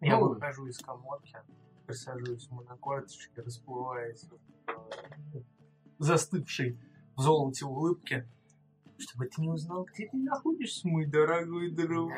Я 0.00 0.18
Ну, 0.18 0.30
выхожу 0.30 0.66
из 0.66 0.78
коморки, 0.78 1.36
присаживаюсь 1.86 2.46
ему 2.48 2.62
на 2.62 2.76
корточки, 2.76 3.38
расплываясь 3.40 4.24
в 5.98 6.02
застывшей 6.02 6.78
в 7.16 7.20
золоте 7.20 7.66
улыбке. 7.66 8.26
Чтобы 9.00 9.26
ты 9.26 9.40
не 9.40 9.48
узнал, 9.48 9.84
где 9.84 10.08
ты 10.08 10.16
находишься, 10.18 10.86
мой 10.86 11.06
дорогой 11.06 11.70
друг. 11.70 12.12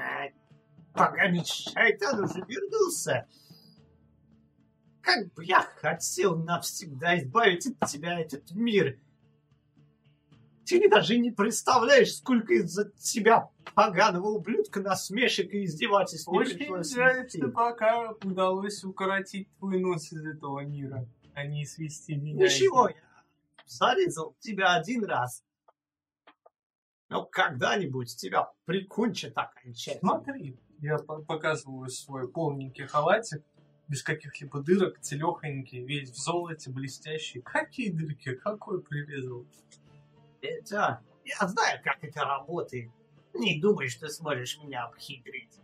Поганый 0.93 1.45
шайтан 1.45 2.25
уже 2.25 2.45
вернулся. 2.47 3.27
Как 5.01 5.33
бы 5.33 5.45
я 5.45 5.63
хотел 5.81 6.37
навсегда 6.37 7.19
избавить 7.19 7.67
от 7.67 7.89
тебя 7.89 8.21
этот 8.21 8.51
мир. 8.51 8.99
Ты 10.67 10.79
не 10.81 10.89
даже 10.89 11.19
не 11.19 11.31
представляешь, 11.31 12.15
сколько 12.17 12.55
из-за 12.55 12.91
тебя 12.93 13.49
поганого 13.75 14.29
ублюдка 14.29 14.81
насмешек 14.81 15.53
и 15.53 15.65
издевательств 15.65 16.29
Очень 16.29 16.83
жаль, 16.85 17.29
что 17.29 17.49
пока 17.49 18.13
удалось 18.23 18.83
укоротить 18.85 19.49
твой 19.59 19.81
нос 19.81 20.13
из 20.13 20.25
этого 20.25 20.65
мира, 20.65 21.07
а 21.35 21.47
не 21.47 21.65
свести 21.65 22.15
меня. 22.17 22.45
Ничего, 22.45 22.89
я 22.89 22.95
зарезал 23.67 24.37
тебя 24.41 24.75
один 24.75 25.05
раз. 25.05 25.43
Но 27.13 27.27
когда-нибудь 27.27 28.17
тебя 28.17 28.51
прикончат 28.65 29.33
окончательно. 29.37 30.13
Смотри, 30.13 30.59
я 30.81 30.97
по- 30.97 31.23
показываю 31.23 31.91
свой 31.91 32.27
полненький 32.27 32.87
халатик, 32.87 33.45
без 33.87 34.03
каких-либо 34.03 34.63
дырок, 34.63 34.99
целехонький, 34.99 35.85
весь 35.85 36.11
в 36.11 36.17
золоте, 36.17 36.71
блестящий. 36.71 37.43
Какие 37.43 37.91
дырки? 37.91 38.35
Какой 38.37 38.83
прирезал? 38.83 39.45
Это... 40.41 41.03
Я 41.25 41.47
знаю, 41.47 41.81
как 41.85 42.03
это 42.03 42.25
работает. 42.25 42.91
Не 43.35 43.61
думай, 43.61 43.89
что 43.89 44.09
сможешь 44.09 44.59
меня 44.63 44.85
обхитрить. 44.87 45.61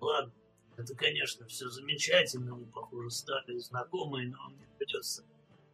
Ладно, 0.00 0.32
это, 0.76 0.96
конечно, 0.96 1.46
все 1.46 1.68
замечательно, 1.68 2.56
мы, 2.56 2.66
похоже, 2.66 3.10
стали 3.10 3.56
знакомые, 3.58 4.28
но 4.30 4.48
мне 4.48 4.66
придется 4.78 5.24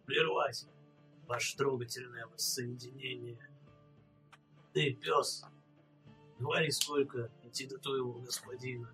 прервать 0.05 0.67
ваше 1.27 1.57
трогательное 1.57 2.27
воссоединение. 2.27 3.39
Ты, 4.73 4.95
пес, 4.95 5.45
говори, 6.39 6.71
сколько 6.71 7.31
идти 7.43 7.67
до 7.67 7.79
твоего 7.79 8.13
господина. 8.15 8.91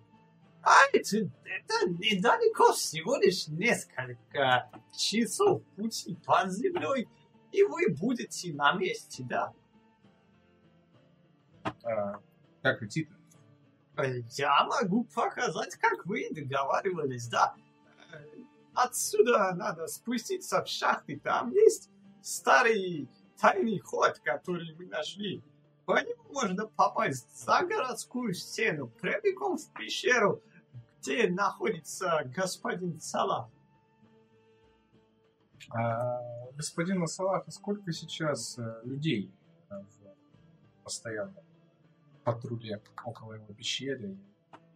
А 0.61 0.75
это, 0.91 1.17
это 1.17 1.89
недалеко, 1.89 2.73
всего 2.73 3.15
лишь 3.17 3.47
несколько 3.47 4.69
часов 4.97 5.63
пути 5.75 6.17
под 6.25 6.51
землей, 6.51 7.07
и 7.51 7.63
вы 7.63 7.89
будете 7.97 8.53
на 8.53 8.73
месте, 8.73 9.23
да. 9.27 9.53
А, 11.63 12.19
как 12.61 12.83
идти-то? 12.83 13.15
Э, 13.97 14.21
Я 14.37 14.65
могу 14.65 15.05
показать, 15.05 15.75
как 15.75 16.05
вы 16.05 16.21
и 16.23 16.33
договаривались, 16.33 17.27
да. 17.27 17.55
Э, 18.11 18.17
Отсюда 18.73 19.53
надо 19.55 19.87
спуститься 19.87 20.63
в 20.63 20.67
шахты, 20.67 21.19
там 21.19 21.51
есть 21.51 21.89
старый 22.21 23.09
тайный 23.39 23.79
ход, 23.79 24.19
который 24.19 24.75
мы 24.75 24.85
нашли. 24.85 25.41
По 25.89 25.99
нему 26.03 26.23
можно 26.31 26.67
попасть 26.67 27.35
за 27.43 27.65
городскую 27.65 28.35
стену, 28.35 28.89
прямиком 29.01 29.57
в 29.57 29.73
пещеру, 29.73 30.39
где 30.99 31.27
находится 31.27 32.21
господин 32.25 33.01
Салах. 33.01 33.49
А, 35.71 36.21
господин 36.53 37.07
Салаха, 37.07 37.49
сколько 37.49 37.91
сейчас 37.91 38.59
э, 38.59 38.81
людей 38.83 39.33
э, 39.71 39.81
в 39.81 40.83
постоянном 40.83 41.43
патруле 42.23 42.83
около 43.03 43.33
его 43.33 43.51
пещеры 43.55 44.15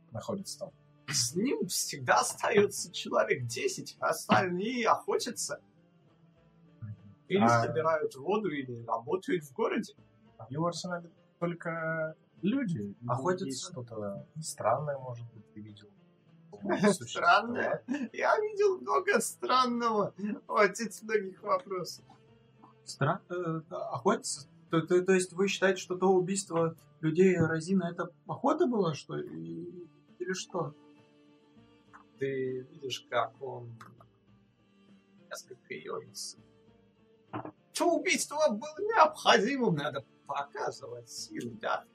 находится 0.09 0.61
там? 0.61 0.71
С 1.09 1.35
ним 1.35 1.67
всегда 1.67 2.21
остается 2.21 2.91
человек 2.91 3.45
10, 3.45 3.97
остальные 3.99 4.87
охотятся. 4.87 5.61
Или 7.27 7.43
А- 7.43 7.61
собирают 7.63 8.15
воду, 8.15 8.49
или 8.49 8.83
работают 8.87 9.43
в 9.43 9.53
городе. 9.53 9.93
В 10.47 10.51
его 10.51 10.67
арсенале 10.67 11.09
только 11.39 12.15
люди. 12.41 12.95
Охотятся? 13.07 13.45
есть 13.45 13.63
Что-то 13.71 14.25
странное, 14.41 14.97
может 14.97 15.25
быть, 15.33 15.53
ты 15.53 15.61
видел? 15.61 15.87
Странное. 16.93 17.83
Я 18.13 18.37
видел 18.39 18.79
много 18.79 19.19
странного. 19.19 20.13
Отец 20.47 21.01
многих 21.01 21.41
вопросов. 21.43 22.05
Стра... 22.85 23.21
э, 23.29 23.61
охотиться? 23.69 24.47
То, 24.69 24.81
то- 24.81 25.01
то 25.01 25.13
есть 25.13 25.33
вы 25.33 25.47
считаете, 25.47 25.81
что 25.81 25.97
то 25.97 26.07
убийство 26.07 26.75
людей 27.01 27.37
Розина 27.37 27.89
это 27.91 28.09
охота 28.27 28.65
была, 28.67 28.93
что 28.93 29.15
ли? 29.15 29.83
Или 30.19 30.33
что? 30.33 30.73
Ты 32.19 32.61
видишь, 32.71 33.05
как 33.09 33.33
он 33.41 33.69
несколько 35.29 35.73
ерится. 35.73 36.37
То 37.73 37.95
убийство 37.95 38.37
было 38.49 38.77
необходимым, 38.79 39.75
надо 39.75 40.05
показывать 40.25 41.09
силу, 41.09 41.51
да. 41.61 41.85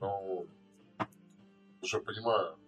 Но 0.00 0.46
уже 1.80 2.00
понимаю, 2.00 2.58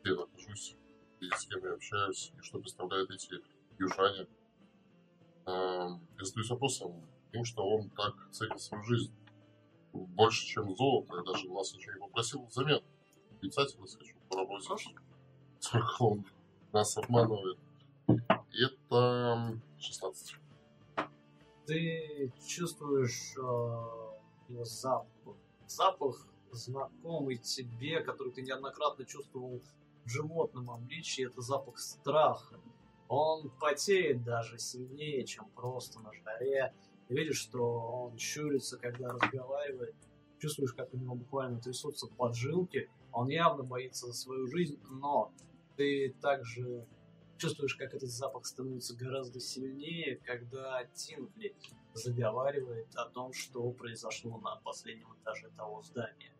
где 0.00 0.10
я 0.12 0.16
нахожусь, 0.16 0.76
и 1.20 1.30
с 1.30 1.46
кем 1.46 1.64
я 1.64 1.72
общаюсь, 1.74 2.32
и 2.36 2.42
что 2.42 2.58
представляют 2.58 3.10
эти 3.10 3.40
южане. 3.78 4.26
Эм, 5.46 6.00
Я 6.18 6.24
задаюсь 6.24 6.50
вопросом, 6.50 7.06
тем, 7.32 7.44
что 7.44 7.66
он 7.68 7.90
так 7.90 8.14
ценит 8.32 8.60
свою 8.60 8.82
жизнь. 8.84 9.12
Больше, 9.92 10.44
чем 10.46 10.74
золото, 10.74 11.16
я 11.16 11.22
даже 11.22 11.48
у 11.48 11.54
нас 11.54 11.72
ничего 11.72 11.94
не 11.94 12.00
попросил 12.00 12.44
взамен. 12.44 12.82
Отрицательно 13.36 13.86
скажу 13.86 14.14
по 14.28 14.36
работе. 14.38 14.68
Он 16.00 16.24
нас 16.72 16.96
обманывает. 16.96 17.58
И 18.08 18.64
это 18.64 19.58
16. 19.78 20.36
Ты 21.66 22.32
чувствуешь 22.46 23.34
э, 23.36 23.40
его 23.40 24.64
запах. 24.64 25.36
Запах 25.66 26.28
знакомый 26.52 27.38
тебе, 27.38 28.00
который 28.00 28.32
ты 28.32 28.42
неоднократно 28.42 29.04
чувствовал 29.04 29.60
в 30.04 30.08
животном 30.08 30.70
обличии. 30.70 31.26
Это 31.26 31.40
запах 31.40 31.78
страха. 31.78 32.60
Он 33.08 33.50
потеет 33.60 34.22
даже 34.22 34.58
сильнее, 34.58 35.24
чем 35.24 35.48
просто 35.50 36.00
на 36.00 36.12
жаре. 36.12 36.72
Ты 37.08 37.14
видишь, 37.14 37.40
что 37.40 37.62
он 37.62 38.18
щурится, 38.18 38.78
когда 38.78 39.08
разговаривает. 39.08 39.94
Чувствуешь, 40.38 40.72
как 40.72 40.92
у 40.94 40.96
него 40.96 41.14
буквально 41.14 41.60
трясутся 41.60 42.06
поджилки. 42.06 42.88
Он 43.12 43.28
явно 43.28 43.64
боится 43.64 44.06
за 44.06 44.12
свою 44.12 44.46
жизнь, 44.46 44.78
но 44.90 45.32
ты 45.76 46.14
также 46.20 46.86
чувствуешь, 47.38 47.74
как 47.74 47.94
этот 47.94 48.10
запах 48.10 48.46
становится 48.46 48.96
гораздо 48.96 49.40
сильнее, 49.40 50.16
когда 50.24 50.84
Тинкли 50.94 51.54
заговаривает 51.94 52.94
о 52.96 53.06
том, 53.06 53.32
что 53.32 53.70
произошло 53.72 54.38
на 54.38 54.56
последнем 54.56 55.14
этаже 55.20 55.50
того 55.56 55.82
здания. 55.82 56.32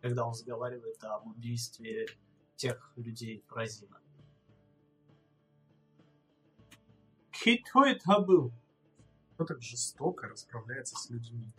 Когда 0.00 0.26
он 0.26 0.34
заговаривает 0.34 1.02
об 1.04 1.26
убийстве 1.26 2.06
тех 2.56 2.92
людей 2.96 3.44
Розина. 3.48 4.00
Кто 7.30 7.84
это 7.84 8.20
был? 8.20 8.52
Кто 9.34 9.44
так 9.44 9.62
жестоко 9.62 10.28
расправляется 10.28 10.96
с 10.96 11.10
людьми? 11.10 11.52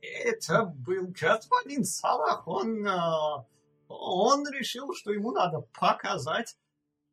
Это 0.00 0.64
был 0.64 1.08
господин 1.08 1.84
Салах. 1.84 2.46
Он, 2.46 2.86
а, 2.86 3.46
он 3.88 4.48
решил, 4.50 4.92
что 4.94 5.12
ему 5.12 5.32
надо 5.32 5.60
показать 5.78 6.56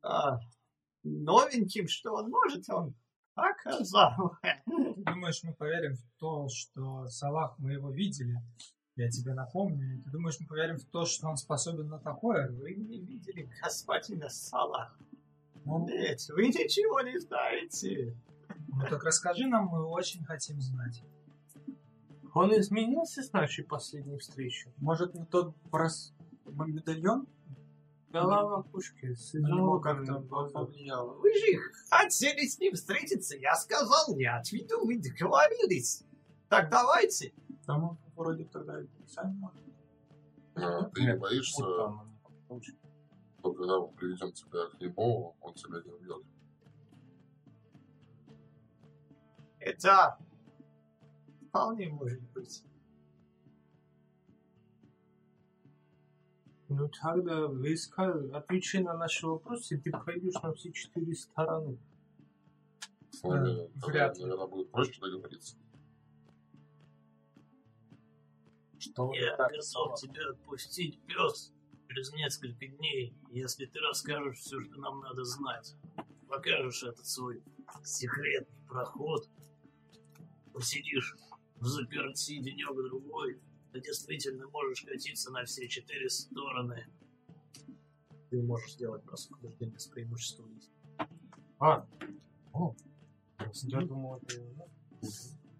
а, 0.04 0.38
новеньким, 1.02 1.88
что 1.88 2.14
он 2.14 2.30
может. 2.30 2.68
Он 2.68 2.94
показал. 3.34 4.36
Думаешь, 4.66 5.42
мы 5.42 5.54
поверим 5.54 5.94
в 5.94 6.18
то, 6.18 6.48
что 6.48 7.06
Салах 7.08 7.58
мы 7.58 7.72
его 7.72 7.90
видели? 7.90 8.36
Я 8.96 9.10
тебе 9.10 9.34
напомню, 9.34 10.02
ты 10.04 10.10
думаешь, 10.10 10.38
мы 10.38 10.46
поверим 10.46 10.78
в 10.78 10.84
то, 10.84 11.04
что 11.04 11.26
он 11.26 11.36
способен 11.36 11.88
на 11.88 11.98
такое? 11.98 12.48
Вы 12.52 12.74
не 12.74 13.00
видели 13.00 13.50
господина 13.60 14.28
Салах? 14.28 14.96
Ну, 15.64 15.84
Нет, 15.88 16.20
вы 16.28 16.46
ничего 16.48 17.00
не 17.00 17.18
знаете. 17.18 18.16
ну 18.68 18.86
так 18.88 19.02
расскажи 19.02 19.46
нам, 19.46 19.66
мы 19.66 19.84
очень 19.84 20.22
хотим 20.24 20.60
знать. 20.60 21.02
Он 22.34 22.52
изменился 22.58 23.22
с 23.22 23.32
нашей 23.32 23.64
последней 23.64 24.18
встречи? 24.18 24.72
Может, 24.76 25.14
не 25.14 25.24
тот 25.24 25.56
брос... 25.70 26.12
медальон 26.44 27.26
Голова 28.14 28.62
пушки 28.62 29.12
с 29.12 29.32
на 29.34 29.38
него 29.38 29.80
изумрудами 29.80 30.06
как-то 30.06 30.46
повлияло? 30.52 31.14
Вы 31.14 31.34
же 31.34 31.58
хотели 31.90 32.46
с 32.46 32.60
ним 32.60 32.74
встретиться. 32.74 33.36
Я 33.36 33.56
сказал, 33.56 34.14
не 34.14 34.26
отведу, 34.26 34.86
вы 34.86 35.00
договорились. 35.00 36.04
Так 36.48 36.70
давайте. 36.70 37.34
Да 37.66 37.76
мы 37.76 37.96
вроде 38.14 38.44
тогда 38.44 38.80
и 38.80 38.86
сами 39.08 39.34
можем. 39.34 39.64
А, 40.54 40.84
Ты 40.90 41.02
не 41.02 41.16
боишься, 41.16 41.54
что 41.56 43.52
когда 43.52 43.80
мы 43.80 43.88
приведем 43.88 44.30
тебя 44.30 44.68
к 44.68 44.80
нему, 44.80 45.34
он 45.40 45.54
тебя 45.54 45.82
не 45.84 45.90
убьет? 45.90 46.22
Это 49.58 50.18
вполне 51.48 51.88
может 51.88 52.22
быть. 52.30 52.62
Ну 56.68 56.88
тогда 56.88 57.46
вы 57.46 57.76
сказали, 57.76 58.30
отвечай 58.30 58.82
на 58.82 58.96
наши 58.96 59.26
вопросы, 59.26 59.76
и 59.76 59.78
ты 59.78 59.90
пройдешь 59.90 60.40
на 60.42 60.52
все 60.54 60.72
четыре 60.72 61.14
стороны. 61.14 61.78
Э, 63.12 63.20
тогда, 63.20 63.68
вряд 63.86 64.16
ли. 64.16 64.24
наверное, 64.24 64.46
будет 64.46 64.70
проще 64.70 65.00
договориться. 65.00 65.56
Что 68.78 69.12
Я 69.14 69.36
так 69.36 69.52
готов 69.52 69.98
тебя 69.98 70.30
отпустить, 70.30 71.00
пес, 71.06 71.52
через 71.88 72.12
несколько 72.12 72.66
дней, 72.66 73.14
если 73.30 73.66
ты 73.66 73.78
расскажешь 73.80 74.38
все, 74.38 74.60
что 74.60 74.80
нам 74.80 75.00
надо 75.00 75.24
знать. 75.24 75.74
Покажешь 76.28 76.82
этот 76.82 77.06
свой 77.06 77.42
секретный 77.82 78.66
проход. 78.66 79.28
Посидишь 80.52 81.16
в 81.56 81.66
заперти 81.66 82.38
денек-другой, 82.38 83.40
ты 83.74 83.80
действительно 83.80 84.46
можешь 84.50 84.82
катиться 84.82 85.32
на 85.32 85.44
все 85.44 85.68
четыре 85.68 86.08
стороны. 86.08 86.86
Ты 88.30 88.40
можешь 88.40 88.74
сделать 88.74 89.02
просто 89.02 89.34
побеждение 89.34 89.80
с 89.80 89.88
преимуществом. 89.88 90.60
А, 91.58 91.84
о, 92.52 92.76
я 93.64 93.80
думал, 93.80 94.18
это... 94.18 94.40
ну, 94.40 95.08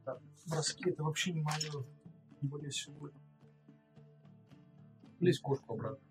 да, 0.05 0.21
Броски 0.47 0.91
это 0.91 1.03
вообще 1.03 1.33
не 1.33 1.41
мое. 1.41 1.85
Более 2.43 2.71
сегодня. 2.71 3.21
Лезь 5.19 5.41
кошку 5.41 5.75
обратно. 5.75 6.07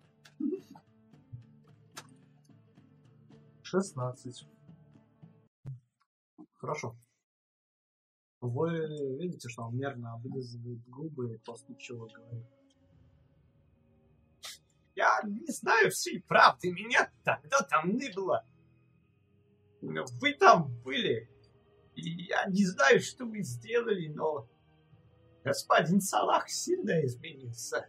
16. 3.62 4.46
Хорошо. 6.56 6.96
Вы 8.48 9.18
видите, 9.18 9.48
что 9.48 9.64
он 9.64 9.76
нервно 9.76 10.14
облизывает 10.14 10.86
губы, 10.88 11.40
после 11.46 11.74
чего 11.76 12.06
говорит. 12.06 12.46
Я 14.94 15.20
не 15.24 15.50
знаю 15.50 15.90
всей 15.90 16.22
правды, 16.22 16.70
меня 16.70 17.10
тогда 17.24 17.60
там 17.62 17.96
не 17.96 18.10
было. 18.10 18.44
Вы 19.80 20.34
там 20.34 20.68
были. 20.84 21.28
И 21.94 22.24
я 22.24 22.44
не 22.46 22.66
знаю, 22.66 23.00
что 23.00 23.24
вы 23.24 23.42
сделали, 23.42 24.08
но 24.08 24.46
господин 25.42 26.02
Салах 26.02 26.48
сильно 26.50 27.04
изменился. 27.04 27.88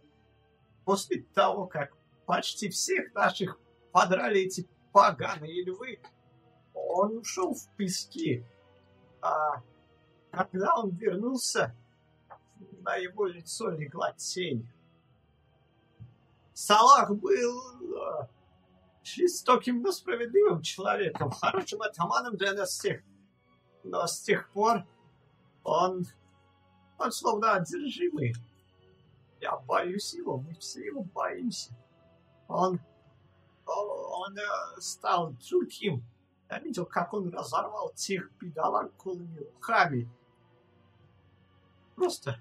После 0.84 1.22
того, 1.34 1.66
как 1.66 1.94
почти 2.24 2.70
всех 2.70 3.12
наших 3.12 3.60
подрали 3.92 4.40
эти 4.40 4.66
поганые 4.92 5.64
львы, 5.64 6.00
он 6.72 7.18
ушел 7.18 7.52
в 7.52 7.68
пески. 7.76 8.44
А 9.20 9.62
когда 10.36 10.74
он 10.74 10.90
вернулся, 10.90 11.74
на 12.82 12.96
его 12.96 13.26
лицо 13.26 13.70
легла 13.70 14.12
тень. 14.12 14.68
Салах 16.52 17.10
был 17.10 17.60
э, 17.80 18.26
жестоким, 19.02 19.80
но 19.80 19.92
справедливым 19.92 20.60
человеком, 20.60 21.30
хорошим 21.30 21.82
атаманом 21.82 22.36
для 22.36 22.52
нас 22.52 22.70
всех. 22.70 23.02
Но 23.82 24.06
с 24.06 24.20
тех 24.20 24.50
пор 24.50 24.84
он, 25.64 26.06
он 26.98 27.12
словно 27.12 27.54
одержимый. 27.54 28.34
Я 29.40 29.56
боюсь 29.56 30.12
его, 30.14 30.38
мы 30.38 30.54
все 30.54 30.84
его 30.84 31.02
боимся. 31.02 31.74
Он, 32.48 32.78
он 33.66 34.38
э, 34.38 34.80
стал 34.80 35.34
другим. 35.48 36.04
Я 36.50 36.58
видел, 36.58 36.84
как 36.84 37.14
он 37.14 37.30
разорвал 37.30 37.92
тех 37.94 38.30
бедолаг 38.38 38.92
голыми 39.02 39.38
руками. 39.38 40.08
Просто 41.96 42.38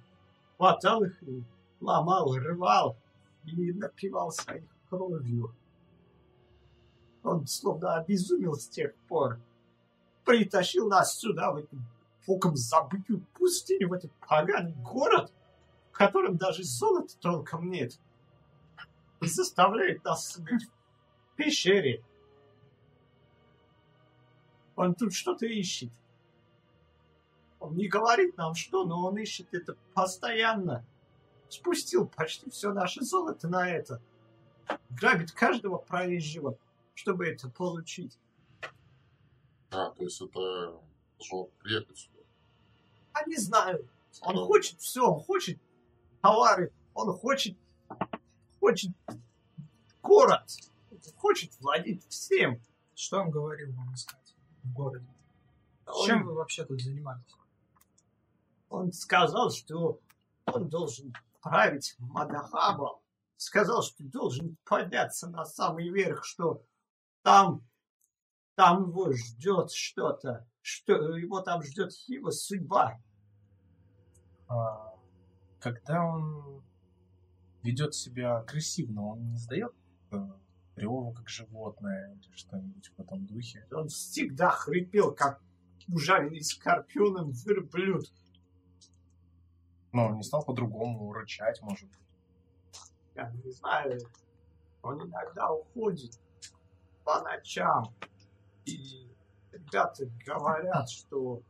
хватал 0.57 1.03
их 1.03 1.23
и 1.23 1.44
ломал, 1.80 2.36
рвал 2.36 2.98
и 3.45 3.72
напивался 3.72 4.56
их 4.56 4.64
кровью. 4.90 5.56
Он 7.23 7.48
словно 7.48 7.95
обезумел 7.95 8.56
с 8.56 8.68
тех 8.68 8.94
пор. 9.07 9.40
Притащил 10.26 10.88
нас 10.88 11.18
сюда, 11.18 11.52
в 11.52 11.57
эту 11.57 11.77
богом 12.27 12.56
забытую 12.56 13.26
пустыню, 13.34 13.90
в 13.90 13.94
этот 13.94 14.11
поганый 14.27 14.76
город, 14.84 15.32
в 15.91 15.98
котором 15.98 16.38
даже 16.38 16.64
золота 16.64 17.18
толком 17.19 17.69
нет. 17.69 17.98
И 19.22 19.27
заставляет 19.27 20.03
нас 20.03 20.34
сидеть 20.34 20.65
в 20.65 21.36
пещере. 21.36 22.03
Он 24.76 24.94
тут 24.94 25.14
что-то 25.14 25.45
ищет. 25.45 25.90
Он 27.65 27.75
не 27.75 27.87
говорит 27.87 28.37
нам 28.37 28.53
что, 28.55 28.85
но 28.85 29.05
он 29.05 29.17
ищет 29.17 29.53
это 29.53 29.75
постоянно. 29.93 30.85
Спустил 31.49 32.07
почти 32.07 32.49
все 32.49 32.73
наше 32.73 33.03
золото 33.03 33.47
на 33.47 33.69
это. 33.69 34.01
Грабит 34.89 35.31
каждого 35.31 35.77
проезжего, 35.77 36.57
чтобы 36.93 37.27
это 37.27 37.49
получить. 37.49 38.17
А, 39.71 39.89
то 39.91 40.03
есть 40.03 40.21
это 40.21 40.79
должно 41.17 41.45
приехать 41.59 41.97
сюда. 41.97 42.19
А 43.13 43.27
не 43.27 43.37
знаю. 43.37 43.87
Он 44.21 44.35
хочет 44.45 44.79
все, 44.79 45.05
он 45.05 45.19
хочет 45.19 45.59
товары, 46.21 46.71
он 46.93 47.11
хочет, 47.17 47.57
хочет 48.59 48.91
город, 50.01 50.43
хочет 51.17 51.51
владеть 51.59 52.05
всем. 52.07 52.61
Что 52.95 53.19
он 53.21 53.29
говорил 53.29 53.73
вам 53.73 53.93
искать 53.93 54.35
в 54.63 54.73
городе? 54.73 55.05
Он- 55.85 56.07
Чем 56.07 56.25
вы 56.25 56.33
вообще 56.33 56.63
тут 56.63 56.81
занимались? 56.81 57.25
Он 58.76 58.91
сказал, 58.91 59.52
что 59.52 60.02
он 60.45 60.68
должен 60.68 61.14
править 61.41 61.95
Мадахабом. 61.97 62.99
Сказал, 63.38 63.81
что 63.84 64.03
должен 64.03 64.57
подняться 64.65 65.30
на 65.30 65.45
самый 65.45 65.89
верх, 65.89 66.26
что 66.26 66.64
там, 67.22 67.65
там 68.56 68.89
его 68.89 69.11
ждет 69.14 69.72
что-то, 69.72 70.47
что 70.61 71.15
его 71.18 71.41
там 71.41 71.64
ждет 71.64 71.91
его 72.07 72.31
судьба. 72.31 72.99
А, 74.47 74.93
когда 75.60 76.06
он 76.06 76.64
ведет 77.64 77.95
себя 77.95 78.39
агрессивно, 78.39 79.07
он 79.07 79.31
не 79.31 79.38
сдает 79.38 79.73
э, 80.11 80.18
реву, 80.76 81.14
как 81.14 81.30
животное 81.30 82.14
или 82.14 82.31
что-нибудь 82.35 82.91
в 82.95 82.99
этом 82.99 83.26
духе. 83.26 83.65
Он 83.72 83.88
всегда 83.88 84.49
хрипел, 84.49 85.14
как 85.14 85.41
ужаленный 85.88 86.43
скорпионом 86.43 87.31
верблюд. 87.31 88.11
Но 89.95 90.07
он 90.07 90.17
не 90.17 90.23
стал 90.23 90.43
по-другому 90.43 91.13
рычать, 91.13 91.61
может 91.61 91.88
быть. 91.88 91.99
Я 93.15 93.31
не 93.31 93.49
знаю, 93.49 93.97
он 94.84 95.01
иногда 95.07 95.53
уходит 95.53 96.19
по 97.05 97.22
ночам. 97.22 97.95
И 98.65 99.09
ребята 99.53 100.05
говорят, 100.26 100.89
что 100.89 101.41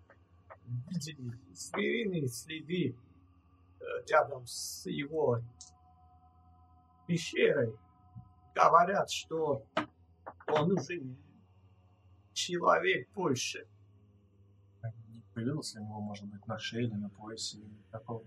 видели 0.88 1.34
звериные 1.55 2.27
следы 2.27 2.95
э, 3.80 3.84
рядом 4.11 4.45
с 4.45 4.85
его 4.85 5.39
пещерой. 7.07 7.76
Говорят, 8.53 9.09
что 9.09 9.65
он 10.45 10.72
уже 10.72 11.01
человек 12.34 13.09
больше. 13.13 13.67
Появилось 15.36 15.76
у 15.76 15.80
него, 15.82 15.99
может 15.99 16.26
быть, 16.26 16.48
на 16.48 16.57
шее 16.57 16.86
или 16.88 16.95
на 16.95 17.10
поясе 17.10 17.60
такого 17.91 18.24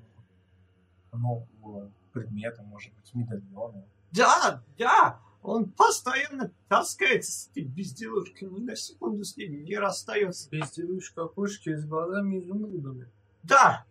нового 1.11 1.91
предмета, 2.13 2.63
может 2.63 2.93
быть, 2.93 3.15
медальона? 3.15 3.83
Да, 4.13 4.63
да, 4.77 5.19
он 5.43 5.71
постоянно 5.71 6.53
таскается 6.69 7.33
с 7.33 7.49
этой 7.49 7.65
безделушкой, 7.65 8.51
ни 8.51 8.61
на 8.61 8.77
секунду 8.77 9.25
с 9.25 9.37
ней 9.39 9.49
не 9.49 9.77
расстается. 9.79 10.51
Безделушка 10.51 11.27
кошки 11.29 11.75
с 11.75 11.87
глазами 11.87 12.41
изумрудами. 12.41 13.11
Да, 13.43 13.87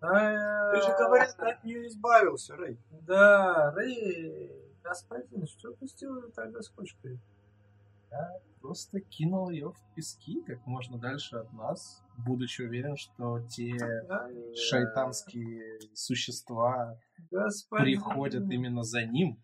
А, 0.00 0.72
Ты 0.72 0.82
же, 0.82 0.88
говорят, 0.98 1.38
от 1.38 1.62
нее 1.62 1.86
избавился, 1.86 2.56
Рэй. 2.56 2.78
Да, 3.02 3.70
Рэй, 3.76 4.52
господин, 4.82 5.46
что 5.46 5.72
ты 5.72 5.86
сделал 5.86 6.22
тогда 6.34 6.62
с 6.62 6.68
кошкой? 6.68 7.20
Просто 8.60 9.00
кинул 9.00 9.50
ее 9.50 9.70
в 9.70 9.94
пески 9.94 10.42
как 10.42 10.66
можно 10.66 10.98
дальше 10.98 11.36
от 11.36 11.52
нас, 11.52 12.02
будучи 12.16 12.62
уверен, 12.62 12.96
что 12.96 13.40
те 13.48 13.72
Ай, 14.08 14.54
шайтанские 14.54 15.80
существа 15.94 16.98
господин. 17.30 17.84
приходят 17.84 18.50
именно 18.50 18.82
за 18.82 19.04
ним. 19.04 19.42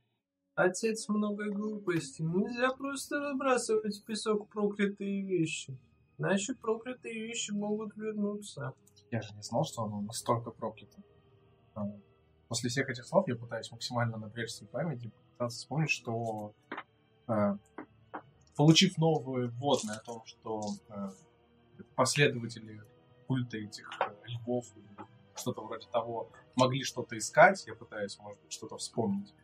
Отец 0.55 1.09
много 1.09 1.51
глупости. 1.51 2.23
Нельзя 2.23 2.71
просто 2.73 3.21
выбрасывать 3.21 3.97
в 3.97 4.05
песок 4.05 4.49
проклятые 4.49 5.23
вещи. 5.23 5.79
Иначе 6.19 6.55
проклятые 6.55 7.27
вещи 7.27 7.51
могут 7.51 7.97
вернуться. 7.97 8.73
Я 9.11 9.21
же 9.21 9.35
не 9.35 9.43
знал, 9.43 9.65
что 9.65 9.83
оно 9.83 10.01
настолько 10.03 10.51
проклято. 10.51 11.03
А, 11.75 11.85
После 12.49 12.71
всех 12.71 12.89
этих 12.89 13.05
слов 13.05 13.27
я 13.27 13.37
пытаюсь 13.37 13.71
максимально 13.73 14.17
напрячь 14.17 14.51
свою 14.51 14.71
память 14.71 15.05
и 15.05 15.11
пытаться 15.33 15.59
вспомнить, 15.59 15.91
что 15.91 16.55
а, 17.27 17.59
получив 18.57 18.99
новые 18.99 19.49
вводные 19.49 19.97
о 19.97 20.01
том, 20.01 20.23
что 20.27 20.63
а, 20.89 21.13
последователи 21.97 22.83
культа 23.27 23.59
этих 23.59 23.91
а, 24.01 24.15
львов 24.27 24.67
или 24.77 24.89
что-то 25.35 25.63
вроде 25.63 25.89
того 25.89 26.31
могли 26.55 26.85
что-то 26.85 27.19
искать, 27.19 27.67
я 27.67 27.75
пытаюсь, 27.75 28.19
может 28.19 28.41
быть, 28.43 28.53
что-то 28.53 28.77
вспомнить. 28.77 29.35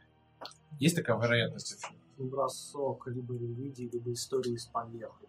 Есть 0.78 0.96
такая 0.96 1.18
вероятность? 1.18 1.84
Бросок 2.16 3.06
либо 3.08 3.34
религии, 3.34 3.88
либо 3.92 4.12
истории 4.12 4.56
с 4.56 4.66
помехой. 4.66 5.28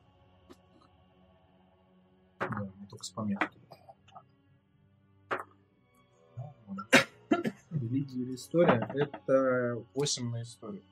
Да, 2.40 2.72
не 2.80 2.88
только 2.88 3.04
с 3.04 3.10
помехой. 3.10 3.50
Религия 7.72 8.22
или 8.22 8.36
история— 8.36 8.90
это 8.94 9.84
8 9.96 10.30
на 10.30 10.42
историю. 10.44 10.84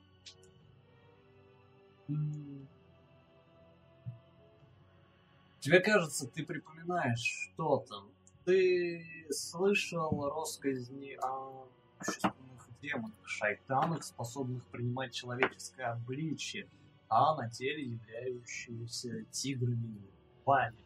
Тебе 5.60 5.80
кажется, 5.80 6.26
ты 6.26 6.44
припоминаешь 6.44 7.50
что-то. 7.52 8.06
Ты 8.46 9.06
слышал 9.30 10.30
россказни 10.30 11.18
о 11.22 11.66
существенных 12.02 12.66
демонах, 12.80 13.12
шайтанах, 13.24 14.02
способных 14.02 14.64
принимать 14.68 15.12
человеческое 15.12 15.92
обличие, 15.92 16.66
а 17.10 17.36
на 17.36 17.48
деле 17.50 17.82
являющиеся 17.82 19.24
тиграми 19.30 19.98
и 19.98 20.40
львами. 20.42 20.82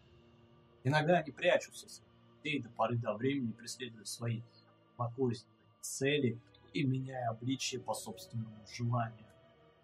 Иногда 0.82 1.18
они 1.18 1.30
прячутся 1.30 1.88
с 1.88 2.02
людей 2.42 2.60
до 2.60 2.68
поры 2.70 2.96
до 2.96 3.14
времени, 3.14 3.52
преследуя 3.52 4.04
свои 4.04 4.42
злокозненные 4.96 5.54
цели 5.80 6.40
и 6.72 6.82
меняя 6.82 7.30
обличие 7.30 7.80
по 7.80 7.94
собственному 7.94 8.66
желанию. 8.76 9.26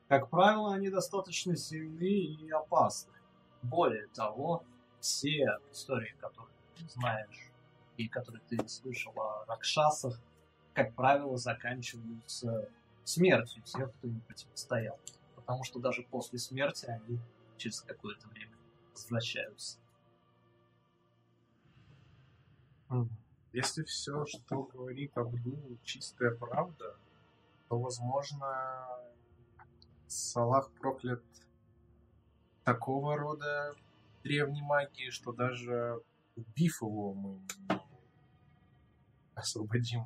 Как 0.08 0.28
правило, 0.30 0.74
они 0.74 0.90
достаточно 0.90 1.54
сильны 1.54 2.34
и 2.34 2.50
опасны. 2.50 3.12
Более 3.62 4.08
того, 4.08 4.64
все 5.00 5.58
истории, 5.70 6.14
которые 6.20 6.54
ты 6.76 6.88
знаешь 6.88 7.50
и 7.96 8.08
которые 8.08 8.42
ты 8.48 8.66
слышал 8.68 9.12
о 9.18 9.44
Ракшасах, 9.46 10.18
как 10.74 10.94
правило, 10.94 11.36
заканчиваются 11.36 12.68
смертью 13.04 13.62
тех, 13.62 13.92
кто 13.94 14.08
им 14.08 14.20
противостоял. 14.20 14.98
Потому 15.34 15.64
что 15.64 15.80
даже 15.80 16.02
после 16.02 16.38
смерти 16.38 16.86
они 16.86 17.18
через 17.56 17.82
какое-то 17.82 18.28
время 18.28 18.56
возвращаются. 18.92 19.78
Если 23.52 23.82
все, 23.82 24.24
что 24.26 24.62
говорит 24.62 25.16
Абдул, 25.16 25.78
чистая 25.82 26.30
правда, 26.30 26.96
то, 27.68 27.78
возможно, 27.78 28.86
Салах 30.06 30.70
проклят 30.72 31.22
такого 32.64 33.16
рода 33.16 33.74
древней 34.22 34.62
магии, 34.62 35.10
что 35.10 35.32
даже 35.32 36.00
убив 36.36 36.82
его, 36.82 37.14
мы 37.14 37.40
не 37.68 37.80
освободим 39.34 40.04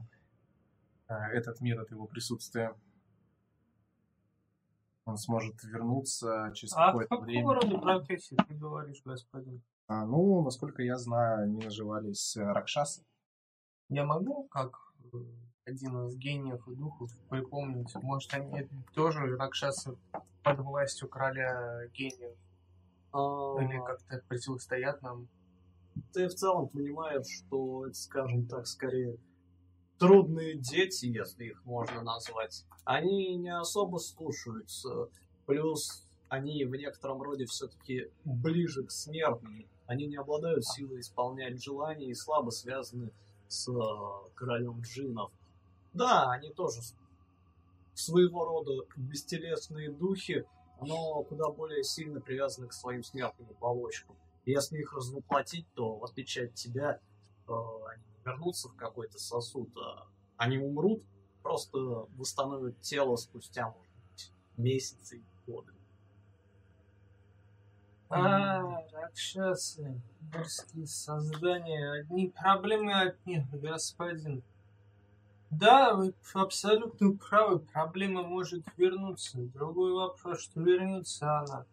а, 1.09 1.29
этот 1.31 1.61
мир 1.61 1.81
от 1.81 1.91
его 1.91 2.07
присутствия. 2.07 2.75
Он 5.05 5.17
сможет 5.19 5.63
вернуться 5.65 6.51
через 6.55 6.73
А 6.75 6.87
какое-то 6.87 7.09
какого 7.11 7.25
время. 7.27 7.55
рода 7.55 7.79
профессии 7.79 8.37
ты 8.49 8.55
говоришь, 8.55 9.03
господин? 9.05 9.63
А, 9.87 10.07
ну, 10.07 10.43
насколько 10.43 10.83
я 10.83 10.97
знаю, 10.97 11.43
они 11.45 11.63
наживались 11.63 12.37
э, 12.37 12.43
ракшасы. 12.43 13.05
Я 13.91 14.07
могу, 14.07 14.45
как 14.49 14.95
э, 15.13 15.17
один 15.67 16.07
из 16.07 16.17
гениев 16.17 16.67
и 16.69 16.75
духов, 16.75 17.11
припомнить, 17.29 17.95
может, 17.97 18.33
они 18.33 18.67
тоже 18.95 19.37
ракшасы 19.37 19.95
под 20.43 20.59
властью 20.61 21.09
короля 21.09 21.87
гениев, 21.89 22.33
А, 22.33 22.54
или 23.15 23.85
как-то 23.85 24.23
противостоят 24.29 25.03
нам? 25.03 25.29
ты 26.13 26.29
в 26.29 26.35
целом 26.35 26.69
понимаешь, 26.69 27.27
что 27.27 27.87
скажем 27.93 28.47
так, 28.47 28.67
скорее 28.67 29.17
трудные 29.99 30.57
дети, 30.57 31.07
если 31.07 31.47
их 31.47 31.65
можно 31.65 32.03
назвать. 32.03 32.65
Они 32.85 33.37
не 33.37 33.55
особо 33.55 33.99
слушаются. 33.99 35.09
Плюс 35.47 36.07
они 36.29 36.65
в 36.65 36.75
некотором 36.75 37.23
роде 37.23 37.47
все-таки 37.47 38.11
ближе 38.25 38.85
к 38.85 38.91
смертным. 38.91 39.67
Они 39.87 40.07
не 40.07 40.17
обладают 40.17 40.65
силой 40.65 41.01
исполнять 41.01 41.63
желания 41.63 42.07
и 42.07 42.15
слабо 42.15 42.51
связаны 42.51 43.11
с 43.49 43.69
э, 43.69 44.31
королем 44.35 44.81
джинов. 44.81 45.31
Да, 45.93 46.31
они 46.31 46.51
тоже 46.51 46.81
своего 47.93 48.45
рода 48.45 48.73
бестелесные 48.97 49.91
духи, 49.91 50.45
но 50.85 51.23
куда 51.25 51.49
более 51.51 51.85
сильно 51.85 52.21
привязаны 52.21 52.69
к 52.69 52.73
своим 52.73 53.03
смертным 53.03 53.49
оболочкам. 53.51 54.17
Если 54.45 54.79
их 54.79 54.93
развоплотить, 54.93 55.67
то, 55.75 55.97
в 55.97 56.05
отличие 56.05 56.47
от 56.47 56.55
тебя, 56.55 57.01
э, 57.49 57.53
они 57.53 58.03
вернутся 58.25 58.69
в 58.69 58.77
какой-то 58.77 59.19
сосуд, 59.19 59.71
а 59.77 60.07
они 60.37 60.59
умрут, 60.59 61.03
просто 61.43 61.79
восстановят 62.17 62.81
тело 62.81 63.17
спустя, 63.17 63.67
может 63.69 63.93
быть, 64.11 64.33
месяцы 64.57 65.23
годы. 65.47 65.73
А, 68.09 68.83
ракшасы, 68.93 70.01
морские 70.33 70.87
создания, 70.87 72.01
одни 72.01 72.29
проблемы 72.29 72.93
от 72.93 73.27
них, 73.27 73.45
господин. 73.51 74.43
Да, 75.59 75.95
вы 75.95 76.15
абсолютно 76.33 77.13
правы, 77.13 77.61
проблема 77.61 78.23
может 78.23 78.65
вернуться. 78.77 79.39
Другой 79.39 79.93
вопрос, 79.93 80.41
что 80.41 80.61
вернется 80.61 81.39
она 81.39 81.67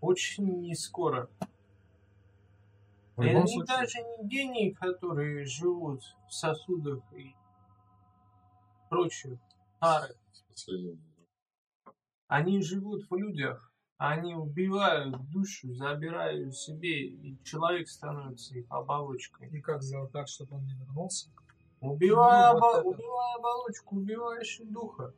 очень 0.00 0.60
не 0.60 0.74
скоро. 0.76 1.28
В 3.16 3.22
И 3.22 3.28
они 3.28 3.48
случае, 3.48 3.64
даже 3.66 3.98
не 4.02 4.28
гении, 4.28 4.70
которые 4.70 5.44
живут 5.44 6.02
в 6.28 6.34
сосудах 6.34 7.02
и 7.14 7.34
прочее. 8.88 9.40
Пары. 9.80 10.14
Последнее. 10.48 10.98
Они 12.28 12.62
живут 12.62 13.10
в 13.10 13.16
людях. 13.16 13.72
Они 13.98 14.34
убивают 14.34 15.16
душу, 15.30 15.72
забирают 15.72 16.54
себе, 16.54 17.06
и 17.06 17.42
человек 17.42 17.88
становится 17.88 18.54
их 18.54 18.66
оболочкой. 18.68 19.48
И 19.48 19.60
как 19.60 19.82
сделать 19.82 20.12
так, 20.12 20.28
чтобы 20.28 20.56
он 20.56 20.66
не 20.66 20.74
вернулся? 20.74 21.30
Убивая, 21.80 22.52
обо- 22.52 22.82
убивая 22.82 23.34
оболочку, 23.36 23.96
убиваешь 23.96 24.60
духа. 24.64 25.12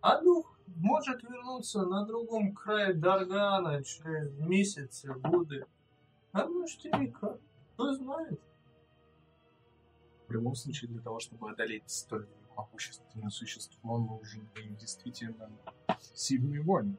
А 0.00 0.20
дух 0.22 0.58
может 0.66 1.22
вернуться 1.22 1.84
на 1.84 2.04
другом 2.06 2.54
крае 2.54 2.94
Даргана 2.94 3.82
через 3.82 4.30
месяцы, 4.38 5.12
годы. 5.12 5.66
А 6.32 6.46
может 6.46 6.84
и 6.84 6.90
века. 6.96 7.38
Кто 7.74 7.92
знает? 7.94 8.40
в 10.28 10.32
любом 10.32 10.54
случае, 10.54 10.90
для 10.90 11.00
того, 11.00 11.20
чтобы 11.20 11.50
одолеть 11.50 11.88
столь 11.88 12.26
могущественное 12.56 13.30
существо, 13.30 13.98
нужен 13.98 14.48
действительно 14.78 15.50
сильный 16.14 16.60
воин. 16.60 16.96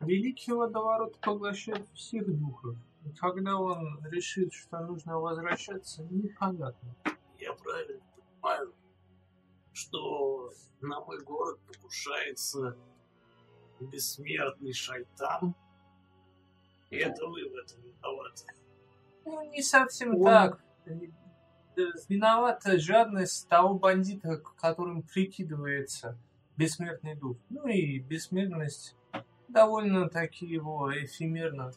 Великий 0.00 0.52
водоворот 0.52 1.18
поглощает 1.20 1.88
всех 1.94 2.26
духов. 2.38 2.76
И 3.04 3.10
когда 3.12 3.56
он 3.56 4.04
решит, 4.06 4.52
что 4.52 4.80
нужно 4.80 5.18
возвращаться, 5.18 6.02
непонятно. 6.10 6.94
Я 7.38 7.54
правильно 7.54 8.00
понимаю, 8.40 8.74
что 9.72 10.50
на 10.80 11.00
мой 11.00 11.20
город 11.22 11.60
покушается 11.66 12.76
бессмертный 13.80 14.72
шайтан? 14.72 15.54
И 16.90 16.96
это 16.96 17.26
вы 17.26 17.48
в 17.48 17.54
этом 17.54 17.82
виноваты. 17.82 18.44
Ну, 19.24 19.42
не 19.50 19.62
совсем 19.62 20.16
Он- 20.16 20.24
так. 20.24 20.60
Э, 20.86 20.92
Виновата 22.08 22.78
жадность 22.78 23.48
того 23.48 23.74
бандита, 23.74 24.36
к 24.36 24.54
которым 24.56 25.02
прикидывается 25.02 26.18
бессмертный 26.56 27.14
дух. 27.14 27.36
Ну 27.48 27.66
и 27.68 28.00
бессмертность 28.00 28.96
довольно-таки 29.48 30.44
его 30.46 30.90
эфемерна. 30.92 31.72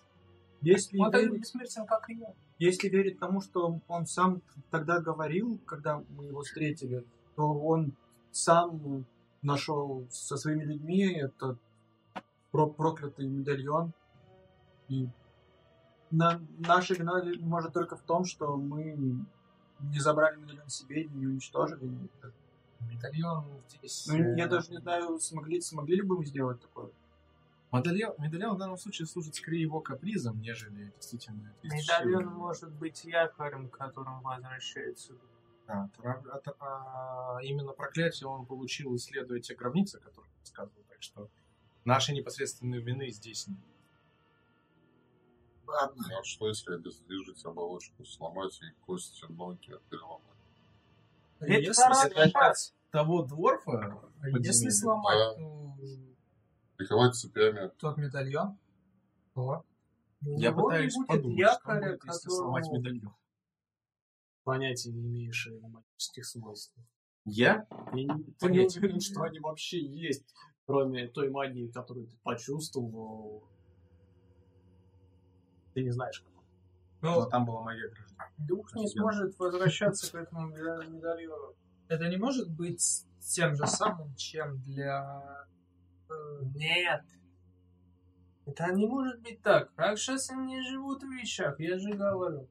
Если 0.64 0.98
Он 0.98 1.12
верить, 1.12 1.42
бессмертен, 1.42 1.86
как 1.86 2.10
и 2.10 2.16
я. 2.16 2.34
если 2.58 2.88
верить 2.88 3.20
тому, 3.20 3.42
что 3.42 3.82
он 3.88 4.06
сам 4.06 4.42
тогда 4.72 5.00
говорил, 5.00 5.60
когда 5.66 6.02
мы 6.16 6.26
его 6.26 6.42
встретили, 6.42 7.06
то 7.36 7.54
он 7.54 7.94
сам 8.32 9.06
нашел 9.42 10.08
со 10.10 10.38
своими 10.38 10.64
людьми 10.64 11.04
этот 11.14 11.58
про- 12.52 12.70
проклятый 12.70 13.28
медальон. 13.28 13.92
И 14.88 15.10
на, 16.12 16.40
наша 16.60 16.94
вина 16.94 17.22
может 17.42 17.74
только 17.74 17.98
в 17.98 18.02
том, 18.02 18.24
что 18.24 18.56
мы 18.56 18.96
не 19.82 20.00
забрали 20.00 20.40
медальон 20.40 20.70
себе, 20.70 21.06
не 21.06 21.28
уничтожили. 21.28 21.92
Медальон 22.80 23.46
здесь... 23.68 24.08
Ну, 24.08 24.36
я 24.36 24.48
даже 24.48 24.72
не 24.72 24.78
знаю, 24.78 25.20
смогли, 25.20 25.60
смогли 25.60 25.98
ли 25.98 26.02
бы 26.04 26.18
мы 26.18 26.26
сделать 26.26 26.62
такое. 26.62 26.92
Медальон, 27.74 28.14
медальон 28.20 28.56
в 28.56 28.60
данном 28.60 28.78
случае 28.78 29.08
служит 29.08 29.36
скорее 29.36 29.62
его 29.62 29.82
капризом, 29.82 30.40
нежели 30.40 30.92
действительно... 30.96 31.54
Медальон 31.64 32.26
может 32.28 32.72
быть 32.72 33.04
якорем, 33.04 33.70
которым 33.70 34.22
возвращается. 34.22 35.14
А, 35.66 35.88
про- 35.98 36.22
от- 36.32 36.56
а, 36.60 37.40
именно 37.42 37.72
проклятие 37.72 38.28
он 38.28 38.46
получил, 38.46 38.96
исследуя 38.96 39.40
те 39.40 39.56
гробницы, 39.56 39.96
о 39.98 40.00
которых 40.02 40.30
я 40.30 40.40
рассказывал. 40.42 40.84
Так 40.90 41.02
что 41.02 41.30
нашей 41.86 42.14
непосредственной 42.16 42.80
вины 42.80 43.10
здесь 43.10 43.48
нет. 43.48 43.58
Ладно. 45.66 46.04
А 46.20 46.24
что 46.24 46.50
если 46.50 46.76
обездвижить 46.76 47.44
оболочку, 47.46 48.06
сломать 48.06 48.60
и 48.62 48.72
кости, 48.86 49.26
ноги 49.30 49.74
переломать? 49.90 50.22
Если- 51.40 51.82
хорошо. 52.34 52.74
Того 52.92 53.24
дворфа 53.24 54.00
А 54.22 54.30
Если 54.30 54.70
сломать 54.70 55.38
Да. 55.38 56.13
Приковать 56.78 57.16
цепями. 57.16 57.70
тот 57.78 57.98
медальон, 57.98 58.58
то 59.34 59.64
У 60.26 60.40
Я 60.40 60.52
него 60.52 60.64
пытаюсь 60.68 60.96
подумать, 61.08 61.24
что 61.24 61.74
якоря, 61.74 61.92
будет, 61.92 62.06
если 62.06 62.30
сломать 62.30 62.70
медальон. 62.72 63.16
Понятия 64.44 64.92
не 64.92 65.06
имеешь 65.08 65.48
о 65.48 65.52
его 65.52 65.68
магических 65.70 66.26
свойствах. 66.26 66.86
Я? 67.26 67.66
Я 67.94 68.04
не, 68.04 68.24
ты 68.40 68.50
не 68.50 68.60
уверен, 68.66 69.00
что 69.00 69.22
они 69.24 69.40
вообще 69.40 69.80
есть, 69.86 70.34
кроме 70.66 71.08
той 71.08 71.30
магии, 71.30 71.72
которую 71.72 72.08
ты 72.08 72.18
почувствовал. 72.24 73.48
Ты 75.74 75.84
не 75.84 75.92
знаешь, 75.92 76.20
как. 76.22 76.34
Ну, 77.02 77.30
там 77.30 77.46
была 77.46 77.62
моя 77.64 77.88
гражданка. 77.90 78.34
Дух 78.38 78.74
не 78.76 78.88
сможет 78.88 79.38
возвращаться 79.40 80.12
к 80.12 80.16
этому 80.16 80.50
меда- 80.50 80.86
медальону. 80.86 81.54
это 81.88 82.08
не 82.10 82.18
может 82.18 82.50
быть 82.50 83.06
тем 83.20 83.56
же 83.56 83.66
самым, 83.68 84.14
чем 84.16 84.62
для... 84.64 85.46
Нет. 86.56 87.04
Это 88.46 88.74
не 88.74 88.88
может 88.88 89.22
быть 89.22 89.42
так. 89.42 89.72
Ракшасы 89.78 90.36
не 90.36 90.62
живут 90.62 91.04
в 91.04 91.10
вещах, 91.10 91.60
я 91.60 91.78
же 91.78 91.94
говорю. 91.94 92.48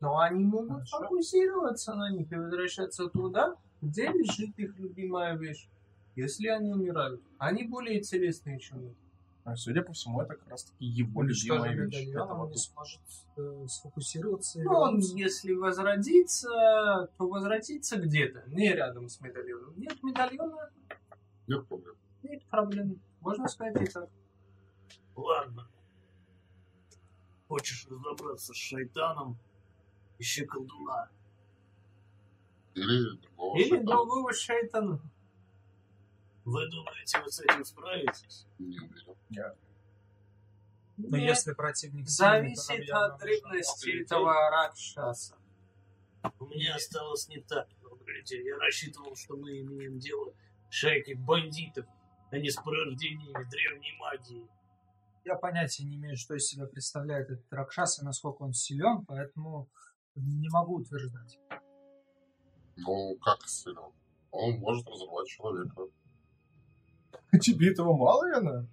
Но 0.00 0.18
они 0.18 0.44
могут 0.44 0.88
Хорошо. 0.88 0.98
фокусироваться 0.98 1.94
на 1.94 2.10
них 2.10 2.32
и 2.32 2.36
возвращаться 2.36 3.08
туда, 3.08 3.56
где 3.80 4.08
лежит 4.08 4.58
их 4.58 4.78
любимая 4.78 5.36
вещь. 5.36 5.68
Если 6.16 6.48
они 6.48 6.72
умирают. 6.72 7.22
Они 7.38 7.64
более 7.64 8.00
телесные, 8.00 8.58
чем 8.58 8.84
мы. 8.84 8.94
А, 9.44 9.56
Судя 9.56 9.82
по 9.82 9.92
всему, 9.92 10.20
это 10.20 10.34
как 10.34 10.48
раз 10.48 10.64
таки 10.64 10.84
его 10.84 11.22
любимая 11.22 11.74
вещь. 11.74 12.14
он 12.16 12.50
не 12.50 12.56
сможет 12.56 13.00
э, 13.36 13.66
сфокусироваться 13.68 14.60
и 14.60 14.62
Но 14.62 14.82
он, 14.82 14.98
если 14.98 15.52
возродится, 15.52 17.08
то 17.18 17.28
возродится 17.28 17.96
где-то, 17.96 18.44
не 18.46 18.72
рядом 18.72 19.08
с 19.08 19.20
медальоном. 19.20 19.74
Нет 19.76 20.00
медальона, 20.02 20.70
Нет 21.48 21.66
проблем. 21.66 21.96
Нет 22.22 22.44
проблем. 22.46 23.00
Можно 23.20 23.48
сказать 23.48 23.80
и 23.80 23.86
так. 23.86 24.08
Ладно. 25.14 25.68
Хочешь 27.48 27.86
разобраться 27.88 28.52
с 28.52 28.56
шайтаном? 28.56 29.38
Ищи 30.18 30.44
колдуна. 30.46 31.10
Или 32.74 33.16
другого 33.18 33.58
Или 33.58 33.68
шайтана. 33.68 33.90
другого 33.90 34.32
шайтана. 34.32 35.00
Вы 36.44 36.68
думаете, 36.70 37.20
вы 37.20 37.30
с 37.30 37.40
этим 37.40 37.64
справитесь? 37.64 38.46
Не 38.58 38.78
уверен. 38.78 39.16
Но 40.96 41.16
Нет. 41.16 41.30
если 41.30 41.52
противник 41.52 42.08
сильный, 42.08 42.54
Зависит 42.54 42.90
от 42.90 43.18
древности 43.18 44.02
этого 44.02 44.32
Ракшаса. 44.50 45.36
У 46.38 46.46
меня 46.46 46.74
осталось 46.76 47.28
не 47.28 47.40
так 47.40 47.68
много 47.80 48.04
людей. 48.10 48.44
Я 48.44 48.56
рассчитывал, 48.58 49.14
что 49.16 49.36
мы 49.36 49.60
имеем 49.60 49.98
дело 49.98 50.32
с 50.70 50.74
шайкой 50.74 51.14
бандитов, 51.14 51.86
а 52.32 52.38
не 52.38 52.50
с 52.50 52.56
порождениями 52.56 53.44
древней 53.50 53.92
магии. 54.00 54.48
Я 55.24 55.36
понятия 55.36 55.84
не 55.84 55.96
имею, 55.96 56.16
что 56.16 56.34
из 56.34 56.46
себя 56.46 56.66
представляет 56.66 57.30
этот 57.30 57.52
Ракшас 57.52 58.00
и 58.00 58.04
насколько 58.04 58.42
он 58.42 58.54
силен, 58.54 59.04
поэтому 59.06 59.68
не 60.14 60.48
могу 60.48 60.76
утверждать. 60.76 61.38
Ну, 62.76 63.16
как 63.22 63.46
силен? 63.46 63.92
Он 64.30 64.58
может 64.58 64.88
разорвать 64.88 65.28
человека. 65.28 65.82
Тебе 67.38 67.70
этого 67.70 67.94
мало, 67.94 68.26
Яна? 68.26 68.66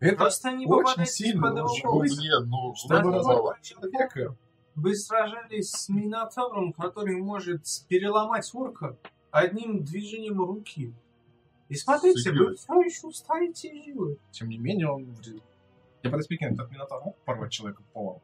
Это 0.00 0.16
Просто 0.16 0.50
не 0.50 0.66
очень 0.66 1.06
сильно 1.06 1.42
под 1.42 1.56
его 1.56 1.98
очень 1.98 2.30
Ну, 2.40 2.46
ну, 2.46 2.74
чтобы 2.74 3.12
разорвать 3.12 3.62
человека. 3.62 4.36
Вы 4.74 4.96
сражались 4.96 5.70
с 5.70 5.88
Минотавром, 5.88 6.72
который 6.72 7.16
может 7.22 7.64
переломать 7.88 8.50
орка 8.54 8.98
одним 9.30 9.84
движением 9.84 10.40
руки. 10.40 10.92
И 11.74 11.76
смотрите, 11.76 12.30
вы 12.30 12.54
все 12.54 12.80
еще 12.82 13.10
стоите 13.10 13.82
живы. 13.84 14.16
Тем 14.30 14.48
не 14.48 14.58
менее, 14.58 14.88
он... 14.88 15.06
вроде- 15.06 15.40
Я 16.04 16.10
подоспекин, 16.10 16.54
этот 16.54 16.70
Минотавр 16.70 17.02
мог 17.06 17.16
порвать 17.24 17.50
человека 17.50 17.82
пополам? 17.82 18.20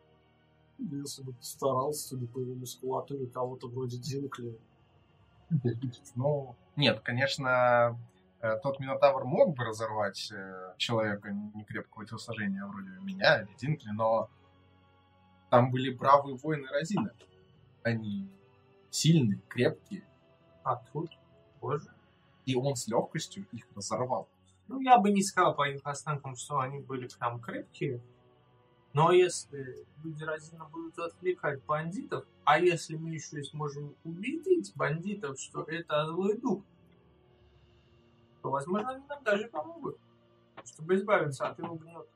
Если 0.79 1.25
бы 1.25 1.33
постарался, 1.33 2.09
судя 2.09 2.27
по 2.29 2.39
его 2.39 2.55
мускулатуре, 2.55 3.27
кого-то 3.27 3.67
вроде 3.67 3.99
Динкли. 3.99 4.57
Ну, 6.15 6.55
нет, 6.77 7.01
конечно, 7.01 7.99
э, 8.41 8.57
тот 8.63 8.79
Минотавр 8.79 9.25
мог 9.25 9.57
бы 9.57 9.65
разорвать 9.65 10.31
э, 10.33 10.75
человека 10.79 11.33
некрепкого 11.33 12.07
телосложения, 12.07 12.65
вроде 12.65 12.91
меня 13.01 13.43
или 13.43 13.51
Динкли, 13.59 13.91
но 13.91 14.31
там 15.51 15.73
были 15.73 15.93
бравые 15.93 16.37
воины 16.37 16.69
Розина. 16.69 17.13
Они 17.83 18.31
сильные, 18.91 19.41
крепкие, 19.49 20.05
А 20.63 20.77
тут 20.77 21.11
позже. 21.59 21.91
И 22.47 22.55
он 22.55 22.77
с 22.77 22.89
легкостью 22.89 23.47
их 23.53 23.67
разорвал. 23.75 24.29
Ну, 24.69 24.81
я 24.81 24.99
бы 24.99 25.11
не 25.11 25.23
сказал 25.23 25.55
по 25.55 25.69
их 25.69 25.81
останкам, 25.85 26.37
что 26.37 26.61
они 26.61 26.81
были 26.81 27.09
прям 27.19 27.41
крепкие. 27.41 28.01
Но 28.93 29.13
если 29.13 29.87
люди 30.03 30.25
разина 30.25 30.65
будут 30.65 30.99
отвлекать 30.99 31.63
бандитов, 31.65 32.25
а 32.45 32.59
если 32.59 32.97
мы 32.97 33.11
еще 33.11 33.41
и 33.41 33.45
сможем 33.45 33.95
убедить 34.05 34.73
бандитов, 34.75 35.39
что 35.41 35.63
это 35.63 36.07
злой 36.07 36.39
дух, 36.39 36.63
то, 38.43 38.51
возможно, 38.51 38.91
они 38.91 39.05
нам 39.07 39.23
даже 39.23 39.49
помогут, 39.49 39.99
чтобы 40.65 40.97
избавиться 40.97 41.49
от 41.49 41.59
его 41.59 41.75
гнета. 41.75 42.07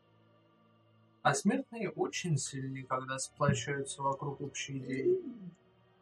А 1.23 1.35
смертные 1.35 1.91
очень 1.91 2.37
сильны, 2.37 2.83
когда 2.83 3.19
сплощаются 3.19 4.03
вокруг 4.03 4.41
общей 4.41 4.79
идеи. 4.79 5.19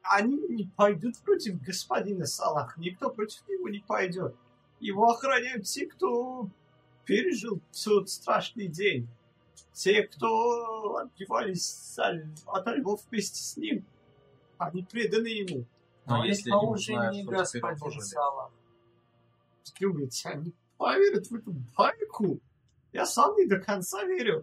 Они 0.02 0.36
не 0.48 0.64
пойдут 0.64 1.18
против 1.18 1.62
господина 1.62 2.26
Салах. 2.26 2.76
Никто 2.76 3.10
против 3.10 3.46
него 3.48 3.68
не 3.68 3.80
пойдет. 3.80 4.34
Его 4.80 5.10
охраняют 5.10 5.64
те, 5.66 5.86
кто 5.86 6.48
пережил 7.04 7.60
тот 7.84 8.10
страшный 8.10 8.66
день. 8.66 9.08
Те, 9.72 10.02
кто 10.02 10.96
отбивались 10.96 11.96
от 11.98 12.66
львов 12.66 13.02
вместе 13.10 13.42
с 13.42 13.56
ним. 13.56 13.84
Они 14.58 14.82
преданы 14.82 15.28
ему. 15.28 15.64
Но 16.06 16.18
Но 16.18 16.24
если 16.24 16.50
это 16.50 16.58
они 16.58 16.68
узнают, 16.68 17.16
что 17.16 17.60
господин 17.60 17.78
тоже. 17.78 18.00
Салах. 18.02 18.50
Думаете, 19.80 20.28
они 20.28 20.52
поверят 20.76 21.26
в 21.28 21.34
эту 21.34 21.52
байку? 21.76 22.40
Я 22.92 23.06
сам 23.06 23.36
не 23.36 23.46
до 23.46 23.58
конца 23.58 24.04
верю. 24.04 24.42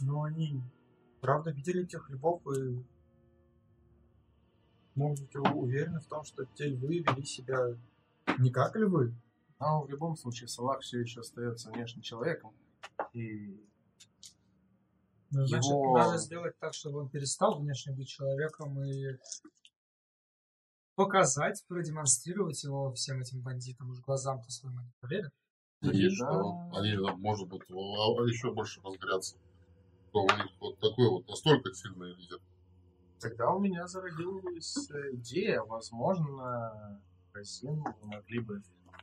Но 0.00 0.22
они 0.22 0.60
правда 1.20 1.50
видели 1.50 1.84
тех 1.84 2.08
львов 2.10 2.42
и 2.56 2.82
могут 4.94 5.20
быть 5.20 5.34
уверены 5.36 6.00
в 6.00 6.06
том, 6.06 6.24
что 6.24 6.44
те 6.44 6.66
львы 6.68 6.98
вели 6.98 7.24
себя 7.24 7.76
не 8.38 8.50
как 8.50 8.76
львы. 8.76 9.14
Но 9.60 9.82
в 9.82 9.88
любом 9.90 10.16
случае 10.16 10.48
Салах 10.48 10.80
все 10.80 11.00
еще 11.00 11.20
остается 11.20 11.70
внешним 11.70 12.02
человеком. 12.02 12.52
И 13.12 13.60
Ну, 15.30 15.46
значит, 15.46 15.70
Его- 15.70 15.98
надо 15.98 16.16
сделать 16.18 16.58
так, 16.58 16.72
чтобы 16.74 17.00
он 17.00 17.10
перестал 17.10 17.60
внешне 17.60 17.92
быть 17.92 18.08
человеком 18.08 18.82
и 18.82 19.18
показать, 20.94 21.64
продемонстрировать 21.68 22.62
его 22.64 22.92
всем 22.92 23.20
этим 23.20 23.40
бандитам. 23.42 23.90
Уж 23.90 24.00
глазам-то 24.00 24.50
своим 24.50 24.78
они 24.78 24.90
поверят. 25.00 25.32
Да. 25.80 25.92
что 26.10 26.70
они, 26.76 26.96
может 27.18 27.46
быть, 27.48 27.62
а- 27.70 27.74
а 27.74 28.26
еще 28.26 28.52
больше 28.52 28.80
разгорятся. 28.82 29.36
Что 30.08 30.22
у 30.22 30.26
них 30.26 30.52
вот 30.60 30.78
такой 30.78 31.08
вот 31.08 31.28
настолько 31.28 31.72
сильный 31.74 32.14
лидер. 32.14 32.40
тогда 33.18 33.50
у 33.50 33.58
меня 33.58 33.86
зародилась 33.86 34.90
э, 34.90 35.14
идея, 35.14 35.62
возможно, 35.62 37.00
вы 37.62 37.82
могли 38.02 38.40
бы 38.40 38.62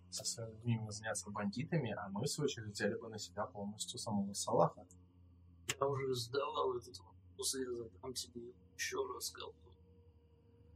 со 0.09 0.25
своими 0.25 0.89
заняться 0.89 1.29
бандитами, 1.29 1.91
а 1.91 2.09
мы, 2.09 2.23
в 2.23 2.27
свою 2.27 2.45
очередь, 2.45 2.73
взяли 2.73 2.95
бы 2.95 3.09
на 3.09 3.19
себя 3.19 3.45
полностью 3.45 3.99
самого 3.99 4.33
Салаха. 4.33 4.85
Я 5.79 5.87
уже 5.87 6.13
задавал 6.13 6.75
этот 6.77 6.97
вопрос, 6.99 7.55
и 7.55 7.61
я 7.61 7.71
задам 7.71 8.13
тебе 8.13 8.53
еще 8.77 8.97
раз, 9.13 9.29
Колдун. 9.31 9.73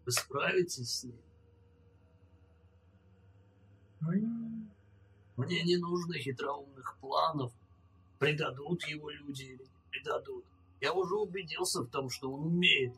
Вы 0.05 0.11
справитесь 0.11 0.91
с 0.91 1.03
ним? 1.03 1.19
Мне 5.37 5.63
не 5.63 5.77
нужно 5.77 6.17
хитроумных 6.17 6.97
планов, 6.99 7.53
предадут 8.17 8.83
его 8.87 9.09
люди 9.09 9.43
или 9.43 9.63
не 9.63 9.78
предадут. 9.89 10.45
Я 10.81 10.93
уже 10.93 11.15
убедился 11.15 11.81
в 11.81 11.89
том, 11.89 12.09
что 12.09 12.31
он 12.31 12.45
умеет 12.45 12.95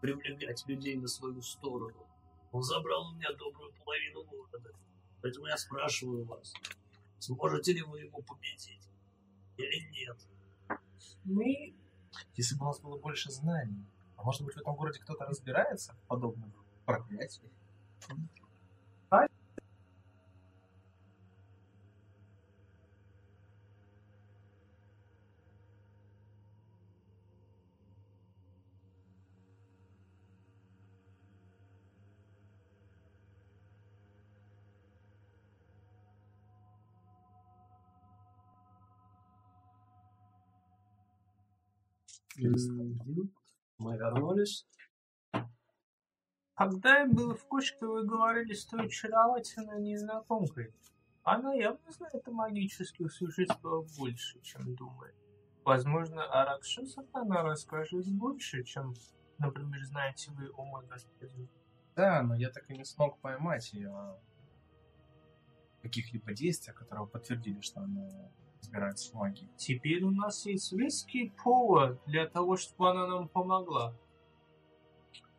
привлекать 0.00 0.64
людей 0.66 0.96
на 0.96 1.08
свою 1.08 1.42
сторону. 1.42 2.06
Он 2.52 2.62
забрал 2.62 3.08
у 3.08 3.14
меня 3.14 3.32
добрую 3.32 3.72
половину 3.84 4.24
города. 4.24 4.70
Поэтому 5.22 5.46
я 5.46 5.56
спрашиваю 5.56 6.24
вас, 6.24 6.52
сможете 7.18 7.72
ли 7.72 7.82
вы 7.82 8.00
его 8.00 8.20
победить 8.22 8.88
или 9.56 9.90
нет? 9.90 10.16
Мы 11.24 11.74
Если 12.36 12.56
бы 12.56 12.64
у 12.64 12.68
нас 12.68 12.80
было 12.80 12.98
больше 12.98 13.30
знаний, 13.30 13.84
а 14.16 14.22
может 14.22 14.42
быть 14.42 14.54
в 14.54 14.58
этом 14.58 14.76
городе 14.76 15.00
кто-то 15.00 15.24
разбирается 15.24 15.94
в 15.94 16.06
подобных 16.06 16.52
проклятиях? 16.84 17.50
Мы 43.78 43.96
вернулись. 43.96 44.66
Когда 46.54 47.00
я 47.00 47.06
был 47.06 47.34
в 47.34 47.44
кучке, 47.46 47.84
вы 47.86 48.04
говорили 48.06 48.52
с 48.52 48.66
той 48.66 48.86
очаровательной 48.86 49.80
незнакомкой. 49.82 50.72
Она 51.22 51.54
явно 51.54 51.90
знает 51.90 52.28
о 52.28 52.30
магических 52.30 53.10
существах 53.12 53.86
больше, 53.98 54.40
чем 54.42 54.74
думает. 54.76 55.14
Возможно, 55.64 56.22
о 56.24 56.44
Ракшасах 56.44 57.06
она 57.12 57.42
расскажет 57.42 58.06
больше, 58.12 58.62
чем, 58.62 58.94
например, 59.38 59.82
знаете 59.84 60.30
вы 60.32 60.50
о 60.50 60.82
господин. 60.82 61.48
Да, 61.96 62.22
но 62.22 62.34
я 62.34 62.50
так 62.50 62.70
и 62.70 62.76
не 62.76 62.84
смог 62.84 63.18
поймать 63.20 63.72
ее 63.72 64.18
каких-либо 65.82 66.32
действиях, 66.34 66.76
которые 66.76 67.06
подтвердили, 67.06 67.60
что 67.60 67.80
она 67.80 68.08
в 68.68 69.14
магии. 69.14 69.48
Теперь 69.56 70.02
у 70.04 70.10
нас 70.10 70.46
есть 70.46 70.72
веский 70.72 71.32
повод 71.42 72.00
для 72.06 72.26
того, 72.26 72.56
чтобы 72.56 72.90
она 72.90 73.06
нам 73.06 73.28
помогла. 73.28 73.94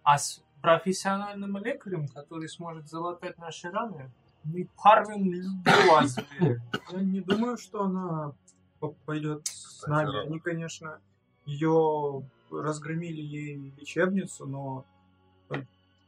А 0.04 0.18
с 0.18 0.44
профессиональным 0.62 1.58
лекарем, 1.58 2.08
который 2.08 2.48
сможет 2.50 2.88
залатать 2.88 3.38
наши 3.38 3.70
раны, 3.70 4.12
мы 4.44 4.70
порвем 4.82 5.32
любого 5.32 6.06
зверя. 6.08 6.62
Я 6.92 7.00
не 7.02 7.22
думаю, 7.22 7.58
что 7.58 7.84
она 7.84 8.34
по- 8.80 8.96
пойдет 9.06 9.48
с 9.48 9.86
нами. 9.88 10.26
Они, 10.26 10.40
конечно, 10.40 11.00
ее 11.46 12.24
разгромили 12.52 13.22
ей 13.22 13.74
лечебницу, 13.78 14.46
но 14.46 14.86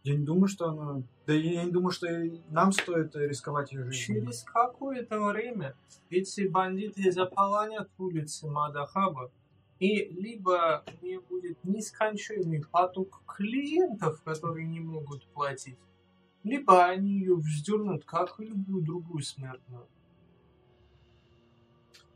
я 0.07 0.15
не 0.15 0.23
думаю, 0.25 0.47
что 0.47 0.69
она... 0.69 1.03
Да 1.25 1.33
я 1.33 1.65
не 1.65 1.71
думаю, 1.71 1.91
что 1.91 2.07
нам 2.49 2.71
стоит 2.71 3.13
рисковать 3.15 3.73
ее 3.73 3.83
жизнью. 3.91 4.21
Через 4.21 4.43
какое-то 4.43 5.19
время 5.19 5.75
эти 6.09 6.47
бандиты 6.47 7.11
заполонят 7.11 7.89
улицы 7.97 8.47
Мадахаба, 8.47 9.29
и 9.79 10.05
либо 10.05 10.85
не 11.01 11.19
будет 11.19 11.61
нескончаемый 11.63 12.63
поток 12.63 13.21
клиентов, 13.27 14.21
которые 14.23 14.65
не 14.65 14.79
могут 14.79 15.27
платить, 15.27 15.77
либо 16.43 16.85
они 16.85 17.19
ее 17.19 17.35
вздернут, 17.35 18.05
как 18.05 18.39
и 18.39 18.45
любую 18.45 18.83
другую 18.83 19.21
смертную. 19.23 19.85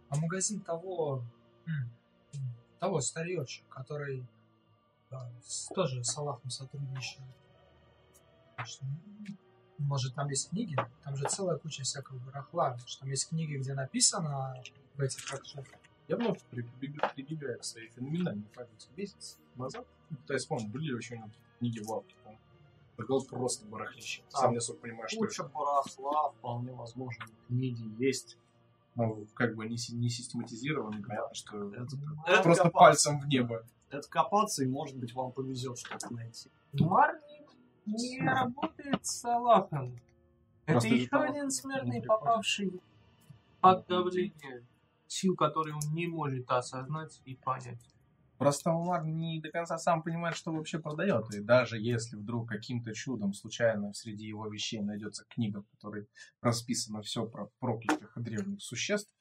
А 0.09 0.17
магазин 0.17 0.61
того, 0.61 1.23
того 2.79 3.01
старьёча, 3.01 3.63
который 3.69 4.25
да, 5.09 5.29
с- 5.43 5.67
тоже 5.67 6.03
с 6.03 6.17
Аллахом 6.17 6.49
сотрудничает. 6.49 7.27
Что, 8.65 8.85
м, 8.85 9.37
Может, 9.77 10.13
там 10.13 10.29
есть 10.29 10.49
книги? 10.51 10.77
Там 11.03 11.15
же 11.15 11.27
целая 11.27 11.57
куча 11.57 11.83
всякого 11.83 12.17
барахла. 12.19 12.77
Что 12.85 12.99
там 13.01 13.09
есть 13.09 13.29
книги, 13.29 13.55
где 13.57 13.73
написано 13.73 14.53
в 14.95 15.01
этих 15.01 15.33
акциях. 15.33 15.65
Я 16.07 16.17
вновь 16.17 16.39
прибег- 16.51 17.13
прибегаю 17.15 17.57
к 17.59 17.63
своей 17.63 17.89
феноменальной 17.89 18.45
памяти. 18.53 18.87
Месяц 18.95 19.37
назад, 19.55 19.85
ну, 20.09 20.17
есть, 20.29 20.47
помню, 20.47 20.67
были 20.69 20.93
очень 20.93 21.15
много 21.17 21.31
книги 21.59 21.79
в 21.79 21.89
лавке. 21.89 22.15
Там 22.23 22.37
предлагал 22.95 23.25
просто 23.25 23.65
барахлище. 23.65 24.21
Сам 24.29 24.41
Там 24.43 24.51
не 24.51 24.57
особо 24.57 24.79
понимаю, 24.79 25.07
что 25.09 25.17
Куча 25.17 25.43
барахла, 25.45 26.29
вполне 26.31 26.71
возможно, 26.73 27.25
книги 27.47 27.89
есть. 28.03 28.37
Ну, 28.95 29.25
как 29.33 29.55
бы 29.55 29.65
не, 29.67 29.77
не 29.93 30.09
систематизировано, 30.09 31.01
понятно, 31.01 31.33
что 31.33 31.73
Это, 31.73 31.97
просто 32.43 32.63
копаться. 32.65 32.69
пальцем 32.71 33.19
в 33.19 33.27
небо. 33.27 33.63
Это 33.89 34.07
копаться, 34.09 34.63
и, 34.63 34.67
может 34.67 34.97
быть, 34.97 35.13
вам 35.15 35.31
повезет 35.31 35.79
что-то 35.79 36.13
найти. 36.13 36.49
Марник 36.73 37.20
не 37.91 38.19
работает 38.21 39.05
с 39.05 39.25
Аллахом. 39.25 39.99
Это 40.65 40.87
еще 40.87 41.07
того, 41.07 41.23
один 41.23 41.51
смертный, 41.51 42.01
попавший 42.01 42.81
под 43.59 43.87
давление 43.87 44.65
сил, 45.07 45.35
которые 45.35 45.75
он 45.75 45.93
не 45.93 46.07
может 46.07 46.49
осознать 46.49 47.21
и 47.25 47.35
понять. 47.35 47.81
Просто 48.37 48.71
Умар 48.71 49.05
не 49.05 49.39
до 49.39 49.51
конца 49.51 49.77
сам 49.77 50.01
понимает, 50.01 50.35
что 50.35 50.51
вообще 50.51 50.79
продает. 50.79 51.31
И 51.31 51.41
даже 51.41 51.79
если 51.79 52.15
вдруг 52.15 52.49
каким-то 52.49 52.91
чудом 52.93 53.33
случайно 53.33 53.93
среди 53.93 54.25
его 54.25 54.47
вещей 54.47 54.81
найдется 54.81 55.25
книга, 55.29 55.61
в 55.61 55.69
которой 55.75 56.07
расписано 56.41 57.03
все 57.03 57.27
про 57.27 57.49
проклятых 57.59 58.17
и 58.17 58.21
древних 58.21 58.63
существ, 58.63 59.13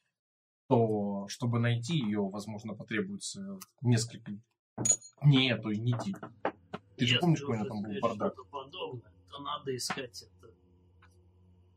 то 0.69 1.27
чтобы 1.29 1.59
найти 1.59 1.99
ее, 1.99 2.21
возможно, 2.21 2.75
потребуется 2.75 3.59
несколько 3.83 4.33
дней, 5.23 5.53
а 5.53 5.59
то 5.59 5.71
и 5.71 5.79
недель. 5.79 6.17
Ты 6.97 7.07
же 7.07 7.19
помнишь, 7.19 7.41
какой 7.41 7.57
у 7.57 7.59
него 7.59 7.69
там 7.69 7.83
был 7.83 8.01
бардак? 8.01 8.35
Подобное, 8.71 9.13
то 9.29 9.39
надо 9.41 9.77
искать 9.77 10.23
это 10.23 10.53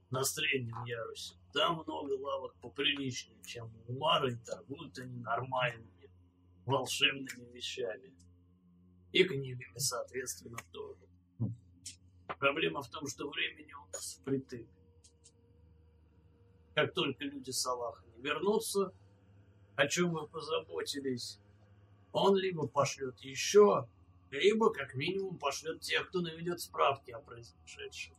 на 0.09 0.23
среднем 0.23 0.83
ярусе. 0.85 1.35
Там 1.53 1.83
много 1.83 2.13
лавок 2.19 2.55
поприличнее, 2.61 3.41
чем 3.43 3.72
у 3.88 3.93
Мары, 3.93 4.33
и 4.33 4.38
торгуют 4.38 4.97
они 4.99 5.19
нормальными 5.19 6.09
волшебными 6.65 7.51
вещами. 7.51 8.13
И 9.11 9.23
книгами, 9.23 9.77
соответственно, 9.77 10.57
тоже. 10.72 11.07
Проблема 12.39 12.81
в 12.81 12.89
том, 12.89 13.07
что 13.07 13.30
времени 13.30 13.73
у 13.73 13.91
нас 13.91 14.19
впритык. 14.19 14.67
Как 16.73 16.93
только 16.93 17.23
люди 17.25 17.51
с 17.51 17.65
Аллаха 17.67 18.03
не 18.15 18.22
вернутся, 18.22 18.91
о 19.75 19.88
чем 19.88 20.09
мы 20.09 20.27
позаботились, 20.27 21.39
он 22.11 22.35
либо 22.35 22.67
пошлет 22.67 23.19
еще, 23.19 23.88
либо 24.33 24.71
как 24.71 24.95
минимум 24.95 25.37
пошлет 25.37 25.81
тех, 25.81 26.07
кто 26.09 26.21
наведет 26.21 26.59
справки 26.59 27.11
о 27.11 27.19
произошедшем. 27.19 28.15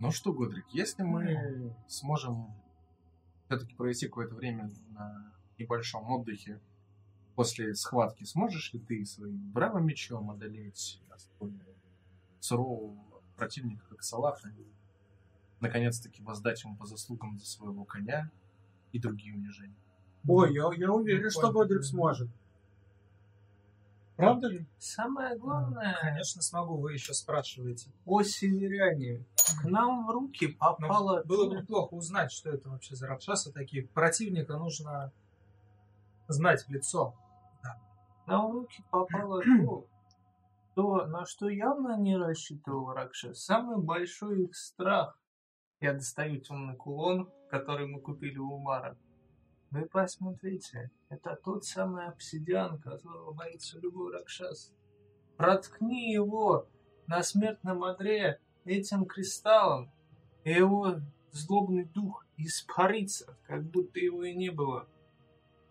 Ну 0.00 0.10
что, 0.10 0.32
Годрик, 0.32 0.66
если 0.70 1.02
мы 1.02 1.74
сможем 1.88 2.54
все-таки 3.46 3.74
провести 3.74 4.06
какое-то 4.06 4.34
время 4.34 4.70
на 4.90 5.32
небольшом 5.58 6.10
отдыхе 6.10 6.60
после 7.34 7.74
схватки, 7.74 8.24
сможешь 8.24 8.72
ли 8.72 8.80
ты 8.80 9.04
своим 9.04 9.50
бравым 9.52 9.86
мечом 9.86 10.30
одолеть 10.30 11.00
сурового 12.40 12.96
противника, 13.36 13.84
как 13.88 14.02
Салаха, 14.02 14.48
и 14.48 14.66
наконец-таки 15.60 16.22
воздать 16.22 16.62
ему 16.64 16.76
по 16.76 16.86
заслугам 16.86 17.38
за 17.38 17.46
своего 17.46 17.84
коня 17.84 18.30
и 18.92 18.98
другие 18.98 19.34
унижения? 19.34 19.76
Ой, 20.26 20.54
я, 20.54 20.70
я 20.76 20.92
уверен, 20.92 21.30
что 21.30 21.52
Годрик 21.52 21.84
сможет. 21.84 22.28
Правда 24.16 24.46
ли? 24.48 24.66
Самое 24.78 25.36
главное, 25.36 25.96
Конечно, 26.00 26.40
смогу, 26.40 26.76
вы 26.76 26.92
еще 26.92 27.12
спрашиваете. 27.12 27.90
о 28.06 28.22
северяне. 28.22 29.24
К 29.60 29.64
нам 29.64 30.06
в 30.06 30.10
руки 30.10 30.56
Но 30.60 30.76
попало 30.78 31.22
было 31.24 31.48
бы 31.48 31.56
неплохо 31.56 31.94
узнать, 31.94 32.30
что 32.30 32.50
это 32.50 32.68
вообще 32.68 32.94
за 32.94 33.08
Ракшасы 33.08 33.52
такие. 33.52 33.88
Противника 33.88 34.56
нужно 34.56 35.12
знать 36.28 36.62
в 36.64 36.70
лицо. 36.70 37.14
нам 38.26 38.50
в 38.50 38.52
руки 38.54 38.84
попало 38.90 39.42
то, 39.66 39.86
то, 40.74 41.06
на 41.06 41.26
что 41.26 41.48
явно 41.48 41.98
не 41.98 42.16
рассчитывал 42.16 42.92
Ракша. 42.92 43.34
Самый 43.34 43.78
большой 43.78 44.44
их 44.44 44.54
страх. 44.56 45.18
Я 45.80 45.92
достаю 45.92 46.40
темный 46.40 46.76
кулон, 46.76 47.30
который 47.50 47.86
мы 47.86 48.00
купили 48.00 48.38
у 48.38 48.54
Умара. 48.54 48.96
Вы 49.74 49.86
посмотрите, 49.86 50.92
это 51.08 51.34
тот 51.34 51.64
самый 51.64 52.06
обсидиан, 52.06 52.78
которого 52.78 53.32
боится 53.32 53.76
любой 53.80 54.12
Ракшас. 54.12 54.72
Проткни 55.36 56.12
его 56.12 56.68
на 57.08 57.24
смертном 57.24 57.82
одре 57.82 58.40
этим 58.64 59.04
кристаллом, 59.04 59.90
и 60.44 60.52
его 60.52 61.00
злобный 61.32 61.86
дух 61.86 62.24
испарится, 62.36 63.36
как 63.48 63.64
будто 63.64 63.98
его 63.98 64.22
и 64.22 64.32
не 64.32 64.50
было. 64.50 64.88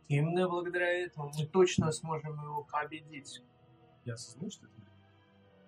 Именно 0.10 0.50
благодаря 0.50 0.92
этому 1.06 1.32
мы 1.40 1.46
точно 1.46 1.90
сможем 1.94 2.34
его 2.44 2.68
победить. 2.70 3.42
Я 4.04 4.16
осознаю, 4.16 4.52
что 4.52 4.66
это 4.66 4.82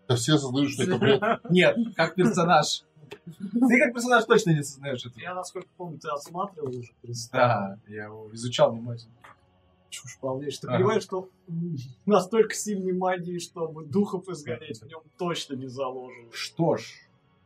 Да 0.07 0.15
все 0.15 0.35
осознают, 0.35 0.71
что 0.71 0.83
это 0.83 0.97
бред. 0.97 1.21
Нет, 1.49 1.77
как 1.95 2.15
персонаж. 2.15 2.83
Ты 3.25 3.79
как 3.79 3.93
персонаж 3.93 4.25
точно 4.25 4.51
не 4.51 4.59
осознаешь 4.59 5.05
это. 5.05 5.19
Я, 5.19 5.33
насколько 5.33 5.67
помню, 5.77 5.99
ты 5.99 6.09
осматривал 6.09 6.75
уже. 6.75 6.91
Да, 7.31 7.79
я 7.87 8.05
его 8.05 8.29
изучал 8.33 8.71
внимательно. 8.73 9.13
Чушь 9.89 10.17
полнейшая. 10.19 10.61
Ты 10.61 10.67
Ага. 10.67 10.77
понимаешь, 10.77 11.03
что 11.03 11.29
настолько 12.05 12.53
сильной 12.53 12.93
магии, 12.93 13.39
чтобы 13.39 13.85
духов 13.85 14.27
изгонять 14.29 14.81
в 14.81 14.85
нем 14.87 15.01
точно 15.17 15.55
не 15.55 15.67
заложено. 15.67 16.29
Что 16.31 16.77
ж, 16.77 16.91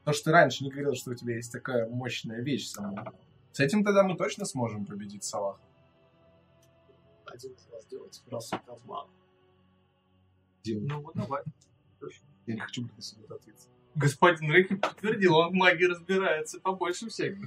то, 0.04 0.14
что 0.14 0.26
ты 0.26 0.32
раньше 0.32 0.64
не 0.64 0.70
говорил, 0.72 0.96
что 0.96 1.12
у 1.12 1.14
тебя 1.14 1.36
есть 1.36 1.52
такая 1.52 1.88
мощная 1.88 2.42
вещь 2.42 2.68
сама. 2.68 3.14
С 3.52 3.60
этим 3.60 3.84
тогда 3.84 4.04
мы 4.04 4.16
точно 4.18 4.46
сможем 4.46 4.86
победить 4.86 5.24
Салаха. 5.24 5.60
Один 7.26 7.52
из 7.52 7.68
вас 7.72 7.86
делать 7.86 8.22
бросок 8.26 8.62
обмана. 8.68 9.10
Ну 10.66 11.02
вот 11.02 11.14
давай. 11.16 11.44
Я 12.50 12.56
не 12.56 12.62
хочу 12.62 12.82
быть 12.82 12.96
на 12.96 13.02
себе 13.04 13.26
ответственным. 13.28 13.80
Господин 13.94 14.52
Рейки 14.52 14.76
подтвердил, 14.76 15.36
он 15.36 15.52
в 15.52 15.54
магии 15.54 15.86
разбирается 15.86 16.60
побольше 16.60 17.08
всех. 17.08 17.38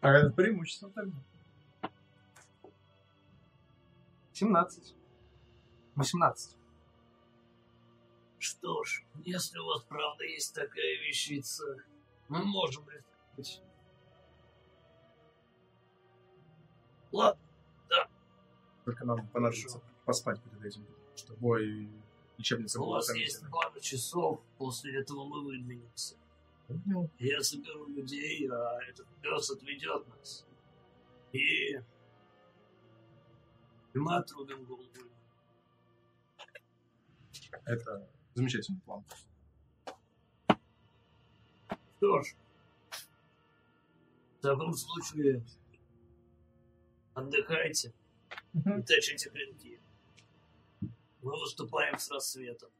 А 0.00 0.12
это 0.12 0.30
преимущество 0.30 0.90
тогда. 0.92 1.18
17. 4.32 4.94
18. 5.96 6.56
Что 8.38 8.82
ж, 8.84 9.04
если 9.26 9.58
у 9.58 9.66
вас 9.66 9.82
правда 9.82 10.24
есть 10.24 10.54
такая 10.54 11.02
вещица, 11.06 11.76
мы 12.28 12.42
можем 12.42 12.88
рискнуть. 13.36 13.62
Ладно, 17.12 17.42
Только 18.86 19.04
нам 19.04 19.28
понадобится 19.28 19.82
поспать 20.06 20.40
перед 20.40 20.64
этим, 20.64 20.86
что 21.14 21.34
бой 22.36 22.38
лечебница 22.38 22.80
у 22.80 22.84
была 22.84 22.96
вас 22.96 23.06
там 23.06 23.16
есть 23.16 23.42
пару 23.50 23.80
часов, 23.80 24.40
после 24.58 25.00
этого 25.00 25.24
мы 25.24 25.44
выдвинемся. 25.44 26.16
Я 27.18 27.40
соберу 27.42 27.86
людей, 27.86 28.48
а 28.50 28.78
этот 28.88 29.06
пес 29.22 29.50
отведет 29.50 30.06
нас. 30.08 30.46
И... 31.32 31.74
и 31.76 31.82
мы 33.94 34.16
отрубим 34.16 34.64
голову. 34.64 34.84
Это 37.64 38.08
замечательный 38.34 38.80
план. 38.80 39.04
Что 41.96 42.22
ж, 42.22 42.34
в 44.38 44.42
таком 44.42 44.72
случае 44.74 45.44
отдыхайте 47.14 47.92
и 48.54 48.82
точите 48.82 49.30
клинки. 49.30 49.75
Мы 51.26 51.32
выступаем 51.40 51.98
с 51.98 52.08
рассветом. 52.12 52.70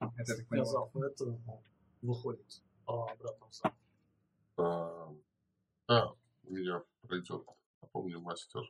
Это 0.00 0.36
так. 0.36 0.44
Сказав 0.44 0.96
это, 0.96 1.40
выходит 2.02 2.64
а, 2.84 3.12
обратно 3.12 3.46
в 3.46 3.54
зал. 3.54 3.72
А, 4.56 5.14
а, 5.86 6.16
у 6.42 6.50
меня 6.50 6.82
пройдет, 7.02 7.46
напомню, 7.80 8.20
мастер. 8.20 8.62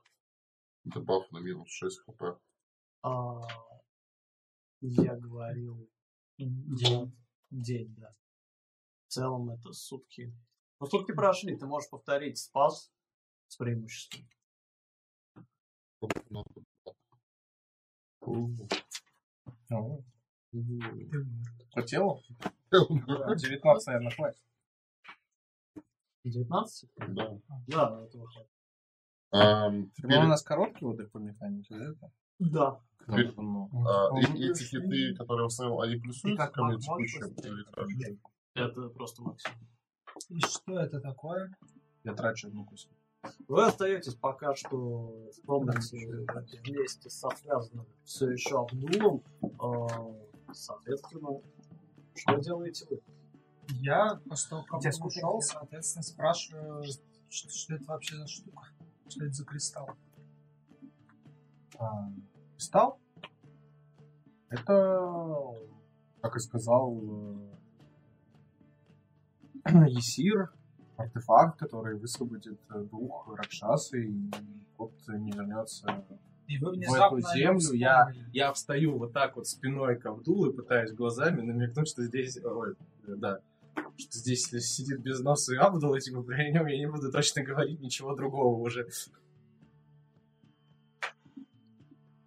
Дебаф 0.85 1.31
на 1.31 1.39
минус 1.39 1.71
6 1.71 2.01
хп. 2.01 2.23
А, 3.03 3.41
я 4.83 5.17
говорил 5.17 5.89
день, 6.37 7.17
день, 7.49 7.95
да. 7.97 8.15
В 9.07 9.13
целом 9.15 9.49
это 9.49 9.73
сутки. 9.73 10.31
Но 10.79 10.85
сутки 10.85 11.13
прошли, 11.15 11.57
ты 11.57 11.65
можешь 11.65 11.89
повторить 11.89 12.37
спас 12.37 12.93
с 13.49 13.57
преимуществом. 13.57 14.29
Ну, 16.29 16.45
По 21.73 21.83
телу? 21.83 22.21
19, 22.71 23.87
наверное, 23.87 24.11
хватит. 24.11 24.43
19? 26.25 26.91
Да. 27.09 27.39
Да, 27.67 28.03
этого 28.05 28.27
хватит. 28.29 28.51
Теперь, 29.97 30.19
он 30.19 30.25
у 30.27 30.29
нас 30.29 30.43
короткий 30.43 30.85
вот 30.85 31.11
по 31.13 31.19
механике, 31.19 31.75
да? 31.79 32.11
Да. 32.39 32.81
Теперь- 33.07 33.33
Ну, 33.37 33.69
а, 33.87 34.09
и- 34.21 34.27
выиграл. 34.27 34.51
эти 34.51 34.63
хиты, 34.65 35.15
которые 35.15 35.47
установил, 35.47 35.81
они 35.81 35.97
плюсуются 35.97 36.47
ко 36.49 36.65
мне 36.65 36.79
текущим? 36.79 37.21
поставить? 37.21 37.67
Или 37.89 38.15
как? 38.15 38.33
Это 38.55 38.89
просто 38.89 39.23
максимум. 39.23 39.59
И 40.31 40.41
что 40.41 40.81
это 40.81 41.01
такое? 41.01 41.55
Я 42.05 42.15
трачу 42.15 42.49
одну 42.49 42.65
косу. 42.65 42.89
Вы 43.49 43.65
остаетесь 43.67 44.15
пока 44.15 44.55
что 44.55 44.77
в 45.31 45.47
комнате 45.47 45.99
вместе 46.65 47.11
со 47.11 47.29
связанным 47.31 47.87
все 48.05 48.31
еще 48.31 48.61
Абдулом. 48.61 49.23
А, 49.59 49.87
Соответственно, 50.53 51.41
что 52.15 52.37
делаете 52.39 52.87
вы? 52.89 53.03
Я, 53.81 54.21
после 54.29 54.51
того, 54.51 54.63
как 54.65 54.81
ушел, 55.05 55.35
лет? 55.35 55.45
соответственно, 55.45 56.03
спрашиваю, 56.03 56.85
что, 57.29 57.51
что 57.51 57.75
это 57.75 57.85
вообще 57.87 58.17
за 58.17 58.27
штука? 58.27 58.63
Что 59.09 59.25
это 59.25 59.33
за 59.33 59.45
кристалл? 59.45 59.91
А, 61.79 62.11
Кристалл? 62.55 62.99
Это, 64.49 65.53
как 66.23 66.37
и 66.37 66.39
сказал 66.39 66.97
э, 69.65 69.87
Есир, 69.89 70.53
артефакт, 70.97 71.59
который 71.59 71.97
высвободит 71.97 72.59
э, 72.71 72.83
дух 72.85 73.29
Ракшасы, 73.29 74.05
и 74.05 74.31
кот 74.77 74.93
не 75.09 75.31
вернется 75.31 76.05
И 76.47 76.59
вы 76.59 76.73
в 76.73 76.75
внезапно 76.75 77.19
эту 77.19 77.29
о 77.29 77.37
нем 77.37 77.61
землю. 77.61 77.79
Я, 77.79 78.07
вспомнили. 78.07 78.31
я 78.33 78.53
встаю 78.53 78.99
вот 78.99 79.13
так 79.13 79.37
вот 79.37 79.47
спиной 79.47 79.97
к 79.97 80.07
Абдулу 80.07 80.51
и 80.51 80.57
пытаюсь 80.57 80.93
глазами 80.93 81.43
намекнуть, 81.43 81.89
что 81.89 82.03
здесь... 82.03 82.39
Ой, 82.43 82.75
э, 83.07 83.15
да. 83.17 83.41
Что 83.99 84.19
здесь 84.19 84.47
сидит 84.47 85.01
без 85.01 85.21
носа 85.21 85.55
и 85.55 85.59
Абдул, 85.59 85.95
и 85.95 86.01
типа 86.01 86.23
при 86.23 86.51
нем 86.51 86.67
я 86.67 86.79
не 86.79 86.87
буду 86.87 87.11
точно 87.13 87.43
говорить 87.43 87.81
ничего 87.81 88.15
другого 88.15 88.59
уже. 88.59 88.89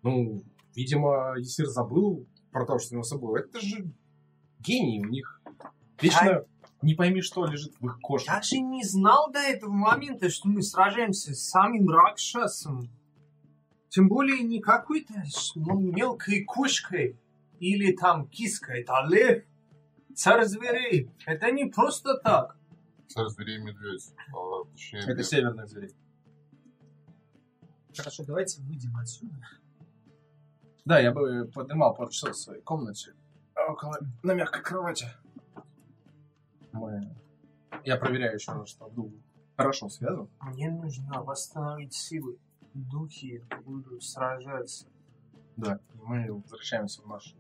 Ну, 0.03 0.43
видимо, 0.75 1.35
Есир 1.38 1.67
забыл 1.67 2.25
про 2.51 2.65
то, 2.65 2.80
что 2.80 2.93
у 2.93 2.95
него 2.95 3.03
с 3.03 3.09
собой. 3.09 3.41
Это 3.41 3.59
же 3.59 3.91
гений 4.59 5.01
у 5.03 5.09
них. 5.09 5.41
Вечно 6.01 6.45
не 6.82 6.93
пойми, 6.93 7.22
что 7.22 7.45
лежит 7.45 7.74
в 7.80 7.85
их 7.85 7.99
коже. 7.99 8.25
Я 8.27 8.41
же 8.41 8.59
не 8.59 8.83
знал 8.83 9.32
до 9.32 9.40
этого 9.40 9.72
момента, 9.72 10.30
что 10.30 10.48
мы 10.48 10.61
сражаемся 10.61 11.33
с 11.33 11.49
самим 11.49 11.90
Ракшасом. 11.90 12.90
Тем 13.90 14.08
более 14.08 14.43
не 14.43 14.59
какой-то 14.59 15.14
ну, 15.56 15.80
мелкой 15.80 16.43
кошкой 16.43 17.19
или 17.59 17.91
там 17.91 18.27
киской. 18.27 18.82
Это 18.82 19.06
лев, 19.09 19.43
царь 20.16 20.45
зверей. 20.45 21.11
Это 21.25 21.51
не 21.51 21.66
просто 21.66 22.16
так. 22.17 22.56
Царь 23.08 23.27
зверей 23.27 23.58
и 23.58 23.61
медведь. 23.61 24.14
А, 24.33 24.64
точнее, 24.72 25.01
Это 25.01 25.24
северный 25.24 25.67
зверь. 25.67 25.91
Хорошо, 27.98 28.24
давайте 28.24 28.61
выйдем 28.61 28.95
отсюда. 28.95 29.35
Да, 30.85 30.99
я 30.99 31.11
бы 31.11 31.49
поднимал 31.53 31.93
пару 31.95 32.11
часов 32.11 32.32
в 32.32 32.40
своей 32.40 32.61
комнате. 32.61 33.14
Около, 33.67 33.99
на 34.24 34.33
мягкой 34.33 34.61
кровати. 34.64 35.08
Мы... 36.72 37.15
Я 37.83 37.98
проверяю 37.98 38.35
еще 38.35 38.51
раз, 38.51 38.69
что 38.69 38.85
Абдул 38.85 39.14
хорошо 39.59 39.89
связан. 39.89 40.30
Мне 40.39 40.69
нужно 40.69 41.22
восстановить 41.22 41.93
силы. 41.93 42.38
Духи 42.73 43.43
будут 43.65 44.03
сражаться. 44.03 44.88
Да. 45.57 45.80
И 45.93 45.98
мы 46.01 46.31
возвращаемся 46.31 47.01
в 47.01 47.07
наш 47.07 47.35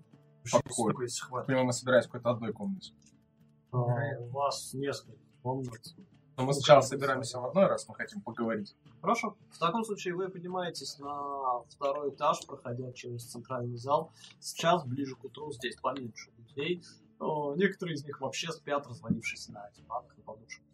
покой. 0.51 0.93
понимаю, 1.45 1.67
мы 1.67 1.73
собираемся 1.73 2.09
в 2.09 2.11
какой-то 2.11 2.31
одной 2.31 2.51
комнате. 2.51 2.93
А, 3.71 3.77
у 4.19 4.27
вас 4.29 4.73
несколько 4.73 5.17
комнат. 5.41 5.95
Но 6.35 6.45
мы 6.45 6.53
сначала 6.53 6.81
собираемся 6.81 7.39
в 7.39 7.45
одной, 7.45 7.67
раз 7.67 7.87
мы 7.87 7.95
хотим 7.95 8.21
поговорить. 8.21 8.75
Хорошо. 9.01 9.37
В 9.51 9.59
таком 9.59 9.83
случае 9.83 10.15
вы 10.15 10.29
поднимаетесь 10.29 10.97
на 10.99 11.61
второй 11.69 12.09
этаж, 12.09 12.45
проходя 12.47 12.91
через 12.91 13.25
центральный 13.25 13.77
зал. 13.77 14.11
Сейчас, 14.39 14.85
ближе 14.85 15.15
к 15.15 15.23
утру, 15.23 15.51
здесь 15.53 15.75
поменьше 15.77 16.31
людей. 16.37 16.81
Но 17.19 17.53
некоторые 17.55 17.95
из 17.95 18.05
них 18.05 18.21
вообще 18.21 18.51
спят, 18.51 18.87
развалившись 18.87 19.49
на 19.49 19.69
диванах 19.71 20.17
и 20.17 20.21
подушках. 20.21 20.65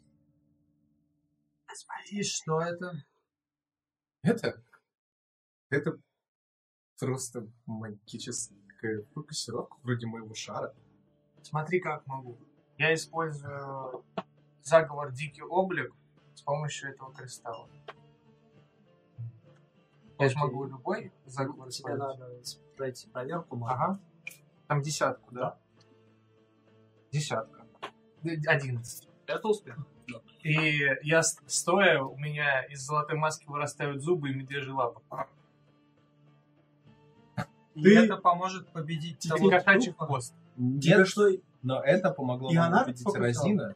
И 2.12 2.24
что 2.24 2.62
это? 2.62 3.04
Это... 4.22 4.64
Это 5.70 6.00
просто 7.00 7.48
магическая 7.66 9.04
фокусировка 9.14 9.78
вроде 9.82 10.06
моего 10.06 10.34
шара. 10.36 10.74
Смотри, 11.42 11.80
как 11.80 12.06
могу. 12.06 12.38
Я 12.78 12.94
использую 12.94 14.06
заговор 14.62 15.12
Дикий 15.12 15.42
Облик 15.42 15.94
с 16.36 16.42
помощью 16.42 16.92
этого 16.92 17.14
кристалла. 17.14 17.70
Я 20.20 20.30
же 20.30 20.38
могу 20.38 20.66
любой 20.66 21.12
заговор 21.26 21.70
Тебе 21.70 21.96
использовать. 21.96 22.20
надо 22.20 22.42
пройти 22.78 23.10
проверку. 23.10 23.66
Ага. 23.66 24.00
Там 24.68 24.82
десятку, 24.82 25.34
да? 25.34 25.42
Да. 25.42 25.65
Десятка. 27.16 27.66
11. 28.24 29.08
Это 29.28 29.48
успех. 29.48 29.78
И 30.44 30.80
я 31.02 31.24
стоя, 31.24 32.02
у 32.02 32.18
меня 32.18 32.64
из 32.66 32.82
золотой 32.82 33.18
маски 33.18 33.46
вырастают 33.48 34.02
зубы 34.04 34.30
и 34.30 34.34
медвежьи 34.34 34.72
лапы. 34.72 35.02
И 37.76 37.84
Ты- 37.84 38.00
это 38.06 38.18
поможет 38.18 38.68
победить 38.70 39.26
И 39.26 39.30
того 39.30 39.50
кошачий 39.50 39.94
хвост. 39.94 40.34
Нет, 40.58 41.08
что 41.08 41.30
но 41.62 41.82
это 41.84 42.12
помогло 42.12 42.52
И 42.52 42.56
нам 42.56 42.68
она 42.74 42.84
победить 42.84 43.04
попыталась. 43.06 43.38
Розина. 43.38 43.76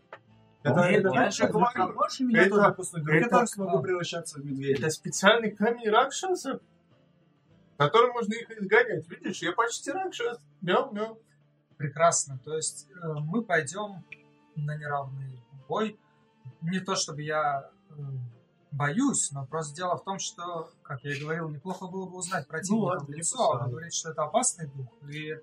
Это, 0.61 0.89
Нет, 0.89 1.05
это, 1.05 1.13
я 1.13 1.31
же 1.31 1.47
говорю, 1.47 1.93
больше 1.93 2.23
меня 2.25 2.41
это- 2.41 2.73
тоже. 2.75 3.03
Я 3.19 3.29
тоже 3.29 3.47
смогу 3.47 3.81
превращаться 3.81 4.39
в 4.39 4.45
медведя. 4.45 4.79
Это 4.83 4.89
специальный 4.91 5.51
камень 5.51 5.89
Ракшаса, 5.89 6.59
которым 7.77 8.11
можно 8.11 8.33
их 8.33 8.49
изгонять. 8.51 9.07
Видишь, 9.09 9.41
я 9.41 9.53
почти 9.53 9.91
Ракшас. 9.91 10.37
Мяу-мяу. 10.61 11.19
Прекрасно. 11.79 12.37
То 12.43 12.57
есть 12.57 12.89
э, 12.91 13.13
мы 13.19 13.41
пойдем 13.41 14.03
на 14.55 14.75
неравный 14.75 15.41
бой. 15.69 15.97
Не 16.59 16.81
то 16.81 16.97
чтобы 16.97 17.21
я 17.21 17.71
э, 17.89 17.93
боюсь, 18.71 19.31
но 19.31 19.45
просто 19.45 19.77
дело 19.77 19.95
в 19.97 20.03
том, 20.03 20.19
что, 20.19 20.69
как 20.83 21.01
я 21.05 21.15
и 21.15 21.21
говорил, 21.21 21.47
неплохо 21.47 21.87
было 21.87 22.05
бы 22.05 22.17
узнать 22.17 22.49
противника 22.49 22.83
ладно, 22.83 23.05
в 23.05 23.09
лицо. 23.11 23.49
Он 23.49 23.69
говорит, 23.69 23.93
что 23.93 24.09
это 24.09 24.23
опасный 24.23 24.67
дух. 24.67 24.89
И 25.09 25.37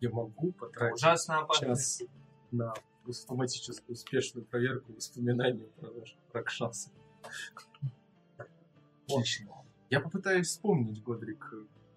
Я 0.00 0.10
могу 0.10 0.52
потратить 0.52 0.96
Ужасно 0.96 1.48
час 1.58 2.02
на 2.50 2.74
автоматическую 3.08 3.94
успешную 3.94 4.44
проверку 4.44 4.92
воспоминаний 4.92 5.66
про 5.80 5.88
Ракшаса. 6.34 6.90
Отлично. 9.08 9.50
Я 9.88 10.00
попытаюсь 10.00 10.48
вспомнить, 10.48 11.02
Годрик, 11.02 11.54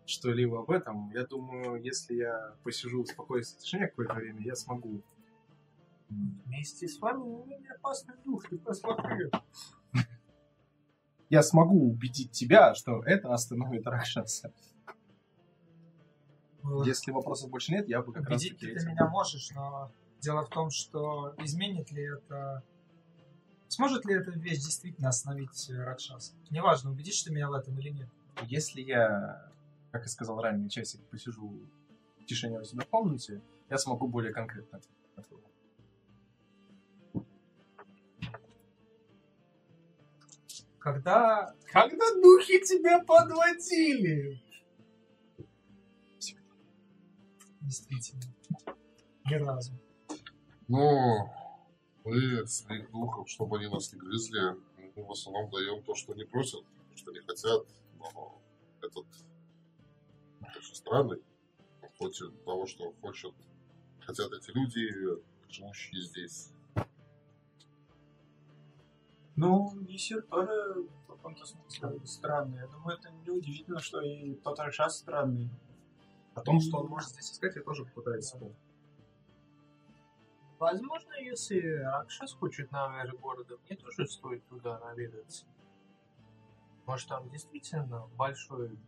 что-либо 0.07 0.61
об 0.61 0.71
этом. 0.71 1.11
Я 1.11 1.25
думаю, 1.25 1.81
если 1.81 2.15
я 2.15 2.55
посижу 2.63 3.03
в 3.03 3.07
спокойствии 3.07 3.59
тишине 3.61 3.87
какое-то 3.87 4.13
время, 4.15 4.41
я 4.41 4.55
смогу. 4.55 5.01
Вместе 6.09 6.87
с 6.87 6.99
вами 6.99 7.25
не 7.27 7.43
менее 7.43 7.71
опасный 7.73 8.15
дух. 8.23 8.47
Ты 8.49 8.57
посмотри. 8.57 9.29
Я 11.29 11.43
смогу 11.43 11.89
убедить 11.89 12.31
тебя, 12.31 12.73
что 12.73 13.03
это 13.03 13.33
остановит 13.33 13.85
Ракшаса. 13.85 14.53
Если 16.85 17.11
вопросов 17.11 17.49
больше 17.49 17.73
нет, 17.73 17.87
я 17.87 18.01
бы 18.01 18.13
как 18.13 18.29
раз 18.29 18.41
убедить 18.41 18.59
таки 18.59 18.73
ты 18.73 18.79
этим- 18.79 18.89
меня 18.89 19.07
можешь, 19.09 19.51
но 19.55 19.91
дело 20.19 20.45
в 20.45 20.49
том, 20.49 20.69
что 20.69 21.33
изменит 21.39 21.91
ли 21.91 22.03
это... 22.03 22.63
Сможет 23.69 24.05
ли 24.05 24.15
эта 24.15 24.31
вещь 24.31 24.59
действительно 24.59 25.09
остановить 25.09 25.69
э, 25.69 25.75
Ракшаса? 25.75 26.33
Неважно, 26.49 26.91
убедишь 26.91 27.21
ты 27.23 27.33
меня 27.33 27.49
в 27.49 27.53
этом 27.53 27.77
или 27.77 27.89
нет. 27.89 28.09
Если 28.43 28.81
я, 28.81 29.51
как 29.91 30.05
и 30.05 30.09
сказал 30.09 30.41
ранее, 30.41 30.69
часик 30.69 31.01
посижу 31.09 31.47
в 32.19 32.25
тишине 32.25 32.59
у 32.59 32.63
себя 32.63 32.83
в 32.83 32.89
комнате, 32.89 33.41
я 33.69 33.77
смогу 33.77 34.07
более 34.07 34.33
конкретно 34.33 34.79
ответить. 34.79 34.97
Когда 40.79 41.53
Когда 41.71 42.05
духи 42.21 42.61
тебя 42.61 43.03
подводили? 43.03 44.41
действительно 47.67 48.23
ни 49.25 49.33
разу. 49.33 49.73
Ну, 50.67 51.29
мы 52.03 52.47
своих 52.47 52.89
духов, 52.91 53.29
чтобы 53.29 53.57
они 53.57 53.67
нас 53.67 53.91
не 53.91 53.99
грызли, 53.99 54.55
мы 54.95 55.03
в 55.03 55.11
основном 55.11 55.49
даем 55.49 55.83
то, 55.83 55.93
что 55.95 56.13
они 56.13 56.23
просят, 56.23 56.61
что 56.95 57.11
они 57.11 57.19
хотят. 57.19 57.65
Но 57.99 58.41
этот, 58.81 59.05
конечно, 60.39 60.75
странный. 60.75 61.21
Он 61.81 61.89
хочет 61.97 62.43
того, 62.43 62.65
что 62.65 62.93
хочет, 63.01 63.33
хотят 64.01 64.31
эти 64.31 64.51
люди, 64.51 65.21
живущие 65.49 66.01
здесь. 66.01 66.51
Ну, 69.35 69.71
тоже 70.29 70.87
в 71.03 71.07
каком-то 71.07 71.45
смысле 71.45 72.05
странный. 72.05 72.57
Я 72.57 72.67
думаю, 72.67 72.97
это 72.97 73.11
неудивительно, 73.11 73.79
что 73.79 74.01
и 74.01 74.33
тот 74.35 74.59
Ракшас 74.59 74.97
странный. 74.97 75.49
О 76.33 76.41
том, 76.41 76.59
что 76.59 76.77
он 76.77 76.87
может 76.87 77.09
здесь 77.09 77.31
искать, 77.31 77.55
я 77.55 77.61
тоже 77.61 77.85
попытаюсь 77.85 78.25
вспомнить. 78.25 78.57
Возможно, 80.59 81.13
если 81.19 81.59
Ракшас 81.59 82.33
хочет 82.33 82.71
наверх 82.71 83.19
города, 83.19 83.57
мне 83.65 83.77
тоже 83.77 84.07
стоит 84.07 84.43
туда 84.47 84.79
наведаться. 84.79 85.45
Может, 86.87 87.09
там 87.09 87.29
действительно 87.29 88.07
большой. 88.15 88.79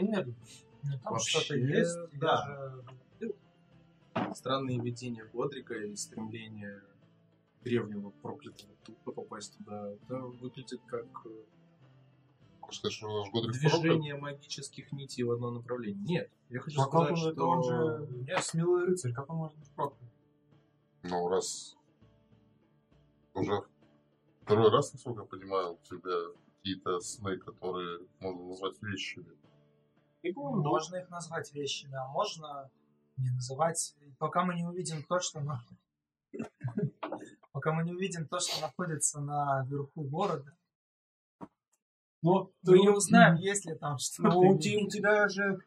Энергии. 0.00 0.34
Ну, 0.82 0.90
там 1.02 1.12
Вообще, 1.12 1.38
что-то 1.40 1.54
есть. 1.56 1.96
да. 2.14 2.84
Я 3.20 3.28
же 3.28 4.34
Странные 4.34 4.80
видения 4.80 5.24
Годрика 5.32 5.74
и 5.74 5.94
стремление 5.96 6.82
древнего 7.62 8.10
проклятого 8.22 8.72
духа 8.86 9.12
попасть 9.12 9.56
туда, 9.58 9.90
это 9.92 10.18
выглядит 10.18 10.80
как 10.86 11.06
э, 11.26 11.42
сказать, 12.72 12.92
что 12.92 13.08
наш 13.22 13.30
Годрик 13.32 13.60
проклят? 13.60 13.80
движение 13.82 14.16
магических 14.16 14.92
нитей 14.92 15.24
в 15.24 15.32
одно 15.32 15.50
направление. 15.50 16.02
Нет, 16.04 16.30
я 16.48 16.60
хочу 16.60 16.80
А 16.80 16.88
как 16.88 17.16
сказать, 17.16 17.38
он, 17.38 17.62
что... 17.62 17.74
он 17.76 18.08
же 18.08 18.24
я 18.26 18.40
смелый 18.40 18.86
рыцарь, 18.86 19.12
как 19.12 19.28
он 19.30 19.36
может 19.36 19.58
быть 19.58 19.70
проклят? 19.70 20.10
Ну, 21.02 21.28
раз 21.28 21.76
уже 23.34 23.62
второй 24.42 24.70
раз, 24.70 24.92
насколько 24.92 25.22
я 25.22 25.26
понимаю, 25.26 25.72
у 25.72 25.78
тебя 25.86 26.34
какие-то 26.56 27.00
сны, 27.00 27.36
которые 27.36 28.00
можно 28.20 28.48
назвать 28.48 28.80
вещами. 28.82 29.26
Можно 30.62 30.96
их 30.96 31.10
назвать 31.10 31.52
вещами, 31.54 31.94
а 31.94 32.06
можно 32.08 32.70
не 33.16 33.30
называть, 33.30 33.94
пока 34.18 34.44
мы 34.44 34.54
не 34.54 34.64
увидим 34.64 35.02
то, 35.02 35.18
что 35.20 35.40
на... 35.40 35.62
пока 37.52 37.72
мы 37.72 37.84
не 37.84 37.92
увидим 37.92 38.26
то, 38.28 38.38
что 38.38 38.60
находится 38.60 39.20
на 39.20 39.64
верху 39.68 40.02
города, 40.02 40.52
Ну, 42.22 42.52
мы 42.62 42.78
не 42.78 42.88
узнаем, 42.90 43.36
есть 43.36 43.64
ли 43.66 43.74
там 43.74 43.98
что-то. 43.98 44.28
Ну, 44.30 44.40
у, 44.50 44.58
те- 44.58 44.82
у 44.84 44.88
тебя 44.88 45.28
же... 45.28 45.58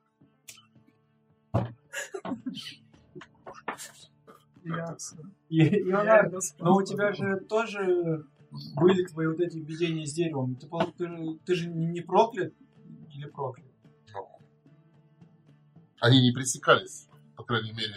Но 6.59 6.75
у 6.75 6.81
тебя 6.83 7.11
же 7.13 7.39
тоже 7.41 8.25
были 8.75 9.05
твои 9.05 9.27
вот 9.27 9.39
эти 9.39 9.57
видения 9.57 10.05
с 10.05 10.13
деревом. 10.13 10.55
Ты, 10.55 10.67
ты, 10.97 11.07
же- 11.07 11.39
ты 11.45 11.55
же 11.55 11.69
не 11.69 12.01
проклят 12.01 12.53
или 13.09 13.25
проклят? 13.25 13.72
Они 16.03 16.21
не 16.21 16.33
пресекались, 16.33 17.07
по 17.37 17.45
крайней 17.45 17.71
мере, 17.71 17.95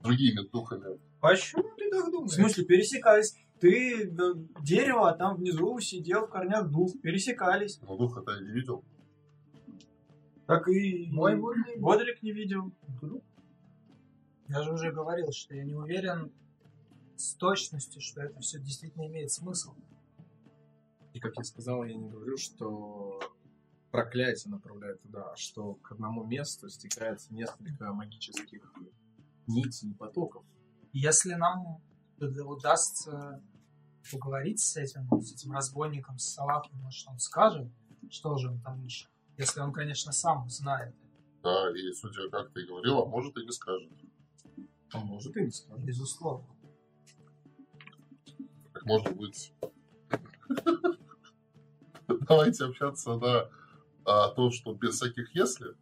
другими 0.00 0.48
духами. 0.52 1.00
Почему 1.20 1.64
ты 1.76 1.90
так 1.90 2.06
В 2.06 2.12
думаешь? 2.12 2.34
смысле, 2.34 2.64
пересекались. 2.64 3.34
Ты 3.58 4.08
да, 4.08 4.30
дерево, 4.62 5.10
а 5.10 5.14
там 5.14 5.38
внизу 5.38 5.80
сидел 5.80 6.28
в 6.28 6.30
корнях 6.30 6.70
дух. 6.70 6.92
Пересекались. 7.02 7.80
Но 7.82 7.96
духа-то 7.96 8.30
я 8.30 8.42
не 8.42 8.52
видел. 8.52 8.84
Так 10.46 10.68
и 10.68 11.08
Мой 11.10 11.34
водный 11.34 11.78
Годрик 11.78 12.22
не 12.22 12.30
видел. 12.30 12.70
Я 14.46 14.62
же 14.62 14.72
уже 14.72 14.92
говорил, 14.92 15.32
что 15.32 15.52
я 15.56 15.64
не 15.64 15.74
уверен 15.74 16.30
с 17.16 17.34
точностью, 17.34 18.00
что 18.00 18.22
это 18.22 18.38
все 18.38 18.60
действительно 18.60 19.08
имеет 19.08 19.32
смысл. 19.32 19.74
И 21.12 21.18
как 21.18 21.36
я 21.38 21.42
сказал, 21.42 21.82
я 21.82 21.96
не 21.96 22.08
говорю, 22.08 22.36
что 22.36 23.18
проклятие 23.96 24.52
направляет 24.52 25.00
туда, 25.00 25.32
а 25.32 25.36
что 25.36 25.74
к 25.76 25.92
одному 25.92 26.22
месту 26.22 26.68
стекается 26.68 27.32
несколько 27.32 27.92
магических 27.94 28.70
нитей 29.46 29.90
и 29.90 29.94
потоков. 29.94 30.44
Если 30.92 31.32
нам 31.32 31.80
удастся 32.18 33.42
поговорить 34.12 34.60
с 34.60 34.76
этим, 34.76 35.08
с 35.22 35.32
этим 35.32 35.52
разбойником, 35.52 36.18
с 36.18 36.34
Салахом, 36.34 36.78
может, 36.82 37.08
он 37.08 37.18
скажет, 37.18 37.68
что 38.10 38.36
же 38.36 38.50
он 38.50 38.60
там 38.60 38.84
ищет. 38.84 39.08
Если 39.38 39.60
он, 39.60 39.72
конечно, 39.72 40.12
сам 40.12 40.46
знает. 40.50 40.94
Да, 41.42 41.70
и 41.70 41.92
судя 41.94 42.28
как 42.30 42.52
ты 42.52 42.62
и 42.62 42.66
говорил, 42.66 42.98
а 42.98 43.06
может 43.06 43.36
и 43.38 43.44
не 43.44 43.52
скажет. 43.52 43.90
А 44.92 44.98
может 44.98 45.34
и 45.38 45.40
не 45.42 45.50
скажет. 45.50 45.84
Безусловно. 45.84 46.48
Как 48.72 48.84
может 48.84 49.16
быть. 49.16 49.54
Давайте 52.28 52.64
общаться 52.64 53.16
на 53.16 53.48
а, 54.06 54.28
то, 54.28 54.50
что 54.50 54.72
без 54.72 54.94
всяких 54.94 55.34
если. 55.34 55.74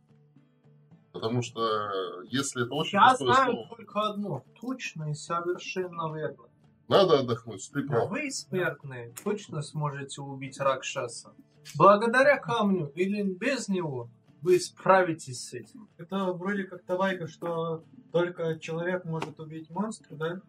Потому 1.12 1.42
что 1.42 1.60
э, 1.62 2.26
если 2.30 2.64
это 2.64 2.74
очень 2.74 2.98
Я 2.98 3.14
знаю 3.14 3.52
слово. 3.52 3.68
только 3.76 4.00
одно. 4.00 4.44
Точно 4.60 5.10
и 5.10 5.14
совершенно 5.14 6.12
верно. 6.12 6.44
Надо 6.88 7.20
отдохнуть, 7.20 7.70
ты 7.72 7.82
прав. 7.86 8.10
Вы, 8.10 8.30
смертные, 8.30 9.14
точно 9.22 9.62
сможете 9.62 10.22
убить 10.22 10.58
Ракшаса. 10.58 11.32
Благодаря 11.76 12.38
камню 12.38 12.90
или 12.94 13.22
без 13.22 13.68
него 13.68 14.08
вы 14.42 14.58
справитесь 14.58 15.48
с 15.48 15.54
этим. 15.54 15.88
Это 15.96 16.32
вроде 16.32 16.64
как 16.64 16.82
тавайка, 16.84 17.26
что 17.28 17.84
только 18.12 18.58
человек 18.58 19.04
может 19.04 19.38
убить 19.38 19.70
монстра, 19.70 20.16
да? 20.16 20.40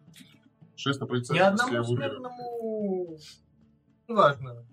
Шесть 0.74 1.00
на 1.00 1.06
Ни 1.06 1.38
одному 1.38 1.84
смертному... 1.84 3.18
Неважно. 4.08 4.66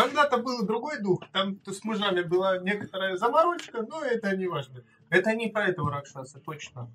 Когда-то 0.00 0.38
был 0.38 0.64
другой 0.64 1.02
дух, 1.02 1.20
там 1.30 1.60
с 1.66 1.84
мужами 1.84 2.22
была 2.22 2.56
некоторая 2.58 3.18
заморочка, 3.18 3.82
но 3.82 4.02
это 4.02 4.34
не 4.34 4.46
важно. 4.46 4.82
Это 5.10 5.34
не 5.34 5.48
про 5.48 5.66
этого 5.66 5.90
Ракшаса, 5.90 6.40
точно. 6.40 6.90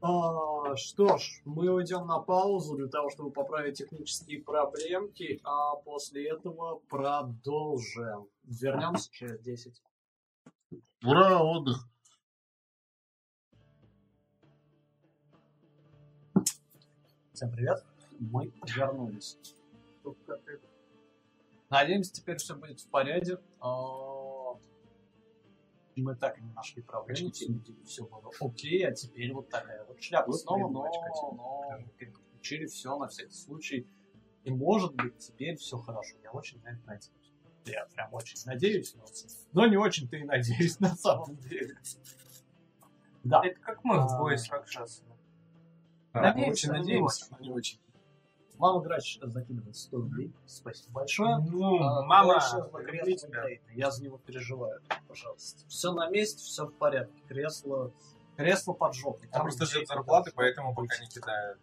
А, 0.00 0.74
что 0.76 1.18
ж, 1.18 1.42
мы 1.44 1.70
уйдем 1.70 2.06
на 2.06 2.20
паузу 2.20 2.74
для 2.76 2.88
того, 2.88 3.10
чтобы 3.10 3.30
поправить 3.30 3.76
технические 3.76 4.42
проблемки, 4.42 5.40
а 5.44 5.76
после 5.76 6.30
этого 6.30 6.80
продолжим. 6.88 8.28
Вернемся 8.44 9.10
через 9.12 9.38
10. 9.40 9.82
Ура, 11.04 11.42
отдых. 11.42 11.86
Всем 17.34 17.52
привет. 17.52 17.91
Мы 18.30 18.52
вернулись. 18.76 19.36
Надеемся, 21.70 22.12
теперь 22.12 22.36
все 22.36 22.54
будет 22.54 22.80
в 22.80 22.88
порядке. 22.88 23.38
А, 23.60 24.54
Мы 25.96 26.14
так 26.16 26.38
и 26.38 26.42
не 26.42 26.52
нашли 26.52 26.82
проблем. 26.82 27.32
Все 27.32 28.04
было 28.04 28.30
окей, 28.40 28.86
а 28.86 28.92
теперь 28.92 29.32
вот 29.32 29.48
такая 29.48 29.84
вот 29.86 30.00
шляпа 30.00 30.30
Вот 30.30 30.40
снова, 30.40 30.68
но, 30.68 30.88
но 31.32 31.82
переключили 31.98 32.66
все 32.66 32.96
на 32.96 33.08
всякий 33.08 33.34
случай. 33.34 33.88
И 34.44 34.50
может 34.50 34.94
быть 34.94 35.18
теперь 35.18 35.56
все 35.56 35.78
хорошо. 35.78 36.16
Я 36.22 36.30
очень 36.32 36.60
на 36.62 36.68
это 36.68 36.80
надеюсь. 36.86 37.32
Я 37.64 37.86
прям 37.86 38.12
очень 38.12 38.38
надеюсь, 38.46 38.94
но, 38.94 39.04
но 39.52 39.66
не 39.66 39.76
очень-то 39.76 40.16
и 40.16 40.24
надеюсь 40.24 40.78
на 40.80 40.94
самом 40.94 41.36
деле. 41.36 41.76
Да. 43.24 43.40
Это 43.44 43.58
как 43.60 43.82
мы 43.84 43.96
в 43.96 44.12
А. 44.12 44.18
бое 44.18 44.36
с 44.36 44.48
Ракшасом. 44.50 45.06
Да, 46.12 46.34
очень 46.36 46.70
надеемся, 46.70 47.26
не 47.40 47.50
очень. 47.50 47.78
Мама 48.62 48.80
Грач 48.80 49.18
закидывает 49.20 49.74
100 49.74 49.96
рублей. 49.96 50.32
Спасибо 50.46 50.92
большое. 50.92 51.38
Ну, 51.38 51.82
А, 51.82 52.04
мама, 52.04 52.34
кресло. 52.86 53.28
Я 53.74 53.90
за 53.90 54.04
него 54.04 54.18
переживаю. 54.18 54.80
Пожалуйста. 55.08 55.66
Все 55.66 55.92
на 55.92 56.08
месте, 56.08 56.44
все 56.44 56.66
в 56.66 56.72
порядке. 56.74 57.20
Кресло, 57.26 57.90
кресло 58.36 58.72
под 58.72 58.94
жопой. 58.94 59.28
Он 59.32 59.40
просто 59.40 59.66
ждет 59.66 59.88
зарплаты, 59.88 60.30
поэтому 60.32 60.76
пока 60.76 60.96
не 61.00 61.08
кидает. 61.08 61.58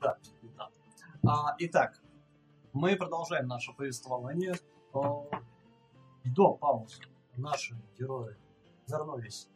Да, 0.00 0.16
да. 0.56 0.70
А, 1.28 1.56
итак, 1.58 2.00
мы 2.72 2.96
продолжаем 2.96 3.46
наше 3.46 3.74
повествование. 3.74 4.54
До 4.94 6.54
паузы 6.54 7.02
наши 7.36 7.76
герои 7.98 8.34
вернулись 8.88 9.46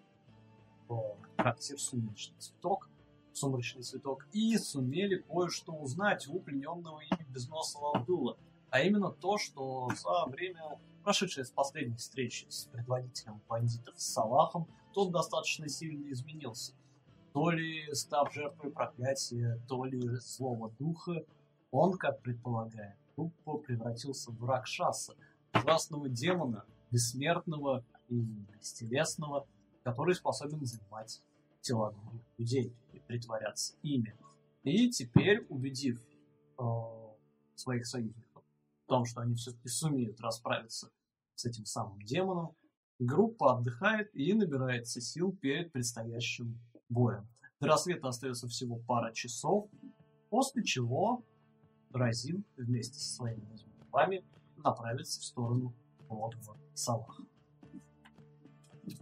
в 0.86 1.16
трактир 1.38 1.80
«Сумеречный 1.80 2.38
цветок», 2.38 2.90
«Сумеречный 3.36 3.82
цветок» 3.82 4.26
и 4.32 4.56
сумели 4.56 5.16
кое-что 5.16 5.72
узнать 5.72 6.26
у 6.28 6.40
плененного 6.40 7.00
ими 7.00 7.26
безносого 7.30 7.96
Абдула. 7.96 8.36
А 8.70 8.80
именно 8.80 9.10
то, 9.10 9.38
что 9.38 9.88
за 9.94 10.30
время, 10.30 10.78
прошедшее 11.04 11.44
с 11.44 11.50
последней 11.50 11.96
встречи 11.96 12.46
с 12.48 12.64
предводителем 12.64 13.40
бандитов 13.48 13.94
Салахом, 14.00 14.66
тот 14.92 15.12
достаточно 15.12 15.68
сильно 15.68 16.10
изменился 16.10 16.72
то 17.36 17.50
ли 17.50 17.92
став 17.92 18.32
жертвой 18.32 18.70
проклятия, 18.70 19.60
то 19.68 19.84
ли 19.84 20.00
злого 20.20 20.70
духа, 20.78 21.22
он, 21.70 21.92
как 21.98 22.22
предполагает, 22.22 22.96
тупо 23.14 23.58
превратился 23.58 24.30
в 24.30 24.42
Ракшаса, 24.42 25.14
ужасного 25.52 26.08
демона, 26.08 26.64
бессмертного 26.90 27.84
и 28.08 28.14
бестелесного, 28.18 29.46
который 29.84 30.14
способен 30.14 30.64
занимать 30.64 31.20
тела 31.60 31.92
других 31.92 32.22
людей 32.38 32.72
и 32.85 32.85
притворяться 33.06 33.74
ими. 33.82 34.16
И 34.62 34.90
теперь, 34.90 35.46
убедив 35.48 36.00
э, 36.58 36.62
своих 37.54 37.86
союзников 37.86 38.44
в 38.84 38.88
том, 38.88 39.04
что 39.04 39.20
они 39.20 39.34
все-таки 39.34 39.68
сумеют 39.68 40.20
расправиться 40.20 40.90
с 41.34 41.44
этим 41.44 41.64
самым 41.64 42.00
демоном, 42.02 42.56
группа 42.98 43.56
отдыхает 43.56 44.14
и 44.14 44.32
набирается 44.32 45.00
сил 45.00 45.32
перед 45.32 45.72
предстоящим 45.72 46.58
боем. 46.88 47.28
До 47.60 47.68
рассвета 47.68 48.08
остается 48.08 48.48
всего 48.48 48.76
пара 48.76 49.12
часов, 49.12 49.68
после 50.30 50.62
чего 50.62 51.24
Разин 51.92 52.44
вместе 52.56 52.98
со 52.98 53.14
своими 53.14 53.46
вами 53.90 54.24
направится 54.58 55.20
в 55.20 55.24
сторону 55.24 55.74
логова 56.08 56.58
Салаха. 56.74 57.24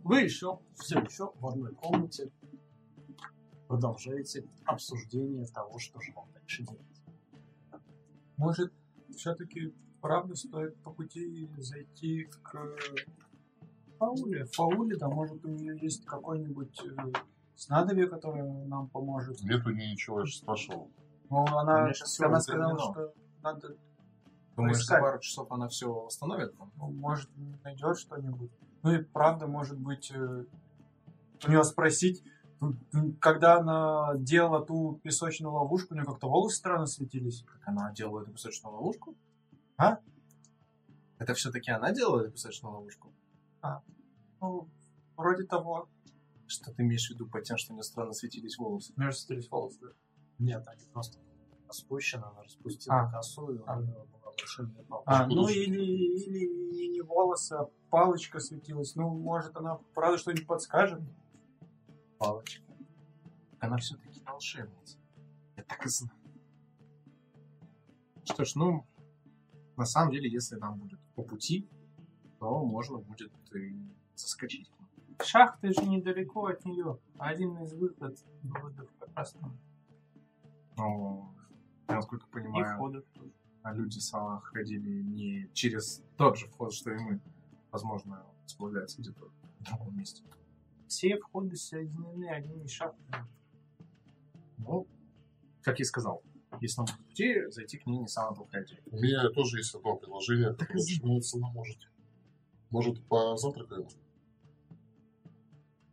Вы 0.05 0.23
еще, 0.23 0.60
все 0.76 1.00
еще 1.00 1.33
в 1.34 1.47
одной 1.47 1.74
комнате 1.74 2.31
продолжаете 3.74 4.44
обсуждение 4.66 5.46
того, 5.46 5.80
что 5.80 6.00
же 6.00 6.12
вам 6.14 6.26
дальше 6.32 6.62
делать. 6.62 7.02
Может, 8.36 8.72
все-таки 9.16 9.74
правда 10.00 10.36
стоит 10.36 10.76
по 10.82 10.92
пути 10.92 11.50
зайти 11.58 12.28
к 12.42 12.76
Фауле? 13.98 14.44
Фауле, 14.44 14.96
да, 14.96 15.08
может, 15.08 15.44
у 15.44 15.48
нее 15.48 15.76
есть 15.80 16.04
какой-нибудь 16.04 16.80
э, 16.84 17.12
снадобье, 17.56 18.06
которое 18.06 18.44
нам 18.44 18.88
поможет. 18.88 19.42
Нету 19.42 19.70
ничего, 19.70 20.20
я 20.20 20.26
же 20.26 20.36
спрашивал. 20.36 20.88
Ну, 21.28 21.44
она, 21.44 21.90
она 22.20 22.40
сказала, 22.40 22.78
что 22.78 23.12
надо, 23.42 23.76
Думаешь, 24.54 24.84
за 24.84 25.00
пару 25.00 25.18
часов 25.18 25.50
она 25.50 25.66
все 25.66 25.92
восстановит? 25.92 26.54
ну, 26.76 26.90
может, 26.92 27.28
найдет 27.64 27.98
что-нибудь. 27.98 28.52
Ну 28.84 28.92
и 28.92 29.02
правда, 29.02 29.48
может 29.48 29.80
быть, 29.80 30.12
э, 30.14 30.44
у 31.44 31.50
нее 31.50 31.64
спросить, 31.64 32.22
когда 33.20 33.57
она 33.58 34.15
делала 34.16 34.65
ту 34.65 35.00
песочную 35.02 35.52
ловушку, 35.52 35.94
у 35.94 35.97
нее 35.97 36.07
как-то 36.07 36.28
волосы 36.28 36.57
странно 36.57 36.86
светились. 36.86 37.42
Как 37.42 37.68
она 37.68 37.92
делала 37.92 38.23
эту 38.23 38.33
песочную 38.33 38.74
ловушку? 38.74 39.15
А? 39.76 39.99
Это 41.18 41.34
все-таки 41.34 41.70
она 41.70 41.92
делала 41.92 42.20
эту 42.23 42.33
песочную 42.33 42.74
ловушку? 42.74 43.12
Ну, 44.41 44.68
вроде 45.16 45.44
того. 45.44 45.89
Что 46.47 46.73
ты 46.73 46.83
имеешь 46.83 47.07
в 47.08 47.10
виду 47.15 47.26
под 47.26 47.44
тем, 47.44 47.57
что 47.57 47.73
у 47.73 47.74
нее 47.74 47.83
странно 47.83 48.12
светились 48.12 48.58
волосы? 48.58 48.92
У 48.97 49.00
нее 49.00 49.12
светились 49.12 49.50
волосы, 49.50 49.78
да. 49.81 49.89
Нет, 50.39 50.62
они 50.66 50.84
просто 50.92 51.18
спущены, 51.70 52.24
она 52.24 52.42
распустила 52.42 53.00
А. 53.00 53.10
косу, 53.10 53.50
и 53.50 53.58
у 53.58 53.65
А. 53.66 53.81
нее 53.81 54.05
была 54.12 54.31
волшебная 54.36 54.84
палочка. 54.84 55.10
А, 55.10 55.26
ну 55.26 55.49
или, 55.49 55.81
или 55.81 56.89
не 56.92 57.00
волосы, 57.00 57.55
а 57.55 57.70
палочка 57.91 58.41
светилась. 58.41 58.94
Ну, 58.94 59.08
может, 59.08 59.57
она 59.57 59.78
правда 59.94 60.18
что-нибудь 60.18 60.47
подскажет? 60.47 61.00
Палочка. 62.18 62.62
Она 63.60 63.76
все-таки 63.78 64.20
волшебница. 64.24 64.98
Я 65.56 65.62
так 65.64 65.84
и 65.86 65.88
знал. 65.88 66.14
Что 68.24 68.44
ж, 68.44 68.54
ну, 68.54 68.86
на 69.76 69.84
самом 69.84 70.12
деле, 70.12 70.30
если 70.30 70.56
нам 70.56 70.78
будет 70.78 71.00
по 71.14 71.22
пути, 71.22 71.68
то 72.38 72.64
можно 72.64 72.98
будет 72.98 73.32
и 73.54 73.76
заскочить. 74.14 74.70
Шахта 75.22 75.72
же 75.72 75.86
недалеко 75.86 76.46
от 76.46 76.64
нее. 76.64 76.98
Один 77.18 77.56
из 77.62 77.72
выход, 77.72 78.18
выходов 78.42 78.88
как 78.98 79.14
раз 79.16 79.32
там. 79.32 79.56
Но, 80.76 81.34
я, 81.88 81.96
насколько 81.96 82.26
И 82.26 82.30
понимаю, 82.30 82.74
входов 82.76 83.04
тоже. 83.14 83.30
а 83.62 83.72
люди 83.72 83.98
сама 83.98 84.40
ходили 84.40 85.02
не 85.02 85.48
через 85.52 86.02
тот 86.16 86.36
же 86.36 86.46
вход, 86.48 86.72
что 86.72 86.90
и 86.90 86.98
мы. 86.98 87.20
Возможно, 87.70 88.24
располагается 88.44 89.00
где-то 89.00 89.26
в 89.60 89.64
другом 89.64 89.96
месте. 89.96 90.22
Все 90.88 91.18
входы 91.18 91.56
соединены 91.56 92.28
одними 92.28 92.66
шахтами. 92.66 93.26
Ну, 94.58 94.86
как 95.62 95.78
я 95.78 95.82
и 95.82 95.86
сказал, 95.86 96.22
если 96.60 96.78
нам 96.78 96.86
по 96.86 97.02
пути, 97.04 97.46
зайти 97.50 97.78
к 97.78 97.86
ней 97.86 97.98
не 97.98 98.08
самое 98.08 98.36
плохая 98.36 98.64
идея. 98.64 98.82
У 98.86 98.96
меня 98.96 99.28
тоже 99.30 99.58
есть 99.58 99.74
одно 99.74 99.96
предложение, 99.96 100.52
которое 100.52 100.74
начинается 100.74 101.38
на 101.38 101.48
можете. 101.48 101.88
Может, 102.70 103.02
позавтракаем? 103.08 103.88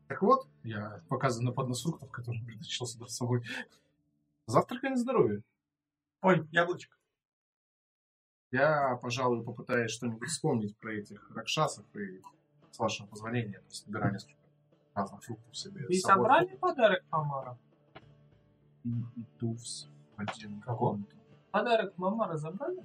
Так 0.08 0.22
вот, 0.22 0.48
я 0.64 1.02
показываю 1.08 1.48
на 1.48 1.54
поднос 1.54 1.84
фруктов, 1.84 2.12
который 2.12 2.44
притащил 2.44 2.86
сюда 2.86 3.08
с 3.08 3.16
собой. 3.16 3.44
Завтракай 4.46 4.90
на 4.90 4.98
здоровье. 4.98 5.42
Ой, 6.22 6.48
яблочко. 6.52 6.98
Я, 8.52 8.98
пожалуй, 9.02 9.44
попытаюсь 9.44 9.92
что-нибудь 9.92 10.28
вспомнить 10.28 10.78
про 10.78 10.94
этих 10.94 11.32
ракшасов 11.32 11.86
и, 11.96 12.22
с 12.72 12.80
вашего 12.80 13.08
позволения, 13.08 13.64
несколько 13.70 14.41
разных 14.94 15.24
фруктов 15.24 15.58
себе. 15.58 15.86
Вы 15.88 15.96
с 15.96 16.02
собой. 16.02 16.24
собрали 16.24 16.56
подарок 16.58 17.04
Мамара? 17.12 17.58
И 18.84 18.90
иду 18.90 19.56
в 19.56 20.20
один 20.20 20.62
комнату. 20.62 21.16
Подарок 21.52 21.98
Мамара 21.98 22.38
забрали? 22.38 22.84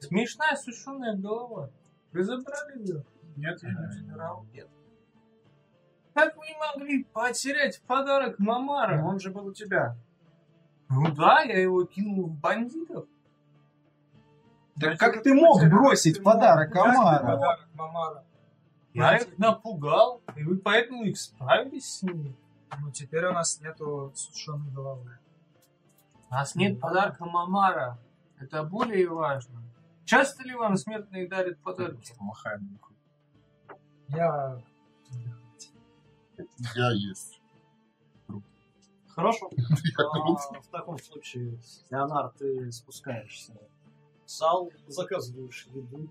Смешная 0.00 0.56
сушеная 0.56 1.16
голова. 1.16 1.70
Вы 2.12 2.22
забрали 2.22 2.78
ее? 2.78 3.04
Нет, 3.36 3.62
я 3.62 3.70
не 3.70 3.90
забирал. 3.90 4.46
Нет. 4.52 4.68
Как 6.12 6.36
вы 6.36 6.44
могли 6.60 7.04
потерять 7.04 7.82
подарок 7.82 8.38
Мамара? 8.38 9.02
Он 9.04 9.18
же 9.18 9.30
был 9.30 9.46
у 9.46 9.52
тебя. 9.52 9.96
Ну 10.88 11.12
да, 11.12 11.42
я 11.42 11.60
его 11.60 11.84
кинул 11.84 12.26
в 12.26 12.38
бандитов. 12.38 13.06
Так 14.80 14.98
как 14.98 15.22
ты 15.22 15.34
мог 15.34 15.60
бросить 15.68 16.22
подарок 16.22 16.74
Амара? 16.76 17.20
Подарок 17.20 17.68
Мамара. 17.74 18.24
Я 18.94 19.16
их 19.16 19.38
напугал, 19.38 20.22
и 20.36 20.44
вы 20.44 20.56
поэтому 20.56 21.02
их 21.04 21.18
справились 21.18 21.98
с 21.98 22.02
ними. 22.02 22.36
Ну, 22.80 22.90
теперь 22.92 23.26
у 23.26 23.32
нас 23.32 23.60
нету 23.60 24.12
сушеной 24.14 24.70
головы. 24.70 25.18
У 26.30 26.34
нас 26.34 26.54
нет 26.54 26.80
подарка 26.80 27.24
Мамара. 27.24 27.98
Это 28.38 28.62
более 28.62 29.08
важно. 29.08 29.62
Часто 30.04 30.44
ли 30.44 30.54
вам 30.54 30.76
смертные 30.76 31.28
дарят 31.28 31.58
подарки? 31.60 32.14
Махаем. 32.20 32.78
Я... 34.08 34.62
Я 36.74 36.90
есть. 36.92 37.40
Хорошо. 39.08 39.48
Я 39.56 40.04
А, 40.12 40.60
в 40.60 40.66
таком 40.68 40.98
случае, 40.98 41.58
Леонард, 41.90 42.36
ты 42.36 42.70
спускаешься 42.72 43.54
в 44.24 44.28
зал, 44.28 44.70
заказываешь 44.88 45.68
еду. 45.72 46.10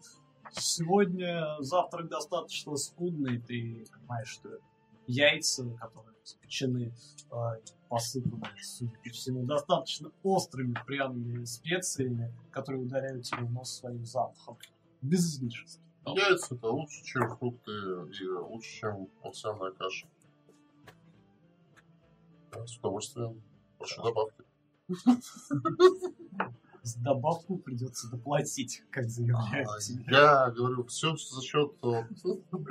Сегодня 0.56 1.56
завтрак 1.60 2.10
достаточно 2.10 2.76
скудный, 2.76 3.40
ты 3.40 3.86
понимаешь, 3.92 4.28
что 4.30 4.60
яйца, 5.08 5.70
которые 5.80 6.16
запечены, 6.24 6.94
а, 7.32 7.56
посыпаны, 7.90 8.44
судя 8.62 8.98
по 9.04 9.10
всему, 9.10 9.46
достаточно 9.46 10.12
острыми 10.22 10.76
пряными 10.86 11.44
специями, 11.46 12.34
которые 12.52 12.84
ударяют 12.84 13.26
тебе 13.26 13.44
в 13.44 13.52
нос 13.52 13.80
своим 13.80 14.06
запахом. 14.06 14.58
Без 15.02 15.36
излишеств. 15.36 15.82
Яйца 16.06 16.56
это 16.56 16.68
лучше, 16.68 17.04
чем 17.04 17.30
фрукты 17.30 17.72
и 17.72 18.28
лучше, 18.28 18.80
чем 18.80 19.10
овсяная 19.22 19.72
каша. 19.72 20.08
С 22.66 22.78
удовольствием. 22.78 23.42
Прошу 23.80 24.04
добавки. 24.04 24.44
С 26.84 26.96
добавку 26.96 27.58
придется 27.58 28.10
доплатить, 28.10 28.84
как 28.92 29.06
А, 29.06 29.08
заявляете. 29.08 30.06
Я 30.10 30.52
говорю, 30.52 30.84
все 30.86 31.16
за 31.16 31.42
счет 31.42 31.72
э, 31.82 32.04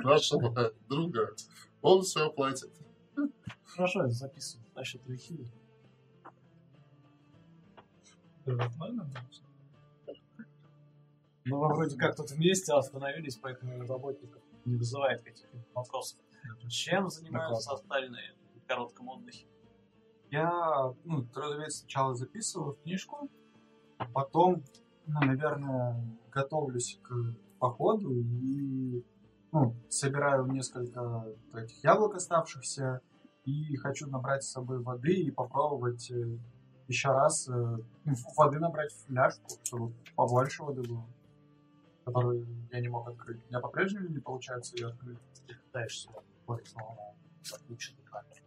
нашего 0.03 0.71
друга. 0.87 1.33
Он 1.81 2.03
все 2.03 2.27
оплатит. 2.27 2.71
Хорошо, 3.65 4.03
я 4.03 4.09
записываю 4.09 4.67
насчет 4.75 5.01
Рахима. 5.07 5.49
Ну, 11.45 11.57
вроде 11.57 11.97
как 11.97 12.15
тут 12.15 12.29
вместе 12.29 12.73
остановились, 12.73 13.37
поэтому 13.37 13.85
работников 13.87 14.43
не 14.65 14.75
вызывает 14.75 15.23
каких-либо 15.23 15.65
вопросов. 15.73 16.19
Чем 16.69 17.09
занимаются 17.09 17.71
остальные 17.71 18.35
в 18.55 18.67
коротком 18.67 19.09
отдыхе? 19.09 19.47
Я, 20.29 20.93
ну, 21.03 21.27
разумеется, 21.33 21.79
сначала 21.79 22.15
записываю 22.15 22.73
в 22.73 22.81
книжку, 22.81 23.27
а 23.27 23.42
потом, 24.13 24.63
ну, 25.07 25.19
наверное, 25.21 26.03
готовлюсь 26.31 26.99
к 27.03 27.35
походу 27.59 28.11
и, 28.13 29.03
ну, 29.51 29.75
собираю 29.89 30.45
несколько 30.47 31.25
этих 31.53 31.83
яблок 31.83 32.15
оставшихся 32.15 33.01
и 33.45 33.75
хочу 33.77 34.07
набрать 34.07 34.43
с 34.43 34.51
собой 34.51 34.81
воды 34.81 35.13
и 35.13 35.31
попробовать 35.31 36.09
э, 36.11 36.37
еще 36.87 37.09
раз 37.09 37.47
э, 37.47 37.51
ну, 37.51 38.13
воды 38.35 38.59
набрать 38.59 38.91
в 38.91 39.05
фляжку, 39.05 39.47
чтобы 39.63 39.93
побольше 40.15 40.63
воды 40.63 40.81
было, 40.81 41.05
которую 42.05 42.45
я 42.71 42.79
не 42.79 42.87
мог 42.87 43.07
открыть. 43.07 43.43
У 43.45 43.47
меня 43.49 43.59
по-прежнему 43.59 44.07
не 44.09 44.19
получается 44.19 44.75
ее 44.75 44.87
открыть. 44.87 45.19
Ты 45.47 45.55
пытаешься 45.55 46.09
на 46.47 46.57
заключенную 47.43 48.05
камеру. 48.09 48.45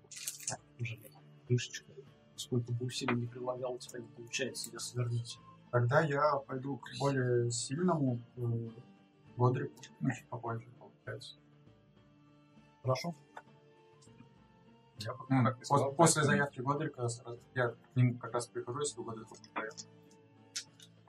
Уже 0.79 0.99
крышечка. 1.47 1.96
Сколько 2.47 2.73
бы 2.73 2.87
усилий 2.87 3.17
не 3.17 3.27
прилагал, 3.27 3.75
у 3.75 3.79
тебя 3.79 3.99
не 3.99 4.07
получается 4.07 4.71
ее 4.71 4.79
свернуть. 4.79 5.41
Тогда 5.73 6.01
я 6.03 6.37
пойду 6.37 6.77
к 6.79 6.87
более 7.01 7.51
сильному 7.51 8.21
э, 8.37 8.71
Годрику, 9.37 9.75
ну, 9.99 10.11
чуть 10.13 10.29
попозже, 10.29 10.69
получается. 10.79 11.37
Хорошо? 12.83 13.17
Я, 14.99 15.17
ну, 15.29 15.49
пос- 15.69 15.95
после 15.97 16.23
заявки 16.23 16.61
Годрика 16.61 17.09
сразу- 17.09 17.41
я 17.57 17.71
к 17.71 17.77
нему 17.97 18.17
как 18.17 18.33
раз 18.33 18.47
прихожу, 18.47 18.79
если 18.79 19.01
у 19.01 19.05
Годрика 19.05 19.29
будет 19.31 19.51
проект. 19.51 19.89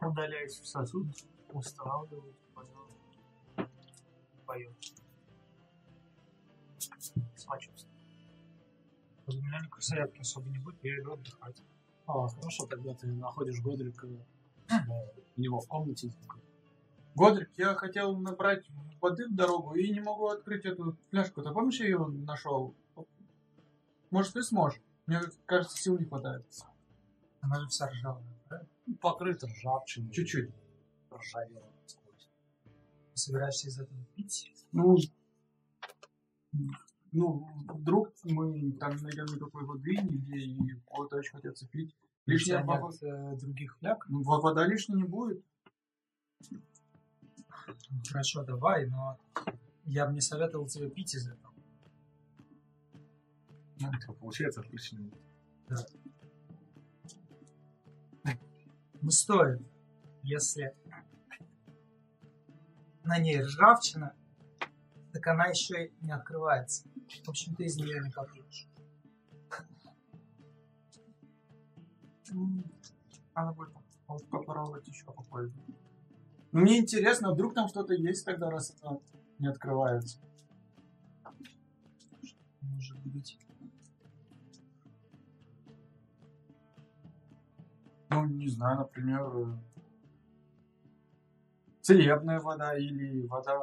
Удаляюсь 0.01 0.59
в 0.59 0.65
сосуд, 0.67 1.05
устанавливаю, 1.53 2.33
понял. 2.55 3.69
Пою. 4.47 4.73
Самочувствие. 7.35 7.96
У 9.27 9.31
меня 9.33 9.59
никакой 9.59 9.81
заявки 9.81 10.21
особо 10.21 10.49
не 10.49 10.59
будет, 10.59 10.81
я 10.83 10.97
иду 10.99 11.13
отдыхать. 11.13 11.61
А, 12.05 12.27
хорошо, 12.27 12.65
тогда 12.65 12.93
ты 12.93 13.07
находишь 13.07 13.61
Годрика 13.61 14.05
у 14.05 15.41
него 15.41 15.59
в 15.59 15.67
комнате. 15.67 16.11
Годрик, 17.15 17.49
я 17.57 17.75
хотел 17.75 18.15
набрать 18.17 18.65
воды 19.01 19.27
в 19.27 19.35
дорогу 19.35 19.75
и 19.75 19.91
не 19.91 19.99
могу 19.99 20.27
открыть 20.27 20.65
эту 20.65 20.97
фляжку. 21.09 21.41
Ты 21.41 21.51
помнишь, 21.51 21.79
я 21.79 21.87
ее 21.87 21.97
нашел? 22.07 22.73
Может, 24.11 24.33
ты 24.33 24.43
сможешь? 24.43 24.79
Мне 25.07 25.19
кажется, 25.45 25.77
сил 25.77 25.97
не 25.97 26.05
хватает. 26.05 26.45
Она 27.41 27.59
же 27.59 27.67
вся 27.67 27.89
ржавая, 27.89 28.23
да? 28.49 28.65
Покрыта 29.01 29.47
ржавчиной. 29.47 30.11
Чуть-чуть. 30.11 30.51
Ржавела 31.11 31.69
насквозь. 31.81 32.29
Ты 33.13 33.17
собираешься 33.17 33.67
из 33.67 33.79
этого 33.79 34.05
пить? 34.15 34.53
Ну, 34.71 34.97
ну, 37.11 37.47
вдруг 37.69 38.13
мы 38.23 38.71
там 38.73 38.95
не 38.95 39.01
найдем 39.03 39.25
никакой 39.25 39.65
воды 39.65 39.95
нигде, 39.97 40.37
и 40.37 40.79
кого-то 40.87 41.17
очень 41.17 41.31
хотят 41.31 41.57
пить. 41.71 41.95
Лишняя 42.25 42.63
вода, 42.63 42.89
э, 43.01 43.37
других 43.37 43.77
фляг? 43.77 44.05
ну, 44.09 44.21
во- 44.23 44.41
вода 44.41 44.67
лишней 44.67 44.97
не 44.97 45.07
будет. 45.07 45.41
Ну, 46.51 46.59
Хорошо, 48.07 48.43
давай, 48.43 48.87
но 48.87 49.17
я 49.85 50.05
бы 50.05 50.13
не 50.13 50.21
советовал 50.21 50.67
тебе 50.67 50.89
пить 50.89 51.15
из 51.15 51.27
этого. 51.27 51.53
Получается 54.19 54.61
отлично. 54.61 54.99
Ну, 59.01 59.11
стоит, 59.11 59.61
если 60.23 60.75
на 63.03 63.19
ней 63.19 63.41
ржавчина, 63.41 64.13
так 65.17 65.27
она 65.27 65.45
еще 65.47 65.87
и 65.87 66.05
не 66.05 66.11
открывается. 66.11 66.87
В 67.25 67.29
общем, 67.29 67.55
ты 67.55 67.65
из 67.65 67.75
нее 67.77 67.99
не 68.03 68.11
попьешь. 68.11 68.67
Надо 73.35 73.53
будет 73.53 73.73
поп- 74.05 74.29
попробовать 74.29 74.87
еще 74.87 75.05
попозже. 75.05 75.51
Ну, 76.51 76.61
Мне 76.61 76.79
интересно, 76.79 77.33
вдруг 77.33 77.55
там 77.55 77.67
что-то 77.67 77.93
есть 77.95 78.25
тогда, 78.25 78.51
раз 78.51 78.75
она 78.81 78.99
не 79.39 79.47
открывается. 79.47 80.19
Может 82.61 82.97
быть. 83.05 83.39
Ну, 88.09 88.25
не 88.25 88.47
знаю, 88.49 88.77
например, 88.79 89.21
э, 89.35 89.57
целебная 91.81 92.39
вода 92.39 92.77
или 92.77 93.25
вода 93.25 93.57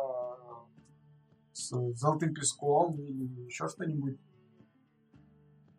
с 1.54 1.70
золотым 1.94 2.34
песком 2.34 3.00
или 3.00 3.46
еще 3.46 3.68
что-нибудь. 3.68 4.18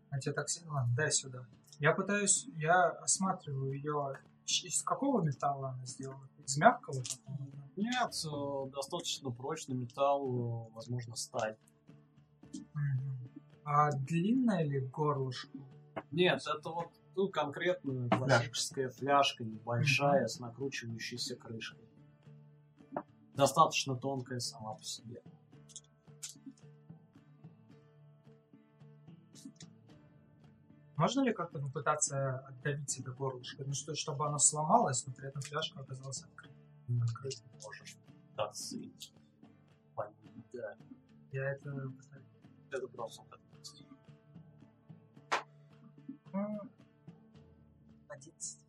А 0.10 0.20
тебе 0.20 0.34
так 0.34 0.50
сильно? 0.50 0.88
Дай 0.95 1.12
сюда. 1.12 1.45
Я 1.80 1.94
пытаюсь, 1.94 2.48
я 2.56 2.90
осматриваю 2.90 3.74
ее. 3.74 4.18
Из 4.45 4.82
какого 4.84 5.22
металла 5.22 5.72
она 5.72 5.86
сделана? 5.86 6.30
Из 6.45 6.58
мягкого? 6.58 7.04
Нет, 7.76 8.14
э, 8.26 8.70
достаточно 8.72 9.32
прочный 9.32 9.76
металл, 9.76 10.70
э, 10.70 10.74
возможно, 10.74 11.16
сталь. 11.16 11.58
А 13.66 13.92
длинная 13.92 14.64
ли 14.64 14.80
горлышко? 14.80 15.58
Нет, 16.12 16.42
это 16.48 16.70
вот 16.70 16.92
ну, 17.16 17.28
конкретно 17.28 18.08
классическая 18.10 18.90
фляжка, 18.90 19.44
небольшая, 19.44 20.28
с 20.28 20.40
накручивающейся 20.40 21.36
крышкой. 21.36 21.84
Достаточно 23.34 23.98
тонкая 23.98 24.40
сама 24.40 24.76
по 24.76 24.84
себе. 24.84 25.22
Можно 30.98 31.22
ли 31.22 31.33
как-то 31.33 31.59
попытаться 31.59 32.40
отдавить 32.40 32.98
это 32.99 33.11
горлышко? 33.11 33.64
Ну, 33.65 33.74
что, 33.74 33.93
чтобы 33.95 34.25
оно 34.25 34.38
сломалось, 34.40 35.06
но 35.06 35.14
при 35.14 35.27
этом 35.27 35.41
фляжка 35.41 35.82
оказалась 35.82 36.24
открытой. 36.24 36.56
Открыть 37.03 37.43
можешь. 37.64 37.98
Да, 38.38 38.53
сын. 38.53 38.93
Да, 40.53 40.74
Я 41.33 41.51
это 41.51 41.69
пытаюсь. 41.72 42.25
это 42.72 42.88
просто. 42.88 43.24
М, 46.33 46.69
11. 48.07 48.59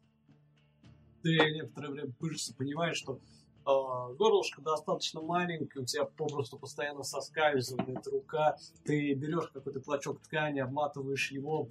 Ты 1.22 1.36
некоторое 1.52 1.90
время 1.90 2.12
пыжишься, 2.18 2.54
понимаешь, 2.54 2.96
что 2.96 3.18
э, 3.66 4.14
горлышко 4.14 4.62
достаточно 4.62 5.20
маленькое, 5.20 5.82
у 5.82 5.86
тебя 5.86 6.04
попросту 6.04 6.58
постоянно 6.58 7.02
соскальзывает 7.02 8.06
рука, 8.08 8.56
ты 8.84 9.14
берешь 9.14 9.48
какой-то 9.48 9.80
клочок 9.80 10.20
ткани, 10.22 10.60
обматываешь 10.60 11.30
его, 11.32 11.68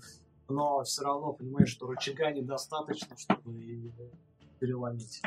но 0.47 0.83
все 0.83 1.03
равно 1.03 1.33
понимаешь, 1.33 1.69
что 1.69 1.87
рычага 1.87 2.31
недостаточно, 2.31 3.15
чтобы 3.17 3.91
переломить. 4.59 5.21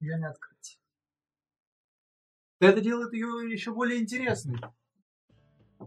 Я 0.00 0.18
не 0.18 0.26
открыть. 0.26 0.80
Это 2.58 2.80
делает 2.80 3.12
ее 3.12 3.50
еще 3.50 3.72
более 3.72 4.00
интересной. 4.00 4.60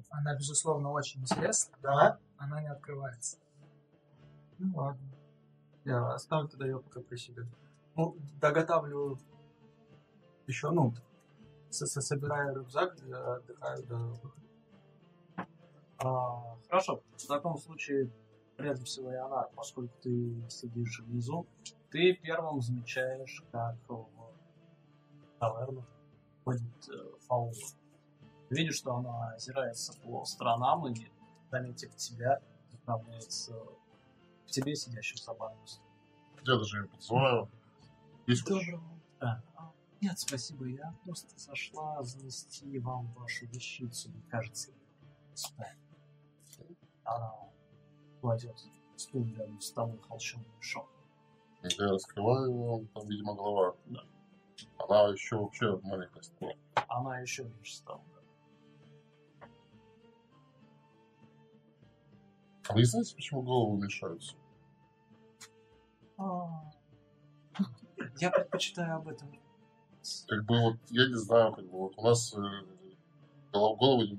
Она, 0.10 0.36
безусловно, 0.36 0.92
очень 0.92 1.22
интересна. 1.22 1.78
Да? 1.82 2.20
Она 2.38 2.62
не 2.62 2.70
открывается. 2.70 3.38
Ну 4.58 4.76
ладно. 4.76 5.10
Я 5.86 6.14
оставлю 6.14 6.48
тогда 6.48 6.66
ее 6.66 6.80
пока 6.80 7.02
при 7.02 7.18
себе. 7.18 7.46
Ну, 7.96 8.18
доготавливаю 8.40 9.20
еще, 10.48 10.72
ну, 10.72 10.94
Собираю 11.74 12.56
рюкзак, 12.56 12.96
э, 13.02 13.14
отдыхаю 13.14 13.84
до 13.88 13.98
выхода. 13.98 14.43
А, 16.04 16.58
хорошо, 16.68 17.02
в 17.16 17.28
таком 17.28 17.58
случае, 17.58 18.12
прежде 18.58 18.84
всего, 18.84 19.14
Ионар, 19.14 19.50
поскольку 19.56 19.94
ты 20.02 20.50
сидишь 20.50 21.00
внизу, 21.00 21.48
ты 21.92 22.14
первым 22.14 22.62
замечаешь, 22.62 23.44
как 23.52 23.78
в 23.88 24.08
таверну 25.40 25.86
ходит 26.44 26.90
э, 26.90 27.18
Фаула. 27.28 27.54
Видишь, 28.50 28.76
что 28.76 28.96
она 28.96 29.34
озирается 29.34 29.94
по 30.02 30.26
сторонам 30.26 30.88
и, 30.88 31.08
заметив 31.50 31.96
тебя, 31.96 32.42
направляется 32.72 33.54
к 34.46 34.52
тебе, 34.52 34.76
сидящим 34.76 35.18
за 35.18 35.34
баром. 35.34 35.58
Я 36.46 36.58
даже 36.58 36.80
ее 36.80 36.88
подзываю. 36.90 37.50
Есть 38.28 38.44
Нет, 40.02 40.20
спасибо, 40.20 40.66
я 40.66 40.94
просто 41.06 41.40
зашла 41.40 42.04
занести 42.04 42.78
вам 42.80 43.08
вашу 43.14 43.46
вещицу, 43.46 44.10
мне 44.10 44.22
кажется, 44.30 44.72
сюда. 45.34 45.72
Она 47.04 47.34
кладет 48.22 48.58
стул 48.96 49.26
рядом 49.26 49.60
с 49.60 49.72
тобой 49.72 50.00
холщовый 50.00 50.46
мешок. 50.58 50.88
Я 51.62 51.88
раскрываю 51.90 52.52
его, 52.52 52.86
там, 52.94 53.08
видимо, 53.08 53.36
голова. 53.36 53.76
Да. 53.86 54.02
Она 54.78 55.10
еще 55.14 55.38
вообще 55.38 55.78
маленькая 55.84 56.22
стала. 56.22 56.54
Она 56.88 57.20
еще 57.20 57.44
меньше 57.44 57.76
стала. 57.76 58.04
А 62.68 62.74
вы 62.74 62.80
не 62.80 62.86
знаете, 62.86 63.16
почему 63.16 63.42
головы 63.42 63.78
мешаются? 63.82 64.36
А, 66.18 66.72
Я 68.18 68.32
предпочитаю 68.32 68.98
об 68.98 69.08
этом. 69.08 69.30
Как 70.28 70.46
бы 70.46 70.60
вот, 70.62 70.78
я 70.90 71.08
не 71.08 71.16
знаю, 71.16 71.54
как 71.54 71.66
бы 71.66 71.78
вот 71.78 71.94
у 71.98 72.04
нас 72.04 72.34
э, 72.34 72.40
головы 73.60 74.08
не 74.08 74.14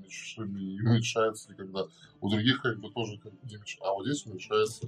уменьшаются 0.81 1.51
никогда. 1.51 1.87
У 2.21 2.29
других 2.29 2.61
как 2.61 2.79
бы 2.79 2.91
тоже 2.91 3.17
как 3.19 3.33
бы 3.33 3.39
не 3.43 3.55
мешается. 3.55 3.83
А 3.83 3.93
вот 3.93 4.05
здесь 4.05 4.25
уменьшается. 4.25 4.87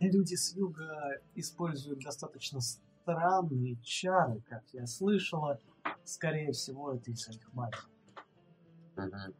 Люди 0.00 0.34
с 0.34 0.54
юга 0.54 1.20
используют 1.34 2.00
достаточно 2.00 2.60
странные 2.60 3.76
чары, 3.82 4.40
как 4.48 4.62
я 4.72 4.86
слышала. 4.86 5.58
Скорее 6.04 6.52
всего, 6.52 6.92
это 6.92 7.10
из-за 7.10 7.32
их 7.32 7.52
магии. 7.52 7.78
Мгм. 8.96 9.34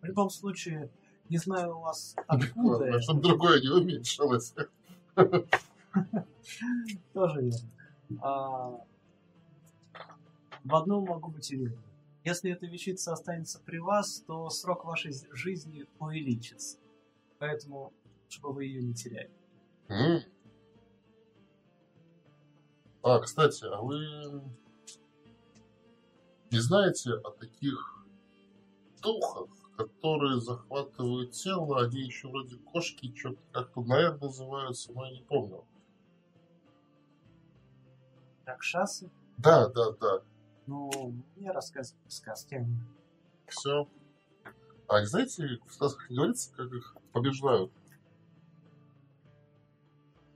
В 0.00 0.04
любом 0.04 0.30
случае, 0.30 0.90
не 1.28 1.38
знаю 1.38 1.78
у 1.78 1.80
вас 1.80 2.14
откуда 2.26 2.68
Ладно, 2.68 3.00
чтобы 3.00 3.22
другое 3.22 3.60
не 3.60 3.68
уменьшилось. 3.68 4.54
Тоже 7.12 7.42
верно. 7.42 8.80
В 10.66 10.74
одном 10.74 11.04
могу 11.04 11.30
быть 11.30 11.52
уверен. 11.52 11.80
Если 12.24 12.50
эта 12.50 12.66
вещица 12.66 13.12
останется 13.12 13.60
при 13.64 13.78
вас, 13.78 14.20
то 14.26 14.50
срок 14.50 14.84
вашей 14.84 15.12
жизни 15.32 15.86
увеличится. 16.00 16.78
Поэтому, 17.38 17.92
чтобы 18.28 18.54
вы 18.54 18.64
ее 18.64 18.82
не 18.82 18.92
теряли. 18.92 19.30
М. 19.88 20.22
А, 23.04 23.20
кстати, 23.20 23.64
а 23.64 23.80
вы 23.80 24.42
не 26.50 26.58
знаете 26.58 27.12
о 27.12 27.30
таких 27.30 28.04
духах, 29.00 29.46
которые 29.76 30.40
захватывают 30.40 31.30
тело, 31.30 31.84
они 31.84 32.00
еще 32.00 32.26
вроде 32.26 32.56
кошки, 32.56 33.14
что-то 33.16 33.38
как-то, 33.52 33.82
наверное, 33.82 34.18
называются, 34.18 34.92
но 34.92 35.06
я 35.06 35.12
не 35.12 35.22
помню. 35.22 35.64
Ракшасы, 38.44 39.08
Да, 39.38 39.68
да, 39.68 39.92
да, 40.00 40.22
ну, 40.66 40.90
мне 41.36 41.50
рассказывали 41.50 42.08
сказки 42.08 42.54
о 42.54 42.60
них. 42.60 42.78
все. 43.48 43.88
А 44.88 45.00
не 45.00 45.06
знаете, 45.06 45.58
в 45.66 45.72
сказках 45.72 46.08
не 46.10 46.16
говорится, 46.16 46.52
как 46.54 46.72
их 46.72 46.96
побеждают? 47.12 47.72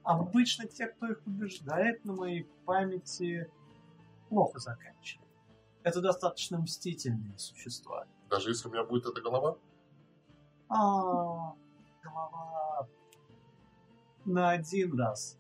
Обычно 0.03 0.67
те, 0.67 0.89
кто 0.89 1.07
их 1.09 1.21
побеждает, 1.23 2.05
на 2.05 2.15
моей 2.15 2.45
памяти 2.65 3.49
плохо 4.29 4.59
заканчивают. 4.59 5.29
Это 5.83 6.01
достаточно 6.01 6.59
мстительные 6.59 7.39
существа. 7.39 8.07
Даже 8.29 8.51
если 8.51 8.69
у 8.69 8.73
меня 8.73 8.85
будет 8.85 9.07
эта 9.07 9.21
голова? 9.21 9.57
А, 10.69 11.55
голова 12.03 12.89
на 14.25 14.51
один 14.51 14.99
раз. 14.99 15.39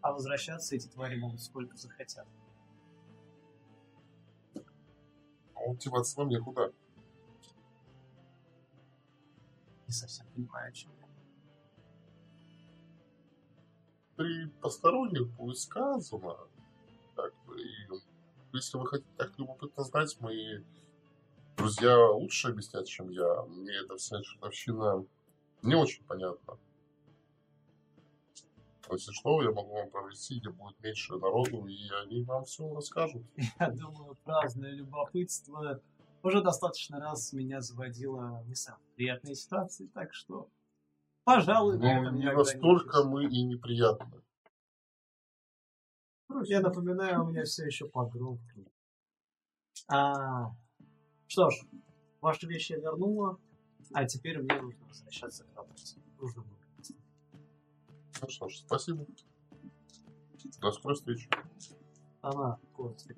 А 0.00 0.12
возвращаться 0.12 0.76
эти 0.76 0.86
твари 0.86 1.18
могут 1.18 1.40
сколько 1.40 1.76
захотят. 1.76 2.26
Ну, 5.68 5.76
деваться 5.76 6.18
нам 6.18 6.30
некуда. 6.30 6.72
Не 9.86 9.92
совсем 9.92 10.26
понимаю, 10.28 10.70
о 10.70 10.72
чем 10.72 10.90
я. 10.98 11.06
При 14.16 14.46
посторонних 14.62 15.28
будет 15.36 15.58
сказано, 15.58 16.38
как 17.14 17.34
бы, 17.44 17.60
и 17.60 17.86
если 18.54 18.78
вы 18.78 18.86
хотите 18.86 19.10
так 19.18 19.38
любопытно 19.38 19.84
знать, 19.84 20.18
мои 20.20 20.64
друзья 21.58 22.12
лучше 22.12 22.48
объяснят, 22.48 22.86
чем 22.86 23.10
я. 23.10 23.42
Мне 23.42 23.74
эта 23.74 23.98
вся 23.98 24.22
чертовщина 24.22 25.04
не 25.60 25.74
очень 25.74 26.02
понятна. 26.04 26.56
Но 28.88 28.94
Если 28.94 29.12
что, 29.12 29.42
я 29.42 29.50
могу 29.50 29.74
вам 29.74 29.90
провести, 29.90 30.40
где 30.40 30.50
будет 30.50 30.80
меньше 30.80 31.16
народу, 31.16 31.66
и 31.66 31.88
они 32.02 32.22
вам 32.22 32.44
все 32.44 32.72
расскажут. 32.74 33.22
Я 33.60 33.70
думаю, 33.70 34.16
праздное 34.24 34.70
любопытство 34.70 35.80
уже 36.22 36.42
достаточно 36.42 36.98
раз 36.98 37.32
меня 37.32 37.60
заводило 37.60 38.42
в 38.42 38.48
не 38.48 38.54
самые 38.54 38.88
приятные 38.96 39.34
ситуации, 39.34 39.86
так 39.88 40.14
что, 40.14 40.48
пожалуй, 41.24 41.76
этом 41.76 42.16
не 42.16 42.32
настолько 42.32 42.98
ограничусь. 42.98 43.12
мы 43.12 43.24
и 43.24 43.42
неприятны. 43.42 44.22
Я 46.44 46.60
напоминаю, 46.60 47.24
у 47.24 47.28
меня 47.28 47.44
все 47.44 47.66
еще 47.66 47.88
погром. 47.88 48.38
А, 49.88 50.50
что 51.26 51.50
ж, 51.50 51.56
ваши 52.20 52.46
вещи 52.46 52.72
я 52.72 52.78
вернула, 52.78 53.38
а 53.92 54.04
теперь 54.06 54.38
мне 54.38 54.60
нужно 54.60 54.86
возвращаться 54.86 55.44
к 55.44 55.56
работе. 55.56 55.96
Нужно 56.20 56.42
много. 56.42 56.57
Ну 58.20 58.28
что 58.28 58.48
ж, 58.48 58.58
спасибо. 58.58 59.06
До 60.60 60.72
скорой 60.72 60.94
встречи. 60.96 61.28
Она 62.20 62.58
коротко. 62.72 63.14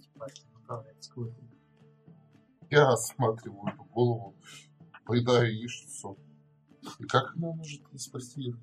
Я 2.71 2.93
осматриваю 2.93 3.73
эту 3.73 3.85
голову, 3.85 4.35
поедаю 5.05 5.53
яичницу. 5.53 6.19
И 6.99 7.05
как 7.05 7.35
она 7.37 7.53
может 7.53 7.83
спасти? 8.01 8.55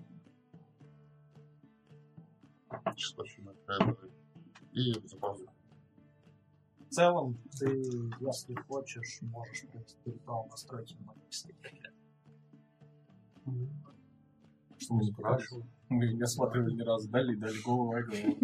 Чертовщина 2.95 3.53
какая-то. 3.53 4.09
И 4.71 4.93
за 5.07 5.17
пазуху. 5.17 5.53
В 6.79 6.89
целом, 6.89 7.37
ты, 7.59 7.65
если 8.21 8.55
хочешь, 8.55 9.21
можешь 9.23 9.67
провести 9.67 9.97
ритуал 10.05 10.47
настройки 10.47 10.95
на 10.99 11.13
проклятие. 11.13 11.93
Что 14.77 14.93
мы 14.93 15.05
не 15.05 15.13
спрашивали? 15.87 16.07
Мы 16.11 16.13
не 16.17 16.21
осматривали 16.23 16.73
ни 16.73 16.81
разу. 16.81 17.09
Дали, 17.09 17.35
дали 17.35 17.57
голову, 17.59 17.91
голову. 17.91 18.37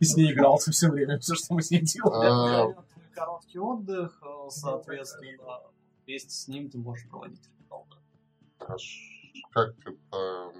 И 0.00 0.04
с 0.04 0.16
ней 0.16 0.32
игрался 0.32 0.70
все 0.70 0.88
время. 0.88 1.18
Все, 1.18 1.34
что 1.34 1.54
мы 1.54 1.62
с 1.62 1.70
ней 1.70 1.80
делали. 1.80 2.26
А, 2.28 2.72
Твой 2.72 2.84
короткий 3.14 3.58
отдых, 3.58 4.22
э, 4.22 4.48
соответственно, 4.50 5.60
вместе 6.06 6.30
с 6.30 6.48
ним 6.48 6.70
ты 6.70 6.78
можешь 6.78 7.08
проводить 7.08 7.40
аж 8.60 8.82
Как 9.52 9.70
это 9.78 9.90
м, 9.90 10.52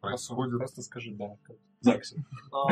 Просто, 0.00 0.34
происходит? 0.34 0.58
просто 0.58 0.82
скажи 0.82 1.12
да. 1.14 1.36
как 1.44 1.56
в 1.80 1.84
ЗАГСе. 1.84 2.24
А, 2.52 2.66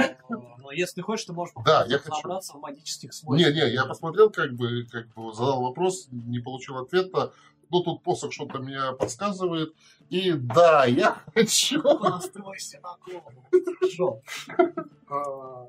Но 0.59 0.73
если 0.73 1.03
хочешь, 1.03 1.27
ты 1.27 1.33
можешь 1.33 1.55
Да, 1.65 1.85
я 1.87 1.99
хочу. 1.99 2.29
в 2.29 2.61
магических 2.61 3.13
свойствах. 3.15 3.55
Не, 3.55 3.61
не, 3.61 3.73
я 3.73 3.85
посмотрел, 3.87 4.31
как 4.31 4.53
бы, 4.55 4.85
как 4.91 5.09
бы 5.15 5.33
задал 5.33 5.63
вопрос, 5.63 6.09
не 6.11 6.41
получил 6.41 6.77
ответа. 6.79 7.33
Ну, 7.71 7.83
тут 7.83 8.03
посох 8.03 8.33
что-то 8.33 8.59
меня 8.59 8.93
подсказывает. 8.93 9.75
И 10.09 10.33
да, 10.33 10.85
я 10.87 11.23
хочу. 11.35 11.83
Настройся 11.83 12.81
на 12.81 12.97
голову. 13.05 13.45
Хорошо. 13.81 14.23
А, 15.11 15.69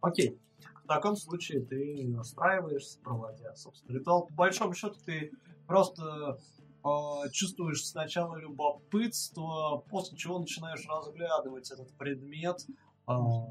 Окей. 0.00 0.38
В 0.84 0.88
таком 0.88 1.16
случае 1.16 1.60
ты 1.60 2.06
настраиваешься, 2.08 2.98
проводя, 3.00 3.54
собственно, 3.54 3.96
ритуал. 3.96 4.26
По 4.26 4.34
большому 4.34 4.74
счету 4.74 4.98
ты 5.06 5.30
просто 5.66 6.38
а, 6.82 7.28
чувствуешь 7.30 7.86
сначала 7.86 8.36
любопытство, 8.36 9.84
после 9.88 10.18
чего 10.18 10.38
начинаешь 10.40 10.84
разглядывать 10.88 11.70
этот 11.70 11.96
предмет, 11.96 12.66
а, 13.06 13.46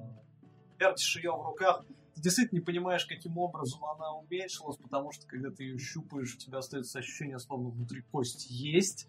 вертишь 0.78 1.16
ее 1.16 1.32
в 1.32 1.42
руках. 1.42 1.84
Ты 2.16 2.22
действительно 2.22 2.60
не 2.60 2.66
понимаешь, 2.66 3.06
каким 3.06 3.38
образом 3.38 3.84
она 3.86 4.14
уменьшилась, 4.14 4.78
потому 4.78 5.12
что 5.12 5.26
когда 5.28 5.50
ты 5.50 5.64
ее 5.64 5.78
щупаешь, 5.78 6.36
у 6.36 6.38
тебя 6.38 6.60
остается 6.60 7.00
ощущение, 7.00 7.40
словно 7.40 7.70
внутри 7.70 8.02
кость 8.02 8.50
есть, 8.50 9.08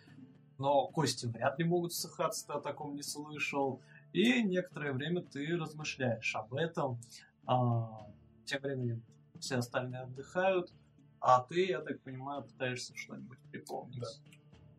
но 0.59 0.87
кости 0.89 1.27
вряд 1.27 1.59
ли 1.59 1.65
могут 1.65 1.93
ссыхаться, 1.93 2.47
ты 2.47 2.53
о 2.53 2.61
таком 2.61 2.95
не 2.95 3.03
слышал. 3.03 3.81
И 4.13 4.43
некоторое 4.43 4.93
время 4.93 5.23
ты 5.23 5.57
размышляешь 5.57 6.35
об 6.37 6.55
этом. 6.55 7.01
А, 7.47 8.07
Тем 8.45 8.61
временем 8.63 9.03
все 9.41 9.57
остальные 9.57 10.03
отдыхают, 10.03 10.73
а 11.21 11.41
ты, 11.41 11.67
я 11.67 11.81
так 11.81 12.01
понимаю, 12.03 12.45
пытаешься 12.45 12.97
что-нибудь 12.97 13.39
припомнить. 13.51 14.21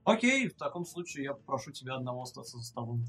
Окей, 0.05 0.49
в 0.49 0.55
таком 0.55 0.85
случае 0.85 1.25
я 1.25 1.33
попрошу 1.33 1.71
тебя 1.71 1.95
одного 1.95 2.23
остаться 2.23 2.57
за 2.57 2.63
столом. 2.63 3.05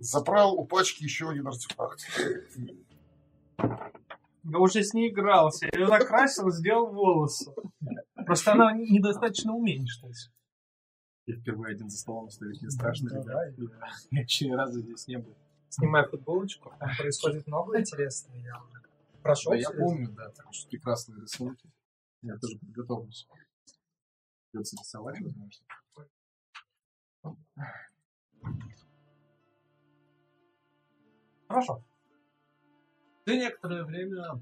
Забрал 0.00 0.54
у 0.54 0.64
пачки 0.64 1.02
еще 1.04 1.30
один 1.30 1.46
артефакт. 1.46 2.00
Я 3.58 4.58
уже 4.58 4.82
с 4.82 4.94
ней 4.94 5.10
игрался. 5.10 5.66
Я 5.66 5.80
ее 5.80 5.88
накрасил, 5.88 6.50
сделал 6.50 6.92
волосы. 6.92 7.52
Просто 8.26 8.52
она 8.52 8.72
недостаточно 8.72 9.54
уменьшилась. 9.54 10.30
Я 11.26 11.36
впервые 11.36 11.72
один 11.74 11.90
за 11.90 11.98
столом 11.98 12.30
стою, 12.30 12.52
не 12.52 12.70
страшно, 12.70 13.08
ребят. 13.08 13.54
Я 14.10 14.22
еще 14.22 14.48
ни 14.48 14.52
разу 14.52 14.80
здесь 14.80 15.08
не 15.08 15.18
был. 15.18 15.34
Снимай 15.68 16.08
футболочку, 16.08 16.72
там 16.78 16.90
происходит 16.96 17.46
много 17.48 17.80
интересного. 17.80 18.36
Я 18.38 18.62
уже 18.62 18.82
прошел. 19.22 19.52
Да, 19.52 19.58
я 19.58 19.70
помню, 19.70 20.08
да, 20.12 20.30
там 20.30 20.46
прекрасные 20.70 21.20
рисунки. 21.20 21.68
Я 22.22 22.36
тоже 22.38 22.58
подготовлюсь. 22.58 23.26
Придется 24.52 24.76
рисовать, 24.80 25.20
возможно. 25.20 25.66
Хорошо. 31.48 31.82
Ты 33.24 33.38
некоторое 33.38 33.84
время 33.84 34.40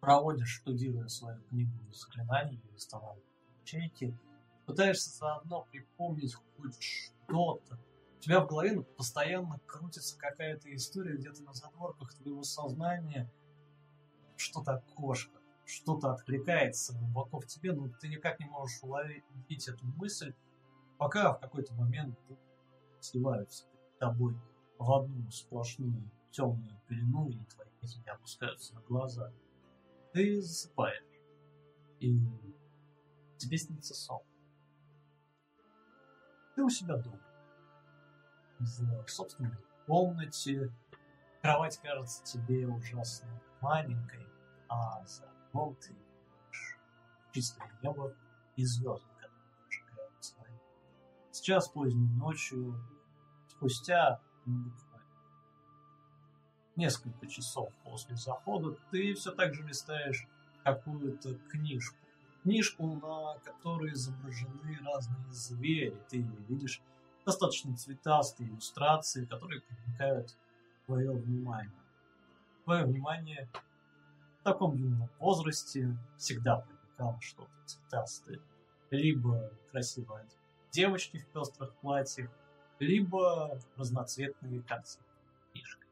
проводишь, 0.00 0.60
штудируя 0.60 1.08
свою 1.08 1.40
книгу 1.44 1.72
заклинаний 1.92 2.60
и 2.64 2.72
доставая 2.72 3.18
ячейки, 3.62 4.16
пытаешься 4.66 5.10
заодно 5.10 5.66
припомнить 5.70 6.34
хоть 6.34 6.80
что-то. 6.80 7.78
У 8.16 8.20
тебя 8.20 8.40
в 8.40 8.48
голове 8.48 8.82
постоянно 8.82 9.60
крутится 9.66 10.18
какая-то 10.18 10.74
история 10.74 11.16
где-то 11.16 11.42
на 11.42 11.52
задворках 11.52 12.14
твоего 12.14 12.42
сознания. 12.42 13.30
Что-то 14.36 14.74
окошко, 14.74 15.38
что-то 15.64 16.12
откликается 16.12 16.94
глубоко 16.94 17.40
в 17.40 17.46
тебе, 17.46 17.72
но 17.72 17.88
ты 18.00 18.08
никак 18.08 18.40
не 18.40 18.46
можешь 18.46 18.82
уловить 18.82 19.68
эту 19.68 19.84
мысль, 19.96 20.34
пока 20.96 21.32
в 21.32 21.40
какой-то 21.40 21.74
момент 21.74 22.18
сливаются 23.00 23.66
перед 23.66 23.98
тобой 23.98 24.36
в 24.78 24.92
одну 24.92 25.30
сплошную 25.30 26.10
темную 26.30 26.80
пелену, 26.86 27.28
и 27.30 27.44
твои 27.44 27.68
не 28.04 28.10
опускаются 28.10 28.74
на 28.74 28.80
глаза. 28.82 29.32
Ты 30.12 30.40
засыпаешь, 30.40 31.04
и 32.00 32.20
тебе 33.36 33.58
снится 33.58 33.94
сон. 33.94 34.22
Ты 36.54 36.62
у 36.64 36.70
себя 36.70 36.96
дома, 36.96 37.20
в 38.58 39.08
собственной 39.08 39.56
комнате. 39.86 40.72
Кровать 41.40 41.78
кажется 41.78 42.24
тебе 42.24 42.66
ужасно 42.66 43.28
маленькой, 43.60 44.26
а 44.68 45.04
за 45.06 45.24
окном 45.24 45.76
ты 45.76 45.92
видишь 45.92 46.78
чистое 47.32 47.70
небо 47.80 48.12
и 48.56 48.64
звезды, 48.64 49.08
которые. 49.20 50.60
Сейчас 51.30 51.68
поздней 51.68 52.08
ночью, 52.16 52.74
спустя 53.46 54.20
ну, 54.48 54.72
несколько 56.76 57.26
часов 57.26 57.70
после 57.84 58.16
захода, 58.16 58.76
ты 58.90 59.14
все 59.14 59.32
так 59.32 59.54
же 59.54 59.62
листаешь 59.62 60.26
какую-то 60.64 61.34
книжку. 61.50 61.96
Книжку, 62.42 62.86
на 62.86 63.38
которой 63.40 63.92
изображены 63.92 64.78
разные 64.84 65.32
звери. 65.32 65.96
Ты 66.08 66.22
видишь 66.48 66.80
достаточно 67.26 67.76
цветастые 67.76 68.48
иллюстрации, 68.48 69.26
которые 69.26 69.60
привлекают 69.60 70.36
твое 70.86 71.10
внимание. 71.10 71.72
Твое 72.64 72.84
внимание 72.84 73.48
в 74.40 74.44
таком 74.44 74.76
юном 74.76 75.10
возрасте 75.18 75.96
всегда 76.16 76.60
привлекало 76.60 77.20
что-то 77.20 77.50
цветастое. 77.66 78.40
Либо 78.90 79.50
красивые 79.70 80.26
девочки 80.70 81.18
в 81.18 81.26
пестрых 81.26 81.74
платьях, 81.76 82.30
либо 82.78 83.60
разноцветные 83.76 84.62
картины 84.62 85.04
книжки. 85.52 85.86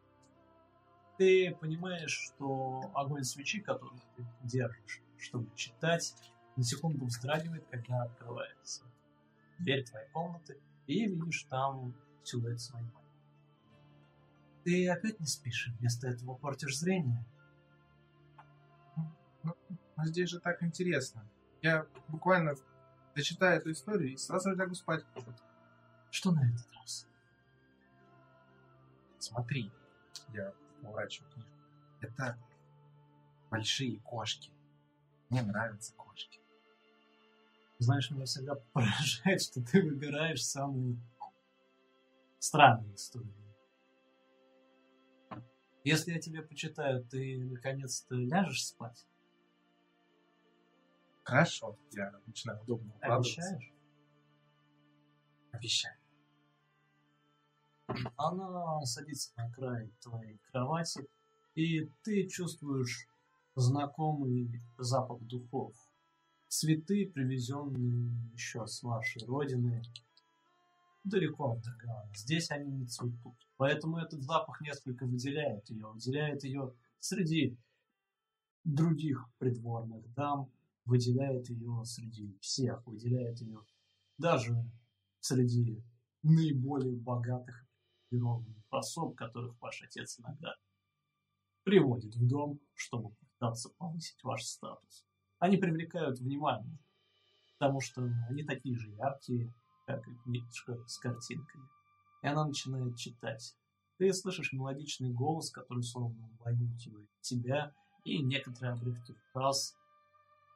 Ты 1.19 1.57
понимаешь, 1.61 2.11
что 2.11 2.91
огонь 2.95 3.25
свечи, 3.25 3.61
который 3.61 3.99
ты 4.17 4.27
держишь, 4.43 5.03
чтобы 5.19 5.49
читать, 5.55 6.15
на 6.57 6.63
секунду 6.63 7.07
вздрагивает, 7.07 7.67
когда 7.71 8.03
открывается 8.03 8.85
дверь 9.59 9.85
твоей 9.85 10.09
комнаты, 10.11 10.61
и 10.87 11.07
видишь 11.07 11.45
там 11.45 11.95
силуэт 12.23 12.61
своей 12.61 12.85
мамы. 12.87 13.07
Ты 14.65 14.89
опять 14.89 15.21
не 15.21 15.27
спишь, 15.27 15.71
вместо 15.79 16.09
этого 16.09 16.35
портишь 16.35 16.79
зрение. 16.79 17.25
Ну, 19.43 19.57
но 19.97 20.05
здесь 20.05 20.31
же 20.31 20.41
так 20.41 20.63
интересно. 20.63 21.25
Я 21.63 21.87
буквально 22.09 22.55
дочитаю 23.15 23.61
эту 23.61 23.71
историю 23.73 24.13
и 24.13 24.17
сразу 24.17 24.55
лягу 24.55 24.75
спать. 24.75 25.05
Что 26.11 26.33
на 26.33 26.49
этот 26.49 26.67
раз? 26.73 26.76
Смотри, 29.27 29.73
я 30.35 30.55
поворачиваю 30.83 31.33
книжку. 31.33 31.53
Это 32.01 32.39
большие 33.51 33.99
кошки. 34.01 34.53
Мне 35.31 35.43
нравятся 35.43 35.93
кошки. 35.97 36.41
Знаешь, 37.79 38.09
меня 38.13 38.25
всегда 38.25 38.55
поражает, 38.73 39.43
что 39.43 39.61
ты 39.63 39.83
выбираешь 39.83 40.45
самые 40.45 40.97
странные 42.39 42.95
истории. 42.95 43.35
Если 45.83 46.13
я 46.13 46.21
тебе 46.21 46.43
почитаю, 46.43 47.05
ты 47.05 47.45
наконец-то 47.51 48.15
ляжешь 48.15 48.65
спать? 48.65 49.09
Хорошо, 51.25 51.77
я 51.91 52.13
начинаю 52.27 52.63
удобно 52.63 52.95
укладываться. 52.95 53.41
Обещаешь? 53.41 53.73
Обещаю. 55.51 56.06
Она 58.17 58.85
садится 58.85 59.31
на 59.37 59.51
край 59.53 59.91
твоей 60.01 60.39
кровати, 60.51 61.07
и 61.55 61.89
ты 62.03 62.27
чувствуешь 62.27 63.09
знакомый 63.55 64.61
запах 64.79 65.21
духов. 65.23 65.73
Цветы, 66.49 67.11
привезенные 67.13 68.11
еще 68.33 68.67
с 68.67 68.83
вашей 68.83 69.25
родины, 69.25 69.83
далеко 71.05 71.53
от 71.53 71.63
Дагана. 71.63 72.11
Здесь 72.15 72.51
они 72.51 72.71
не 72.71 72.87
цветут. 72.87 73.37
Поэтому 73.57 73.99
этот 73.99 74.23
запах 74.23 74.61
несколько 74.61 75.07
выделяет 75.07 75.69
ее. 75.71 75.87
Выделяет 75.87 76.45
ее 76.45 76.73
среди 76.99 77.57
других 78.65 79.29
придворных 79.39 80.13
дам, 80.15 80.51
выделяет 80.85 81.49
ее 81.49 81.85
среди 81.85 82.37
всех, 82.41 82.85
выделяет 82.87 83.41
ее 83.41 83.61
даже 84.19 84.65
среди 85.21 85.83
наиболее 86.23 86.97
богатых 86.97 87.66
привилегированных 88.09 88.65
особ, 88.71 89.17
которых 89.17 89.61
ваш 89.61 89.83
отец 89.83 90.19
иногда 90.19 90.55
приводит 91.65 92.15
в 92.15 92.29
дом, 92.29 92.61
чтобы 92.75 93.15
пытаться 93.15 93.71
повысить 93.79 94.23
ваш 94.23 94.45
статус. 94.45 95.05
Они 95.39 95.57
привлекают 95.57 96.19
внимание, 96.19 96.79
потому 97.59 97.81
что 97.81 98.03
они 98.29 98.45
такие 98.45 98.77
же 98.79 98.91
яркие, 98.91 99.53
как 99.87 100.07
и 100.09 100.15
книжка 100.25 100.77
с 100.87 100.99
картинками. 100.99 101.69
И 102.23 102.27
она 102.27 102.47
начинает 102.47 102.97
читать. 102.97 103.55
Ты 103.99 104.13
слышишь 104.13 104.53
мелодичный 104.53 105.13
голос, 105.13 105.51
который 105.51 105.83
словно 105.83 106.29
убаюкивает 106.33 107.09
тебя, 107.21 107.73
и 108.05 108.23
некоторые 108.23 108.73
обрывки 108.73 109.15
фраз 109.33 109.75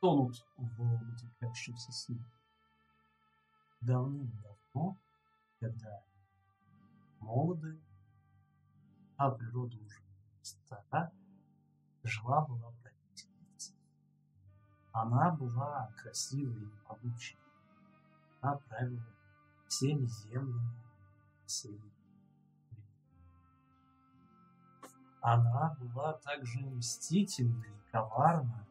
тонут 0.00 0.36
в 0.56 0.82
надвигающемся 0.82 1.92
сне. 1.92 2.24
Давным-давно, 3.80 4.96
когда 5.58 6.04
молоды, 7.20 7.80
а 9.16 9.30
природа 9.30 9.76
уже 9.76 10.00
стара, 10.42 11.12
жила-была 12.02 12.72
правительница. 12.82 13.74
Она 14.92 15.30
была 15.32 15.92
красивой 15.96 16.62
и 16.62 16.88
могучей. 16.88 17.38
Она 18.40 18.56
правила 18.56 19.04
всеми 19.68 20.06
землями, 20.06 20.82
всеми 21.46 21.92
Она 25.22 25.76
была 25.78 26.14
также 26.14 26.60
мстительна 26.60 27.62
и 27.62 27.90
коварна, 27.92 28.66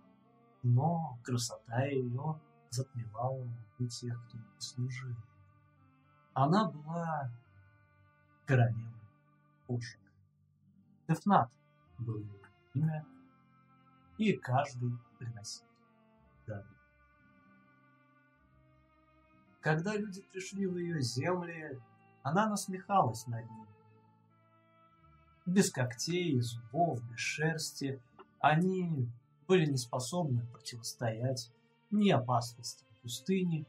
но 0.64 1.19
красота 1.24 1.84
ее 1.86 2.40
затмевала 2.69 3.48
и 3.78 3.88
тех, 3.88 4.19
кто 4.26 4.38
ей 4.38 4.60
служил. 4.60 5.16
Она 6.34 6.69
была 6.69 7.32
королевы 8.50 8.90
пушек. 9.68 10.00
Тефнат 11.08 11.52
был 12.00 12.18
ее 12.18 12.40
имя, 12.74 13.06
и 14.18 14.34
каждый 14.34 14.92
приносил 15.19 15.68
дары. 16.48 16.66
Когда 19.61 19.95
люди 19.95 20.24
пришли 20.32 20.66
в 20.66 20.80
ее 20.80 21.00
земли, 21.00 21.80
она 22.24 22.50
насмехалась 22.50 23.28
над 23.28 23.48
ними. 23.48 23.68
без 25.45 25.72
когтей 25.72 26.40
зубов, 26.42 27.03
без 27.03 27.19
шерсти. 27.19 28.02
Они 28.40 29.08
были 29.48 29.66
не 29.68 29.78
способны 29.78 30.44
противостоять 30.48 31.52
ни 31.92 32.10
опасности 32.10 32.84
пустыни, 33.03 33.68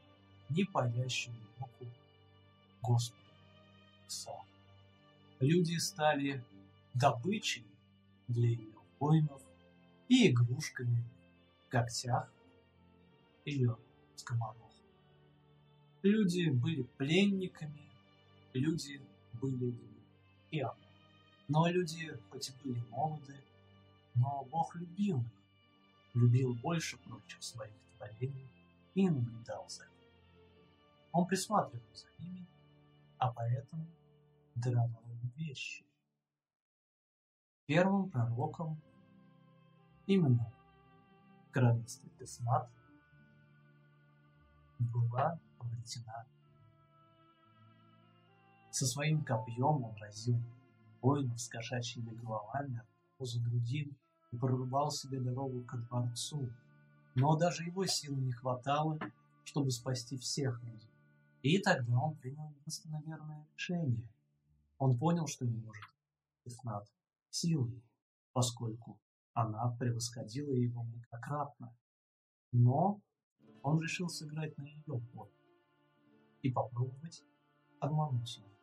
ни 0.49 0.63
палящему 0.63 1.37
боку 1.59 1.85
Господа. 2.81 3.21
Иса. 4.07 4.50
Люди 5.41 5.75
стали 5.77 6.45
добычей 6.93 7.65
для 8.27 8.49
ее 8.49 8.75
воинов 8.99 9.41
и 10.07 10.29
игрушками 10.29 11.03
в 11.65 11.69
когтях 11.69 12.31
ее 13.43 13.75
скоморох. 14.15 14.71
Люди 16.03 16.49
были 16.49 16.83
пленниками, 16.83 17.89
люди 18.53 19.01
были 19.41 19.75
и. 20.51 20.63
Но 21.47 21.67
люди 21.67 22.15
хоть 22.29 22.49
и 22.49 22.53
были 22.63 22.79
молоды, 22.91 23.35
но 24.13 24.47
Бог 24.51 24.75
любил 24.75 25.21
их, 25.21 26.13
любил 26.13 26.53
больше 26.53 26.97
прочих 26.97 27.41
своих 27.41 27.73
творений 27.97 28.47
и 28.93 29.09
наблюдал 29.09 29.67
за 29.67 29.85
ними. 29.85 29.95
Он 31.11 31.25
присматривал 31.25 31.83
за 31.95 32.23
ними, 32.23 32.45
а 33.17 33.31
поэтому 33.31 33.87
даровал 34.53 35.10
вещи. 35.35 35.85
Первым 37.65 38.09
пророком 38.09 38.81
именно 40.05 40.51
в 41.47 41.51
королевстве 41.51 42.09
Теснат 42.19 42.69
была 44.79 45.39
обретена. 45.59 46.25
Со 48.71 48.85
своим 48.85 49.23
копьем 49.23 49.83
он 49.83 49.95
разил 49.97 50.39
воинов 51.01 51.39
с 51.39 51.47
кошачьими 51.47 52.09
головами 52.15 52.81
одного 52.81 53.25
за 53.25 53.41
другим 53.41 53.95
и 54.31 54.37
прорубал 54.37 54.91
себе 54.91 55.19
дорогу 55.19 55.63
ко 55.63 55.77
дворцу. 55.77 56.49
Но 57.15 57.35
даже 57.35 57.65
его 57.65 57.85
сил 57.85 58.15
не 58.15 58.31
хватало, 58.31 58.97
чтобы 59.43 59.71
спасти 59.71 60.17
всех 60.17 60.61
людей. 60.63 60.89
И 61.41 61.57
тогда 61.59 61.99
он 61.99 62.15
принял 62.15 62.49
единственно 62.59 63.01
верное 63.05 63.45
решение. 63.53 64.07
Он 64.81 64.97
понял, 64.97 65.27
что 65.27 65.45
не 65.45 65.57
может 65.57 65.85
Тефнат 66.43 66.87
силой, 67.29 67.83
поскольку 68.33 68.99
она 69.33 69.69
превосходила 69.77 70.53
его 70.53 70.81
многократно. 70.81 71.77
Но 72.51 72.99
он 73.61 73.79
решил 73.79 74.09
сыграть 74.09 74.57
на 74.57 74.63
ее 74.63 74.99
поле 75.13 75.31
и 76.41 76.51
попробовать 76.51 77.23
обмануть 77.79 78.37
ее. 78.37 78.57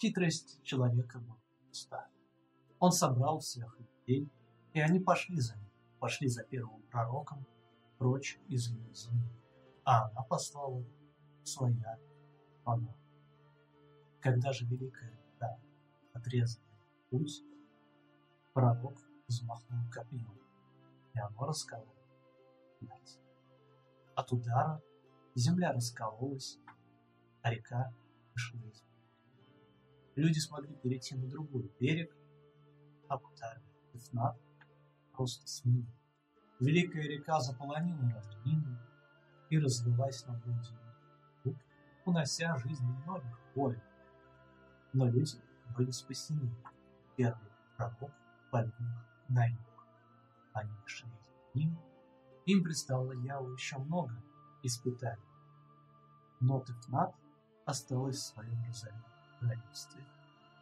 Хитрость 0.00 0.62
человека 0.62 1.18
была 1.18 1.36
пуста. 1.68 2.08
Он 2.78 2.90
собрал 2.90 3.40
всех 3.40 3.78
людей, 3.78 4.32
и 4.72 4.80
они 4.80 5.00
пошли 5.00 5.38
за 5.38 5.54
ним, 5.58 5.70
пошли 5.98 6.28
за 6.28 6.44
первым 6.44 6.80
пророком 6.84 7.46
прочь 7.98 8.38
из 8.48 8.70
ее 8.70 8.94
земли. 8.94 9.28
А 9.84 10.08
она 10.08 10.22
послала 10.22 10.82
своя 11.42 11.98
она. 12.64 12.96
Когда 14.24 14.52
же 14.52 14.64
великая 14.64 15.10
река 15.10 15.58
отрезала 16.14 16.64
путь, 17.10 17.42
пророк 18.54 18.96
взмахнул 19.28 19.84
копьем, 19.92 20.40
и 21.12 21.18
оно 21.18 21.44
раскололо. 21.44 21.94
От 24.14 24.32
удара 24.32 24.80
земля 25.34 25.72
раскололась, 25.72 26.58
а 27.42 27.50
река 27.50 27.92
вышла 28.32 28.60
из. 28.60 28.82
Люди 30.16 30.38
смогли 30.38 30.74
перейти 30.76 31.16
на 31.16 31.28
другой 31.28 31.70
берег, 31.78 32.16
а 33.08 33.18
удар 33.18 33.60
Эфнат 33.92 34.40
просто 35.12 35.46
сменил. 35.46 35.92
Великая 36.60 37.02
река 37.02 37.40
заполонила 37.40 38.10
равнину 38.10 38.78
и 39.50 39.58
разлилась 39.58 40.24
на 40.24 40.40
воде, 40.46 41.58
унося 42.06 42.56
жизни 42.56 42.86
многих 43.04 43.38
воинов. 43.54 43.93
Но 44.94 45.06
люди 45.06 45.36
были 45.76 45.90
спасены. 45.90 46.50
Первый 47.16 47.50
пророк 47.76 48.10
их 48.52 48.70
на 49.28 49.44
юг. 49.44 49.86
Они 50.54 50.72
шли 50.86 51.10
за 51.10 51.58
ним 51.58 51.78
им 52.46 52.62
предстало 52.62 53.12
Яву 53.12 53.52
еще 53.52 53.78
много 53.78 54.14
испытаний. 54.62 55.22
Но 56.40 56.60
Тефнат 56.60 57.14
осталась 57.64 58.16
в 58.16 58.34
своем 58.34 58.62
королевстве, 59.40 60.04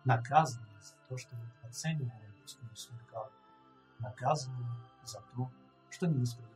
наказанная 0.05 0.81
за 0.81 0.95
то, 1.09 1.17
что 1.19 1.35
не 1.35 1.69
оценивала 1.69 2.21
русскую 2.41 2.77
судьбу, 2.77 3.31
наказанная 3.99 4.77
за 5.05 5.21
то, 5.35 5.51
что 5.91 6.07
не 6.07 6.21
воспринимала 6.21 6.53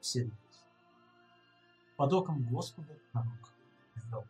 всерьез. 0.00 0.32
Под 1.96 2.12
оком 2.14 2.42
Господа 2.44 2.96
народ 3.12 3.52
вел 3.96 4.24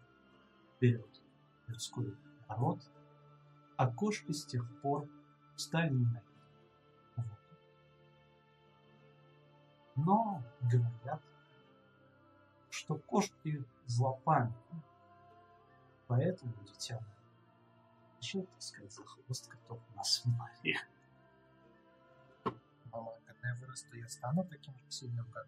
вперед 0.74 1.19
людской 1.70 2.16
народ, 2.48 2.80
а 3.76 3.90
кошки 3.90 4.32
с 4.32 4.44
тех 4.44 4.64
пор 4.80 5.08
стали 5.56 5.90
ненавидеть 5.90 6.24
Но 9.96 10.42
говорят, 10.62 11.22
что 12.70 12.96
кошки 12.96 13.64
злопамятны. 13.86 14.82
Поэтому, 16.06 16.52
дитя 16.64 17.00
зачем 18.20 18.46
таскать 18.46 18.92
за 18.92 19.04
хвост 19.04 19.48
котов 19.48 19.80
на 19.94 20.04
свадьбе? 20.04 20.76
Мама, 22.92 23.12
когда 23.26 23.48
я 23.48 23.54
вырасту, 23.56 23.96
я 23.96 24.08
стану 24.08 24.44
таким 24.44 24.74
же 24.76 24.90
сильным, 24.90 25.26
как 25.32 25.46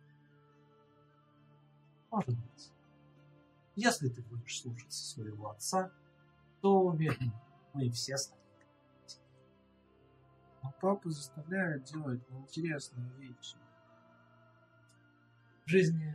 Может 2.10 2.36
быть. 2.36 2.72
Если 3.74 4.08
ты 4.08 4.22
будешь 4.22 4.60
слушаться 4.60 5.04
своего 5.04 5.50
отца, 5.50 5.90
то 6.62 6.80
уверен, 6.80 7.32
мы 7.74 7.90
все 7.90 8.16
станем. 8.16 8.40
Но 10.62 10.72
папа 10.80 11.10
заставляет 11.10 11.84
делать 11.84 12.22
неинтересные 12.30 13.10
вещи. 13.18 13.56
В 15.66 15.68
жизни 15.68 16.14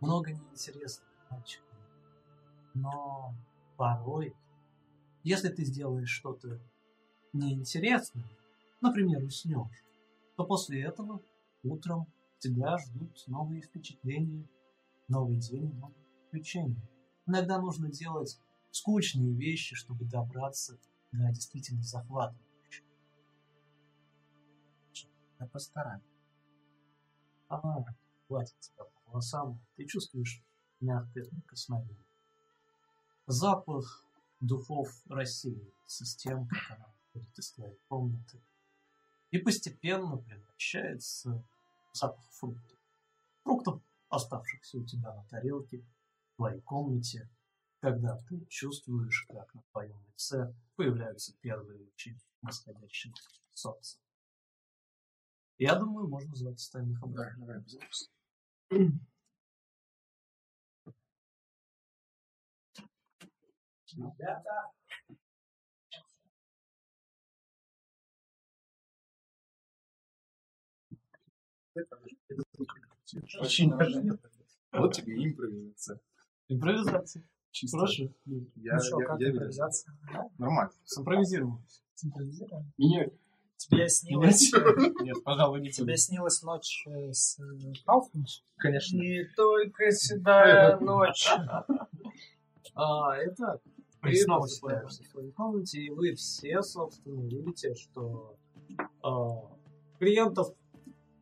много 0.00 0.32
неинтересных 0.32 1.08
мальчиков. 1.30 1.68
Но 2.72 3.34
порой, 3.76 4.34
если 5.22 5.50
ты 5.50 5.64
сделаешь 5.64 6.08
что-то 6.08 6.58
неинтересное, 7.34 8.30
например, 8.80 9.22
уснешь, 9.22 9.84
то 10.36 10.44
после 10.44 10.82
этого 10.82 11.20
утром 11.62 12.06
тебя 12.38 12.78
ждут 12.78 13.22
новые 13.26 13.60
впечатления, 13.60 14.48
новый 15.08 15.36
день, 15.36 15.74
новые 15.74 16.06
приключения. 16.30 16.88
Иногда 17.26 17.60
нужно 17.60 17.90
делать 17.90 18.40
скучные 18.70 19.34
вещи, 19.34 19.74
чтобы 19.74 20.04
добраться 20.04 20.78
до 21.12 21.30
действительно 21.30 21.82
захватывающих. 21.82 22.84
Я 25.38 25.46
постараюсь. 25.46 26.02
А, 27.48 27.84
хватит 28.28 28.58
тебя 28.60 28.84
по 28.84 29.10
волосам, 29.10 29.60
ты 29.76 29.84
чувствуешь 29.86 30.42
мягкое 30.80 31.24
прикосновение. 31.24 31.96
Запах 33.26 34.04
духов 34.40 34.88
рассеивается 35.08 36.04
с 36.04 36.16
тем, 36.16 36.46
как 36.46 36.78
она 36.78 36.86
выходит 37.12 37.38
из 37.38 37.52
твоей 37.52 37.78
комнаты. 37.88 38.40
И 39.30 39.38
постепенно 39.38 40.16
превращается 40.16 41.44
в 41.92 41.96
запах 41.96 42.24
фруктов. 42.30 42.78
Фруктов, 43.44 43.82
оставшихся 44.08 44.78
у 44.78 44.84
тебя 44.84 45.14
на 45.14 45.24
тарелке, 45.24 45.78
в 46.32 46.36
твоей 46.36 46.60
комнате, 46.60 47.28
когда 47.80 48.16
ты 48.28 48.44
чувствуешь, 48.46 49.26
как 49.28 49.54
на 49.54 49.62
твоем 49.72 49.98
лице 50.06 50.54
появляются 50.76 51.34
первые 51.40 51.78
лучи 51.78 52.16
восходящего 52.42 53.14
солнца. 53.52 53.98
Я 55.58 55.74
думаю, 55.74 56.08
можно 56.08 56.34
звать 56.34 56.56
остальных 56.56 57.02
обратно. 57.02 57.46
давай, 57.46 57.62
запись. 57.66 58.10
Ребята, 63.92 64.70
Очень 73.40 73.72
Вот 74.72 74.94
тебе 74.94 75.26
импровизация. 75.26 76.00
Импровизация. 76.48 77.24
Чисто. 77.50 77.78
Прошу. 77.78 78.12
Я, 78.56 78.74
ну 78.74 78.80
что, 78.80 79.00
я- 79.00 79.06
как 79.06 79.20
я 79.20 79.26
верю. 79.26 79.36
импровизация? 79.38 79.94
Да? 80.12 80.28
Нормально. 80.38 80.72
Симпровизируем. 80.84 81.64
Симпровизируем? 81.94 82.72
Меня, 82.78 83.06
Тебе 83.56 83.88
снилось, 83.90 84.50
Нет, 85.02 85.22
пожалуй, 85.22 85.60
не 85.60 85.70
тебе 85.70 85.94
снилась 85.98 86.42
ночь 86.42 86.82
э, 86.86 87.12
с 87.12 87.38
э, 87.38 87.72
Кауфманом? 87.84 88.26
Конечно. 88.56 88.96
Не 88.96 89.24
только 89.36 89.90
седая 89.90 90.78
ночь. 90.78 91.28
А, 92.74 93.16
это 93.18 93.60
Ты 94.00 94.16
снова 94.16 94.46
в 94.46 94.50
своей 94.50 95.30
комнате, 95.32 95.78
и 95.80 95.90
вы 95.90 96.14
все, 96.14 96.62
собственно, 96.62 97.20
видите, 97.28 97.74
что 97.74 98.36
а, 99.02 99.42
клиентов 99.98 100.54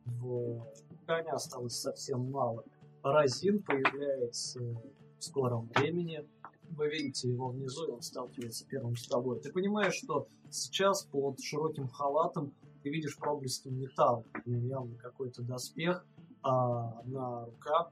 в 0.05 0.65
Кане 1.05 1.31
осталось 1.31 1.75
совсем 1.77 2.31
мало. 2.31 2.63
Разин 3.03 3.61
появляется 3.63 4.61
в 5.19 5.23
скором 5.23 5.69
времени. 5.75 6.25
Вы 6.71 6.89
видите 6.89 7.29
его 7.29 7.49
внизу, 7.49 7.87
и 7.87 7.91
он 7.91 8.01
сталкивается 8.01 8.65
первым 8.65 8.95
с 8.95 9.07
тобой. 9.07 9.39
Ты 9.39 9.51
понимаешь, 9.51 9.95
что 9.95 10.27
сейчас 10.49 11.03
под 11.03 11.39
широким 11.41 11.87
халатом 11.87 12.53
ты 12.83 12.89
видишь 12.89 13.17
проблески 13.17 13.67
металла. 13.67 14.23
Явно 14.45 14.95
какой-то 14.97 15.41
доспех, 15.41 16.05
а 16.41 17.01
на 17.05 17.45
руках 17.45 17.91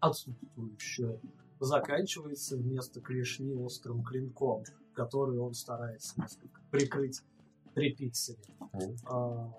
отсутствующая 0.00 1.20
заканчивается 1.60 2.56
вместо 2.56 3.00
клешни 3.00 3.54
острым 3.54 4.02
клинком, 4.02 4.64
который 4.94 5.38
он 5.38 5.54
старается 5.54 6.20
несколько 6.20 6.60
прикрыть 6.70 7.22
тряпицами. 7.74 8.38
Мгм. 8.72 8.96
А, 9.06 9.52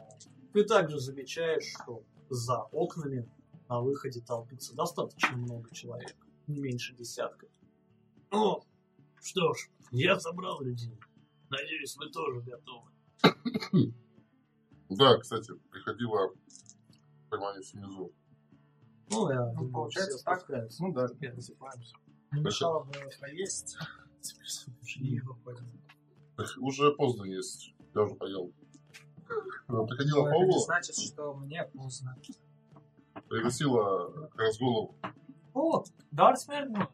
Ты 0.53 0.63
также 0.63 0.99
замечаешь, 0.99 1.63
что 1.63 2.03
за 2.29 2.61
окнами 2.71 3.27
на 3.69 3.81
выходе 3.81 4.21
толпится 4.21 4.75
достаточно 4.75 5.35
много 5.37 5.73
человек, 5.73 6.15
не 6.47 6.59
меньше 6.59 6.95
десятка. 6.95 7.47
Ну, 8.31 8.63
что 9.21 9.53
ж, 9.53 9.69
я 9.91 10.19
собрал 10.19 10.61
людей. 10.61 10.97
Надеюсь, 11.49 11.95
вы 11.97 12.09
тоже 12.09 12.41
готовы. 12.41 12.89
Да, 14.89 15.17
кстати, 15.17 15.53
приходила 15.71 16.31
понимание 17.29 17.61
внизу. 17.73 18.11
Ну, 19.09 19.29
я 19.29 19.45
Ну, 19.45 19.53
думаю, 19.55 19.71
получается 19.73 20.23
так. 20.23 20.39
спускаются. 20.39 20.83
Ну 20.83 20.93
да, 20.93 21.07
засыпаемся. 21.07 21.95
Не 22.31 22.41
мешало 22.41 22.83
бы 22.83 22.91
поесть. 23.19 23.77
Так 26.35 26.47
Уже 26.57 26.91
поздно 26.93 27.23
есть. 27.25 27.73
Я 27.93 28.01
уже 28.03 28.15
поел. 28.15 28.51
Ну, 29.67 29.87
Приходила 29.87 30.29
Но 30.29 30.43
это 30.43 30.59
значит, 30.59 30.95
что 30.97 31.33
мне 31.35 31.63
поздно. 31.73 32.17
пригласила 33.29 34.27
к 34.27 34.35
разгону. 34.35 34.95
О, 35.53 35.83
дар 36.11 36.37
смертного. 36.37 36.89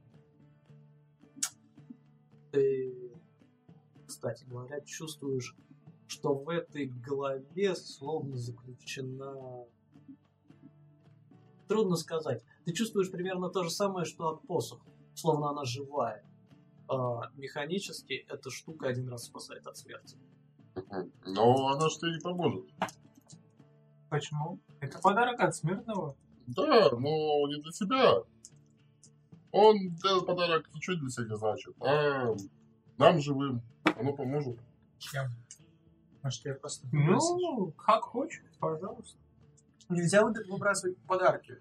Ты, 2.52 3.14
кстати 4.06 4.44
говоря, 4.46 4.82
чувствуешь, 4.82 5.56
что 6.08 6.34
в 6.34 6.50
этой 6.50 6.88
голове 6.88 7.76
словно 7.76 8.38
заключена... 8.38 9.66
Трудно 11.68 11.96
сказать. 11.98 12.44
Ты 12.66 12.74
чувствуешь 12.74 13.12
примерно 13.12 13.50
то 13.50 13.64
же 13.64 13.70
самое, 13.70 14.04
что 14.06 14.30
от 14.30 14.42
посох. 14.48 14.82
Словно 15.14 15.50
она 15.50 15.66
живая. 15.66 16.26
А, 16.88 17.30
механически 17.36 18.26
эта 18.28 18.50
штука 18.50 18.88
один 18.88 19.08
раз 19.08 19.26
спасает 19.26 19.68
от 19.68 19.78
смерти. 19.78 20.18
Но 21.26 21.68
она 21.68 21.88
тебе 21.90 22.14
не 22.14 22.20
поможет. 22.20 22.66
Почему? 24.10 24.60
Это 24.80 24.98
подарок 25.00 25.40
от 25.40 25.56
смертного. 25.56 26.16
Да, 26.56 26.90
но 26.92 27.48
не 27.48 27.62
для 27.62 27.72
тебя. 27.72 28.24
Он 29.52 29.76
этот 29.96 30.26
подарок 30.26 30.70
ничего 30.74 30.96
для 30.98 31.10
себя 31.10 31.26
не 31.30 31.38
значит. 31.38 31.76
А 31.82 32.36
нам 32.98 33.20
живым 33.20 33.62
оно 33.84 34.14
поможет. 34.14 34.60
Чем? 35.00 35.28
Может, 36.22 36.46
я 36.46 36.54
просто? 36.56 36.88
Ну, 36.92 37.72
как 37.74 38.04
хочешь, 38.04 38.44
пожалуйста. 38.60 39.18
Нельзя 39.90 40.24
вы- 40.24 40.34
выбрасывать 40.50 40.98
подарки. 41.08 41.58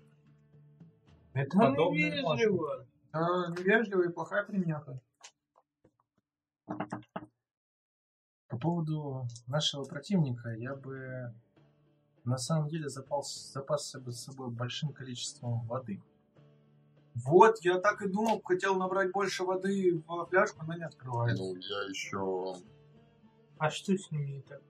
Это 1.32 1.56
Подобное 1.56 2.10
невежливо. 2.10 2.86
А, 3.12 3.50
невежливая 3.52 4.08
и 4.08 4.12
плохая 4.12 4.44
примета. 4.44 5.00
По 8.48 8.58
поводу 8.58 9.26
нашего 9.46 9.84
противника, 9.84 10.50
я 10.50 10.74
бы 10.74 11.32
на 12.28 12.38
самом 12.38 12.68
деле 12.68 12.88
запас, 12.88 13.50
запасся 13.52 13.98
бы 13.98 14.12
с 14.12 14.20
собой 14.24 14.50
большим 14.50 14.92
количеством 14.92 15.66
воды. 15.66 16.02
Вот, 17.14 17.58
я 17.62 17.78
так 17.78 18.02
и 18.02 18.08
думал, 18.08 18.40
хотел 18.44 18.76
набрать 18.76 19.10
больше 19.10 19.44
воды 19.44 20.02
в 20.06 20.26
фляжку, 20.26 20.64
но 20.64 20.74
не 20.74 20.84
открывается. 20.84 21.42
Ну, 21.42 21.56
я 21.56 21.88
еще... 21.88 22.54
А 23.58 23.70
что 23.70 23.96
с 23.96 24.10
ними 24.12 24.30
не 24.32 24.42
так? 24.42 24.62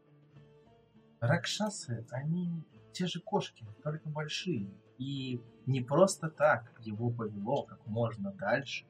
Ракшасы, 1.21 2.07
они 2.11 2.65
те 2.93 3.07
же 3.07 3.21
кошки, 3.21 3.67
только 3.83 4.09
большие. 4.09 4.73
И 4.97 5.43
не 5.67 5.83
просто 5.83 6.31
так 6.31 6.73
его 6.81 7.11
повело 7.11 7.65
как 7.65 7.85
можно 7.87 8.33
дальше 8.33 8.87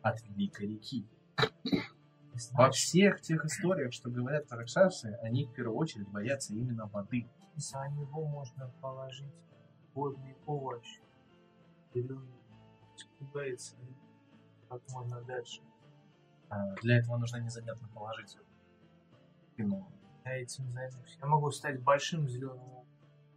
от 0.00 0.22
Великой 0.22 0.68
реки. 0.68 1.06
Во 2.52 2.70
всех 2.70 3.20
тех 3.20 3.44
историях, 3.44 3.92
что 3.92 4.08
говорят 4.08 4.50
Ракшасы, 4.50 5.18
они 5.22 5.44
в 5.44 5.52
первую 5.52 5.76
очередь 5.76 6.08
боятся 6.08 6.54
именно 6.54 6.86
воды. 6.86 7.28
За 7.56 7.88
него 7.88 8.26
можно 8.26 8.70
положить 8.80 9.34
водный 9.94 10.36
овощ. 10.46 11.00
Или 11.92 12.12
он 12.12 12.26
испугается 12.96 13.76
как 14.68 14.82
можно 14.90 15.20
дальше. 15.22 15.62
А 16.48 16.74
Для 16.82 16.98
этого 16.98 17.16
нужно 17.16 17.38
незаметно 17.38 17.88
положить 17.94 18.36
спину. 19.54 19.86
Я 20.24 20.36
этим 20.38 20.70
займусь. 20.72 21.18
Я 21.20 21.26
могу 21.26 21.50
стать 21.50 21.82
большим 21.82 22.28
зеленым. 22.28 22.84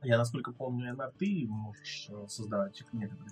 Я, 0.03 0.17
насколько 0.17 0.51
помню, 0.51 0.91
Энар, 0.91 1.11
ты 1.17 1.45
можешь 1.47 2.09
э, 2.09 2.27
создавать 2.27 2.81
методы. 2.93 3.23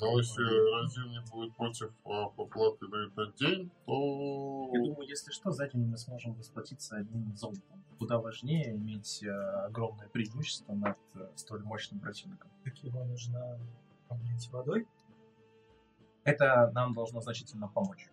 Но 0.00 0.18
если 0.18 0.42
Разин 0.74 1.10
не 1.10 1.20
будет 1.30 1.54
против 1.56 1.92
а, 2.04 2.28
поплаты 2.28 2.86
на 2.86 3.06
этот 3.06 3.34
день, 3.36 3.70
то... 3.84 4.70
Я 4.72 4.80
думаю, 4.80 5.08
если 5.08 5.32
что, 5.32 5.50
за 5.50 5.68
день 5.68 5.86
мы 5.86 5.96
сможем 5.96 6.36
расплатиться 6.38 6.96
одним 6.96 7.36
золотом. 7.36 7.82
Куда 7.98 8.18
важнее 8.18 8.76
иметь 8.76 9.22
э, 9.22 9.30
огромное 9.30 10.08
преимущество 10.08 10.72
над 10.72 10.96
э, 11.14 11.28
столь 11.36 11.62
мощным 11.64 12.00
противником. 12.00 12.50
Так 12.64 12.76
его 12.78 13.04
нужно 13.04 13.58
помыть 14.08 14.48
водой. 14.50 14.86
Это 16.24 16.70
нам 16.74 16.94
должно 16.94 17.20
значительно 17.20 17.68
помочь. 17.68 18.08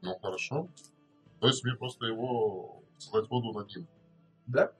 Ну, 0.00 0.18
хорошо. 0.18 0.68
То 1.40 1.46
есть 1.46 1.62
мне 1.64 1.74
просто 1.74 2.06
его 2.06 2.82
создать 2.96 3.28
воду 3.28 3.52
на 3.52 3.64
день. 3.66 3.86
Да? 4.46 4.72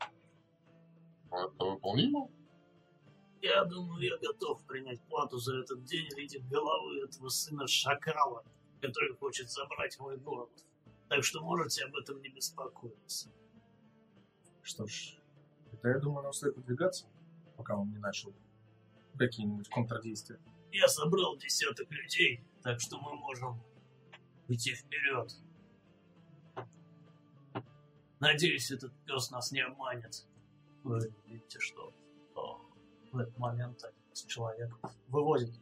А 1.30 1.46
Это 1.46 1.64
выполнимо? 1.64 2.28
Я 3.40 3.64
думаю, 3.64 4.02
я 4.02 4.16
готов 4.18 4.64
принять 4.64 5.00
плату 5.02 5.38
за 5.38 5.58
этот 5.58 5.84
день 5.84 6.08
в 6.10 6.16
виде 6.16 6.40
головы 6.40 7.04
этого 7.04 7.28
сына 7.28 7.68
шакала, 7.68 8.44
который 8.80 9.14
хочет 9.16 9.50
забрать 9.50 9.98
мой 10.00 10.16
город. 10.16 10.50
Так 11.08 11.22
что 11.22 11.40
можете 11.40 11.84
об 11.84 11.94
этом 11.96 12.20
не 12.20 12.28
беспокоиться. 12.28 13.30
Что 14.62 14.86
ж, 14.86 15.16
это, 15.72 15.88
я 15.88 15.98
думаю, 15.98 16.24
нам 16.24 16.32
стоит 16.32 16.56
подвигаться, 16.56 17.06
пока 17.56 17.76
он 17.76 17.90
не 17.90 17.98
начал 17.98 18.34
какие-нибудь 19.16 19.68
контрдействия. 19.68 20.40
Я 20.72 20.88
собрал 20.88 21.36
десяток 21.36 21.90
людей, 21.90 22.44
так 22.62 22.80
что 22.80 22.98
мы 22.98 23.14
можем 23.16 23.60
идти 24.48 24.74
вперед. 24.74 25.32
Надеюсь, 28.20 28.70
этот 28.72 28.92
пес 29.06 29.30
нас 29.30 29.52
не 29.52 29.60
обманет. 29.60 30.26
Вы 30.82 31.12
видите, 31.26 31.60
что 31.60 31.92
в 33.12 33.18
этот 33.18 33.36
момент 33.38 33.82
человек 34.26 34.74
выводит 35.08 35.52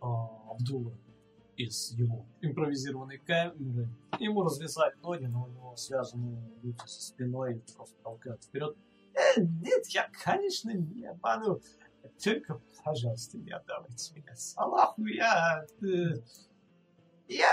а, 0.00 0.50
Абдула 0.50 0.96
из 1.56 1.92
его 1.92 2.26
импровизированной 2.40 3.18
камеры. 3.18 3.88
Ему 4.18 4.42
развязать 4.42 4.96
ноги, 5.02 5.26
но 5.26 5.44
у 5.44 5.48
него 5.48 5.76
связаны 5.76 6.40
руки 6.62 6.86
со 6.86 7.02
спиной 7.02 7.56
и 7.56 7.74
просто 7.74 7.96
толкают 8.02 8.42
вперед. 8.42 8.76
«Э, 9.14 9.40
нет, 9.40 9.86
я, 9.88 10.10
конечно, 10.24 10.70
не 10.70 11.06
обману. 11.06 11.60
Только, 12.22 12.60
пожалуйста, 12.82 13.36
не 13.38 13.50
отдавайте 13.50 14.14
меня 14.14 14.34
Салаху. 14.34 15.04
Я... 15.04 15.66
э, 15.82 16.14
я... 17.28 17.48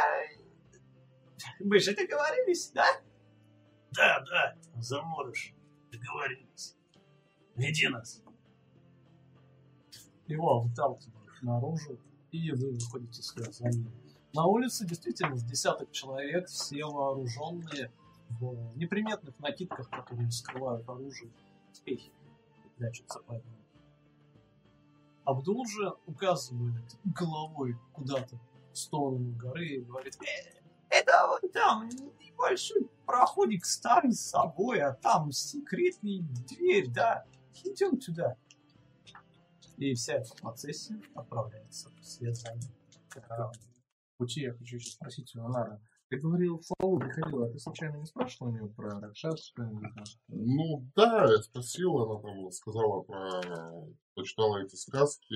Мы 1.60 1.80
же 1.80 1.94
договорились, 1.94 2.72
да? 2.72 2.86
Да, 3.92 4.24
да, 4.30 4.56
заморыш. 4.80 5.54
Договорились. 5.92 6.76
Веди 7.56 7.88
нас. 7.88 8.22
Его 10.28 10.62
выталкивают 10.62 11.42
наружу, 11.42 11.98
и 12.32 12.52
вы 12.52 12.74
выходите 12.74 13.22
ним. 13.62 13.92
На 14.34 14.46
улице 14.46 14.86
действительно 14.86 15.36
с 15.36 15.44
десяток 15.44 15.92
человек, 15.92 16.48
все 16.48 16.86
вооруженные 16.86 17.92
в 18.30 18.76
неприметных 18.76 19.40
накидках, 19.40 19.90
которые 19.90 20.30
скрывают 20.32 20.88
оружие, 20.88 21.32
успехи 21.72 22.12
прячутся 22.78 23.20
под 23.20 23.44
ним. 23.46 23.56
Абдул 25.26 25.66
же 25.66 25.94
указывает 26.06 26.98
головой 27.04 27.78
куда-то 27.94 28.38
в 28.72 28.78
сторону 28.78 29.32
горы 29.38 29.68
и 29.68 29.82
говорит, 29.82 30.18
«Э, 30.22 30.58
это 30.90 31.28
вот 31.28 31.52
там 31.52 31.90
небольшой 32.20 32.88
проходик 33.06 33.66
старый 33.66 34.14
с 34.14 34.22
собой, 34.22 34.82
а 34.82 34.94
там 34.94 35.32
секретный 35.32 36.20
дверь, 36.48 36.88
да, 36.90 37.26
идем 37.64 37.98
туда. 38.00 38.36
И 39.78 39.94
вся 39.94 40.14
эта 40.16 40.34
процессия 40.42 41.00
отправляется 41.14 41.90
вслед 42.02 42.36
за 42.36 42.52
ним. 42.54 42.72
пути 44.18 44.42
я 44.42 44.54
хочу 44.54 44.78
еще 44.78 44.90
спросить 44.90 45.36
у 45.36 45.46
Анара. 45.46 45.80
Ты 46.10 46.18
говорил, 46.18 46.62
Фалу 46.62 47.00
приходила, 47.00 47.46
а 47.46 47.50
ты 47.50 47.60
случайно 47.60 47.98
не 47.98 48.06
спрашивал 48.06 48.48
у 48.48 48.54
нее 48.54 48.68
про 48.70 49.14
что-нибудь 49.14 49.94
там? 49.94 50.06
Ну 50.30 50.88
да, 50.96 51.26
я 51.30 51.38
спросил, 51.44 51.98
она 51.98 52.22
там 52.22 52.52
сказала 52.52 53.02
про... 53.02 53.42
Почитала 54.16 54.64
эти 54.64 54.76
сказки. 54.76 55.36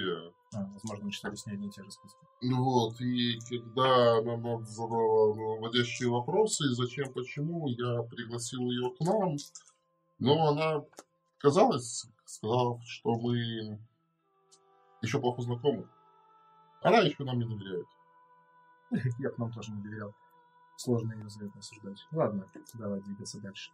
А, 0.56 0.66
возможно, 0.66 1.06
мы 1.06 1.12
читали 1.12 1.36
с 1.36 1.46
ней 1.46 1.54
одни 1.54 1.68
и 1.68 1.72
те 1.72 1.84
же 1.84 1.92
сказки. 1.92 2.18
Ну 2.42 2.64
Вот, 2.64 3.00
и 3.00 3.38
когда 3.48 4.18
она 4.20 4.64
задала 4.64 5.36
наводящие 5.36 6.10
вопросы, 6.10 6.64
зачем, 6.70 7.14
почему, 7.14 7.68
я 7.68 8.02
пригласил 8.04 8.62
ее 8.72 8.92
к 8.98 9.02
нам. 9.02 9.36
Но 10.18 10.48
она 10.48 10.84
казалась, 11.38 12.08
сказала, 12.26 12.82
что 12.86 13.20
мы 13.20 13.78
еще 15.02 15.20
плохо 15.20 15.42
знакомы. 15.42 15.88
Она 16.82 17.00
еще 17.00 17.24
нам 17.24 17.38
не 17.40 17.46
доверяет. 17.46 17.88
Я 19.20 19.30
бы 19.30 19.36
нам 19.38 19.52
тоже 19.52 19.72
не 19.72 19.82
доверял. 19.82 20.14
Сложно 20.78 21.14
ее 21.14 21.30
за 21.30 21.46
это 21.46 21.60
осуждать. 21.60 22.08
Ладно, 22.12 22.48
давай 22.74 23.02
двигаться 23.02 23.40
дальше. 23.40 23.72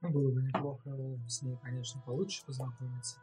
Ну, 0.00 0.10
было 0.10 0.32
бы 0.32 0.42
неплохо 0.42 0.90
с 1.28 1.42
ней, 1.42 1.56
конечно, 1.62 2.00
получше 2.00 2.44
познакомиться. 2.44 3.18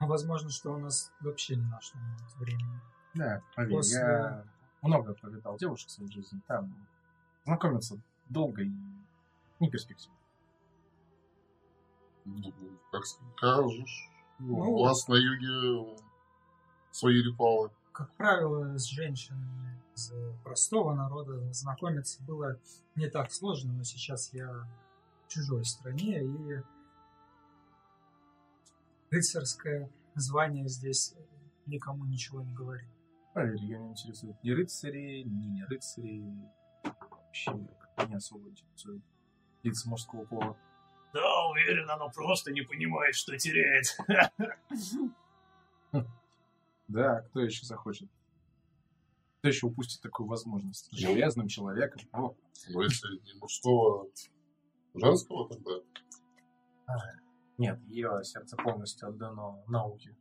Но 0.00 0.06
возможно, 0.06 0.50
что 0.50 0.74
у 0.74 0.78
нас 0.78 1.12
вообще 1.20 1.56
не 1.56 1.66
нашло 1.66 2.00
времени. 2.36 2.80
Да, 3.14 3.42
поверь, 3.54 3.76
После- 3.76 3.98
я 3.98 4.44
много 4.82 5.14
повидал 5.14 5.56
девушек 5.56 5.88
в 5.88 5.92
своей 5.92 6.10
жизни. 6.10 6.40
Там 6.46 6.74
знакомиться 7.44 8.00
долго 8.28 8.62
и 8.62 8.70
не 9.60 9.70
перспективно. 9.70 10.16
Ну, 12.24 12.52
как 12.92 13.06
скажешь. 13.06 14.10
Ну, 14.38 14.54
У 14.56 14.82
вас 14.84 15.08
на 15.08 15.14
юге 15.14 15.96
свои 16.98 17.22
ритуалы. 17.22 17.70
Как 17.92 18.12
правило, 18.16 18.76
с 18.76 18.86
женщинами 18.86 19.80
из 19.94 20.12
простого 20.42 20.94
народа 20.94 21.52
знакомиться 21.52 22.22
было 22.24 22.58
не 22.96 23.08
так 23.08 23.32
сложно, 23.32 23.72
но 23.72 23.84
сейчас 23.84 24.32
я 24.32 24.48
в 25.24 25.28
чужой 25.28 25.64
стране, 25.64 26.24
и 26.24 26.62
рыцарское 29.10 29.90
звание 30.14 30.68
здесь 30.68 31.14
никому 31.66 32.04
ничего 32.04 32.42
не 32.42 32.52
говорит. 32.52 32.88
Поверь, 33.34 33.64
я 33.64 33.78
не 33.78 33.90
интересует 33.90 34.42
ни 34.42 34.50
рыцари, 34.50 35.22
ни 35.22 35.46
не 35.46 35.64
рыцари. 35.64 36.24
Вообще 36.82 37.52
не 38.08 38.14
особо 38.14 38.48
интересует 38.48 39.02
лица 39.62 39.88
мужского 39.88 40.24
пола. 40.24 40.56
Да, 41.14 41.46
уверен, 41.48 41.88
оно 41.90 42.10
просто 42.10 42.52
не 42.52 42.62
понимает, 42.62 43.14
что 43.14 43.36
теряет. 43.36 43.86
Да, 46.88 47.20
кто 47.22 47.40
еще 47.40 47.64
захочет? 47.66 48.08
Кто 49.38 49.48
еще 49.48 49.66
упустит 49.66 50.00
такую 50.02 50.26
возможность? 50.26 50.88
Железным 50.92 51.46
человеком. 51.48 52.00
О, 52.12 52.34
Но 52.70 52.82
если 52.82 53.08
не 53.24 53.38
мужского, 53.38 54.08
женского 54.94 55.48
тогда. 55.48 55.70
нет, 57.58 57.78
ее 57.86 58.20
сердце 58.24 58.56
полностью 58.56 59.08
отдано 59.08 59.62
науке. 59.68 60.16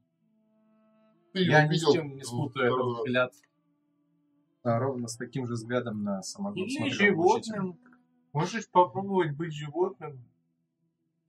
Ты 1.33 1.43
Я 1.43 1.67
ни 1.67 1.75
с 1.75 1.91
чем 1.91 2.15
не 2.15 2.23
спутаю 2.23 2.65
этот 2.67 2.77
раз. 2.79 2.97
взгляд. 2.99 3.33
А 4.63 4.79
ровно 4.79 5.07
с 5.07 5.15
таким 5.15 5.47
же 5.47 5.53
взглядом 5.53 6.03
на 6.03 6.21
самогон 6.21 6.63
Или 6.63 6.89
животным. 6.89 7.79
Можешь 8.33 8.69
попробовать 8.69 9.35
быть 9.35 9.53
животным. 9.53 10.23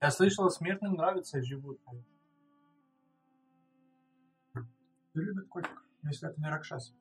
Я 0.01 0.11
слышала, 0.11 0.49
смертным 0.49 0.93
нравятся 0.93 1.41
животные. 1.41 2.03
Любит 5.19 5.47
котик, 5.49 5.83
если 6.03 6.29
это 6.29 6.39
не 6.39 6.47
Ракшас. 6.47 6.93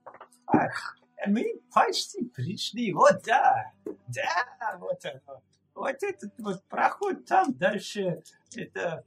Ах, 0.47 0.99
мы 1.27 1.61
почти 1.73 2.25
пришли. 2.25 2.93
Вот 2.93 3.23
да. 3.25 3.73
Да, 3.85 4.77
вот 4.79 5.05
оно. 5.05 5.43
Вот 5.75 6.03
этот 6.03 6.33
вот 6.39 6.65
проход 6.65 7.25
там 7.25 7.55
дальше. 7.55 8.23
Это... 8.55 9.05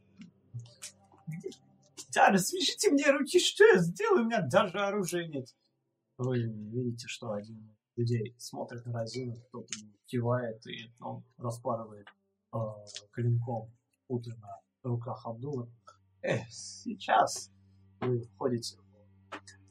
Да, 2.13 2.29
развяжите 2.29 2.91
мне 2.91 3.09
руки, 3.11 3.39
что 3.39 3.65
я 3.65 3.77
сделаю? 3.79 4.23
У 4.23 4.25
меня 4.25 4.41
даже 4.41 4.79
оружия 4.79 5.27
нет. 5.27 5.47
Вы 6.17 6.43
видите, 6.43 7.07
что 7.07 7.31
один 7.31 7.75
людей 7.95 8.35
смотрит 8.37 8.85
на 8.85 8.99
Розину, 8.99 9.37
кто-то 9.47 9.73
кивает, 10.05 10.65
и 10.67 10.93
он 10.99 11.23
распарывает 11.37 12.07
э, 12.53 12.57
клинком 13.11 13.71
путы 14.07 14.35
на 14.37 14.59
руках 14.83 15.25
Абдула. 15.25 15.69
Эх, 16.21 16.47
сейчас 16.49 17.51
вы 18.01 18.21
входите 18.21 18.77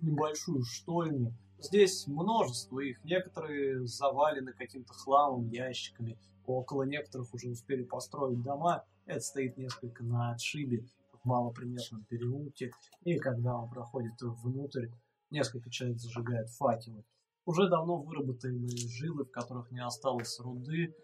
небольшую 0.03 0.65
штольню. 0.65 1.35
Здесь 1.59 2.07
множество 2.07 2.81
их. 2.81 3.03
Некоторые 3.05 3.87
завалены 3.87 4.53
каким-то 4.53 4.93
хламом, 4.95 5.49
ящиками. 5.49 6.19
Около 6.47 6.85
некоторых 6.85 7.33
уже 7.35 7.51
успели 7.51 7.85
построить 7.85 8.43
дома. 8.43 8.85
Это 9.07 9.20
стоит 9.20 9.57
несколько 9.57 10.03
на 10.03 10.33
отшибе 10.33 10.87
в 11.12 11.27
малоприметном 11.27 12.05
переулке. 12.05 12.70
И 13.03 13.19
когда 13.19 13.57
он 13.57 13.70
проходит 13.70 14.15
внутрь, 14.20 14.89
несколько 15.31 15.70
человек 15.70 15.99
зажигают 15.99 16.51
факелы. 16.51 17.05
Уже 17.45 17.69
давно 17.69 17.97
выработаны 17.97 18.69
жилы, 18.69 19.25
в 19.25 19.31
которых 19.31 19.70
не 19.70 19.85
осталось 19.85 20.39
руды, 20.41 20.95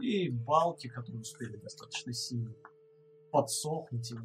и 0.00 0.30
балки, 0.30 0.88
которые 0.88 1.20
успели 1.20 1.56
достаточно 1.56 2.12
сильно 2.12 2.52
подсохнуть 3.30 4.10
или 4.10 4.20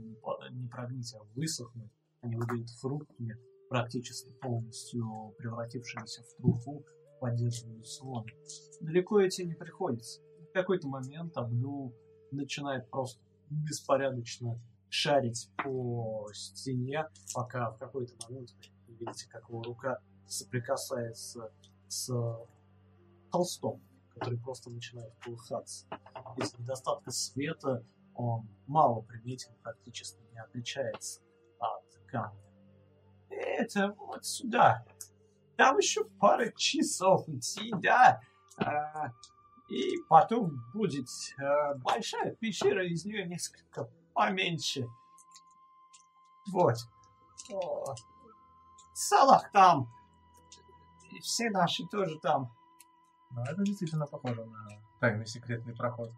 не, 0.52 0.68
прогнить, 0.68 1.14
а 1.16 1.24
высохнуть. 1.36 1.92
Они 2.22 2.36
выглядят 2.36 2.70
хрупкими, 2.82 3.38
практически 3.70 4.32
полностью 4.42 5.34
превратившимися 5.38 6.24
в 6.24 6.36
труху, 6.38 6.86
поддерживают 7.20 7.88
слон. 7.88 8.26
Далеко 8.82 9.26
идти 9.28 9.46
не 9.46 9.56
приходится. 9.56 10.22
В 10.50 10.54
какой-то 10.54 10.88
момент 10.88 11.36
Абдул 11.38 11.94
начинает 12.32 12.90
просто 12.90 13.22
беспорядочно 13.50 14.60
шарить 14.90 15.50
по 15.64 16.30
стене, 16.34 17.06
пока 17.34 17.72
в 17.72 17.78
какой-то 17.78 18.14
момент 18.28 18.50
видите, 18.88 19.28
как 19.30 19.50
его 19.50 19.62
рука 19.64 20.00
соприкасается 20.28 21.52
с 21.88 22.12
холстом, 23.32 23.82
который 24.14 24.40
просто 24.40 24.70
начинает 24.70 25.14
колыхаться. 25.20 25.88
Из 26.38 26.58
недостатка 26.58 27.12
света 27.12 27.86
он 28.16 28.48
мало 28.66 29.02
приметен, 29.02 29.54
практически 29.62 30.22
не 30.32 30.40
отличается 30.40 31.22
от 31.60 31.84
камня. 32.08 32.47
Это 33.38 33.94
вот 33.98 34.26
сюда. 34.26 34.84
Там 35.56 35.78
еще 35.78 36.06
пара 36.20 36.52
часов 36.56 37.28
идти, 37.30 37.72
да. 37.82 38.20
А, 38.58 39.12
и 39.70 39.98
потом 40.10 40.64
будет 40.74 41.08
а, 41.40 41.76
большая 41.76 42.36
пещера, 42.36 42.86
из 42.86 43.06
нее 43.06 43.26
несколько 43.26 43.90
поменьше. 44.14 44.88
Вот. 46.52 46.78
О, 47.52 47.96
Салах 48.94 49.52
там. 49.52 49.88
И 51.12 51.20
все 51.20 51.50
наши 51.50 51.86
тоже 51.88 52.20
там. 52.20 52.52
Ну, 53.32 53.44
это 53.44 53.62
действительно 53.64 54.08
похоже 54.08 54.46
на 54.46 54.68
тайный 55.00 55.28
секретный 55.28 55.76
проход. 55.76 56.12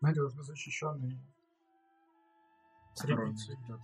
Надежно 0.00 0.42
защищенный. 0.42 1.18
Охранный 2.98 3.32
идет. 3.32 3.80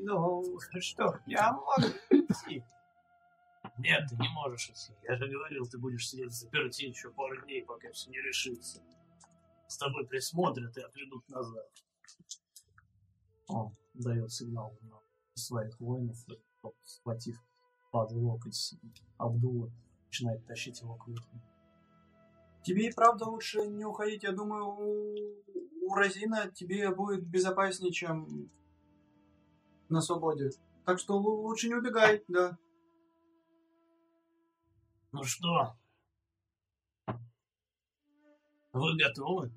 Ну, 0.00 0.58
что, 0.80 1.18
я 1.26 1.52
могу 1.52 1.88
идти. 2.10 2.64
Нет, 3.78 4.08
ты 4.08 4.16
не 4.16 4.28
можешь 4.28 4.70
идти. 4.70 4.92
Я 5.02 5.16
же 5.16 5.28
говорил, 5.28 5.66
ты 5.66 5.78
будешь 5.78 6.08
сидеть 6.08 6.30
в 6.30 6.34
заперти 6.34 6.84
еще 6.84 7.10
пару 7.10 7.40
дней, 7.42 7.64
пока 7.64 7.90
все 7.90 8.10
не 8.10 8.20
решится. 8.20 8.80
С 9.66 9.76
тобой 9.76 10.06
присмотрят 10.06 10.76
и 10.76 10.80
отведут 10.80 11.28
назад. 11.28 11.66
Он 13.48 13.76
дает 13.94 14.32
сигнал 14.32 14.76
на 14.82 15.00
своих 15.34 15.78
воинов, 15.80 16.16
и 16.28 16.40
схватив 16.84 17.36
под 17.90 18.12
локоть 18.12 18.74
Абдула, 19.16 19.70
начинает 20.06 20.46
тащить 20.46 20.80
его 20.80 20.94
к 20.94 21.06
выходу. 21.08 21.40
Тебе 22.62 22.88
и 22.88 22.92
правда 22.92 23.24
лучше 23.24 23.66
не 23.66 23.84
уходить. 23.84 24.22
Я 24.22 24.32
думаю, 24.32 24.66
у, 24.66 25.86
у 25.86 25.94
Розина 25.94 26.50
тебе 26.50 26.90
будет 26.94 27.26
безопаснее, 27.26 27.92
чем 27.92 28.50
на 29.88 30.00
свободе. 30.00 30.50
Так 30.84 30.98
что 30.98 31.18
лу- 31.20 31.42
лучше 31.42 31.68
не 31.68 31.74
убегай, 31.74 32.24
да. 32.28 32.58
Ну 35.12 35.24
что? 35.24 35.76
Вы 38.72 38.96
готовы? 38.96 39.50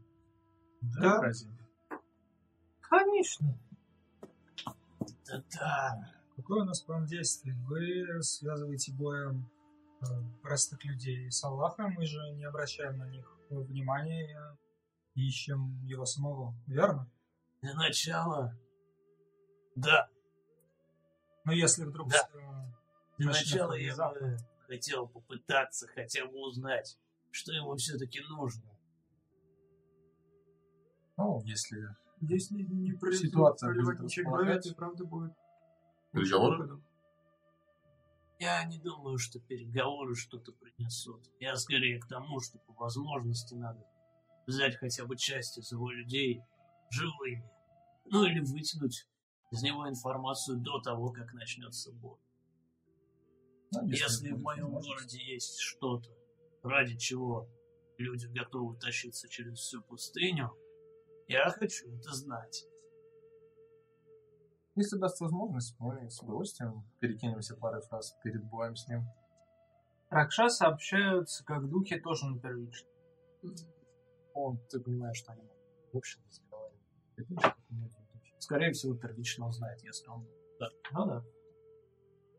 Да. 0.81 1.21
разве? 1.21 1.51
Конечно. 2.81 3.57
Да-да. 5.27 6.13
Какой 6.35 6.61
у 6.61 6.65
нас 6.65 6.81
план 6.81 7.05
действий? 7.05 7.53
Вы 7.67 8.21
связываете 8.23 8.93
боем 8.93 9.49
э, 10.01 10.05
простых 10.41 10.83
людей 10.85 11.29
с 11.29 11.43
Аллахом, 11.43 11.93
мы 11.93 12.05
же 12.05 12.31
не 12.31 12.45
обращаем 12.45 12.97
на 12.97 13.07
них 13.07 13.37
внимания 13.49 14.57
и 15.13 15.27
ищем 15.27 15.79
его 15.85 16.05
самого, 16.05 16.55
верно? 16.67 17.09
Для 17.61 17.75
начала... 17.75 18.57
Да. 19.75 20.09
Но 21.45 21.53
если 21.53 21.85
вдруг 21.85 22.09
Да. 22.09 22.29
э, 23.19 23.23
Сначала 23.23 23.73
я 23.73 23.95
бы 23.95 24.37
хотел 24.67 25.07
попытаться 25.07 25.87
хотя 25.87 26.25
бы 26.25 26.39
узнать, 26.39 26.97
что 27.31 27.51
ему 27.51 27.75
все-таки 27.75 28.19
нужно. 28.29 28.63
Ну, 31.17 31.41
если 31.45 31.95
Если 32.21 32.61
не 32.61 32.93
пролезут, 32.93 33.27
Ситуация 33.29 33.73
будет 33.73 33.99
располагать. 33.99 34.75
правда 34.75 35.05
будет. 35.05 35.33
Переговоры? 36.11 36.81
Я 38.39 38.63
не 38.65 38.79
думаю, 38.79 39.17
что 39.17 39.39
переговоры 39.39 40.15
что-то 40.15 40.51
принесут. 40.51 41.21
Я 41.39 41.55
скорее 41.57 41.99
к 41.99 42.07
тому, 42.07 42.39
что 42.39 42.57
по 42.59 42.73
возможности 42.73 43.53
надо 43.55 43.83
взять 44.47 44.75
хотя 44.77 45.05
бы 45.05 45.15
часть 45.15 45.57
из 45.57 45.71
его 45.71 45.89
людей 45.91 46.41
живыми. 46.89 47.49
Ну 48.05 48.23
или 48.25 48.39
вытянуть 48.39 49.07
из 49.51 49.61
него 49.61 49.87
информацию 49.87 50.57
до 50.57 50.79
того, 50.79 51.11
как 51.11 51.33
начнется 51.33 51.91
бой. 51.91 52.17
ну, 53.71 53.85
Если 53.87 54.31
в 54.31 54.41
моем 54.41 54.71
городе 54.71 55.21
есть 55.21 55.59
что-то, 55.59 56.09
ради 56.63 56.97
чего 56.97 57.47
люди 57.97 58.25
готовы 58.27 58.77
тащиться 58.77 59.27
через 59.27 59.59
всю 59.59 59.83
пустыню, 59.83 60.55
я 61.27 61.49
хочу 61.49 61.93
это 61.97 62.13
знать. 62.13 62.65
Если 64.75 64.97
даст 64.97 65.19
возможность, 65.19 65.75
мы 65.79 66.09
с 66.09 66.21
удовольствием 66.21 66.85
перекинемся 66.99 67.57
парой 67.57 67.81
фраз 67.81 68.15
перед 68.23 68.45
боем 68.45 68.77
с 68.77 68.87
ним. 68.87 69.05
Ракшасы 70.09 70.63
общаются 70.63 71.43
как 71.43 71.69
духи 71.69 71.99
тоже 71.99 72.25
на 72.27 72.39
первичном. 72.39 72.89
Он, 74.33 74.57
ты 74.69 74.79
понимаешь, 74.79 75.17
что 75.17 75.33
они 75.33 75.43
могут 75.43 75.57
в 75.91 75.97
Скорее 78.41 78.71
всего, 78.71 78.95
первично 78.95 79.47
узнает, 79.47 79.83
если 79.83 80.07
он... 80.07 80.27
Да. 80.59 80.67
Ну 80.93 81.05
да. 81.05 81.23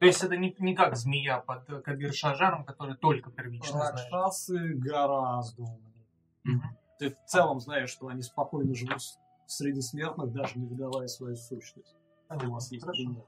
То 0.01 0.07
есть 0.07 0.21
это 0.25 0.37
не, 0.37 0.53
не 0.59 0.75
как 0.75 0.97
змея 0.97 1.39
под 1.39 1.71
э, 1.71 1.81
Кабир 1.81 2.13
Шажаром, 2.13 2.65
который 2.65 2.97
только 2.97 3.31
первично 3.31 3.79
знает. 3.79 3.95
Ракшасы 4.11 4.75
гораздо 4.75 5.63
умнее. 5.63 6.77
Ты 6.99 7.11
в 7.11 7.25
целом 7.27 7.61
знаешь, 7.61 7.91
что 7.91 8.09
они 8.09 8.21
спокойно 8.23 8.75
живут 8.75 9.01
среди 9.47 9.81
смертных, 9.81 10.33
даже 10.33 10.59
не 10.59 10.67
выдавая 10.67 11.07
свою 11.07 11.37
сущность. 11.37 11.95
У 12.29 12.51
вас 12.51 12.73
есть 12.73 12.85
пример. 12.85 13.25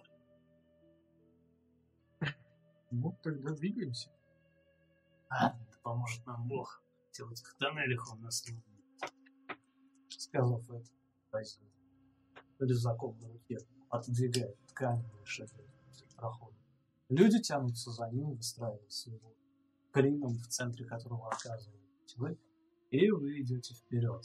Ну, 2.91 3.17
тогда 3.23 3.53
двигаемся. 3.53 4.11
А, 5.29 5.51
да 5.51 5.59
поможет 5.85 6.27
нам 6.27 6.49
Бог. 6.49 6.83
Этих 7.13 7.55
тоннелях 7.59 8.13
он 8.13 8.21
нас 8.23 8.45
не 8.49 8.55
увидит. 8.57 9.15
Сказав 10.09 10.69
это, 10.69 10.91
возьми 11.31 11.74
резаком 12.59 13.19
на 13.21 13.29
руке, 13.29 13.59
отодвигает 13.89 14.57
ткань 14.67 15.03
и 15.23 15.27
шагает 15.27 15.69
в 15.93 16.17
проход. 16.17 16.53
Люди 17.09 17.41
тянутся 17.41 17.91
за 17.91 18.09
ним, 18.11 18.35
выстраивая 18.35 18.89
своего 18.89 19.35
клином, 19.93 20.35
в 20.35 20.49
центре 20.49 20.85
которого 20.85 21.29
оказываетесь 21.29 22.17
вы, 22.17 22.39
и 22.91 23.11
вы 23.11 23.41
идете 23.41 23.75
вперед. 23.75 24.25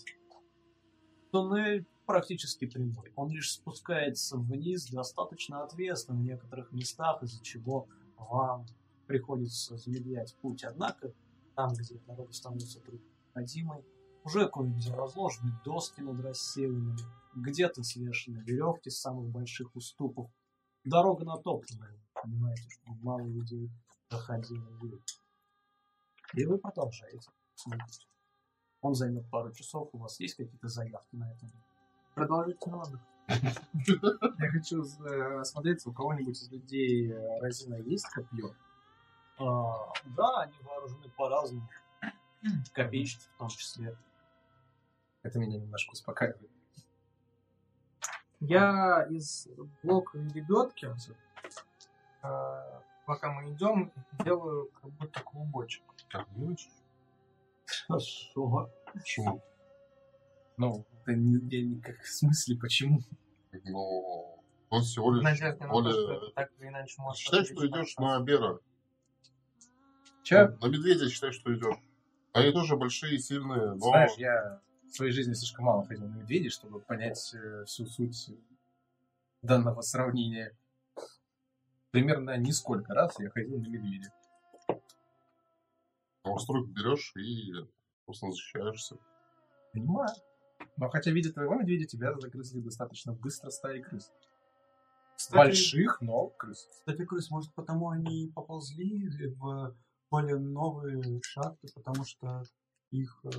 Туннель 1.31 1.85
практически 2.05 2.65
прямой. 2.65 3.11
Он 3.15 3.29
лишь 3.29 3.53
спускается 3.53 4.37
вниз 4.37 4.87
достаточно 4.87 5.63
отвесно 5.63 6.15
в 6.15 6.21
некоторых 6.21 6.71
местах, 6.71 7.21
из-за 7.21 7.43
чего 7.43 7.87
вам 8.17 8.65
приходится 9.05 9.77
замедлять 9.77 10.35
путь. 10.41 10.63
Однако, 10.63 11.13
там, 11.55 11.73
где 11.73 11.99
дорога 12.07 12.31
становится 12.33 12.79
трудноходимой, 12.79 13.83
уже 14.23 14.47
кое-где 14.49 14.93
разложены 14.93 15.51
доски 15.63 16.01
над 16.01 16.19
рассеянными, 16.21 16.97
где-то 17.35 17.83
свешены 17.83 18.39
веревки 18.39 18.89
с 18.89 18.99
самых 18.99 19.29
больших 19.29 19.75
уступов. 19.75 20.29
Дорога 20.83 21.25
натоптанная, 21.25 21.91
вы 21.91 22.21
понимаете, 22.21 22.69
что 22.69 22.91
мало 23.01 23.25
людей 23.27 23.69
проходило. 24.09 24.67
И 26.33 26.45
вы 26.45 26.57
продолжаете 26.57 27.29
смотреть. 27.55 28.07
Он 28.81 28.93
займет 28.93 29.29
пару 29.29 29.51
часов, 29.51 29.89
у 29.91 29.97
вас 29.97 30.19
есть 30.19 30.35
какие-то 30.35 30.67
заявки 30.67 31.15
на 31.15 31.31
это? 31.31 31.47
Продолжительный 32.15 32.79
отдых. 32.79 33.01
Я 34.39 34.51
хочу 34.51 34.83
э, 34.83 35.39
осмотреться, 35.39 35.89
у 35.89 35.93
кого-нибудь 35.93 36.37
из 36.41 36.49
людей 36.49 37.11
э, 37.11 37.39
Розина 37.41 37.75
есть 37.75 38.07
копье? 38.09 38.55
А, 39.37 39.93
да, 40.17 40.41
они 40.41 40.55
вооружены 40.63 41.09
по-разному. 41.09 41.69
Копейщики 42.73 43.27
в 43.35 43.37
том 43.37 43.49
числе. 43.49 43.97
Это 45.23 45.39
меня 45.39 45.57
немножко 45.59 45.91
успокаивает. 45.91 46.49
Я 48.39 49.05
из 49.09 49.47
блока 49.83 50.17
лебедки, 50.17 50.87
э, 52.23 52.81
пока 53.05 53.31
мы 53.33 53.51
идем, 53.51 53.91
делаю 54.23 54.69
как 54.81 54.91
будто 54.91 55.21
клубочек. 55.21 55.83
Как 56.07 56.31
думаешь? 56.33 56.69
Хорошо. 57.87 58.69
Почему? 58.93 59.41
Ну, 60.55 60.85
это 61.01 61.13
не, 61.13 61.37
я 61.55 61.63
не- 61.65 61.81
как 61.81 61.99
в 61.99 62.07
смысле, 62.07 62.57
почему? 62.57 63.01
Ну, 63.51 64.41
он 64.69 64.81
всего 64.83 65.11
лишь... 65.11 65.23
Надежда 65.23 65.65
на 65.65 65.67
то, 65.67 65.73
более- 65.73 65.91
что 65.93 66.31
так 66.31 66.51
или 66.59 66.67
иначе 66.67 67.01
может 67.01 67.19
Считай, 67.19 67.43
что 67.45 67.67
идешь 67.67 67.95
на 67.97 68.19
на 68.19 68.23
Бера. 68.23 68.59
Че? 70.23 70.47
На 70.61 70.67
медведя 70.67 71.09
считай, 71.09 71.31
что 71.33 71.53
идешь. 71.53 71.75
Они 72.33 72.51
тоже 72.51 72.77
большие, 72.77 73.19
сильные, 73.19 73.71
но... 73.73 73.79
Знаешь, 73.79 74.13
я 74.17 74.61
в 74.89 74.95
своей 74.95 75.11
жизни 75.11 75.33
слишком 75.33 75.65
мало 75.65 75.85
ходил 75.85 76.07
на 76.07 76.15
медведей, 76.15 76.49
чтобы 76.49 76.79
понять 76.79 77.33
э, 77.33 77.65
всю 77.65 77.85
суть 77.85 78.31
данного 79.41 79.81
сравнения. 79.81 80.55
Примерно 81.91 82.37
нисколько 82.37 82.93
раз 82.93 83.19
я 83.19 83.29
ходил 83.29 83.59
на 83.59 83.67
медведя. 83.67 84.13
Новостройку 86.25 86.69
берешь 86.69 87.13
и 87.15 87.53
просто 88.05 88.31
защищаешься. 88.31 88.97
Понимаю. 89.73 90.09
Но 90.77 90.89
хотя, 90.89 91.11
видя 91.11 91.31
твоего 91.31 91.55
медведя, 91.55 91.85
тебя 91.85 92.13
загрызли 92.19 92.59
достаточно 92.59 93.13
быстро 93.13 93.49
стаи 93.49 93.81
крыс. 93.81 94.11
Кстати, 95.15 95.35
Больших, 95.35 96.01
но 96.01 96.27
крыс. 96.27 96.67
Кстати, 96.71 97.05
крыс, 97.05 97.29
может, 97.29 97.53
потому 97.53 97.89
они 97.89 98.25
и 98.25 98.31
поползли 98.31 99.09
в 99.35 99.75
более 100.09 100.37
новые 100.37 101.21
шахты, 101.21 101.67
потому 101.73 102.03
что 102.05 102.43
их 102.91 103.19
э, 103.23 103.29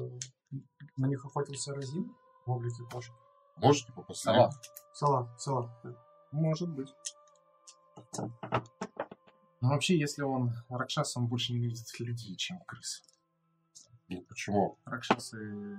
на 0.96 1.06
них 1.06 1.24
охотился 1.24 1.74
Розин 1.74 2.14
в 2.46 2.50
облике 2.50 2.82
кошки. 2.90 3.14
Может, 3.56 3.86
типа, 3.86 4.02
после... 4.02 4.50
Сова, 4.94 5.36
сова. 5.38 5.80
да. 5.84 5.94
Может 6.32 6.68
быть. 6.70 6.94
Но 9.60 9.68
вообще, 9.68 9.98
если 9.98 10.22
он 10.22 10.52
Ракшас, 10.68 11.16
он 11.16 11.26
больше 11.26 11.52
ненавидит 11.52 12.00
людей, 12.00 12.34
чем 12.36 12.58
крыс. 12.60 13.02
Ну, 14.08 14.22
почему? 14.22 14.78
Ракшасы 14.84 15.78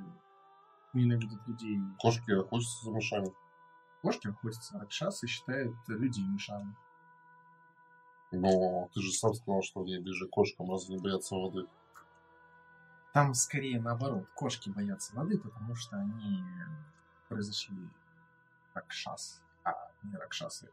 ненавидят 0.94 1.48
людей. 1.48 1.80
Кошки 2.00 2.32
охотятся 2.32 2.86
за 2.86 2.92
мышами. 2.92 3.34
Кошки 4.02 4.28
охотятся, 4.28 4.80
Ракшасы 4.80 5.28
считают 5.28 5.76
людей 5.88 6.26
мышами. 6.26 6.76
Но 8.32 8.90
ты 8.94 9.02
же 9.02 9.12
сам 9.12 9.34
сказал, 9.34 9.62
что 9.62 9.82
они 9.82 9.98
ближе 9.98 10.28
к 10.28 10.32
кошкам, 10.32 10.70
разве 10.70 10.96
не 10.96 11.02
боятся 11.02 11.36
воды? 11.36 11.68
Там 13.14 13.34
скорее 13.34 13.82
наоборот. 13.82 14.26
Кошки 14.36 14.70
боятся 14.70 15.16
воды, 15.16 15.38
потому 15.38 15.76
что 15.76 15.98
они 15.98 16.44
произошли 17.28 17.90
Ракшас, 18.74 19.42
а 19.64 19.74
не 20.04 20.16
Ракшасы. 20.16 20.70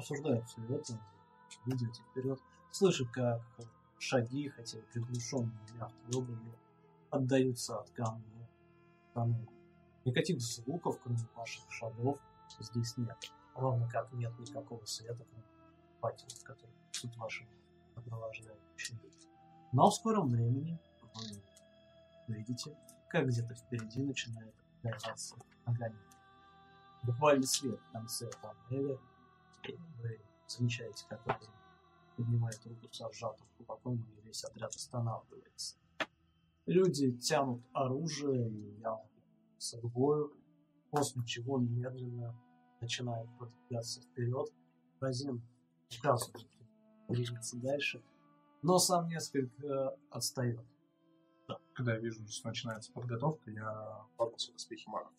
все 0.00 0.14
это, 0.16 1.00
идете 1.66 2.02
вперед, 2.10 2.40
слышат, 2.72 3.08
как 3.10 3.40
шаги, 3.98 4.48
хотя 4.48 4.78
приглушенные 4.92 5.52
обувью, 6.12 6.58
отдаются 7.10 7.78
от 7.78 7.90
камня 7.90 8.48
к 9.10 9.14
тоннелю. 9.14 9.48
Никаких 10.04 10.40
звуков, 10.40 10.98
кроме 11.02 11.20
ваших 11.34 11.70
шагов, 11.70 12.18
здесь 12.58 12.96
нет. 12.96 13.16
Ровно 13.54 13.88
как 13.88 14.12
нет 14.12 14.36
никакого 14.38 14.84
света, 14.84 15.24
кроме 15.30 15.53
факелов, 16.04 16.44
которые 16.44 16.76
несут 16.92 17.16
ваши 17.16 17.46
лица. 19.02 19.28
Но 19.72 19.88
в 19.88 19.94
скором 19.94 20.28
времени 20.28 20.78
вы 22.28 22.36
видите, 22.36 22.76
как 23.08 23.26
где-то 23.26 23.54
впереди 23.54 24.02
начинает 24.02 24.54
появляться 24.82 25.36
огонек. 25.64 25.96
Буквально 27.02 27.46
свет 27.46 27.80
в 27.80 27.92
конце 27.92 28.30
тоннеля 28.42 28.98
вы 30.02 30.20
замечаете, 30.46 31.06
как 31.08 31.26
он 31.26 31.36
поднимает 32.16 32.60
руку 32.66 32.92
со 32.92 33.10
сжатым 33.12 33.46
кулаком, 33.58 33.94
и 33.96 34.26
весь 34.26 34.44
отряд 34.44 34.74
останавливается. 34.74 35.76
Люди 36.66 37.12
тянут 37.12 37.62
оружие 37.72 38.48
и 38.48 38.80
явно 38.80 39.08
с 39.58 39.76
к 39.76 39.84
бою, 39.84 40.32
после 40.90 41.24
чего 41.24 41.58
медленно 41.58 42.34
начинают 42.80 43.28
продвигаться 43.38 44.00
вперед. 44.02 44.48
Разин 45.00 45.42
указывает 45.98 46.46
двигаться 47.08 47.56
дальше, 47.56 48.02
но 48.62 48.78
сам 48.78 49.08
несколько 49.08 49.96
отстает. 50.10 50.64
Когда 51.74 51.94
я 51.94 52.00
вижу, 52.00 52.26
что 52.28 52.48
начинается 52.48 52.92
подготовка, 52.92 53.50
я 53.50 54.06
ворвался 54.16 54.50
в 54.50 54.54
доспехи 54.54 54.88
магов. 54.88 55.12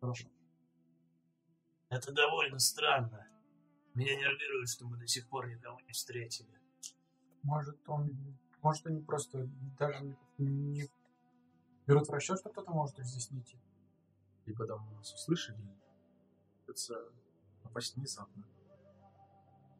Хорошо. 0.00 0.28
Это 1.90 2.12
довольно 2.12 2.58
странно. 2.58 3.26
Меня 3.94 4.16
нервирует, 4.16 4.68
что 4.68 4.86
мы 4.86 4.96
до 4.96 5.06
сих 5.06 5.28
пор 5.28 5.48
никого 5.48 5.80
не 5.80 5.92
встретили. 5.92 6.60
Может, 7.42 7.78
он... 7.88 8.36
Может, 8.62 8.86
они 8.86 9.00
просто 9.00 9.48
даже 9.78 10.16
не, 10.38 10.46
не 10.46 10.90
берут 11.86 12.08
в 12.08 12.12
расчет, 12.12 12.38
что 12.38 12.50
кто-то 12.50 12.70
может 12.72 12.98
их 12.98 13.06
здесь 13.06 13.30
найти. 13.30 13.56
Либо 14.46 14.66
там 14.66 14.92
нас 14.94 15.12
услышали, 15.14 15.58
это 16.66 17.12
напасть 17.62 17.96
внезапно. 17.96 18.44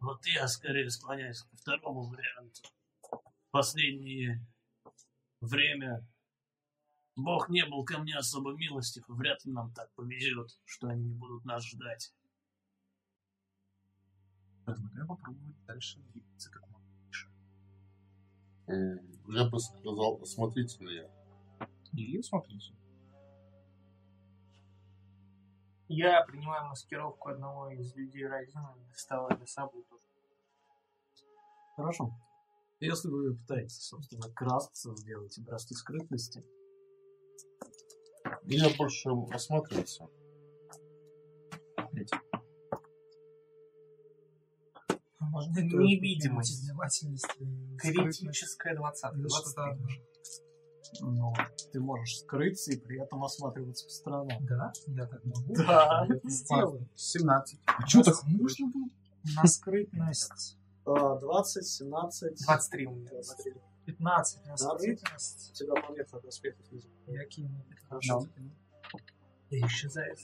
Вот 0.01 0.25
я 0.27 0.47
скорее 0.49 0.91
склоняюсь 0.91 1.43
ко 1.43 1.57
второму 1.57 2.05
варианту. 2.05 2.62
В 3.02 3.51
последнее 3.51 4.44
время 5.41 6.07
Бог 7.17 7.49
не 7.49 7.65
был 7.67 7.85
ко 7.85 7.99
мне 7.99 8.17
особо 8.17 8.52
милостив, 8.55 9.09
и 9.09 9.12
вряд 9.12 9.44
ли 9.44 9.52
нам 9.52 9.73
так 9.73 9.93
повезет, 9.94 10.57
что 10.65 10.89
они 10.89 11.05
не 11.05 11.15
будут 11.15 11.44
нас 11.44 11.65
ждать. 11.67 12.15
Предлагаю 14.65 15.07
попробовать 15.09 15.65
дальше 15.67 15.99
двигаться 16.12 16.51
как 16.51 16.68
можно 16.70 16.89
тише. 17.09 17.28
М, 18.68 19.01
Я 19.35 19.49
бы 19.49 19.59
сказал 19.59 20.20
осмотрительнее. 20.23 21.10
Или 21.93 22.20
смотрите. 22.23 22.75
Я 25.89 26.23
принимаю 26.25 26.68
маскировку 26.68 27.31
одного 27.31 27.70
из 27.70 27.94
людей 27.97 28.26
Родина 28.26 28.76
и 28.78 28.92
доставаю 28.92 29.36
для 29.39 29.47
собой 29.47 29.83
тоже. 29.84 30.02
Хорошо. 31.76 32.12
Если 32.81 33.08
вы 33.08 33.34
пытаетесь, 33.34 33.81
собственно, 33.81 34.31
красться, 34.34 34.94
сделать 34.97 35.36
образцы 35.39 35.75
скрытности. 35.75 36.44
Я 38.44 38.68
больше 38.76 39.08
осматриваться. 39.33 40.08
Можно 45.20 45.60
Невидимость. 45.60 46.70
Критическая 47.78 48.75
двадцатка. 48.75 49.18
Но 51.00 51.34
ты 51.73 51.81
можешь 51.81 52.18
скрыться 52.20 52.73
и 52.73 52.78
при 52.78 53.00
этом 53.00 53.25
осматриваться 53.25 53.84
по 53.86 53.91
сторонам. 53.91 54.47
Да, 54.47 54.73
я 54.86 55.07
так 55.07 55.25
могу. 55.25 55.55
Да, 55.55 56.07
это 56.08 56.28
сделаю. 56.28 56.89
17. 56.94 57.60
А 57.67 57.86
что 57.86 58.02
так 58.02 58.15
можно 58.25 58.68
было? 58.68 58.89
На 59.36 59.47
скрытность. 59.47 60.57
20, 60.84 61.67
17. 61.67 62.47
23 62.47 62.86
у 62.86 62.91
меня. 62.92 63.10
15 63.86 64.47
на 64.47 64.57
скрытность. 64.57 65.50
У 65.50 65.55
тебя 65.55 65.75
помеха 65.81 66.20
доспехов 66.20 66.67
внизу. 66.70 66.89
Я 67.07 67.25
кину. 67.26 67.65
Хорошо. 67.89 68.26
Я 69.50 69.67
исчезаю. 69.67 70.17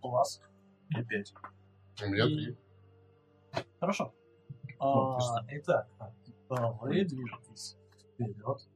Класс. 0.00 0.40
Я 0.90 1.04
5. 1.04 1.34
У 2.02 2.06
меня 2.06 2.24
3. 2.24 2.56
Хорошо. 3.80 4.14
Ну, 4.78 5.16
а, 5.16 5.44
итак, 5.50 5.88
а, 6.50 6.70
вы 6.72 7.04
движетесь 7.04 7.76
вперед 8.14 8.68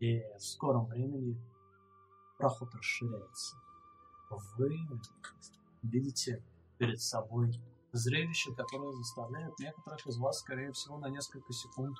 и 0.00 0.22
в 0.36 0.40
скором 0.40 0.86
времени 0.86 1.40
проход 2.38 2.74
расширяется. 2.74 3.56
Вы 4.56 4.86
видите 5.82 6.42
перед 6.78 7.00
собой 7.00 7.52
зрелище, 7.92 8.54
которое 8.54 8.92
заставляет 8.92 9.58
некоторых 9.58 10.06
из 10.06 10.18
вас, 10.18 10.38
скорее 10.38 10.72
всего, 10.72 10.98
на 10.98 11.08
несколько 11.08 11.52
секунд 11.52 11.96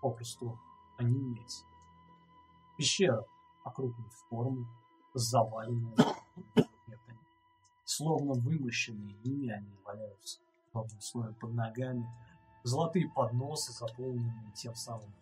попросту 0.00 0.58
онеметь. 0.98 1.64
Пещера 2.76 3.24
округлой 3.64 4.10
формы, 4.28 4.66
заваленная 5.14 5.94
предметами. 6.54 7.18
Словно 7.84 8.34
вымощенные 8.34 9.16
ими 9.24 9.50
они 9.50 9.76
валяются 9.84 10.40
ровным 10.72 11.00
слоем 11.00 11.34
под 11.34 11.54
ногами. 11.54 12.06
Золотые 12.64 13.10
подносы, 13.10 13.72
заполненные 13.72 14.52
тем 14.54 14.74
самым 14.74 15.12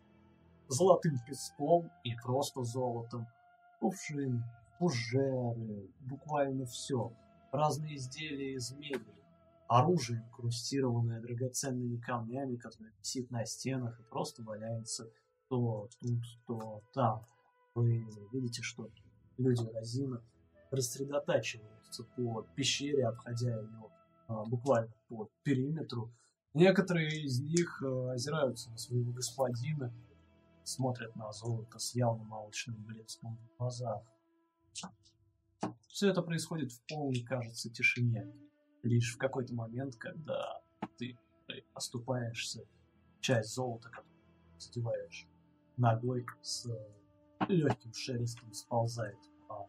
золотым 0.70 1.18
песком 1.26 1.90
и 2.04 2.14
просто 2.14 2.62
золотом. 2.62 3.26
Кувшин, 3.80 4.42
фужеры, 4.78 5.88
буквально 6.00 6.64
все. 6.66 7.12
Разные 7.52 7.96
изделия 7.96 8.54
из 8.54 8.70
мебели. 8.72 9.20
Оружие, 9.68 10.20
инкрустированное 10.20 11.20
драгоценными 11.20 11.96
камнями, 11.98 12.56
которое 12.56 12.92
висит 12.98 13.30
на 13.30 13.44
стенах 13.44 13.98
и 14.00 14.02
просто 14.04 14.42
валяется 14.42 15.10
то 15.48 15.88
тут, 16.00 16.22
то 16.46 16.82
там. 16.92 17.26
Вы 17.74 18.06
видите, 18.32 18.62
что 18.62 18.88
люди 19.36 19.64
Розина 19.74 20.22
рассредотачиваются 20.70 22.04
по 22.16 22.42
пещере, 22.54 23.06
обходя 23.06 23.60
ее 23.60 23.90
а, 24.28 24.44
буквально 24.44 24.92
по 25.08 25.28
периметру. 25.42 26.12
Некоторые 26.54 27.22
из 27.22 27.40
них 27.40 27.82
а, 27.82 28.12
озираются 28.12 28.70
на 28.70 28.78
своего 28.78 29.12
господина, 29.12 29.92
смотрят 30.64 31.14
на 31.16 31.32
золото 31.32 31.78
с 31.78 31.94
явным 31.94 32.32
алчным 32.32 32.82
блеском 32.84 33.36
в 33.36 33.58
глазах. 33.58 34.02
Все 35.88 36.10
это 36.10 36.22
происходит 36.22 36.72
в 36.72 36.80
полной, 36.86 37.22
кажется, 37.22 37.70
тишине. 37.70 38.32
Лишь 38.82 39.14
в 39.14 39.18
какой-то 39.18 39.54
момент, 39.54 39.96
когда 39.96 40.62
ты 40.98 41.18
оступаешься, 41.74 42.64
часть 43.20 43.54
золота, 43.54 43.90
которую 43.90 44.58
задеваешь 44.58 45.28
ногой, 45.76 46.24
с 46.42 46.66
легким 47.48 47.92
шелестом 47.92 48.52
сползает 48.52 49.18
по 49.48 49.68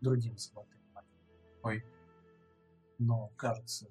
другим 0.00 0.36
золотым 0.36 0.80
монетам. 0.92 1.20
Ой. 1.62 1.84
Но, 2.98 3.28
кажется, 3.36 3.88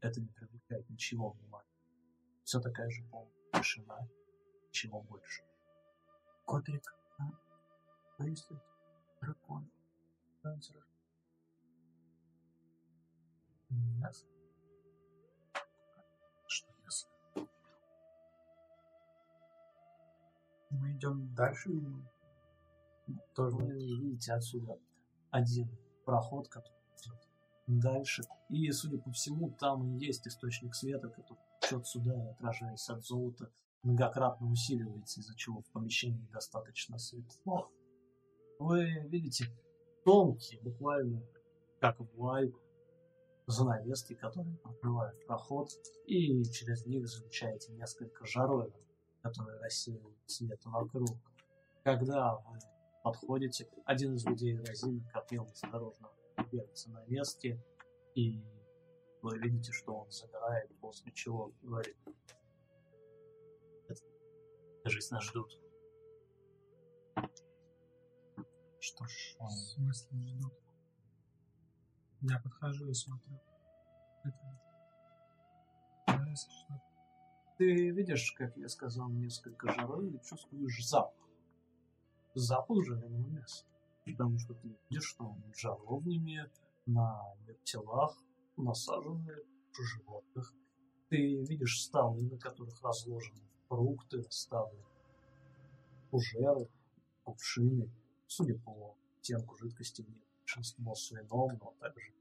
это 0.00 0.20
не 0.20 0.28
привлекает 0.28 0.88
ничего 0.90 1.30
внимания. 1.30 1.68
Все 2.44 2.60
такая 2.60 2.90
же 2.90 3.02
полная 3.04 3.32
тишина, 3.54 4.06
ничего 4.74 5.02
больше. 5.02 5.44
Котрик. 6.44 6.82
А? 7.18 8.24
Если 8.24 8.56
дракон? 9.20 9.70
Панцирь. 10.42 10.82
Нет. 13.70 14.26
Что 16.46 16.72
если? 16.84 17.08
Мы 20.70 20.92
идем 20.92 21.32
дальше, 21.34 21.70
видимо. 21.70 22.10
Тоже 23.34 23.56
Вы 23.56 23.74
видите 23.74 24.32
отсюда 24.32 24.78
один 25.30 25.68
проход, 26.04 26.48
который 26.48 26.82
идет 26.98 27.28
дальше. 27.68 28.22
И, 28.48 28.70
судя 28.72 28.98
по 28.98 29.12
всему, 29.12 29.50
там 29.50 29.96
и 29.96 30.04
есть 30.04 30.26
источник 30.26 30.74
света, 30.74 31.08
который 31.08 31.38
течет 31.60 31.86
сюда 31.86 32.30
отражаясь 32.30 32.88
от 32.88 33.04
золота, 33.04 33.50
многократно 33.84 34.50
усиливается, 34.50 35.20
из-за 35.20 35.36
чего 35.36 35.60
в 35.60 35.70
помещении 35.72 36.26
достаточно 36.32 36.98
светло. 36.98 37.70
Вы 38.58 38.86
видите 39.08 39.46
тонкие, 40.04 40.60
буквально 40.62 41.22
как 41.80 42.00
вуаль, 42.00 42.52
занавески, 43.46 44.14
которые 44.14 44.56
прокрывают 44.56 45.26
проход, 45.26 45.68
и 46.06 46.42
через 46.44 46.86
них 46.86 47.06
замечаете 47.06 47.72
несколько 47.72 48.24
жаровин, 48.24 48.72
которые 49.22 49.58
рассеивают 49.60 50.16
свет 50.26 50.60
вокруг. 50.64 51.10
Когда 51.82 52.36
вы 52.36 52.58
подходите, 53.02 53.68
один 53.84 54.14
из 54.14 54.24
людей 54.24 54.56
Розина 54.56 55.04
копил 55.12 55.44
осторожно 55.52 56.08
на 56.86 57.04
месте, 57.06 57.62
и 58.14 58.42
вы 59.20 59.38
видите, 59.38 59.72
что 59.72 59.94
он 59.94 60.10
забирает, 60.10 60.70
после 60.80 61.12
чего 61.12 61.52
говорит, 61.62 61.96
Кажись, 64.84 65.10
нас 65.10 65.24
ждут. 65.24 65.58
Что 68.80 69.06
ж, 69.06 69.36
В 69.40 69.48
смысле 69.48 70.18
ждут? 70.26 70.52
Я 72.20 72.38
подхожу 72.38 72.90
и 72.90 72.92
смотрю. 72.92 73.40
Это... 74.24 74.60
Ты 77.56 77.90
видишь, 77.92 78.32
как 78.32 78.54
я 78.58 78.68
сказал, 78.68 79.08
несколько 79.08 79.72
жаровин 79.72 80.16
и 80.16 80.22
чувствуешь 80.22 80.86
запах. 80.86 81.30
Запах 82.34 82.84
жареного 82.84 83.26
мяса. 83.28 83.64
Потому 84.04 84.38
что 84.38 84.52
ты 84.52 84.68
видишь, 84.90 85.08
что 85.08 85.24
он 85.24 85.42
жаровнями 85.56 86.50
на 86.84 87.22
вертелах 87.46 88.18
насажены 88.58 89.34
животных. 89.72 90.52
Ты 91.08 91.42
видишь 91.44 91.80
столы, 91.80 92.24
на 92.24 92.38
которых 92.38 92.82
разложены 92.82 93.40
фрукты, 93.68 94.18
расставлены 94.18 94.84
фужеры, 96.14 96.68
кувшины. 97.24 97.90
Судя 98.26 98.58
по 98.58 98.96
оттенку 99.18 99.56
жидкости, 99.56 100.02
них 100.02 100.22
большинство 100.40 100.94
с 100.94 101.10
вином, 101.10 101.58
но 101.60 101.74
также 101.80 102.12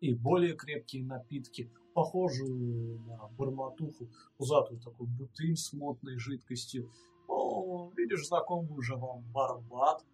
и 0.00 0.12
более 0.12 0.54
крепкие 0.54 1.04
напитки, 1.04 1.70
похожие 1.94 2.98
на 3.06 3.28
барматуху, 3.38 4.08
пузатую 4.36 4.80
такую 4.80 5.08
бутыль 5.08 5.56
с 5.56 5.72
мутной 5.72 6.18
жидкостью. 6.18 6.90
О, 7.26 7.90
видишь 7.96 8.26
знакомый 8.26 8.76
уже 8.76 8.96
вам 8.96 9.22
барбат. 9.32 10.04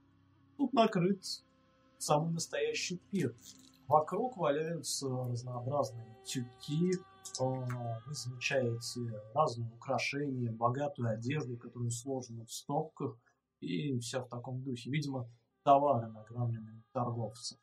Тут 0.57 0.73
накрыт 0.73 1.25
самый 1.99 2.33
настоящий 2.33 3.01
пир. 3.11 3.35
Вокруг 3.89 4.37
валяются 4.37 5.09
разнообразные 5.09 6.17
тюки. 6.25 6.93
Э, 7.41 8.01
Вы 8.07 8.15
замечаете 8.15 9.01
разные 9.35 9.71
украшения, 9.73 10.53
богатую 10.53 11.11
одежду, 11.11 11.57
которая 11.57 11.91
сложена 11.91 12.45
в 12.45 12.53
стопках. 12.53 13.17
И 13.61 13.99
все 13.99 14.23
в 14.23 14.29
таком 14.29 14.63
духе. 14.63 14.91
Видимо, 14.91 15.29
товары, 15.63 16.09
награбленные 16.09 16.83
торговцев. 16.93 17.59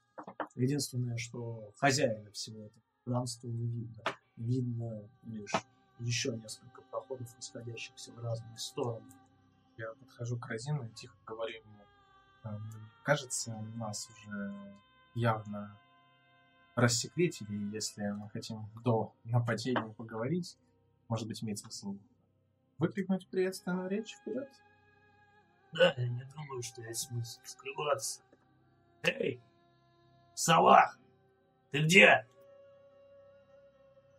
Единственное, 0.55 1.17
что 1.17 1.71
хозяина 1.77 2.31
всего 2.31 2.65
этого 2.65 2.81
пространства 3.03 3.47
не 3.47 3.67
видно. 3.67 4.03
Видно 4.35 5.09
лишь 5.23 5.53
еще 5.99 6.35
несколько 6.37 6.81
проходов, 6.83 7.35
расходящихся 7.35 8.11
в 8.11 8.19
разные 8.19 8.57
стороны. 8.57 9.09
Я 9.77 9.93
подхожу 9.93 10.37
к 10.37 10.47
Розину 10.47 10.85
и 10.85 10.93
тихо 10.93 11.15
говорю 11.25 11.59
ему, 11.59 11.79
«Эм, 12.43 12.69
кажется, 13.03 13.55
нас 13.75 14.09
уже 14.09 14.75
явно 15.15 15.77
рассекретили, 16.77 17.55
и 17.55 17.71
если 17.71 18.03
мы 18.11 18.29
хотим 18.29 18.69
до 18.83 19.13
нападения 19.23 19.93
поговорить, 19.97 20.57
может 21.09 21.27
быть, 21.27 21.43
имеет 21.43 21.57
смысл 21.57 21.97
выкрикнуть 22.77 23.27
приветственную 23.29 23.89
речь 23.89 24.15
вперед? 24.15 24.47
Да, 25.73 25.93
я 25.97 26.07
не 26.07 26.23
думаю, 26.35 26.61
что 26.61 26.83
есть 26.83 27.07
смысл 27.07 27.39
скрываться. 27.43 28.21
Эй, 29.01 29.41
Салах, 30.35 30.99
ты 31.71 31.81
где? 31.81 32.27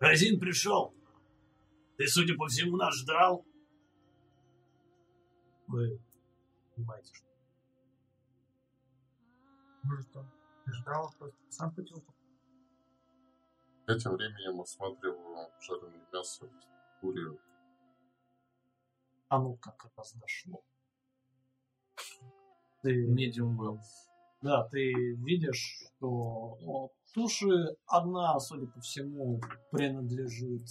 Разин 0.01 0.41
пришел. 0.41 0.93
Ты, 1.97 2.09
судя 2.09 2.35
по 2.35 2.49
всему, 2.49 2.77
нас 2.77 2.93
ждал. 2.97 3.47
Вы 5.69 6.01
понимаете, 6.75 7.15
что 7.15 7.27
Может, 9.85 10.17
он 10.17 10.29
ждал, 10.67 11.15
просто 11.19 11.37
сам 11.51 11.73
хотел. 11.73 12.03
Я 13.89 13.99
тем 13.99 14.17
временем 14.17 14.61
осматриваю 14.61 15.49
жареное 15.61 16.07
мясо 16.13 16.47
в 16.47 17.01
куре. 17.01 17.39
а 19.29 19.39
ну 19.39 19.57
как 19.57 19.91
раз 19.97 20.15
дошло. 20.15 20.63
Ты 22.83 23.07
Medium 23.07 23.57
well. 23.57 23.79
Да, 24.43 24.69
ты 24.69 24.93
видишь, 25.15 25.83
что 25.97 26.59
о, 26.63 26.91
туши 27.15 27.77
одна, 27.87 28.39
судя 28.39 28.67
по 28.67 28.81
всему, 28.81 29.41
принадлежит 29.71 30.69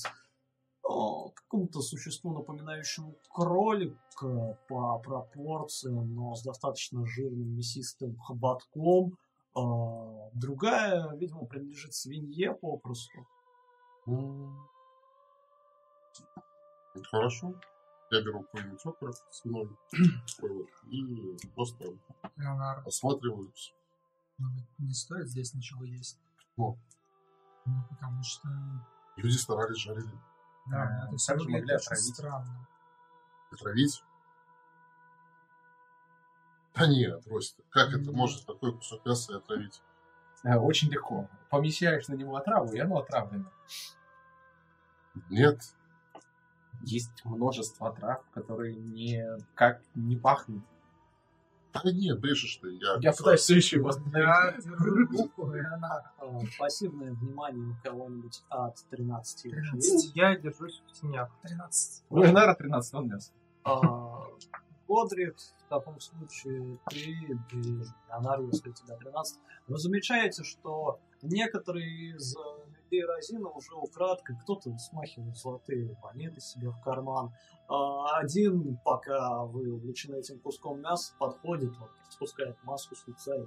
о, 0.84 1.32
какому-то 1.32 1.82
существу, 1.82 2.34
напоминающему 2.34 3.16
кролика 3.34 4.58
по 4.70 5.00
пропорциям, 5.00 6.14
но 6.14 6.36
с 6.36 6.44
достаточно 6.44 7.04
жирным 7.06 7.58
мясистым 7.58 8.16
хоботком. 8.20 9.18
А, 9.58 10.30
другая, 10.34 11.16
видимо, 11.16 11.45
принадлежит 11.45 11.94
свинье 11.94 12.53
попросту. 12.53 13.27
Хорошо. 17.11 17.56
Я 18.11 18.22
беру 18.22 18.44
какой-нибудь 18.44 18.86
окорок 18.86 19.16
свиной 19.32 19.69
и 20.90 21.38
просто 21.56 21.86
Леонард, 22.38 22.88
осматриваюсь. 22.88 23.74
ведь 24.38 24.80
не 24.80 24.94
стоит 24.94 25.27
здесь 25.27 25.53
ничего 25.53 25.84
есть. 25.84 26.18
Ну. 26.56 26.77
Ну, 27.66 27.84
потому 27.90 28.24
что... 28.24 28.48
Люди 29.18 29.36
старались, 29.36 29.77
жарили. 29.77 30.10
Да, 30.68 30.84
А, 30.84 31.08
это 31.08 31.18
все 31.18 31.36
выглядит 31.36 31.69
очень 31.69 31.95
странно. 31.98 32.68
Отравить? 33.52 34.03
Да 36.78 36.88
нет, 36.88 37.24
брось 37.26 37.54
ты. 37.54 37.64
Как 37.70 37.94
это 37.94 38.12
может 38.12 38.46
такой 38.46 38.74
кусок 38.76 39.06
мяса 39.06 39.34
и 39.34 39.36
отравить? 39.38 39.82
Э, 40.44 40.56
Очень 40.58 40.90
легко. 40.90 41.28
Помещаешь 41.50 42.08
на 42.08 42.14
него 42.14 42.36
отраву, 42.36 42.72
и 42.74 42.80
оно 42.80 43.00
отравлено. 43.00 43.52
Нет. 45.30 45.60
Есть 46.84 47.26
множество 47.26 47.92
трав, 47.94 48.24
которые 48.34 48.76
не 48.76 49.26
как 49.56 49.82
не 49.96 50.16
пахнут. 50.16 50.64
Да 51.74 51.82
нет, 51.92 52.20
брешешь 52.20 52.58
ты. 52.58 52.70
Я, 52.76 52.98
Я 53.02 53.12
пытаюсь 53.14 53.42
все 53.42 53.56
еще 53.56 53.78
его 53.78 53.92
Я 54.14 54.54
держу 54.58 54.96
руку, 55.08 55.52
Леонард. 55.52 56.06
а, 56.20 56.40
пассивное 56.58 57.12
внимание 57.14 57.68
у 57.72 57.76
кого-нибудь 57.84 58.44
от 58.50 58.78
13 58.90 59.46
лет. 59.46 59.56
13. 59.72 60.16
Я 60.16 60.36
держусь 60.38 60.82
в 60.88 60.92
тенях. 61.00 61.30
13. 61.44 62.04
У 62.10 62.18
Леонара 62.20 62.56
13 62.56 62.94
он 62.96 63.08
мясо. 63.10 63.32
Годрик, 64.88 65.38
в 65.38 65.69
таком 65.69 65.99
случае 65.99 66.80
ты 66.90 67.83
если 68.48 68.69
у 68.69 68.74
тебя 68.74 68.95
13, 68.95 69.40
вы 69.67 69.77
замечаете, 69.77 70.43
что 70.43 70.99
некоторые 71.22 72.16
из 72.16 72.35
людей 72.88 73.03
Розина 73.03 73.49
уже 73.49 73.74
украдкой, 73.75 74.38
кто-то 74.43 74.75
смахивает 74.77 75.35
золотые 75.35 75.98
монеты 76.01 76.40
себе 76.40 76.69
в 76.69 76.82
карман, 76.82 77.33
а 77.67 78.17
один, 78.19 78.77
пока 78.85 79.43
вы 79.43 79.74
увлечены 79.74 80.17
этим 80.17 80.40
куском 80.40 80.80
мяса, 80.82 81.14
подходит, 81.19 81.75
вот, 81.77 81.90
спускает 82.09 82.57
маску 82.64 82.95
с 82.95 83.06
лица 83.07 83.35
и 83.35 83.45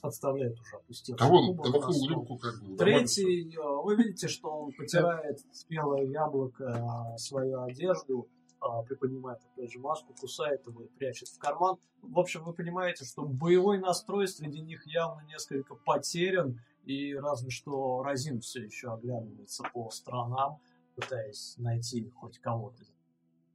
подставляет 0.00 0.58
уже 0.60 0.76
опустевший 0.76 1.26
А 1.26 1.30
вон, 1.30 1.46
кубок 1.48 1.66
на 1.66 1.72
на 1.72 1.78
такую 1.78 1.94
стол. 1.94 2.08
рюмку 2.10 2.38
как 2.38 2.62
бы. 2.62 2.76
Третий, 2.76 3.54
э, 3.56 3.82
вы 3.84 3.96
видите, 3.96 4.28
что 4.28 4.48
он 4.50 4.72
потирает 4.72 5.40
спелое 5.52 6.04
яблоко 6.04 6.72
о 7.14 7.18
свою 7.18 7.62
одежду, 7.62 8.28
а, 8.60 8.82
приподнимает 8.82 9.40
опять 9.54 9.72
же 9.72 9.78
маску, 9.78 10.14
кусает 10.20 10.66
его 10.66 10.82
и 10.82 10.88
прячет 10.88 11.28
в 11.28 11.38
карман. 11.38 11.76
В 12.02 12.18
общем, 12.18 12.42
вы 12.44 12.52
понимаете, 12.52 13.04
что 13.04 13.22
боевой 13.24 13.78
настрой 13.78 14.26
среди 14.28 14.60
них 14.60 14.86
явно 14.86 15.20
несколько 15.26 15.74
потерян, 15.76 16.60
и 16.84 17.14
разве 17.14 17.50
что 17.50 18.02
Розин 18.02 18.40
все 18.40 18.64
еще 18.64 18.92
оглядывается 18.92 19.62
по 19.72 19.90
сторонам, 19.90 20.58
пытаясь 20.96 21.54
найти 21.58 22.10
хоть 22.16 22.38
кого-то. 22.38 22.82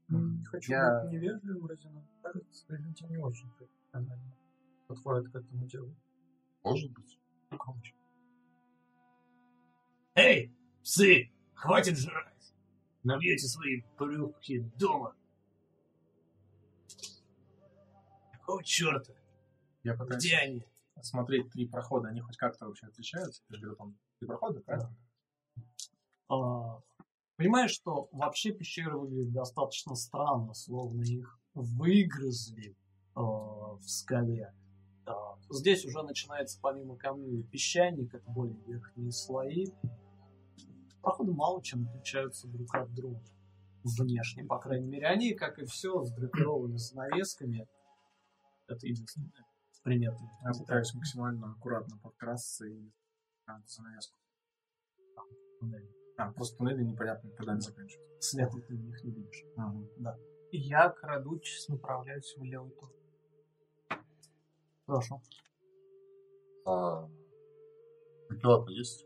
Не 0.10 0.44
хочу 0.46 0.72
Я- 0.72 1.02
быть 1.04 1.12
невежливым, 1.14 1.66
Розина. 1.66 2.06
Кажется, 2.22 2.66
люди 2.70 3.04
не 3.10 3.18
очень 3.18 3.50
профессионально 3.58 4.32
подходят 4.88 5.32
к 5.32 5.36
этому 5.36 5.66
делу. 5.66 5.94
Может 6.64 6.92
быть. 6.92 7.20
Громче. 7.52 7.94
Эй, 10.16 10.56
псы, 10.82 11.32
хватит 11.54 11.98
жрать. 11.98 12.54
Набьете 13.04 13.48
свои 13.48 13.82
брюхи 13.98 14.60
дома. 14.78 15.16
Какого 18.32 18.64
черта? 18.64 19.14
Я 19.84 19.96
пытаюсь 19.96 20.24
Где 20.24 20.38
они? 20.38 20.66
смотреть 21.02 21.52
три 21.52 21.68
прохода, 21.68 22.10
они 22.10 22.22
хоть 22.22 22.38
как-то 22.38 22.66
вообще 22.68 22.88
отличаются? 22.88 23.44
Я 23.50 23.60
говорю, 23.60 23.76
там 23.76 23.98
три 24.20 24.28
прохода, 24.28 24.62
правильно? 24.62 24.96
А, 26.30 26.82
Понимаешь, 27.36 27.72
что 27.72 28.08
вообще 28.12 28.54
пещеры 28.54 28.98
выглядят 28.98 29.34
достаточно 29.34 29.96
странно, 29.96 30.54
словно 30.54 31.02
их 31.02 31.40
выгрызли 31.56 32.78
а, 33.16 33.22
в 33.22 33.84
скале. 33.84 34.54
Здесь 35.54 35.86
уже 35.86 36.02
начинается 36.02 36.60
помимо 36.60 36.98
камней 36.98 37.44
песчаник, 37.44 38.14
это 38.14 38.30
более 38.32 38.58
верхние 38.66 39.12
слои. 39.12 39.68
Проходы 41.02 41.32
мало 41.32 41.62
чем 41.62 41.88
отличаются 41.88 42.48
друг 42.48 42.74
от 42.74 42.92
друга. 42.94 43.22
Внешне, 43.84 44.46
по 44.46 44.58
крайней 44.58 44.88
мере. 44.88 45.06
Они, 45.06 45.34
как 45.34 45.60
и 45.60 45.66
все, 45.66 46.04
сдрапированы 46.04 46.78
занавесками. 46.78 47.68
Это 48.68 48.88
единственное 48.88 49.30
приметное. 49.84 50.32
Я 50.44 50.58
пытаюсь 50.58 50.94
максимально 50.96 51.52
аккуратно 51.52 52.00
подкрасться 52.02 52.66
и 52.66 52.90
а, 53.46 53.62
занавеску. 53.68 54.18
А, 56.18 56.32
просто 56.32 56.58
туннели 56.58 56.84
непонятно, 56.84 57.30
когда 57.32 57.52
они 57.52 57.62
заканчиваются. 57.62 58.30
Света 58.30 58.58
ты 58.60 58.76
в 58.76 58.82
них 58.82 59.04
не 59.04 59.12
видишь. 59.12 59.44
Ага. 59.58 60.18
И 60.52 60.58
я, 60.58 60.90
крадучись, 60.90 61.68
направляюсь 61.68 62.34
в 62.38 62.44
левый 62.44 62.72
тур. 62.72 62.90
Хорошо. 64.86 65.22
А 66.66 67.10
факела 68.30 68.68
есть? 68.70 69.06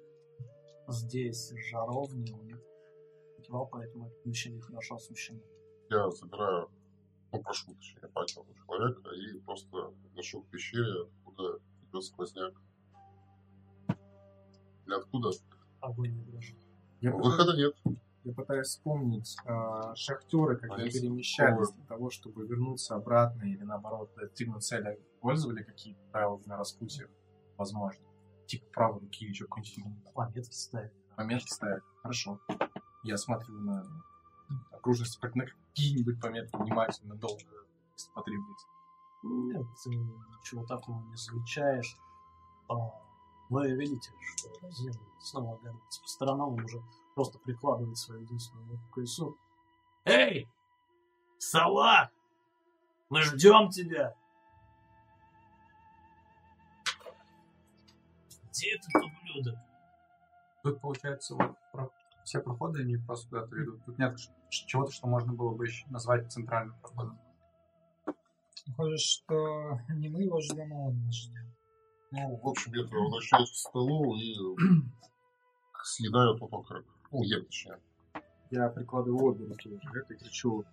Здесь 0.88 1.54
жаровни, 1.70 2.32
у 2.32 2.42
них 2.44 2.60
факела, 3.36 3.66
поэтому 3.66 4.08
это 4.08 4.16
помещение 4.24 4.62
хорошо 4.62 4.96
освещено. 4.96 5.42
Я 5.90 6.10
забираю, 6.12 6.70
ну, 7.32 7.42
прошу, 7.42 7.74
точнее, 7.76 8.08
факел 8.10 8.46
у 8.50 8.54
человека 8.54 9.10
и 9.12 9.40
просто 9.40 9.94
ношу 10.16 10.42
к 10.42 10.50
пещере, 10.50 11.04
откуда 11.04 11.60
идет 11.84 12.04
сквозняк. 12.04 12.54
Или 14.86 14.96
откуда? 14.96 15.32
Огонь 15.82 16.14
не 16.14 16.24
дрожит. 16.24 16.58
Я, 17.02 17.12
Выхода 17.12 17.56
нет. 17.56 17.76
Я 18.28 18.34
пытаюсь 18.34 18.68
вспомнить 18.68 19.38
а, 19.46 19.96
шахтеры, 19.96 20.58
когда 20.58 20.76
Они 20.76 20.90
перемещались 20.90 21.70
для 21.72 21.86
того, 21.86 22.10
чтобы 22.10 22.46
вернуться 22.46 22.96
обратно 22.96 23.44
или 23.44 23.64
наоборот 23.64 24.14
достигнуть 24.16 24.64
цели, 24.64 25.00
пользовали 25.22 25.64
какие-то 25.64 26.02
правила 26.12 26.42
на 26.46 26.58
распутье? 26.58 27.10
Возможно. 27.58 28.06
Типа 28.46 28.66
правой 28.74 29.00
руки 29.00 29.24
или 29.24 29.32
еще 29.32 29.46
какой-нибудь 29.46 29.74
фигни. 29.74 30.04
Пометки 30.14 30.54
ставят. 30.54 30.94
Пометки 31.16 31.50
ставят. 31.50 31.84
Хорошо. 32.02 32.40
Я 33.04 33.18
смотрю 33.18 33.54
на 33.60 33.86
окружности, 34.72 35.20
как 35.20 35.36
на 35.36 35.46
какие-нибудь 35.46 36.20
пометки 36.22 36.56
внимательно, 36.58 37.16
долго, 37.16 37.44
если 37.94 38.12
потребуется. 38.12 38.68
Нет, 39.24 39.66
ты 39.84 39.90
ничего 39.90 40.66
такого 40.66 41.02
не 41.04 41.16
замечаешь. 41.16 41.98
А, 42.70 42.76
Вы 43.50 43.72
видите, 43.72 44.12
что 44.22 44.70
Зин 44.72 44.94
снова 45.20 45.56
оглядывается 45.56 46.02
по 46.02 46.08
сторонам, 46.08 46.54
он 46.54 46.64
уже 46.64 46.82
просто 47.18 47.40
прикладывает 47.40 47.98
свою 47.98 48.22
единственную 48.22 48.68
ногу 48.68 48.84
к 48.92 48.94
колесу. 48.94 49.40
Эй! 50.06 50.48
Сова! 51.40 52.12
Мы 53.10 53.24
ждем 53.24 53.70
тебя! 53.70 54.16
Где 58.52 58.76
этот 58.76 59.04
ублюдок? 59.04 59.56
Тут, 60.62 60.80
получается, 60.80 61.34
вот 61.34 61.56
про- 61.72 61.90
все 62.24 62.40
проходы, 62.40 62.82
они 62.82 62.98
просто 62.98 63.30
куда-то 63.30 63.56
ведут. 63.56 63.84
Тут 63.86 63.98
нет 63.98 64.16
чего-то, 64.52 64.92
что 64.92 65.08
можно 65.08 65.34
было 65.34 65.56
бы 65.56 65.66
еще 65.66 65.88
назвать 65.88 66.32
центральным 66.32 66.80
проходом. 66.82 67.20
Похоже, 68.68 68.98
что 68.98 69.80
не 69.90 70.08
мы 70.08 70.22
его 70.22 70.40
ждем, 70.40 70.72
а 70.72 70.90
он 70.90 71.04
нас 71.04 71.16
ждет. 71.16 71.48
Ну, 72.12 72.36
в 72.44 72.48
общем, 72.48 72.74
я 72.76 72.84
возвращаюсь 72.84 73.50
к 73.50 73.56
столу 73.56 74.16
и 74.18 74.36
съедаю 75.84 76.38
тот 76.38 76.54
окорок. 76.54 76.86
Ну, 77.12 77.24
ем, 77.24 77.46
точнее. 77.46 77.80
Я 78.52 78.70
прикладываю 78.70 79.24
обе 79.26 79.46
руки 79.46 79.80
жилет 79.84 80.12
и 80.12 80.16
кричу. 80.16 80.64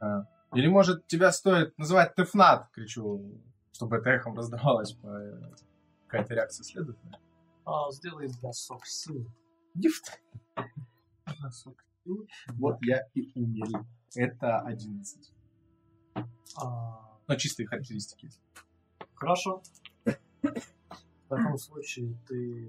а, 0.00 0.26
Или, 0.54 0.66
может, 0.68 1.06
тебя 1.06 1.30
стоит 1.32 1.76
называть 1.78 2.14
Тефнат, 2.14 2.68
кричу, 2.72 3.40
чтобы 3.72 3.96
это 3.96 4.10
эхом 4.10 4.36
раздавалось. 4.36 4.92
по- 4.94 5.54
Какая-то 6.06 6.34
реакция 6.34 6.64
следует? 6.64 6.98
А, 7.64 7.90
сделай 7.90 8.28
бросок 8.40 8.84
силы. 8.86 9.26
Гифт. 9.74 10.20
Вот 12.48 12.76
я 12.82 13.06
и 13.14 13.30
умер. 13.34 13.84
Это 14.14 14.58
11. 14.60 15.32
А, 16.56 17.16
Ну, 17.28 17.36
чистые 17.36 17.66
характеристики. 17.66 18.28
Хорошо. 19.14 19.62
В 20.04 21.28
таком 21.28 21.56
случае 21.56 22.14
ты 22.28 22.68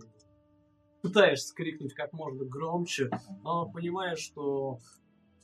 пытаешься 1.03 1.53
крикнуть 1.53 1.93
как 1.93 2.13
можно 2.13 2.45
громче, 2.45 3.11
но 3.43 3.69
понимаешь, 3.69 4.19
что 4.19 4.79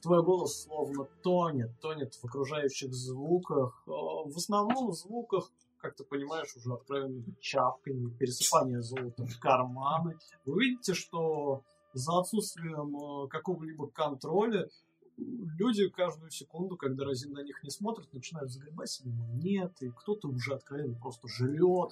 твой 0.02 0.24
голос 0.24 0.64
словно 0.64 1.06
тонет, 1.22 1.80
тонет 1.82 2.16
в 2.16 2.26
окружающих 2.26 2.94
звуках. 2.94 3.84
А, 3.86 3.92
В 3.92 4.38
основном 4.38 4.94
звуках, 4.94 5.52
как 5.78 5.96
ты 5.96 6.06
понимаешь, 6.06 6.56
уже 6.56 6.74
откровенно 6.74 7.24
чавканье, 7.42 8.10
пересыпание 8.18 8.82
золота 8.82 9.26
в 9.26 9.40
карманы. 9.40 10.18
Вы 10.46 10.64
видите, 10.64 10.94
что 10.94 11.62
за 11.94 12.20
отсутствием 12.20 12.96
э, 12.96 13.28
какого-либо 13.28 13.88
контроля 13.88 14.70
люди 15.18 15.90
каждую 15.90 16.32
секунду, 16.32 16.78
когда 16.78 17.04
Розин 17.04 17.34
на 17.34 17.44
них 17.44 17.62
не 17.64 17.70
смотрит, 17.70 18.14
начинают 18.14 18.52
загребать 18.52 18.90
себе 18.90 19.12
монеты, 19.12 19.92
кто-то 19.92 20.30
уже 20.30 20.54
откровенно 20.54 20.96
просто 20.96 21.28
жрет, 21.28 21.92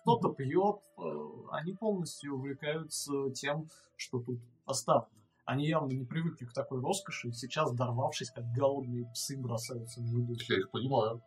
кто-то 0.00 0.32
пьет, 0.32 0.80
э, 0.98 1.02
они 1.50 1.74
полностью 1.74 2.34
увлекаются 2.34 3.30
тем, 3.30 3.68
что 3.96 4.20
тут 4.20 4.40
оставлено. 4.64 5.08
Они 5.44 5.66
явно 5.66 5.92
не 5.92 6.04
привыкли 6.04 6.46
к 6.46 6.52
такой 6.52 6.80
роскоши, 6.80 7.28
и 7.28 7.32
сейчас, 7.32 7.72
дорвавшись, 7.72 8.30
как 8.30 8.44
голодные 8.52 9.06
псы, 9.12 9.36
бросаются 9.36 10.00
на 10.00 10.06
еду. 10.06 10.34
Я 10.48 10.58
их 10.58 10.70
понимаю. 10.70 11.22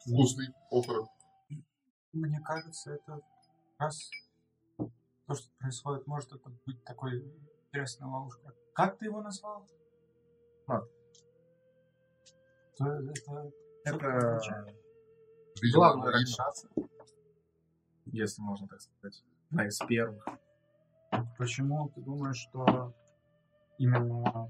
Вкусный 0.00 0.48
окорок. 0.70 1.08
Мне 2.12 2.40
кажется, 2.44 2.92
это 2.92 3.20
раз 3.78 4.10
то, 4.76 5.34
что 5.34 5.48
происходит, 5.58 6.06
может 6.06 6.32
это 6.32 6.50
быть 6.66 6.82
такой 6.84 7.24
интересной 7.66 8.08
ловушкой. 8.08 8.52
Как 8.74 8.98
ты 8.98 9.06
его 9.06 9.22
назвал? 9.22 9.66
Мат. 10.66 10.84
То 12.76 12.86
это, 12.86 13.52
Это 13.84 14.06
видно. 15.62 16.10
раньшация. 16.10 16.70
Если 18.14 18.42
можно 18.42 18.68
так 18.68 18.80
сказать. 18.80 19.24
Одна 19.50 19.66
из 19.66 19.76
первых. 19.78 20.24
Почему 21.36 21.88
ты 21.88 22.00
думаешь, 22.00 22.36
что 22.36 22.94
именно 23.76 24.48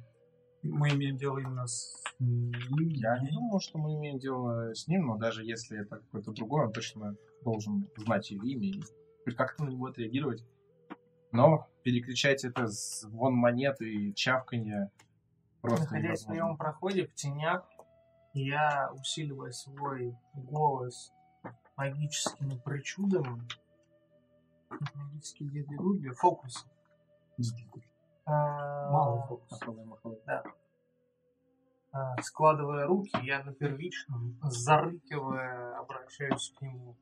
мы 0.63 0.91
имеем 0.91 1.17
дело 1.17 1.39
именно 1.39 1.67
с 1.67 1.99
ним? 2.19 2.89
Я 2.91 3.19
не 3.21 3.31
думал, 3.31 3.61
что 3.61 3.79
мы 3.79 3.95
имеем 3.95 4.19
дело 4.19 4.75
с 4.75 4.87
ним, 4.87 5.07
но 5.07 5.17
даже 5.17 5.45
если 5.45 5.81
это 5.81 5.97
какой-то 5.97 6.33
другой, 6.33 6.67
он 6.67 6.73
точно 6.73 7.17
должен 7.43 7.89
знать 7.97 8.31
его 8.31 8.45
имя 8.45 8.83
и 9.25 9.31
как-то 9.31 9.65
на 9.65 9.71
него 9.71 9.87
отреагировать. 9.87 10.45
Но 11.33 11.67
перекричать 11.83 12.45
это 12.45 12.67
звон 12.67 13.35
монет 13.35 13.81
и 13.81 14.13
чавканье 14.13 14.91
просто 15.63 15.85
Находясь 15.85 16.25
в 16.25 16.29
невозможно. 16.29 16.45
моем 16.45 16.57
проходе 16.59 17.07
в 17.07 17.15
тенях, 17.15 17.67
я 18.35 18.91
усиливаю 18.93 19.53
свой 19.55 20.15
голос 20.35 21.15
магическими 21.77 22.57
причудами, 22.65 23.43
магические 24.95 25.49
две 25.51 26.13
фокусы. 26.13 26.67
А, 28.27 28.91
Малый 28.91 29.23
фокус. 29.27 29.51
Маховый, 29.61 29.85
маховый. 29.85 30.19
а, 31.93 32.23
складывая 32.23 32.87
руки, 32.87 33.17
я 33.23 33.43
на 33.43 33.53
первичном, 33.53 34.39
зарыкивая, 34.43 35.79
обращаюсь 35.79 36.53
к 36.57 36.63
нему. 36.63 36.97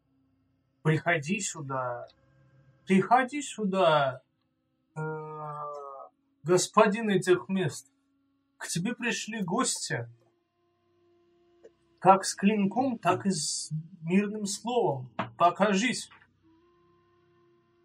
Приходи 0.82 1.40
сюда, 1.40 2.08
приходи 2.86 3.40
сюда, 3.40 4.22
э, 4.96 5.00
господин 6.42 7.08
этих 7.08 7.48
мест. 7.48 7.92
К 8.58 8.66
тебе 8.66 8.94
пришли 8.94 9.42
гости, 9.42 10.08
как 12.02 12.24
с 12.24 12.34
клинком, 12.34 12.98
так 12.98 13.26
и 13.26 13.30
с 13.30 13.70
мирным 14.02 14.44
словом. 14.44 15.14
Покажись. 15.38 16.10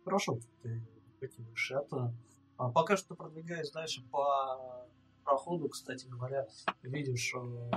Хорошо, 0.03 0.39
ты 0.63 0.81
покинешь 1.19 1.71
это. 1.71 2.15
А 2.57 2.71
пока 2.71 2.97
что 2.97 3.13
продвигаясь 3.13 3.71
дальше 3.71 4.03
по 4.09 4.87
проходу, 5.23 5.69
кстати 5.69 6.07
говоря, 6.07 6.47
видишь 6.81 7.31
э, 7.35 7.71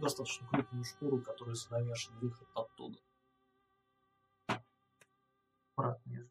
достаточно 0.00 0.48
крупную 0.48 0.82
шкуру, 0.82 1.22
которая 1.22 1.54
занавешен 1.54 2.18
выход 2.18 2.48
оттуда. 2.54 2.98
Брат, 5.76 6.00
не 6.06 6.28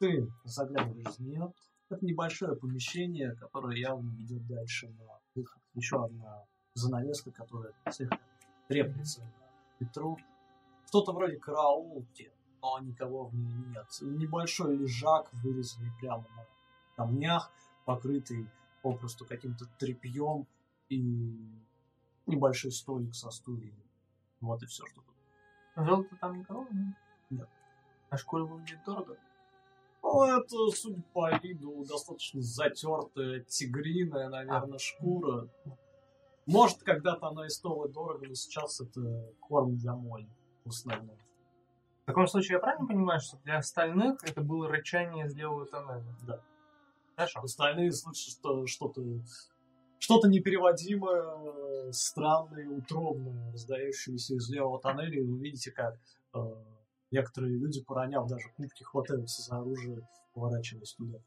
Ты 0.00 0.28
заглядываешь 0.42 1.14
в 1.14 1.20
нее. 1.20 1.52
Это 1.90 2.04
небольшое 2.04 2.56
помещение, 2.56 3.36
которое 3.36 3.78
явно 3.78 4.10
ведет 4.16 4.44
дальше 4.48 4.88
на 4.88 5.20
выход. 5.34 5.62
Еще 5.74 6.02
одна 6.02 6.44
занавеска, 6.74 7.30
которая 7.30 7.72
слегка 7.90 8.18
треплется 8.68 9.22
на 9.22 9.84
ветру. 9.84 10.18
Что-то 10.86 11.12
вроде 11.12 11.36
караулки, 11.38 12.32
но 12.60 12.78
никого 12.80 13.26
в 13.26 13.34
ней 13.34 13.52
нет. 13.52 13.86
Небольшой 14.00 14.76
лежак, 14.76 15.32
вырезанный 15.34 15.90
прямо 16.00 16.24
на 16.36 16.46
камнях, 16.96 17.50
покрытый 17.84 18.48
попросту 18.82 19.24
каким-то 19.24 19.66
тряпьем 19.78 20.46
и 20.88 20.98
небольшой 22.26 22.70
столик 22.70 23.14
со 23.14 23.30
стульями. 23.30 23.84
Вот 24.40 24.62
и 24.62 24.66
все, 24.66 24.84
что 24.86 25.00
тут. 25.00 25.86
Золото 25.86 26.16
там 26.20 26.38
никого? 26.38 26.66
Нет. 26.70 26.96
Нет. 27.30 27.48
А 28.10 28.16
шкура 28.16 28.44
выглядит 28.44 28.84
дорого? 28.84 29.16
Ну, 30.04 30.22
это, 30.22 30.68
судя 30.76 31.02
по 31.14 31.34
виду, 31.38 31.82
достаточно 31.88 32.42
затертая, 32.42 33.40
тигриная, 33.40 34.28
наверное, 34.28 34.78
шкура. 34.78 35.48
Может, 36.44 36.82
когда-то 36.82 37.28
она 37.28 37.46
и 37.46 37.48
стоила 37.48 37.88
дорого, 37.88 38.26
но 38.28 38.34
сейчас 38.34 38.82
это 38.82 39.32
корм 39.40 39.76
для 39.78 39.94
моли 39.94 40.28
в 40.66 40.68
основном. 40.68 41.16
В 42.02 42.06
таком 42.06 42.26
случае 42.26 42.56
я 42.56 42.58
правильно 42.58 42.86
понимаю, 42.86 43.18
что 43.18 43.38
для 43.44 43.56
остальных 43.56 44.22
это 44.24 44.42
было 44.42 44.68
рычание 44.68 45.24
из 45.24 45.34
левого 45.34 45.64
тоннеля? 45.64 46.04
Да. 46.26 46.40
Хорошо. 47.16 47.40
Остальные 47.40 47.92
слышат, 47.92 48.38
что 48.38 48.66
что-то 48.66 49.02
что-то 49.98 50.28
непереводимое, 50.28 51.92
странное, 51.92 52.68
утробное, 52.68 53.52
раздающееся 53.52 54.34
из 54.34 54.50
левого 54.50 54.78
тоннеля, 54.78 55.18
и 55.18 55.24
вы 55.24 55.38
видите, 55.38 55.70
как 55.70 55.98
э, 56.34 56.38
некоторые 57.10 57.56
люди, 57.58 57.82
пороняв 57.82 58.28
даже 58.28 58.48
кубки, 58.56 58.82
хватаются 58.82 59.42
за 59.42 59.58
оружие, 59.58 60.08
поворачиваясь 60.32 60.94
туда. 60.94 61.18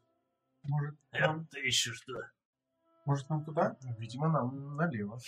Может, 0.64 0.96
Это 1.12 1.46
ты 1.50 1.60
еще 1.60 1.92
что? 1.92 2.12
может 3.04 3.28
нам 3.30 3.44
туда? 3.44 3.76
Видимо, 3.98 4.28
нам 4.28 4.76
налево. 4.76 5.18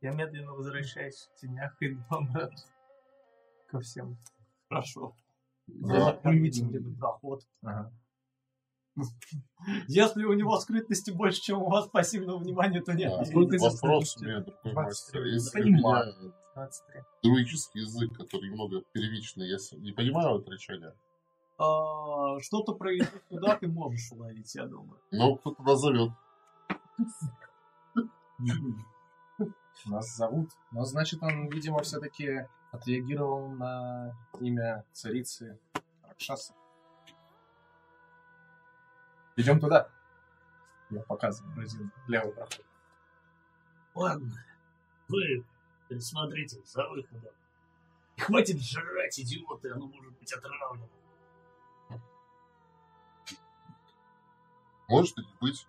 Я 0.00 0.12
медленно 0.12 0.52
возвращаюсь 0.52 1.28
в 1.34 1.40
тенях 1.40 1.76
и 1.82 1.96
обратно 2.08 2.56
ко 3.68 3.80
всем. 3.80 4.16
Хорошо. 4.68 5.16
Да. 5.66 6.20
Мы 6.22 6.38
видим 6.38 6.68
где 6.68 6.78
проход. 6.96 7.42
Ага. 7.62 7.92
Если 9.88 10.24
у 10.24 10.32
него 10.34 10.58
скрытности 10.60 11.10
больше, 11.10 11.40
чем 11.42 11.62
у 11.62 11.68
вас 11.68 11.88
пассивного 11.88 12.38
внимания, 12.38 12.80
то 12.80 12.92
нет. 12.92 13.12
А, 13.12 13.24
видно. 13.24 13.48
здесь 13.48 13.62
Вопрос 13.62 14.04
у 14.04 14.18
скрытности? 14.18 14.24
меня 14.24 14.42
такой, 14.42 14.72
23. 14.72 14.74
мастер. 14.74 15.24
Если 15.24 15.62
Понимаю. 15.62 16.34
Я 16.56 16.62
23. 16.62 17.02
друидический 17.22 17.80
язык, 17.82 18.16
который 18.16 18.48
немного 18.50 18.82
первичный, 18.92 19.48
я 19.48 19.58
не 19.72 19.92
понимаю 19.92 20.36
отречения. 20.36 20.94
А, 21.58 22.38
Что-то 22.40 22.74
про 22.74 22.92
язык 22.92 23.22
туда 23.28 23.56
ты 23.56 23.68
можешь 23.68 24.10
уловить, 24.12 24.54
я 24.54 24.66
думаю. 24.66 25.00
Но 25.10 25.36
кто-то 25.36 25.62
нас 25.62 25.80
зовет. 25.80 26.10
Нас 29.84 30.16
зовут. 30.16 30.50
Но 30.72 30.84
значит, 30.84 31.22
он, 31.22 31.48
видимо, 31.48 31.82
все-таки 31.82 32.46
отреагировал 32.72 33.48
на 33.50 34.12
имя 34.40 34.84
царицы 34.92 35.58
Ракшаса. 36.02 36.54
Идем 39.36 39.60
туда. 39.60 39.88
Я 40.90 41.02
показываю 41.02 41.60
один 41.60 41.92
левый 42.08 42.32
проход. 42.32 42.64
Ладно, 43.94 44.44
вы 45.08 45.44
присмотрите 45.88 46.60
за 46.64 46.88
выходом. 46.88 47.34
И 48.16 48.20
хватит 48.20 48.60
жрать, 48.60 49.18
идиоты, 49.18 49.70
оно 49.70 49.86
может 49.86 50.18
быть 50.18 50.32
отравлено. 50.32 50.88
Может 54.88 55.16
быть. 55.40 55.66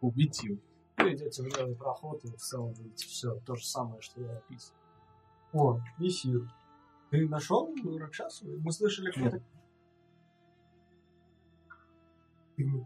Убить 0.00 0.42
его. 0.42 0.58
Вы 0.96 1.14
идете 1.14 1.42
в 1.42 1.46
левый 1.46 1.76
проход, 1.76 2.24
и 2.24 2.28
в 2.28 2.36
целом 2.36 2.72
видите 2.72 3.06
все 3.06 3.38
то 3.40 3.54
же 3.54 3.64
самое, 3.64 4.00
что 4.00 4.20
я 4.22 4.32
описывал. 4.36 4.78
О, 5.52 5.80
Исир. 5.98 6.50
Ты 7.10 7.28
нашел 7.28 7.74
Ракшасу? 7.98 8.46
Мы 8.60 8.72
слышали, 8.72 9.10
кто-то... 9.10 9.42
Ты 12.56 12.64
не. 12.64 12.84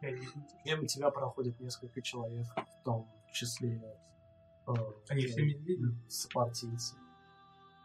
Мимо 0.65 0.87
тебя 0.87 1.11
проходит 1.11 1.61
несколько 1.61 2.01
человек, 2.01 2.47
в 2.57 2.85
том 2.85 3.09
числе 3.35 3.83
э, 4.67 4.73
Они 5.09 5.27
все 5.27 5.45
медведи. 5.45 5.85
сопартийцы. 6.09 6.97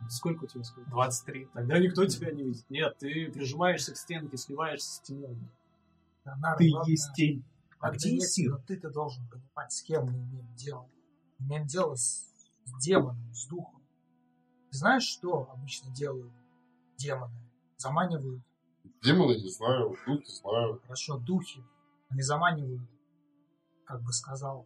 Сколько 0.07 0.45
у 0.45 0.47
тебя 0.47 0.63
сколько? 0.63 0.89
23. 0.89 1.45
Тогда 1.53 1.77
никто 1.79 2.05
тебя 2.05 2.31
не 2.31 2.43
видит. 2.43 2.69
Нет, 2.69 2.97
ты 2.99 3.29
прижимаешься 3.31 3.93
к 3.93 3.97
стенке, 3.97 4.37
сливаешься 4.37 4.89
с 4.95 4.99
тенью. 5.01 5.49
Леонардо, 6.23 6.63
Ты 6.63 6.71
ладно, 6.71 6.89
есть 6.89 7.13
тень. 7.15 7.43
А 7.79 7.91
где 7.91 8.17
Исир? 8.17 8.51
Но 8.51 8.57
ты-то 8.59 8.89
должен 8.89 9.27
понимать, 9.29 9.71
с 9.73 9.81
кем 9.81 10.05
мы 10.05 10.11
имеем 10.13 10.55
дело. 10.55 10.89
Имеем 11.39 11.65
дело 11.65 11.95
с, 11.95 12.31
с 12.65 12.83
демоном, 12.83 13.33
с 13.33 13.45
духом. 13.47 13.81
Ты 14.71 14.77
знаешь, 14.77 15.03
что 15.03 15.49
обычно 15.51 15.93
делают 15.93 16.31
демоны? 16.97 17.33
Заманивают, 17.77 18.41
Демоны 19.01 19.35
не 19.41 19.49
знаю, 19.49 19.95
духи 20.05 20.25
знаю. 20.27 20.79
хорошо, 20.81 21.17
духи. 21.19 21.63
Они 22.09 22.21
заманивают, 22.21 22.81
как 23.85 24.01
бы 24.03 24.11
сказал, 24.11 24.65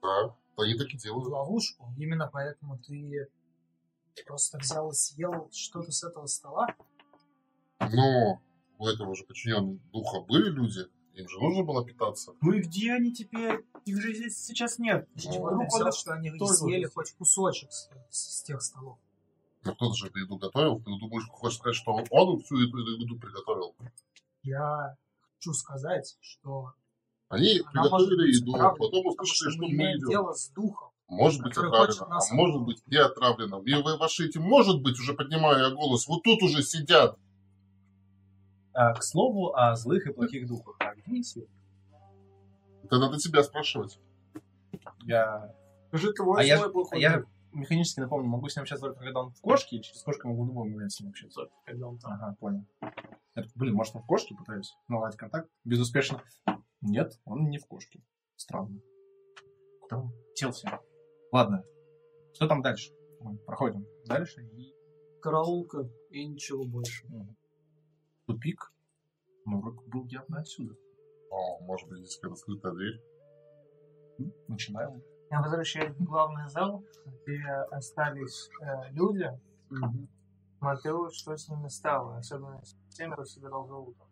Да, 0.00 0.36
они 0.56 0.74
так 0.74 0.88
и 0.88 0.96
делают. 0.96 1.28
ловушку. 1.28 1.92
Именно 1.96 2.28
поэтому 2.32 2.78
ты 2.78 3.28
просто 4.26 4.58
взял 4.58 4.90
и 4.90 4.94
съел 4.94 5.48
что-то 5.52 5.90
с 5.90 6.04
этого 6.04 6.26
стола. 6.26 6.66
Но 7.80 8.40
у 8.78 8.86
этого 8.86 9.14
же 9.14 9.24
подчиненных 9.24 9.80
духа 9.90 10.20
были 10.20 10.50
люди, 10.50 10.80
им 11.14 11.28
же 11.28 11.38
нужно 11.40 11.62
было 11.64 11.84
питаться. 11.84 12.32
Ну 12.40 12.52
и 12.52 12.60
где 12.60 12.92
они 12.92 13.12
теперь? 13.12 13.64
Их 13.84 14.00
же 14.00 14.14
здесь 14.14 14.38
сейчас 14.44 14.78
нет. 14.78 15.08
Ну, 15.24 15.50
ну, 15.50 15.66
взял, 15.66 15.92
что 15.92 16.12
они 16.14 16.30
тоже 16.38 16.54
съели 16.54 16.84
хоть 16.84 17.12
кусочек 17.12 17.70
с, 17.72 17.88
с- 18.10 18.42
тех 18.44 18.62
столов? 18.62 18.98
Но 19.64 19.74
кто-то 19.74 19.94
же 19.94 20.08
эту 20.08 20.18
еду 20.20 20.36
готовил. 20.36 20.78
Ты 20.78 20.84
думаешь, 20.98 21.28
хочешь 21.28 21.58
сказать, 21.58 21.76
что 21.76 21.92
он, 21.92 22.04
он 22.10 22.40
всю 22.42 22.56
эту 22.66 22.78
еду 22.78 23.18
приготовил? 23.18 23.74
Я 24.42 24.96
хочу 25.36 25.52
сказать, 25.52 26.16
что 26.20 26.72
Они 27.32 27.62
Она 27.72 27.84
приготовили 27.84 28.36
еду, 28.36 28.54
отравлена, 28.54 28.76
потом 28.76 29.06
услышали, 29.06 29.50
что 29.50 29.50
что 29.52 29.62
мы 29.62 29.96
идем. 29.96 30.08
дело 30.10 30.34
с 30.34 30.50
духом. 30.50 30.90
Может 31.08 31.42
быть 31.42 31.56
отравлено, 31.56 32.06
а 32.10 32.34
может 32.34 32.60
быть 32.60 32.86
не 32.86 32.98
отравлено. 32.98 33.62
И 33.64 33.74
вы 33.74 33.96
ваши 33.96 34.26
эти, 34.26 34.36
может 34.36 34.82
быть, 34.82 35.00
уже 35.00 35.14
поднимаю 35.14 35.70
я 35.70 35.70
голос, 35.70 36.06
вот 36.08 36.22
тут 36.22 36.42
уже 36.42 36.62
сидят. 36.62 37.18
А, 38.74 38.92
к 38.92 39.02
слову 39.02 39.54
о 39.54 39.74
злых 39.76 40.06
и 40.06 40.12
плохих 40.12 40.46
духах. 40.46 40.76
А 40.78 40.94
где 40.94 41.20
Исир? 41.20 41.44
Это 42.84 42.98
надо 42.98 43.16
тебя 43.16 43.42
спрашивать. 43.42 43.98
Я... 45.04 45.54
Скажи, 45.88 46.12
твой 46.12 46.38
А 46.38 46.44
я, 46.44 46.58
свой 46.58 46.68
а 46.68 46.72
плохой 46.72 47.00
я 47.00 47.24
механически 47.52 48.00
напомню, 48.00 48.28
могу 48.28 48.50
с 48.50 48.56
ним 48.56 48.66
сейчас 48.66 48.80
только 48.80 49.00
когда 49.00 49.20
он 49.20 49.30
в 49.30 49.40
кошке, 49.40 49.76
или 49.76 49.82
через 49.82 50.02
кошку 50.02 50.28
могу 50.28 50.44
в 50.44 50.48
любой 50.48 50.68
момент 50.68 50.92
с 50.92 51.00
ним 51.00 51.08
общаться? 51.08 51.48
Когда 51.64 51.86
он 51.86 51.98
там. 51.98 52.12
Ага, 52.12 52.36
понял. 52.38 52.66
Я 53.34 53.44
блин, 53.54 53.74
может, 53.74 53.96
он 53.96 54.02
в 54.02 54.06
кошке 54.06 54.34
пытаюсь 54.34 54.74
наладить 54.88 55.16
контакт? 55.18 55.48
Безуспешно. 55.64 56.22
Нет, 56.82 57.12
он 57.24 57.48
не 57.48 57.58
в 57.58 57.66
кошке. 57.66 58.02
Странно. 58.36 58.80
Он 59.90 60.12
делся? 60.38 60.80
Ладно. 61.30 61.64
Что 62.34 62.48
там 62.48 62.60
дальше? 62.60 62.92
Мы 63.20 63.36
проходим 63.38 63.86
дальше 64.04 64.42
и 64.42 64.74
Караулка 65.20 65.88
и 66.10 66.26
ничего 66.26 66.64
больше. 66.64 67.06
тупик. 68.26 68.72
Ну, 69.44 69.58
урок 69.58 69.84
был 69.86 70.04
явно 70.06 70.40
отсюда. 70.40 70.74
О, 71.30 71.60
может 71.60 71.88
быть, 71.88 71.98
здесь 72.00 72.16
какая-то 72.16 72.36
скрытая 72.36 72.72
дверь. 72.72 73.02
Начинаем. 74.48 75.02
Я 75.30 75.40
возвращаюсь 75.40 75.94
в 75.96 76.04
главный 76.04 76.48
зал, 76.48 76.84
где 77.06 77.42
остались 77.70 78.50
э, 78.60 78.90
люди. 78.92 79.30
Смотрю, 80.58 81.10
что 81.10 81.36
с 81.36 81.48
ними 81.48 81.68
стало, 81.68 82.18
особенно 82.18 82.62
с 82.64 82.74
теми, 82.94 83.12
кто 83.12 83.24
собирал 83.24 83.66
золото. 83.66 84.04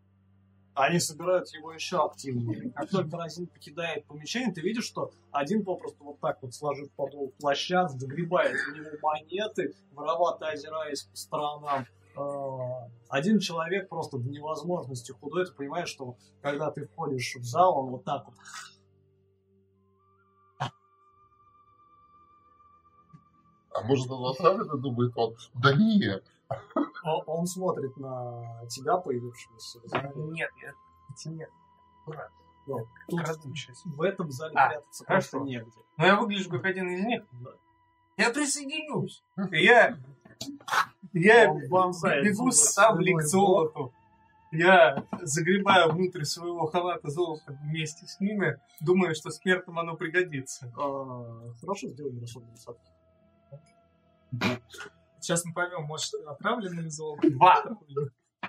Они 0.80 0.98
собирают 0.98 1.48
его 1.52 1.72
еще 1.72 2.02
активнее. 2.04 2.70
Как 2.70 2.88
только 2.88 3.16
Разин 3.18 3.46
покидает 3.46 4.06
помещение, 4.06 4.52
ты 4.52 4.62
видишь, 4.62 4.86
что 4.86 5.12
один 5.30 5.62
попросту 5.62 6.04
вот 6.04 6.20
так 6.20 6.38
вот 6.42 6.54
сложив 6.54 6.90
подол 6.92 7.32
плаща, 7.38 7.86
загребает 7.88 8.56
в 8.56 8.74
него 8.74 8.90
монеты, 9.02 9.74
воровато 9.92 10.48
озираясь 10.48 11.02
по 11.02 11.16
сторонам. 11.16 11.86
Э, 12.16 12.88
Один 13.10 13.40
человек 13.40 13.90
просто 13.90 14.16
до 14.18 14.30
невозможности 14.30 15.12
худой, 15.12 15.44
ты 15.44 15.52
понимаешь, 15.52 15.90
что 15.90 16.16
когда 16.40 16.70
ты 16.70 16.86
входишь 16.86 17.36
в 17.36 17.44
зал, 17.44 17.76
он 17.78 17.90
вот 17.90 18.04
так 18.04 18.24
вот 18.26 18.34
А 23.72 23.82
может, 23.82 24.10
он 24.10 24.30
отравлено, 24.32 24.76
думает 24.76 25.12
он. 25.16 25.36
Да 25.54 25.74
нет. 25.74 26.24
Он, 27.02 27.22
он 27.26 27.46
смотрит 27.46 27.96
на 27.96 28.66
тебя, 28.68 28.96
появившегося. 28.98 29.80
Нет, 30.16 30.50
я 30.62 30.72
эти 31.12 31.28
нет. 31.28 31.50
Дурак. 32.06 32.30
Ну, 32.66 32.86
тут 33.08 33.26
в 33.84 34.02
этом 34.02 34.30
зале 34.30 34.54
А, 34.54 34.68
прятаться 34.68 35.04
хорошо. 35.04 35.30
просто 35.30 35.48
негде. 35.48 35.80
Но 35.96 36.06
я 36.06 36.16
выгляжу 36.20 36.50
как 36.50 36.64
один 36.66 36.88
из 36.90 37.04
них. 37.04 37.22
Я 38.16 38.30
присоединюсь. 38.30 39.24
Я, 39.50 39.98
я 41.14 41.52
бегу 41.52 42.50
саблей 42.52 43.14
к 43.14 43.22
золоту. 43.22 43.92
Я 44.52 45.04
загребаю 45.22 45.92
внутрь 45.92 46.24
своего 46.24 46.66
халата 46.66 47.08
золото 47.08 47.56
вместе 47.62 48.06
с 48.06 48.18
ними, 48.20 48.58
думая, 48.80 49.14
что 49.14 49.30
смертным 49.30 49.78
оно 49.78 49.96
пригодится. 49.96 50.72
А, 50.76 51.52
Хорошо 51.60 51.88
сделали 51.88 52.20
расходные 52.20 52.56
садки. 52.56 52.90
Сейчас 55.30 55.44
мы 55.44 55.52
поймем, 55.54 55.84
может, 55.84 56.12
отравленный 56.26 56.90
золото. 56.90 57.30
Два. 57.30 57.62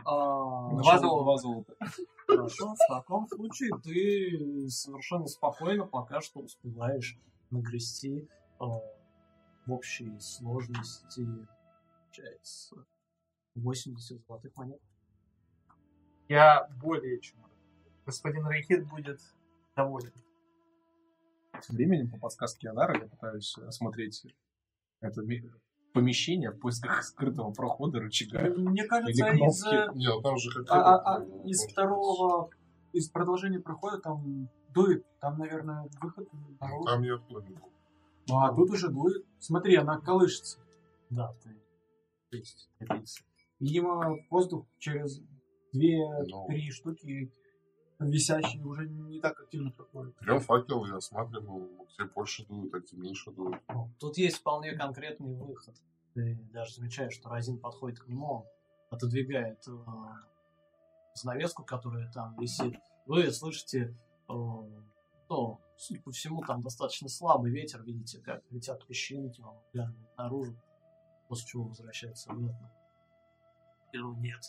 А, 0.04 0.70
Два 0.72 0.98
золота. 0.98 1.24
Два 1.24 1.38
золота. 1.38 1.76
Хорошо, 2.26 2.74
в 2.74 2.88
таком 2.90 3.28
случае 3.28 3.70
ты 3.84 4.68
совершенно 4.68 5.28
спокойно 5.28 5.86
пока 5.86 6.22
что 6.22 6.40
успеваешь 6.40 7.20
нагрести 7.52 8.28
э, 8.28 8.64
в 8.64 8.82
общей 9.68 10.20
сложности 10.20 11.24
получается 12.00 12.84
80 13.54 14.26
золотых 14.26 14.56
монет. 14.56 14.82
Я 16.30 16.68
более 16.78 17.20
чем. 17.20 17.46
Господин 18.08 18.48
Рейхит 18.48 18.90
будет 18.90 19.22
доволен. 19.76 20.14
Тем 21.62 21.76
временем, 21.76 22.10
по 22.10 22.18
подсказке 22.18 22.70
Анара, 22.70 23.00
я 23.00 23.08
пытаюсь 23.08 23.56
осмотреть 23.60 24.26
это 25.00 25.22
помещение 25.94 26.52
в 26.52 26.60
поисках 26.60 27.04
скрытого 27.04 27.52
прохода, 27.52 28.00
рычага. 28.00 28.54
Мне 28.58 28.86
кажется, 28.86 29.28
Или 29.28 29.46
из, 29.46 29.66
э, 29.66 29.88
Нет, 29.96 30.24
там 30.24 30.38
же 30.38 30.50
как 30.52 30.72
а- 30.72 30.96
а- 30.96 31.18
а 31.18 31.26
из 31.46 31.64
второго, 31.66 32.50
из 32.94 33.10
продолжения 33.10 33.60
прохода 33.60 34.00
там 34.00 34.50
дует. 34.74 35.06
Там, 35.20 35.38
наверное, 35.38 35.90
выход 36.02 36.28
наружу. 36.60 36.86
Там 36.86 37.02
нет 37.02 37.22
планета. 37.28 37.62
А 38.32 38.54
тут 38.54 38.70
уже 38.70 38.90
дует. 38.90 39.26
Смотри, 39.40 39.76
она 39.76 40.00
колышется. 40.00 40.60
Да, 41.10 41.34
ты. 41.44 41.58
Видимо, 43.60 44.18
воздух 44.30 44.66
через 44.80 45.20
Ну. 45.20 45.28
две-три 45.74 46.72
штуки 46.72 47.32
висящие 48.10 48.64
уже 48.64 48.88
не 48.88 49.20
так 49.20 49.40
активно 49.40 49.72
проходит. 49.72 50.16
Берем 50.22 50.40
факел 50.40 50.86
и 50.86 50.92
осматриваем, 50.92 51.70
где 51.94 52.06
больше 52.06 52.46
дует, 52.46 52.74
а 52.74 52.80
где 52.80 52.98
меньше 52.98 53.32
дует. 53.32 53.62
Ну, 53.70 53.90
Тут 54.00 54.18
есть 54.18 54.38
вполне 54.38 54.74
конкретный 54.74 55.36
выход. 55.36 55.76
Ты 56.14 56.36
даже 56.52 56.76
замечаешь, 56.76 57.14
что 57.14 57.30
Разин 57.30 57.60
подходит 57.60 58.00
к 58.00 58.08
нему, 58.08 58.32
он 58.32 58.46
отодвигает 58.90 59.66
э, 59.68 59.72
занавеску, 61.14 61.64
которая 61.64 62.12
там 62.12 62.36
висит. 62.38 62.76
Вы 63.06 63.32
слышите, 63.32 63.96
э, 64.28 64.34
ну, 65.30 65.62
судя 65.78 66.02
по 66.02 66.12
всему, 66.12 66.42
там 66.42 66.62
достаточно 66.62 67.08
слабый 67.08 67.52
ветер, 67.52 67.82
видите, 67.84 68.20
как 68.20 68.44
летят 68.52 68.86
песчинки, 68.86 69.42
он 69.42 69.96
наружу, 70.18 70.56
после 71.30 71.48
чего 71.48 71.64
возвращается 71.66 72.32
обратно. 72.32 72.72
Беру 73.94 74.14
нет. 74.16 74.42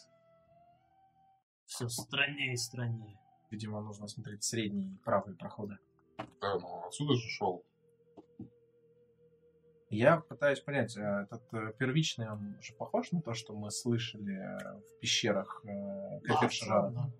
Все 1.66 1.88
страннее 1.88 2.54
и 2.54 2.56
страннее. 2.56 3.18
Видимо, 3.52 3.82
нужно 3.82 4.06
осмотреть 4.06 4.44
средние 4.44 4.94
и 4.94 4.96
правые 5.04 5.36
проходы. 5.36 5.76
Да, 6.40 6.58
ну 6.58 6.86
отсюда 6.86 7.14
же 7.16 7.28
шел. 7.28 7.62
Я 9.90 10.20
пытаюсь 10.20 10.60
понять, 10.60 10.96
а 10.96 11.24
этот 11.24 11.42
э, 11.52 11.74
первичный, 11.78 12.30
он 12.30 12.56
же 12.62 12.72
похож 12.72 13.12
на 13.12 13.20
то, 13.20 13.34
что 13.34 13.54
мы 13.54 13.70
слышали 13.70 14.32
э, 14.32 14.80
в 14.80 15.00
пещерах 15.00 15.62
э, 15.66 16.20
Кафершира? 16.20 16.90
да. 16.92 17.10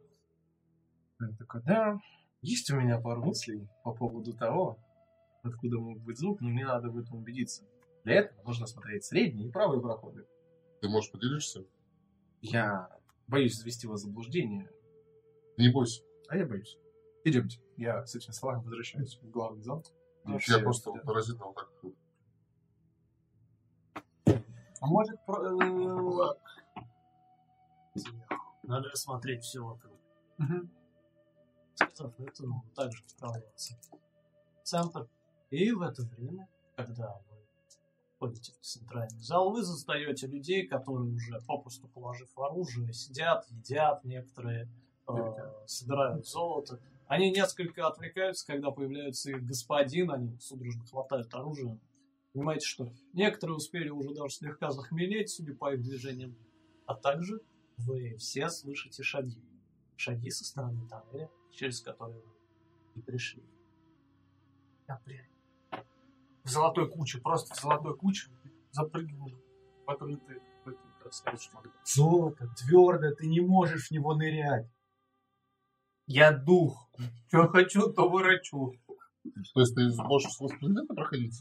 Я 1.20 1.36
такой, 1.36 1.62
да, 1.64 2.00
есть 2.40 2.70
у 2.70 2.76
меня 2.76 2.98
пару 2.98 3.22
мыслей 3.22 3.68
по 3.84 3.92
поводу 3.92 4.32
того, 4.32 4.78
откуда 5.42 5.78
мог 5.78 5.98
быть 6.00 6.16
звук, 6.16 6.40
но 6.40 6.48
мне 6.48 6.64
надо 6.64 6.88
в 6.88 6.96
этом 6.96 7.18
убедиться. 7.18 7.62
Для 8.04 8.14
этого 8.14 8.42
нужно 8.42 8.66
смотреть 8.66 9.04
средние 9.04 9.48
и 9.48 9.52
правые 9.52 9.82
проходы. 9.82 10.26
Ты 10.80 10.88
можешь 10.88 11.12
поделишься? 11.12 11.66
Я 12.40 12.88
боюсь 13.26 13.54
завести 13.54 13.86
вас 13.86 14.00
в 14.00 14.06
заблуждение, 14.06 14.70
Не 15.58 15.68
бойся. 15.68 16.02
А 16.28 16.36
я 16.36 16.46
боюсь. 16.46 16.78
Идемте. 17.24 17.60
Я 17.76 18.04
с 18.06 18.14
этими 18.14 18.32
словами 18.32 18.62
возвращаюсь 18.64 19.16
в 19.22 19.30
главный 19.30 19.62
зал. 19.62 19.84
где 20.24 20.32
Я 20.34 20.38
все 20.38 20.60
просто 20.60 20.90
сидят. 20.90 21.04
паразитом 21.04 21.46
вот 21.48 21.56
так 21.56 21.68
А 24.80 24.86
может, 24.86 25.24
про- 25.26 25.44
э, 25.44 26.34
Надо 28.64 28.88
осмотреть 28.90 29.42
все 29.44 29.60
вокруг. 29.60 29.96
Сказав 31.74 32.18
это, 32.20 32.44
он 32.44 32.62
также 32.74 33.02
отправляется 33.04 33.78
в 34.62 34.64
центр. 34.64 35.08
И 35.50 35.70
в 35.72 35.82
это 35.82 36.02
время, 36.02 36.48
когда 36.76 37.14
вы 37.28 37.36
входите 38.16 38.52
в 38.52 38.64
центральный 38.64 39.20
зал, 39.20 39.50
вы 39.52 39.62
застаете 39.62 40.26
людей, 40.26 40.66
которые 40.66 41.12
уже 41.12 41.40
попросту 41.46 41.88
положив 41.88 42.36
оружие, 42.38 42.92
сидят, 42.92 43.46
едят, 43.50 44.04
некоторые 44.04 44.68
собирают 45.66 46.26
золото. 46.26 46.80
Они 47.06 47.30
несколько 47.30 47.86
отвлекаются, 47.86 48.46
когда 48.46 48.70
появляется 48.70 49.30
их 49.30 49.44
господин, 49.44 50.10
они 50.10 50.38
судорожно 50.40 50.84
хватают 50.84 51.32
оружие. 51.34 51.78
Понимаете, 52.32 52.66
что 52.66 52.92
некоторые 53.12 53.56
успели 53.56 53.90
уже 53.90 54.14
даже 54.14 54.34
слегка 54.34 54.70
захмелеть, 54.70 55.30
судя 55.30 55.54
по 55.54 55.74
их 55.74 55.82
движениям. 55.82 56.34
А 56.86 56.94
также 56.94 57.40
вы 57.76 58.16
все 58.16 58.48
слышите 58.48 59.02
шаги. 59.02 59.42
Шаги 59.96 60.30
со 60.30 60.44
стороны 60.44 60.88
тоннеля, 60.88 61.30
через 61.50 61.80
который 61.80 62.14
вы 62.14 62.32
и 62.94 63.00
пришли. 63.00 63.42
Я 64.88 64.96
прям 65.04 65.26
в 66.44 66.48
золотой 66.48 66.90
куче, 66.90 67.20
просто 67.20 67.54
в 67.54 67.60
золотой 67.60 67.96
куче 67.96 68.28
запрыгнул, 68.72 69.30
в 69.86 69.96
так 71.02 71.12
сказать, 71.12 71.42
что 71.42 71.62
Золото, 71.84 72.48
твердо, 72.56 73.14
ты 73.14 73.26
не 73.26 73.40
можешь 73.40 73.88
в 73.88 73.90
него 73.90 74.14
нырять. 74.14 74.66
Я 76.12 76.30
дух. 76.30 76.90
Что 77.28 77.48
хочу, 77.48 77.90
то 77.90 78.06
ворочу. 78.06 78.74
То 79.54 79.60
есть 79.60 79.74
ты 79.74 79.88
можешь 80.04 80.30
сквозь 80.32 80.52
предметы 80.58 80.94
проходить? 80.94 81.40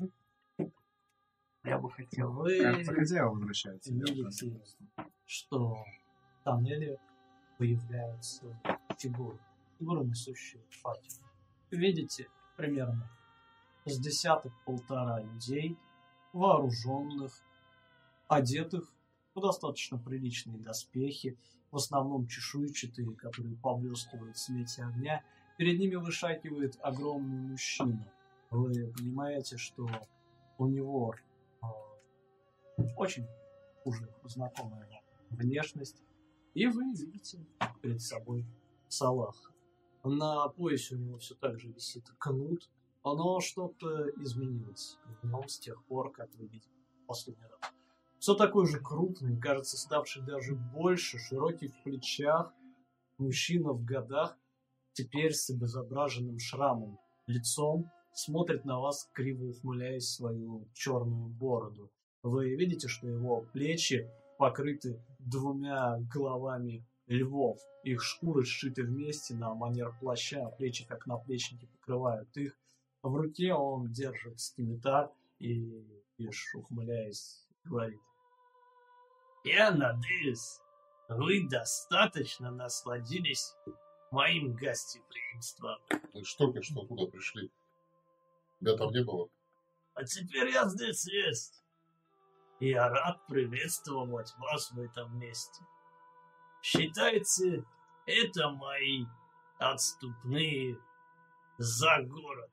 Я 1.66 1.78
бы 1.78 1.92
хотел. 1.92 2.32
Вы 2.32 2.62
Кажется, 2.62 2.94
хозяева 2.94 3.32
возвращаются. 3.32 3.94
видите, 3.94 4.64
что 5.26 5.74
в 5.74 6.44
тоннеле 6.46 6.98
появляются 7.58 8.46
фигуры. 8.98 9.38
Фигуры, 9.78 10.06
несущие 10.06 10.64
факел. 10.82 11.26
Видите 11.70 12.30
примерно 12.56 13.10
с 13.84 14.00
десяток 14.00 14.54
полтора 14.64 15.20
людей, 15.20 15.78
вооруженных, 16.32 17.34
одетых 18.30 18.90
в 19.36 19.42
достаточно 19.42 19.98
приличные 19.98 20.60
доспехи, 20.60 21.38
в 21.72 21.78
основном 21.78 22.28
чешуйчатые, 22.28 23.16
которые 23.16 23.56
поблескивают 23.58 24.36
в 24.36 24.40
свете 24.40 24.84
огня. 24.84 25.24
Перед 25.58 25.80
ними 25.80 25.96
вышагивает 25.96 26.78
огромный 26.82 27.40
мужчина. 27.40 28.06
Вы 28.50 28.92
понимаете, 28.98 29.58
что 29.58 29.88
у 30.58 30.68
него 30.68 31.16
э, 31.62 31.68
очень 32.98 33.26
уже 33.86 34.08
знакомая 34.24 34.88
внешность, 35.30 36.02
и 36.54 36.68
вы 36.68 36.92
видите 36.94 37.40
перед 37.82 38.02
собой 38.02 38.46
Салаха. 38.90 39.52
На 40.04 40.48
поясе 40.50 40.96
у 40.96 40.98
него 40.98 41.18
все 41.20 41.36
так 41.36 41.60
же 41.60 41.70
висит 41.70 42.04
кнут, 42.18 42.70
но 43.04 43.40
что-то 43.40 44.10
изменилось 44.22 44.98
в 45.22 45.28
нем 45.28 45.48
с 45.48 45.60
тех 45.60 45.82
пор, 45.86 46.12
как 46.12 46.30
вы 46.36 46.48
видели 46.48 46.74
последний 47.08 47.46
раз. 47.46 47.72
Все 48.22 48.36
такой 48.36 48.68
же 48.68 48.80
крупный, 48.80 49.36
кажется, 49.36 49.78
ставший 49.78 50.22
даже 50.22 50.54
больше, 50.54 51.18
широкий 51.18 51.70
в 51.70 51.84
плечах, 51.84 52.54
мужчина 53.18 53.74
в 53.74 53.84
годах, 53.84 54.38
теперь 54.94 55.34
с 55.34 55.50
обезображенным 55.50 56.38
шрамом, 56.38 57.00
лицом, 57.26 57.90
смотрит 58.14 58.64
на 58.64 58.80
вас, 58.80 59.10
криво 59.14 59.50
ухмыляясь 59.50 60.08
свою 60.08 60.68
черную 60.76 61.30
бороду. 61.30 61.90
Вы 62.22 62.54
видите, 62.54 62.88
что 62.88 63.08
его 63.08 63.42
плечи 63.54 64.08
покрыты 64.38 65.04
двумя 65.18 65.98
головами 66.14 66.86
львов. 67.08 67.58
Их 67.84 68.04
шкуры 68.04 68.46
сшиты 68.46 68.84
вместе 68.84 69.34
на 69.34 69.56
манер 69.56 69.98
плаща, 70.00 70.46
а 70.46 70.52
плечи, 70.52 70.86
как 70.86 71.08
наплечники, 71.08 71.66
покрывают 71.66 72.38
их. 72.38 72.56
В 73.02 73.16
руке 73.16 73.56
он 73.56 73.92
держит 73.92 74.40
скимитар 74.40 75.10
и, 75.40 75.84
лишь 76.20 76.54
ухмыляясь, 76.54 77.48
говорит. 77.64 78.00
Я 79.44 79.72
надеюсь, 79.72 80.62
вы 81.10 81.48
достаточно 81.48 82.52
насладились 82.52 83.56
моим 84.12 84.54
гостеприимством. 84.54 85.80
Ну 86.14 86.24
что, 86.24 86.52
ты, 86.52 86.62
что 86.62 86.86
туда 86.86 87.06
пришли? 87.08 87.50
Тебя 88.60 88.78
там 88.78 88.92
не 88.92 89.04
было? 89.04 89.30
А 89.96 90.04
теперь 90.04 90.50
я 90.50 90.68
здесь 90.68 91.08
есть. 91.08 91.64
И 92.60 92.70
я 92.70 92.88
рад 92.90 93.26
приветствовать 93.28 94.34
вас 94.38 94.72
в 94.72 94.80
этом 94.80 95.18
месте. 95.18 95.66
Считайте, 96.62 97.66
это 98.06 98.50
мои 98.52 99.06
отступные 99.58 100.78
за 101.58 102.04
город. 102.04 102.52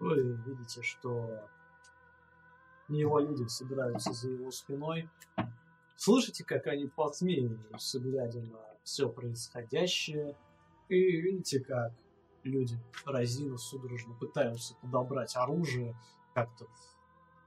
Вы 0.00 0.32
видите, 0.44 0.82
что 0.82 1.48
его 2.98 3.18
люди 3.18 3.46
собираются 3.46 4.12
за 4.12 4.30
его 4.30 4.50
спиной. 4.50 5.08
Слышите, 5.96 6.44
как 6.44 6.66
они 6.66 6.86
посмеиваются, 6.86 8.00
глядя 8.00 8.40
на 8.40 8.60
все 8.82 9.08
происходящее. 9.08 10.36
И 10.88 10.96
видите, 10.96 11.60
как 11.60 11.92
люди, 12.42 12.78
разину 13.04 13.58
судорожно 13.58 14.14
пытаются 14.14 14.74
подобрать 14.76 15.36
оружие, 15.36 15.94
как-то 16.34 16.66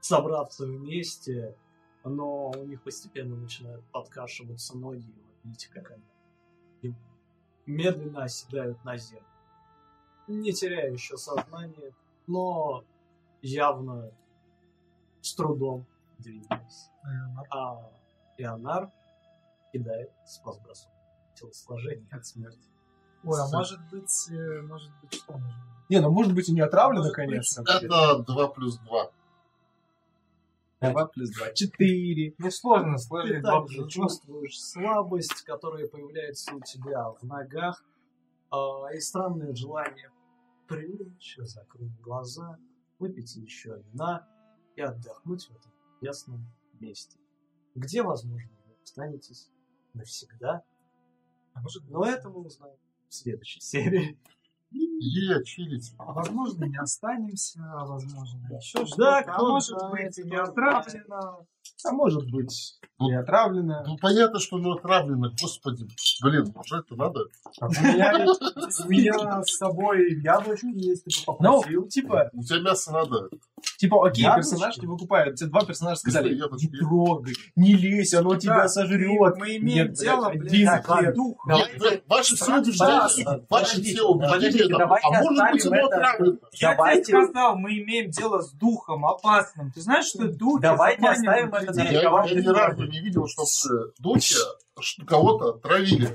собраться 0.00 0.66
вместе, 0.66 1.56
но 2.04 2.50
у 2.50 2.64
них 2.64 2.82
постепенно 2.82 3.36
начинают 3.36 3.84
подкашиваться 3.86 4.76
ноги. 4.76 5.08
И 5.08 5.20
вы 5.20 5.32
видите, 5.44 5.68
как 5.72 5.90
они 5.90 6.94
медленно 7.66 8.24
оседают 8.24 8.82
на 8.84 8.96
землю. 8.96 9.26
Не 10.28 10.52
теряя 10.52 10.90
еще 10.90 11.16
сознание, 11.16 11.94
но 12.26 12.84
явно 13.42 14.10
с 15.24 15.34
трудом 15.34 15.86
двигаясь. 16.18 16.90
А 17.50 17.90
Ионар 18.38 18.90
кидает 19.72 20.10
спас 20.26 20.58
бросок. 20.60 20.90
Телосложение 21.34 22.08
от 22.12 22.24
смерти. 22.26 22.68
Ой, 23.24 23.40
а 23.40 23.48
может 23.56 23.80
быть, 23.90 24.30
э, 24.30 24.60
может 24.62 24.92
быть, 25.00 25.14
что 25.14 25.32
нужно? 25.32 25.64
Не, 25.88 26.00
ну 26.00 26.10
может 26.10 26.34
быть 26.34 26.48
и 26.48 26.52
не 26.52 26.60
отравлено, 26.60 27.00
Может 27.04 27.16
конечно. 27.16 27.62
Это 27.62 28.18
2 28.18 28.48
плюс 28.48 28.78
2. 28.78 29.10
2 30.80 31.06
плюс 31.06 31.30
2. 31.30 31.52
4. 31.52 32.34
Несложно 32.38 32.96
Ты 32.96 33.02
сложить 33.02 33.42
два 33.42 33.60
также 33.60 33.78
плюс 33.78 33.94
два. 33.94 34.02
чувствуешь 34.04 34.60
слабость, 34.60 35.42
которая 35.42 35.88
появляется 35.88 36.54
у 36.54 36.60
тебя 36.60 37.10
в 37.10 37.22
ногах, 37.22 37.82
а, 38.50 38.92
и 38.94 39.00
странное 39.00 39.54
желание 39.54 40.10
прилечь, 40.68 41.36
закрыть 41.38 41.98
глаза, 42.00 42.58
выпить 42.98 43.34
еще 43.36 43.82
вина 43.92 44.28
и 44.76 44.80
отдохнуть 44.80 45.48
в 45.48 45.56
этом 45.56 45.72
ясном 46.00 46.46
месте, 46.80 47.18
где, 47.74 48.02
возможно, 48.02 48.50
вы 48.66 48.74
останетесь 48.82 49.50
навсегда. 49.92 50.64
А 51.54 51.60
может, 51.60 51.84
Но 51.88 52.04
это 52.04 52.28
мы 52.28 52.40
узнаем 52.40 52.76
в 53.08 53.14
следующей 53.14 53.60
серии. 53.60 54.18
Е, 54.74 55.44
чилить. 55.44 55.92
а 55.98 56.12
возможно, 56.12 56.64
не 56.64 56.76
останемся, 56.78 57.60
а 57.76 57.84
возможно, 57.86 58.40
еще 58.56 58.78
Да, 58.80 58.86
что-то. 58.86 59.16
А 59.18 59.22
кто 59.22 59.48
может 59.50 59.76
быть, 59.90 60.18
и 60.18 60.22
не 60.24 60.36
отравлено. 60.36 61.46
А 61.86 61.92
может 61.92 62.30
быть 62.30 62.78
Ну, 62.98 63.08
не 63.08 63.14
отравлено. 63.18 63.84
Ну 63.86 63.96
понятно, 63.98 64.38
что 64.38 64.56
оно 64.56 64.72
отравлено, 64.72 65.30
господи. 65.40 65.86
Блин, 66.22 66.54
уже 66.56 66.78
это 66.78 66.94
надо? 66.94 67.20
А 67.60 67.66
У 67.66 67.70
меня, 67.70 68.12
у 68.84 68.88
меня 68.90 69.42
с 69.42 69.56
собой 69.56 70.20
яблочки 70.22 70.66
есть, 70.74 71.04
ты 71.04 71.10
бы 71.26 71.36
Ну, 71.40 71.60
попросил. 71.60 71.88
типа, 71.88 72.30
У 72.32 72.42
тебя 72.42 72.60
мясо 72.60 72.92
надо. 72.92 73.28
типа, 73.78 74.06
окей, 74.08 74.24
Яблочки? 74.24 74.50
персонаж 74.50 74.76
не 74.78 74.86
выкупают. 74.86 75.36
Те 75.36 75.46
два 75.46 75.64
персонажа 75.64 76.00
сказали, 76.00 76.34
яблочки 76.34 76.66
не 76.66 76.78
трогай, 76.78 77.34
не 77.56 77.74
лезь, 77.74 78.14
оно 78.14 78.36
тебя 78.36 78.56
Да, 78.62 78.68
сожрет. 78.68 79.36
Мы 79.36 79.56
имеем 79.56 79.86
Нет, 79.88 79.92
дело, 79.94 80.28
блядь, 80.30 80.40
блин, 80.40 80.52
один 80.52 80.66
так, 80.66 80.88
ладно. 80.88 81.12
дух. 81.14 81.46
Нет, 81.46 81.70
вы- 81.80 82.02
ваши 82.08 82.36
все 82.36 82.58
убеждения, 82.60 83.00
ваши 83.00 83.24
подождите, 83.48 83.94
все 83.94 84.08
убеждения 84.08 84.40
Слушайте, 84.52 84.63
там, 84.68 84.78
давайте 84.78 85.06
а 85.08 85.22
может 85.22 85.50
быть, 85.52 85.64
это. 85.66 85.86
отравлено. 85.86 86.38
Я 86.52 86.70
Давайте- 86.74 87.04
тебе 87.04 87.24
сказал, 87.24 87.56
мы 87.56 87.70
имеем 87.78 88.10
дело 88.10 88.40
с 88.42 88.52
духом 88.52 89.04
опасным. 89.06 89.70
Ты 89.72 89.80
знаешь, 89.80 90.06
что 90.06 90.28
духи 90.28 90.62
Давайте 90.62 91.06
оставим 91.08 91.48
это 91.54 91.66
людей? 91.66 91.84
на 91.84 91.88
Я, 91.90 92.24
я 92.34 92.40
ни 92.42 92.46
разу 92.46 92.84
не 92.84 93.00
видел, 93.00 93.26
чтобы 93.26 93.92
духи 93.98 94.34
ш- 94.80 95.04
кого-то 95.06 95.52
травили. 95.52 96.08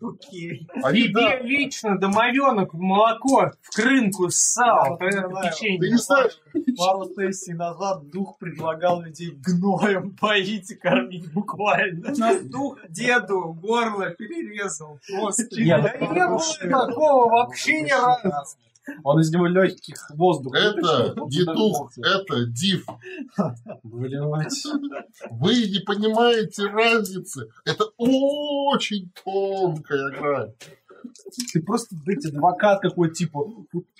Окей. 0.00 0.68
Они, 0.82 1.08
да, 1.08 1.36
Тебе 1.38 1.42
лично 1.48 1.98
домовенок 1.98 2.74
в 2.74 2.78
молоко 2.78 3.50
в 3.62 3.74
крынку 3.76 4.28
ссал. 4.30 4.98
Я 5.00 5.28
печенье. 5.50 5.80
ты 5.80 5.90
не 5.90 5.96
знаешь, 5.98 6.32
Пару 6.76 7.04
сессий 7.14 7.52
назад 7.54 8.08
дух 8.10 8.36
предлагал 8.38 9.02
людей 9.02 9.32
гноем 9.44 10.16
поить 10.16 10.70
и 10.70 10.74
кормить 10.74 11.32
буквально. 11.32 12.12
У 12.12 12.16
нас 12.16 12.40
дух 12.42 12.78
деду 12.88 13.52
горло 13.54 14.10
перерезал. 14.10 14.98
Просто. 15.08 15.44
Нет, 15.56 15.82
Да 15.82 16.06
не 16.06 16.26
было 16.28 16.40
такого 16.88 17.23
вообще 17.28 17.82
ни 17.82 17.90
разу. 17.90 18.56
Он 19.02 19.20
из 19.20 19.32
него 19.32 19.46
легких 19.46 20.10
воздуха. 20.10 20.58
это 20.58 21.14
не 21.30 21.44
дух, 21.44 21.90
это 21.96 22.46
див. 22.46 22.86
Блять. 23.82 24.62
Вы 25.30 25.54
не 25.66 25.80
понимаете 25.80 26.66
разницы. 26.66 27.48
Это 27.64 27.84
очень 27.96 29.10
тонкая 29.24 30.10
грань. 30.10 30.52
Ты 31.52 31.62
просто, 31.62 31.94
блядь, 32.04 32.24
адвокат 32.26 32.80
какой 32.80 33.12
типа. 33.12 33.40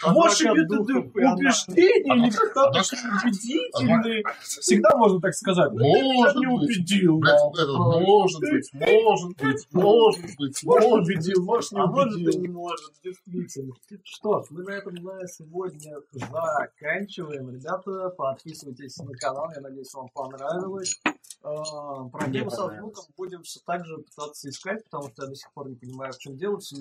Адвокат 0.02 0.14
Ваши 0.16 0.44
методы 0.44 0.92
духов, 0.92 1.16
и 1.16 1.22
она- 1.22 1.34
убеждения 1.34 2.04
не 2.04 2.10
Она- 2.10 2.28
достаточно 2.30 3.20
убедительны. 3.24 4.22
Всегда 4.40 4.96
можно 4.96 5.20
так 5.20 5.34
сказать. 5.34 5.72
Может 5.72 6.36
не 6.36 6.46
убедил. 6.46 7.20
Это 7.22 7.72
может 7.78 8.40
быть, 8.40 8.70
может 8.74 9.36
быть, 9.36 9.68
может 9.72 10.22
быть, 10.38 10.62
Может, 10.64 10.92
убедил, 10.92 11.44
может, 11.44 11.72
не 11.72 11.80
А 11.80 11.86
может 11.86 12.12
и 12.18 12.22
убедил. 12.24 12.40
не 12.42 12.48
может, 12.48 12.92
действительно. 13.02 13.72
Что 14.04 14.42
ж, 14.42 14.46
мы 14.50 14.62
на 14.64 14.70
этом 14.70 14.94
на 14.94 15.26
сегодня 15.28 15.96
заканчиваем. 16.12 17.50
Ребята, 17.50 18.10
подписывайтесь 18.16 18.96
на 18.98 19.12
канал, 19.14 19.50
я 19.54 19.60
надеюсь, 19.60 19.92
вам 19.94 20.08
понравилось. 20.14 21.00
А, 21.44 22.08
Проблемы 22.08 22.50
со 22.50 22.74
звуком 22.74 23.04
будем 23.18 23.42
все 23.42 23.60
так 23.66 23.84
же 23.84 23.98
пытаться 23.98 24.48
искать, 24.48 24.82
потому 24.84 25.10
что 25.10 25.24
я 25.24 25.28
до 25.28 25.34
сих 25.34 25.52
пор 25.52 25.68
не 25.68 25.76
понимаю, 25.76 26.12
в 26.14 26.18
чем 26.18 26.36
дело, 26.38 26.58
все 26.58 26.76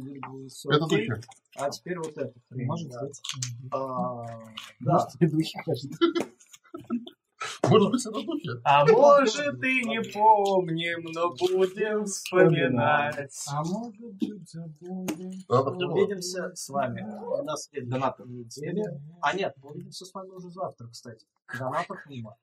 все 0.50 0.69
Это 0.72 0.85
окей. 0.85 1.09
духи. 1.09 1.22
А 1.58 1.69
теперь 1.69 1.98
вот 2.00 2.17
это. 2.17 2.33
хрень, 2.50 2.66
Может 2.67 2.90
да. 2.90 3.01
быть. 3.01 3.22
А, 3.72 4.25
Да, 4.80 4.93
Может, 4.93 5.32
духи, 5.32 5.59
кажется. 5.66 5.90
Может 7.69 7.92
быть, 7.92 8.06
это 8.06 8.22
духи. 8.24 8.50
А 8.64 8.85
может 8.85 9.64
и 9.66 9.83
не 9.83 10.01
помним, 10.14 11.11
но 11.14 11.33
будем 11.35 12.06
вспоминать. 12.06 13.45
А 13.50 13.64
может 13.64 13.98
быть, 14.16 14.50
забудем. 14.50 15.32
Него. 15.77 15.93
увидимся 15.93 16.51
с 16.56 16.69
вами 16.69 17.01
на 17.01 17.58
следующей 17.58 18.24
неделе. 18.30 19.01
А 19.22 19.35
нет, 19.35 19.53
мы 19.61 19.72
увидимся 19.72 20.06
с 20.06 20.14
вами 20.14 20.30
уже 20.30 20.50
завтра, 20.51 20.88
кстати. 20.88 21.25
Донатов 21.59 22.06
мимо. 22.08 22.38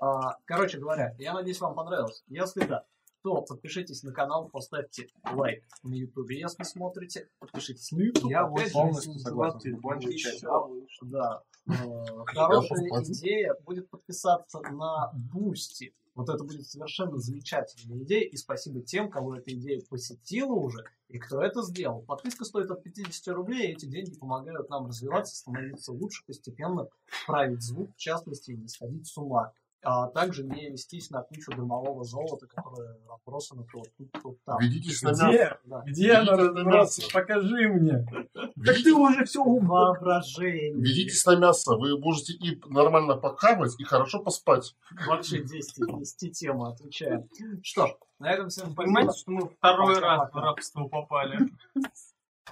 А, 0.00 0.36
короче 0.44 0.78
говоря, 0.78 1.14
я 1.18 1.34
надеюсь, 1.34 1.60
вам 1.60 1.74
понравилось. 1.74 2.24
Если 2.28 2.64
да, 2.66 2.84
то 3.24 3.40
подпишитесь 3.40 4.02
на 4.02 4.12
канал, 4.12 4.50
поставьте 4.50 5.08
лайк 5.32 5.64
на 5.82 5.94
ютубе. 5.94 6.38
Если 6.38 6.62
смотрите, 6.62 7.30
подпишитесь 7.38 7.90
на 7.92 8.02
ютуб. 8.02 8.30
Я 8.30 8.44
Опять 8.44 8.72
полностью 8.72 9.18
согласен 9.18 9.76
еще. 9.76 11.06
Да. 11.06 11.42
Э, 11.66 11.72
Хорошая 12.26 12.86
идея 13.02 13.56
будет 13.64 13.88
подписаться 13.88 14.60
на 14.60 15.10
Boosty. 15.14 15.94
Вот 16.14 16.28
это 16.28 16.44
будет 16.44 16.66
совершенно 16.66 17.16
замечательная 17.16 18.02
идея. 18.04 18.28
И 18.28 18.36
спасибо 18.36 18.82
тем, 18.82 19.10
кого 19.10 19.36
эта 19.36 19.52
идея 19.54 19.80
посетила 19.88 20.52
уже 20.52 20.84
и 21.08 21.18
кто 21.18 21.42
это 21.42 21.62
сделал. 21.62 22.02
Подписка 22.02 22.44
стоит 22.44 22.70
от 22.70 22.82
50 22.82 23.34
рублей, 23.34 23.68
и 23.68 23.72
эти 23.72 23.86
деньги 23.86 24.16
помогают 24.18 24.68
нам 24.68 24.86
развиваться, 24.86 25.34
становиться 25.34 25.92
лучше, 25.92 26.24
постепенно 26.26 26.88
править 27.26 27.62
звук, 27.62 27.94
в 27.94 27.98
частности, 27.98 28.52
и 28.52 28.56
не 28.56 28.68
сходить 28.68 29.06
с 29.06 29.16
ума. 29.16 29.52
А 29.84 30.08
также 30.08 30.44
не 30.44 30.70
вестись 30.70 31.10
на 31.10 31.22
кучу 31.22 31.50
дымового 31.52 32.04
золота, 32.04 32.46
которое 32.46 32.96
разбросано 33.08 33.64
то 33.70 33.82
тут, 33.96 34.12
то 34.12 34.34
там. 34.44 34.58
Ведитесь 34.60 35.02
на 35.02 35.12
Где? 35.12 35.22
мясо. 35.22 35.58
Да. 35.64 35.82
Где 35.86 36.12
оно 36.12 36.36
разбросано? 36.36 37.08
Покажи 37.12 37.68
мне. 37.68 38.06
Так 38.32 38.76
ты 38.82 38.94
уже 38.94 39.24
все 39.24 39.44
воображение. 39.44 40.74
Ведитесь 40.74 41.24
на 41.26 41.36
мясо. 41.36 41.76
Вы 41.76 41.98
можете 41.98 42.32
и 42.32 42.60
нормально 42.66 43.16
покавать, 43.16 43.74
и 43.78 43.84
хорошо 43.84 44.20
поспать. 44.20 44.74
Вообще 45.06 45.42
10 45.42 45.78
из 46.00 46.14
10 46.14 46.38
темы 46.38 46.70
отвечаем. 46.70 47.28
Что 47.62 47.88
ж, 47.88 47.90
на 48.18 48.32
этом 48.32 48.48
всем 48.48 48.72
спасибо. 48.72 48.82
Понимаете, 48.82 49.18
что 49.18 49.30
мы 49.30 49.48
второй 49.48 49.98
раз 49.98 50.30
в 50.32 50.36
рабство 50.36 50.88
попали? 50.88 51.38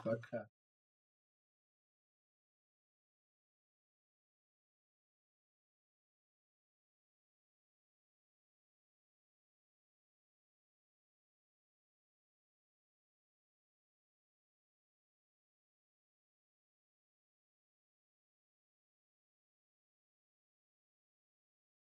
Пока. 0.04 0.46